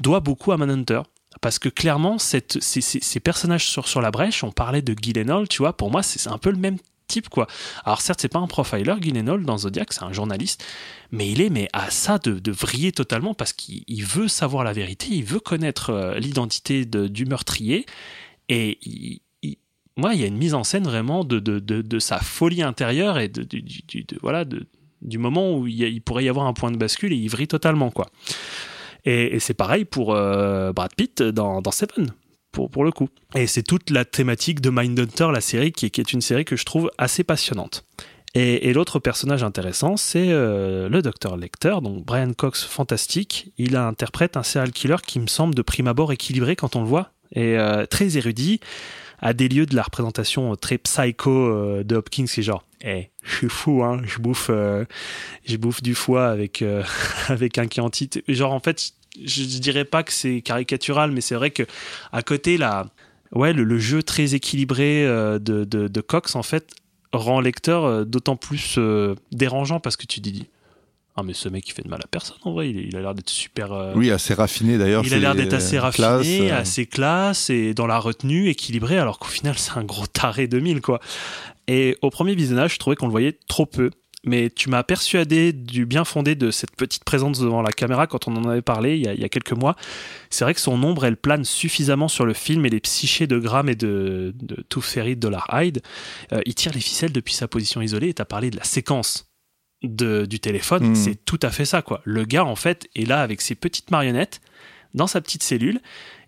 doit 0.01 0.21
beaucoup 0.21 0.51
à 0.51 0.57
Manhunter. 0.57 1.03
Parce 1.41 1.59
que 1.61 1.69
clairement, 1.69 2.19
ces, 2.19 2.43
ces- 2.61 3.21
personnages 3.21 3.67
sur, 3.67 3.87
sur 3.87 4.01
la 4.01 4.11
brèche, 4.11 4.43
on 4.43 4.51
parlait 4.51 4.83
de 4.83 4.95
Gyllenhaal, 5.01 5.47
tu 5.49 5.59
vois, 5.59 5.77
pour 5.77 5.91
moi, 5.91 6.03
c'est 6.03 6.29
un 6.29 6.39
peu 6.39 6.51
le 6.51 6.57
même 6.57 6.79
type, 7.07 7.29
quoi. 7.29 7.47
Alors 7.85 8.01
certes, 8.01 8.21
c'est 8.21 8.29
pas 8.29 8.39
un 8.39 8.47
profiler, 8.47 8.95
Gyllenhaal, 9.01 9.45
dans 9.45 9.59
Zodiac, 9.59 9.93
c'est 9.93 10.03
un 10.03 10.13
journaliste, 10.13 10.65
mais 11.11 11.31
il 11.31 11.41
est 11.41 11.51
mais 11.51 11.69
à 11.73 11.91
ça 11.91 12.19
de, 12.19 12.39
de 12.39 12.53
vriller 12.53 12.93
totalement 12.93 13.35
parce 13.35 13.53
qu'il 13.53 13.83
il 13.87 14.05
veut 14.05 14.29
savoir 14.29 14.65
la 14.65 14.73
vérité, 14.73 15.07
il 15.11 15.25
veut 15.25 15.41
connaître 15.41 15.91
euh, 15.91 16.19
l'identité 16.19 16.85
de- 16.85 17.09
du 17.09 17.25
meurtrier, 17.27 17.87
et 18.49 18.79
il, 18.83 19.21
il- 19.43 19.59
moi, 19.97 20.15
il 20.15 20.21
y 20.21 20.25
a 20.25 20.27
une 20.27 20.37
mise 20.37 20.55
en 20.55 20.65
scène 20.65 20.85
vraiment 20.85 21.25
de, 21.25 21.39
de, 21.39 21.59
de, 21.59 21.99
sa 21.99 22.19
folie 22.19 22.63
intérieure 22.63 23.19
et 23.19 23.29
de, 23.29 23.47
voilà, 24.21 24.45
du 25.03 25.19
moment 25.19 25.57
où 25.57 25.67
il, 25.67 26.01
pourrait 26.03 26.25
y 26.25 26.29
avoir 26.29 26.47
un 26.47 26.53
point 26.53 26.71
de 26.71 26.77
bascule 26.77 27.13
et 27.13 27.17
il 27.17 27.29
vrille 27.29 27.49
totalement, 27.49 27.91
quoi. 27.91 28.07
Et, 29.05 29.37
et 29.37 29.41
c'est 29.41 29.55
pareil 29.55 29.85
pour 29.85 30.15
euh, 30.15 30.73
Brad 30.73 30.95
Pitt 30.97 31.23
dans, 31.23 31.63
dans 31.63 31.71
Seven, 31.71 32.13
pour, 32.57 32.71
pour 32.71 32.85
le 32.85 32.91
coup. 32.91 33.11
Et 33.35 33.47
c'est 33.47 33.63
toute 33.63 33.91
la 33.91 34.07
thématique 34.07 34.63
de 34.63 34.71
Mindhunter, 34.71 35.29
la 35.31 35.43
série, 35.43 35.73
qui 35.73 35.91
qui 35.91 36.01
est 36.01 36.13
une 36.15 36.23
série 36.23 36.47
que 36.47 36.57
je 36.57 36.65
trouve 36.65 36.91
assez 36.97 37.23
passionnante. 37.23 37.85
Et, 38.35 38.73
l'autre 38.75 38.99
personnage 38.99 39.43
intéressant, 39.43 39.97
c'est 39.97 40.29
euh, 40.29 40.91
le 40.91 41.01
docteur 41.01 41.39
Lecter, 41.39 41.77
donc 41.83 42.05
Brian 42.05 42.33
Cox, 42.35 42.65
fantastique. 42.65 43.53
Il 43.57 43.77
interprète 43.77 44.37
un 44.37 44.43
serial 44.43 44.73
killer 44.73 44.97
qui 45.07 45.21
me 45.21 45.27
semble 45.27 45.55
de 45.55 45.63
prime 45.63 45.87
abord 45.87 46.13
équilibré 46.13 46.55
quand 46.55 46.77
on 46.77 46.81
le 46.81 46.87
voit, 46.87 47.13
et 47.33 47.59
euh, 47.59 47.87
très 47.87 48.19
érudit, 48.19 48.61
à 49.21 49.33
des 49.33 49.49
lieux 49.49 49.67
de 49.67 49.75
la 49.75 49.83
représentation 49.83 50.55
très 50.57 50.79
psycho 50.79 51.31
euh, 51.31 51.85
de 51.85 51.97
Hopkins, 51.97 52.27
qui 52.27 52.41
est 52.41 52.43
genre, 52.43 52.65
eh, 52.83 53.11
je 53.23 53.35
suis 53.35 53.49
fou, 53.49 53.83
hein, 53.83 54.01
je 54.05 54.19
bouffe, 54.19 54.51
euh, 54.51 54.85
je 55.45 55.57
bouffe 55.57 55.83
du 55.83 55.95
foie 55.95 56.29
avec 56.29 56.63
euh, 56.63 56.83
avec 57.29 57.59
un 57.59 57.67
Chianti. 57.69 58.11
Genre 58.29 58.53
en 58.53 58.61
fait, 58.61 58.93
je, 59.25 59.59
dirais 59.59 59.85
pas 59.85 60.03
que 60.03 60.13
c'est 60.13 60.41
caricatural, 60.41 61.11
mais 61.11 61.21
c'est 61.21 61.35
vrai 61.35 61.51
que 61.51 61.63
à 62.13 62.23
côté 62.23 62.57
là, 62.57 62.87
ouais, 63.33 63.53
le, 63.53 63.65
le 63.65 63.79
jeu 63.79 64.03
très 64.03 64.35
équilibré 64.35 65.07
euh, 65.07 65.39
de, 65.39 65.65
de, 65.65 65.89
de 65.89 66.01
Cox 66.01 66.37
en 66.37 66.43
fait 66.43 66.75
rend 67.13 67.41
lecteur 67.41 67.85
euh, 67.85 68.05
d'autant 68.05 68.37
plus 68.37 68.77
euh, 68.79 69.15
dérangeant 69.33 69.81
parce 69.81 69.97
que 69.97 70.07
tu 70.07 70.21
te 70.21 70.29
dis 70.29 70.47
ah 71.19 71.23
mais 71.23 71.33
ce 71.33 71.49
mec 71.49 71.67
il 71.67 71.73
fait 71.73 71.83
de 71.83 71.89
mal 71.89 72.01
à 72.05 72.07
personne 72.09 72.37
en 72.43 72.53
vrai, 72.53 72.69
il, 72.69 72.77
il 72.89 72.97
a 72.97 73.01
l'air 73.01 73.15
d'être 73.15 73.31
super. 73.31 73.93
Oui, 73.95 74.11
assez 74.11 74.35
raffiné 74.35 74.77
d'ailleurs. 74.77 75.03
il 75.07 75.15
a 75.15 75.19
l'air 75.19 75.35
d'être 75.35 75.55
assez 75.55 75.79
raffiné, 75.79 76.49
classe, 76.49 76.53
assez 76.53 76.87
classe 76.87 77.51
et 77.51 77.73
dans 77.73 77.87
la 77.87 77.99
retenue, 77.99 78.49
équilibré, 78.49 78.99
alors 78.99 79.19
qu'au 79.19 79.29
final, 79.29 79.57
c'est 79.57 79.79
un 79.79 79.85
gros 79.85 80.07
taré 80.07 80.47
2000, 80.47 80.83
quoi. 80.83 81.01
Et 81.69 81.97
au 82.03 82.11
premier 82.11 82.35
visionnage, 82.35 82.75
je 82.75 82.79
trouvais 82.79 82.97
qu'on 82.97 83.07
le 83.07 83.13
voyait 83.13 83.39
trop 83.49 83.67
peu. 83.67 83.91
Mais 84.27 84.51
tu 84.51 84.69
m'as 84.69 84.83
persuadé 84.83 85.53
du 85.53 85.87
bien 85.87 86.05
fondé 86.05 86.35
de 86.35 86.51
cette 86.51 86.75
petite 86.75 87.05
présence 87.05 87.39
devant 87.39 87.63
la 87.63 87.73
caméra 87.73 88.07
quand 88.07 88.29
on 88.29 88.37
en 88.37 88.45
avait 88.49 88.63
parlé 88.63 88.97
il 88.97 89.05
y 89.05 89.09
a, 89.09 89.15
il 89.15 89.21
y 89.21 89.25
a 89.25 89.29
quelques 89.29 89.53
mois. 89.53 89.77
C'est 90.31 90.45
vrai 90.45 90.53
que 90.53 90.61
son 90.61 90.83
ombre, 90.83 91.05
elle 91.05 91.17
plane 91.17 91.45
suffisamment 91.45 92.09
sur 92.09 92.27
le 92.27 92.35
film 92.35 92.67
et 92.67 92.69
les 92.69 92.81
psychés 92.81 93.27
de 93.27 93.39
Graham 93.39 93.69
et 93.69 93.77
de, 93.77 94.35
de 94.37 94.57
Tooth 94.69 94.85
Fairy 94.85 95.15
de 95.15 95.21
Dollar 95.21 95.49
Hyde. 95.53 95.81
Euh, 96.33 96.41
il 96.45 96.55
tire 96.55 96.73
les 96.73 96.81
ficelles 96.81 97.13
depuis 97.13 97.35
sa 97.35 97.49
position 97.49 97.81
isolée 97.81 98.09
et 98.09 98.15
t'as 98.15 98.25
parlé 98.25 98.51
de 98.51 98.57
la 98.57 98.65
séquence 98.65 99.31
de, 99.83 100.27
du 100.27 100.41
téléphone. 100.41 100.89
Mhm. 100.89 100.95
C'est 100.95 101.25
tout 101.25 101.41
à 101.43 101.51
fait 101.51 101.65
ça, 101.65 101.83
quoi. 101.83 102.01
Le 102.05 102.25
gars, 102.25 102.45
en 102.45 102.57
fait, 102.57 102.89
est 102.95 103.07
là 103.07 103.23
avec 103.23 103.41
ses 103.41 103.55
petites 103.55 103.91
marionnettes 103.91 104.41
dans 104.95 105.07
sa 105.07 105.21
petite 105.21 105.43
cellule 105.43 105.81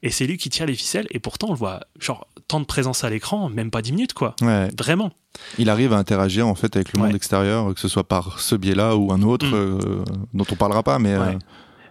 et 0.03 0.11
c'est 0.11 0.27
lui 0.27 0.37
qui 0.37 0.51
tire 0.51 0.67
les 0.67 0.75
ficelles 0.75 1.07
et 1.11 1.19
pourtant 1.19 1.49
on 1.49 1.53
le 1.53 1.59
voit 1.59 1.87
genre 1.99 2.29
temps 2.49 2.61
de 2.61 2.65
présence 2.67 3.05
à 3.05 3.11
l'écran 3.11 3.49
même 3.49 3.71
pas 3.71 3.83
10 3.83 3.93
minutes 3.93 4.13
quoi 4.15 4.35
ouais. 4.43 4.69
vraiment 4.77 5.13
Il 5.59 5.71
arrive 5.71 5.93
à 5.93 5.99
interagir 5.99 6.47
en 6.49 6.55
fait 6.55 6.75
avec 6.75 6.93
le 6.93 6.99
monde 6.99 7.11
Ouais. 7.11 7.17
extérieur, 7.17 7.73
que 7.75 7.81
ce 7.81 7.89
soit 7.89 8.09
par 8.09 8.41
ce 8.41 8.57
biais-là 8.57 8.97
ou 8.97 9.13
un 9.13 9.23
autre 9.23 9.47
Mm. 9.47 9.55
euh, 9.55 10.05
dont 10.35 10.47
on 10.51 10.55
parlera 10.57 10.83
pas, 10.83 10.99
mais 10.99 11.15
euh, 11.15 11.33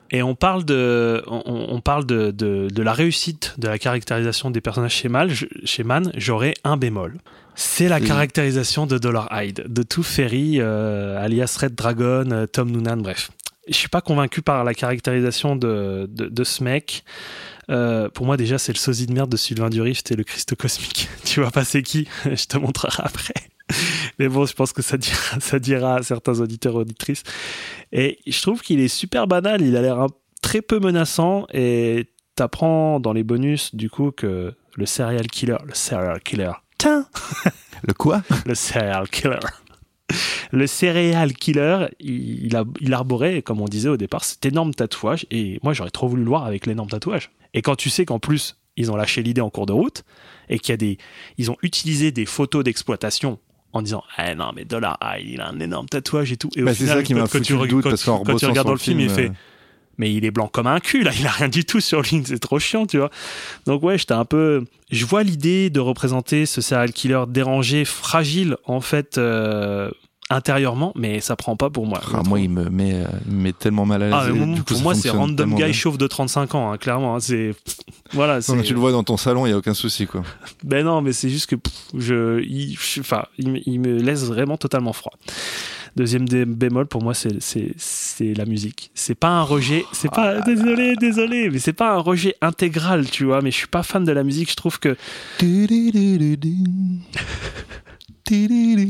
et 0.09 0.23
on 0.23 0.35
parle 0.35 0.63
de 0.65 1.21
on, 1.27 1.43
on 1.69 1.81
parle 1.81 2.05
de, 2.05 2.31
de, 2.31 2.67
de 2.71 2.81
la 2.81 2.93
réussite 2.93 3.55
de 3.57 3.67
la 3.67 3.77
caractérisation 3.77 4.51
des 4.51 4.61
personnages 4.61 4.93
chez 4.93 5.09
Mal 5.09 5.31
chez 5.65 5.83
Man 5.83 6.11
j'aurais 6.15 6.53
un 6.63 6.77
bémol 6.77 7.17
c'est 7.55 7.89
la 7.89 7.99
caractérisation 7.99 8.85
de 8.85 8.97
Dollar 8.99 9.27
Hyde 9.31 9.65
de 9.67 9.83
tout 9.83 10.03
Ferry 10.03 10.59
euh, 10.61 11.21
alias 11.21 11.57
Red 11.59 11.75
Dragon 11.75 12.45
Tom 12.53 12.71
Noonan 12.71 12.97
bref 13.01 13.31
je 13.67 13.73
suis 13.73 13.89
pas 13.89 13.99
convaincu 13.99 14.41
par 14.41 14.63
la 14.63 14.73
caractérisation 14.73 15.57
de, 15.57 16.07
de, 16.09 16.27
de 16.27 16.43
ce 16.45 16.63
mec 16.63 17.03
Euh, 17.69 18.09
pour 18.09 18.25
moi 18.25 18.37
déjà 18.37 18.57
c'est 18.57 18.71
le 18.71 18.77
sosie 18.77 19.07
de 19.07 19.13
merde 19.13 19.29
de 19.29 19.37
Sylvain 19.37 19.69
Durift 19.69 20.11
et 20.11 20.15
le 20.15 20.23
Christ 20.23 20.55
cosmique. 20.55 21.09
Tu 21.25 21.41
vois 21.41 21.51
pas 21.51 21.65
c'est 21.65 21.83
qui 21.83 22.07
je 22.25 22.45
te 22.45 22.57
montrerai 22.57 23.03
après. 23.03 23.33
Mais 24.19 24.29
bon 24.29 24.45
je 24.45 24.53
pense 24.53 24.73
que 24.73 24.81
ça 24.81 24.97
dira, 24.97 25.39
ça 25.39 25.59
dira 25.59 25.95
à 25.95 26.03
certains 26.03 26.39
auditeurs 26.39 26.73
et 26.75 26.77
auditrices. 26.77 27.23
Et 27.91 28.19
je 28.25 28.41
trouve 28.41 28.61
qu'il 28.61 28.79
est 28.79 28.87
super 28.87 29.27
banal 29.27 29.61
il 29.61 29.75
a 29.75 29.81
l'air 29.81 30.07
très 30.41 30.61
peu 30.61 30.79
menaçant 30.79 31.45
et 31.53 32.11
t'apprends 32.35 32.99
dans 32.99 33.13
les 33.13 33.23
bonus 33.23 33.75
du 33.75 33.89
coup 33.89 34.11
que 34.11 34.53
le 34.75 34.85
serial 34.85 35.27
killer 35.27 35.57
le 35.65 35.73
serial 35.73 36.21
killer 36.21 36.51
Tiens! 36.77 37.07
Le 37.83 37.93
quoi? 37.93 38.21
Le 38.45 38.53
serial 38.55 39.09
killer. 39.09 39.39
Le 40.51 40.67
serial 40.67 41.33
killer, 41.33 41.87
il, 41.99 42.45
il 42.45 42.55
a, 42.55 42.63
il 42.79 42.93
arborait, 42.93 43.41
comme 43.41 43.61
on 43.61 43.65
disait 43.65 43.89
au 43.89 43.97
départ, 43.97 44.23
cet 44.23 44.45
énorme 44.45 44.73
tatouage. 44.73 45.25
Et 45.31 45.59
moi, 45.63 45.73
j'aurais 45.73 45.89
trop 45.89 46.07
voulu 46.07 46.23
le 46.23 46.29
voir 46.29 46.45
avec 46.45 46.65
l'énorme 46.65 46.89
tatouage. 46.89 47.31
Et 47.53 47.61
quand 47.61 47.75
tu 47.75 47.89
sais 47.89 48.05
qu'en 48.05 48.19
plus, 48.19 48.57
ils 48.77 48.91
ont 48.91 48.95
lâché 48.95 49.23
l'idée 49.23 49.41
en 49.41 49.49
cours 49.49 49.65
de 49.65 49.73
route 49.73 50.03
et 50.49 50.59
qu'il 50.59 50.71
y 50.71 50.73
a 50.73 50.77
des, 50.77 50.97
ils 51.37 51.51
ont 51.51 51.57
utilisé 51.63 52.11
des 52.11 52.25
photos 52.25 52.63
d'exploitation 52.63 53.39
en 53.73 53.81
disant 53.81 54.03
ah 54.15 54.33
non 54.33 54.51
mais 54.55 54.63
Dollar 54.63 54.97
Eye 55.01 55.33
il 55.33 55.41
a 55.41 55.49
un 55.49 55.59
énorme 55.59 55.87
tatouage 55.89 56.31
et 56.31 56.37
tout 56.37 56.49
et 56.55 56.61
Bah, 56.61 56.73
c'est 56.73 56.85
ça 56.85 57.03
qui 57.03 57.13
m'a 57.13 57.25
foutu 57.27 57.43
tu 57.43 57.57
le 57.57 57.67
doute 57.67 57.83
parce 57.83 58.03
qu'en 58.05 58.23
quand 58.23 58.35
tu 58.37 58.45
regardes 58.45 58.67
dans 58.67 58.73
le 58.73 58.79
film 58.79 58.99
il 59.01 59.09
fait 59.09 59.29
euh, 59.29 59.33
mais 59.97 60.13
il 60.13 60.25
est 60.25 60.31
blanc 60.31 60.47
comme 60.47 60.67
un 60.67 60.79
cul 60.79 61.03
là, 61.03 61.11
il 61.19 61.25
a 61.27 61.31
rien 61.31 61.49
du 61.49 61.65
tout 61.65 61.79
sur 61.79 62.01
lui, 62.01 62.21
c'est 62.25 62.39
trop 62.39 62.59
chiant, 62.59 62.85
tu 62.85 62.97
vois. 62.97 63.09
Donc 63.65 63.83
ouais, 63.83 63.97
j'étais 63.97 64.13
un 64.13 64.25
peu, 64.25 64.63
je 64.91 65.05
vois 65.05 65.23
l'idée 65.23 65.69
de 65.69 65.79
représenter 65.79 66.45
ce 66.45 66.61
serial 66.61 66.91
killer 66.93 67.23
dérangé, 67.27 67.85
fragile 67.85 68.57
en 68.65 68.81
fait 68.81 69.17
euh, 69.17 69.89
intérieurement, 70.29 70.91
mais 70.95 71.21
ça 71.21 71.35
prend 71.35 71.55
pas 71.55 71.69
pour 71.69 71.85
moi. 71.87 72.01
ah, 72.13 72.21
moi, 72.27 72.39
il 72.39 72.49
me 72.49 72.69
met, 72.69 72.95
euh, 72.95 73.05
il 73.27 73.33
me 73.33 73.41
met 73.43 73.53
tellement 73.53 73.85
mal 73.85 74.03
à 74.03 74.09
l'aise. 74.09 74.35
Ah, 74.37 74.61
pour 74.65 74.81
moi, 74.81 74.93
c'est 74.93 75.09
random 75.09 75.51
guy 75.51 75.63
bien. 75.63 75.71
chauve 75.71 75.97
de 75.97 76.05
35 76.05 76.55
ans, 76.55 76.71
hein, 76.71 76.77
clairement. 76.77 77.15
hein, 77.15 77.19
c'est 77.21 77.53
voilà, 78.11 78.39
Non, 78.49 78.55
mais 78.55 78.63
tu 78.63 78.73
le 78.73 78.79
vois 78.79 78.91
dans 78.91 79.03
ton 79.03 79.15
salon, 79.17 79.45
il 79.45 79.51
y 79.51 79.53
a 79.53 79.57
aucun 79.57 79.73
souci 79.73 80.05
quoi. 80.05 80.23
ben 80.63 80.83
non, 80.85 81.01
mais 81.01 81.13
c'est 81.13 81.29
juste 81.29 81.45
que 81.49 81.55
pff, 81.55 81.73
je, 81.97 82.41
il, 82.41 82.77
enfin, 82.99 83.25
il 83.37 83.79
me 83.79 84.01
laisse 84.01 84.25
vraiment 84.25 84.57
totalement 84.57 84.91
froid. 84.93 85.13
Deuxième 85.97 86.25
bémol 86.25 86.85
pour 86.85 87.01
moi, 87.01 87.15
c'est 87.15 87.33
la 88.35 88.45
musique. 88.45 88.91
C'est 88.93 89.15
pas 89.15 89.29
un 89.29 89.41
rejet. 89.41 89.83
C'est 89.93 90.11
pas 90.11 90.41
désolé, 90.41 90.95
désolé, 90.95 91.49
mais 91.49 91.57
c'est 91.57 91.73
pas 91.73 91.95
un 91.95 91.97
rejet 91.97 92.35
intégral, 92.39 93.09
tu 93.09 93.25
vois. 93.25 93.41
Mais 93.41 93.49
je 93.49 93.57
suis 93.57 93.67
pas 93.67 93.81
fan 93.81 94.03
de 94.03 94.11
la 94.11 94.23
musique. 94.23 94.51
Je 94.51 94.55
trouve 94.55 94.79
que 94.79 94.95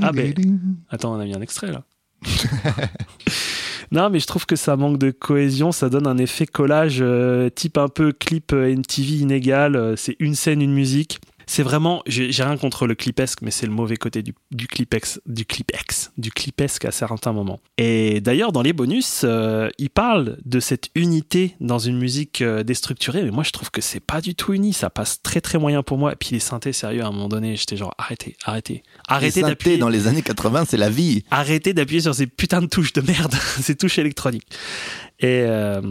Ah, 0.02 0.12
ben. 0.12 0.34
Attends, 0.90 1.16
on 1.16 1.20
a 1.22 1.24
mis 1.24 1.34
un 1.34 1.42
extrait 1.42 1.72
là. 1.72 1.84
Non, 3.92 4.10
mais 4.10 4.20
je 4.20 4.28
trouve 4.28 4.46
que 4.46 4.58
ça 4.58 4.76
manque 4.76 4.98
de 4.98 5.12
cohésion. 5.12 5.72
Ça 5.72 5.88
donne 5.88 6.08
un 6.08 6.18
effet 6.18 6.46
collage 6.46 6.98
euh, 7.00 7.50
type 7.50 7.78
un 7.78 7.88
peu 7.88 8.12
clip 8.12 8.52
euh, 8.52 8.76
MTV 8.76 9.20
inégal. 9.20 9.78
Euh, 9.78 9.96
C'est 9.96 10.18
une 10.20 10.36
scène, 10.36 10.62
une 10.62 10.74
musique. 10.74 11.22
C'est 11.48 11.64
vraiment, 11.64 12.03
j'ai 12.06 12.44
rien 12.44 12.57
contre 12.57 12.88
le 12.88 12.94
clipesque, 12.94 13.40
mais 13.41 13.52
c'est 13.52 13.65
le 13.65 13.72
mauvais 13.72 13.95
côté 13.95 14.22
du, 14.22 14.34
du 14.52 14.68
clipex, 14.68 15.22
du 15.26 15.45
clipex, 15.45 16.11
du 16.18 16.30
clipesque 16.30 16.84
à 16.84 16.91
certains 16.91 17.32
moments. 17.32 17.60
Et 17.78 18.19
d'ailleurs, 18.19 18.52
dans 18.52 18.61
les 18.61 18.74
bonus, 18.74 19.22
euh, 19.24 19.69
il 19.78 19.90
parle 19.90 20.38
de 20.45 20.60
cette 20.60 20.90
unité 20.94 21.56
dans 21.61 21.80
une 21.80 21.98
musique 21.98 22.41
euh, 22.41 22.64
déstructurée, 22.64 23.24
mais 23.24 23.32
moi 23.32 23.44
je 23.44 23.52
trouve 23.52 23.72
que 23.72 23.82
c'est 23.82 24.02
pas 24.02 24.19
du 24.19 24.36
tout 24.36 24.53
uni, 24.53 24.74
ça 24.74 24.90
passe 24.90 25.22
très 25.22 25.40
très 25.40 25.57
moyen 25.57 25.84
pour 25.84 25.98
moi. 25.98 26.11
Et 26.11 26.15
puis 26.15 26.30
les 26.34 26.40
synthés, 26.40 26.74
sérieux, 26.74 27.02
à 27.02 27.07
un 27.07 27.11
moment 27.11 27.30
donné, 27.30 27.56
j'étais 27.56 27.78
genre 27.78 27.94
arrêtez, 27.98 28.36
arrêtez, 28.44 28.84
arrêtez 29.07 29.41
d'appuyer. 29.41 29.78
dans 29.78 29.90
les 29.90 30.07
années 30.07 30.22
80, 30.22 30.65
c'est 30.68 30.78
la 30.78 30.90
vie. 30.90 31.24
Arrêtez 31.32 31.74
d'appuyer 31.74 32.02
sur 32.02 32.14
ces 32.14 32.28
putains 32.28 32.61
de 32.61 32.68
touches 32.68 32.94
de 32.94 33.02
merde, 33.02 33.34
ces 33.61 33.76
touches 33.76 33.99
électroniques. 33.99 34.48
Et 35.19 35.41
euh, 35.48 35.81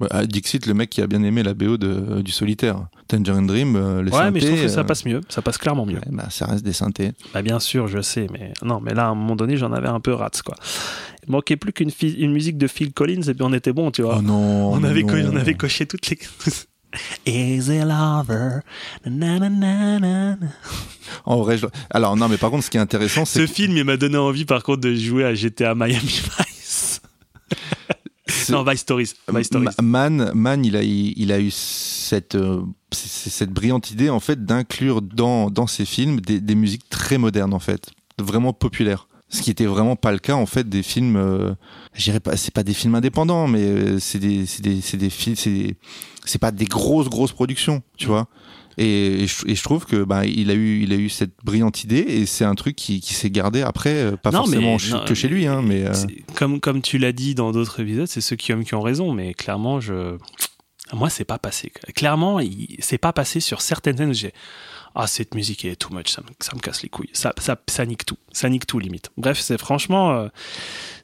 Ouais, 0.00 0.26
Dixit, 0.26 0.64
le 0.66 0.72
mec 0.72 0.88
qui 0.88 1.02
a 1.02 1.06
bien 1.06 1.22
aimé 1.22 1.42
la 1.42 1.52
BO 1.52 1.76
de, 1.76 2.22
du 2.22 2.32
solitaire. 2.32 2.86
Tangerine 3.08 3.46
Dream, 3.46 3.76
euh, 3.76 4.02
les 4.02 4.10
ouais, 4.10 4.30
mais 4.30 4.40
je 4.40 4.46
trouve 4.46 4.62
que 4.62 4.68
ça 4.68 4.80
euh, 4.80 4.84
passe 4.84 5.04
mieux, 5.04 5.20
ça 5.28 5.42
passe 5.42 5.58
clairement 5.58 5.84
mieux. 5.84 5.96
ouais, 5.96 6.08
bah, 6.10 6.28
ça 6.30 6.46
reste 6.46 6.64
des 6.64 6.72
synthés. 6.72 7.12
Bah 7.34 7.42
bien 7.42 7.58
sûr, 7.60 7.88
je 7.88 8.00
sais, 8.00 8.26
mais 8.32 8.52
non, 8.62 8.80
mais 8.80 8.94
là 8.94 9.06
à 9.06 9.08
un 9.10 9.14
moment 9.14 9.36
donné, 9.36 9.56
j'en 9.58 9.72
avais 9.72 9.88
un 9.88 10.00
peu 10.00 10.14
rats 10.14 10.30
quoi. 10.44 10.54
Il 11.26 11.32
manquait 11.32 11.56
plus 11.56 11.72
qu'une 11.74 11.90
une 12.02 12.32
musique 12.32 12.56
de 12.56 12.66
Phil 12.68 12.92
Collins 12.94 13.20
et 13.28 13.34
puis 13.34 13.42
on 13.42 13.52
était 13.52 13.72
bon, 13.74 13.90
tu 13.90 14.00
vois. 14.02 14.16
Oh 14.18 14.22
non 14.22 14.72
on 14.72 14.82
avait 14.84 15.02
co- 15.02 15.16
non. 15.18 15.30
on 15.32 15.36
avait 15.36 15.54
coché 15.54 15.84
toutes 15.86 16.08
les. 16.08 16.18
Easy 17.26 17.78
lover? 17.80 18.60
na, 19.06 19.38
na, 19.38 19.48
na, 19.50 19.98
na, 20.00 20.36
na. 20.36 20.36
En 21.26 21.36
vrai, 21.36 21.58
je- 21.58 21.66
Alors 21.90 22.16
non, 22.16 22.28
mais 22.28 22.38
par 22.38 22.50
contre, 22.50 22.64
ce 22.64 22.70
qui 22.70 22.78
est 22.78 22.80
intéressant, 22.80 23.24
c'est 23.26 23.46
Ce 23.46 23.52
film, 23.52 23.76
il 23.76 23.84
m'a 23.84 23.96
donné 23.98 24.16
envie 24.16 24.44
par 24.46 24.62
contre 24.62 24.80
de 24.80 24.94
jouer 24.94 25.24
à 25.24 25.34
GTA 25.34 25.74
Miami 25.74 25.98
Vice. 26.38 27.02
non, 28.50 28.62
Vice 28.64 28.80
Stories. 28.80 29.12
Vice 29.32 29.46
Stories. 29.46 29.66
Ma- 29.80 30.08
Man, 30.10 30.32
Man, 30.34 30.64
il 30.64 30.76
a, 30.76 30.82
il, 30.82 31.32
a 31.32 31.40
eu 31.40 31.50
cette, 31.50 32.34
euh, 32.34 32.62
cette 32.92 33.50
brillante 33.50 33.90
idée 33.90 34.10
en 34.10 34.20
fait 34.20 34.44
d'inclure 34.44 35.02
dans, 35.02 35.50
dans 35.50 35.66
ses 35.66 35.84
films 35.84 36.20
des, 36.20 36.40
des 36.40 36.54
musiques 36.54 36.88
très 36.88 37.18
modernes 37.18 37.54
en 37.54 37.58
fait, 37.60 37.90
vraiment 38.18 38.52
populaires. 38.52 39.06
Ce 39.32 39.42
qui 39.42 39.50
était 39.52 39.66
vraiment 39.66 39.94
pas 39.94 40.10
le 40.10 40.18
cas 40.18 40.34
en 40.34 40.46
fait 40.46 40.68
des 40.68 40.82
films. 40.82 41.14
Euh, 41.16 41.54
pas, 42.24 42.36
c'est 42.36 42.52
pas 42.52 42.64
des 42.64 42.74
films 42.74 42.96
indépendants, 42.96 43.46
mais 43.46 43.62
euh, 43.62 43.98
c'est 44.00 44.18
des, 44.18 44.44
c'est 44.44 44.60
des, 44.62 44.80
c'est 44.80 44.96
des 44.96 45.08
films, 45.10 45.36
c'est 45.36 46.38
pas 46.40 46.50
des 46.50 46.64
grosses 46.64 47.08
grosses 47.08 47.32
productions, 47.32 47.80
tu 47.96 48.06
vois. 48.06 48.26
Et, 48.82 49.24
et 49.24 49.26
je, 49.26 49.46
et 49.46 49.54
je 49.54 49.62
trouve 49.62 49.84
que 49.84 50.04
bah, 50.04 50.24
il 50.24 50.50
a 50.50 50.54
eu, 50.54 50.80
il 50.82 50.92
a 50.94 50.96
eu 50.96 51.10
cette 51.10 51.32
brillante 51.44 51.84
idée 51.84 51.98
et 52.08 52.24
c'est 52.24 52.46
un 52.46 52.54
truc 52.54 52.76
qui, 52.76 53.00
qui 53.02 53.12
s'est 53.12 53.28
gardé 53.30 53.60
après, 53.60 53.90
euh, 53.94 54.16
pas 54.16 54.30
Non, 54.30 54.40
mais- 54.46 54.56
forcément 54.56 54.78
ch- 54.78 54.92
non, 54.94 55.04
que 55.04 55.14
chez 55.14 55.28
lui, 55.28 55.46
hein, 55.46 55.60
mais. 55.62 55.84
euh, 55.84 55.92
Comme, 56.34 56.60
comme 56.60 56.80
tu 56.80 56.96
l'as 56.96 57.12
dit 57.12 57.34
dans 57.34 57.52
d'autres 57.52 57.80
épisodes, 57.80 58.06
c'est 58.06 58.22
ceux 58.22 58.36
qui 58.36 58.52
ont 58.74 58.80
raison, 58.80 59.12
mais 59.12 59.34
clairement, 59.34 59.80
je. 59.80 60.16
Moi, 60.92 61.08
c'est 61.10 61.24
pas 61.26 61.38
passé. 61.38 61.70
Clairement, 61.94 62.40
il- 62.40 62.74
c'est 62.80 62.98
pas 62.98 63.12
passé 63.12 63.38
sur 63.40 63.60
certaines 63.60 63.96
scènes 63.98 64.10
où 64.10 64.14
j'ai. 64.14 64.32
Ah, 64.96 65.06
cette 65.06 65.34
musique 65.36 65.64
est 65.64 65.76
too 65.76 65.94
much, 65.94 66.08
ça 66.08 66.20
me, 66.22 66.28
ça 66.40 66.52
me 66.56 66.60
casse 66.60 66.82
les 66.82 66.88
couilles. 66.88 67.10
Ça, 67.12 67.32
ça, 67.38 67.56
ça 67.68 67.86
nique 67.86 68.04
tout. 68.06 68.16
Ça 68.32 68.48
nique 68.48 68.66
tout, 68.66 68.80
limite. 68.80 69.10
Bref, 69.16 69.38
c'est 69.38 69.58
franchement. 69.58 70.12
euh, 70.12 70.28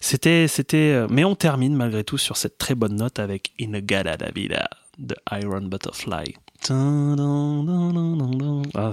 c'était. 0.01 0.49
c'était 0.49 1.05
Mais 1.11 1.25
on 1.25 1.35
termine 1.37 1.75
malgré 1.77 2.03
tout 2.05 2.19
sur 2.19 2.37
cette 2.37 2.59
très 2.59 2.75
bonne 2.75 2.97
note 2.97 3.19
avec 3.21 3.53
Inagada 3.59 4.17
Davida 4.17 4.69
de 4.99 5.15
Iron 5.33 5.61
Butterfly. 5.63 6.35
Ah. 8.75 8.91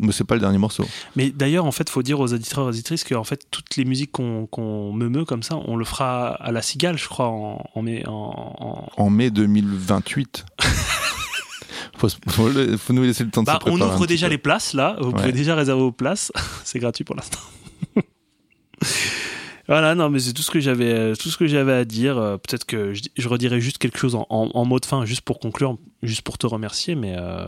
Mais 0.00 0.12
c'est 0.12 0.24
pas 0.24 0.34
le 0.34 0.40
dernier 0.40 0.58
morceau. 0.58 0.84
mais 1.16 1.30
d'ailleurs, 1.30 1.64
en 1.64 1.72
fait, 1.72 1.88
faut 1.90 2.02
dire 2.02 2.20
aux 2.20 2.32
auditeurs 2.32 2.60
et 2.64 2.66
aux 2.66 2.68
auditrices 2.70 3.04
que 3.04 3.14
en 3.14 3.24
fait, 3.24 3.46
toutes 3.50 3.76
les 3.76 3.84
musiques 3.84 4.12
qu'on 4.12 4.46
qu'on 4.46 4.92
me 4.92 5.08
meut 5.08 5.24
comme 5.24 5.42
ça, 5.42 5.56
on 5.56 5.76
le 5.76 5.84
fera 5.84 6.28
à 6.34 6.52
la 6.52 6.62
cigale, 6.62 6.98
je 6.98 7.08
crois, 7.08 7.28
en, 7.28 7.64
en, 7.74 7.82
mai- 7.82 8.04
en- 8.06 8.88
en- 8.96 9.02
en 9.02 9.10
mai 9.10 9.30
2028. 9.30 10.44
faut, 11.98 12.08
faut, 12.28 12.92
nous 12.92 13.02
laisser 13.02 13.24
le 13.24 13.30
temps 13.30 13.42
de 13.42 13.46
Bah, 13.46 13.58
se 13.64 13.70
on 13.70 13.80
ouvre 13.80 14.06
déjà 14.06 14.26
peu. 14.26 14.32
les 14.32 14.38
places 14.38 14.74
là. 14.74 14.96
Vous 15.00 15.12
pouvez 15.12 15.32
déjà 15.32 15.54
réserver 15.54 15.82
vos 15.82 15.92
places. 15.92 16.32
c'est 16.64 16.78
gratuit 16.78 17.04
pour 17.04 17.16
l'instant. 17.16 17.40
voilà, 19.68 19.94
non, 19.94 20.08
mais 20.08 20.18
c'est 20.18 20.32
tout 20.32 20.42
ce 20.42 20.50
que 20.50 20.60
j'avais, 20.60 20.92
euh, 20.92 21.14
tout 21.14 21.28
ce 21.28 21.36
que 21.36 21.46
j'avais 21.46 21.74
à 21.74 21.84
dire. 21.84 22.16
Euh, 22.16 22.38
Peut-être 22.38 22.64
que 22.64 22.94
je, 22.94 23.28
redirai 23.28 23.60
juste 23.60 23.76
quelque 23.76 23.98
chose 23.98 24.16
en, 24.16 24.64
mot 24.64 24.80
de 24.80 24.86
fin, 24.86 25.04
juste 25.04 25.20
pour 25.20 25.38
conclure, 25.38 25.76
juste 26.02 26.22
pour 26.22 26.38
te 26.38 26.46
remercier. 26.46 26.94
Mais, 26.94 27.14
euh, 27.18 27.44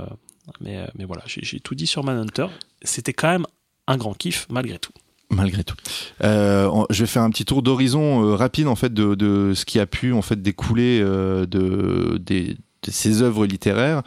mais, 0.61 1.05
voilà, 1.07 1.23
j'ai 1.27 1.61
tout 1.61 1.75
dit 1.75 1.87
sur 1.87 2.05
Manhunter. 2.05 2.47
C'était 2.83 3.15
quand 3.15 3.29
même 3.29 3.47
un 3.87 3.97
grand 3.97 4.13
kiff 4.13 4.47
malgré 4.51 4.79
tout. 4.79 4.93
Malgré 5.31 5.65
tout. 5.65 5.77
Je 6.21 6.99
vais 6.99 7.07
faire 7.07 7.23
un 7.23 7.31
petit 7.31 7.45
tour 7.47 7.63
d'horizon 7.63 8.37
rapide 8.37 8.67
en 8.67 8.77
fait 8.77 8.93
de, 8.93 9.53
ce 9.55 9.65
qui 9.65 9.81
a 9.81 9.87
pu 9.87 10.13
en 10.13 10.23
fait 10.23 10.43
découler 10.43 11.01
de, 11.01 12.19
des 12.19 12.57
de 12.83 12.91
ses 12.91 13.23
œuvres 13.23 13.47
littéraires 13.47 14.03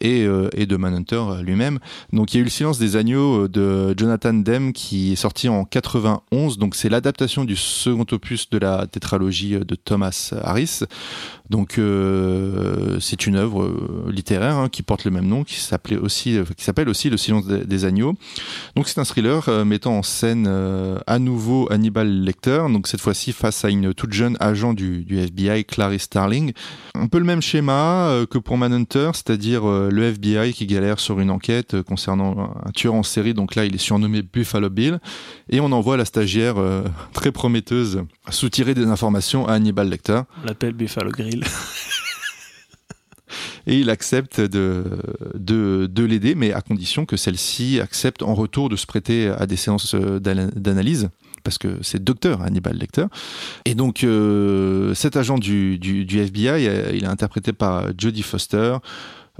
et, 0.00 0.24
euh, 0.24 0.48
et 0.54 0.66
de 0.66 0.76
Manhunter 0.76 1.22
lui-même. 1.42 1.78
Donc 2.12 2.32
il 2.32 2.36
y 2.36 2.40
a 2.40 2.42
eu 2.42 2.44
Le 2.44 2.50
silence 2.50 2.78
des 2.78 2.96
agneaux 2.96 3.44
euh, 3.44 3.48
de 3.48 3.94
Jonathan 3.98 4.34
Demme 4.34 4.72
qui 4.72 5.12
est 5.12 5.16
sorti 5.16 5.48
en 5.48 5.64
91. 5.64 6.58
Donc 6.58 6.74
c'est 6.74 6.88
l'adaptation 6.88 7.44
du 7.44 7.56
second 7.56 8.06
opus 8.12 8.50
de 8.50 8.58
la 8.58 8.86
tétralogie 8.86 9.54
euh, 9.54 9.64
de 9.64 9.74
Thomas 9.74 10.32
Harris. 10.42 10.80
Donc 11.50 11.78
euh, 11.78 12.98
c'est 13.00 13.26
une 13.26 13.36
œuvre 13.36 13.62
euh, 13.62 14.10
littéraire 14.10 14.56
hein, 14.56 14.68
qui 14.68 14.82
porte 14.82 15.04
le 15.04 15.10
même 15.10 15.26
nom, 15.26 15.44
qui 15.44 15.56
s'appelait 15.56 15.96
aussi, 15.96 16.36
euh, 16.36 16.44
qui 16.56 16.64
s'appelle 16.64 16.88
aussi 16.88 17.08
Le 17.08 17.16
silence 17.16 17.46
des, 17.46 17.84
agneaux. 17.84 18.14
Donc 18.74 18.88
c'est 18.88 19.00
un 19.00 19.04
thriller 19.04 19.48
mettant 19.64 19.98
en 19.98 20.02
scène 20.02 20.48
à 21.06 21.18
nouveau 21.20 21.68
Hannibal 21.70 22.08
Lecter, 22.08 22.64
donc 22.72 22.88
cette 22.88 23.00
fois-ci 23.00 23.32
face 23.32 23.64
à 23.64 23.70
une 23.70 23.94
toute 23.94 24.12
jeune 24.12 24.36
agent 24.40 24.74
du, 24.74 25.06
FBI, 25.08 25.64
Clarice 25.64 26.02
Starling. 26.02 26.52
Un 26.96 27.06
peu 27.06 27.18
le 27.18 27.24
même 27.24 27.40
schéma 27.40 28.24
que 28.28 28.38
pour 28.38 28.58
Manhunter, 28.58 29.10
c'est-à-dire 29.14 29.64
le 29.64 30.02
FBI 30.02 30.52
qui 30.52 30.66
galère 30.66 30.98
sur 30.98 31.20
une 31.20 31.30
enquête 31.30 31.80
concernant 31.82 32.52
un 32.64 32.70
tueur 32.72 32.94
en 32.94 33.04
série, 33.04 33.32
donc 33.32 33.54
là 33.54 33.64
il 33.64 33.76
est 33.76 33.78
surnommé 33.78 34.22
Buffalo 34.22 34.70
Bill, 34.70 34.98
et 35.48 35.60
on 35.60 35.70
envoie 35.70 35.96
la 35.96 36.04
stagiaire 36.04 36.56
très 37.12 37.30
prometteuse 37.30 38.02
soutirer 38.30 38.74
des 38.74 38.86
informations 38.86 39.46
à 39.46 39.52
Hannibal 39.52 39.88
Lecter. 39.88 40.22
On 40.42 40.46
l'appelle 40.46 40.72
Buffalo 40.72 41.10
Grill. 41.12 41.37
Et 43.68 43.78
il 43.78 43.90
accepte 43.90 44.40
de, 44.40 44.84
de, 45.34 45.88
de 45.90 46.04
l'aider, 46.04 46.34
mais 46.34 46.52
à 46.52 46.62
condition 46.62 47.04
que 47.04 47.16
celle-ci 47.16 47.80
accepte 47.80 48.22
en 48.22 48.34
retour 48.34 48.70
de 48.70 48.76
se 48.76 48.86
prêter 48.86 49.28
à 49.28 49.46
des 49.46 49.56
séances 49.56 49.94
euh, 49.94 50.18
d'ana- 50.18 50.50
d'analyse, 50.56 51.10
parce 51.44 51.58
que 51.58 51.78
c'est 51.82 52.02
docteur 52.02 52.40
Hannibal 52.42 52.76
Lecter. 52.76 53.04
Et 53.66 53.74
donc, 53.74 54.04
euh, 54.04 54.94
cet 54.94 55.16
agent 55.16 55.36
du, 55.38 55.78
FBI, 56.10 56.66
euh, 56.66 56.92
il 56.94 57.04
est 57.04 57.08
interprété 57.08 57.52
par 57.52 57.88
Jodie 57.96 58.22
Foster. 58.22 58.78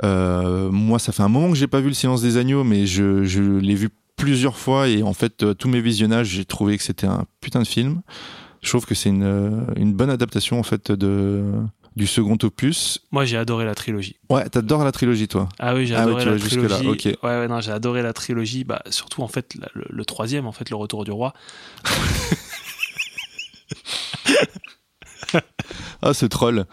Moi, 0.03 0.99
ça 0.99 1.13
fait 1.13 1.23
un 1.23 1.29
moment 1.29 1.51
que 1.51 1.57
j'ai 1.57 1.67
pas 1.67 1.81
vu 1.81 1.89
le 1.89 1.95
Silence 1.95 2.21
des 2.23 2.37
agneaux, 2.37 2.65
mais 2.65 2.87
je, 2.87 3.59
l'ai 3.59 3.75
vu 3.75 3.89
plusieurs 4.17 4.59
fois 4.59 4.89
et 4.89 5.03
en 5.03 5.15
fait, 5.15 5.57
tous 5.57 5.69
mes 5.69 5.81
visionnages, 5.81 6.29
j'ai 6.29 6.45
trouvé 6.45 6.77
que 6.77 6.85
c'était 6.85 7.07
un 7.07 7.25
putain 7.41 7.63
de 7.63 7.67
film. 7.67 8.03
Je 8.63 8.69
trouve 8.69 8.85
que 8.87 8.95
c'est 8.95 9.09
une 9.09 9.93
bonne 9.95 10.11
adaptation 10.11 10.59
en 10.61 10.65
fait 10.65 10.93
de 10.93 11.45
du 11.99 12.07
second 12.07 12.39
opus 12.43 13.01
Moi, 13.13 13.25
j'ai 13.27 13.37
adoré 13.37 13.65
la 13.67 13.75
trilogie. 13.75 14.17
Ouais, 14.31 14.49
t'adores 14.49 14.85
la 14.85 14.93
trilogie, 14.93 15.29
toi. 15.29 15.49
Ah 15.59 15.75
oui, 15.75 15.87
j'ai 15.87 15.95
Ah 15.97 16.03
adoré 16.05 16.25
la 16.25 16.39
trilogie. 16.39 16.87
Ouais, 16.87 17.17
ouais, 17.23 17.49
non, 17.49 17.61
j'ai 17.61 17.73
adoré 17.73 18.01
la 18.03 18.13
trilogie. 18.15 18.65
Bah, 18.65 18.81
surtout, 18.89 19.23
en 19.23 19.29
fait, 19.29 19.55
le, 19.75 19.85
le 19.91 20.05
troisième, 20.07 20.47
en 20.47 20.53
fait, 20.53 20.71
le 20.71 20.77
retour 20.77 21.05
du 21.05 21.11
roi. 21.11 21.35
Ah, 26.01 26.15
ce 26.15 26.27
troll. 26.27 26.65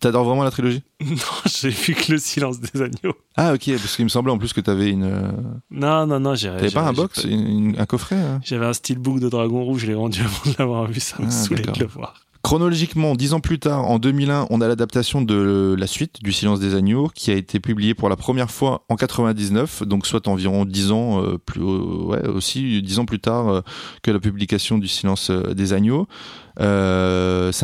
T'adores 0.00 0.24
vraiment 0.24 0.44
la 0.44 0.50
trilogie? 0.50 0.82
Non, 1.04 1.16
j'ai 1.44 1.68
vu 1.68 1.94
que 1.94 2.12
le 2.12 2.18
silence 2.18 2.58
des 2.58 2.80
agneaux. 2.80 3.14
Ah, 3.36 3.52
ok, 3.52 3.70
parce 3.76 3.94
qu'il 3.96 4.04
me 4.06 4.08
semblait 4.08 4.32
en 4.32 4.38
plus 4.38 4.54
que 4.54 4.62
t'avais 4.62 4.88
une. 4.90 5.04
euh, 5.04 5.30
Non, 5.70 6.06
non, 6.06 6.18
non, 6.18 6.34
j'ai. 6.34 6.48
T'avais 6.48 6.70
pas 6.70 6.80
un 6.82 6.92
box, 6.94 7.20
pas- 7.22 7.28
une- 7.28 7.46
une- 7.46 7.78
un 7.78 7.84
coffret 7.84 8.16
hein? 8.16 8.40
J'avais 8.42 8.64
un 8.64 8.72
steelbook 8.72 9.20
de 9.20 9.28
Dragon 9.28 9.62
Rouge, 9.62 9.82
je 9.82 9.86
l'ai 9.88 9.94
vendu 9.94 10.20
avant 10.24 10.50
de 10.50 10.54
l'avoir 10.58 10.86
vu, 10.86 11.00
ça 11.00 11.16
me 11.20 11.26
Ah, 11.26 11.30
saoulait 11.30 11.62
de 11.62 11.78
le 11.78 11.86
voir. 11.86 12.14
Chronologiquement, 12.44 13.14
dix 13.14 13.32
ans 13.32 13.40
plus 13.40 13.58
tard, 13.58 13.90
en 13.90 13.98
2001, 13.98 14.48
on 14.50 14.60
a 14.60 14.68
l'adaptation 14.68 15.22
de 15.22 15.74
la 15.78 15.86
suite 15.86 16.22
du 16.22 16.30
Silence 16.30 16.60
des 16.60 16.74
Agneaux 16.74 17.08
qui 17.14 17.30
a 17.30 17.34
été 17.34 17.58
publiée 17.58 17.94
pour 17.94 18.10
la 18.10 18.16
première 18.16 18.50
fois 18.50 18.84
en 18.90 18.96
99, 18.96 19.84
donc 19.84 20.06
soit 20.06 20.28
environ 20.28 20.66
dix 20.66 20.92
ans 20.92 21.22
euh, 21.22 21.38
plus, 21.38 21.62
euh, 21.62 22.30
aussi 22.34 22.82
dix 22.82 22.98
ans 22.98 23.06
plus 23.06 23.18
tard 23.18 23.48
euh, 23.48 23.60
que 24.02 24.10
la 24.10 24.18
publication 24.18 24.76
du 24.76 24.88
Silence 24.88 25.30
des 25.30 25.72
Agneaux. 25.72 26.06
C'est 26.58 26.64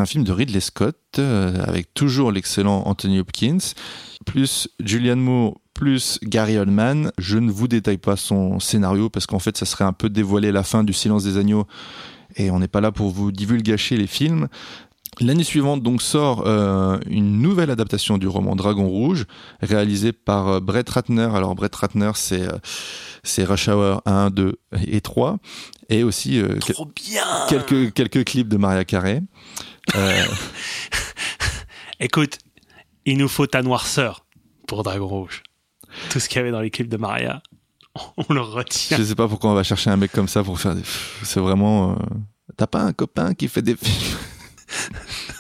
un 0.01 0.07
film 0.07 0.25
de 0.25 0.33
Ridley 0.33 0.61
Scott 0.61 0.97
avec 1.19 1.93
toujours 1.93 2.33
l'excellent 2.33 2.83
Anthony 2.87 3.21
Hopkins, 3.21 3.59
plus 4.25 4.67
Julianne 4.83 5.21
Moore, 5.21 5.61
plus 5.75 6.19
Gary 6.23 6.57
Oldman. 6.57 7.13
Je 7.19 7.37
ne 7.37 7.51
vous 7.51 7.69
détaille 7.69 7.99
pas 7.99 8.17
son 8.17 8.61
scénario 8.61 9.11
parce 9.11 9.27
qu'en 9.27 9.41
fait, 9.41 9.59
ça 9.59 9.67
serait 9.67 9.85
un 9.85 9.93
peu 9.93 10.09
dévoiler 10.09 10.53
la 10.53 10.63
fin 10.63 10.85
du 10.85 10.95
Silence 10.95 11.25
des 11.25 11.37
Agneaux 11.37 11.67
et 12.37 12.51
on 12.51 12.59
n'est 12.59 12.69
pas 12.69 12.81
là 12.81 12.93
pour 12.93 13.11
vous 13.11 13.33
divulgacher 13.33 13.97
les 13.97 14.07
films. 14.07 14.49
L'année 15.19 15.45
suivante 15.45 15.83
donc 15.83 16.01
sort 16.01 16.47
euh, 16.47 16.99
une 17.07 17.43
nouvelle 17.43 17.71
adaptation 17.71 18.17
du 18.17 18.29
roman 18.29 18.55
Dragon 18.55 18.89
Rouge, 18.89 19.27
réalisée 19.61 20.13
par 20.13 20.49
euh, 20.49 20.61
Brett 20.61 20.89
Ratner. 20.89 21.29
Alors 21.35 21.55
Brett 21.55 21.75
Ratner, 21.75 22.13
c'est 22.15 22.43
euh, 22.43 22.59
c'est 23.23 23.45
Rush 23.45 23.69
Hour 23.69 24.03
1, 24.07 24.31
2 24.31 24.59
et 24.87 25.01
3, 25.01 25.39
et 25.91 26.05
aussi 26.05 26.41
euh, 26.41 26.57
Trop 26.59 26.87
bien 26.87 27.25
quelques 27.49 27.93
quelques 27.93 28.25
clips 28.25 28.49
de 28.49 28.57
Maria 28.57 28.85
Carey. 28.85 29.23
Écoute, 32.01 32.39
il 33.05 33.19
nous 33.19 33.29
faut 33.29 33.47
ta 33.47 33.63
noirceur 33.63 34.25
pour 34.67 34.85
Dragon 34.85 35.09
Rouge. 35.09 35.43
Tout 36.09 36.21
ce 36.21 36.29
qu'il 36.29 36.37
y 36.37 36.41
avait 36.41 36.53
dans 36.53 36.61
les 36.61 36.71
clips 36.71 36.89
de 36.89 36.97
Maria, 36.97 37.43
on 38.29 38.33
le 38.35 38.41
retient. 38.41 38.97
je 38.97 39.03
sais 39.03 39.15
pas 39.15 39.29
pourquoi 39.29 39.51
on 39.51 39.55
va 39.55 39.63
chercher 39.63 39.91
un 39.91 39.97
mec 39.97 40.13
comme 40.13 40.29
ça 40.29 40.43
pour 40.43 40.59
faire 40.59 40.75
des. 40.75 40.83
C'est 41.23 41.41
vraiment. 41.41 41.93
euh, 41.93 41.95
T'as 42.57 42.67
pas 42.67 42.81
un 42.83 42.93
copain 42.93 43.33
qui 43.35 43.49
fait 43.49 43.63
des 43.63 43.77
films 43.77 44.19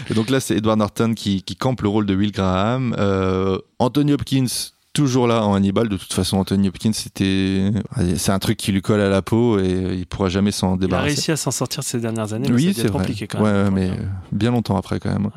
Et 0.09 0.13
donc 0.13 0.29
là, 0.29 0.39
c'est 0.39 0.57
Edward 0.57 0.77
Norton 0.79 1.13
qui, 1.15 1.43
qui 1.43 1.55
campe 1.55 1.81
le 1.81 1.87
rôle 1.89 2.05
de 2.05 2.15
Will 2.15 2.31
Graham. 2.31 2.95
Euh, 2.97 3.57
Anthony 3.79 4.13
Hopkins, 4.13 4.47
toujours 4.93 5.27
là 5.27 5.45
en 5.45 5.53
Hannibal. 5.53 5.87
De 5.87 5.95
toute 5.97 6.11
façon, 6.11 6.37
Anthony 6.37 6.67
Hopkins, 6.67 6.91
c'était, 6.93 7.71
c'est 8.17 8.31
un 8.31 8.39
truc 8.39 8.57
qui 8.57 8.71
lui 8.71 8.81
colle 8.81 8.99
à 8.99 9.07
la 9.09 9.21
peau 9.21 9.59
et 9.59 9.95
il 9.95 10.05
pourra 10.07 10.27
jamais 10.29 10.51
s'en 10.51 10.71
Il 10.71 10.73
a 10.73 10.77
débarrasser. 10.87 11.07
réussi 11.13 11.31
à 11.31 11.37
s'en 11.37 11.51
sortir 11.51 11.83
ces 11.83 11.99
dernières 11.99 12.33
années, 12.33 12.49
mais 12.49 12.55
Oui, 12.55 12.73
c'est 12.75 12.91
compliqué 12.91 13.27
quand 13.27 13.41
Ouais, 13.41 13.51
même. 13.53 13.73
mais 13.73 13.89
euh, 13.91 13.95
bien 14.31 14.51
longtemps 14.51 14.75
après 14.75 14.99
quand 14.99 15.11
même. 15.11 15.25
Ouais. 15.27 15.31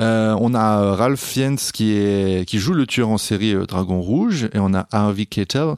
Euh, 0.00 0.36
on 0.40 0.54
a 0.54 0.94
Ralph 0.94 1.20
Fiennes 1.20 1.58
qui 1.58 2.58
joue 2.58 2.72
le 2.72 2.86
tueur 2.86 3.10
en 3.10 3.18
série 3.18 3.54
euh, 3.54 3.66
Dragon 3.66 4.00
Rouge 4.00 4.48
et 4.52 4.58
on 4.58 4.74
a 4.74 4.86
Harvey 4.90 5.26
Keitel 5.26 5.74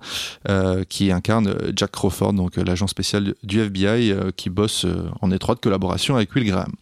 euh, 0.49 0.85
qui 0.89 1.11
incarne 1.11 1.57
Jack 1.74 1.91
Crawford 1.91 2.32
donc 2.32 2.57
l'agent 2.57 2.86
spécial 2.86 3.35
du 3.43 3.61
FBI 3.61 4.15
qui 4.36 4.51
bosse 4.51 4.86
en 5.20 5.31
étroite 5.31 5.61
collaboration 5.61 6.16
avec 6.16 6.35
Will 6.35 6.47
Graham. 6.47 6.73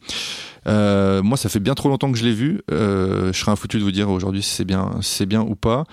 Euh, 0.66 1.22
moi, 1.22 1.36
ça 1.36 1.48
fait 1.48 1.60
bien 1.60 1.74
trop 1.74 1.89
longtemps 1.89 2.10
que 2.12 2.18
je 2.18 2.24
l'ai 2.24 2.32
vu. 2.32 2.62
Euh, 2.70 3.32
je 3.32 3.39
serais 3.39 3.52
un 3.52 3.56
foutu 3.56 3.78
de 3.78 3.82
vous 3.82 3.90
dire 3.90 4.10
aujourd'hui 4.10 4.43
si 4.43 4.51
c'est 4.51 4.64
bien, 4.64 4.90
si 5.01 5.14
c'est 5.14 5.26
bien 5.26 5.43
ou 5.43 5.55
pas. 5.55 5.84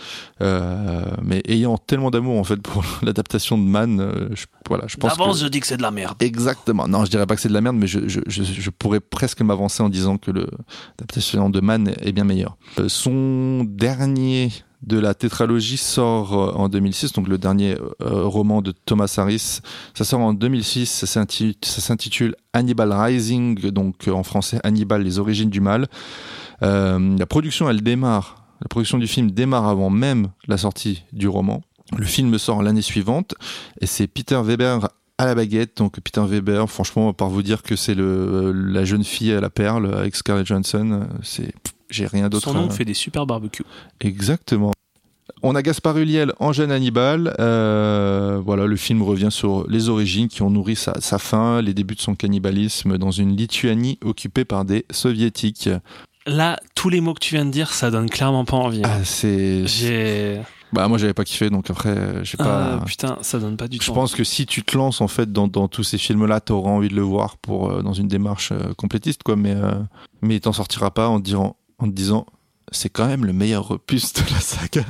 Euh, 0.42 1.04
mais 1.24 1.42
ayant 1.48 1.78
tellement 1.78 2.12
d'amour 2.12 2.40
en 2.40 2.44
fait 2.44 2.58
pour 2.58 2.84
l'adaptation 3.02 3.58
de 3.58 3.64
Man, 3.64 4.00
euh, 4.00 4.30
je, 4.34 4.46
voilà, 4.68 4.86
je 4.88 4.98
pense. 4.98 5.18
D'avance, 5.18 5.40
que... 5.40 5.46
je 5.46 5.50
dis 5.50 5.60
que 5.60 5.68
c'est 5.68 5.78
de 5.78 5.82
la 5.82 5.92
merde. 5.92 6.22
Exactement. 6.22 6.88
Non, 6.88 7.06
je 7.06 7.12
dirais 7.12 7.26
pas 7.26 7.36
que 7.36 7.42
c'est 7.42 7.50
de 7.50 7.54
la 7.54 7.62
merde, 7.62 7.78
mais 7.78 7.88
je, 7.88 8.08
je, 8.08 8.20
je, 8.28 8.44
je 8.44 8.70
pourrais 8.70 9.00
presque 9.00 9.42
m'avancer 9.42 9.84
en 9.84 9.90
disant 9.90 10.18
que 10.18 10.32
l'adaptation 10.32 11.50
de 11.50 11.62
Man 11.62 11.94
est 12.02 12.12
bien 12.12 12.24
meilleure. 12.24 12.58
Euh, 12.80 12.90
son 12.90 13.64
dernier 13.64 14.52
de 14.82 14.98
la 14.98 15.14
tétralogie 15.14 15.78
sort 15.78 16.34
euh, 16.34 16.52
en 16.54 16.70
2006, 16.70 17.12
donc 17.14 17.28
le 17.28 17.38
dernier 17.38 17.76
euh, 18.02 18.24
roman 18.24 18.62
de 18.62 18.72
Thomas 18.72 19.14
Harris. 19.18 19.60
Ça 19.94 20.06
sort 20.06 20.22
en 20.22 20.34
2006, 20.34 20.86
ça 20.90 21.06
s'inti- 21.08 21.58
ça 21.64 21.82
s'intitule 21.82 22.36
Hannibal 22.54 22.94
Rising, 22.94 23.60
donc 23.72 24.08
euh, 24.08 24.12
en 24.12 24.24
français 24.24 24.60
Hannibal, 24.64 25.04
les 25.04 25.20
origines 25.20 25.50
du 25.50 25.62
mal. 25.62 25.88
La 26.62 27.26
production, 27.26 27.70
elle 27.70 27.82
démarre, 27.82 28.44
la 28.62 28.68
production 28.68 28.98
du 28.98 29.08
film 29.08 29.32
démarre 29.32 29.68
avant 29.68 29.90
même 29.90 30.28
la 30.48 30.58
sortie 30.58 31.04
du 31.14 31.28
roman. 31.28 31.62
Le 31.98 32.06
film 32.06 32.38
sort 32.38 32.62
l'année 32.62 32.82
suivante 32.82 33.34
et 33.82 33.86
c'est 33.88 34.08
Peter 34.08 34.40
Weber 34.44 34.90
à 35.18 35.26
la 35.26 35.36
baguette. 35.36 35.78
Donc 35.78 36.00
Peter 36.02 36.22
Weber, 36.26 36.70
franchement, 36.70 37.14
par 37.14 37.30
vous 37.30 37.42
dire 37.44 37.64
que 37.64 37.76
c'est 37.76 37.96
la 37.96 38.86
jeune 38.86 39.04
fille 39.04 39.32
à 39.34 39.40
la 39.42 39.50
perle 39.50 39.94
avec 39.96 40.16
Scarlett 40.16 40.46
Johansson, 40.46 41.08
c'est 41.24 41.54
j'ai 41.90 42.06
rien 42.08 42.30
d'autre. 42.30 42.46
Son 42.52 42.54
nom 42.54 42.68
à- 42.68 42.72
fait 42.72 42.86
des 42.86 42.94
super 42.94 43.26
barbecues. 43.26 43.64
Exactement. 44.02 44.72
On 45.42 45.56
a 45.56 45.62
Gaspard 45.62 45.98
Ulliel 45.98 46.34
en 46.40 46.52
jeune 46.52 46.72
Hannibal. 46.72 47.34
Euh, 47.40 48.42
voilà, 48.44 48.66
le 48.66 48.76
film 48.76 49.02
revient 49.04 49.30
sur 49.32 49.66
les 49.70 49.88
origines 49.88 50.28
qui 50.28 50.42
ont 50.42 50.50
nourri 50.50 50.76
sa, 50.76 51.00
sa 51.00 51.18
fin, 51.18 51.62
les 51.62 51.74
débuts 51.74 51.96
de 51.96 52.02
son 52.02 52.16
cannibalisme 52.16 52.98
dans 52.98 53.12
une 53.12 53.38
Lituanie 53.38 53.98
occupée 54.04 54.44
par 54.44 54.66
des 54.66 54.86
soviétiques. 54.92 55.70
Là, 56.26 56.60
tous 56.76 56.90
les 56.90 57.00
mots 57.00 57.14
que 57.14 57.20
tu 57.20 57.36
viens 57.36 57.46
de 57.46 57.52
dire, 57.52 57.72
ça 57.72 57.90
donne 57.90 58.10
clairement 58.10 58.44
pas 58.44 58.58
envie. 58.58 58.80
hein. 58.84 58.90
Ah, 59.00 59.04
c'est. 59.06 59.66
J'ai. 59.66 60.42
Bah, 60.74 60.88
moi, 60.88 60.98
j'avais 61.00 61.14
pas 61.16 61.24
kiffé, 61.24 61.50
donc 61.50 61.70
après, 61.72 61.90
euh, 61.98 62.24
j'ai 62.24 62.38
pas. 62.38 62.80
Ah, 62.82 62.86
putain, 62.86 63.18
ça 63.22 63.40
donne 63.40 63.56
pas 63.58 63.68
du 63.68 63.78
Je 63.82 63.86
tout. 63.88 63.94
pense 63.94 64.14
que 64.14 64.24
si 64.24 64.46
tu 64.46 64.62
te 64.64 64.78
lances 64.78 65.02
en 65.02 65.08
fait 65.08 65.32
dans, 65.32 65.48
dans 65.48 65.68
tous 65.68 65.84
ces 65.84 65.98
films-là, 65.98 66.42
t'auras 66.42 66.70
envie 66.70 66.90
de 66.90 66.96
le 66.96 67.02
voir 67.02 67.38
pour 67.38 67.72
euh, 67.72 67.82
dans 67.82 67.94
une 67.94 68.08
démarche 68.08 68.52
euh, 68.52 68.74
complétiste, 68.78 69.24
quoi. 69.24 69.36
Mais 69.36 69.54
euh, 69.56 69.72
mais 70.22 70.40
t'en 70.40 70.54
sortiras 70.54 70.92
pas 70.92 71.08
en 71.08 71.20
te 71.20 71.26
disant 71.26 71.56
en 71.80 71.88
te 71.88 71.94
disant 71.94 72.26
c'est 72.72 72.90
quand 72.90 73.08
même 73.08 73.26
le 73.26 73.34
meilleur 73.34 73.72
opus 73.72 74.14
de 74.14 74.22
la 74.32 74.40
saga. 74.40 74.86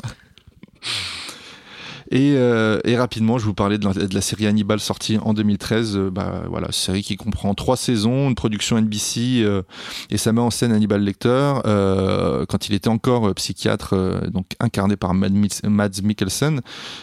Et, 2.11 2.33
euh, 2.35 2.79
et 2.85 2.97
rapidement, 2.97 3.37
je 3.37 3.45
vous 3.45 3.53
parlais 3.53 3.77
de 3.77 4.13
la, 4.13 4.21
série 4.21 4.47
Hannibal 4.47 4.79
sortie 4.79 5.17
en 5.21 5.33
2013. 5.33 5.95
euh, 5.95 6.09
bah 6.09 6.43
voilà, 6.49 6.71
série 6.71 7.03
qui 7.03 7.15
comprend 7.15 7.53
trois 7.53 7.77
saisons, 7.77 8.29
une 8.29 8.35
production 8.35 8.77
NBC, 8.81 9.43
euh, 9.43 9.61
et 10.09 10.17
ça 10.17 10.33
met 10.33 10.41
en 10.41 10.49
scène 10.49 10.71
Hannibal 10.71 11.01
Lecter 11.03 11.53
euh, 11.65 12.45
quand 12.47 12.67
il 12.67 12.73
était 12.73 12.87
encore 12.87 13.29
euh, 13.29 13.33
psychiatre, 13.33 13.95
donc 14.31 14.55
incarné 14.59 14.97
par 14.97 15.13
Mads 15.13 16.01
Mikkelsen, 16.03 16.61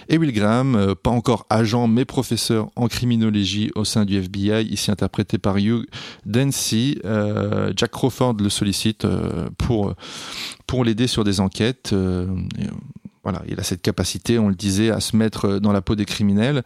et 0.08 0.18
Will 0.18 0.32
Graham, 0.32 0.94
pas 1.02 1.10
encore 1.10 1.46
agent 1.50 1.86
mais 1.86 2.04
professeur 2.04 2.68
en 2.74 2.88
criminologie 2.88 3.70
au 3.76 3.84
sein 3.84 4.04
du 4.04 4.16
FBI, 4.16 4.66
ici 4.66 4.90
interprété 4.90 5.38
par 5.38 5.56
Hugh 5.56 5.86
Dancy. 6.24 6.98
Jack 7.76 7.90
Crawford 7.92 8.34
le 8.40 8.48
sollicite 8.48 9.06
pour 9.58 9.94
pour 10.66 10.84
l'aider 10.84 11.06
sur 11.06 11.24
des 11.24 11.40
enquêtes. 11.40 11.92
et, 11.92 12.66
voilà, 13.26 13.42
il 13.48 13.58
a 13.58 13.64
cette 13.64 13.82
capacité, 13.82 14.38
on 14.38 14.48
le 14.48 14.54
disait, 14.54 14.90
à 14.90 15.00
se 15.00 15.16
mettre 15.16 15.58
dans 15.58 15.72
la 15.72 15.82
peau 15.82 15.96
des 15.96 16.04
criminels, 16.04 16.62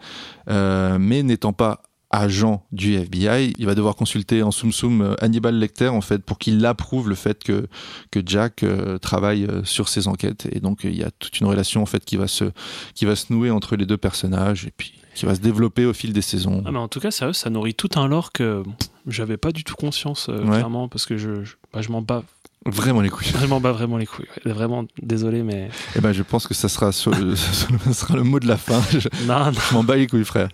euh, 0.50 0.98
mais 1.00 1.22
n'étant 1.22 1.54
pas 1.54 1.82
agent 2.10 2.66
du 2.72 2.94
FBI, 2.96 3.54
il 3.56 3.66
va 3.66 3.74
devoir 3.74 3.94
consulter 3.94 4.42
en 4.42 4.50
soum 4.50 4.72
soum 4.72 5.00
euh, 5.00 5.14
Hannibal 5.20 5.54
Lecter 5.58 5.88
en 5.88 6.00
fait 6.00 6.18
pour 6.24 6.38
qu'il 6.38 6.66
approuve 6.66 7.08
le 7.08 7.14
fait 7.14 7.42
que 7.44 7.68
que 8.10 8.20
Jack 8.26 8.62
euh, 8.64 8.98
travaille 8.98 9.44
euh, 9.44 9.62
sur 9.64 9.88
ses 9.88 10.08
enquêtes 10.08 10.48
et 10.50 10.58
donc 10.58 10.84
euh, 10.84 10.90
il 10.90 10.96
y 10.98 11.04
a 11.04 11.10
toute 11.12 11.38
une 11.38 11.46
relation 11.46 11.82
en 11.82 11.86
fait 11.86 12.04
qui 12.04 12.16
va 12.16 12.26
se 12.26 12.50
qui 12.96 13.04
va 13.04 13.14
se 13.14 13.32
nouer 13.32 13.50
entre 13.52 13.76
les 13.76 13.86
deux 13.86 13.96
personnages 13.96 14.66
et 14.66 14.72
puis 14.76 14.94
qui 15.14 15.24
va 15.24 15.36
se 15.36 15.40
développer 15.40 15.86
au 15.86 15.92
fil 15.92 16.12
des 16.12 16.20
saisons. 16.22 16.62
Ah, 16.66 16.72
mais 16.72 16.78
en 16.78 16.88
tout 16.88 16.98
cas, 17.00 17.10
ça 17.12 17.50
nourrit 17.50 17.74
tout 17.74 17.90
un 17.96 18.06
lore 18.08 18.32
que 18.32 18.62
j'avais 19.06 19.36
pas 19.36 19.50
du 19.52 19.62
tout 19.64 19.74
conscience, 19.76 20.28
euh, 20.28 20.38
Ouais. 20.44 20.56
clairement, 20.56 20.88
parce 20.88 21.04
que 21.06 21.16
je, 21.16 21.42
je, 21.44 21.54
bah, 21.72 21.80
je 21.82 21.90
m'en 21.90 22.00
bats, 22.02 22.22
Vraiment 22.66 23.00
les 23.00 23.08
couilles. 23.08 23.32
m'en 23.48 23.60
bats 23.60 23.72
vraiment 23.72 23.96
les 23.96 24.06
couilles. 24.06 24.26
ouais. 24.44 24.52
Vraiment, 24.52 24.84
désolé, 25.02 25.42
mais. 25.42 25.70
Et 25.96 26.00
ben 26.00 26.12
je 26.12 26.22
pense 26.22 26.46
que 26.46 26.52
ça 26.54 26.68
sera 26.68 26.92
sur 26.92 27.10
le, 27.10 27.34
ça 27.36 27.92
sera 27.94 28.16
le 28.16 28.22
mot 28.22 28.38
de 28.38 28.46
la 28.46 28.58
fin. 28.58 28.82
Je, 28.92 29.08
Non, 29.26 29.46
non. 29.46 29.52
je 29.52 29.74
m'en 29.74 29.82
bats 29.82 29.96
les 29.96 30.06
couilles 30.06 30.24
frère. 30.24 30.48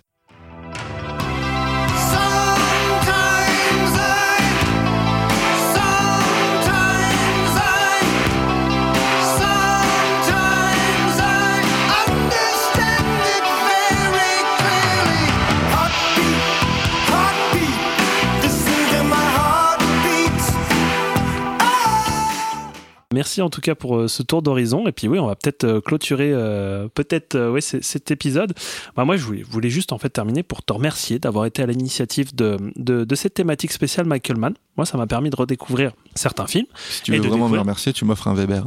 Merci 23.16 23.40
en 23.40 23.48
tout 23.48 23.62
cas 23.62 23.74
pour 23.74 23.96
euh, 23.96 24.08
ce 24.08 24.22
tour 24.22 24.42
d'horizon. 24.42 24.86
Et 24.86 24.92
puis 24.92 25.08
oui, 25.08 25.18
on 25.18 25.26
va 25.26 25.36
peut-être 25.36 25.64
euh, 25.64 25.80
clôturer 25.80 26.32
euh, 26.34 26.86
peut-être 26.88 27.50
ouais, 27.50 27.62
cet 27.62 28.10
épisode. 28.10 28.52
Bah, 28.94 29.06
moi, 29.06 29.16
je 29.16 29.24
voulais, 29.24 29.42
voulais 29.42 29.70
juste 29.70 29.92
en 29.92 29.98
fait 29.98 30.10
terminer 30.10 30.42
pour 30.42 30.62
te 30.62 30.70
remercier 30.74 31.18
d'avoir 31.18 31.46
été 31.46 31.62
à 31.62 31.66
l'initiative 31.66 32.34
de, 32.34 32.58
de, 32.76 33.04
de 33.04 33.14
cette 33.14 33.32
thématique 33.32 33.72
spéciale 33.72 34.04
Michael 34.04 34.36
Mann. 34.36 34.52
Moi, 34.76 34.84
ça 34.84 34.98
m'a 34.98 35.06
permis 35.06 35.30
de 35.30 35.36
redécouvrir 35.36 35.92
certains 36.14 36.46
films. 36.46 36.66
Si 36.90 37.04
tu 37.04 37.14
Et 37.14 37.16
veux 37.16 37.24
de 37.24 37.28
vraiment 37.28 37.48
me 37.48 37.58
remercier, 37.58 37.94
tu 37.94 38.04
m'offres 38.04 38.28
un 38.28 38.34
Weber. 38.34 38.64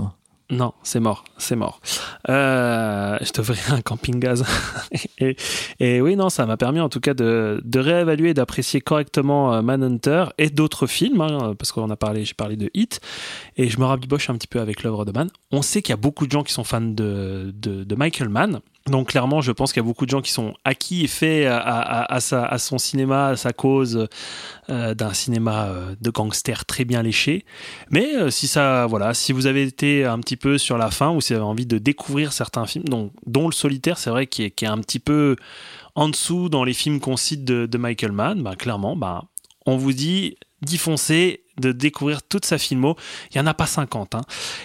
Non, 0.52 0.74
c'est 0.82 1.00
mort, 1.00 1.26
c'est 1.38 1.56
mort. 1.56 1.80
Euh, 2.28 3.18
je 3.22 3.32
t'offrirai 3.32 3.74
un 3.74 3.82
camping-gaz. 3.82 4.44
et, 5.20 6.02
oui, 6.02 6.16
non, 6.16 6.30
ça 6.30 6.48
m'a 6.48 6.58
permis 6.58 6.80
en 6.80 6.90
tout 6.90 7.00
cas 7.00 7.14
de, 7.14 7.62
de 7.64 7.80
réévaluer 7.80 8.34
d'apprécier 8.34 8.82
correctement 8.82 9.54
euh, 9.54 9.62
Manhunter 9.62 10.26
et 10.40 10.50
d'autres 10.50 10.88
films, 10.88 11.22
hein, 11.22 11.54
parce 11.58 11.72
qu'on 11.72 11.92
a 11.92 11.96
parlé, 11.96 12.26
j'ai 12.26 12.34
parlé 12.34 12.56
de 12.56 12.72
Hit, 12.74 13.00
et 13.58 13.70
je 13.70 13.80
me 13.80 13.86
rabiboche 13.86 14.32
un 14.32 14.36
petit 14.36 14.48
peu 14.48 14.60
avec 14.60 14.82
l'œuvre 14.82 15.06
de 15.06 15.12
Mann. 15.12 15.30
On 15.52 15.62
sait 15.62 15.84
qu'il 15.84 15.92
y 15.92 15.94
a 15.94 15.98
beaucoup 15.98 16.26
de 16.26 16.32
gens 16.32 16.44
qui 16.44 16.54
sont 16.54 16.64
fans 16.64 16.82
de, 16.82 17.54
de, 17.56 17.84
de 17.84 17.96
Michael 17.96 18.30
Mann. 18.30 18.60
Donc 18.90 19.10
clairement, 19.10 19.42
je 19.42 19.52
pense 19.52 19.72
qu'il 19.72 19.82
y 19.82 19.86
a 19.86 19.88
beaucoup 19.88 20.06
de 20.06 20.12
gens 20.12 20.22
qui 20.22 20.32
sont 20.32 20.54
acquis 20.64 21.04
et 21.04 21.08
faits 21.08 21.48
à, 21.50 22.20
son 22.58 22.78
cinéma, 22.78 23.28
à 23.28 23.36
sa 23.36 23.54
cause 23.54 24.08
euh, 24.70 24.94
d'un 24.94 25.14
cinéma 25.14 25.68
euh, 25.68 25.96
de 26.02 26.10
gangster 26.10 26.66
très 26.66 26.86
bien 26.86 27.04
léché. 27.04 27.46
Mais 27.92 28.16
euh, 28.16 28.30
si 28.30 28.48
ça, 28.48 28.86
voilà, 28.88 29.14
si 29.14 29.32
vous 29.32 29.46
avez 29.46 29.64
été 29.64 30.06
un 30.06 30.20
petit 30.20 30.38
peu 30.38 30.58
sur 30.58 30.78
la 30.78 30.92
fin 30.92 31.12
ou 31.12 31.22
si 31.22 31.34
vous 31.34 31.40
avez 31.40 31.48
envie 31.48 31.66
de 31.66 31.78
découvrir 31.78 32.34
certains 32.34 32.66
films, 32.66 32.86
dont, 32.86 33.48
le 33.48 33.54
solitaire, 33.54 33.98
c'est 33.98 34.10
vrai, 34.10 34.28
qui 34.28 34.44
est, 34.44 34.64
un 34.64 34.80
petit 34.80 35.00
peu 35.00 35.36
en 35.96 36.10
dessous 36.10 36.50
dans 36.50 36.64
les 36.64 36.74
films 36.74 37.00
qu'on 37.00 37.18
cite 37.18 37.44
de, 37.44 37.66
de 37.66 37.78
Michael 37.78 38.12
Mann, 38.12 38.42
bah, 38.42 38.56
clairement, 38.56 38.96
bah, 38.96 39.26
on 39.66 39.78
vous 39.78 39.94
dit 39.94 40.36
d'y 40.62 40.78
foncer, 40.78 41.44
de 41.60 41.72
découvrir 41.72 42.24
toute 42.24 42.46
sa 42.46 42.58
filmo. 42.58 42.96
Il 43.34 43.38
n'y 43.38 43.42
en 43.42 43.48
a 43.48 43.54
pas 43.54 43.66
50. 43.66 44.16
Hein. 44.16 44.22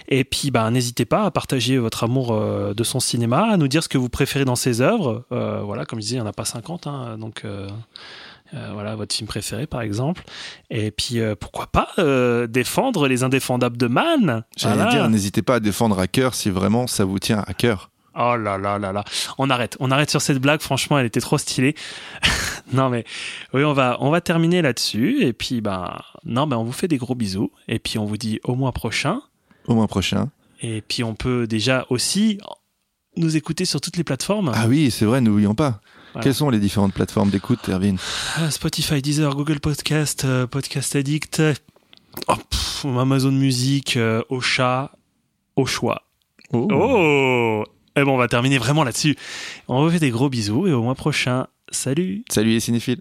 Et 0.08 0.24
puis, 0.24 0.50
bah, 0.50 0.70
n'hésitez 0.70 1.04
pas 1.04 1.24
à 1.24 1.30
partager 1.30 1.78
votre 1.78 2.04
amour 2.04 2.32
euh, 2.32 2.74
de 2.74 2.84
son 2.84 3.00
cinéma, 3.00 3.48
à 3.52 3.56
nous 3.56 3.68
dire 3.68 3.82
ce 3.82 3.88
que 3.88 3.98
vous 3.98 4.08
préférez 4.08 4.44
dans 4.44 4.56
ses 4.56 4.80
œuvres. 4.80 5.24
Euh, 5.32 5.60
voilà, 5.64 5.84
comme 5.84 5.98
je 6.00 6.04
disais, 6.04 6.16
il 6.16 6.20
n'y 6.20 6.24
en 6.26 6.30
a 6.30 6.32
pas 6.32 6.44
50. 6.44 6.86
Hein, 6.86 7.18
donc, 7.18 7.42
euh, 7.44 7.68
voilà, 8.72 8.94
votre 8.94 9.14
film 9.14 9.26
préféré 9.26 9.66
par 9.66 9.80
exemple. 9.80 10.22
Et 10.70 10.92
puis 10.92 11.18
pourquoi 11.40 11.66
pas 11.66 11.88
défendre 12.46 13.08
les 13.08 13.24
indéfendables 13.24 13.76
de 13.76 13.88
Man? 13.88 14.44
J'allais 14.56 14.76
Voilà. 14.76 14.90
dire, 14.90 15.08
n'hésitez 15.10 15.42
pas 15.42 15.56
à 15.56 15.60
défendre 15.60 15.98
à 15.98 16.06
cœur 16.06 16.34
si 16.34 16.50
vraiment 16.50 16.86
ça 16.86 17.04
vous 17.04 17.18
tient 17.18 17.42
à 17.48 17.52
cœur. 17.54 17.90
Oh 18.16 18.36
là 18.36 18.58
là 18.58 18.78
là 18.78 18.92
là. 18.92 19.04
On 19.38 19.50
arrête. 19.50 19.76
On 19.80 19.90
arrête 19.90 20.10
sur 20.10 20.22
cette 20.22 20.38
blague. 20.38 20.60
Franchement, 20.60 20.98
elle 20.98 21.06
était 21.06 21.20
trop 21.20 21.38
stylée. 21.38 21.74
non 22.72 22.88
mais 22.88 23.04
oui, 23.52 23.64
on 23.64 23.72
va 23.72 23.96
on 24.00 24.10
va 24.10 24.20
terminer 24.20 24.62
là-dessus. 24.62 25.22
Et 25.22 25.32
puis 25.32 25.60
ben 25.60 25.98
non, 26.24 26.46
ben 26.46 26.56
on 26.56 26.64
vous 26.64 26.72
fait 26.72 26.88
des 26.88 26.96
gros 26.98 27.14
bisous. 27.14 27.50
Et 27.68 27.78
puis 27.78 27.98
on 27.98 28.04
vous 28.04 28.16
dit 28.16 28.40
au 28.44 28.54
mois 28.54 28.72
prochain. 28.72 29.20
Au 29.66 29.74
mois 29.74 29.88
prochain. 29.88 30.30
Et 30.62 30.82
puis 30.82 31.02
on 31.02 31.14
peut 31.14 31.46
déjà 31.46 31.86
aussi 31.90 32.38
nous 33.16 33.36
écouter 33.36 33.64
sur 33.64 33.80
toutes 33.80 33.96
les 33.96 34.04
plateformes. 34.04 34.52
Ah 34.54 34.66
oui, 34.66 34.90
c'est 34.90 35.04
vrai, 35.04 35.20
n'oublions 35.20 35.54
pas. 35.54 35.80
Voilà. 36.12 36.24
Quelles 36.24 36.34
sont 36.34 36.50
les 36.50 36.58
différentes 36.58 36.94
plateformes 36.94 37.30
d'écoute, 37.30 37.68
Erwin 37.68 37.96
Ah, 38.36 38.50
Spotify, 38.50 39.02
Deezer, 39.02 39.34
Google 39.34 39.60
Podcast, 39.60 40.24
euh, 40.24 40.46
Podcast 40.46 40.94
Addict, 40.94 41.42
oh, 42.28 42.34
pff, 42.36 42.84
Amazon 42.84 43.32
Music, 43.32 43.96
euh, 43.96 44.22
Ocha, 44.28 44.92
au 45.56 45.66
choix. 45.66 46.02
Oh 46.52 47.64
Et 47.96 48.02
bon, 48.02 48.14
on 48.14 48.18
va 48.18 48.28
terminer 48.28 48.58
vraiment 48.58 48.84
là-dessus. 48.84 49.16
On 49.68 49.84
vous 49.84 49.90
fait 49.90 50.00
des 50.00 50.10
gros 50.10 50.28
bisous 50.28 50.66
et 50.66 50.72
au 50.72 50.82
mois 50.82 50.94
prochain. 50.94 51.46
Salut 51.70 52.24
Salut 52.28 52.50
les 52.50 52.60
cinéphiles 52.60 53.00